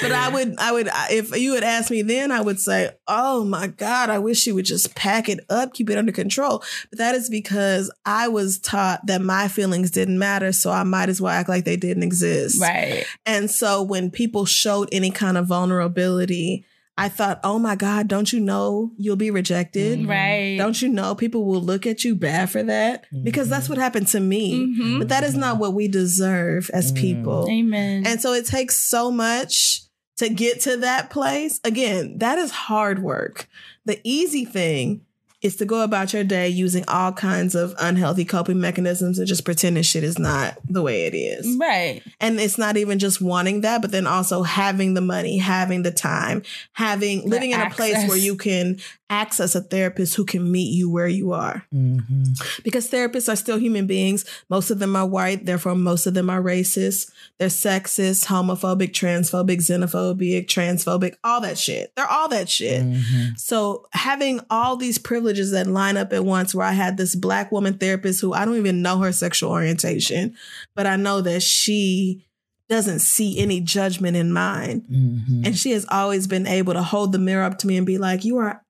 but 0.00 0.12
I 0.12 0.28
would, 0.28 0.58
I 0.58 0.72
would, 0.72 0.88
if 1.10 1.36
you 1.36 1.54
had 1.54 1.62
asked 1.62 1.90
me 1.90 2.02
then, 2.02 2.32
I 2.32 2.40
would 2.40 2.58
say, 2.58 2.90
"Oh 3.06 3.44
my 3.44 3.68
God, 3.68 4.10
I 4.10 4.18
wish 4.18 4.46
you 4.46 4.54
would 4.54 4.64
just 4.64 4.94
pack 4.94 5.28
it 5.28 5.40
up, 5.48 5.74
keep 5.74 5.88
it 5.90 5.98
under 5.98 6.12
control." 6.12 6.64
But 6.90 6.98
that 6.98 7.14
is 7.14 7.30
because 7.30 7.90
I 8.04 8.28
was 8.28 8.58
taught 8.58 9.06
that 9.06 9.20
my 9.22 9.48
feelings 9.48 9.90
didn't 9.90 10.18
matter, 10.18 10.52
so 10.52 10.70
I 10.70 10.82
might 10.82 11.08
as 11.08 11.20
well 11.20 11.32
act 11.32 11.48
like 11.48 11.64
they 11.64 11.76
didn't 11.76 12.02
exist. 12.02 12.60
right. 12.60 13.04
And 13.24 13.50
so 13.50 13.82
when 13.82 14.10
people 14.10 14.46
showed 14.46 14.88
any 14.90 15.10
kind 15.10 15.38
of 15.38 15.46
vulnerability, 15.46 16.64
I 16.96 17.08
thought, 17.08 17.40
"Oh 17.42 17.58
my 17.58 17.74
God, 17.74 18.08
don't 18.08 18.32
you 18.32 18.40
know 18.40 18.92
you'll 18.96 19.16
be 19.16 19.30
rejected?" 19.30 20.00
Mm-hmm. 20.00 20.10
Right. 20.10 20.56
Don't 20.58 20.80
you 20.80 20.88
know 20.88 21.14
people 21.14 21.44
will 21.44 21.62
look 21.62 21.86
at 21.86 22.04
you 22.04 22.14
bad 22.14 22.50
for 22.50 22.62
that? 22.62 23.06
Because 23.22 23.48
that's 23.48 23.64
mm-hmm. 23.64 23.74
what 23.74 23.82
happened 23.82 24.08
to 24.08 24.20
me. 24.20 24.66
Mhm. 24.66 24.98
But 24.98 25.08
that 25.08 25.24
is 25.24 25.34
not 25.34 25.58
what 25.58 25.74
we 25.74 25.88
deserve 25.88 26.70
as 26.72 26.92
mm. 26.92 26.96
people. 26.96 27.48
Amen. 27.50 28.06
And 28.06 28.20
so 28.20 28.32
it 28.32 28.46
takes 28.46 28.76
so 28.76 29.10
much 29.10 29.82
to 30.18 30.28
get 30.28 30.60
to 30.62 30.76
that 30.78 31.10
place. 31.10 31.60
Again, 31.64 32.18
that 32.18 32.38
is 32.38 32.50
hard 32.50 33.02
work. 33.02 33.48
The 33.84 34.00
easy 34.04 34.44
thing 34.44 35.02
is 35.42 35.56
to 35.56 35.64
go 35.64 35.82
about 35.82 36.12
your 36.12 36.22
day 36.24 36.48
using 36.48 36.84
all 36.86 37.12
kinds 37.12 37.54
of 37.54 37.74
unhealthy 37.80 38.24
coping 38.24 38.60
mechanisms 38.60 39.18
and 39.18 39.26
just 39.26 39.44
pretending 39.44 39.82
shit 39.82 40.04
is 40.04 40.18
not 40.18 40.56
the 40.68 40.82
way 40.82 41.06
it 41.06 41.14
is. 41.14 41.56
right. 41.60 42.02
And 42.20 42.40
it's 42.40 42.58
not 42.58 42.76
even 42.76 42.98
just 42.98 43.20
wanting 43.20 43.62
that, 43.62 43.82
but 43.82 43.90
then 43.90 44.06
also 44.06 44.42
having 44.44 44.94
the 44.94 45.00
money, 45.00 45.38
having 45.38 45.82
the 45.82 45.90
time, 45.90 46.42
having 46.72 47.28
living 47.28 47.50
in 47.50 47.60
a 47.60 47.70
place 47.70 48.08
where 48.08 48.16
you 48.16 48.36
can 48.36 48.78
access 49.12 49.54
a 49.54 49.60
therapist 49.60 50.14
who 50.14 50.24
can 50.24 50.50
meet 50.50 50.72
you 50.72 50.90
where 50.90 51.06
you 51.06 51.32
are. 51.32 51.66
Mm-hmm. 51.72 52.32
Because 52.64 52.90
therapists 52.90 53.30
are 53.30 53.36
still 53.36 53.58
human 53.58 53.86
beings. 53.86 54.24
Most 54.48 54.70
of 54.70 54.78
them 54.78 54.96
are 54.96 55.06
white, 55.06 55.44
therefore, 55.44 55.74
most 55.74 56.06
of 56.06 56.14
them 56.14 56.30
are 56.30 56.40
racist. 56.40 57.10
They're 57.38 57.48
sexist, 57.48 58.26
homophobic, 58.26 58.92
transphobic, 58.92 59.58
xenophobic, 59.58 60.46
transphobic, 60.46 61.16
all 61.22 61.42
that 61.42 61.58
shit. 61.58 61.92
They're 61.94 62.10
all 62.10 62.28
that 62.28 62.48
shit. 62.48 62.82
Mm-hmm. 62.82 63.34
So, 63.36 63.86
having 63.92 64.40
all 64.48 64.76
these 64.76 64.96
privileges 64.96 65.50
that 65.50 65.66
line 65.66 65.98
up 65.98 66.14
at 66.14 66.24
once, 66.24 66.54
where 66.54 66.66
I 66.66 66.72
had 66.72 66.96
this 66.96 67.14
black 67.14 67.52
woman 67.52 67.74
therapist 67.74 68.22
who 68.22 68.32
I 68.32 68.46
don't 68.46 68.56
even 68.56 68.80
know 68.80 68.98
her 69.00 69.12
sexual 69.12 69.50
orientation, 69.50 70.34
but 70.74 70.86
I 70.86 70.96
know 70.96 71.20
that 71.20 71.42
she 71.42 72.24
doesn't 72.70 73.00
see 73.00 73.38
any 73.38 73.60
judgment 73.60 74.16
in 74.16 74.32
mine. 74.32 74.82
Mm-hmm. 74.90 75.42
And 75.44 75.58
she 75.58 75.72
has 75.72 75.84
always 75.90 76.26
been 76.26 76.46
able 76.46 76.72
to 76.72 76.82
hold 76.82 77.12
the 77.12 77.18
mirror 77.18 77.44
up 77.44 77.58
to 77.58 77.66
me 77.66 77.76
and 77.76 77.84
be 77.84 77.98
like, 77.98 78.24
You 78.24 78.38
are, 78.38 78.64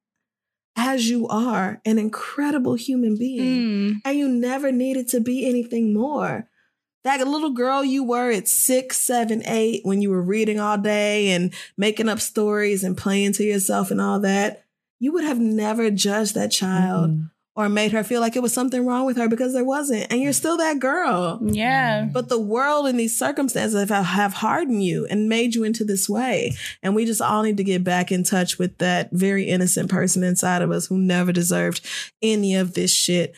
as 0.76 1.08
you 1.08 1.28
are, 1.28 1.80
an 1.84 1.98
incredible 1.98 2.74
human 2.74 3.16
being. 3.16 3.94
Mm. 3.94 3.94
And 4.04 4.18
you 4.18 4.28
never 4.28 4.72
needed 4.72 5.08
to 5.08 5.20
be 5.20 5.48
anything 5.48 5.92
more. 5.92 6.48
That 7.04 7.26
little 7.26 7.50
girl 7.50 7.84
you 7.84 8.04
were 8.04 8.30
at 8.30 8.46
six, 8.46 8.96
seven, 8.98 9.42
eight, 9.46 9.80
when 9.84 10.00
you 10.00 10.10
were 10.10 10.22
reading 10.22 10.60
all 10.60 10.78
day 10.78 11.30
and 11.30 11.52
making 11.76 12.08
up 12.08 12.20
stories 12.20 12.84
and 12.84 12.96
playing 12.96 13.32
to 13.34 13.44
yourself 13.44 13.90
and 13.90 14.00
all 14.00 14.20
that, 14.20 14.64
you 15.00 15.12
would 15.12 15.24
have 15.24 15.40
never 15.40 15.90
judged 15.90 16.34
that 16.36 16.52
child 16.52 17.22
or 17.54 17.68
made 17.68 17.92
her 17.92 18.02
feel 18.02 18.20
like 18.20 18.34
it 18.34 18.42
was 18.42 18.52
something 18.52 18.86
wrong 18.86 19.04
with 19.04 19.16
her 19.18 19.28
because 19.28 19.52
there 19.52 19.64
wasn't. 19.64 20.10
And 20.10 20.22
you're 20.22 20.32
still 20.32 20.56
that 20.56 20.78
girl. 20.78 21.38
Yeah. 21.42 22.02
Mm-hmm. 22.02 22.12
But 22.12 22.28
the 22.28 22.40
world 22.40 22.86
and 22.86 22.98
these 22.98 23.18
circumstances 23.18 23.78
have, 23.88 24.06
have 24.06 24.32
hardened 24.34 24.82
you 24.82 25.06
and 25.10 25.28
made 25.28 25.54
you 25.54 25.62
into 25.62 25.84
this 25.84 26.08
way. 26.08 26.54
And 26.82 26.94
we 26.94 27.04
just 27.04 27.20
all 27.20 27.42
need 27.42 27.58
to 27.58 27.64
get 27.64 27.84
back 27.84 28.10
in 28.10 28.24
touch 28.24 28.58
with 28.58 28.78
that 28.78 29.10
very 29.12 29.44
innocent 29.44 29.90
person 29.90 30.24
inside 30.24 30.62
of 30.62 30.70
us 30.70 30.86
who 30.86 30.96
never 30.96 31.30
deserved 31.30 31.86
any 32.22 32.56
of 32.56 32.72
this 32.72 32.94
shit. 32.94 33.34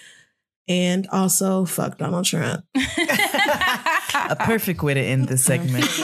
And 0.69 1.07
also, 1.09 1.65
fuck 1.65 1.99
Donald 1.99 2.25
Trump. 2.25 2.65
A 2.75 4.37
perfect 4.41 4.83
way 4.83 4.95
to 4.95 5.01
end 5.01 5.29
this 5.29 5.45
segment. 5.45 5.85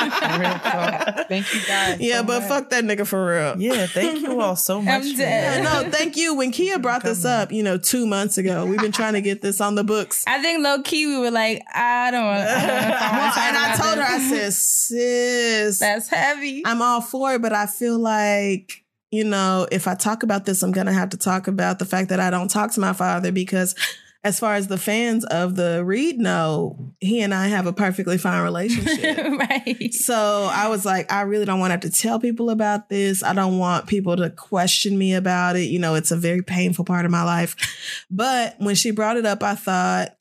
Thank 0.00 1.54
you 1.54 1.60
guys. 1.66 2.00
Yeah, 2.00 2.20
so 2.20 2.24
but 2.24 2.40
much. 2.40 2.48
fuck 2.48 2.70
that 2.70 2.84
nigga 2.84 3.06
for 3.06 3.26
real. 3.26 3.60
yeah, 3.60 3.86
thank 3.86 4.20
you 4.22 4.40
all 4.40 4.56
so 4.56 4.80
much. 4.82 4.94
I'm 4.94 5.02
for 5.02 5.16
dead. 5.16 5.62
Yeah, 5.64 5.82
no, 5.82 5.90
thank 5.90 6.16
you. 6.16 6.34
When 6.34 6.52
Keia 6.52 6.80
brought 6.80 7.02
this 7.02 7.24
up, 7.24 7.52
you 7.52 7.62
know, 7.62 7.78
two 7.78 8.06
months 8.06 8.38
ago, 8.38 8.64
we've 8.66 8.80
been 8.80 8.92
trying 8.92 9.14
to 9.14 9.20
get 9.20 9.42
this 9.42 9.60
on 9.60 9.74
the 9.74 9.84
books. 9.84 10.24
I 10.26 10.40
think 10.40 10.62
low 10.62 10.82
key 10.82 11.06
we 11.06 11.18
were 11.18 11.30
like, 11.30 11.62
I 11.74 12.10
don't 12.10 12.24
want. 12.24 12.40
I 12.48 12.66
don't 12.66 12.68
know 12.68 12.96
if 12.96 13.02
I 13.02 13.10
wanna 13.10 13.20
Well, 13.20 13.38
and 13.48 13.56
I 13.56 13.74
about 13.74 13.84
told 13.84 13.96
her, 13.98 14.02
I 14.04 14.18
said, 14.18 14.52
sis, 14.52 15.78
that's 15.78 16.08
heavy. 16.08 16.62
I'm 16.66 16.82
all 16.82 17.00
for 17.00 17.34
it, 17.34 17.42
but 17.42 17.52
I 17.52 17.66
feel 17.66 17.98
like, 17.98 18.84
you 19.10 19.24
know, 19.24 19.66
if 19.72 19.88
I 19.88 19.94
talk 19.94 20.22
about 20.22 20.44
this, 20.46 20.62
I'm 20.62 20.72
going 20.72 20.86
to 20.86 20.92
have 20.92 21.10
to 21.10 21.16
talk 21.16 21.48
about 21.48 21.78
the 21.78 21.84
fact 21.84 22.08
that 22.10 22.20
I 22.20 22.30
don't 22.30 22.48
talk 22.48 22.72
to 22.72 22.80
my 22.80 22.92
father 22.92 23.32
because, 23.32 23.74
as 24.22 24.38
far 24.38 24.54
as 24.54 24.68
the 24.68 24.76
fans 24.76 25.24
of 25.24 25.56
the 25.56 25.82
read 25.82 26.18
know, 26.18 26.92
he 27.00 27.22
and 27.22 27.32
I 27.32 27.48
have 27.48 27.66
a 27.66 27.72
perfectly 27.72 28.18
fine 28.18 28.42
relationship. 28.42 29.16
right. 29.38 29.94
So 29.94 30.48
I 30.52 30.68
was 30.68 30.84
like, 30.84 31.10
I 31.10 31.22
really 31.22 31.46
don't 31.46 31.58
want 31.58 31.70
to 31.70 31.72
have 31.72 31.92
to 31.92 32.00
tell 32.00 32.20
people 32.20 32.50
about 32.50 32.90
this. 32.90 33.22
I 33.22 33.32
don't 33.32 33.58
want 33.58 33.86
people 33.86 34.16
to 34.16 34.28
question 34.28 34.98
me 34.98 35.14
about 35.14 35.56
it. 35.56 35.70
You 35.70 35.78
know, 35.78 35.94
it's 35.94 36.10
a 36.10 36.16
very 36.16 36.42
painful 36.42 36.84
part 36.84 37.06
of 37.06 37.10
my 37.10 37.22
life. 37.22 37.56
But 38.10 38.56
when 38.58 38.74
she 38.74 38.90
brought 38.90 39.16
it 39.16 39.24
up, 39.24 39.42
I 39.42 39.54
thought, 39.54 40.16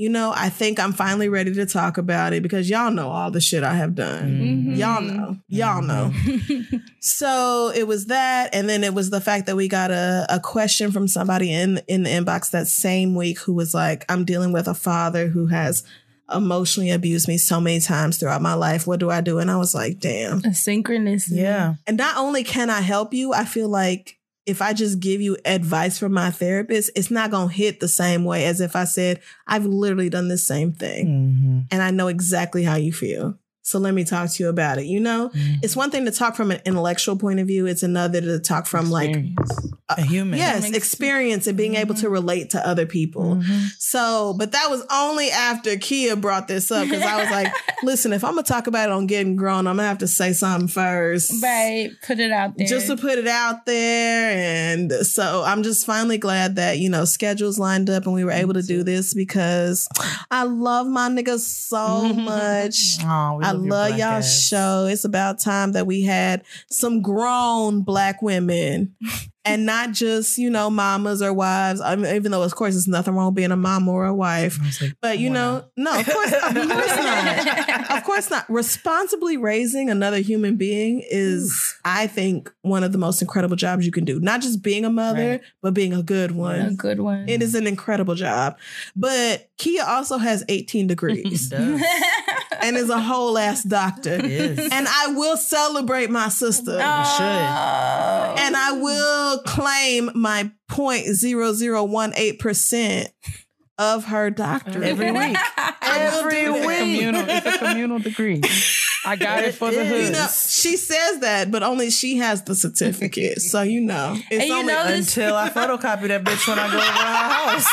you 0.00 0.08
know, 0.08 0.32
I 0.34 0.48
think 0.48 0.80
I'm 0.80 0.94
finally 0.94 1.28
ready 1.28 1.52
to 1.52 1.66
talk 1.66 1.98
about 1.98 2.32
it 2.32 2.42
because 2.42 2.70
y'all 2.70 2.90
know 2.90 3.10
all 3.10 3.30
the 3.30 3.40
shit 3.40 3.62
I 3.62 3.74
have 3.74 3.94
done. 3.94 4.72
Mhm. 4.72 4.76
Y'all 4.78 5.02
know. 5.02 5.36
Y'all 5.48 5.82
know. 5.82 6.10
So 7.02 7.72
it 7.74 7.86
was 7.86 8.06
that, 8.06 8.54
and 8.54 8.68
then 8.68 8.84
it 8.84 8.92
was 8.92 9.08
the 9.08 9.22
fact 9.22 9.46
that 9.46 9.56
we 9.56 9.68
got 9.68 9.90
a, 9.90 10.26
a 10.28 10.38
question 10.38 10.92
from 10.92 11.08
somebody 11.08 11.50
in 11.50 11.80
in 11.88 12.02
the 12.02 12.10
inbox 12.10 12.50
that 12.50 12.66
same 12.66 13.14
week 13.14 13.38
who 13.40 13.54
was 13.54 13.72
like, 13.72 14.04
"I'm 14.10 14.26
dealing 14.26 14.52
with 14.52 14.68
a 14.68 14.74
father 14.74 15.28
who 15.28 15.46
has 15.46 15.82
emotionally 16.30 16.90
abused 16.90 17.26
me 17.26 17.38
so 17.38 17.58
many 17.58 17.80
times 17.80 18.18
throughout 18.18 18.42
my 18.42 18.52
life. 18.52 18.86
What 18.86 19.00
do 19.00 19.08
I 19.10 19.22
do?" 19.22 19.38
And 19.38 19.50
I 19.50 19.56
was 19.56 19.74
like, 19.74 19.98
"Damn." 19.98 20.44
A 20.44 20.52
synchronous. 20.52 21.30
Yeah. 21.30 21.76
And 21.86 21.96
not 21.96 22.18
only 22.18 22.44
can 22.44 22.68
I 22.68 22.82
help 22.82 23.14
you, 23.14 23.32
I 23.32 23.46
feel 23.46 23.70
like 23.70 24.18
if 24.46 24.62
I 24.62 24.72
just 24.72 25.00
give 25.00 25.20
you 25.20 25.36
advice 25.44 25.98
from 25.98 26.12
my 26.12 26.30
therapist, 26.30 26.90
it's 26.96 27.10
not 27.10 27.30
gonna 27.30 27.52
hit 27.52 27.80
the 27.80 27.88
same 27.88 28.24
way 28.24 28.46
as 28.46 28.60
if 28.60 28.74
I 28.74 28.84
said, 28.84 29.20
"I've 29.46 29.66
literally 29.66 30.08
done 30.10 30.28
the 30.28 30.38
same 30.38 30.72
thing, 30.72 31.06
Mm-hmm. 31.06 31.58
and 31.70 31.82
I 31.82 31.90
know 31.90 32.08
exactly 32.08 32.62
how 32.64 32.76
you 32.76 32.92
feel." 32.92 33.38
So 33.70 33.78
let 33.78 33.94
me 33.94 34.02
talk 34.02 34.28
to 34.30 34.42
you 34.42 34.48
about 34.48 34.78
it. 34.78 34.86
You 34.86 34.98
know, 34.98 35.28
mm. 35.28 35.58
it's 35.62 35.76
one 35.76 35.92
thing 35.92 36.04
to 36.06 36.10
talk 36.10 36.34
from 36.34 36.50
an 36.50 36.60
intellectual 36.66 37.16
point 37.16 37.38
of 37.38 37.46
view. 37.46 37.66
It's 37.66 37.84
another 37.84 38.20
to 38.20 38.40
talk 38.40 38.66
from 38.66 38.90
like 38.90 39.16
uh, 39.88 39.94
A 39.96 40.02
human. 40.02 40.40
yes, 40.40 40.62
Makes- 40.62 40.76
experience 40.76 41.46
and 41.46 41.56
being 41.56 41.76
able 41.76 41.94
to 41.94 42.06
mm-hmm. 42.06 42.12
relate 42.12 42.50
to 42.50 42.66
other 42.66 42.84
people. 42.84 43.36
Mhm. 43.36 43.68
So, 43.78 44.34
but 44.36 44.50
that 44.52 44.70
was 44.70 44.84
only 44.90 45.30
after 45.30 45.70
Keia 45.70 46.20
brought 46.20 46.48
this 46.48 46.72
up 46.72 46.88
because 46.88 47.02
I 47.02 47.20
was 47.20 47.30
like, 47.30 47.52
listen, 47.84 48.12
if 48.12 48.24
I'm 48.24 48.32
gonna 48.32 48.42
talk 48.42 48.66
about 48.66 48.88
it 48.88 48.92
on 48.92 49.06
getting 49.06 49.36
grown, 49.36 49.68
I'm 49.68 49.76
gonna 49.76 49.86
have 49.86 49.98
to 49.98 50.08
say 50.08 50.32
something 50.32 50.66
first. 50.66 51.40
Right. 51.40 51.90
Put 52.02 52.18
it 52.18 52.32
out 52.32 52.56
there. 52.56 52.66
Just 52.66 52.88
to 52.88 52.96
put 52.96 53.18
it 53.18 53.28
out 53.28 53.66
there. 53.66 54.32
And 54.32 54.92
so 54.92 55.44
I'm 55.46 55.62
just 55.62 55.86
finally 55.86 56.18
glad 56.18 56.56
that, 56.56 56.78
you 56.78 56.88
know, 56.88 57.04
schedules 57.04 57.58
lined 57.58 57.88
up 57.88 58.04
and 58.04 58.14
we 58.14 58.24
were 58.24 58.32
able 58.32 58.54
to 58.54 58.62
do 58.62 58.82
this 58.82 59.14
because 59.14 59.88
I 60.30 60.42
love 60.42 60.88
my 60.88 61.08
niggas 61.08 61.40
so 61.40 62.12
much. 62.14 62.98
Aw, 63.04 63.36
we 63.36 63.44
I 63.44 63.52
love 63.68 63.88
black 63.88 63.98
y'all 63.98 64.18
ass. 64.18 64.46
show. 64.46 64.86
It's 64.90 65.04
about 65.04 65.38
time 65.38 65.72
that 65.72 65.86
we 65.86 66.02
had 66.02 66.44
some 66.70 67.02
grown 67.02 67.82
black 67.82 68.22
women 68.22 68.94
and 69.44 69.64
not 69.64 69.92
just, 69.92 70.36
you 70.38 70.50
know, 70.50 70.68
mamas 70.70 71.22
or 71.22 71.32
wives. 71.32 71.80
I 71.80 71.96
mean, 71.96 72.14
even 72.14 72.30
though, 72.30 72.42
of 72.42 72.54
course, 72.54 72.74
there's 72.74 72.86
nothing 72.88 73.14
wrong 73.14 73.26
with 73.26 73.36
being 73.36 73.50
a 73.52 73.56
mom 73.56 73.88
or 73.88 74.04
a 74.04 74.14
wife. 74.14 74.58
Like, 74.82 74.92
But, 75.00 75.18
you 75.18 75.28
come 75.28 75.36
on 75.36 75.42
know, 75.42 75.64
no, 75.76 76.00
of 76.00 76.06
course, 76.06 76.32
of 76.32 76.54
course 76.54 76.86
not. 76.96 77.90
Of 78.00 78.04
course 78.04 78.30
not. 78.30 78.48
Responsibly 78.48 79.36
raising 79.36 79.90
another 79.90 80.18
human 80.18 80.56
being 80.56 81.02
is, 81.10 81.74
I 81.84 82.06
think, 82.06 82.50
one 82.62 82.84
of 82.84 82.92
the 82.92 82.98
most 82.98 83.20
incredible 83.20 83.56
jobs 83.56 83.84
you 83.84 83.92
can 83.92 84.04
do. 84.04 84.20
Not 84.20 84.40
just 84.42 84.62
being 84.62 84.84
a 84.84 84.90
mother, 84.90 85.30
Right. 85.32 85.40
but 85.60 85.74
being 85.74 85.92
a 85.92 86.02
good 86.02 86.30
one. 86.32 86.60
a 86.60 86.70
good 86.74 87.00
one. 87.00 87.28
It 87.28 87.42
is 87.42 87.54
an 87.54 87.66
incredible 87.66 88.14
job. 88.14 88.58
But 88.94 89.48
Keia 89.58 89.86
also 89.86 90.18
has 90.18 90.44
18 90.48 90.86
degrees 90.86 91.52
and 92.62 92.76
is 92.76 92.90
a 92.90 93.00
whole 93.00 93.36
ass 93.38 93.62
doctor. 93.64 94.14
It 94.14 94.24
is. 94.24 94.58
And 94.72 94.86
I 94.88 95.08
will 95.08 95.36
celebrate 95.36 96.10
my 96.10 96.28
sister. 96.28 96.78
Oh. 96.80 98.34
And 98.38 98.56
I 98.56 98.72
will 98.72 99.29
claim 99.38 100.10
my 100.14 100.50
0.0018% 100.70 103.06
of 103.78 104.04
her 104.06 104.30
doctorate. 104.30 104.84
Every 104.84 105.10
week. 105.10 105.36
I 105.56 106.10
will 106.12 106.28
do 106.28 106.52
that. 106.52 106.78
communal. 106.80 107.24
It's 107.28 107.46
a 107.46 107.58
communal 107.58 107.98
degree. 107.98 108.42
I 109.06 109.16
got 109.16 109.42
it 109.42 109.54
for 109.54 109.70
the 109.70 109.82
hood. 109.86 110.04
You 110.04 110.10
know, 110.10 110.26
she 110.26 110.76
says 110.76 111.20
that, 111.20 111.50
but 111.50 111.62
only 111.62 111.88
she 111.90 112.18
has 112.18 112.42
the 112.44 112.54
certificate. 112.54 113.40
so 113.40 113.62
you 113.62 113.80
know. 113.80 114.14
It's 114.30 114.42
And 114.42 114.48
you 114.48 114.54
only 114.54 114.74
know 114.74 114.86
this- 114.88 115.16
Until 115.16 115.34
I 115.34 115.48
photocopy 115.48 116.08
that 116.08 116.22
bitch 116.24 116.46
when 116.46 116.58
I 116.58 116.70
go 116.70 116.76
over 116.76 116.86
her 116.86 117.30
house. 117.30 117.66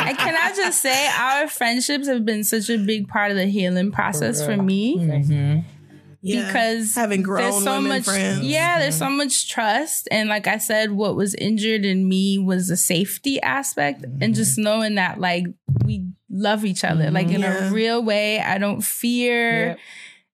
And 0.08 0.18
can 0.18 0.34
I 0.36 0.52
just 0.56 0.80
say, 0.82 1.08
our 1.16 1.46
friendships 1.46 2.08
have 2.08 2.24
been 2.24 2.42
such 2.42 2.68
a 2.70 2.78
big 2.78 3.06
part 3.08 3.30
of 3.30 3.36
the 3.36 3.46
healing 3.46 3.92
process 3.92 4.44
for 4.44 4.56
me 4.56 4.96
Mm-hmm. 4.96 5.60
Yeah. 6.22 6.46
because 6.46 6.94
having 6.94 7.22
grown 7.22 7.50
there's 7.50 7.64
so 7.64 7.76
women 7.76 7.88
much, 7.88 8.04
friends. 8.04 8.40
yeah, 8.42 8.78
there's 8.78 8.94
mm-hmm. 9.00 9.10
so 9.12 9.16
much 9.16 9.48
trust, 9.50 10.08
and 10.10 10.28
like 10.28 10.46
I 10.46 10.58
said, 10.58 10.92
what 10.92 11.16
was 11.16 11.34
injured 11.34 11.84
in 11.84 12.08
me 12.08 12.38
was 12.38 12.68
the 12.68 12.76
safety 12.76 13.40
aspect, 13.40 14.04
and 14.04 14.20
mm-hmm. 14.20 14.32
just 14.34 14.58
knowing 14.58 14.96
that 14.96 15.18
like 15.18 15.46
we 15.84 16.04
love 16.28 16.64
each 16.64 16.84
other, 16.84 17.10
like 17.10 17.28
in 17.28 17.40
Yeah. 17.40 17.68
a 17.68 17.72
real 17.72 18.02
way. 18.02 18.40
I 18.40 18.58
don't 18.58 18.82
fear. 18.82 19.68
Yep. 19.68 19.78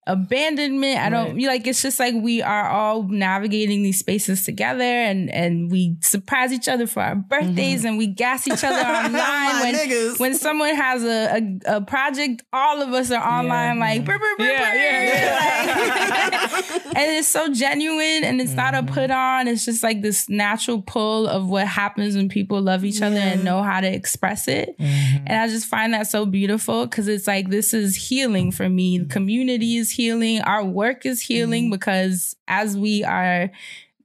Abandonment. 0.07 0.99
I 0.99 1.09
don't 1.09 1.39
like 1.41 1.67
it's 1.67 1.83
just 1.83 1.99
like 1.99 2.15
we 2.15 2.43
are 2.43 2.69
all 2.69 3.03
navigating 3.05 3.83
these 3.83 3.99
spaces 3.99 4.45
together 4.45 4.83
and 4.83 5.31
and 5.31 5.71
we 5.71 5.97
surprise 6.01 6.53
each 6.53 6.69
other 6.69 6.87
for 6.87 7.03
our 7.03 7.17
birthdays 7.17 7.81
mm-hmm. 7.81 7.89
and 7.89 7.99
we 7.99 8.07
gas 8.07 8.47
each 8.47 8.65
other 8.65 8.79
online 8.89 9.61
when 9.61 9.75
niggas. 9.75 10.19
when 10.19 10.35
someone 10.35 10.75
has 10.75 11.05
a, 11.05 11.61
a, 11.67 11.77
a 11.77 11.81
project 11.81 12.43
all 12.53 12.83
of 12.83 12.93
us 12.93 13.11
are 13.11 13.23
online 13.23 13.79
like 13.79 14.05
brr, 14.05 14.19
brr, 14.19 14.37
brr, 14.37 14.45
Yeah, 14.45 14.75
yeah, 14.75 16.49
like- 16.53 16.87
and 16.97 17.11
it's 17.13 17.29
so 17.29 17.53
genuine 17.53 18.25
and 18.25 18.41
it's 18.41 18.53
not 18.53 18.75
a 18.75 18.79
mm-hmm. 18.79 18.95
put 18.95 19.11
on. 19.11 19.49
It's 19.49 19.65
just 19.65 19.83
like 19.83 20.03
this 20.03 20.29
natural 20.29 20.83
pull 20.83 21.27
of 21.27 21.49
what 21.49 21.67
happens 21.67 22.17
when 22.17 22.29
people 22.29 22.61
love 22.61 22.85
each 22.85 23.03
other 23.03 23.19
and 23.19 23.45
know 23.45 23.63
how 23.63 23.81
to 23.81 23.93
express 23.93 24.49
it. 24.49 24.79
Mm-hmm. 24.79 25.25
And 25.27 25.41
I 25.41 25.49
just 25.49 25.67
find 25.67 25.93
that 25.95 26.07
so 26.07 26.27
beautiful 26.27 26.87
because 26.87 27.09
it's 27.09 27.27
like 27.27 27.51
this 27.51 27.75
is 27.75 27.97
healing 27.97 28.53
for 28.53 28.69
me. 28.69 28.99
The 28.99 29.07
community 29.07 29.77
is 29.77 29.91
healing. 29.97 30.41
Our 30.43 30.65
work 30.65 31.05
is 31.07 31.21
healing 31.21 31.71
because 31.71 32.37
as 32.47 32.77
we 32.77 33.03
are 33.05 33.51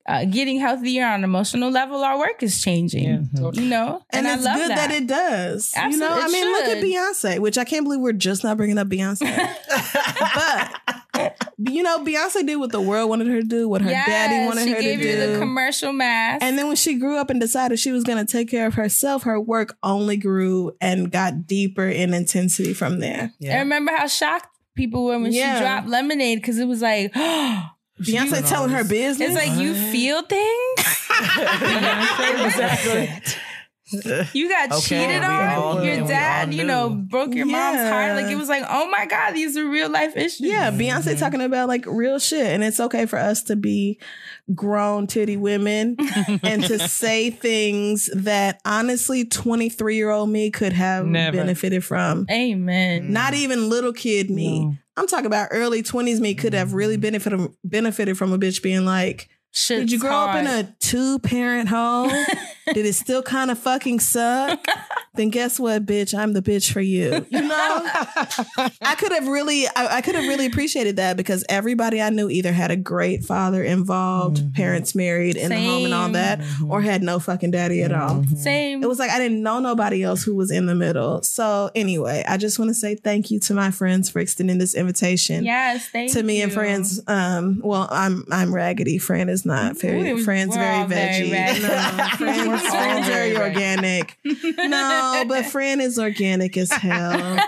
uh, 0.08 0.26
getting 0.26 0.60
healthier 0.60 1.06
on 1.06 1.16
an 1.20 1.24
emotional 1.24 1.70
level, 1.70 2.04
our 2.04 2.18
work 2.18 2.42
is 2.42 2.60
changing. 2.62 3.30
You 3.36 3.52
know, 3.70 4.02
And, 4.10 4.28
I 4.28 4.34
it's 4.34 4.44
love 4.44 4.56
good 4.58 4.72
that. 4.72 4.90
that. 4.90 4.92
it 4.92 5.06
does. 5.08 5.72
you 5.76 5.98
know, 5.98 6.08
Absolutely, 6.10 6.24
I 6.24 6.26
it 6.26 6.32
mean, 6.32 6.52
look 6.52 6.64
at. 6.66 6.84
Beyonce, 6.84 7.40
which 7.40 7.58
I 7.60 7.64
can't 7.66 7.86
believe 7.86 8.00
we're 8.00 8.14
just 8.14 8.44
not 8.44 8.58
bringing 8.58 8.80
up 8.80 8.88
Beyonce. 8.88 9.20
but 10.36 11.38
you 11.60 11.84
know, 11.84 12.00
Beyonce 12.04 12.46
did 12.46 12.56
what 12.56 12.72
the 12.72 12.82
world 12.82 13.10
wanted 13.10 13.28
her 13.28 13.42
to 13.42 13.48
do, 13.48 13.70
what 13.70 13.82
her 13.82 13.90
Yes, 13.90 14.08
daddy 14.08 14.46
wanted 14.48 14.68
her 14.70 14.76
to 14.76 14.82
gave 14.82 15.00
you 15.02 15.12
do. 15.12 15.34
the 15.34 15.40
commercial 15.40 15.94
mask. 15.94 16.44
and 16.44 16.58
then 16.58 16.68
when 16.68 16.76
she 16.76 16.96
grew 16.96 17.18
up 17.18 17.30
and 17.30 17.40
decided 17.40 17.78
she 17.80 17.92
was 17.92 18.04
going 18.04 18.18
to 18.26 18.30
take 18.30 18.50
care 18.50 18.66
of 18.66 18.74
herself, 18.74 19.24
her 19.24 19.40
work 19.40 19.78
only 19.84 20.18
grew 20.18 20.72
and 20.82 21.12
got 21.12 21.46
deeper 21.46 21.88
in 21.88 22.14
intensity 22.14 22.74
from 22.74 23.00
there. 23.00 23.32
I 23.44 23.60
remember 23.60 23.92
how 23.96 24.08
shocked 24.08 24.51
people 24.76 25.06
were 25.06 25.20
when 25.20 25.32
Yeah. 25.32 25.56
she 25.58 25.62
dropped 25.64 25.88
Lemonade 25.88 26.40
because 26.40 26.58
it 26.60 26.66
was 26.66 26.82
like, 26.82 27.14
Beyonce 28.02 28.48
telling 28.50 28.72
her 28.72 28.84
business. 28.84 29.30
it's 29.30 29.36
like 29.36 29.60
you 29.60 29.74
feel 29.92 30.22
things. 30.24 30.80
exactly. 32.46 33.10
You 34.34 34.50
got 34.50 34.72
Okay, 34.72 34.82
cheated 34.82 35.22
we 35.22 35.28
all 35.28 35.78
on. 35.78 35.86
Your 35.86 36.02
we 36.02 36.08
dad, 36.08 36.54
you 36.54 36.64
know, 36.64 36.90
broke 36.90 37.34
your 37.34 37.46
mom's 37.46 37.90
heart. 37.90 38.16
Like 38.16 38.32
it 38.32 38.38
was 38.38 38.50
like, 38.50 38.64
oh 38.70 38.90
my 38.90 39.06
god, 39.06 39.32
these 39.32 39.58
are 39.58 39.68
real 39.68 39.90
life 39.90 40.16
issues. 40.16 40.42
Yeah, 40.42 40.72
Beyonce 40.72 41.02
mm-hmm. 41.02 41.20
talking 41.20 41.42
about 41.42 41.68
like 41.68 41.86
real 41.86 42.20
shit. 42.20 42.46
And 42.46 42.64
it's 42.64 42.80
okay 42.80 43.06
for 43.06 43.20
us 43.20 43.44
to 43.44 43.56
be 43.56 44.00
grown 44.54 45.08
titty 45.08 45.38
women 45.38 45.98
and 46.44 46.64
to 46.64 46.80
say 46.80 47.30
things 47.30 48.10
that 48.16 48.62
honestly 48.66 49.26
23 49.26 49.96
year 49.96 50.10
old 50.10 50.30
me 50.30 50.52
could 50.52 50.74
have 50.74 51.06
Never. 51.06 51.38
benefited 51.38 51.84
from. 51.84 52.26
Amen. 52.32 53.12
Not 53.12 53.34
even 53.34 53.70
little 53.70 53.94
kid 53.94 54.30
me. 54.30 54.78
I'm 54.98 55.08
talking 55.08 55.26
about 55.26 55.50
early 55.52 55.84
20s 55.84 56.20
me 56.20 56.36
could 56.36 56.54
have 56.54 56.74
really 56.74 56.96
mm-hmm. 56.96 57.02
benefited 57.02 57.50
benefited 57.64 58.18
from 58.18 58.34
a 58.34 58.38
bitch 58.38 58.62
being 58.62 58.86
like, 58.86 59.30
Shit's 59.54 59.82
Did 59.82 59.92
you 59.92 60.00
grow 60.00 60.12
up 60.12 60.36
in 60.38 60.48
a 60.48 60.76
two 60.80 61.20
parent 61.20 61.68
home? 61.68 62.12
Did 62.74 62.86
it 62.86 62.94
still 62.94 63.22
kind 63.22 63.52
of 63.52 63.60
fucking 63.60 64.00
suck? 64.00 64.66
then 65.16 65.30
guess 65.30 65.60
what, 65.60 65.86
bitch? 65.86 66.18
I'm 66.18 66.34
the 66.34 66.42
bitch 66.42 66.72
for 66.72 66.82
you. 66.82 67.26
You 67.30 67.42
know? 67.42 67.82
I 68.82 68.96
could 68.98 69.12
have 69.12 69.28
really, 69.28 69.68
I, 69.68 69.98
I 69.98 70.02
could 70.02 70.16
have 70.16 70.28
really 70.28 70.46
appreciated 70.46 70.96
that 70.98 71.18
because 71.18 71.44
everybody 71.50 72.02
I 72.02 72.10
knew 72.10 72.30
either 72.30 72.54
had 72.54 72.72
a 72.72 72.76
great 72.76 73.24
father 73.24 73.64
involved, 73.64 74.38
mm-hmm. 74.38 74.52
parents 74.52 74.96
married 74.96 75.36
in 75.36 75.50
the 75.50 75.58
home 75.58 75.86
and 75.86 75.94
all 75.94 76.06
Same. 76.06 76.14
that, 76.14 76.40
or 76.40 76.80
mm-hmm. 76.80 76.86
had 76.86 77.04
no 77.04 77.20
fucking 77.20 77.52
daddy 77.52 77.84
at 77.84 77.92
all. 77.92 78.22
Mm-hmm. 78.22 78.36
Same. 78.36 78.84
It 78.84 78.88
was 78.88 79.00
like 79.00 79.12
I 79.12 79.20
didn't 79.20 79.44
know 79.44 79.60
nobody 79.60 80.04
else 80.04 80.24
who 80.24 80.36
was 80.36 80.52
in 80.52 80.66
the 80.66 80.76
middle. 80.76 81.22
So 81.24 81.72
anyway, 81.76 82.24
I 82.28 82.38
just 82.38 82.60
want 82.60 82.70
to 82.70 82.76
say 82.76 82.96
thank 82.96 83.32
you 83.32 83.40
to 83.42 83.54
my 83.54 83.72
friends 83.72 84.10
for 84.10 84.20
extending 84.20 84.58
this 84.58 84.76
invitation 84.76 85.44
yes, 85.44 85.88
thank 85.90 86.14
to 86.14 86.24
me 86.24 86.42
and 86.42 86.52
friends. 86.54 87.02
Um, 87.08 87.62
well, 87.64 87.88
I'm 87.92 88.26
I'm 88.32 88.54
raggedy. 88.54 88.98
Fran 88.98 89.30
is 89.30 89.46
not 89.46 89.78
very. 89.78 90.14
We- 90.14 90.22
friends 90.24 90.56
very 90.56 90.76
all 90.76 90.88
very 90.88 91.30
veggie. 91.30 91.32
raggedy. 91.32 91.68
no, 91.68 92.08
friends, 92.18 92.48
all 92.48 92.61
friends 92.70 93.08
very 93.08 93.32
oh, 93.32 93.36
very 93.36 93.38
organic. 93.38 94.18
no, 94.24 95.26
but 95.28 95.46
Fran 95.46 95.82
is 95.82 95.98
organic 96.00 96.58
as 96.58 96.72
hell. 96.72 97.40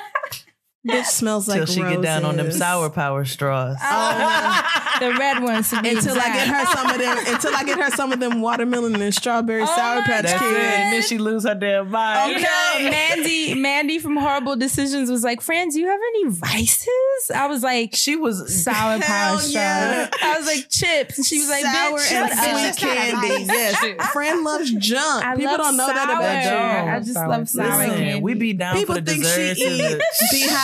Bitch 0.88 1.06
smells 1.06 1.48
like 1.48 1.60
Till 1.60 1.66
she 1.66 1.80
get 1.82 2.02
down 2.02 2.26
on 2.26 2.36
them 2.36 2.52
sour 2.52 2.90
power 2.90 3.24
straws. 3.24 3.78
Oh, 3.82 4.62
the 5.00 5.12
red 5.14 5.42
ones. 5.42 5.70
to 5.70 5.82
be 5.82 5.90
Until 5.90 6.20
I 6.20 6.26
get 6.34 6.48
her 6.48 6.66
some 6.66 6.88
of 6.90 6.98
them. 6.98 7.18
Until 7.34 7.56
I 7.56 7.64
get 7.64 7.80
her 7.80 7.90
some 7.92 8.12
of 8.12 8.20
them 8.20 8.42
watermelon 8.42 9.02
and 9.02 9.14
strawberry 9.16 9.62
Oh 9.62 9.66
sour 9.66 10.02
patch 10.02 10.26
That's 10.26 10.40
kids. 10.42 10.58
And 10.60 10.94
then 10.94 11.02
she 11.02 11.18
lose 11.18 11.46
her 11.46 11.56
damn 11.56 11.90
mind. 11.90 12.32
You 12.34 12.40
know, 12.42 12.90
Mandy, 12.92 13.54
Mandy 13.56 13.98
from 14.00 14.18
Horrible 14.18 14.58
Decisions 14.58 15.10
was 15.10 15.24
like, 15.24 15.40
"Fran, 15.40 15.70
do 15.70 15.80
you 15.80 15.88
have 15.88 16.00
any 16.16 16.26
vices?" 16.30 17.32
I 17.34 17.48
was 17.48 17.64
like, 17.64 17.96
She 17.96 18.16
was 18.18 18.64
"Sour 18.64 19.00
Hell 19.00 19.00
power 19.00 19.38
straws." 19.38 19.54
yeah. 19.54 20.10
I 20.22 20.38
was 20.38 20.46
like, 20.48 20.70
"Chips," 20.70 21.18
and 21.18 21.26
she 21.26 21.40
was 21.40 21.48
like, 21.50 21.64
sour 21.64 21.98
"Bitch, 21.98 22.12
and 22.12 22.30
shut 22.30 22.76
sweet 22.78 22.90
up." 22.90 22.94
candy. 23.22 23.44
Yes, 23.46 24.10
Fran 24.12 24.44
loves 24.44 24.70
junk. 24.72 25.24
I 25.26 25.36
People 25.36 25.52
love 25.54 25.58
don't 25.62 25.78
know 25.78 25.88
that 25.88 26.10
about 26.10 26.86
you. 26.86 26.92
I 26.92 27.00
just 27.00 27.14
Sour. 27.14 27.28
love 27.30 27.48
sour 27.50 27.66
Listen, 27.78 27.96
candy. 27.98 28.22
we 28.22 28.34
be 28.34 28.52
down 28.54 28.76
People 28.76 28.96
for 28.96 29.02
the 29.02 29.12
think 29.12 29.24
she 29.26 29.30
desserts. 29.30 29.62
and 29.62 29.72
eat 29.72 29.82
the, 29.98 30.04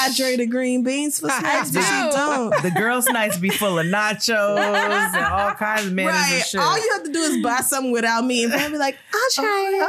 dehydrated 0.10 0.50
green 0.52 0.84
beans 0.84 1.20
for 1.20 1.30
snacks, 1.40 1.72
but 1.72 1.82
she 1.84 1.92
do. 1.92 2.12
don't. 2.12 2.62
the 2.64 2.72
girls' 2.72 3.06
nights 3.08 3.38
be 3.38 3.50
full 3.50 3.78
of 3.80 3.86
nachos 3.86 4.58
and 4.60 5.26
all 5.26 5.52
kinds 5.54 5.86
of 5.88 5.94
mayonnaise 5.94 6.20
Right. 6.22 6.34
and 6.36 6.44
shit. 6.46 6.62
All 6.62 6.78
you 6.78 6.90
have 6.94 7.04
to 7.04 7.12
do 7.12 7.20
is 7.20 7.38
buy 7.44 7.58
something 7.58 7.92
without 7.92 8.24
me, 8.26 8.44
and 8.44 8.54
Fran 8.54 8.72
be 8.72 8.78
like, 8.78 8.98
"I'll 9.14 9.30
try 9.32 9.72
it." 9.74 9.80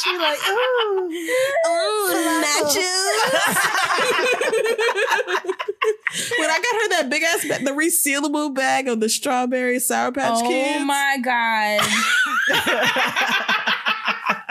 she 0.00 0.16
like, 0.16 0.38
ooh. 0.48 1.10
Ooh, 1.68 2.08
nachos. 2.42 2.80
when 6.38 6.50
I 6.50 6.58
got 6.58 6.74
her 6.74 6.88
that 6.90 7.08
big 7.10 7.22
ass, 7.22 7.46
ba- 7.46 7.64
the 7.64 7.70
resealable 7.72 8.52
bag 8.54 8.88
of 8.88 9.00
the 9.00 9.08
strawberry 9.08 9.78
sour 9.78 10.12
patch 10.12 10.42
oh 10.42 10.48
kids. 10.48 10.78
Oh 10.80 10.84
my 10.84 11.18
god! 11.22 11.80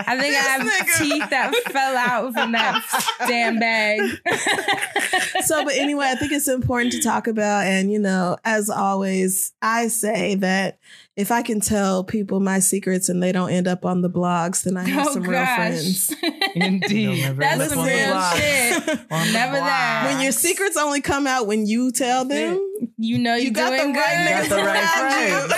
I 0.10 0.20
think 0.20 0.34
I 0.36 0.40
have 0.40 0.62
nigga. 0.62 0.98
teeth 0.98 1.30
that 1.30 1.54
fell 1.72 1.96
out 1.98 2.34
from 2.34 2.52
that 2.54 2.84
damn 3.28 3.60
bag. 3.60 4.00
so, 5.46 5.64
but 5.64 5.76
anyway, 5.76 6.08
I 6.10 6.16
think 6.16 6.32
it's 6.32 6.48
important 6.48 6.94
to 6.94 7.02
talk 7.02 7.28
about. 7.28 7.66
And, 7.68 7.92
you 7.92 8.00
know, 8.00 8.38
as 8.44 8.70
always, 8.70 9.54
I 9.62 9.88
say 9.88 10.36
that 10.36 10.80
if 11.16 11.32
I 11.32 11.42
can 11.42 11.60
tell 11.60 12.04
people 12.04 12.40
my 12.40 12.60
secrets 12.60 13.10
and 13.10 13.22
they 13.22 13.32
don't 13.32 13.50
end 13.52 13.68
up 13.68 13.86
on 13.86 14.02
the 14.02 14.10
blogs, 14.10 14.64
then 14.64 14.78
I 14.78 14.88
have 14.88 15.08
oh 15.10 15.14
some 15.14 15.24
real 15.24 15.46
friends. 15.46 16.14
Indeed. 16.56 17.22
never 17.22 17.40
that's 17.42 17.58
look 17.60 17.70
some 17.70 17.80
on 17.80 17.86
the 17.86 17.92
real 17.92 18.22
shit. 18.32 19.10
Never 19.34 19.52
blog. 19.58 19.64
that. 19.66 20.12
When 20.12 20.24
your 20.24 20.32
secrets 20.32 20.78
only 20.78 21.02
come 21.02 21.28
out 21.28 21.46
when 21.46 21.66
you 21.68 21.92
tell 21.92 22.26
them, 22.26 22.58
You 22.98 23.18
know 23.20 23.36
you 23.36 23.46
you 23.46 23.52
got 23.52 23.72
the 23.72 23.78
doing 23.78 23.94
right 23.94 24.26
good. 24.28 24.28
niggas 24.34 24.50
Got 24.50 24.58
the 24.58 24.64
right 24.66 25.02
around 25.04 25.50
you. 25.50 25.56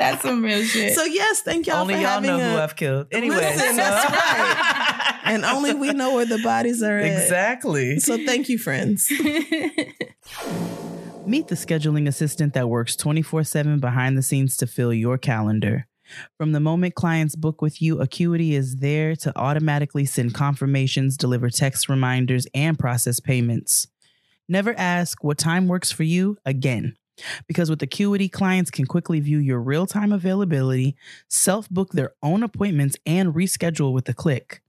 That's 0.00 0.22
some 0.22 0.42
real 0.42 0.62
shit. 0.62 0.94
So 0.94 1.04
yes, 1.04 1.42
thank 1.42 1.66
y'all 1.66 1.82
Only 1.82 1.94
for 1.94 2.00
y'all 2.00 2.08
having 2.10 2.30
know 2.30 2.38
a, 2.38 2.50
who 2.52 2.58
I've 2.58 2.74
killed. 2.76 3.08
Anyway, 3.12 3.36
Listen, 3.36 3.58
so- 3.70 3.76
that's 3.76 4.10
right. 4.10 5.20
and 5.24 5.44
only 5.44 5.74
we 5.74 5.92
know 5.92 6.14
where 6.14 6.24
the 6.26 6.38
bodies 6.38 6.82
are 6.82 6.98
at. 6.98 7.04
exactly. 7.22 7.98
So 8.00 8.16
thank 8.24 8.48
you, 8.48 8.58
friends. 8.58 9.10
Meet 11.26 11.48
the 11.48 11.54
scheduling 11.54 12.08
assistant 12.08 12.54
that 12.54 12.68
works 12.68 12.96
24 12.96 13.44
7 13.44 13.78
behind 13.78 14.16
the 14.16 14.22
scenes 14.22 14.56
to 14.56 14.66
fill 14.66 14.92
your 14.92 15.18
calendar. 15.18 15.86
From 16.38 16.52
the 16.52 16.60
moment 16.60 16.94
clients 16.96 17.36
book 17.36 17.62
with 17.62 17.80
you, 17.80 18.00
Acuity 18.00 18.54
is 18.54 18.76
there 18.76 19.14
to 19.16 19.32
automatically 19.38 20.06
send 20.06 20.34
confirmations, 20.34 21.16
deliver 21.16 21.50
text 21.50 21.88
reminders, 21.88 22.46
and 22.52 22.76
process 22.78 23.20
payments. 23.20 23.86
Never 24.48 24.74
ask 24.76 25.22
what 25.22 25.38
time 25.38 25.68
works 25.68 25.92
for 25.92 26.02
you 26.02 26.36
again. 26.44 26.96
Because 27.46 27.70
with 27.70 27.82
Acuity, 27.82 28.28
clients 28.28 28.70
can 28.70 28.86
quickly 28.86 29.20
view 29.20 29.38
your 29.38 29.60
real 29.60 29.86
time 29.86 30.12
availability, 30.12 30.96
self 31.28 31.68
book 31.68 31.92
their 31.92 32.12
own 32.22 32.42
appointments, 32.42 32.96
and 33.06 33.34
reschedule 33.34 33.92
with 33.92 34.08
a 34.08 34.14
click. 34.14 34.62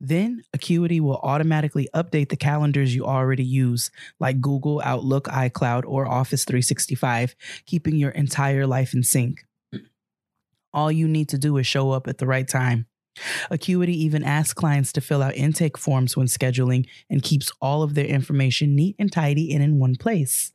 Then 0.00 0.42
Acuity 0.52 1.00
will 1.00 1.18
automatically 1.18 1.88
update 1.94 2.28
the 2.28 2.36
calendars 2.36 2.94
you 2.94 3.04
already 3.04 3.44
use, 3.44 3.90
like 4.20 4.40
Google, 4.40 4.80
Outlook, 4.84 5.24
iCloud, 5.24 5.84
or 5.86 6.06
Office 6.06 6.44
365, 6.44 7.34
keeping 7.66 7.96
your 7.96 8.10
entire 8.10 8.66
life 8.66 8.94
in 8.94 9.02
sync. 9.02 9.44
All 10.72 10.92
you 10.92 11.08
need 11.08 11.28
to 11.30 11.38
do 11.38 11.56
is 11.56 11.66
show 11.66 11.90
up 11.90 12.06
at 12.06 12.18
the 12.18 12.26
right 12.26 12.46
time. 12.46 12.86
Acuity 13.50 14.04
even 14.04 14.22
asks 14.22 14.54
clients 14.54 14.92
to 14.92 15.00
fill 15.00 15.22
out 15.22 15.34
intake 15.34 15.76
forms 15.76 16.16
when 16.16 16.26
scheduling 16.26 16.86
and 17.10 17.22
keeps 17.22 17.50
all 17.60 17.82
of 17.82 17.94
their 17.94 18.04
information 18.04 18.76
neat 18.76 18.94
and 18.98 19.10
tidy 19.10 19.52
and 19.52 19.62
in 19.62 19.78
one 19.78 19.96
place. 19.96 20.52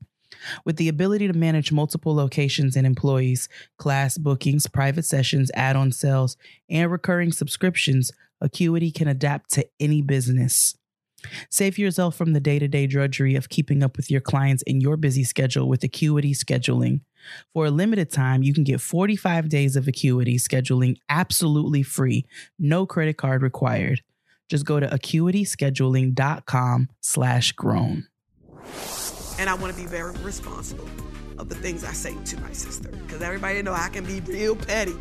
With 0.65 0.77
the 0.77 0.89
ability 0.89 1.27
to 1.27 1.33
manage 1.33 1.71
multiple 1.71 2.15
locations 2.15 2.75
and 2.75 2.87
employees, 2.87 3.47
class 3.77 4.17
bookings, 4.17 4.67
private 4.67 5.05
sessions, 5.05 5.51
add 5.53 5.75
on 5.75 5.91
sales, 5.91 6.37
and 6.69 6.91
recurring 6.91 7.31
subscriptions, 7.31 8.11
Acuity 8.41 8.91
can 8.91 9.07
adapt 9.07 9.51
to 9.51 9.65
any 9.79 10.01
business. 10.01 10.75
Save 11.49 11.77
yourself 11.77 12.15
from 12.15 12.33
the 12.33 12.41
day 12.41 12.59
to 12.59 12.67
day 12.67 12.87
drudgery 12.87 13.35
of 13.35 13.49
keeping 13.49 13.81
up 13.81 13.95
with 13.95 14.11
your 14.11 14.21
clients 14.21 14.63
in 14.63 14.81
your 14.81 14.97
busy 14.97 15.23
schedule 15.23 15.69
with 15.69 15.83
Acuity 15.83 16.33
Scheduling. 16.33 17.01
For 17.53 17.67
a 17.67 17.71
limited 17.71 18.11
time, 18.11 18.43
you 18.43 18.53
can 18.53 18.65
get 18.65 18.81
45 18.81 19.47
days 19.47 19.77
of 19.77 19.87
Acuity 19.87 20.37
Scheduling 20.37 20.97
absolutely 21.07 21.83
free, 21.83 22.25
no 22.59 22.85
credit 22.85 23.17
card 23.17 23.41
required. 23.41 24.01
Just 24.49 24.65
go 24.65 24.79
to 24.79 24.87
acuityscheduling.com 24.87 26.89
slash 27.01 27.51
grown. 27.53 28.07
And 29.39 29.49
I 29.49 29.53
want 29.55 29.75
to 29.75 29.81
be 29.81 29.87
very 29.87 30.13
responsible 30.17 30.87
of 31.37 31.49
the 31.49 31.55
things 31.55 31.83
I 31.83 31.93
say 31.93 32.15
to 32.25 32.39
my 32.41 32.51
sister. 32.53 32.89
Because 32.89 33.21
everybody 33.21 33.61
know 33.61 33.73
I 33.73 33.89
can 33.89 34.05
be 34.05 34.19
real 34.21 34.55
petty. 34.55 34.95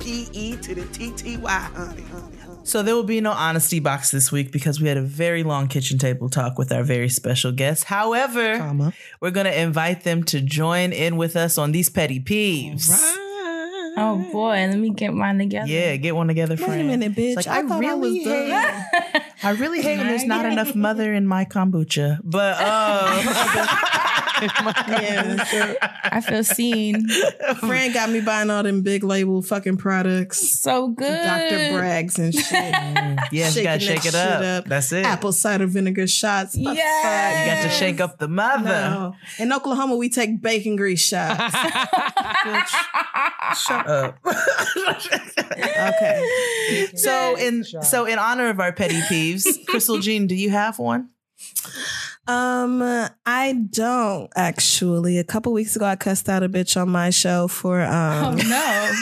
P 0.00 0.28
E 0.32 0.56
to 0.56 0.74
the 0.74 0.84
T 0.86 1.10
T 1.12 1.36
Y, 1.38 1.50
honey, 1.50 2.02
honey, 2.02 2.36
honey. 2.36 2.60
So 2.64 2.82
there 2.82 2.94
will 2.94 3.04
be 3.04 3.20
no 3.20 3.30
honesty 3.30 3.80
box 3.80 4.10
this 4.10 4.30
week 4.30 4.52
because 4.52 4.80
we 4.80 4.88
had 4.88 4.96
a 4.96 5.02
very 5.02 5.42
long 5.42 5.68
kitchen 5.68 5.98
table 5.98 6.28
talk 6.28 6.58
with 6.58 6.70
our 6.70 6.82
very 6.82 7.08
special 7.08 7.50
guests. 7.52 7.84
However, 7.84 8.58
Comma. 8.58 8.92
we're 9.20 9.30
going 9.30 9.46
to 9.46 9.58
invite 9.58 10.02
them 10.04 10.22
to 10.24 10.40
join 10.40 10.92
in 10.92 11.16
with 11.16 11.34
us 11.34 11.56
on 11.56 11.72
these 11.72 11.88
petty 11.88 12.20
peeves. 12.20 13.16
Oh 13.96 14.16
boy, 14.30 14.50
let 14.50 14.78
me 14.78 14.90
get 14.90 15.14
mine 15.14 15.38
together. 15.38 15.68
Yeah, 15.68 15.96
get 15.96 16.14
one 16.14 16.28
together, 16.28 16.56
Wait 16.56 16.80
a 16.80 16.84
minute, 16.84 17.14
bitch. 17.14 17.36
Like, 17.36 17.46
I, 17.46 17.58
I 17.58 17.78
really 17.78 17.88
I 17.88 17.94
was 17.94 18.24
done. 18.24 19.22
I 19.42 19.50
really 19.50 19.82
hate 19.82 19.98
when 19.98 20.06
there's 20.06 20.24
not 20.24 20.44
enough 20.44 20.74
mother 20.74 21.14
in 21.14 21.26
my 21.26 21.44
kombucha. 21.44 22.20
But 22.24 22.60
um, 22.60 23.26
yeah, 24.42 25.74
I 26.04 26.20
feel 26.20 26.42
seen. 26.44 27.08
Friend 27.60 27.94
got 27.94 28.10
me 28.10 28.20
buying 28.20 28.50
all 28.50 28.62
them 28.62 28.82
big 28.82 29.04
label 29.04 29.42
fucking 29.42 29.76
products. 29.76 30.60
So 30.60 30.88
good. 30.88 31.22
Dr. 31.22 31.72
Bragg's 31.72 32.18
and 32.18 32.34
shit. 32.34 32.74
Mm. 32.74 33.18
yeah, 33.30 33.48
you 33.50 33.62
gotta 33.62 33.80
shake 33.80 34.04
it 34.04 34.14
up. 34.14 34.42
up. 34.42 34.64
That's 34.66 34.92
it. 34.92 35.06
Apple 35.06 35.32
cider 35.32 35.66
vinegar 35.66 36.06
shots. 36.06 36.52
The 36.52 36.64
fuck? 36.64 36.74
You 36.74 36.82
got 36.82 37.62
to 37.62 37.70
shake 37.70 38.00
up 38.00 38.18
the 38.18 38.28
mother. 38.28 38.64
No. 38.64 39.16
In 39.38 39.52
Oklahoma, 39.52 39.96
we 39.96 40.08
take 40.08 40.42
bacon 40.42 40.76
grease 40.76 41.00
shots. 41.00 41.54
Shut 43.58 43.85
up. 43.86 44.18
okay. 45.88 46.22
So 46.96 47.36
in 47.36 47.62
so 47.64 48.06
in 48.06 48.18
honor 48.18 48.48
of 48.48 48.58
our 48.58 48.72
petty 48.72 49.00
peeves, 49.02 49.44
Crissle 49.68 50.02
Jean, 50.02 50.26
do 50.26 50.34
you 50.34 50.50
have 50.50 50.78
one? 50.80 51.10
Um, 52.26 52.82
I 53.24 53.52
don't 53.70 54.30
actually. 54.34 55.18
A 55.18 55.24
couple 55.24 55.52
weeks 55.52 55.76
ago, 55.76 55.84
I 55.84 55.94
cussed 55.94 56.28
out 56.28 56.42
a 56.42 56.48
bitch 56.48 56.80
on 56.80 56.88
my 56.88 57.10
show 57.10 57.46
for 57.46 57.82
um. 57.82 58.34
Oh 58.40 58.48
no. 58.48 58.92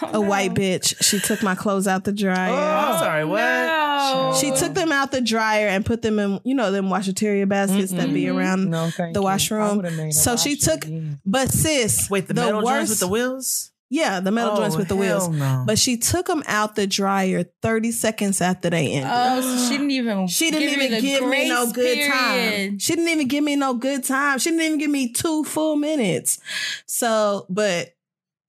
Oh, 0.02 0.10
a 0.12 0.20
white 0.20 0.54
bitch. 0.54 0.94
She 1.02 1.18
took 1.18 1.42
my 1.42 1.54
clothes 1.56 1.88
out 1.88 2.04
the 2.04 2.12
dryer. 2.12 2.52
Oh, 2.52 2.54
I'm 2.56 2.98
sorry, 3.00 3.24
what? 3.24 3.40
No. 3.40 4.36
She 4.40 4.52
took 4.52 4.72
them 4.74 4.92
out 4.92 5.10
the 5.10 5.20
dryer 5.20 5.66
and 5.66 5.84
put 5.84 6.02
them 6.02 6.18
in, 6.20 6.40
you 6.44 6.54
know, 6.54 6.70
them 6.70 6.86
washateria 6.88 7.48
baskets 7.48 7.90
that 7.92 8.12
be 8.12 8.28
around 8.28 8.70
No, 8.70 8.90
the 9.12 9.20
washroom. 9.20 9.78
would've 9.78 9.96
made 9.96 10.10
a 10.10 10.12
So 10.12 10.36
she 10.36 10.54
took, 10.56 10.84
again. 10.84 11.20
but 11.26 11.50
sis, 11.50 12.08
Wait, 12.08 12.28
the, 12.28 12.34
the 12.34 12.40
metal 12.42 12.62
worst, 12.62 12.76
joints 12.76 12.90
with 12.90 13.00
the 13.00 13.08
wheels? 13.08 13.72
yeah, 13.90 14.20
the 14.20 14.30
metal 14.30 14.52
Oh, 14.52 14.56
joints 14.58 14.76
with 14.76 14.86
the 14.86 14.94
oh, 14.94 14.98
wheels. 14.98 15.28
no. 15.30 15.64
But 15.66 15.78
she 15.80 15.96
took 15.96 16.26
them 16.26 16.44
out 16.46 16.76
the 16.76 16.86
dryer 16.86 17.44
30 17.62 17.90
seconds 17.90 18.40
after 18.40 18.70
they 18.70 18.92
ended. 18.92 19.10
Oh, 19.12 19.40
so 19.40 19.64
she 19.68 19.78
didn't 19.78 19.90
even. 19.90 20.26
She 20.28 20.50
didn't 20.52 20.68
give 20.68 20.78
even 20.80 20.90
the 20.92 21.00
give 21.00 21.26
me 21.28 21.48
no 21.48 21.72
grace 21.72 22.06
good 22.06 22.12
time. 22.12 22.78
She 22.78 22.94
didn't 22.94 23.08
even 23.08 23.26
give 23.28 23.42
me 23.42 23.56
no 23.56 23.74
good 23.74 24.04
time. 24.04 24.38
She 24.38 24.50
didn't 24.50 24.64
even 24.64 24.78
give 24.78 24.90
me 24.92 25.12
two 25.12 25.42
full 25.44 25.74
minutes. 25.76 26.38
So, 26.86 27.46
but 27.48 27.94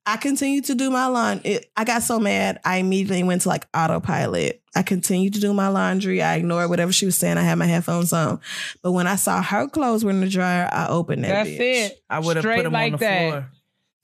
I 0.10 0.18
continued 0.18 0.66
to 0.66 0.76
do 0.76 0.90
my 0.90 1.06
laundry. 1.06 1.60
I 1.78 1.84
got 1.84 2.02
so 2.02 2.20
mad, 2.20 2.60
I 2.66 2.78
immediately 2.78 3.22
went 3.24 3.44
to 3.44 3.50
like 3.50 3.68
autopilot. 3.76 4.60
I 4.76 4.82
continued 4.82 5.36
to 5.36 5.40
do 5.40 5.54
my 5.54 5.68
laundry. 5.68 6.22
I 6.24 6.36
ignored 6.36 6.70
whatever 6.70 6.92
she 6.92 7.06
was 7.06 7.16
saying. 7.16 7.38
I 7.38 7.42
had 7.44 7.56
my 7.60 7.66
headphones 7.66 8.12
on. 8.12 8.40
But 8.82 8.94
when 8.94 9.06
I 9.06 9.18
saw 9.18 9.42
her 9.42 9.68
clothes 9.68 10.04
were 10.04 10.10
in 10.12 10.22
the 10.22 10.30
dryer, 10.30 10.68
I 10.72 10.88
opened 10.88 11.24
that 11.26 11.30
That's 11.30 11.50
bitch. 11.50 11.86
it. 11.92 12.04
I 12.10 12.20
would 12.20 12.38
have 12.38 12.46
put 12.46 12.64
them 12.64 12.74
like 12.74 12.94
on 12.94 13.00
the 13.00 13.06
that. 13.06 13.30
floor. 13.30 13.52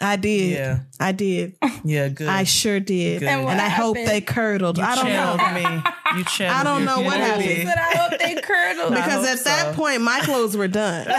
I 0.02 0.18
did. 0.18 0.52
Yeah. 0.52 0.80
I 1.00 1.12
did. 1.14 1.56
Yeah, 1.84 2.10
good. 2.10 2.28
I 2.28 2.44
sure 2.44 2.80
did. 2.80 3.20
Good. 3.20 3.30
And, 3.30 3.48
and 3.48 3.62
I 3.62 3.70
hope 3.70 3.96
they 3.96 4.22
curdled. 4.22 4.78
You 4.78 4.84
I 4.84 4.96
don't 4.96 5.10
know. 5.10 5.38
Me. 5.54 5.84
You 6.18 6.26
I 6.48 6.64
don't 6.64 6.86
know 6.86 7.02
what 7.02 7.18
happened. 7.18 7.66
But 7.66 7.78
I 7.78 7.98
hope 7.98 8.20
they 8.20 8.42
curdled. 8.42 8.94
because 8.94 9.26
at 9.28 9.40
so. 9.40 9.44
that 9.46 9.76
point 9.76 10.02
my 10.02 10.20
clothes 10.22 10.58
were 10.58 10.68
done. 10.68 11.06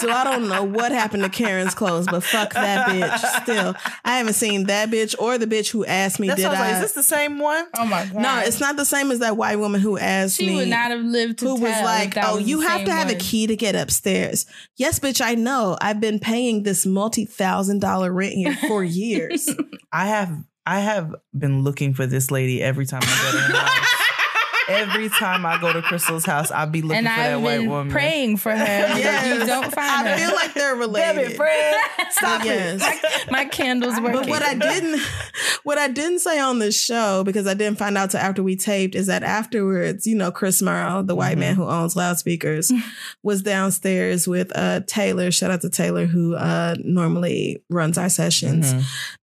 so 0.00 0.10
I 0.10 0.22
don't 0.24 0.48
know 0.48 0.64
what 0.64 0.92
happened 0.92 1.22
to 1.22 1.28
Karen's 1.28 1.74
clothes, 1.74 2.06
but 2.06 2.22
fuck 2.22 2.54
that 2.54 2.88
bitch. 2.88 3.42
Still. 3.42 3.74
I 4.04 4.18
haven't 4.18 4.34
seen 4.34 4.64
that 4.64 4.90
bitch 4.90 5.14
or 5.18 5.38
the 5.38 5.46
bitch 5.46 5.70
who 5.70 5.84
asked 5.84 6.18
me, 6.18 6.28
did 6.28 6.44
I? 6.44 6.52
Like, 6.52 6.74
is 6.74 6.80
this 6.80 6.92
the 6.92 7.02
same 7.02 7.38
one? 7.38 7.66
Oh 7.76 7.86
my 7.86 8.06
god. 8.06 8.22
No, 8.22 8.38
it's 8.40 8.60
not 8.60 8.76
the 8.76 8.84
same 8.84 9.10
as 9.10 9.20
that 9.20 9.36
white 9.36 9.58
woman 9.58 9.80
who 9.80 9.98
asked 9.98 10.36
she 10.36 10.46
me. 10.46 10.52
She 10.52 10.56
would 10.56 10.68
not 10.68 10.90
have 10.90 11.02
lived 11.02 11.38
to 11.40 11.46
Who 11.46 11.54
was 11.54 11.82
like, 11.82 12.14
Oh, 12.16 12.36
was 12.36 12.48
you 12.48 12.60
have 12.60 12.84
to 12.84 12.92
have 12.92 13.10
a 13.10 13.16
key 13.16 13.46
to 13.46 13.56
get 13.56 13.74
upstairs. 13.74 14.46
Yes, 14.76 14.98
bitch, 14.98 15.20
I 15.20 15.34
know. 15.34 15.76
I've 15.80 16.00
been 16.00 16.18
paying 16.18 16.62
this 16.62 16.86
multi 16.86 17.19
$20,000 17.26 18.14
rent 18.14 18.34
here 18.34 18.56
for 18.68 18.84
years. 18.84 19.48
I 19.92 20.06
have 20.06 20.44
I 20.66 20.80
have 20.80 21.14
been 21.36 21.64
looking 21.64 21.94
for 21.94 22.06
this 22.06 22.30
lady 22.30 22.62
every 22.62 22.86
time 22.86 23.00
I 23.02 23.22
go 23.22 23.32
to 23.32 23.38
her 23.38 23.58
house. 23.58 23.99
Every 24.70 25.08
time 25.08 25.44
I 25.44 25.60
go 25.60 25.72
to 25.72 25.82
Crissle's 25.82 26.24
house, 26.24 26.50
I'll 26.50 26.66
be 26.66 26.82
looking 26.82 27.06
and 27.06 27.08
for 27.08 27.14
that 27.20 27.32
I've 27.34 27.42
white 27.42 27.58
been 27.58 27.68
woman. 27.70 27.92
praying 27.92 28.36
for 28.38 28.50
her. 28.52 28.56
Yes. 28.64 29.40
You 29.40 29.46
don't 29.46 29.72
find 29.72 30.08
I 30.08 30.10
her. 30.12 30.16
feel 30.18 30.34
like 30.34 30.54
they're 30.54 30.70
Damn 30.72 30.78
related. 30.78 31.30
it, 31.32 31.36
friend. 31.36 31.76
Stop 32.10 32.44
yes. 32.44 32.80
it. 32.82 33.30
My 33.30 33.44
candle's 33.44 34.00
working. 34.00 34.20
But 34.20 34.28
what 34.28 34.42
I 34.42 34.54
didn't, 34.54 35.00
what 35.64 35.78
I 35.78 35.88
didn't 35.88 36.20
say 36.20 36.38
on 36.38 36.58
the 36.58 36.72
show 36.72 37.22
because 37.24 37.46
I 37.46 37.54
didn't 37.54 37.78
find 37.78 37.96
out 37.96 38.10
till 38.10 38.20
after 38.20 38.42
we 38.42 38.56
taped 38.56 38.94
is 38.94 39.06
that 39.06 39.22
afterwards, 39.22 40.06
you 40.06 40.14
know, 40.14 40.30
Chris 40.30 40.62
Morrow, 40.62 41.02
the 41.02 41.14
white 41.14 41.38
man 41.38 41.54
who 41.54 41.64
owns 41.64 41.96
loudspeakers, 41.96 42.72
was 43.22 43.42
downstairs 43.42 44.26
with 44.28 44.50
uh 44.56 44.80
Taylor. 44.86 45.30
Shout 45.30 45.50
out 45.50 45.60
to 45.62 45.70
Taylor 45.70 46.06
who 46.06 46.34
uh 46.34 46.74
normally 46.84 47.62
runs 47.68 47.98
our 47.98 48.08
sessions, 48.08 48.72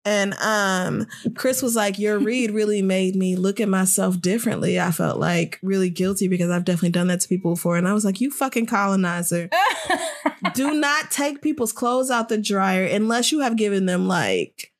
and 0.06 0.34
um 0.40 1.06
Chris 1.34 1.60
was 1.60 1.76
like, 1.76 1.98
"Your 1.98 2.18
read 2.18 2.52
really 2.52 2.80
made 2.80 3.16
me 3.16 3.36
look 3.36 3.60
at 3.60 3.68
myself 3.68 4.20
differently. 4.20 4.80
I 4.80 4.92
felt 4.92 5.18
like 5.18 5.58
really 5.62 5.90
guilty 5.90 6.28
because 6.28 6.50
I've 6.50 6.64
definitely 6.64 6.90
done 6.90 7.08
that 7.08 7.20
to 7.20 7.28
people 7.28 7.54
before." 7.54 7.76
And 7.76 7.86
I 7.86 7.92
was 7.92 8.04
like, 8.04 8.20
"You 8.20 8.30
fucking 8.30 8.66
colonizer." 8.66 9.50
do 10.54 10.72
not 10.74 11.10
take 11.10 11.42
people's 11.42 11.72
clothes 11.72 12.10
out 12.10 12.28
the 12.28 12.38
dryer 12.38 12.84
unless 12.84 13.32
you 13.32 13.40
have 13.40 13.56
given 13.56 13.86
them 13.86 14.06
like 14.06 14.72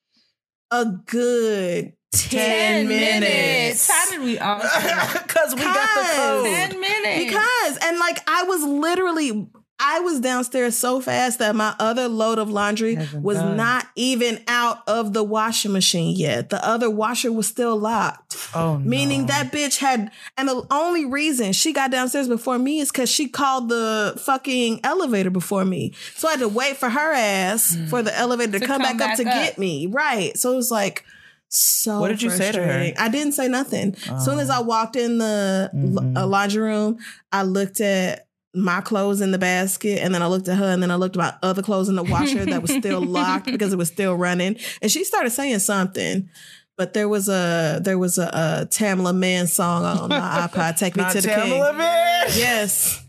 a 0.70 0.86
good 0.86 1.92
10, 2.12 2.86
10 2.86 2.88
minutes. 2.88 3.20
minutes. 3.20 3.90
How 3.90 4.10
did 4.10 4.20
we 4.22 4.38
all 4.38 4.58
Because 5.12 5.54
we 5.54 5.62
got 5.62 6.06
the 6.06 6.16
code. 6.16 6.46
10 6.46 6.80
minutes. 6.80 7.24
Because, 7.24 7.78
and 7.82 7.98
like, 7.98 8.18
I 8.26 8.44
was 8.44 8.62
literally, 8.62 9.48
I 9.78 10.00
was 10.00 10.20
downstairs 10.20 10.74
so 10.76 11.00
fast 11.00 11.38
that 11.38 11.54
my 11.54 11.74
other 11.78 12.08
load 12.08 12.38
of 12.38 12.48
laundry 12.48 12.94
Hasn't 12.94 13.22
was 13.22 13.36
done. 13.36 13.56
not 13.58 13.86
even 13.94 14.40
out 14.48 14.82
of 14.88 15.12
the 15.12 15.22
washing 15.22 15.72
machine 15.72 16.16
yet. 16.16 16.48
The 16.48 16.64
other 16.66 16.88
washer 16.88 17.30
was 17.30 17.46
still 17.46 17.76
locked. 17.78 18.36
Oh, 18.54 18.78
no. 18.78 18.88
Meaning 18.88 19.26
that 19.26 19.52
bitch 19.52 19.76
had, 19.78 20.10
and 20.38 20.48
the 20.48 20.66
only 20.70 21.04
reason 21.04 21.52
she 21.52 21.72
got 21.74 21.90
downstairs 21.90 22.26
before 22.26 22.58
me 22.58 22.80
is 22.80 22.90
because 22.90 23.10
she 23.10 23.28
called 23.28 23.68
the 23.68 24.14
fucking 24.24 24.80
elevator 24.82 25.30
before 25.30 25.64
me. 25.66 25.92
So 26.14 26.28
I 26.28 26.32
had 26.32 26.40
to 26.40 26.48
wait 26.48 26.76
for 26.78 26.88
her 26.88 27.12
ass 27.12 27.76
for 27.90 28.02
the 28.02 28.16
elevator 28.16 28.52
to, 28.52 28.60
To 28.60 28.66
come, 28.66 28.80
come 28.80 28.96
back, 28.96 29.10
up 29.10 29.16
back 29.16 29.16
to 29.18 29.28
up. 29.28 29.34
get 29.34 29.58
me. 29.58 29.86
Right. 29.88 30.36
So 30.38 30.52
it 30.52 30.56
was 30.56 30.70
like 30.70 31.04
so. 31.48 32.00
What 32.00 32.08
did 32.08 32.22
you 32.22 32.30
say 32.30 32.50
to 32.52 32.62
her? 32.62 32.92
I 32.98 33.08
didn't 33.08 33.32
say 33.32 33.46
nothing. 33.48 33.94
As 34.10 34.24
soon 34.24 34.38
as 34.38 34.50
I 34.50 34.60
walked 34.60 34.96
in 34.96 35.18
the 35.18 35.70
uh, 36.16 36.26
laundry 36.26 36.62
room, 36.62 36.98
I 37.30 37.42
looked 37.42 37.80
at 37.80 38.25
my 38.56 38.80
clothes 38.80 39.20
in 39.20 39.30
the 39.32 39.38
basket 39.38 39.98
and 40.02 40.14
then 40.14 40.22
I 40.22 40.26
looked 40.26 40.48
at 40.48 40.56
her 40.56 40.64
and 40.72 40.82
then 40.82 40.90
I 40.90 40.96
looked 40.96 41.16
at 41.16 41.20
my 41.20 41.34
other 41.42 41.62
clothes 41.62 41.88
in 41.88 41.94
the 41.96 42.02
washer 42.02 42.44
that 42.46 42.62
was 42.62 42.72
still 42.72 43.00
locked 43.04 43.46
because 43.46 43.72
it 43.72 43.76
was 43.76 43.88
still 43.88 44.14
running. 44.14 44.56
And 44.80 44.90
she 44.90 45.04
started 45.04 45.30
saying 45.30 45.58
something. 45.60 46.28
But 46.76 46.92
there 46.92 47.08
was 47.08 47.28
a 47.28 47.80
there 47.82 47.98
was 47.98 48.18
a, 48.18 48.26
a 48.26 48.66
Tamela 48.66 49.14
Mann 49.16 49.46
song 49.46 49.84
on 49.84 50.08
my 50.10 50.18
iPod. 50.52 50.76
Take 50.78 50.96
me 50.96 51.04
to 51.10 51.20
the 51.22 51.28
Tamela 51.28 51.68
king. 51.70 51.78
Man. 51.78 52.26
Yes. 52.34 53.02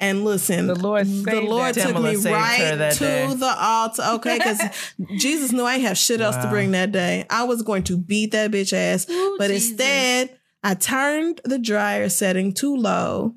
And 0.00 0.24
listen, 0.24 0.68
The 0.68 0.76
Lord 0.76 1.06
the 1.08 1.40
Lord 1.40 1.74
took 1.74 1.82
Tamela 1.96 2.02
me 2.04 2.14
saved 2.14 2.26
her 2.26 2.32
right 2.32 2.74
that 2.76 2.92
to 2.94 2.98
day. 3.00 3.34
the 3.34 3.56
altar. 3.58 4.02
Okay, 4.14 4.38
because 4.38 4.60
Jesus 5.18 5.50
knew 5.50 5.64
I 5.64 5.74
ain't 5.74 5.82
have 5.82 5.98
shit 5.98 6.20
else 6.20 6.36
to 6.36 6.48
bring 6.48 6.70
that 6.70 6.92
day. 6.92 7.26
I 7.28 7.42
was 7.44 7.62
going 7.62 7.82
to 7.84 7.96
beat 7.96 8.30
that 8.30 8.52
bitch 8.52 8.72
ass. 8.72 9.10
Ooh, 9.10 9.36
but 9.38 9.48
Jesus. 9.48 9.70
instead, 9.70 10.38
I 10.62 10.74
turned 10.74 11.40
the 11.44 11.58
dryer 11.58 12.08
setting 12.08 12.52
too 12.52 12.76
low 12.76 13.34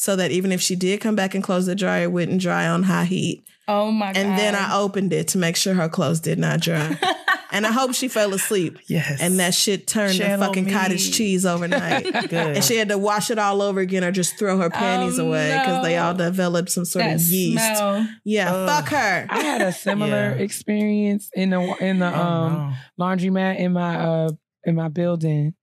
so 0.00 0.14
that 0.14 0.30
even 0.30 0.52
if 0.52 0.60
she 0.60 0.76
did 0.76 1.00
come 1.00 1.16
back 1.16 1.34
and 1.34 1.42
close 1.42 1.66
the 1.66 1.74
dryer, 1.74 2.04
it 2.04 2.12
wouldn't 2.12 2.40
dry 2.40 2.68
on 2.68 2.84
high 2.84 3.04
heat. 3.04 3.42
Oh 3.66 3.90
my 3.90 4.12
god. 4.12 4.16
And 4.16 4.38
then 4.38 4.54
I 4.54 4.78
opened 4.78 5.12
it 5.12 5.26
to 5.28 5.38
make 5.38 5.56
sure 5.56 5.74
her 5.74 5.88
clothes 5.88 6.20
did 6.20 6.38
not 6.38 6.60
dry. 6.60 6.96
and 7.52 7.66
I 7.66 7.72
hope 7.72 7.94
she 7.94 8.06
fell 8.06 8.32
asleep. 8.32 8.78
Yes. 8.86 9.20
And 9.20 9.40
that 9.40 9.54
shit 9.54 9.88
turned 9.88 10.12
to 10.12 10.18
Channel 10.18 10.46
fucking 10.46 10.66
me. 10.66 10.72
cottage 10.72 11.10
cheese 11.12 11.44
overnight. 11.44 12.04
Good. 12.30 12.32
And 12.56 12.64
she 12.64 12.76
had 12.76 12.88
to 12.90 12.96
wash 12.96 13.28
it 13.30 13.38
all 13.40 13.60
over 13.60 13.80
again 13.80 14.04
or 14.04 14.12
just 14.12 14.38
throw 14.38 14.56
her 14.58 14.70
panties 14.70 15.18
Oh, 15.18 15.26
away 15.26 15.48
because 15.50 15.82
they 15.84 15.96
all 15.98 16.14
developed 16.14 16.70
some 16.70 16.84
sort 16.84 17.04
that 17.06 17.16
of 17.16 17.20
yeast. 17.22 17.58
smell. 17.58 18.08
Yeah, 18.24 18.54
Ugh. 18.54 18.68
fuck 18.68 18.88
her. 18.90 19.26
I 19.28 19.40
had 19.42 19.62
a 19.62 19.72
similar 19.72 20.34
Yeah. 20.36 20.42
experience 20.44 21.28
in 21.34 21.50
the 21.50 21.60
in 21.80 21.98
the 21.98 22.06
Oh, 22.16 22.22
um 22.22 22.52
no. 22.98 23.04
laundromat 23.04 23.58
in 23.58 23.72
my 23.72 23.96
uh 23.98 24.30
in 24.64 24.76
my 24.76 24.88
building. 24.88 25.54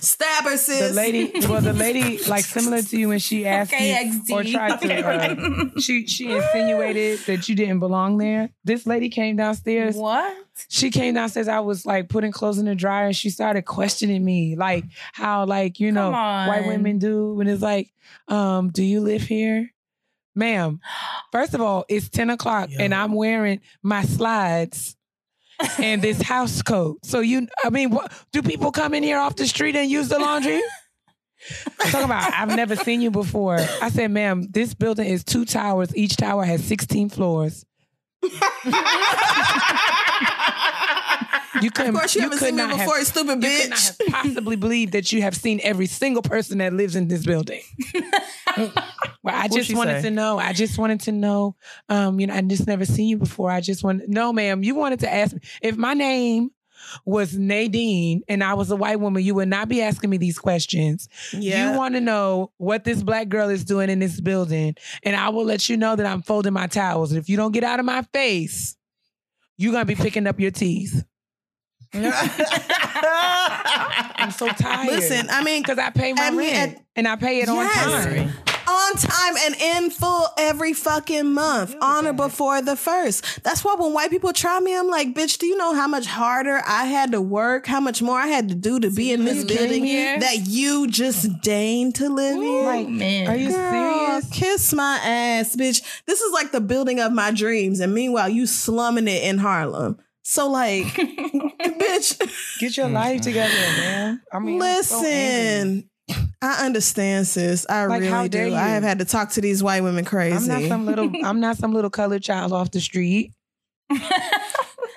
Stab 0.00 0.44
her, 0.44 0.56
sis. 0.56 0.88
The 0.90 0.94
lady, 0.94 1.30
well, 1.48 1.60
the 1.60 1.72
lady, 1.72 2.18
like 2.24 2.44
similar 2.44 2.82
to 2.82 2.96
you 2.98 3.08
when 3.08 3.18
she 3.18 3.46
asked 3.46 3.72
Okay, 3.72 4.10
you 4.26 4.34
or 4.36 4.42
XD. 4.42 4.52
tried 4.52 4.80
to, 4.80 5.06
uh, 5.76 5.80
she 5.80 6.06
she 6.06 6.30
insinuated 6.32 7.20
that 7.26 7.48
you 7.48 7.54
didn't 7.54 7.78
belong 7.80 8.18
there. 8.18 8.50
This 8.64 8.86
lady 8.86 9.08
came 9.08 9.36
downstairs. 9.36 9.96
What? 9.96 10.36
She 10.68 10.90
came 10.90 11.14
downstairs. 11.14 11.48
I 11.48 11.60
was 11.60 11.84
like 11.86 12.08
putting 12.08 12.32
clothes 12.32 12.58
in 12.58 12.64
the 12.66 12.74
dryer, 12.74 13.06
and 13.06 13.16
she 13.16 13.30
started 13.30 13.62
questioning 13.62 14.24
me, 14.24 14.56
like 14.56 14.84
how, 15.12 15.46
like 15.46 15.80
you 15.80 15.92
know, 15.92 16.10
white 16.10 16.64
women 16.66 16.98
do 16.98 17.34
when 17.34 17.46
it's 17.48 17.62
like, 17.62 17.92
um, 18.28 18.70
"Do 18.70 18.82
you 18.82 19.00
live 19.00 19.22
here?" 19.22 19.70
Ma'am, 20.36 20.80
first 21.30 21.54
of 21.54 21.60
all, 21.60 21.84
it's 21.88 22.08
10 22.08 22.28
o'clock 22.30 22.68
Yo. 22.68 22.78
and 22.80 22.92
I'm 22.92 23.12
wearing 23.12 23.60
my 23.84 24.02
slides 24.02 24.96
and 25.78 26.02
this 26.02 26.20
house 26.20 26.62
coat. 26.62 26.98
So 27.04 27.20
you, 27.20 27.48
I 27.64 27.70
mean, 27.70 27.90
what, 27.90 28.12
do 28.32 28.42
people 28.42 28.72
come 28.72 28.94
in 28.94 29.02
here 29.02 29.18
off 29.18 29.36
the 29.36 29.46
street 29.46 29.76
and 29.76 29.90
use 29.90 30.08
the 30.08 30.18
laundry? 30.18 30.62
Talk 31.90 32.04
about, 32.04 32.32
I've 32.32 32.56
never 32.56 32.74
seen 32.76 33.00
you 33.00 33.10
before. 33.10 33.58
I 33.58 33.90
said, 33.90 34.10
ma'am, 34.10 34.48
this 34.50 34.74
building 34.74 35.06
is 35.06 35.24
two 35.24 35.44
towers. 35.44 35.94
Each 35.94 36.16
tower 36.16 36.44
has 36.44 36.64
16 36.64 37.10
floors. 37.10 37.64
You 41.62 41.70
couldn't. 41.70 41.94
Of 41.94 42.00
course, 42.00 42.14
you, 42.14 42.22
haven't 42.22 42.38
could 42.38 42.48
seen 42.48 42.56
me 42.56 42.66
before, 42.66 42.78
have, 42.78 42.98
you 42.98 43.04
stupid 43.04 43.42
You 43.42 43.60
could 43.60 43.70
not 43.70 43.78
bitch. 43.78 43.98
have 43.98 44.22
possibly 44.22 44.56
believed 44.56 44.92
that 44.92 45.12
you 45.12 45.22
have 45.22 45.36
seen 45.36 45.60
every 45.62 45.86
single 45.86 46.22
person 46.22 46.58
that 46.58 46.72
lives 46.72 46.96
in 46.96 47.08
this 47.08 47.24
building. 47.24 47.62
well, 48.56 48.72
I 49.24 49.48
just 49.48 49.74
wanted 49.74 50.02
say? 50.02 50.08
to 50.08 50.14
know. 50.14 50.38
I 50.38 50.52
just 50.52 50.78
wanted 50.78 51.00
to 51.02 51.12
know. 51.12 51.56
Um, 51.88 52.20
you 52.20 52.26
know, 52.26 52.34
I 52.34 52.40
just 52.42 52.66
never 52.66 52.84
seen 52.84 53.08
you 53.08 53.18
before. 53.18 53.50
I 53.50 53.60
just 53.60 53.84
want. 53.84 54.08
No, 54.08 54.32
ma'am. 54.32 54.64
You 54.64 54.74
wanted 54.74 55.00
to 55.00 55.12
ask 55.12 55.34
me 55.34 55.40
if 55.62 55.76
my 55.76 55.94
name 55.94 56.50
was 57.04 57.36
Nadine 57.36 58.22
and 58.28 58.42
I 58.42 58.54
was 58.54 58.70
a 58.70 58.76
white 58.76 59.00
woman. 59.00 59.22
You 59.22 59.34
would 59.36 59.48
not 59.48 59.68
be 59.68 59.82
asking 59.82 60.10
me 60.10 60.16
these 60.16 60.38
questions. 60.38 61.08
Yeah. 61.32 61.72
You 61.72 61.78
want 61.78 61.94
to 61.94 62.00
know 62.00 62.52
what 62.56 62.84
this 62.84 63.02
black 63.02 63.28
girl 63.28 63.48
is 63.48 63.64
doing 63.64 63.90
in 63.90 63.98
this 63.98 64.20
building, 64.20 64.76
and 65.02 65.16
I 65.16 65.28
will 65.30 65.44
let 65.44 65.68
you 65.68 65.76
know 65.76 65.96
that 65.96 66.06
I'm 66.06 66.22
folding 66.22 66.52
my 66.52 66.66
towels. 66.66 67.12
And 67.12 67.18
if 67.18 67.28
you 67.28 67.36
don't 67.36 67.52
get 67.52 67.64
out 67.64 67.80
of 67.80 67.86
my 67.86 68.02
face, 68.12 68.76
you're 69.56 69.72
gonna 69.72 69.84
be 69.84 69.94
picking 69.94 70.26
up 70.26 70.40
your 70.40 70.50
teeth. 70.50 71.04
I'm 74.16 74.30
so 74.30 74.48
tired. 74.48 74.86
Listen, 74.88 75.28
I 75.30 75.42
mean, 75.44 75.62
because 75.62 75.78
I 75.78 75.90
pay 75.90 76.12
my 76.12 76.26
I 76.26 76.30
mean, 76.30 76.38
rent 76.52 76.76
at- 76.76 76.84
and 76.96 77.08
I 77.08 77.16
pay 77.16 77.40
it 77.40 77.48
on 77.48 77.66
time. 77.68 78.32
on 78.66 78.94
time 78.94 79.34
and 79.44 79.54
in 79.84 79.90
full 79.90 80.26
every 80.38 80.72
fucking 80.72 81.32
month, 81.32 81.74
on 81.80 82.06
or 82.06 82.12
before 82.12 82.62
the 82.62 82.76
first. 82.76 83.42
That's 83.44 83.64
why 83.64 83.74
when 83.78 83.92
white 83.92 84.10
people 84.10 84.32
try 84.32 84.58
me, 84.60 84.76
I'm 84.76 84.88
like, 84.88 85.14
bitch, 85.14 85.38
do 85.38 85.46
you 85.46 85.56
know 85.56 85.74
how 85.74 85.86
much 85.86 86.06
harder 86.06 86.60
I 86.66 86.84
had 86.86 87.12
to 87.12 87.20
work, 87.20 87.66
how 87.66 87.80
much 87.80 88.00
more 88.02 88.18
I 88.18 88.26
had 88.28 88.48
to 88.48 88.54
do 88.54 88.80
to 88.80 88.90
be 88.90 89.12
in 89.12 89.24
this 89.24 89.44
building 89.44 89.84
here? 89.84 90.18
that 90.18 90.46
you 90.46 90.86
just 90.86 91.40
deigned 91.42 91.96
to 91.96 92.08
live 92.08 92.36
in? 92.36 92.64
Like, 92.64 92.88
man. 92.88 93.28
are 93.28 93.36
you 93.36 93.50
Girl, 93.50 94.20
serious? 94.20 94.30
Kiss 94.30 94.72
my 94.72 94.98
ass, 95.04 95.54
bitch. 95.56 95.82
This 96.06 96.20
is 96.20 96.32
like 96.32 96.50
the 96.52 96.60
building 96.60 97.00
of 97.00 97.12
my 97.12 97.30
dreams, 97.30 97.80
and 97.80 97.92
meanwhile, 97.94 98.28
you 98.28 98.46
slumming 98.46 99.08
it 99.08 99.22
in 99.24 99.38
Harlem. 99.38 99.98
So, 100.24 100.50
like, 100.50 100.84
bitch, 100.86 102.18
Get 102.58 102.76
your 102.76 102.86
mm-hmm. 102.86 102.94
life 102.94 103.20
together, 103.20 103.52
man. 103.52 104.22
I 104.32 104.38
mean, 104.38 104.60
I'm 104.60 104.82
so 104.82 105.00
listen. 105.00 105.90
I 106.40 106.64
understand, 106.66 107.26
sis. 107.26 107.66
I 107.68 107.86
Like, 107.86 108.02
how 108.04 108.18
really 108.18 108.28
dare 108.30 108.44
do. 108.46 108.50
you? 108.52 108.56
I 108.56 108.68
have 108.68 108.82
had 108.82 108.98
to 109.00 109.04
talk 109.04 109.30
to 109.32 109.40
these 109.40 109.62
white 109.62 109.82
women 109.82 110.04
crazy. 110.04 110.36
I'm 110.36 110.46
not 110.46 110.68
some 110.68 110.86
little. 110.86 111.12
I'm 111.24 111.40
not 111.40 111.58
some 111.58 111.72
little 111.72 111.90
colored 111.90 112.22
child 112.22 112.52
off 112.52 112.70
the 112.70 112.80
street. 112.80 113.32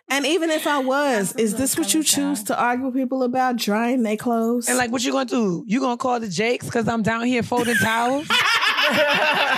And 0.10 0.26
even 0.26 0.50
if 0.50 0.66
I 0.66 0.80
was, 0.80 1.36
is 1.36 1.56
this 1.56 1.78
what 1.78 1.94
you 1.94 2.02
choose 2.02 2.44
to 2.44 2.58
argue 2.58 2.86
with 2.86 2.96
people 2.96 3.24
about 3.24 3.58
drying 3.58 4.04
their 4.04 4.16
clothes? 4.16 4.70
And 4.70 4.78
like, 4.78 4.90
what 4.90 5.04
you 5.04 5.12
gonna 5.12 5.26
do? 5.26 5.66
You 5.68 5.82
gonna 5.82 5.98
call 5.98 6.20
the 6.22 6.30
Jakes 6.30 6.66
because 6.66 6.88
I'm 6.88 7.04
down 7.04 7.26
here 7.26 7.44
folding 7.44 7.76
towels? 7.76 8.28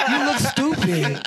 you 0.10 0.26
look 0.26 0.38
stupid. 0.38 1.24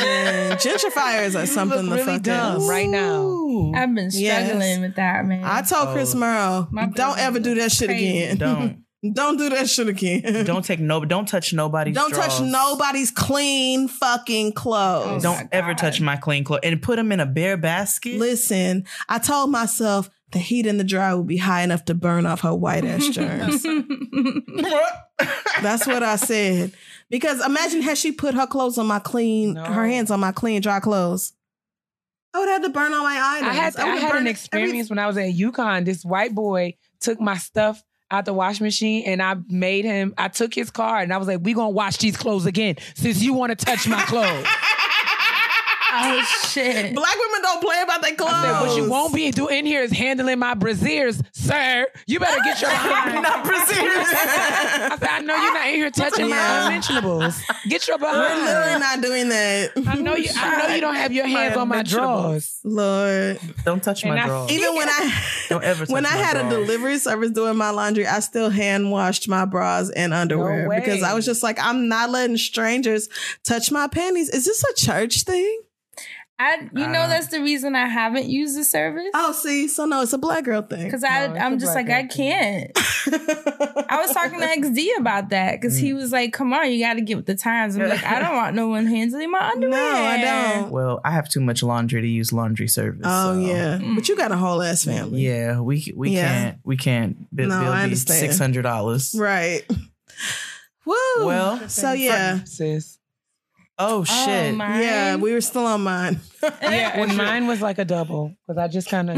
Man, 0.00 0.56
gentrifiers 0.56 1.40
are 1.40 1.46
something 1.46 1.82
look 1.82 1.98
to 2.00 2.04
really 2.04 2.04
fuck 2.18 2.22
dumb 2.22 2.58
with. 2.58 2.68
right 2.68 2.88
now. 2.88 3.72
I've 3.74 3.94
been 3.94 4.10
Yes. 4.12 4.46
struggling 4.46 4.80
with 4.82 4.96
that, 4.96 5.24
man. 5.26 5.42
I 5.44 5.62
told 5.62 5.90
Chris 5.90 6.14
oh. 6.14 6.18
Merle, 6.18 6.68
don't 6.94 7.18
ever 7.18 7.38
do 7.40 7.54
that 7.56 7.72
shit 7.72 7.88
crazy. 7.88 8.22
again. 8.22 8.36
Don't. 8.38 8.84
Don't 9.14 9.38
do 9.38 9.48
that 9.48 9.66
shit 9.70 9.88
again. 9.88 10.44
Don't 10.44 10.62
take 10.62 10.78
no. 10.78 11.02
Don't 11.06 11.26
touch 11.26 11.54
nobody's. 11.54 11.94
Don't 11.94 12.12
touch 12.12 12.38
nobody's 12.42 13.10
clean 13.10 13.88
fucking 13.88 14.52
clothes. 14.52 15.22
Don't 15.22 15.44
oh 15.44 15.48
ever 15.52 15.72
touch 15.72 16.02
my 16.02 16.16
clean 16.16 16.44
clothes 16.44 16.60
and 16.64 16.82
put 16.82 16.96
them 16.96 17.10
in 17.10 17.18
a 17.18 17.24
bare 17.24 17.56
basket. 17.56 18.18
Listen, 18.18 18.84
I 19.08 19.18
told 19.18 19.50
myself 19.50 20.10
the 20.32 20.38
heat 20.38 20.66
in 20.66 20.78
the 20.78 20.84
dryer 20.84 21.16
would 21.16 21.26
be 21.26 21.36
high 21.38 21.62
enough 21.62 21.84
to 21.86 21.94
burn 21.94 22.24
off 22.26 22.40
her 22.42 22.54
white 22.54 22.84
ass 22.84 23.08
germs. 23.10 23.62
That's 25.62 25.86
what 25.86 26.02
I 26.02 26.16
said. 26.16 26.72
Because 27.10 27.44
imagine 27.44 27.82
had 27.82 27.98
she 27.98 28.12
put 28.12 28.34
her 28.34 28.46
clothes 28.46 28.78
on 28.78 28.86
my 28.86 28.98
clean, 29.00 29.54
No. 29.54 29.64
her 29.64 29.86
hands 29.86 30.10
on 30.10 30.20
my 30.20 30.32
clean, 30.32 30.60
dry 30.62 30.80
clothes. 30.80 31.32
I 32.32 32.38
would 32.38 32.48
have 32.48 32.62
to 32.62 32.68
burn 32.70 32.92
all 32.92 33.02
my 33.02 33.18
items. 33.38 33.50
I 33.50 33.54
had 33.54 33.76
I, 33.76 33.84
would've 33.86 34.00
had 34.02 34.08
burned 34.12 34.20
an 34.20 34.26
every- 34.28 34.30
experience 34.30 34.88
when 34.88 34.98
I 35.00 35.06
was 35.08 35.16
at 35.16 35.34
UConn. 35.34 35.84
This 35.84 36.04
white 36.04 36.34
boy 36.34 36.76
took 37.00 37.20
my 37.20 37.36
stuff 37.36 37.82
out 38.12 38.24
the 38.24 38.32
washing 38.32 38.64
machine 38.64 39.04
and 39.06 39.20
I 39.22 39.36
made 39.48 39.84
him. 39.84 40.14
I 40.16 40.28
took 40.28 40.54
his 40.54 40.70
car 40.70 40.98
and 41.00 41.12
I 41.12 41.16
was 41.16 41.26
like, 41.28 41.40
"We 41.42 41.54
gonna 41.54 41.70
wash 41.70 41.96
these 41.98 42.16
clothes 42.16 42.46
again 42.46 42.76
since 42.94 43.20
you 43.22 43.34
want 43.34 43.56
to 43.56 43.64
touch 43.64 43.86
my 43.88 44.02
clothes." 44.02 44.46
oh 45.92 46.22
shit. 46.48 46.94
Black 46.94 47.14
women 47.16 47.42
don't 47.42 47.62
play 47.62 47.80
about 47.82 48.02
their 48.02 48.14
clothes. 48.14 48.30
I 48.32 48.42
said, 48.60 48.60
"What 48.68 48.76
you 48.76 48.90
won't 48.90 49.14
be 49.14 49.30
doing 49.30 49.58
in 49.60 49.66
here 49.66 49.82
is 49.82 49.90
handling 49.92 50.38
my 50.38 50.54
brassieres, 50.54 51.22
sir. 51.32 51.86
You 52.06 52.18
better 52.20 52.40
get 52.44 52.60
your 52.60 52.70
behind." 52.70 53.22
Not 53.22 53.46
I 53.46 54.96
said, 54.98 55.08
"I 55.08 55.20
know 55.20 55.34
you're 55.36 55.54
not 55.54 55.66
in 55.68 55.74
here 55.74 55.90
touching 55.90 56.28
Yeah. 56.28 56.36
my 56.36 56.66
unmentionables. 56.66 57.40
Get 57.68 57.86
your 57.88 57.98
We're 57.98 58.12
literally 58.12 58.78
not 58.80 59.00
doing 59.02 59.28
that. 59.30 59.70
I 59.86 59.94
know 59.96 60.14
you. 60.16 60.30
I 60.34 60.66
know 60.66 60.74
you 60.74 60.80
don't 60.80 60.94
have 60.96 61.12
your 61.12 61.26
hands 61.26 61.56
on 61.56 61.68
my 61.68 61.76
unmentionables. 61.76 62.20
drawers. 62.22 62.60
Lord. 62.64 63.40
Don't 63.64 63.82
touch 63.82 64.02
And 64.04 64.14
my 64.14 64.22
I- 64.22 64.26
drawers. 64.26 64.50
Even 64.52 64.74
when 64.74 64.88
I 64.88 65.22
Don't 65.48 65.64
ever. 65.64 65.80
Touch 65.86 65.92
when 65.92 66.06
I 66.06 66.10
my 66.10 66.16
had 66.16 66.36
a 66.36 66.48
delivery 66.50 66.98
service 66.98 67.30
doing 67.30 67.56
my 67.56 67.70
laundry, 67.70 68.06
I 68.06 68.20
still 68.20 68.50
hand 68.50 68.90
washed 68.90 69.28
my 69.28 69.44
bras 69.44 69.90
and 69.90 70.12
underwear 70.14 70.68
way. 70.68 70.80
because 70.80 71.02
I 71.02 71.14
was 71.14 71.24
just 71.24 71.42
like, 71.42 71.58
I'm 71.60 71.88
not 71.88 72.10
letting 72.10 72.36
strangers 72.36 73.08
touch 73.44 73.70
my 73.70 73.86
panties. 73.88 74.28
Is 74.30 74.44
this 74.44 74.62
a 74.64 74.74
church 74.74 75.22
thing? 75.22 75.60
I, 76.42 76.70
you 76.74 76.86
know, 76.86 77.06
that's 77.06 77.26
the 77.26 77.40
reason 77.42 77.76
I 77.76 77.86
haven't 77.86 78.24
used 78.26 78.56
the 78.56 78.64
service. 78.64 79.10
Oh, 79.12 79.32
see, 79.32 79.68
so 79.68 79.84
no, 79.84 80.00
it's 80.00 80.14
a 80.14 80.18
black 80.18 80.44
girl 80.44 80.62
thing. 80.62 80.84
Because 80.84 81.04
I 81.04 81.26
no, 81.26 81.34
I'm 81.34 81.58
just 81.58 81.74
like, 81.74 81.90
I 81.90 82.04
can't. 82.04 82.70
I 82.76 84.00
was 84.00 84.10
talking 84.12 84.40
to 84.40 84.46
XD 84.46 84.96
about 84.98 85.28
that 85.30 85.60
because 85.60 85.76
Mm. 85.76 85.80
he 85.82 85.92
was 85.92 86.12
like, 86.12 86.32
come 86.32 86.54
on, 86.54 86.72
you 86.72 86.82
got 86.82 86.94
to 86.94 87.02
get 87.02 87.16
with 87.18 87.26
the 87.26 87.34
times. 87.34 87.76
I'm 87.76 87.86
like, 87.88 88.02
I 88.04 88.20
don't 88.20 88.34
want 88.34 88.56
no 88.56 88.68
one 88.68 88.86
handling 88.86 89.30
my 89.30 89.50
underwear. 89.50 89.70
no, 89.76 90.02
I 90.02 90.20
don't. 90.60 90.70
Well, 90.70 91.00
I 91.04 91.10
have 91.10 91.28
too 91.28 91.40
much 91.40 91.62
laundry 91.62 92.00
to 92.00 92.08
use 92.08 92.32
laundry 92.32 92.68
service. 92.68 93.02
Oh 93.04 93.34
so- 93.34 93.40
yeah, 93.46 93.78
but 93.94 94.08
you 94.08 94.16
got 94.16 94.32
a 94.32 94.36
whole 94.36 94.62
ass 94.62 94.84
family, 94.84 95.20
Yeah, 95.26 95.60
we 95.60 95.92
we 95.94 96.12
Yeah. 96.12 96.26
can't 96.32 96.58
we 96.64 96.76
can't 96.78 97.36
bi- 97.36 97.44
No, 97.44 97.56
I 97.56 97.60
bill 97.60 97.72
these 97.72 97.82
understand. 97.82 98.20
six 98.20 98.38
hundred 98.38 98.62
dollars. 98.62 99.14
right? 99.14 99.62
Woo. 100.86 100.94
Well, 101.26 101.68
so 101.68 101.92
yeah, 101.92 102.44
sis. 102.44 102.98
Oh 103.80 104.00
Oh, 104.00 104.04
shit! 104.04 104.54
mine. 104.54 104.82
yeah, 104.82 105.16
we 105.16 105.32
were 105.32 105.40
still 105.40 105.66
on 105.66 105.82
mine. 105.82 106.20
Yeah, 106.42 106.98
and 106.98 107.16
mine 107.18 107.46
was 107.46 107.60
like 107.60 107.78
a 107.78 107.84
double 107.84 108.34
because 108.46 108.56
I 108.58 108.66
just 108.68 108.88
kind 108.88 109.10
of. 109.10 109.16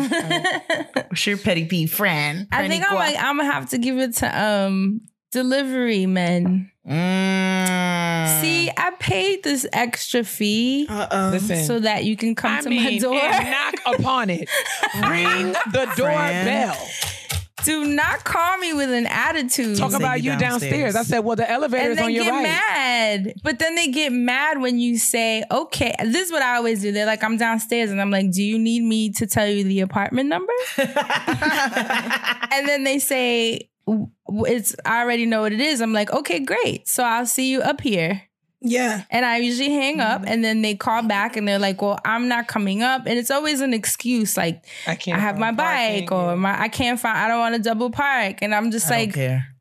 What's 1.09 1.25
your 1.27 1.37
petty 1.39 1.67
pee 1.67 1.87
friend? 1.87 2.49
I 2.51 2.67
think 2.69 2.85
I'm 2.89 2.97
like, 2.97 3.17
I'm 3.17 3.37
going 3.37 3.49
to 3.49 3.53
have 3.55 3.71
to 3.71 3.79
give 3.79 3.99
it 3.99 4.15
to 4.17 4.43
um 4.45 5.03
delivery 5.31 6.07
men. 6.07 6.71
Mm. 6.89 8.41
See, 8.41 8.71
I 8.77 8.91
paid 8.99 9.45
this 9.45 9.67
extra 9.73 10.25
fee 10.25 10.87
Uh 10.89 11.07
oh. 11.11 11.29
Listen, 11.33 11.65
so 11.65 11.79
that 11.79 12.05
you 12.05 12.17
can 12.17 12.35
come 12.35 12.53
I 12.59 12.61
to 12.63 12.69
mean, 12.71 12.83
my 12.85 12.99
door. 12.99 13.15
and 13.15 13.51
knock 13.51 13.75
upon 14.01 14.31
it. 14.31 14.49
Ring 15.09 15.53
the 15.73 15.93
doorbell. 15.97 16.77
Do 17.65 17.85
not 17.85 18.25
call 18.25 18.59
me 18.59 18.73
with 18.73 18.91
an 18.91 19.07
attitude. 19.07 19.77
Talk 19.77 19.93
about 19.93 20.23
you 20.23 20.33
you 20.33 20.39
downstairs. 20.39 20.73
downstairs. 20.73 20.97
I 20.97 21.03
said, 21.03 21.21
well, 21.21 21.37
the 21.37 21.51
elevator 21.51 21.83
and 21.83 21.93
is 21.93 21.99
they 21.99 22.05
on 22.05 22.13
your 22.13 22.25
get 22.25 22.31
right. 22.31 22.43
mad. 22.43 23.35
But 23.43 23.59
then 23.59 23.75
they 23.75 23.89
get 23.89 24.13
mad 24.13 24.61
when 24.61 24.79
you 24.79 24.99
say, 24.99 25.45
okay, 25.51 25.95
this 26.05 26.27
is 26.27 26.33
what 26.33 26.43
I 26.43 26.57
always 26.57 26.83
do. 26.83 26.93
They're 26.93 27.07
like, 27.07 27.23
I'm 27.23 27.37
downstairs. 27.37 27.91
And 27.91 28.01
I'm 28.01 28.11
like, 28.11 28.31
do 28.31 28.43
you 28.43 28.59
need 28.59 28.83
me 28.83 29.11
to 29.13 29.27
tell 29.27 29.47
you 29.47 29.65
the 29.65 29.81
apartment 29.81 30.29
number? 30.29 30.53
and 30.79 30.89
then 32.69 32.85
they 32.85 32.99
say, 32.99 33.69
it's, 33.87 34.75
I 34.85 35.01
already 35.01 35.27
know 35.27 35.43
what 35.43 35.53
it 35.53 35.61
is. 35.61 35.81
I'm 35.81 35.93
like, 35.93 36.13
okay, 36.13 36.41
great. 36.41 36.89
So 36.89 37.03
I'll 37.03 37.27
see 37.27 37.51
you 37.51 37.61
up 37.61 37.81
here. 37.81 38.23
Yeah. 38.63 39.05
And 39.11 39.25
I 39.25 39.39
usually 39.39 39.71
hang 39.71 40.01
up 40.01 40.23
mm-hmm. 40.23 40.31
and 40.31 40.45
then 40.45 40.63
they 40.63 40.75
call 40.75 41.03
back 41.03 41.37
and 41.37 41.47
they're 41.47 41.59
like, 41.59 41.83
well, 41.83 41.99
I'm 42.05 42.29
not 42.29 42.49
coming 42.49 42.83
up. 42.83 43.07
And 43.07 43.19
it's 43.19 43.31
always 43.31 43.61
an 43.61 43.75
excuse 43.75 44.37
like, 44.37 44.65
I 44.87 44.95
can't. 44.95 45.19
I 45.19 45.21
have 45.21 45.39
my 45.39 45.49
find 45.49 45.59
parking, 45.59 46.01
bike 46.07 46.13
or 46.13 46.37
my, 46.37 46.61
I 46.61 46.69
can't 46.69 46.99
find, 46.99 47.19
I 47.19 47.29
don't 47.29 47.41
want 47.41 47.57
to 47.57 47.63
double 47.63 47.91
park. 47.91 48.39
And 48.43 48.55
I'm 48.55 48.71
just 48.71 48.87
I 48.87 48.91
like, 48.91 49.09
don't 49.11 49.15
care. 49.15 49.52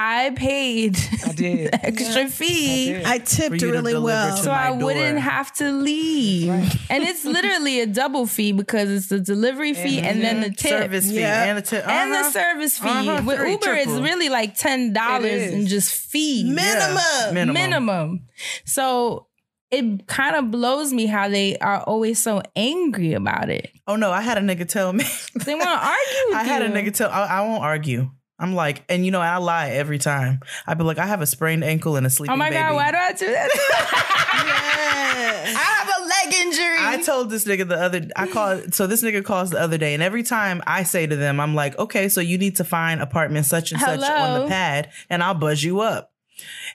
I 0.00 0.30
paid 0.30 0.96
I 1.26 1.32
did. 1.32 1.70
extra 1.82 2.22
I 2.22 2.28
fee. 2.28 2.92
did. 2.92 3.04
I 3.04 3.18
tipped 3.18 3.60
really 3.62 3.98
well. 3.98 4.36
So 4.36 4.50
my 4.50 4.68
I 4.68 4.70
wouldn't 4.70 5.18
have 5.18 5.52
to 5.54 5.72
leave. 5.72 6.48
And 6.90 7.02
it's 7.02 7.24
literally 7.24 7.80
a 7.80 7.86
double 7.86 8.26
fee 8.26 8.52
because 8.52 8.88
it's 8.90 9.08
the 9.08 9.18
delivery 9.20 9.74
fee 9.74 9.98
and 10.00 10.22
then 10.22 10.40
the 10.40 10.50
tip. 10.50 10.70
Service 10.82 11.10
fee 11.10 11.20
Yeah. 11.20 11.44
and 11.44 11.58
the 11.58 11.62
tip. 11.62 11.86
And 11.86 12.12
the 12.12 12.18
Uh-huh. 12.18 12.30
service 12.30 12.78
fee. 12.78 12.88
Uh-huh, 12.88 13.22
With 13.26 13.38
three, 13.38 13.50
Uber, 13.52 13.74
it's 13.74 13.90
really 13.90 14.28
like 14.28 14.54
ten 14.54 14.92
dollars 14.92 15.52
and 15.52 15.66
just 15.66 15.92
fee. 15.92 16.44
Minimum. 16.44 16.96
Yeah, 16.96 17.30
minimum. 17.32 17.54
minimum. 17.54 18.20
So 18.64 19.26
it 19.70 20.06
kind 20.06 20.36
of 20.36 20.50
blows 20.50 20.92
me 20.92 21.06
how 21.06 21.28
they 21.28 21.58
are 21.58 21.80
always 21.82 22.22
so 22.22 22.40
angry 22.56 23.12
about 23.14 23.50
it. 23.50 23.70
Oh 23.86 23.96
no, 23.96 24.10
I 24.12 24.20
had 24.22 24.38
a 24.38 24.40
nigga 24.40 24.66
tell 24.66 24.92
me. 24.92 25.04
They 25.34 25.54
want 25.54 25.66
to 25.68 25.70
argue 25.92 26.24
with 26.28 26.36
I 26.36 26.42
had 26.44 26.62
a 26.62 26.68
nigga 26.70 26.94
tell. 26.94 27.10
I, 27.10 27.24
I 27.26 27.40
won't 27.42 27.62
argue. 27.64 28.10
I'm 28.40 28.54
like, 28.54 28.84
and 28.88 29.04
you 29.04 29.10
know, 29.10 29.20
I 29.20 29.36
lie 29.38 29.70
every 29.70 29.98
time. 29.98 30.38
I'd 30.66 30.78
be 30.78 30.84
like, 30.84 30.98
I 30.98 31.06
have 31.06 31.20
a 31.20 31.26
sprained 31.26 31.64
ankle 31.64 31.96
and 31.96 32.06
a 32.06 32.10
sleeping 32.10 32.32
Oh 32.32 32.36
my 32.36 32.50
baby. 32.50 32.60
god, 32.60 32.74
why 32.76 32.90
do 32.92 32.96
I 32.96 33.12
do 33.12 33.26
that? 33.26 33.50
Yes. 33.52 35.56
I 35.56 35.60
have 35.60 35.88
a 35.88 36.00
leg 36.06 36.34
injury. 36.46 36.76
I 36.78 37.02
told 37.02 37.30
this 37.30 37.44
nigga 37.44 37.66
the 37.68 37.76
other 37.76 38.06
I 38.14 38.28
called 38.28 38.74
so 38.74 38.86
this 38.86 39.02
nigga 39.02 39.24
calls 39.24 39.50
the 39.50 39.60
other 39.60 39.76
day 39.78 39.94
and 39.94 40.02
every 40.02 40.22
time 40.22 40.62
I 40.66 40.84
say 40.84 41.06
to 41.06 41.16
them 41.16 41.40
I'm 41.40 41.54
like 41.54 41.76
okay 41.78 42.08
so 42.08 42.20
you 42.20 42.38
need 42.38 42.56
to 42.56 42.64
find 42.64 43.00
apartment 43.02 43.46
such 43.46 43.72
and 43.72 43.80
such 43.80 44.00
on 44.00 44.40
the 44.42 44.46
pad 44.48 44.90
and 45.10 45.22
I'll 45.22 45.34
buzz 45.34 45.62
you 45.64 45.80
up. 45.80 46.12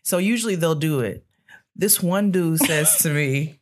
So 0.04 0.18
usually 0.18 0.56
they'll 0.56 0.76
do 0.76 1.00
it. 1.00 1.26
This 1.76 2.02
one 2.04 2.32
dude 2.32 2.60
says 2.60 2.98
to 3.00 3.10
me, 3.10 3.60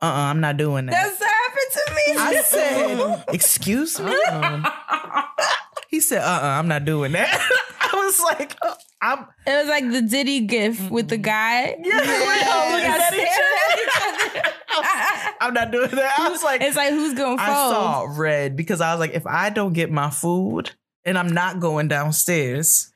"Uh-uh, 0.00 0.10
I'm 0.10 0.40
not 0.40 0.56
doing 0.56 0.86
that." 0.86 0.92
That's 0.92 1.22
happened 1.22 1.72
to 1.72 1.92
me. 1.94 2.02
I 2.18 2.42
said, 2.42 3.24
"Excuse 3.34 4.00
me." 4.00 4.16
He 5.88 6.00
said, 6.00 6.20
"Uh, 6.20 6.26
uh-uh, 6.26 6.46
I'm 6.58 6.68
not 6.68 6.84
doing 6.84 7.12
that." 7.12 7.28
I 7.80 7.96
was 7.96 8.20
like, 8.20 8.54
oh, 8.62 8.74
"I'm." 9.00 9.26
It 9.46 9.58
was 9.58 9.68
like 9.68 9.90
the 9.90 10.02
Diddy 10.02 10.40
gif 10.40 10.90
with 10.90 11.08
the 11.08 11.16
guy. 11.16 11.76
Yeah, 11.82 12.00
we 12.00 12.50
all 12.50 12.70
look 12.72 12.84
at 12.84 13.10
that. 13.10 14.54
I'm 15.40 15.54
not 15.54 15.70
doing 15.70 15.90
that. 15.90 16.18
I 16.18 16.28
was 16.28 16.42
like, 16.42 16.60
it's 16.60 16.76
like 16.76 16.90
who's 16.90 17.14
gonna 17.14 17.40
I 17.40 17.46
fold? 17.46 17.72
saw 17.74 18.06
red 18.20 18.54
because 18.56 18.80
I 18.80 18.92
was 18.92 19.00
like, 19.00 19.14
if 19.14 19.26
I 19.26 19.50
don't 19.50 19.72
get 19.72 19.90
my 19.90 20.10
food 20.10 20.70
and 21.04 21.18
I'm 21.18 21.28
not 21.28 21.58
going 21.60 21.88
downstairs, 21.88 22.92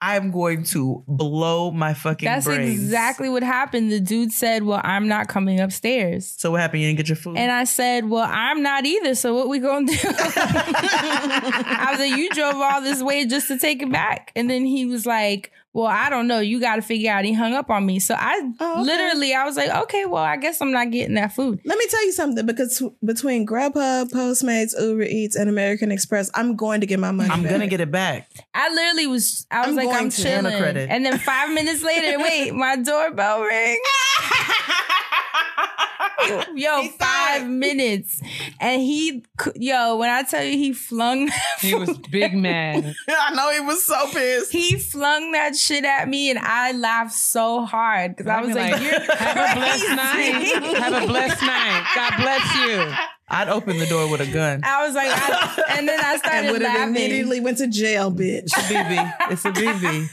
I'm 0.00 0.30
going 0.30 0.62
to 0.64 1.02
blow 1.08 1.72
my 1.72 1.92
fucking 1.92 2.24
That's 2.26 2.46
brains. 2.46 2.70
exactly 2.80 3.28
what 3.28 3.42
happened. 3.42 3.90
The 3.90 3.98
dude 3.98 4.30
said, 4.30 4.62
"Well, 4.62 4.80
I'm 4.84 5.08
not 5.08 5.26
coming 5.26 5.58
upstairs." 5.58 6.34
So 6.38 6.52
what 6.52 6.60
happened? 6.60 6.82
You 6.82 6.88
didn't 6.88 6.98
get 6.98 7.08
your 7.08 7.16
food? 7.16 7.36
And 7.36 7.50
I 7.50 7.64
said, 7.64 8.08
"Well, 8.08 8.28
I'm 8.28 8.62
not 8.62 8.86
either. 8.86 9.16
So 9.16 9.34
what 9.34 9.48
we 9.48 9.58
gonna 9.58 9.86
do?" 9.86 9.96
I 10.04 11.88
was 11.90 11.98
like, 12.00 12.16
"You 12.16 12.30
drove 12.30 12.54
all 12.56 12.80
this 12.80 13.02
way 13.02 13.26
just 13.26 13.48
to 13.48 13.58
take 13.58 13.82
it 13.82 13.90
back," 13.90 14.30
and 14.36 14.48
then 14.48 14.64
he 14.64 14.86
was 14.86 15.04
like, 15.04 15.50
"Well, 15.72 15.86
I 15.86 16.10
don't 16.10 16.26
know. 16.26 16.40
You 16.40 16.60
got 16.60 16.76
to 16.76 16.82
figure 16.82 17.10
out." 17.12 17.24
He 17.24 17.32
hung 17.32 17.54
up 17.54 17.70
on 17.70 17.84
me. 17.86 17.98
So 18.00 18.14
I 18.18 18.40
Oh, 18.60 18.72
okay. 18.74 18.82
literally, 18.82 19.34
I 19.34 19.44
was 19.44 19.56
like, 19.56 19.70
"Okay, 19.70 20.04
well, 20.06 20.22
I 20.22 20.36
guess 20.36 20.60
I'm 20.60 20.72
not 20.72 20.90
getting 20.90 21.14
that 21.14 21.32
food." 21.34 21.60
Let 21.64 21.78
me 21.78 21.86
tell 21.88 22.04
you 22.04 22.12
something. 22.12 22.44
Because 22.46 22.82
between 23.04 23.46
Grubhub, 23.46 24.10
Postmates, 24.10 24.72
Uber 24.80 25.02
Eats, 25.02 25.36
and 25.36 25.48
American 25.48 25.92
Express, 25.92 26.30
I'm 26.34 26.56
going 26.56 26.80
to 26.80 26.86
get 26.86 26.98
my 26.98 27.10
money. 27.10 27.30
I'm 27.30 27.42
back. 27.42 27.52
gonna 27.52 27.66
get 27.66 27.80
it 27.80 27.90
back. 27.90 28.30
I 28.54 28.72
literally 28.72 29.06
was. 29.06 29.46
I 29.50 29.60
was 29.60 29.68
I'm 29.68 29.76
like, 29.76 29.84
going 29.86 29.96
"I'm 29.96 30.10
to. 30.10 30.22
chilling," 30.22 30.46
And 30.54 30.76
and 30.90 31.06
then 31.06 31.18
five 31.18 31.50
minutes 31.52 31.82
later, 31.82 32.18
wait, 32.18 32.54
my 32.54 32.76
doorbell 32.76 33.42
rings. 33.42 33.78
Yo, 36.54 36.82
He 36.82 36.88
five 36.88 37.42
it. 37.42 37.46
minutes, 37.48 38.20
and 38.60 38.82
he, 38.82 39.24
yo, 39.54 39.96
when 39.96 40.10
I 40.10 40.24
tell 40.24 40.42
you, 40.44 40.58
he 40.58 40.72
flung. 40.72 41.30
He 41.60 41.74
was 41.74 41.96
big 42.10 42.34
mad. 42.34 42.94
I 43.08 43.34
know 43.34 43.50
he 43.52 43.60
was 43.60 43.82
so 43.84 44.06
pissed. 44.10 44.52
He 44.52 44.76
flung 44.76 45.32
that 45.32 45.56
shit 45.56 45.84
at 45.84 46.08
me, 46.08 46.30
and 46.30 46.38
I 46.38 46.72
laughed 46.72 47.12
so 47.12 47.64
hard 47.64 48.16
because 48.16 48.28
I 48.30 48.40
was 48.42 48.54
like, 48.54 48.72
like, 48.72 48.82
"You're 48.82 49.00
Have 49.16 49.36
a 49.36 49.60
blessed 49.60 49.88
night. 49.90 50.76
Have 50.82 51.02
a 51.02 51.06
blessed 51.06 51.42
night. 51.42 51.86
God 51.94 52.12
bless 52.18 52.54
you. 52.56 52.94
I'd 53.30 53.48
open 53.50 53.78
the 53.78 53.84
door 53.86 54.10
with 54.10 54.22
a 54.22 54.26
gun. 54.26 54.62
I 54.64 54.86
was 54.86 54.94
like, 54.94 55.10
I, 55.10 55.76
and 55.76 55.86
then 55.86 56.00
I 56.00 56.12
And 56.12 56.18
started 56.22 56.50
would 56.52 56.62
have 56.62 56.74
laughing. 56.88 56.96
immediately 56.96 57.40
went 57.40 57.58
to 57.58 57.66
jail, 57.66 58.10
bitch. 58.10 58.44
It's 58.44 58.56
a 58.56 58.60
BB. 58.74 59.12
It's 59.30 59.44
a 59.44 59.50
BB. 59.52 60.08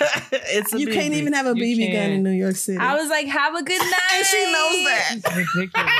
it's 0.32 0.72
a 0.72 0.80
You 0.80 0.86
can't 0.88 1.14
even 1.14 1.32
have 1.34 1.46
a 1.46 1.50
You 1.56 1.76
BB 1.76 1.92
gun 1.92 2.00
can't. 2.00 2.12
in 2.14 2.22
New 2.22 2.30
York 2.30 2.56
City. 2.56 2.78
I 2.78 2.94
was 2.94 3.08
like, 3.10 3.26
"Have 3.26 3.54
a 3.54 3.62
good 3.62 3.80
night." 3.80 4.12
and 4.14 4.26
she 4.26 4.44
knows 4.52 4.84
that. 4.86 5.16
Ridiculous. 5.36 5.90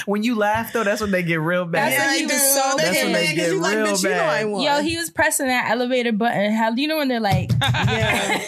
When 0.06 0.22
you 0.22 0.34
laugh 0.36 0.72
though, 0.72 0.84
that's 0.84 1.00
when 1.00 1.10
they 1.10 1.22
get 1.22 1.40
real 1.40 1.64
bad. 1.64 1.92
That's 1.92 2.04
when 2.04 2.18
he 2.18 2.24
was 2.24 2.54
so 2.54 2.74
That's 2.76 3.02
when 3.02 3.12
mad 3.12 3.20
they 3.20 3.26
'cause 3.28 3.34
get 3.36 3.52
you 3.52 3.60
like, 3.60 3.76
real 3.76 3.86
bitch, 3.86 4.02
you 4.04 4.08
know 4.10 4.16
I 4.24 4.42
bad. 4.42 4.48
won. 4.48 4.62
Yo, 4.62 4.82
he 4.82 4.96
was 4.96 5.10
pressing 5.10 5.46
that 5.48 5.70
elevator 5.70 6.12
button. 6.12 6.52
How 6.52 6.70
you 6.74 6.86
know 6.88 6.98
when 6.98 7.08
they're 7.08 7.20
like, 7.20 7.50
yeah. 7.60 8.40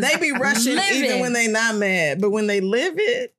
they 0.00 0.16
be 0.20 0.32
rushing 0.32 0.78
even 0.92 1.20
when 1.20 1.32
they 1.32 1.48
not 1.48 1.76
mad, 1.76 2.20
but 2.20 2.30
when 2.30 2.46
they 2.46 2.60
live 2.60 2.94
it, 2.96 3.34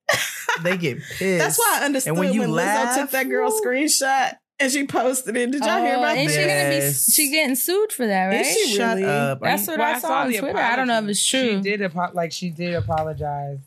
they 0.63 0.77
get 0.77 0.97
pissed. 1.17 1.39
that's 1.43 1.57
why 1.59 1.79
I 1.81 1.85
understood 1.85 2.11
And 2.11 2.19
when 2.19 2.33
you 2.33 2.41
Lizzo 2.41 2.49
laugh, 2.53 2.95
took 2.97 3.11
that 3.11 3.29
girl 3.29 3.51
screenshot 3.51 4.33
and 4.59 4.71
she 4.71 4.85
posted 4.87 5.35
it. 5.37 5.51
Did 5.51 5.61
y'all 5.63 5.81
hear 5.83 5.95
Oh, 5.95 5.99
about 5.99 6.17
and 6.17 6.27
this? 6.29 6.35
she 6.35 6.41
gonna 6.41 6.69
be 6.69 6.75
Yes. 6.75 7.13
she 7.13 7.29
getting 7.31 7.55
sued 7.55 7.91
for 7.91 8.07
that, 8.07 8.25
right? 8.27 8.41
Is 8.45 8.47
she 8.53 8.75
Shut 8.75 8.97
really? 8.97 9.07
up. 9.09 9.41
Are 9.41 9.45
That's 9.45 9.67
you- 9.67 9.73
what 9.73 9.79
Well, 9.79 9.95
I 9.95 9.99
saw 9.99 10.13
on 10.21 10.31
the 10.31 10.37
Twitter. 10.39 10.57
I 10.57 10.75
don't 10.75 10.87
know 10.87 10.99
if 10.99 11.07
it's 11.09 11.25
true. 11.25 11.57
She 11.57 11.61
did 11.61 11.81
apo- 11.83 12.11
like 12.13 12.31
she 12.31 12.49
did 12.49 12.73
apologize. 12.73 13.59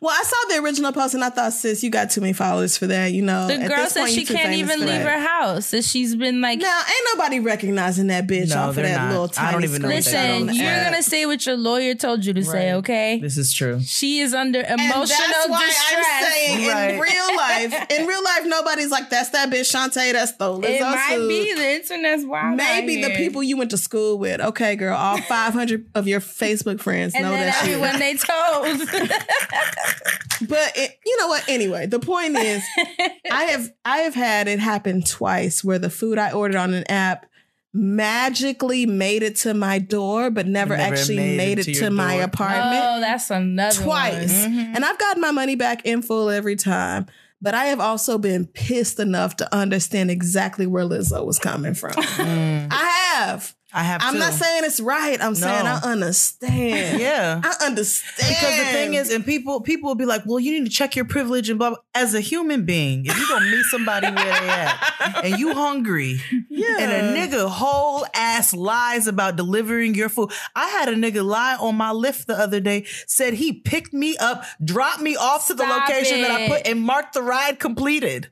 Well, 0.00 0.14
I 0.18 0.22
saw 0.22 0.54
the 0.54 0.62
original 0.64 0.92
post 0.92 1.14
and 1.14 1.22
I 1.24 1.30
thought, 1.30 1.52
sis, 1.52 1.82
you 1.82 1.90
got 1.90 2.10
too 2.10 2.20
many 2.20 2.32
followers 2.32 2.78
for 2.78 2.86
that. 2.86 3.12
You 3.12 3.22
know, 3.22 3.46
The 3.48 3.54
At 3.54 3.68
girl 3.68 3.76
this 3.84 3.92
said 3.92 4.06
she 4.08 4.24
can't 4.24 4.54
even 4.54 4.80
leave 4.80 5.02
her 5.02 5.18
house. 5.18 5.70
That 5.72 5.84
she's 5.84 6.16
been 6.16 6.40
like, 6.40 6.58
Now, 6.60 6.78
ain't 6.80 7.08
nobody 7.16 7.40
recognizing 7.40 8.06
that 8.08 8.26
bitch 8.26 8.50
No, 8.50 8.62
off 8.62 8.68
of 8.70 8.74
they're 8.76 8.86
that 8.86 8.96
not. 8.96 9.10
little 9.10 9.24
I 9.24 9.28
tiny 9.28 9.52
don't 9.52 9.64
even 9.64 9.82
know 9.82 9.88
what 9.88 10.04
they 10.04 10.12
got 10.12 10.24
on 10.30 10.30
listen, 10.30 10.46
the 10.46 10.54
you're 10.54 10.66
app. 10.72 10.90
gonna 10.92 11.02
say 11.02 11.26
what 11.26 11.44
your 11.46 11.56
lawyer 11.56 11.94
told 11.94 12.24
you 12.24 12.32
to 12.34 12.44
say, 12.44 12.72
okay? 12.74 13.18
This 13.20 13.36
is 13.36 13.52
true. 13.52 13.80
She 13.80 14.20
is 14.20 14.32
under 14.34 14.60
And 14.60 14.80
emotional 14.80 15.18
that's 15.18 15.48
why 15.48 15.66
distress. 15.66 16.06
I'm 16.06 16.32
saying 16.32 16.94
in 16.94 17.00
real 17.00 17.36
life, 17.36 17.90
in 17.90 18.06
real 18.06 18.24
life, 18.24 18.42
nobody's 18.46 18.90
like, 18.90 19.10
that's 19.10 19.30
that 19.30 19.50
bitch 19.50 19.70
Shantae, 19.72 20.12
that's 20.12 20.32
the 20.32 20.46
Lizzo 20.46 20.64
it 20.64 20.80
might 20.80 21.14
suit." 21.16 21.28
be 21.28 21.54
the 21.54 21.74
internet's 21.74 22.24
wild. 22.24 22.56
Maybe 22.56 23.02
the 23.02 23.08
here. 23.08 23.16
people 23.18 23.42
you 23.42 23.56
went 23.56 23.70
to 23.72 23.78
school 23.78 24.18
with. 24.18 24.40
Okay, 24.40 24.76
girl, 24.76 24.96
all 24.96 25.18
500 25.28 25.86
of 25.94 26.08
your 26.08 26.20
Facebook 26.20 26.80
friends 26.80 27.14
and 27.14 27.24
know 27.24 27.30
then 27.32 27.46
that 27.46 27.54
shit. 27.64 27.68
everyone 27.74 27.98
they 27.98 28.14
told. 28.16 29.12
But 30.40 30.72
it, 30.76 30.98
you 31.04 31.16
know 31.18 31.28
what? 31.28 31.48
Anyway, 31.48 31.86
the 31.86 31.98
point 31.98 32.36
is, 32.36 32.62
I 33.30 33.44
have 33.44 33.72
I 33.84 33.98
have 33.98 34.14
had 34.14 34.46
it 34.46 34.60
happen 34.60 35.02
twice 35.02 35.64
where 35.64 35.78
the 35.80 35.90
food 35.90 36.16
I 36.16 36.30
ordered 36.32 36.56
on 36.58 36.74
an 36.74 36.84
app 36.88 37.26
magically 37.74 38.86
made 38.86 39.22
it 39.22 39.36
to 39.36 39.54
my 39.54 39.78
door, 39.78 40.30
but 40.30 40.46
never, 40.46 40.76
Never 40.76 40.94
actually 40.94 41.16
made 41.16 41.36
made, 41.36 41.58
it 41.58 41.68
it 41.68 41.74
to 41.74 41.80
to, 41.86 41.90
my 41.90 42.16
door. 42.16 42.24
apartment 42.24 42.84
oh, 42.86 43.00
that's 43.00 43.30
another 43.30 43.82
twice. 43.82 44.44
one. 44.44 44.72
And 44.74 44.84
I've 44.84 44.98
gotten 44.98 45.20
my 45.20 45.32
money 45.32 45.54
back 45.54 45.84
in 45.84 46.02
full 46.02 46.30
every 46.30 46.56
time. 46.56 47.06
But 47.40 47.54
I 47.54 47.66
have 47.66 47.78
also 47.78 48.18
been 48.18 48.46
pissed 48.46 48.98
enough 48.98 49.36
to 49.36 49.54
understand 49.54 50.10
exactly 50.10 50.66
where 50.66 50.84
Lizzo 50.84 51.24
was 51.24 51.38
coming 51.38 51.74
from. 51.74 51.92
Mm. 51.92 52.68
I 52.70 52.84
have. 53.14 53.54
I 53.72 53.82
have 53.82 54.00
I'm 54.02 54.14
to. 54.14 54.18
not 54.18 54.32
saying 54.32 54.64
it's 54.64 54.80
right. 54.80 55.22
I'm 55.22 55.34
saying 55.34 55.66
I 55.66 55.80
understand. 55.82 57.00
Yeah. 57.08 57.40
I 57.44 57.66
understand. 57.66 58.28
Because 58.28 58.58
the 58.58 58.64
thing 58.64 58.94
is, 58.94 59.10
and 59.12 59.24
people 59.24 59.60
people 59.60 59.88
will 59.88 59.94
be 59.94 60.04
like, 60.04 60.22
well, 60.26 60.40
you 60.40 60.52
need 60.52 60.64
to 60.64 60.70
check 60.74 60.96
your 60.96 61.04
privilege 61.04 61.48
and 61.48 61.58
blah, 61.58 61.70
blah. 61.70 61.78
As 61.94 62.14
a 62.14 62.20
human 62.20 62.64
being, 62.64 63.04
if 63.04 63.16
you 63.16 63.28
gonna 63.28 63.50
meet 63.50 63.64
somebody 63.64 64.06
where 64.06 64.24
they 64.24 64.48
at 64.48 65.20
and 65.24 65.38
you 65.38 65.54
hungry 65.54 66.20
yeah. 66.48 66.76
and 66.78 66.92
a 66.92 67.20
nigga 67.20 67.48
whole 67.48 68.06
ass 68.14 68.54
lies 68.54 69.06
about 69.06 69.36
delivering 69.36 69.94
your 69.94 70.08
food. 70.08 70.32
I 70.54 70.68
had 70.68 70.88
a 70.88 70.94
nigga 70.94 71.24
lie 71.24 71.56
on 71.56 71.76
my 71.76 71.90
Lyft 71.90 72.26
the 72.26 72.38
other 72.38 72.60
day, 72.60 72.84
said 73.06 73.34
he 73.34 73.52
picked 73.52 73.92
me 73.92 74.16
up, 74.16 74.44
dropped 74.64 75.00
me 75.00 75.16
off 75.16 75.46
to 75.48 75.54
the 75.54 75.64
Stop 75.64 75.88
location 75.88 76.22
that 76.22 76.30
I 76.30 76.48
put 76.48 76.66
and 76.66 76.80
marked 76.80 77.14
the 77.14 77.22
ride 77.22 77.58
completed. 77.58 78.30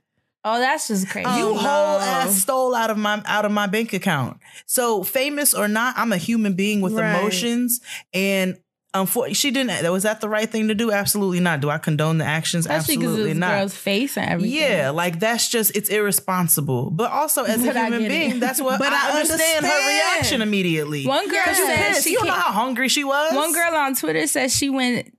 Oh, 0.49 0.59
that's 0.59 0.87
just 0.87 1.09
crazy. 1.09 1.27
Oh, 1.29 1.37
you 1.49 1.53
no. 1.55 1.59
whole 1.59 1.99
ass 1.99 2.35
stole 2.41 2.73
out 2.73 2.89
of 2.89 2.97
my 2.97 3.21
out 3.25 3.43
of 3.45 3.51
my 3.51 3.67
bank 3.67 3.91
account. 3.93 4.37
So 4.65 5.03
famous 5.03 5.53
or 5.53 5.67
not, 5.67 5.97
I'm 5.97 6.13
a 6.13 6.17
human 6.17 6.53
being 6.53 6.79
with 6.81 6.93
Right. 6.93 7.09
emotions 7.19 7.81
and 8.13 8.57
unfortunately 8.93 9.33
she 9.35 9.51
didn't 9.51 9.67
that 9.83 9.91
was 9.91 10.03
that 10.03 10.21
the 10.21 10.29
right 10.29 10.49
thing 10.49 10.67
to 10.69 10.75
do? 10.75 10.91
Absolutely 10.91 11.39
not. 11.39 11.59
Do 11.59 11.69
I 11.69 11.77
condone 11.77 12.17
the 12.17 12.25
actions? 12.25 12.65
Especially 12.65 12.97
because 12.97 13.11
of 13.13 13.19
Absolutely 13.19 13.39
not. 13.39 13.51
girl's 13.59 13.75
face 13.75 14.17
and 14.17 14.29
everything. 14.29 14.57
Yeah, 14.57 14.89
like 14.91 15.19
that's 15.19 15.49
just 15.49 15.75
it's 15.75 15.89
irresponsible. 15.89 16.89
But 16.91 17.11
also 17.11 17.43
as 17.43 17.63
But 17.65 17.75
a 17.75 17.79
I 17.79 17.83
human 17.85 17.99
get 18.01 18.11
it. 18.11 18.19
being, 18.29 18.39
that's 18.39 18.61
what 18.61 18.79
But 18.79 18.93
I, 18.93 19.09
I 19.17 19.19
understand, 19.21 19.65
her 19.65 19.87
reaction 19.87 20.41
immediately. 20.41 21.05
One 21.05 21.27
girl 21.29 21.43
you 21.47 21.53
said 21.55 21.93
she 22.01 22.11
you 22.11 22.17
know 22.19 22.25
can't- 22.31 22.35
how 22.41 22.51
hungry 22.53 22.89
she 22.89 23.03
was. 23.03 23.33
One 23.35 23.53
girl 23.53 23.75
on 23.75 23.95
Twitter 23.95 24.25
said 24.27 24.51
she 24.51 24.69
went, 24.69 25.13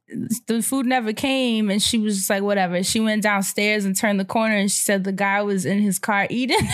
the 0.47 0.63
food 0.63 0.87
never 0.87 1.13
came, 1.13 1.69
and 1.71 1.83
she 1.83 1.99
was 1.99 2.17
just 2.17 2.31
like, 2.31 2.43
whatever. 2.43 2.83
She 2.83 2.99
went 2.99 3.23
downstairs 3.23 3.85
and 3.85 3.95
turned 3.95 4.19
the 4.19 4.25
corner, 4.25 4.55
and 4.57 4.71
she 4.71 4.83
said 4.83 5.05
the 5.05 5.13
guy 5.13 5.43
was 5.43 5.67
in 5.67 5.81
his 5.81 5.99
car 5.99 6.27
eating. 6.31 6.67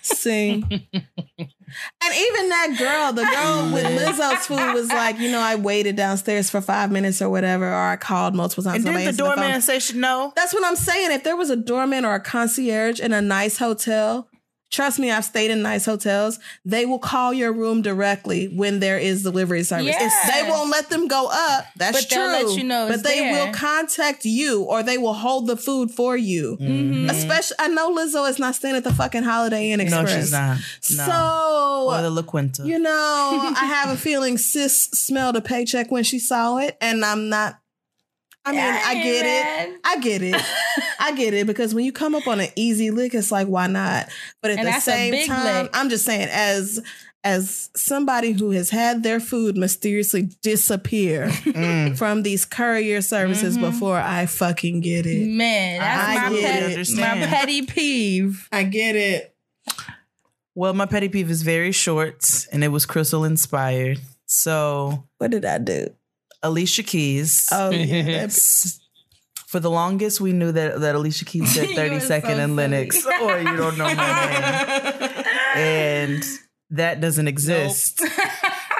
See. 0.00 0.64
and 2.04 2.14
even 2.14 2.48
that 2.48 2.76
girl, 2.78 3.12
the 3.12 3.24
girl 3.24 3.72
with 3.72 3.84
Lizzo's 3.84 4.46
food 4.46 4.74
was 4.74 4.88
like, 4.88 5.18
you 5.18 5.30
know, 5.30 5.40
I 5.40 5.56
waited 5.56 5.96
downstairs 5.96 6.50
for 6.50 6.60
five 6.60 6.90
minutes 6.90 7.20
or 7.22 7.28
whatever, 7.30 7.66
or 7.68 7.74
I 7.74 7.96
called 7.96 8.34
multiple 8.34 8.64
times. 8.64 8.84
and 8.84 8.94
didn't 8.94 9.16
the 9.16 9.22
doorman 9.22 9.60
say 9.62 9.78
she 9.78 9.96
no? 9.96 10.32
That's 10.36 10.54
what 10.54 10.64
I'm 10.64 10.76
saying. 10.76 11.12
If 11.12 11.24
there 11.24 11.36
was 11.36 11.50
a 11.50 11.56
doorman 11.56 12.04
or 12.04 12.14
a 12.14 12.20
concierge 12.20 13.00
in 13.00 13.12
a 13.12 13.22
nice 13.22 13.58
hotel, 13.58 14.28
trust 14.70 14.98
me, 14.98 15.10
I've 15.10 15.24
stayed 15.24 15.50
in 15.50 15.62
nice 15.62 15.84
hotels. 15.84 16.38
They 16.64 16.84
will 16.86 16.98
call 16.98 17.32
your 17.32 17.52
room 17.52 17.80
directly 17.82 18.46
when 18.46 18.80
there 18.80 18.98
is 18.98 19.22
delivery 19.22 19.62
service. 19.62 19.86
Yeah. 19.86 20.10
They 20.32 20.48
won't 20.50 20.70
let 20.70 20.88
them 20.90 21.06
go 21.06 21.28
up. 21.32 21.66
That's 21.76 22.04
But 22.04 22.10
true. 22.10 22.22
let 22.26 22.56
you 22.56 22.64
know 22.64 22.88
but 22.88 23.02
they 23.04 23.20
there. 23.20 23.46
will 23.46 23.52
contact 23.52 24.24
you 24.24 24.62
or 24.62 24.82
they 24.82 24.98
will 24.98 25.14
hold 25.14 25.46
the 25.46 25.56
food 25.56 25.90
for 25.92 26.16
you. 26.16 26.56
Mhm. 26.60 27.10
Especially, 27.10 27.56
I 27.60 27.68
know 27.68 27.94
Lizzo 27.94 28.28
is 28.28 28.38
not 28.38 28.54
staying 28.56 28.74
at 28.76 28.84
the 28.84 28.92
fucking 28.92 29.22
Holiday 29.22 29.70
Inn 29.70 29.80
Express. 29.80 30.00
No, 30.00 30.02
Express. 30.02 30.56
she's 30.82 30.96
not. 30.98 31.06
No. 31.06 31.12
So 31.12 31.94
or 31.94 32.02
the 32.02 32.10
La 32.10 32.22
Quinta. 32.22 32.62
you 32.66 32.78
know, 32.78 33.52
I 33.56 33.64
have 33.66 33.90
a 33.90 33.96
feeling 33.96 34.38
sis 34.38 34.74
smelled 34.92 35.36
a 35.36 35.40
paycheck 35.40 35.90
when 35.90 36.02
she 36.04 36.18
saw 36.18 36.56
it, 36.56 36.76
and 36.80 37.04
I'm 37.04 37.28
not. 37.28 37.58
I 38.46 38.52
mean, 38.52 38.60
I 38.60 38.94
get 38.94 39.26
it. 39.68 39.80
I 39.84 39.98
get 40.00 40.22
it. 40.22 40.42
I 41.00 41.12
get 41.16 41.32
it 41.34 41.46
because 41.46 41.74
when 41.74 41.84
you 41.84 41.92
come 41.92 42.14
up 42.14 42.26
on 42.26 42.40
an 42.40 42.48
easy 42.56 42.90
lick, 42.90 43.14
it's 43.14 43.32
like, 43.32 43.46
why 43.46 43.66
not? 43.68 44.08
But 44.42 44.50
at 44.52 44.58
And 44.58 44.68
the 44.68 44.80
same 44.80 45.26
time, 45.26 45.62
lick. 45.64 45.70
I'm 45.74 45.88
just 45.88 46.04
saying, 46.04 46.28
as 46.30 46.82
as 47.26 47.70
somebody 47.74 48.32
who 48.32 48.50
has 48.50 48.68
had 48.68 49.02
their 49.02 49.18
food 49.18 49.56
mysteriously 49.56 50.28
disappear 50.42 51.28
Mm. 51.30 51.96
from 51.96 52.22
these 52.22 52.44
courier 52.44 53.00
services 53.00 53.56
Mm-hmm. 53.56 53.70
before, 53.70 53.96
I 53.98 54.26
fucking 54.26 54.82
get 54.82 55.06
it. 55.06 55.26
Man, 55.26 55.80
that's 55.80 56.08
I 56.18 56.28
my, 56.30 56.36
get 56.36 56.60
pet, 56.76 56.78
it. 56.78 56.96
my 56.96 57.26
petty 57.26 57.62
peeve. 57.62 58.46
I 58.52 58.64
get 58.64 58.94
it. 58.94 59.34
Well, 60.54 60.74
my 60.74 60.84
petty 60.86 61.08
peeve 61.08 61.30
is 61.30 61.40
very 61.42 61.72
short 61.72 62.46
and 62.52 62.62
it 62.62 62.68
was 62.68 62.84
Crissle 62.86 63.26
inspired. 63.26 64.00
So 64.26 65.04
What 65.18 65.30
did 65.30 65.44
I 65.46 65.56
do? 65.58 65.88
Alicia 66.44 66.82
Keys 66.82 67.48
Oh, 67.50 67.70
yeah, 67.70 68.28
For 69.46 69.60
the 69.60 69.70
longest, 69.70 70.20
we 70.20 70.32
knew 70.32 70.50
that, 70.50 70.80
that 70.80 70.94
Alicia 70.96 71.24
Keys 71.24 71.54
said 71.54 71.68
You 71.70 71.76
30 71.76 72.00
so 72.00 72.14
in 72.16 72.22
silly. 72.22 72.46
Lenox, 72.46 73.06
or 73.22 73.38
you 73.38 73.56
don't 73.56 73.78
know 73.78 73.84
my 73.94 75.00
name. 75.10 75.24
And 75.56 76.24
that 76.70 77.00
doesn't 77.00 77.28
exist. 77.28 78.02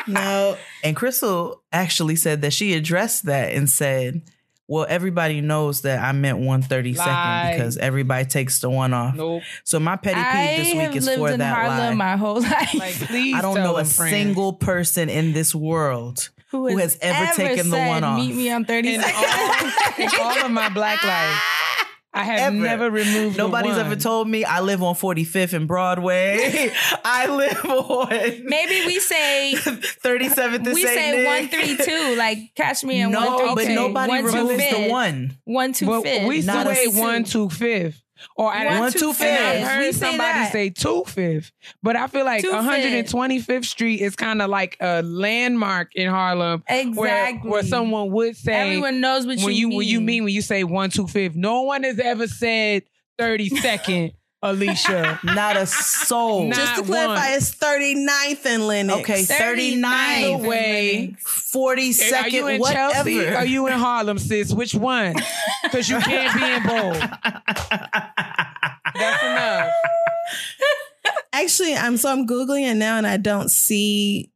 No. 0.08 0.56
And 0.82 0.96
Crissle 0.96 1.60
actually 1.72 2.16
said 2.16 2.42
that 2.42 2.52
she 2.52 2.74
addressed 2.74 3.26
that 3.26 3.52
and 3.52 3.70
said, 3.70 4.22
well, 4.66 4.86
everybody 4.88 5.40
knows 5.40 5.82
that 5.82 6.02
I 6.02 6.10
meant 6.12 6.40
132nd 6.40 6.96
Lie. 6.96 7.52
because 7.54 7.76
everybody 7.76 8.24
takes 8.24 8.60
the 8.60 8.70
one 8.70 8.92
off. 8.94 9.14
Nope. 9.14 9.42
So 9.62 9.78
my 9.78 9.96
petty 9.96 10.18
I 10.20 10.56
peeve 10.56 10.64
this 10.64 10.74
week 10.88 10.96
is 10.96 11.06
lived 11.06 11.18
for 11.20 11.30
in 11.30 11.38
that 11.38 11.54
Harlem 11.54 11.78
lie. 11.78 11.94
my 11.94 12.16
whole 12.16 12.40
life. 12.40 12.74
Like, 12.74 12.94
please 12.94 13.34
I 13.36 13.42
don't 13.42 13.56
tell 13.56 13.74
know 13.74 13.76
a 13.76 13.84
friend. 13.84 14.10
single 14.10 14.54
person 14.54 15.08
in 15.08 15.32
this 15.34 15.54
world 15.54 16.30
who 16.62 16.76
has 16.78 16.97
ever 17.00 17.33
taken 17.34 17.70
the 17.70 17.78
one 17.78 18.05
off. 18.05 18.18
Meet 18.18 18.34
me 18.36 18.50
on 18.50 18.65
30 18.65 18.94
in 18.94 19.00
seconds. 19.02 19.74
all, 19.99 20.05
in 20.05 20.10
all 20.41 20.44
of 20.47 20.50
my 20.50 20.68
black 20.70 21.02
life. 21.05 21.42
I 22.16 22.23
have 22.23 22.39
Ever. 22.55 22.57
never 22.62 22.91
removed. 22.92 23.34
the 23.34 23.39
Nobody's 23.39 23.73
one. 23.73 23.86
ever 23.86 23.97
told 23.97 24.28
me 24.28 24.44
I 24.44 24.60
live 24.60 24.84
on 24.84 24.94
45th 24.94 25.52
and 25.52 25.66
Broadway. 25.66 26.70
I 27.05 27.26
live 27.26 27.65
on 27.65 28.08
Maybe 28.44 28.86
we 28.86 29.00
say 29.00 29.55
37th 29.57 30.55
and 30.55 30.65
we 30.66 30.83
St. 30.84 30.94
say 30.94 31.10
Nick. 31.16 31.26
one 31.26 31.49
three 31.49 31.76
two, 31.84 32.15
like 32.16 32.39
catch 32.55 32.84
me 32.84 33.00
in 33.00 33.10
No, 33.10 33.18
one 33.18 33.39
three 33.39 33.55
but 33.57 33.65
two. 33.65 33.74
nobody 33.74 34.10
one, 34.10 34.20
two, 34.23 34.26
removes 34.28 34.70
the 34.70 34.89
one. 34.89 35.39
One 35.42 35.73
two 35.73 35.86
But 35.86 36.02
fifth. 36.05 36.28
we 36.28 36.42
Not 36.42 36.60
still 36.60 36.70
a 36.70 36.74
say 36.76 36.92
two. 36.92 37.00
one 37.00 37.24
two 37.24 37.49
fifth. 37.50 38.00
Or 38.36 38.52
I- 38.52 38.66
One, 38.66 38.78
One, 38.80 38.92
two, 38.92 38.98
two, 38.98 39.06
and 39.08 39.16
fifth. 39.16 39.40
I've 39.40 39.66
heard 39.68 39.94
say 39.94 40.00
somebody 40.00 40.18
that. 40.38 40.52
say 40.52 40.70
two 40.70 41.04
fifth, 41.06 41.52
but 41.82 41.96
I 41.96 42.06
feel 42.06 42.24
like 42.24 42.42
125th 42.44 43.64
Street 43.64 44.00
is 44.00 44.16
kind 44.16 44.40
of 44.42 44.50
like 44.50 44.76
a 44.80 45.02
landmark 45.02 45.94
in 45.94 46.08
Harlem, 46.10 46.62
where 46.68 46.80
Exactly. 46.80 47.50
where 47.50 47.62
someone 47.62 48.10
would 48.12 48.36
say 48.36 48.52
Everyone 48.54 49.00
knows 49.00 49.26
what 49.26 49.38
when 49.40 49.54
you 49.54 49.60
you 49.62 49.68
mean. 49.68 49.76
when 49.78 49.88
you 49.88 50.00
mean 50.00 50.24
when 50.24 50.32
you 50.34 50.42
say 50.42 50.64
one 50.64 50.90
two 50.90 51.06
fifth. 51.06 51.34
No 51.34 51.62
one 51.62 51.82
has 51.84 51.98
ever 51.98 52.26
said 52.26 52.82
thirty 53.18 53.48
second, 53.48 54.12
Alicia. 54.44 55.18
Not 55.24 55.56
a 55.56 55.64
soul. 55.66 56.44
Not 56.48 56.56
Just 56.56 56.76
to 56.76 56.82
clarify, 56.82 57.31
one. 57.31 57.32
it's 57.32 57.55
39th 57.55 58.47
in 58.47 58.66
Lenox. 58.66 59.00
Okay, 59.00 59.23
39, 59.24 60.23
39th. 60.40 60.47
way. 60.47 61.16
42nd, 61.24 62.12
Are 62.23 62.28
you 62.28 62.47
in 62.48 62.60
whatever. 62.60 62.92
Chelsea? 63.10 63.26
Are 63.34 63.44
you 63.47 63.66
in 63.66 63.73
Harlem, 63.73 64.18
sis? 64.18 64.52
Which 64.52 64.74
one? 64.74 65.14
Because 65.64 65.89
you 65.89 65.98
can't 65.98 66.34
be 66.39 66.44
in 66.44 66.62
both. 66.62 67.00
That's 68.94 69.23
enough. 69.24 69.73
Actually, 71.32 71.74
I'm 71.74 71.97
so 71.97 72.10
I'm 72.12 72.26
googling 72.26 72.70
it 72.70 72.74
now, 72.74 72.98
and 72.98 73.06
I 73.06 73.16
don't 73.16 73.50
see 73.50 74.31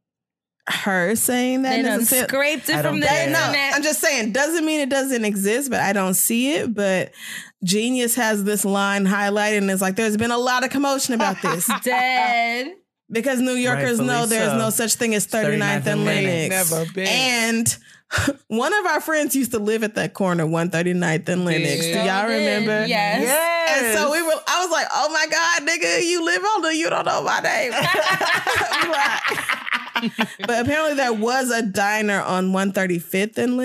her 0.69 1.15
saying 1.15 1.63
that 1.63 1.75
They 1.77 1.81
done 1.81 2.05
scraped 2.05 2.69
I 2.69 2.79
it 2.79 2.83
don't 2.83 2.93
from 2.93 2.99
the 2.99 3.07
care. 3.07 3.29
No. 3.29 3.39
I'm 3.39 3.83
just 3.83 3.99
saying, 3.99 4.31
doesn't 4.31 4.65
mean 4.65 4.81
it 4.81 4.89
doesn't 4.89 5.25
exist, 5.25 5.69
but 5.69 5.79
I 5.79 5.93
don't 5.93 6.13
see 6.13 6.53
it. 6.53 6.73
But 6.73 7.11
Genius 7.63 8.15
has 8.15 8.43
this 8.43 8.65
line 8.65 9.05
highlighted, 9.05 9.59
and 9.59 9.71
it's 9.71 9.81
like 9.81 9.95
there's 9.95 10.17
been 10.17 10.31
a 10.31 10.37
lot 10.37 10.63
of 10.63 10.69
commotion 10.69 11.13
about 11.13 11.41
this 11.41 11.69
Dead. 11.83 12.73
because 13.11 13.39
New 13.41 13.53
Yorkers 13.53 13.99
Rightfully 13.99 14.07
know 14.07 14.25
there's 14.25 14.51
so. 14.51 14.57
no 14.57 14.69
such 14.69 14.95
thing 14.95 15.13
as 15.15 15.27
39th, 15.27 15.59
39th 15.59 15.75
and 15.75 15.87
and 15.87 16.05
Lenox. 16.05 16.49
Lenox. 16.49 16.71
Never 16.71 16.91
been. 16.93 17.07
And 17.07 17.77
one 18.47 18.73
of 18.73 18.85
our 18.85 19.01
friends 19.01 19.35
used 19.35 19.51
to 19.51 19.59
live 19.59 19.83
at 19.83 19.95
that 19.95 20.13
corner, 20.13 20.45
139th 20.45 21.29
and 21.29 21.45
Lenox. 21.45 21.81
Do 21.81 21.89
y'all 21.99 22.23
remember? 22.27 22.85
yes. 22.87 23.21
Yes. 23.21 23.83
And 23.83 23.97
so 23.97 24.11
we 24.11 24.21
were. 24.21 24.33
I 24.47 24.63
was 24.63 24.71
like, 24.71 24.87
"Oh 24.91 25.09
my 25.13 25.27
god, 25.29 25.67
nigga, 25.67 26.03
you 26.03 26.25
live 26.25 26.43
on 26.43 26.61
the. 26.63 26.75
You 26.75 26.89
don't 26.89 27.05
know 27.05 27.21
my 27.23 27.39
name." 27.39 27.71
but 30.39 30.61
apparently, 30.61 30.95
there 30.95 31.13
was 31.13 31.51
a 31.51 31.61
diner 31.61 32.21
on 32.21 32.51
135th 32.51 33.37
in 33.37 33.51
and 33.51 33.59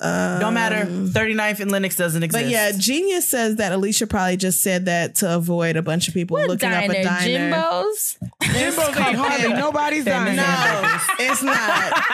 Lenox. 0.00 0.34
Um, 0.34 0.40
Don't 0.40 0.54
matter. 0.54 0.84
39th 0.86 1.60
and 1.60 1.70
Linux 1.70 1.96
doesn't 1.96 2.22
exist. 2.22 2.44
But 2.44 2.50
yeah, 2.50 2.72
Genius 2.76 3.28
says 3.28 3.56
that 3.56 3.72
Alicia 3.72 4.06
probably 4.06 4.36
just 4.36 4.62
said 4.62 4.86
that 4.86 5.16
to 5.16 5.34
avoid 5.34 5.76
a 5.76 5.82
bunch 5.82 6.08
of 6.08 6.14
people 6.14 6.36
What 6.36 6.48
looking 6.48 6.70
diner? 6.70 6.92
up 6.92 6.98
a 6.98 7.02
diner. 7.04 7.50
Jimbo's? 7.50 8.18
Jimbo's 8.42 8.96
ain't 8.96 9.16
hardly 9.16 9.48
nobody's 9.54 10.04
Pan- 10.04 10.36
dying. 10.36 10.36
No, 10.36 10.98
it's 11.30 11.42
not. 11.42 12.02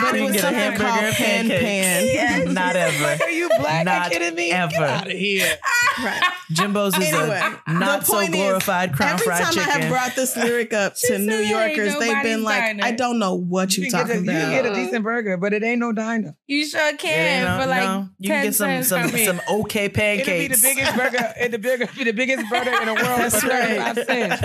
But 0.00 0.14
it 0.14 0.22
was 0.22 0.38
something 0.38 0.76
called 0.76 1.02
and 1.04 1.14
Pan 1.14 1.48
pancakes. 1.48 2.14
Pan. 2.14 2.54
Not 2.58 2.76
ever. 2.76 3.24
Are 3.24 3.30
you 3.30 3.48
black? 3.58 3.84
Not 3.84 4.02
Are 4.02 4.04
you 4.04 4.10
kidding 4.10 4.34
me? 4.36 4.50
ever. 4.52 4.70
Get 4.70 4.80
out 4.82 5.06
of 5.06 5.12
here. 5.12 5.56
Right. 6.04 6.22
Jimbo's 6.52 6.96
is 6.98 7.12
Anyway, 7.12 7.40
a 7.66 7.72
not 7.74 8.06
so 8.06 8.12
point 8.14 8.28
is, 8.34 8.36
glorified 8.36 8.92
crown 8.92 9.14
Every 9.14 9.26
time. 9.26 9.58
I 9.58 9.62
have 9.62 9.90
brought 9.90 10.14
this 10.14 10.36
lyric 10.36 10.72
up 10.72 10.94
to 10.96 11.18
New 11.18 11.34
Yorkers, 11.38 11.94
they've 11.98 12.08
nobody's 12.08 12.22
been 12.22 12.42
like, 12.44 12.84
"I 12.84 12.92
don't 12.92 13.18
know 13.18 13.34
what 13.34 13.76
You 13.76 13.84
you're 13.84 13.90
can, 13.90 13.98
get 13.98 14.04
a, 14.04 14.08
talking 14.14 14.24
you 14.24 14.30
can 14.30 14.50
get 14.52 14.66
a 14.66 14.74
decent 14.74 15.02
burger, 15.04 15.36
but 15.36 15.52
it 15.52 15.62
ain't 15.64 15.80
no 15.80 15.92
diner. 15.92 16.36
You 16.46 16.66
sure 16.66 16.96
can 16.96 17.07
Yeah, 17.10 17.56
no, 17.56 17.62
for 17.62 17.68
like 17.68 17.82
no. 17.82 18.08
you 18.18 18.28
10 18.28 18.36
can 18.36 18.44
get 18.46 18.54
some 18.54 18.82
some 18.82 19.18
some 19.18 19.40
okay 19.60 19.88
pancakes. 19.88 20.28
It'll 20.28 20.38
be 20.38 20.48
the 20.48 20.60
pancakes. 20.60 20.74
biggest 20.74 20.96
burger. 20.96 21.34
It'll 21.38 21.50
the 21.50 21.58
bigger, 21.58 21.86
be 21.96 22.04
the 22.04 22.12
biggest 22.12 22.50
burger 22.50 22.70
in 22.70 22.86
the 22.86 22.94
world 22.94 23.04
That's 23.20 23.40
for 23.40 23.48
thirty 23.48 23.78
right. 23.78 23.94
five 23.94 24.06
cents. 24.06 24.40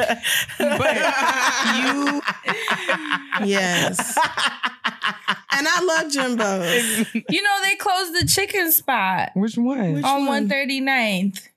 But 0.58 0.95
you, 1.75 2.22
yes. 3.48 4.17
and 5.51 5.67
I 5.67 5.83
love 5.83 6.11
Jimbo's. 6.11 7.14
You 7.30 7.42
know 7.42 7.59
they 7.64 7.75
closed 7.75 8.14
the 8.22 8.27
chicken 8.27 8.72
spot 8.72 9.32
which 9.35 9.58
one? 9.58 9.93
Which 9.93 10.03
on 10.03 10.25
one? 10.25 10.50
139th. 10.50 11.48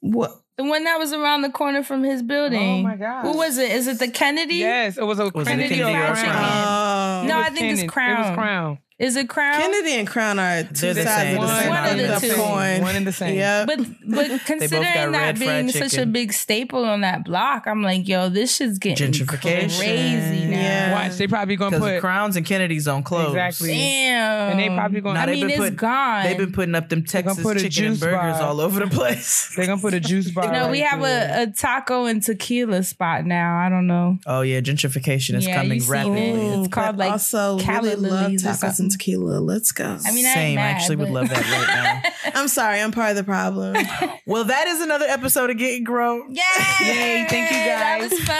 What? 0.00 0.38
The 0.56 0.64
one 0.64 0.84
that 0.84 0.98
was 0.98 1.12
around 1.14 1.42
the 1.42 1.50
corner 1.50 1.82
from 1.82 2.04
his 2.04 2.22
building. 2.22 2.80
Oh 2.80 2.88
my 2.88 2.96
god! 2.96 3.22
Who 3.22 3.36
was 3.36 3.56
it? 3.56 3.70
Is 3.70 3.86
it 3.86 3.98
the 3.98 4.08
Kennedy? 4.08 4.56
Yes, 4.56 4.98
it 4.98 5.04
was 5.04 5.18
a 5.18 5.24
Was 5.30 5.46
it 5.46 5.50
Kennedy, 5.50 5.76
Kennedy 5.76 5.96
or 5.96 6.02
or 6.02 6.14
Crown. 6.14 6.24
Crown? 6.24 7.24
Oh. 7.24 7.28
No, 7.28 7.38
I 7.38 7.50
think 7.50 7.72
it's 7.72 7.80
Kennedy. 7.80 7.88
Crown. 7.88 8.10
It 8.10 8.28
was 8.28 8.34
Crown. 8.36 8.78
Is 9.02 9.16
it 9.16 9.28
Crown? 9.28 9.60
Kennedy 9.60 9.94
and 9.94 10.06
Crown 10.06 10.38
are 10.38 10.62
two 10.62 10.72
They're 10.74 10.94
the 10.94 11.02
sides 11.02 11.22
same. 11.30 11.36
of 11.38 11.42
the 11.42 11.52
One- 11.52 11.60
same 11.62 11.70
one 11.70 11.88
of 12.14 12.20
the 12.20 12.28
two. 12.28 12.34
coin. 12.34 12.82
One 12.82 12.96
and 12.96 13.06
the 13.06 13.12
same. 13.12 13.34
Yep. 13.36 13.66
But 13.66 13.78
but 14.06 14.40
considering 14.46 15.12
that 15.12 15.38
being 15.38 15.70
such 15.70 15.98
a 15.98 16.06
big 16.06 16.32
staple 16.32 16.84
on 16.84 17.00
that 17.00 17.24
block, 17.24 17.66
I'm 17.66 17.82
like, 17.82 18.06
yo, 18.06 18.28
this 18.28 18.54
shit's 18.56 18.78
getting 18.78 19.10
Gentrification. 19.12 19.76
crazy 19.78 20.44
now. 20.46 20.56
Yeah. 20.56 20.92
Watch, 21.08 21.16
they 21.16 21.26
probably 21.26 21.56
gonna 21.56 21.80
put 21.80 22.00
Crowns 22.00 22.36
and 22.36 22.46
Kennedys 22.46 22.86
on 22.86 23.02
close. 23.02 23.30
exactly. 23.30 23.72
Damn. 23.74 24.50
And 24.52 24.60
they 24.60 24.68
probably 24.68 25.00
gonna. 25.00 25.14
Now 25.14 25.22
I 25.22 25.26
they've 25.26 25.34
mean, 25.36 25.46
been 25.48 25.50
it's 25.50 25.70
put- 25.70 25.76
gone. 25.78 26.22
They've 26.24 26.38
been 26.38 26.52
putting 26.52 26.74
up 26.76 26.88
them 26.88 27.00
gonna 27.00 27.08
Texas 27.08 27.42
put 27.42 27.56
a 27.56 27.60
chicken 27.68 27.92
and 27.92 28.00
burgers 28.00 28.38
bar. 28.38 28.42
all 28.42 28.60
over 28.60 28.78
the 28.84 28.86
place. 28.86 29.52
They're 29.56 29.66
gonna 29.66 29.80
put 29.80 29.94
a 29.94 30.00
juice 30.00 30.30
bar. 30.34 30.52
no, 30.52 30.62
right 30.62 30.70
we 30.70 30.80
have 30.80 31.02
a, 31.02 31.42
a 31.42 31.46
taco 31.48 32.04
and 32.04 32.22
tequila 32.22 32.84
spot 32.84 33.24
now. 33.26 33.58
I 33.58 33.68
don't 33.68 33.88
know. 33.88 34.18
Oh 34.26 34.42
yeah, 34.42 34.60
gentrification 34.60 35.34
is 35.34 35.46
Yeah, 35.46 35.56
coming 35.60 35.82
rapidly. 35.88 36.20
it. 36.30 36.58
It's 36.60 36.68
called, 36.68 36.96
but 36.96 36.98
like, 36.98 37.10
also 37.12 37.58
Cali 37.58 37.88
really 37.90 38.10
love 38.10 38.30
tacos 38.32 38.78
and 38.78 38.91
tequila. 38.92 39.40
Let's 39.40 39.72
go. 39.72 39.84
I 40.04 40.12
mean, 40.12 40.24
Same. 40.24 40.58
I 40.58 40.62
mad, 40.62 40.76
actually 40.76 40.96
would 40.96 41.10
love 41.10 41.28
that 41.28 41.40
right 41.40 42.02
now. 42.24 42.32
I'm 42.40 42.48
sorry, 42.48 42.80
I'm 42.80 42.92
part 42.92 43.10
of 43.10 43.16
the 43.16 43.24
problem. 43.24 43.76
Well, 44.24 44.44
that 44.44 44.68
is 44.68 44.80
another 44.80 45.04
episode 45.06 45.50
of 45.50 45.58
Getting 45.58 45.82
Grown. 45.82 46.30
Yay! 46.32 46.42
Yay, 46.80 47.26
thank 47.28 47.50
you, 47.50 47.56
That 47.56 47.98
guys. 48.00 48.10
was 48.10 48.20
fun. 48.20 48.36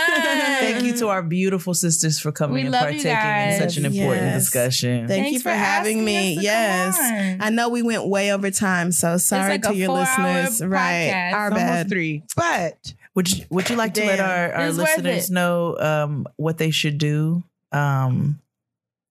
Thank 0.60 0.84
you 0.84 0.97
to 0.98 1.08
our 1.08 1.22
beautiful 1.24 1.74
sisters 1.74 2.20
for 2.20 2.31
coming 2.31 2.55
We 2.55 2.60
and 2.62 2.70
love 2.70 2.92
you 2.92 3.02
partaking 3.02 3.52
in 3.55 3.58
such 3.68 3.76
an 3.78 3.86
important 3.86 4.22
Yes. 4.26 4.42
discussion. 4.44 5.08
Thank 5.08 5.24
Thanks 5.24 5.32
you 5.32 5.39
for, 5.40 5.50
for 5.50 5.55
having 5.56 6.05
me. 6.05 6.31
us 6.31 6.34
to 6.34 6.34
come 6.36 6.44
Yes. 6.44 7.36
I 7.40 7.50
know 7.50 7.68
we 7.68 7.82
went 7.82 8.06
way 8.06 8.32
over 8.32 8.50
time, 8.52 8.92
so 8.92 9.16
sorry 9.18 9.50
like 9.55 9.62
to 9.62 9.70
a 9.70 9.74
your 9.74 9.89
four-hour 9.89 10.32
listeners. 10.44 10.64
Right. 10.68 11.32
Our 11.34 11.44
almost 11.47 11.56
bad. 11.60 11.89
three. 11.89 12.22
But 12.36 12.94
Would 13.16 13.31
you 13.36 13.44
Would 13.50 13.68
you 13.68 13.76
like 13.76 13.94
to 13.94 14.06
let 14.06 14.20
our, 14.20 14.52
our 14.55 14.72
listeners 14.72 15.31
know 15.31 15.76
um, 15.78 16.26
what 16.36 16.58
they 16.58 16.70
should 16.70 16.97
do? 16.98 17.42
Um, 17.72 18.39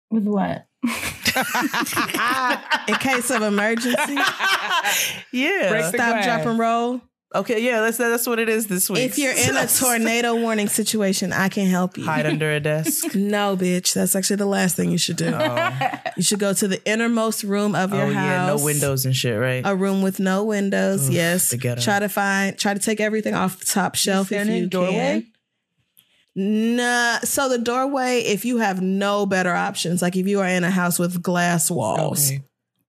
With 0.10 0.24
what? 0.26 0.66
In 2.88 2.96
case 2.96 3.30
of 3.30 3.42
emergency, 3.42 4.16
yeah. 5.32 5.70
Break 5.70 5.86
stop, 5.86 5.94
glass. 5.94 6.26
drop, 6.26 6.46
and 6.46 6.60
roll. 6.60 7.02
okay. 7.36 7.62
Yeah. 7.64 7.82
That's 7.82 7.98
that's 7.98 8.28
what 8.28 8.40
it 8.40 8.50
is 8.50 8.68
this 8.68 8.90
week. 8.90 9.00
If 9.04 9.18
you're 9.18 9.32
in 9.34 9.56
a 9.56 9.68
tornado 9.80 10.36
warning 10.36 10.68
situation, 10.68 11.32
I 11.32 11.50
can 11.50 11.68
help 11.68 11.98
you. 11.98 12.04
hide 12.06 12.26
under 12.26 12.52
a 12.52 12.60
desk. 12.60 13.16
No, 13.16 13.56
bitch. 13.56 13.94
That's 13.94 14.16
actually 14.16 14.38
the 14.38 14.46
last 14.48 14.76
thing 14.76 14.92
you 14.92 14.98
should 14.98 15.18
do. 15.18 15.32
Oh, 15.34 15.92
You 16.18 16.24
should 16.24 16.40
go 16.40 16.54
to 16.54 16.68
the 16.68 16.84
innermost 16.86 17.44
room 17.44 17.76
of 17.76 17.94
your 17.94 18.04
oh 18.04 18.10
yeah, 18.10 18.48
house. 18.48 18.60
no 18.60 18.66
windows 18.66 19.06
and 19.06 19.16
shit, 19.16 19.40
right? 19.40 19.62
A 19.66 19.76
room 19.76 20.02
with 20.02 20.20
no 20.20 20.44
windows. 20.44 21.08
Oof, 21.08 21.14
yes. 21.14 21.54
Try 21.84 22.00
to 22.00 22.10
find. 22.10 22.58
Try 22.58 22.74
to 22.74 22.80
take 22.80 23.00
everything 23.00 23.34
off 23.36 23.60
the 23.60 23.66
top 23.66 23.96
shelf 23.96 24.32
if 24.32 24.48
you 24.48 24.68
doorway? 24.68 25.22
can. 25.22 25.31
Nah. 26.36 27.20
So 27.20 27.50
the 27.50 27.58
doorway, 27.58 28.20
if 28.22 28.46
you 28.46 28.58
have 28.58 28.82
no 28.82 29.26
better 29.26 29.54
options, 29.54 30.02
like 30.02 30.16
if 30.16 30.28
you 30.28 30.40
are 30.40 30.48
in 30.48 30.64
a 30.64 30.72
house 30.72 30.98
with 30.98 31.22
glass 31.22 31.70
walls, 31.70 32.30
Okay. 32.32 32.44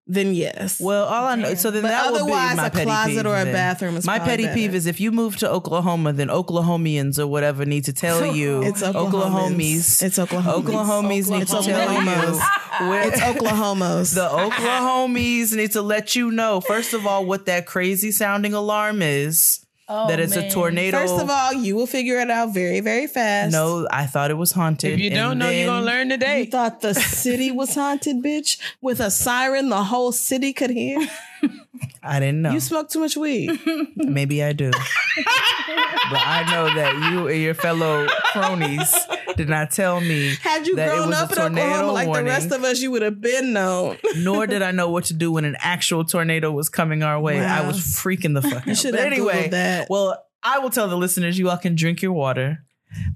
then 0.06 0.32
yes. 0.34 0.78
Well, 0.80 1.04
all 1.06 1.26
I 1.26 1.34
know, 1.34 1.54
so 1.54 1.70
then 1.72 1.82
But 1.82 1.88
that 1.88 2.12
would 2.12 2.18
be 2.18 2.22
otherwise, 2.22 2.56
my 2.56 2.66
a 2.66 2.70
petty 2.70 2.84
closet 2.84 3.16
peeve 3.16 3.26
or 3.26 3.36
a 3.36 3.44
then. 3.44 3.52
bathroom 3.52 3.96
is 3.96 4.06
my 4.06 4.18
probably 4.18 4.44
petty 4.46 4.54
peeve 4.54 4.74
is 4.76 4.86
if 4.86 5.00
you 5.00 5.10
move 5.10 5.36
to 5.38 5.50
Oklahoma, 5.50 6.12
then 6.12 6.28
Oklahomians 6.28 7.18
or 7.18 7.26
whatever 7.26 7.64
need 7.64 7.84
to 7.86 7.92
tell 7.92 8.24
you 8.26 8.62
It's 8.64 8.82
Oklahomies. 8.82 10.00
It's 10.02 10.18
Oklahomies. 10.18 10.62
Oklahomies 10.62 11.30
need 11.30 11.36
to 11.36 11.42
It's 11.42 11.50
tell 11.50 11.62
Oklahomos. 11.64 12.34
you 12.80 12.88
where 12.88 13.08
It's 13.08 13.20
Oklahomos. 13.20 14.14
the 14.14 14.28
Oklahomies 14.28 15.52
need 15.56 15.72
to 15.72 15.82
let 15.82 16.14
you 16.14 16.30
know 16.30 16.60
first 16.60 16.94
of 16.94 17.06
all 17.06 17.24
what 17.26 17.46
that 17.46 17.66
crazy 17.66 18.12
sounding 18.12 18.54
alarm 18.54 19.02
is. 19.02 19.61
Oh, 19.94 20.08
that 20.08 20.18
it's 20.20 20.34
a 20.34 20.48
tornado. 20.48 20.96
First 20.98 21.20
of 21.20 21.28
all, 21.28 21.52
you 21.52 21.76
will 21.76 21.86
figure 21.86 22.18
it 22.18 22.30
out 22.30 22.54
very, 22.54 22.80
very 22.80 23.06
fast. 23.06 23.52
no, 23.52 23.86
I 23.90 24.06
thought 24.06 24.30
it 24.30 24.38
was 24.38 24.52
haunted. 24.52 24.94
If 24.94 25.00
you 25.00 25.10
don't 25.10 25.36
know, 25.38 25.50
you're 25.50 25.66
gonna 25.66 25.84
learn 25.84 26.08
today. 26.08 26.40
You 26.40 26.46
thought 26.46 26.80
the 26.80 26.94
city 26.94 27.50
was 27.50 27.74
haunted, 27.74 28.22
bitch? 28.22 28.58
With 28.80 29.00
a 29.00 29.10
siren 29.10 29.68
the 29.68 29.84
whole 29.84 30.12
city 30.12 30.54
could 30.54 30.70
hear? 30.70 31.06
I 32.02 32.18
didn't 32.20 32.42
know. 32.42 32.52
You 32.52 32.60
smoke 32.60 32.88
too 32.90 33.00
much 33.00 33.16
weed. 33.16 33.58
Maybe 33.96 34.42
I 34.42 34.52
do. 34.52 34.70
but 34.70 36.20
I 36.26 36.44
know 36.50 36.74
that 36.74 37.10
you 37.12 37.28
and 37.28 37.40
your 37.40 37.54
fellow 37.54 38.06
cronies 38.32 38.94
did 39.36 39.48
not 39.48 39.70
tell 39.70 40.00
me 40.00 40.34
Had 40.42 40.66
you 40.66 40.74
grown 40.74 41.12
up 41.14 41.30
a 41.30 41.46
in 41.46 41.58
Oklahoma 41.58 41.92
like 41.92 42.06
warning. 42.08 42.24
the 42.24 42.30
rest 42.30 42.50
of 42.52 42.64
us, 42.64 42.80
you 42.80 42.90
would 42.90 43.02
have 43.02 43.20
been 43.20 43.52
known. 43.52 43.98
nor 44.16 44.46
did 44.46 44.62
I 44.62 44.70
know 44.72 44.90
what 44.90 45.04
to 45.06 45.14
do 45.14 45.30
when 45.32 45.44
an 45.44 45.56
actual 45.60 46.04
tornado 46.04 46.50
was 46.50 46.68
coming 46.68 47.02
our 47.02 47.20
way. 47.20 47.40
I 47.40 47.66
was 47.66 47.76
freaking 47.78 48.34
the 48.34 48.42
fuck 48.42 48.66
You 48.66 48.72
out. 48.72 48.78
should 48.78 48.92
But 48.92 49.00
have 49.04 49.12
anyway, 49.12 49.44
Googled 49.48 49.50
that. 49.52 49.86
well, 49.90 50.24
I 50.42 50.58
will 50.58 50.70
tell 50.70 50.88
the 50.88 50.96
listeners 50.96 51.38
you 51.38 51.50
all 51.50 51.56
can 51.56 51.76
drink 51.76 52.02
your 52.02 52.12
water, 52.12 52.64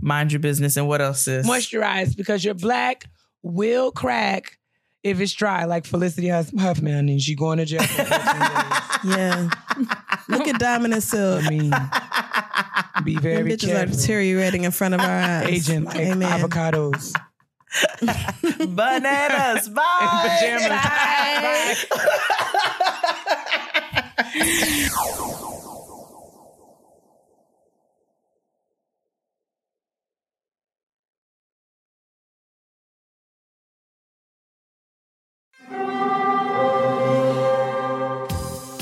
mind 0.00 0.32
your 0.32 0.40
business, 0.40 0.76
and 0.76 0.86
what 0.86 1.00
else 1.00 1.26
is 1.26 1.44
Moisturize 1.46 2.16
because 2.16 2.44
your 2.44 2.54
black 2.54 3.06
will 3.42 3.90
crack 3.90 4.56
if 5.07 5.20
it's 5.20 5.33
dry, 5.33 5.65
like 5.65 5.86
Felicity 5.86 6.28
Huffman, 6.28 7.09
and 7.09 7.20
she 7.23 7.35
going 7.35 7.59
to 7.59 7.65
jail. 7.65 7.83
For 7.83 8.02
days. 8.02 8.09
Yeah. 9.05 9.49
Look 10.28 10.49
at 10.49 10.59
Diamond 10.59 10.94
and 10.94 11.02
Silk. 11.02 11.44
I 11.44 11.49
mean, 11.51 11.70
be 13.05 13.15
Them 13.15 13.23
very 13.23 13.51
bitches 13.52 13.68
are 13.68 13.75
careful. 13.86 13.97
deteriorating 13.97 14.65
in 14.65 14.70
front 14.73 14.94
of 14.94 15.01
our 15.01 15.07
eyes. 15.20 15.49
Aging 15.49 15.85
like 15.85 15.97
Amen. 15.97 16.41
avocados. 16.41 17.12
bananas. 18.75 19.68
Bye. 19.75 20.39
pajamas. 20.41 21.86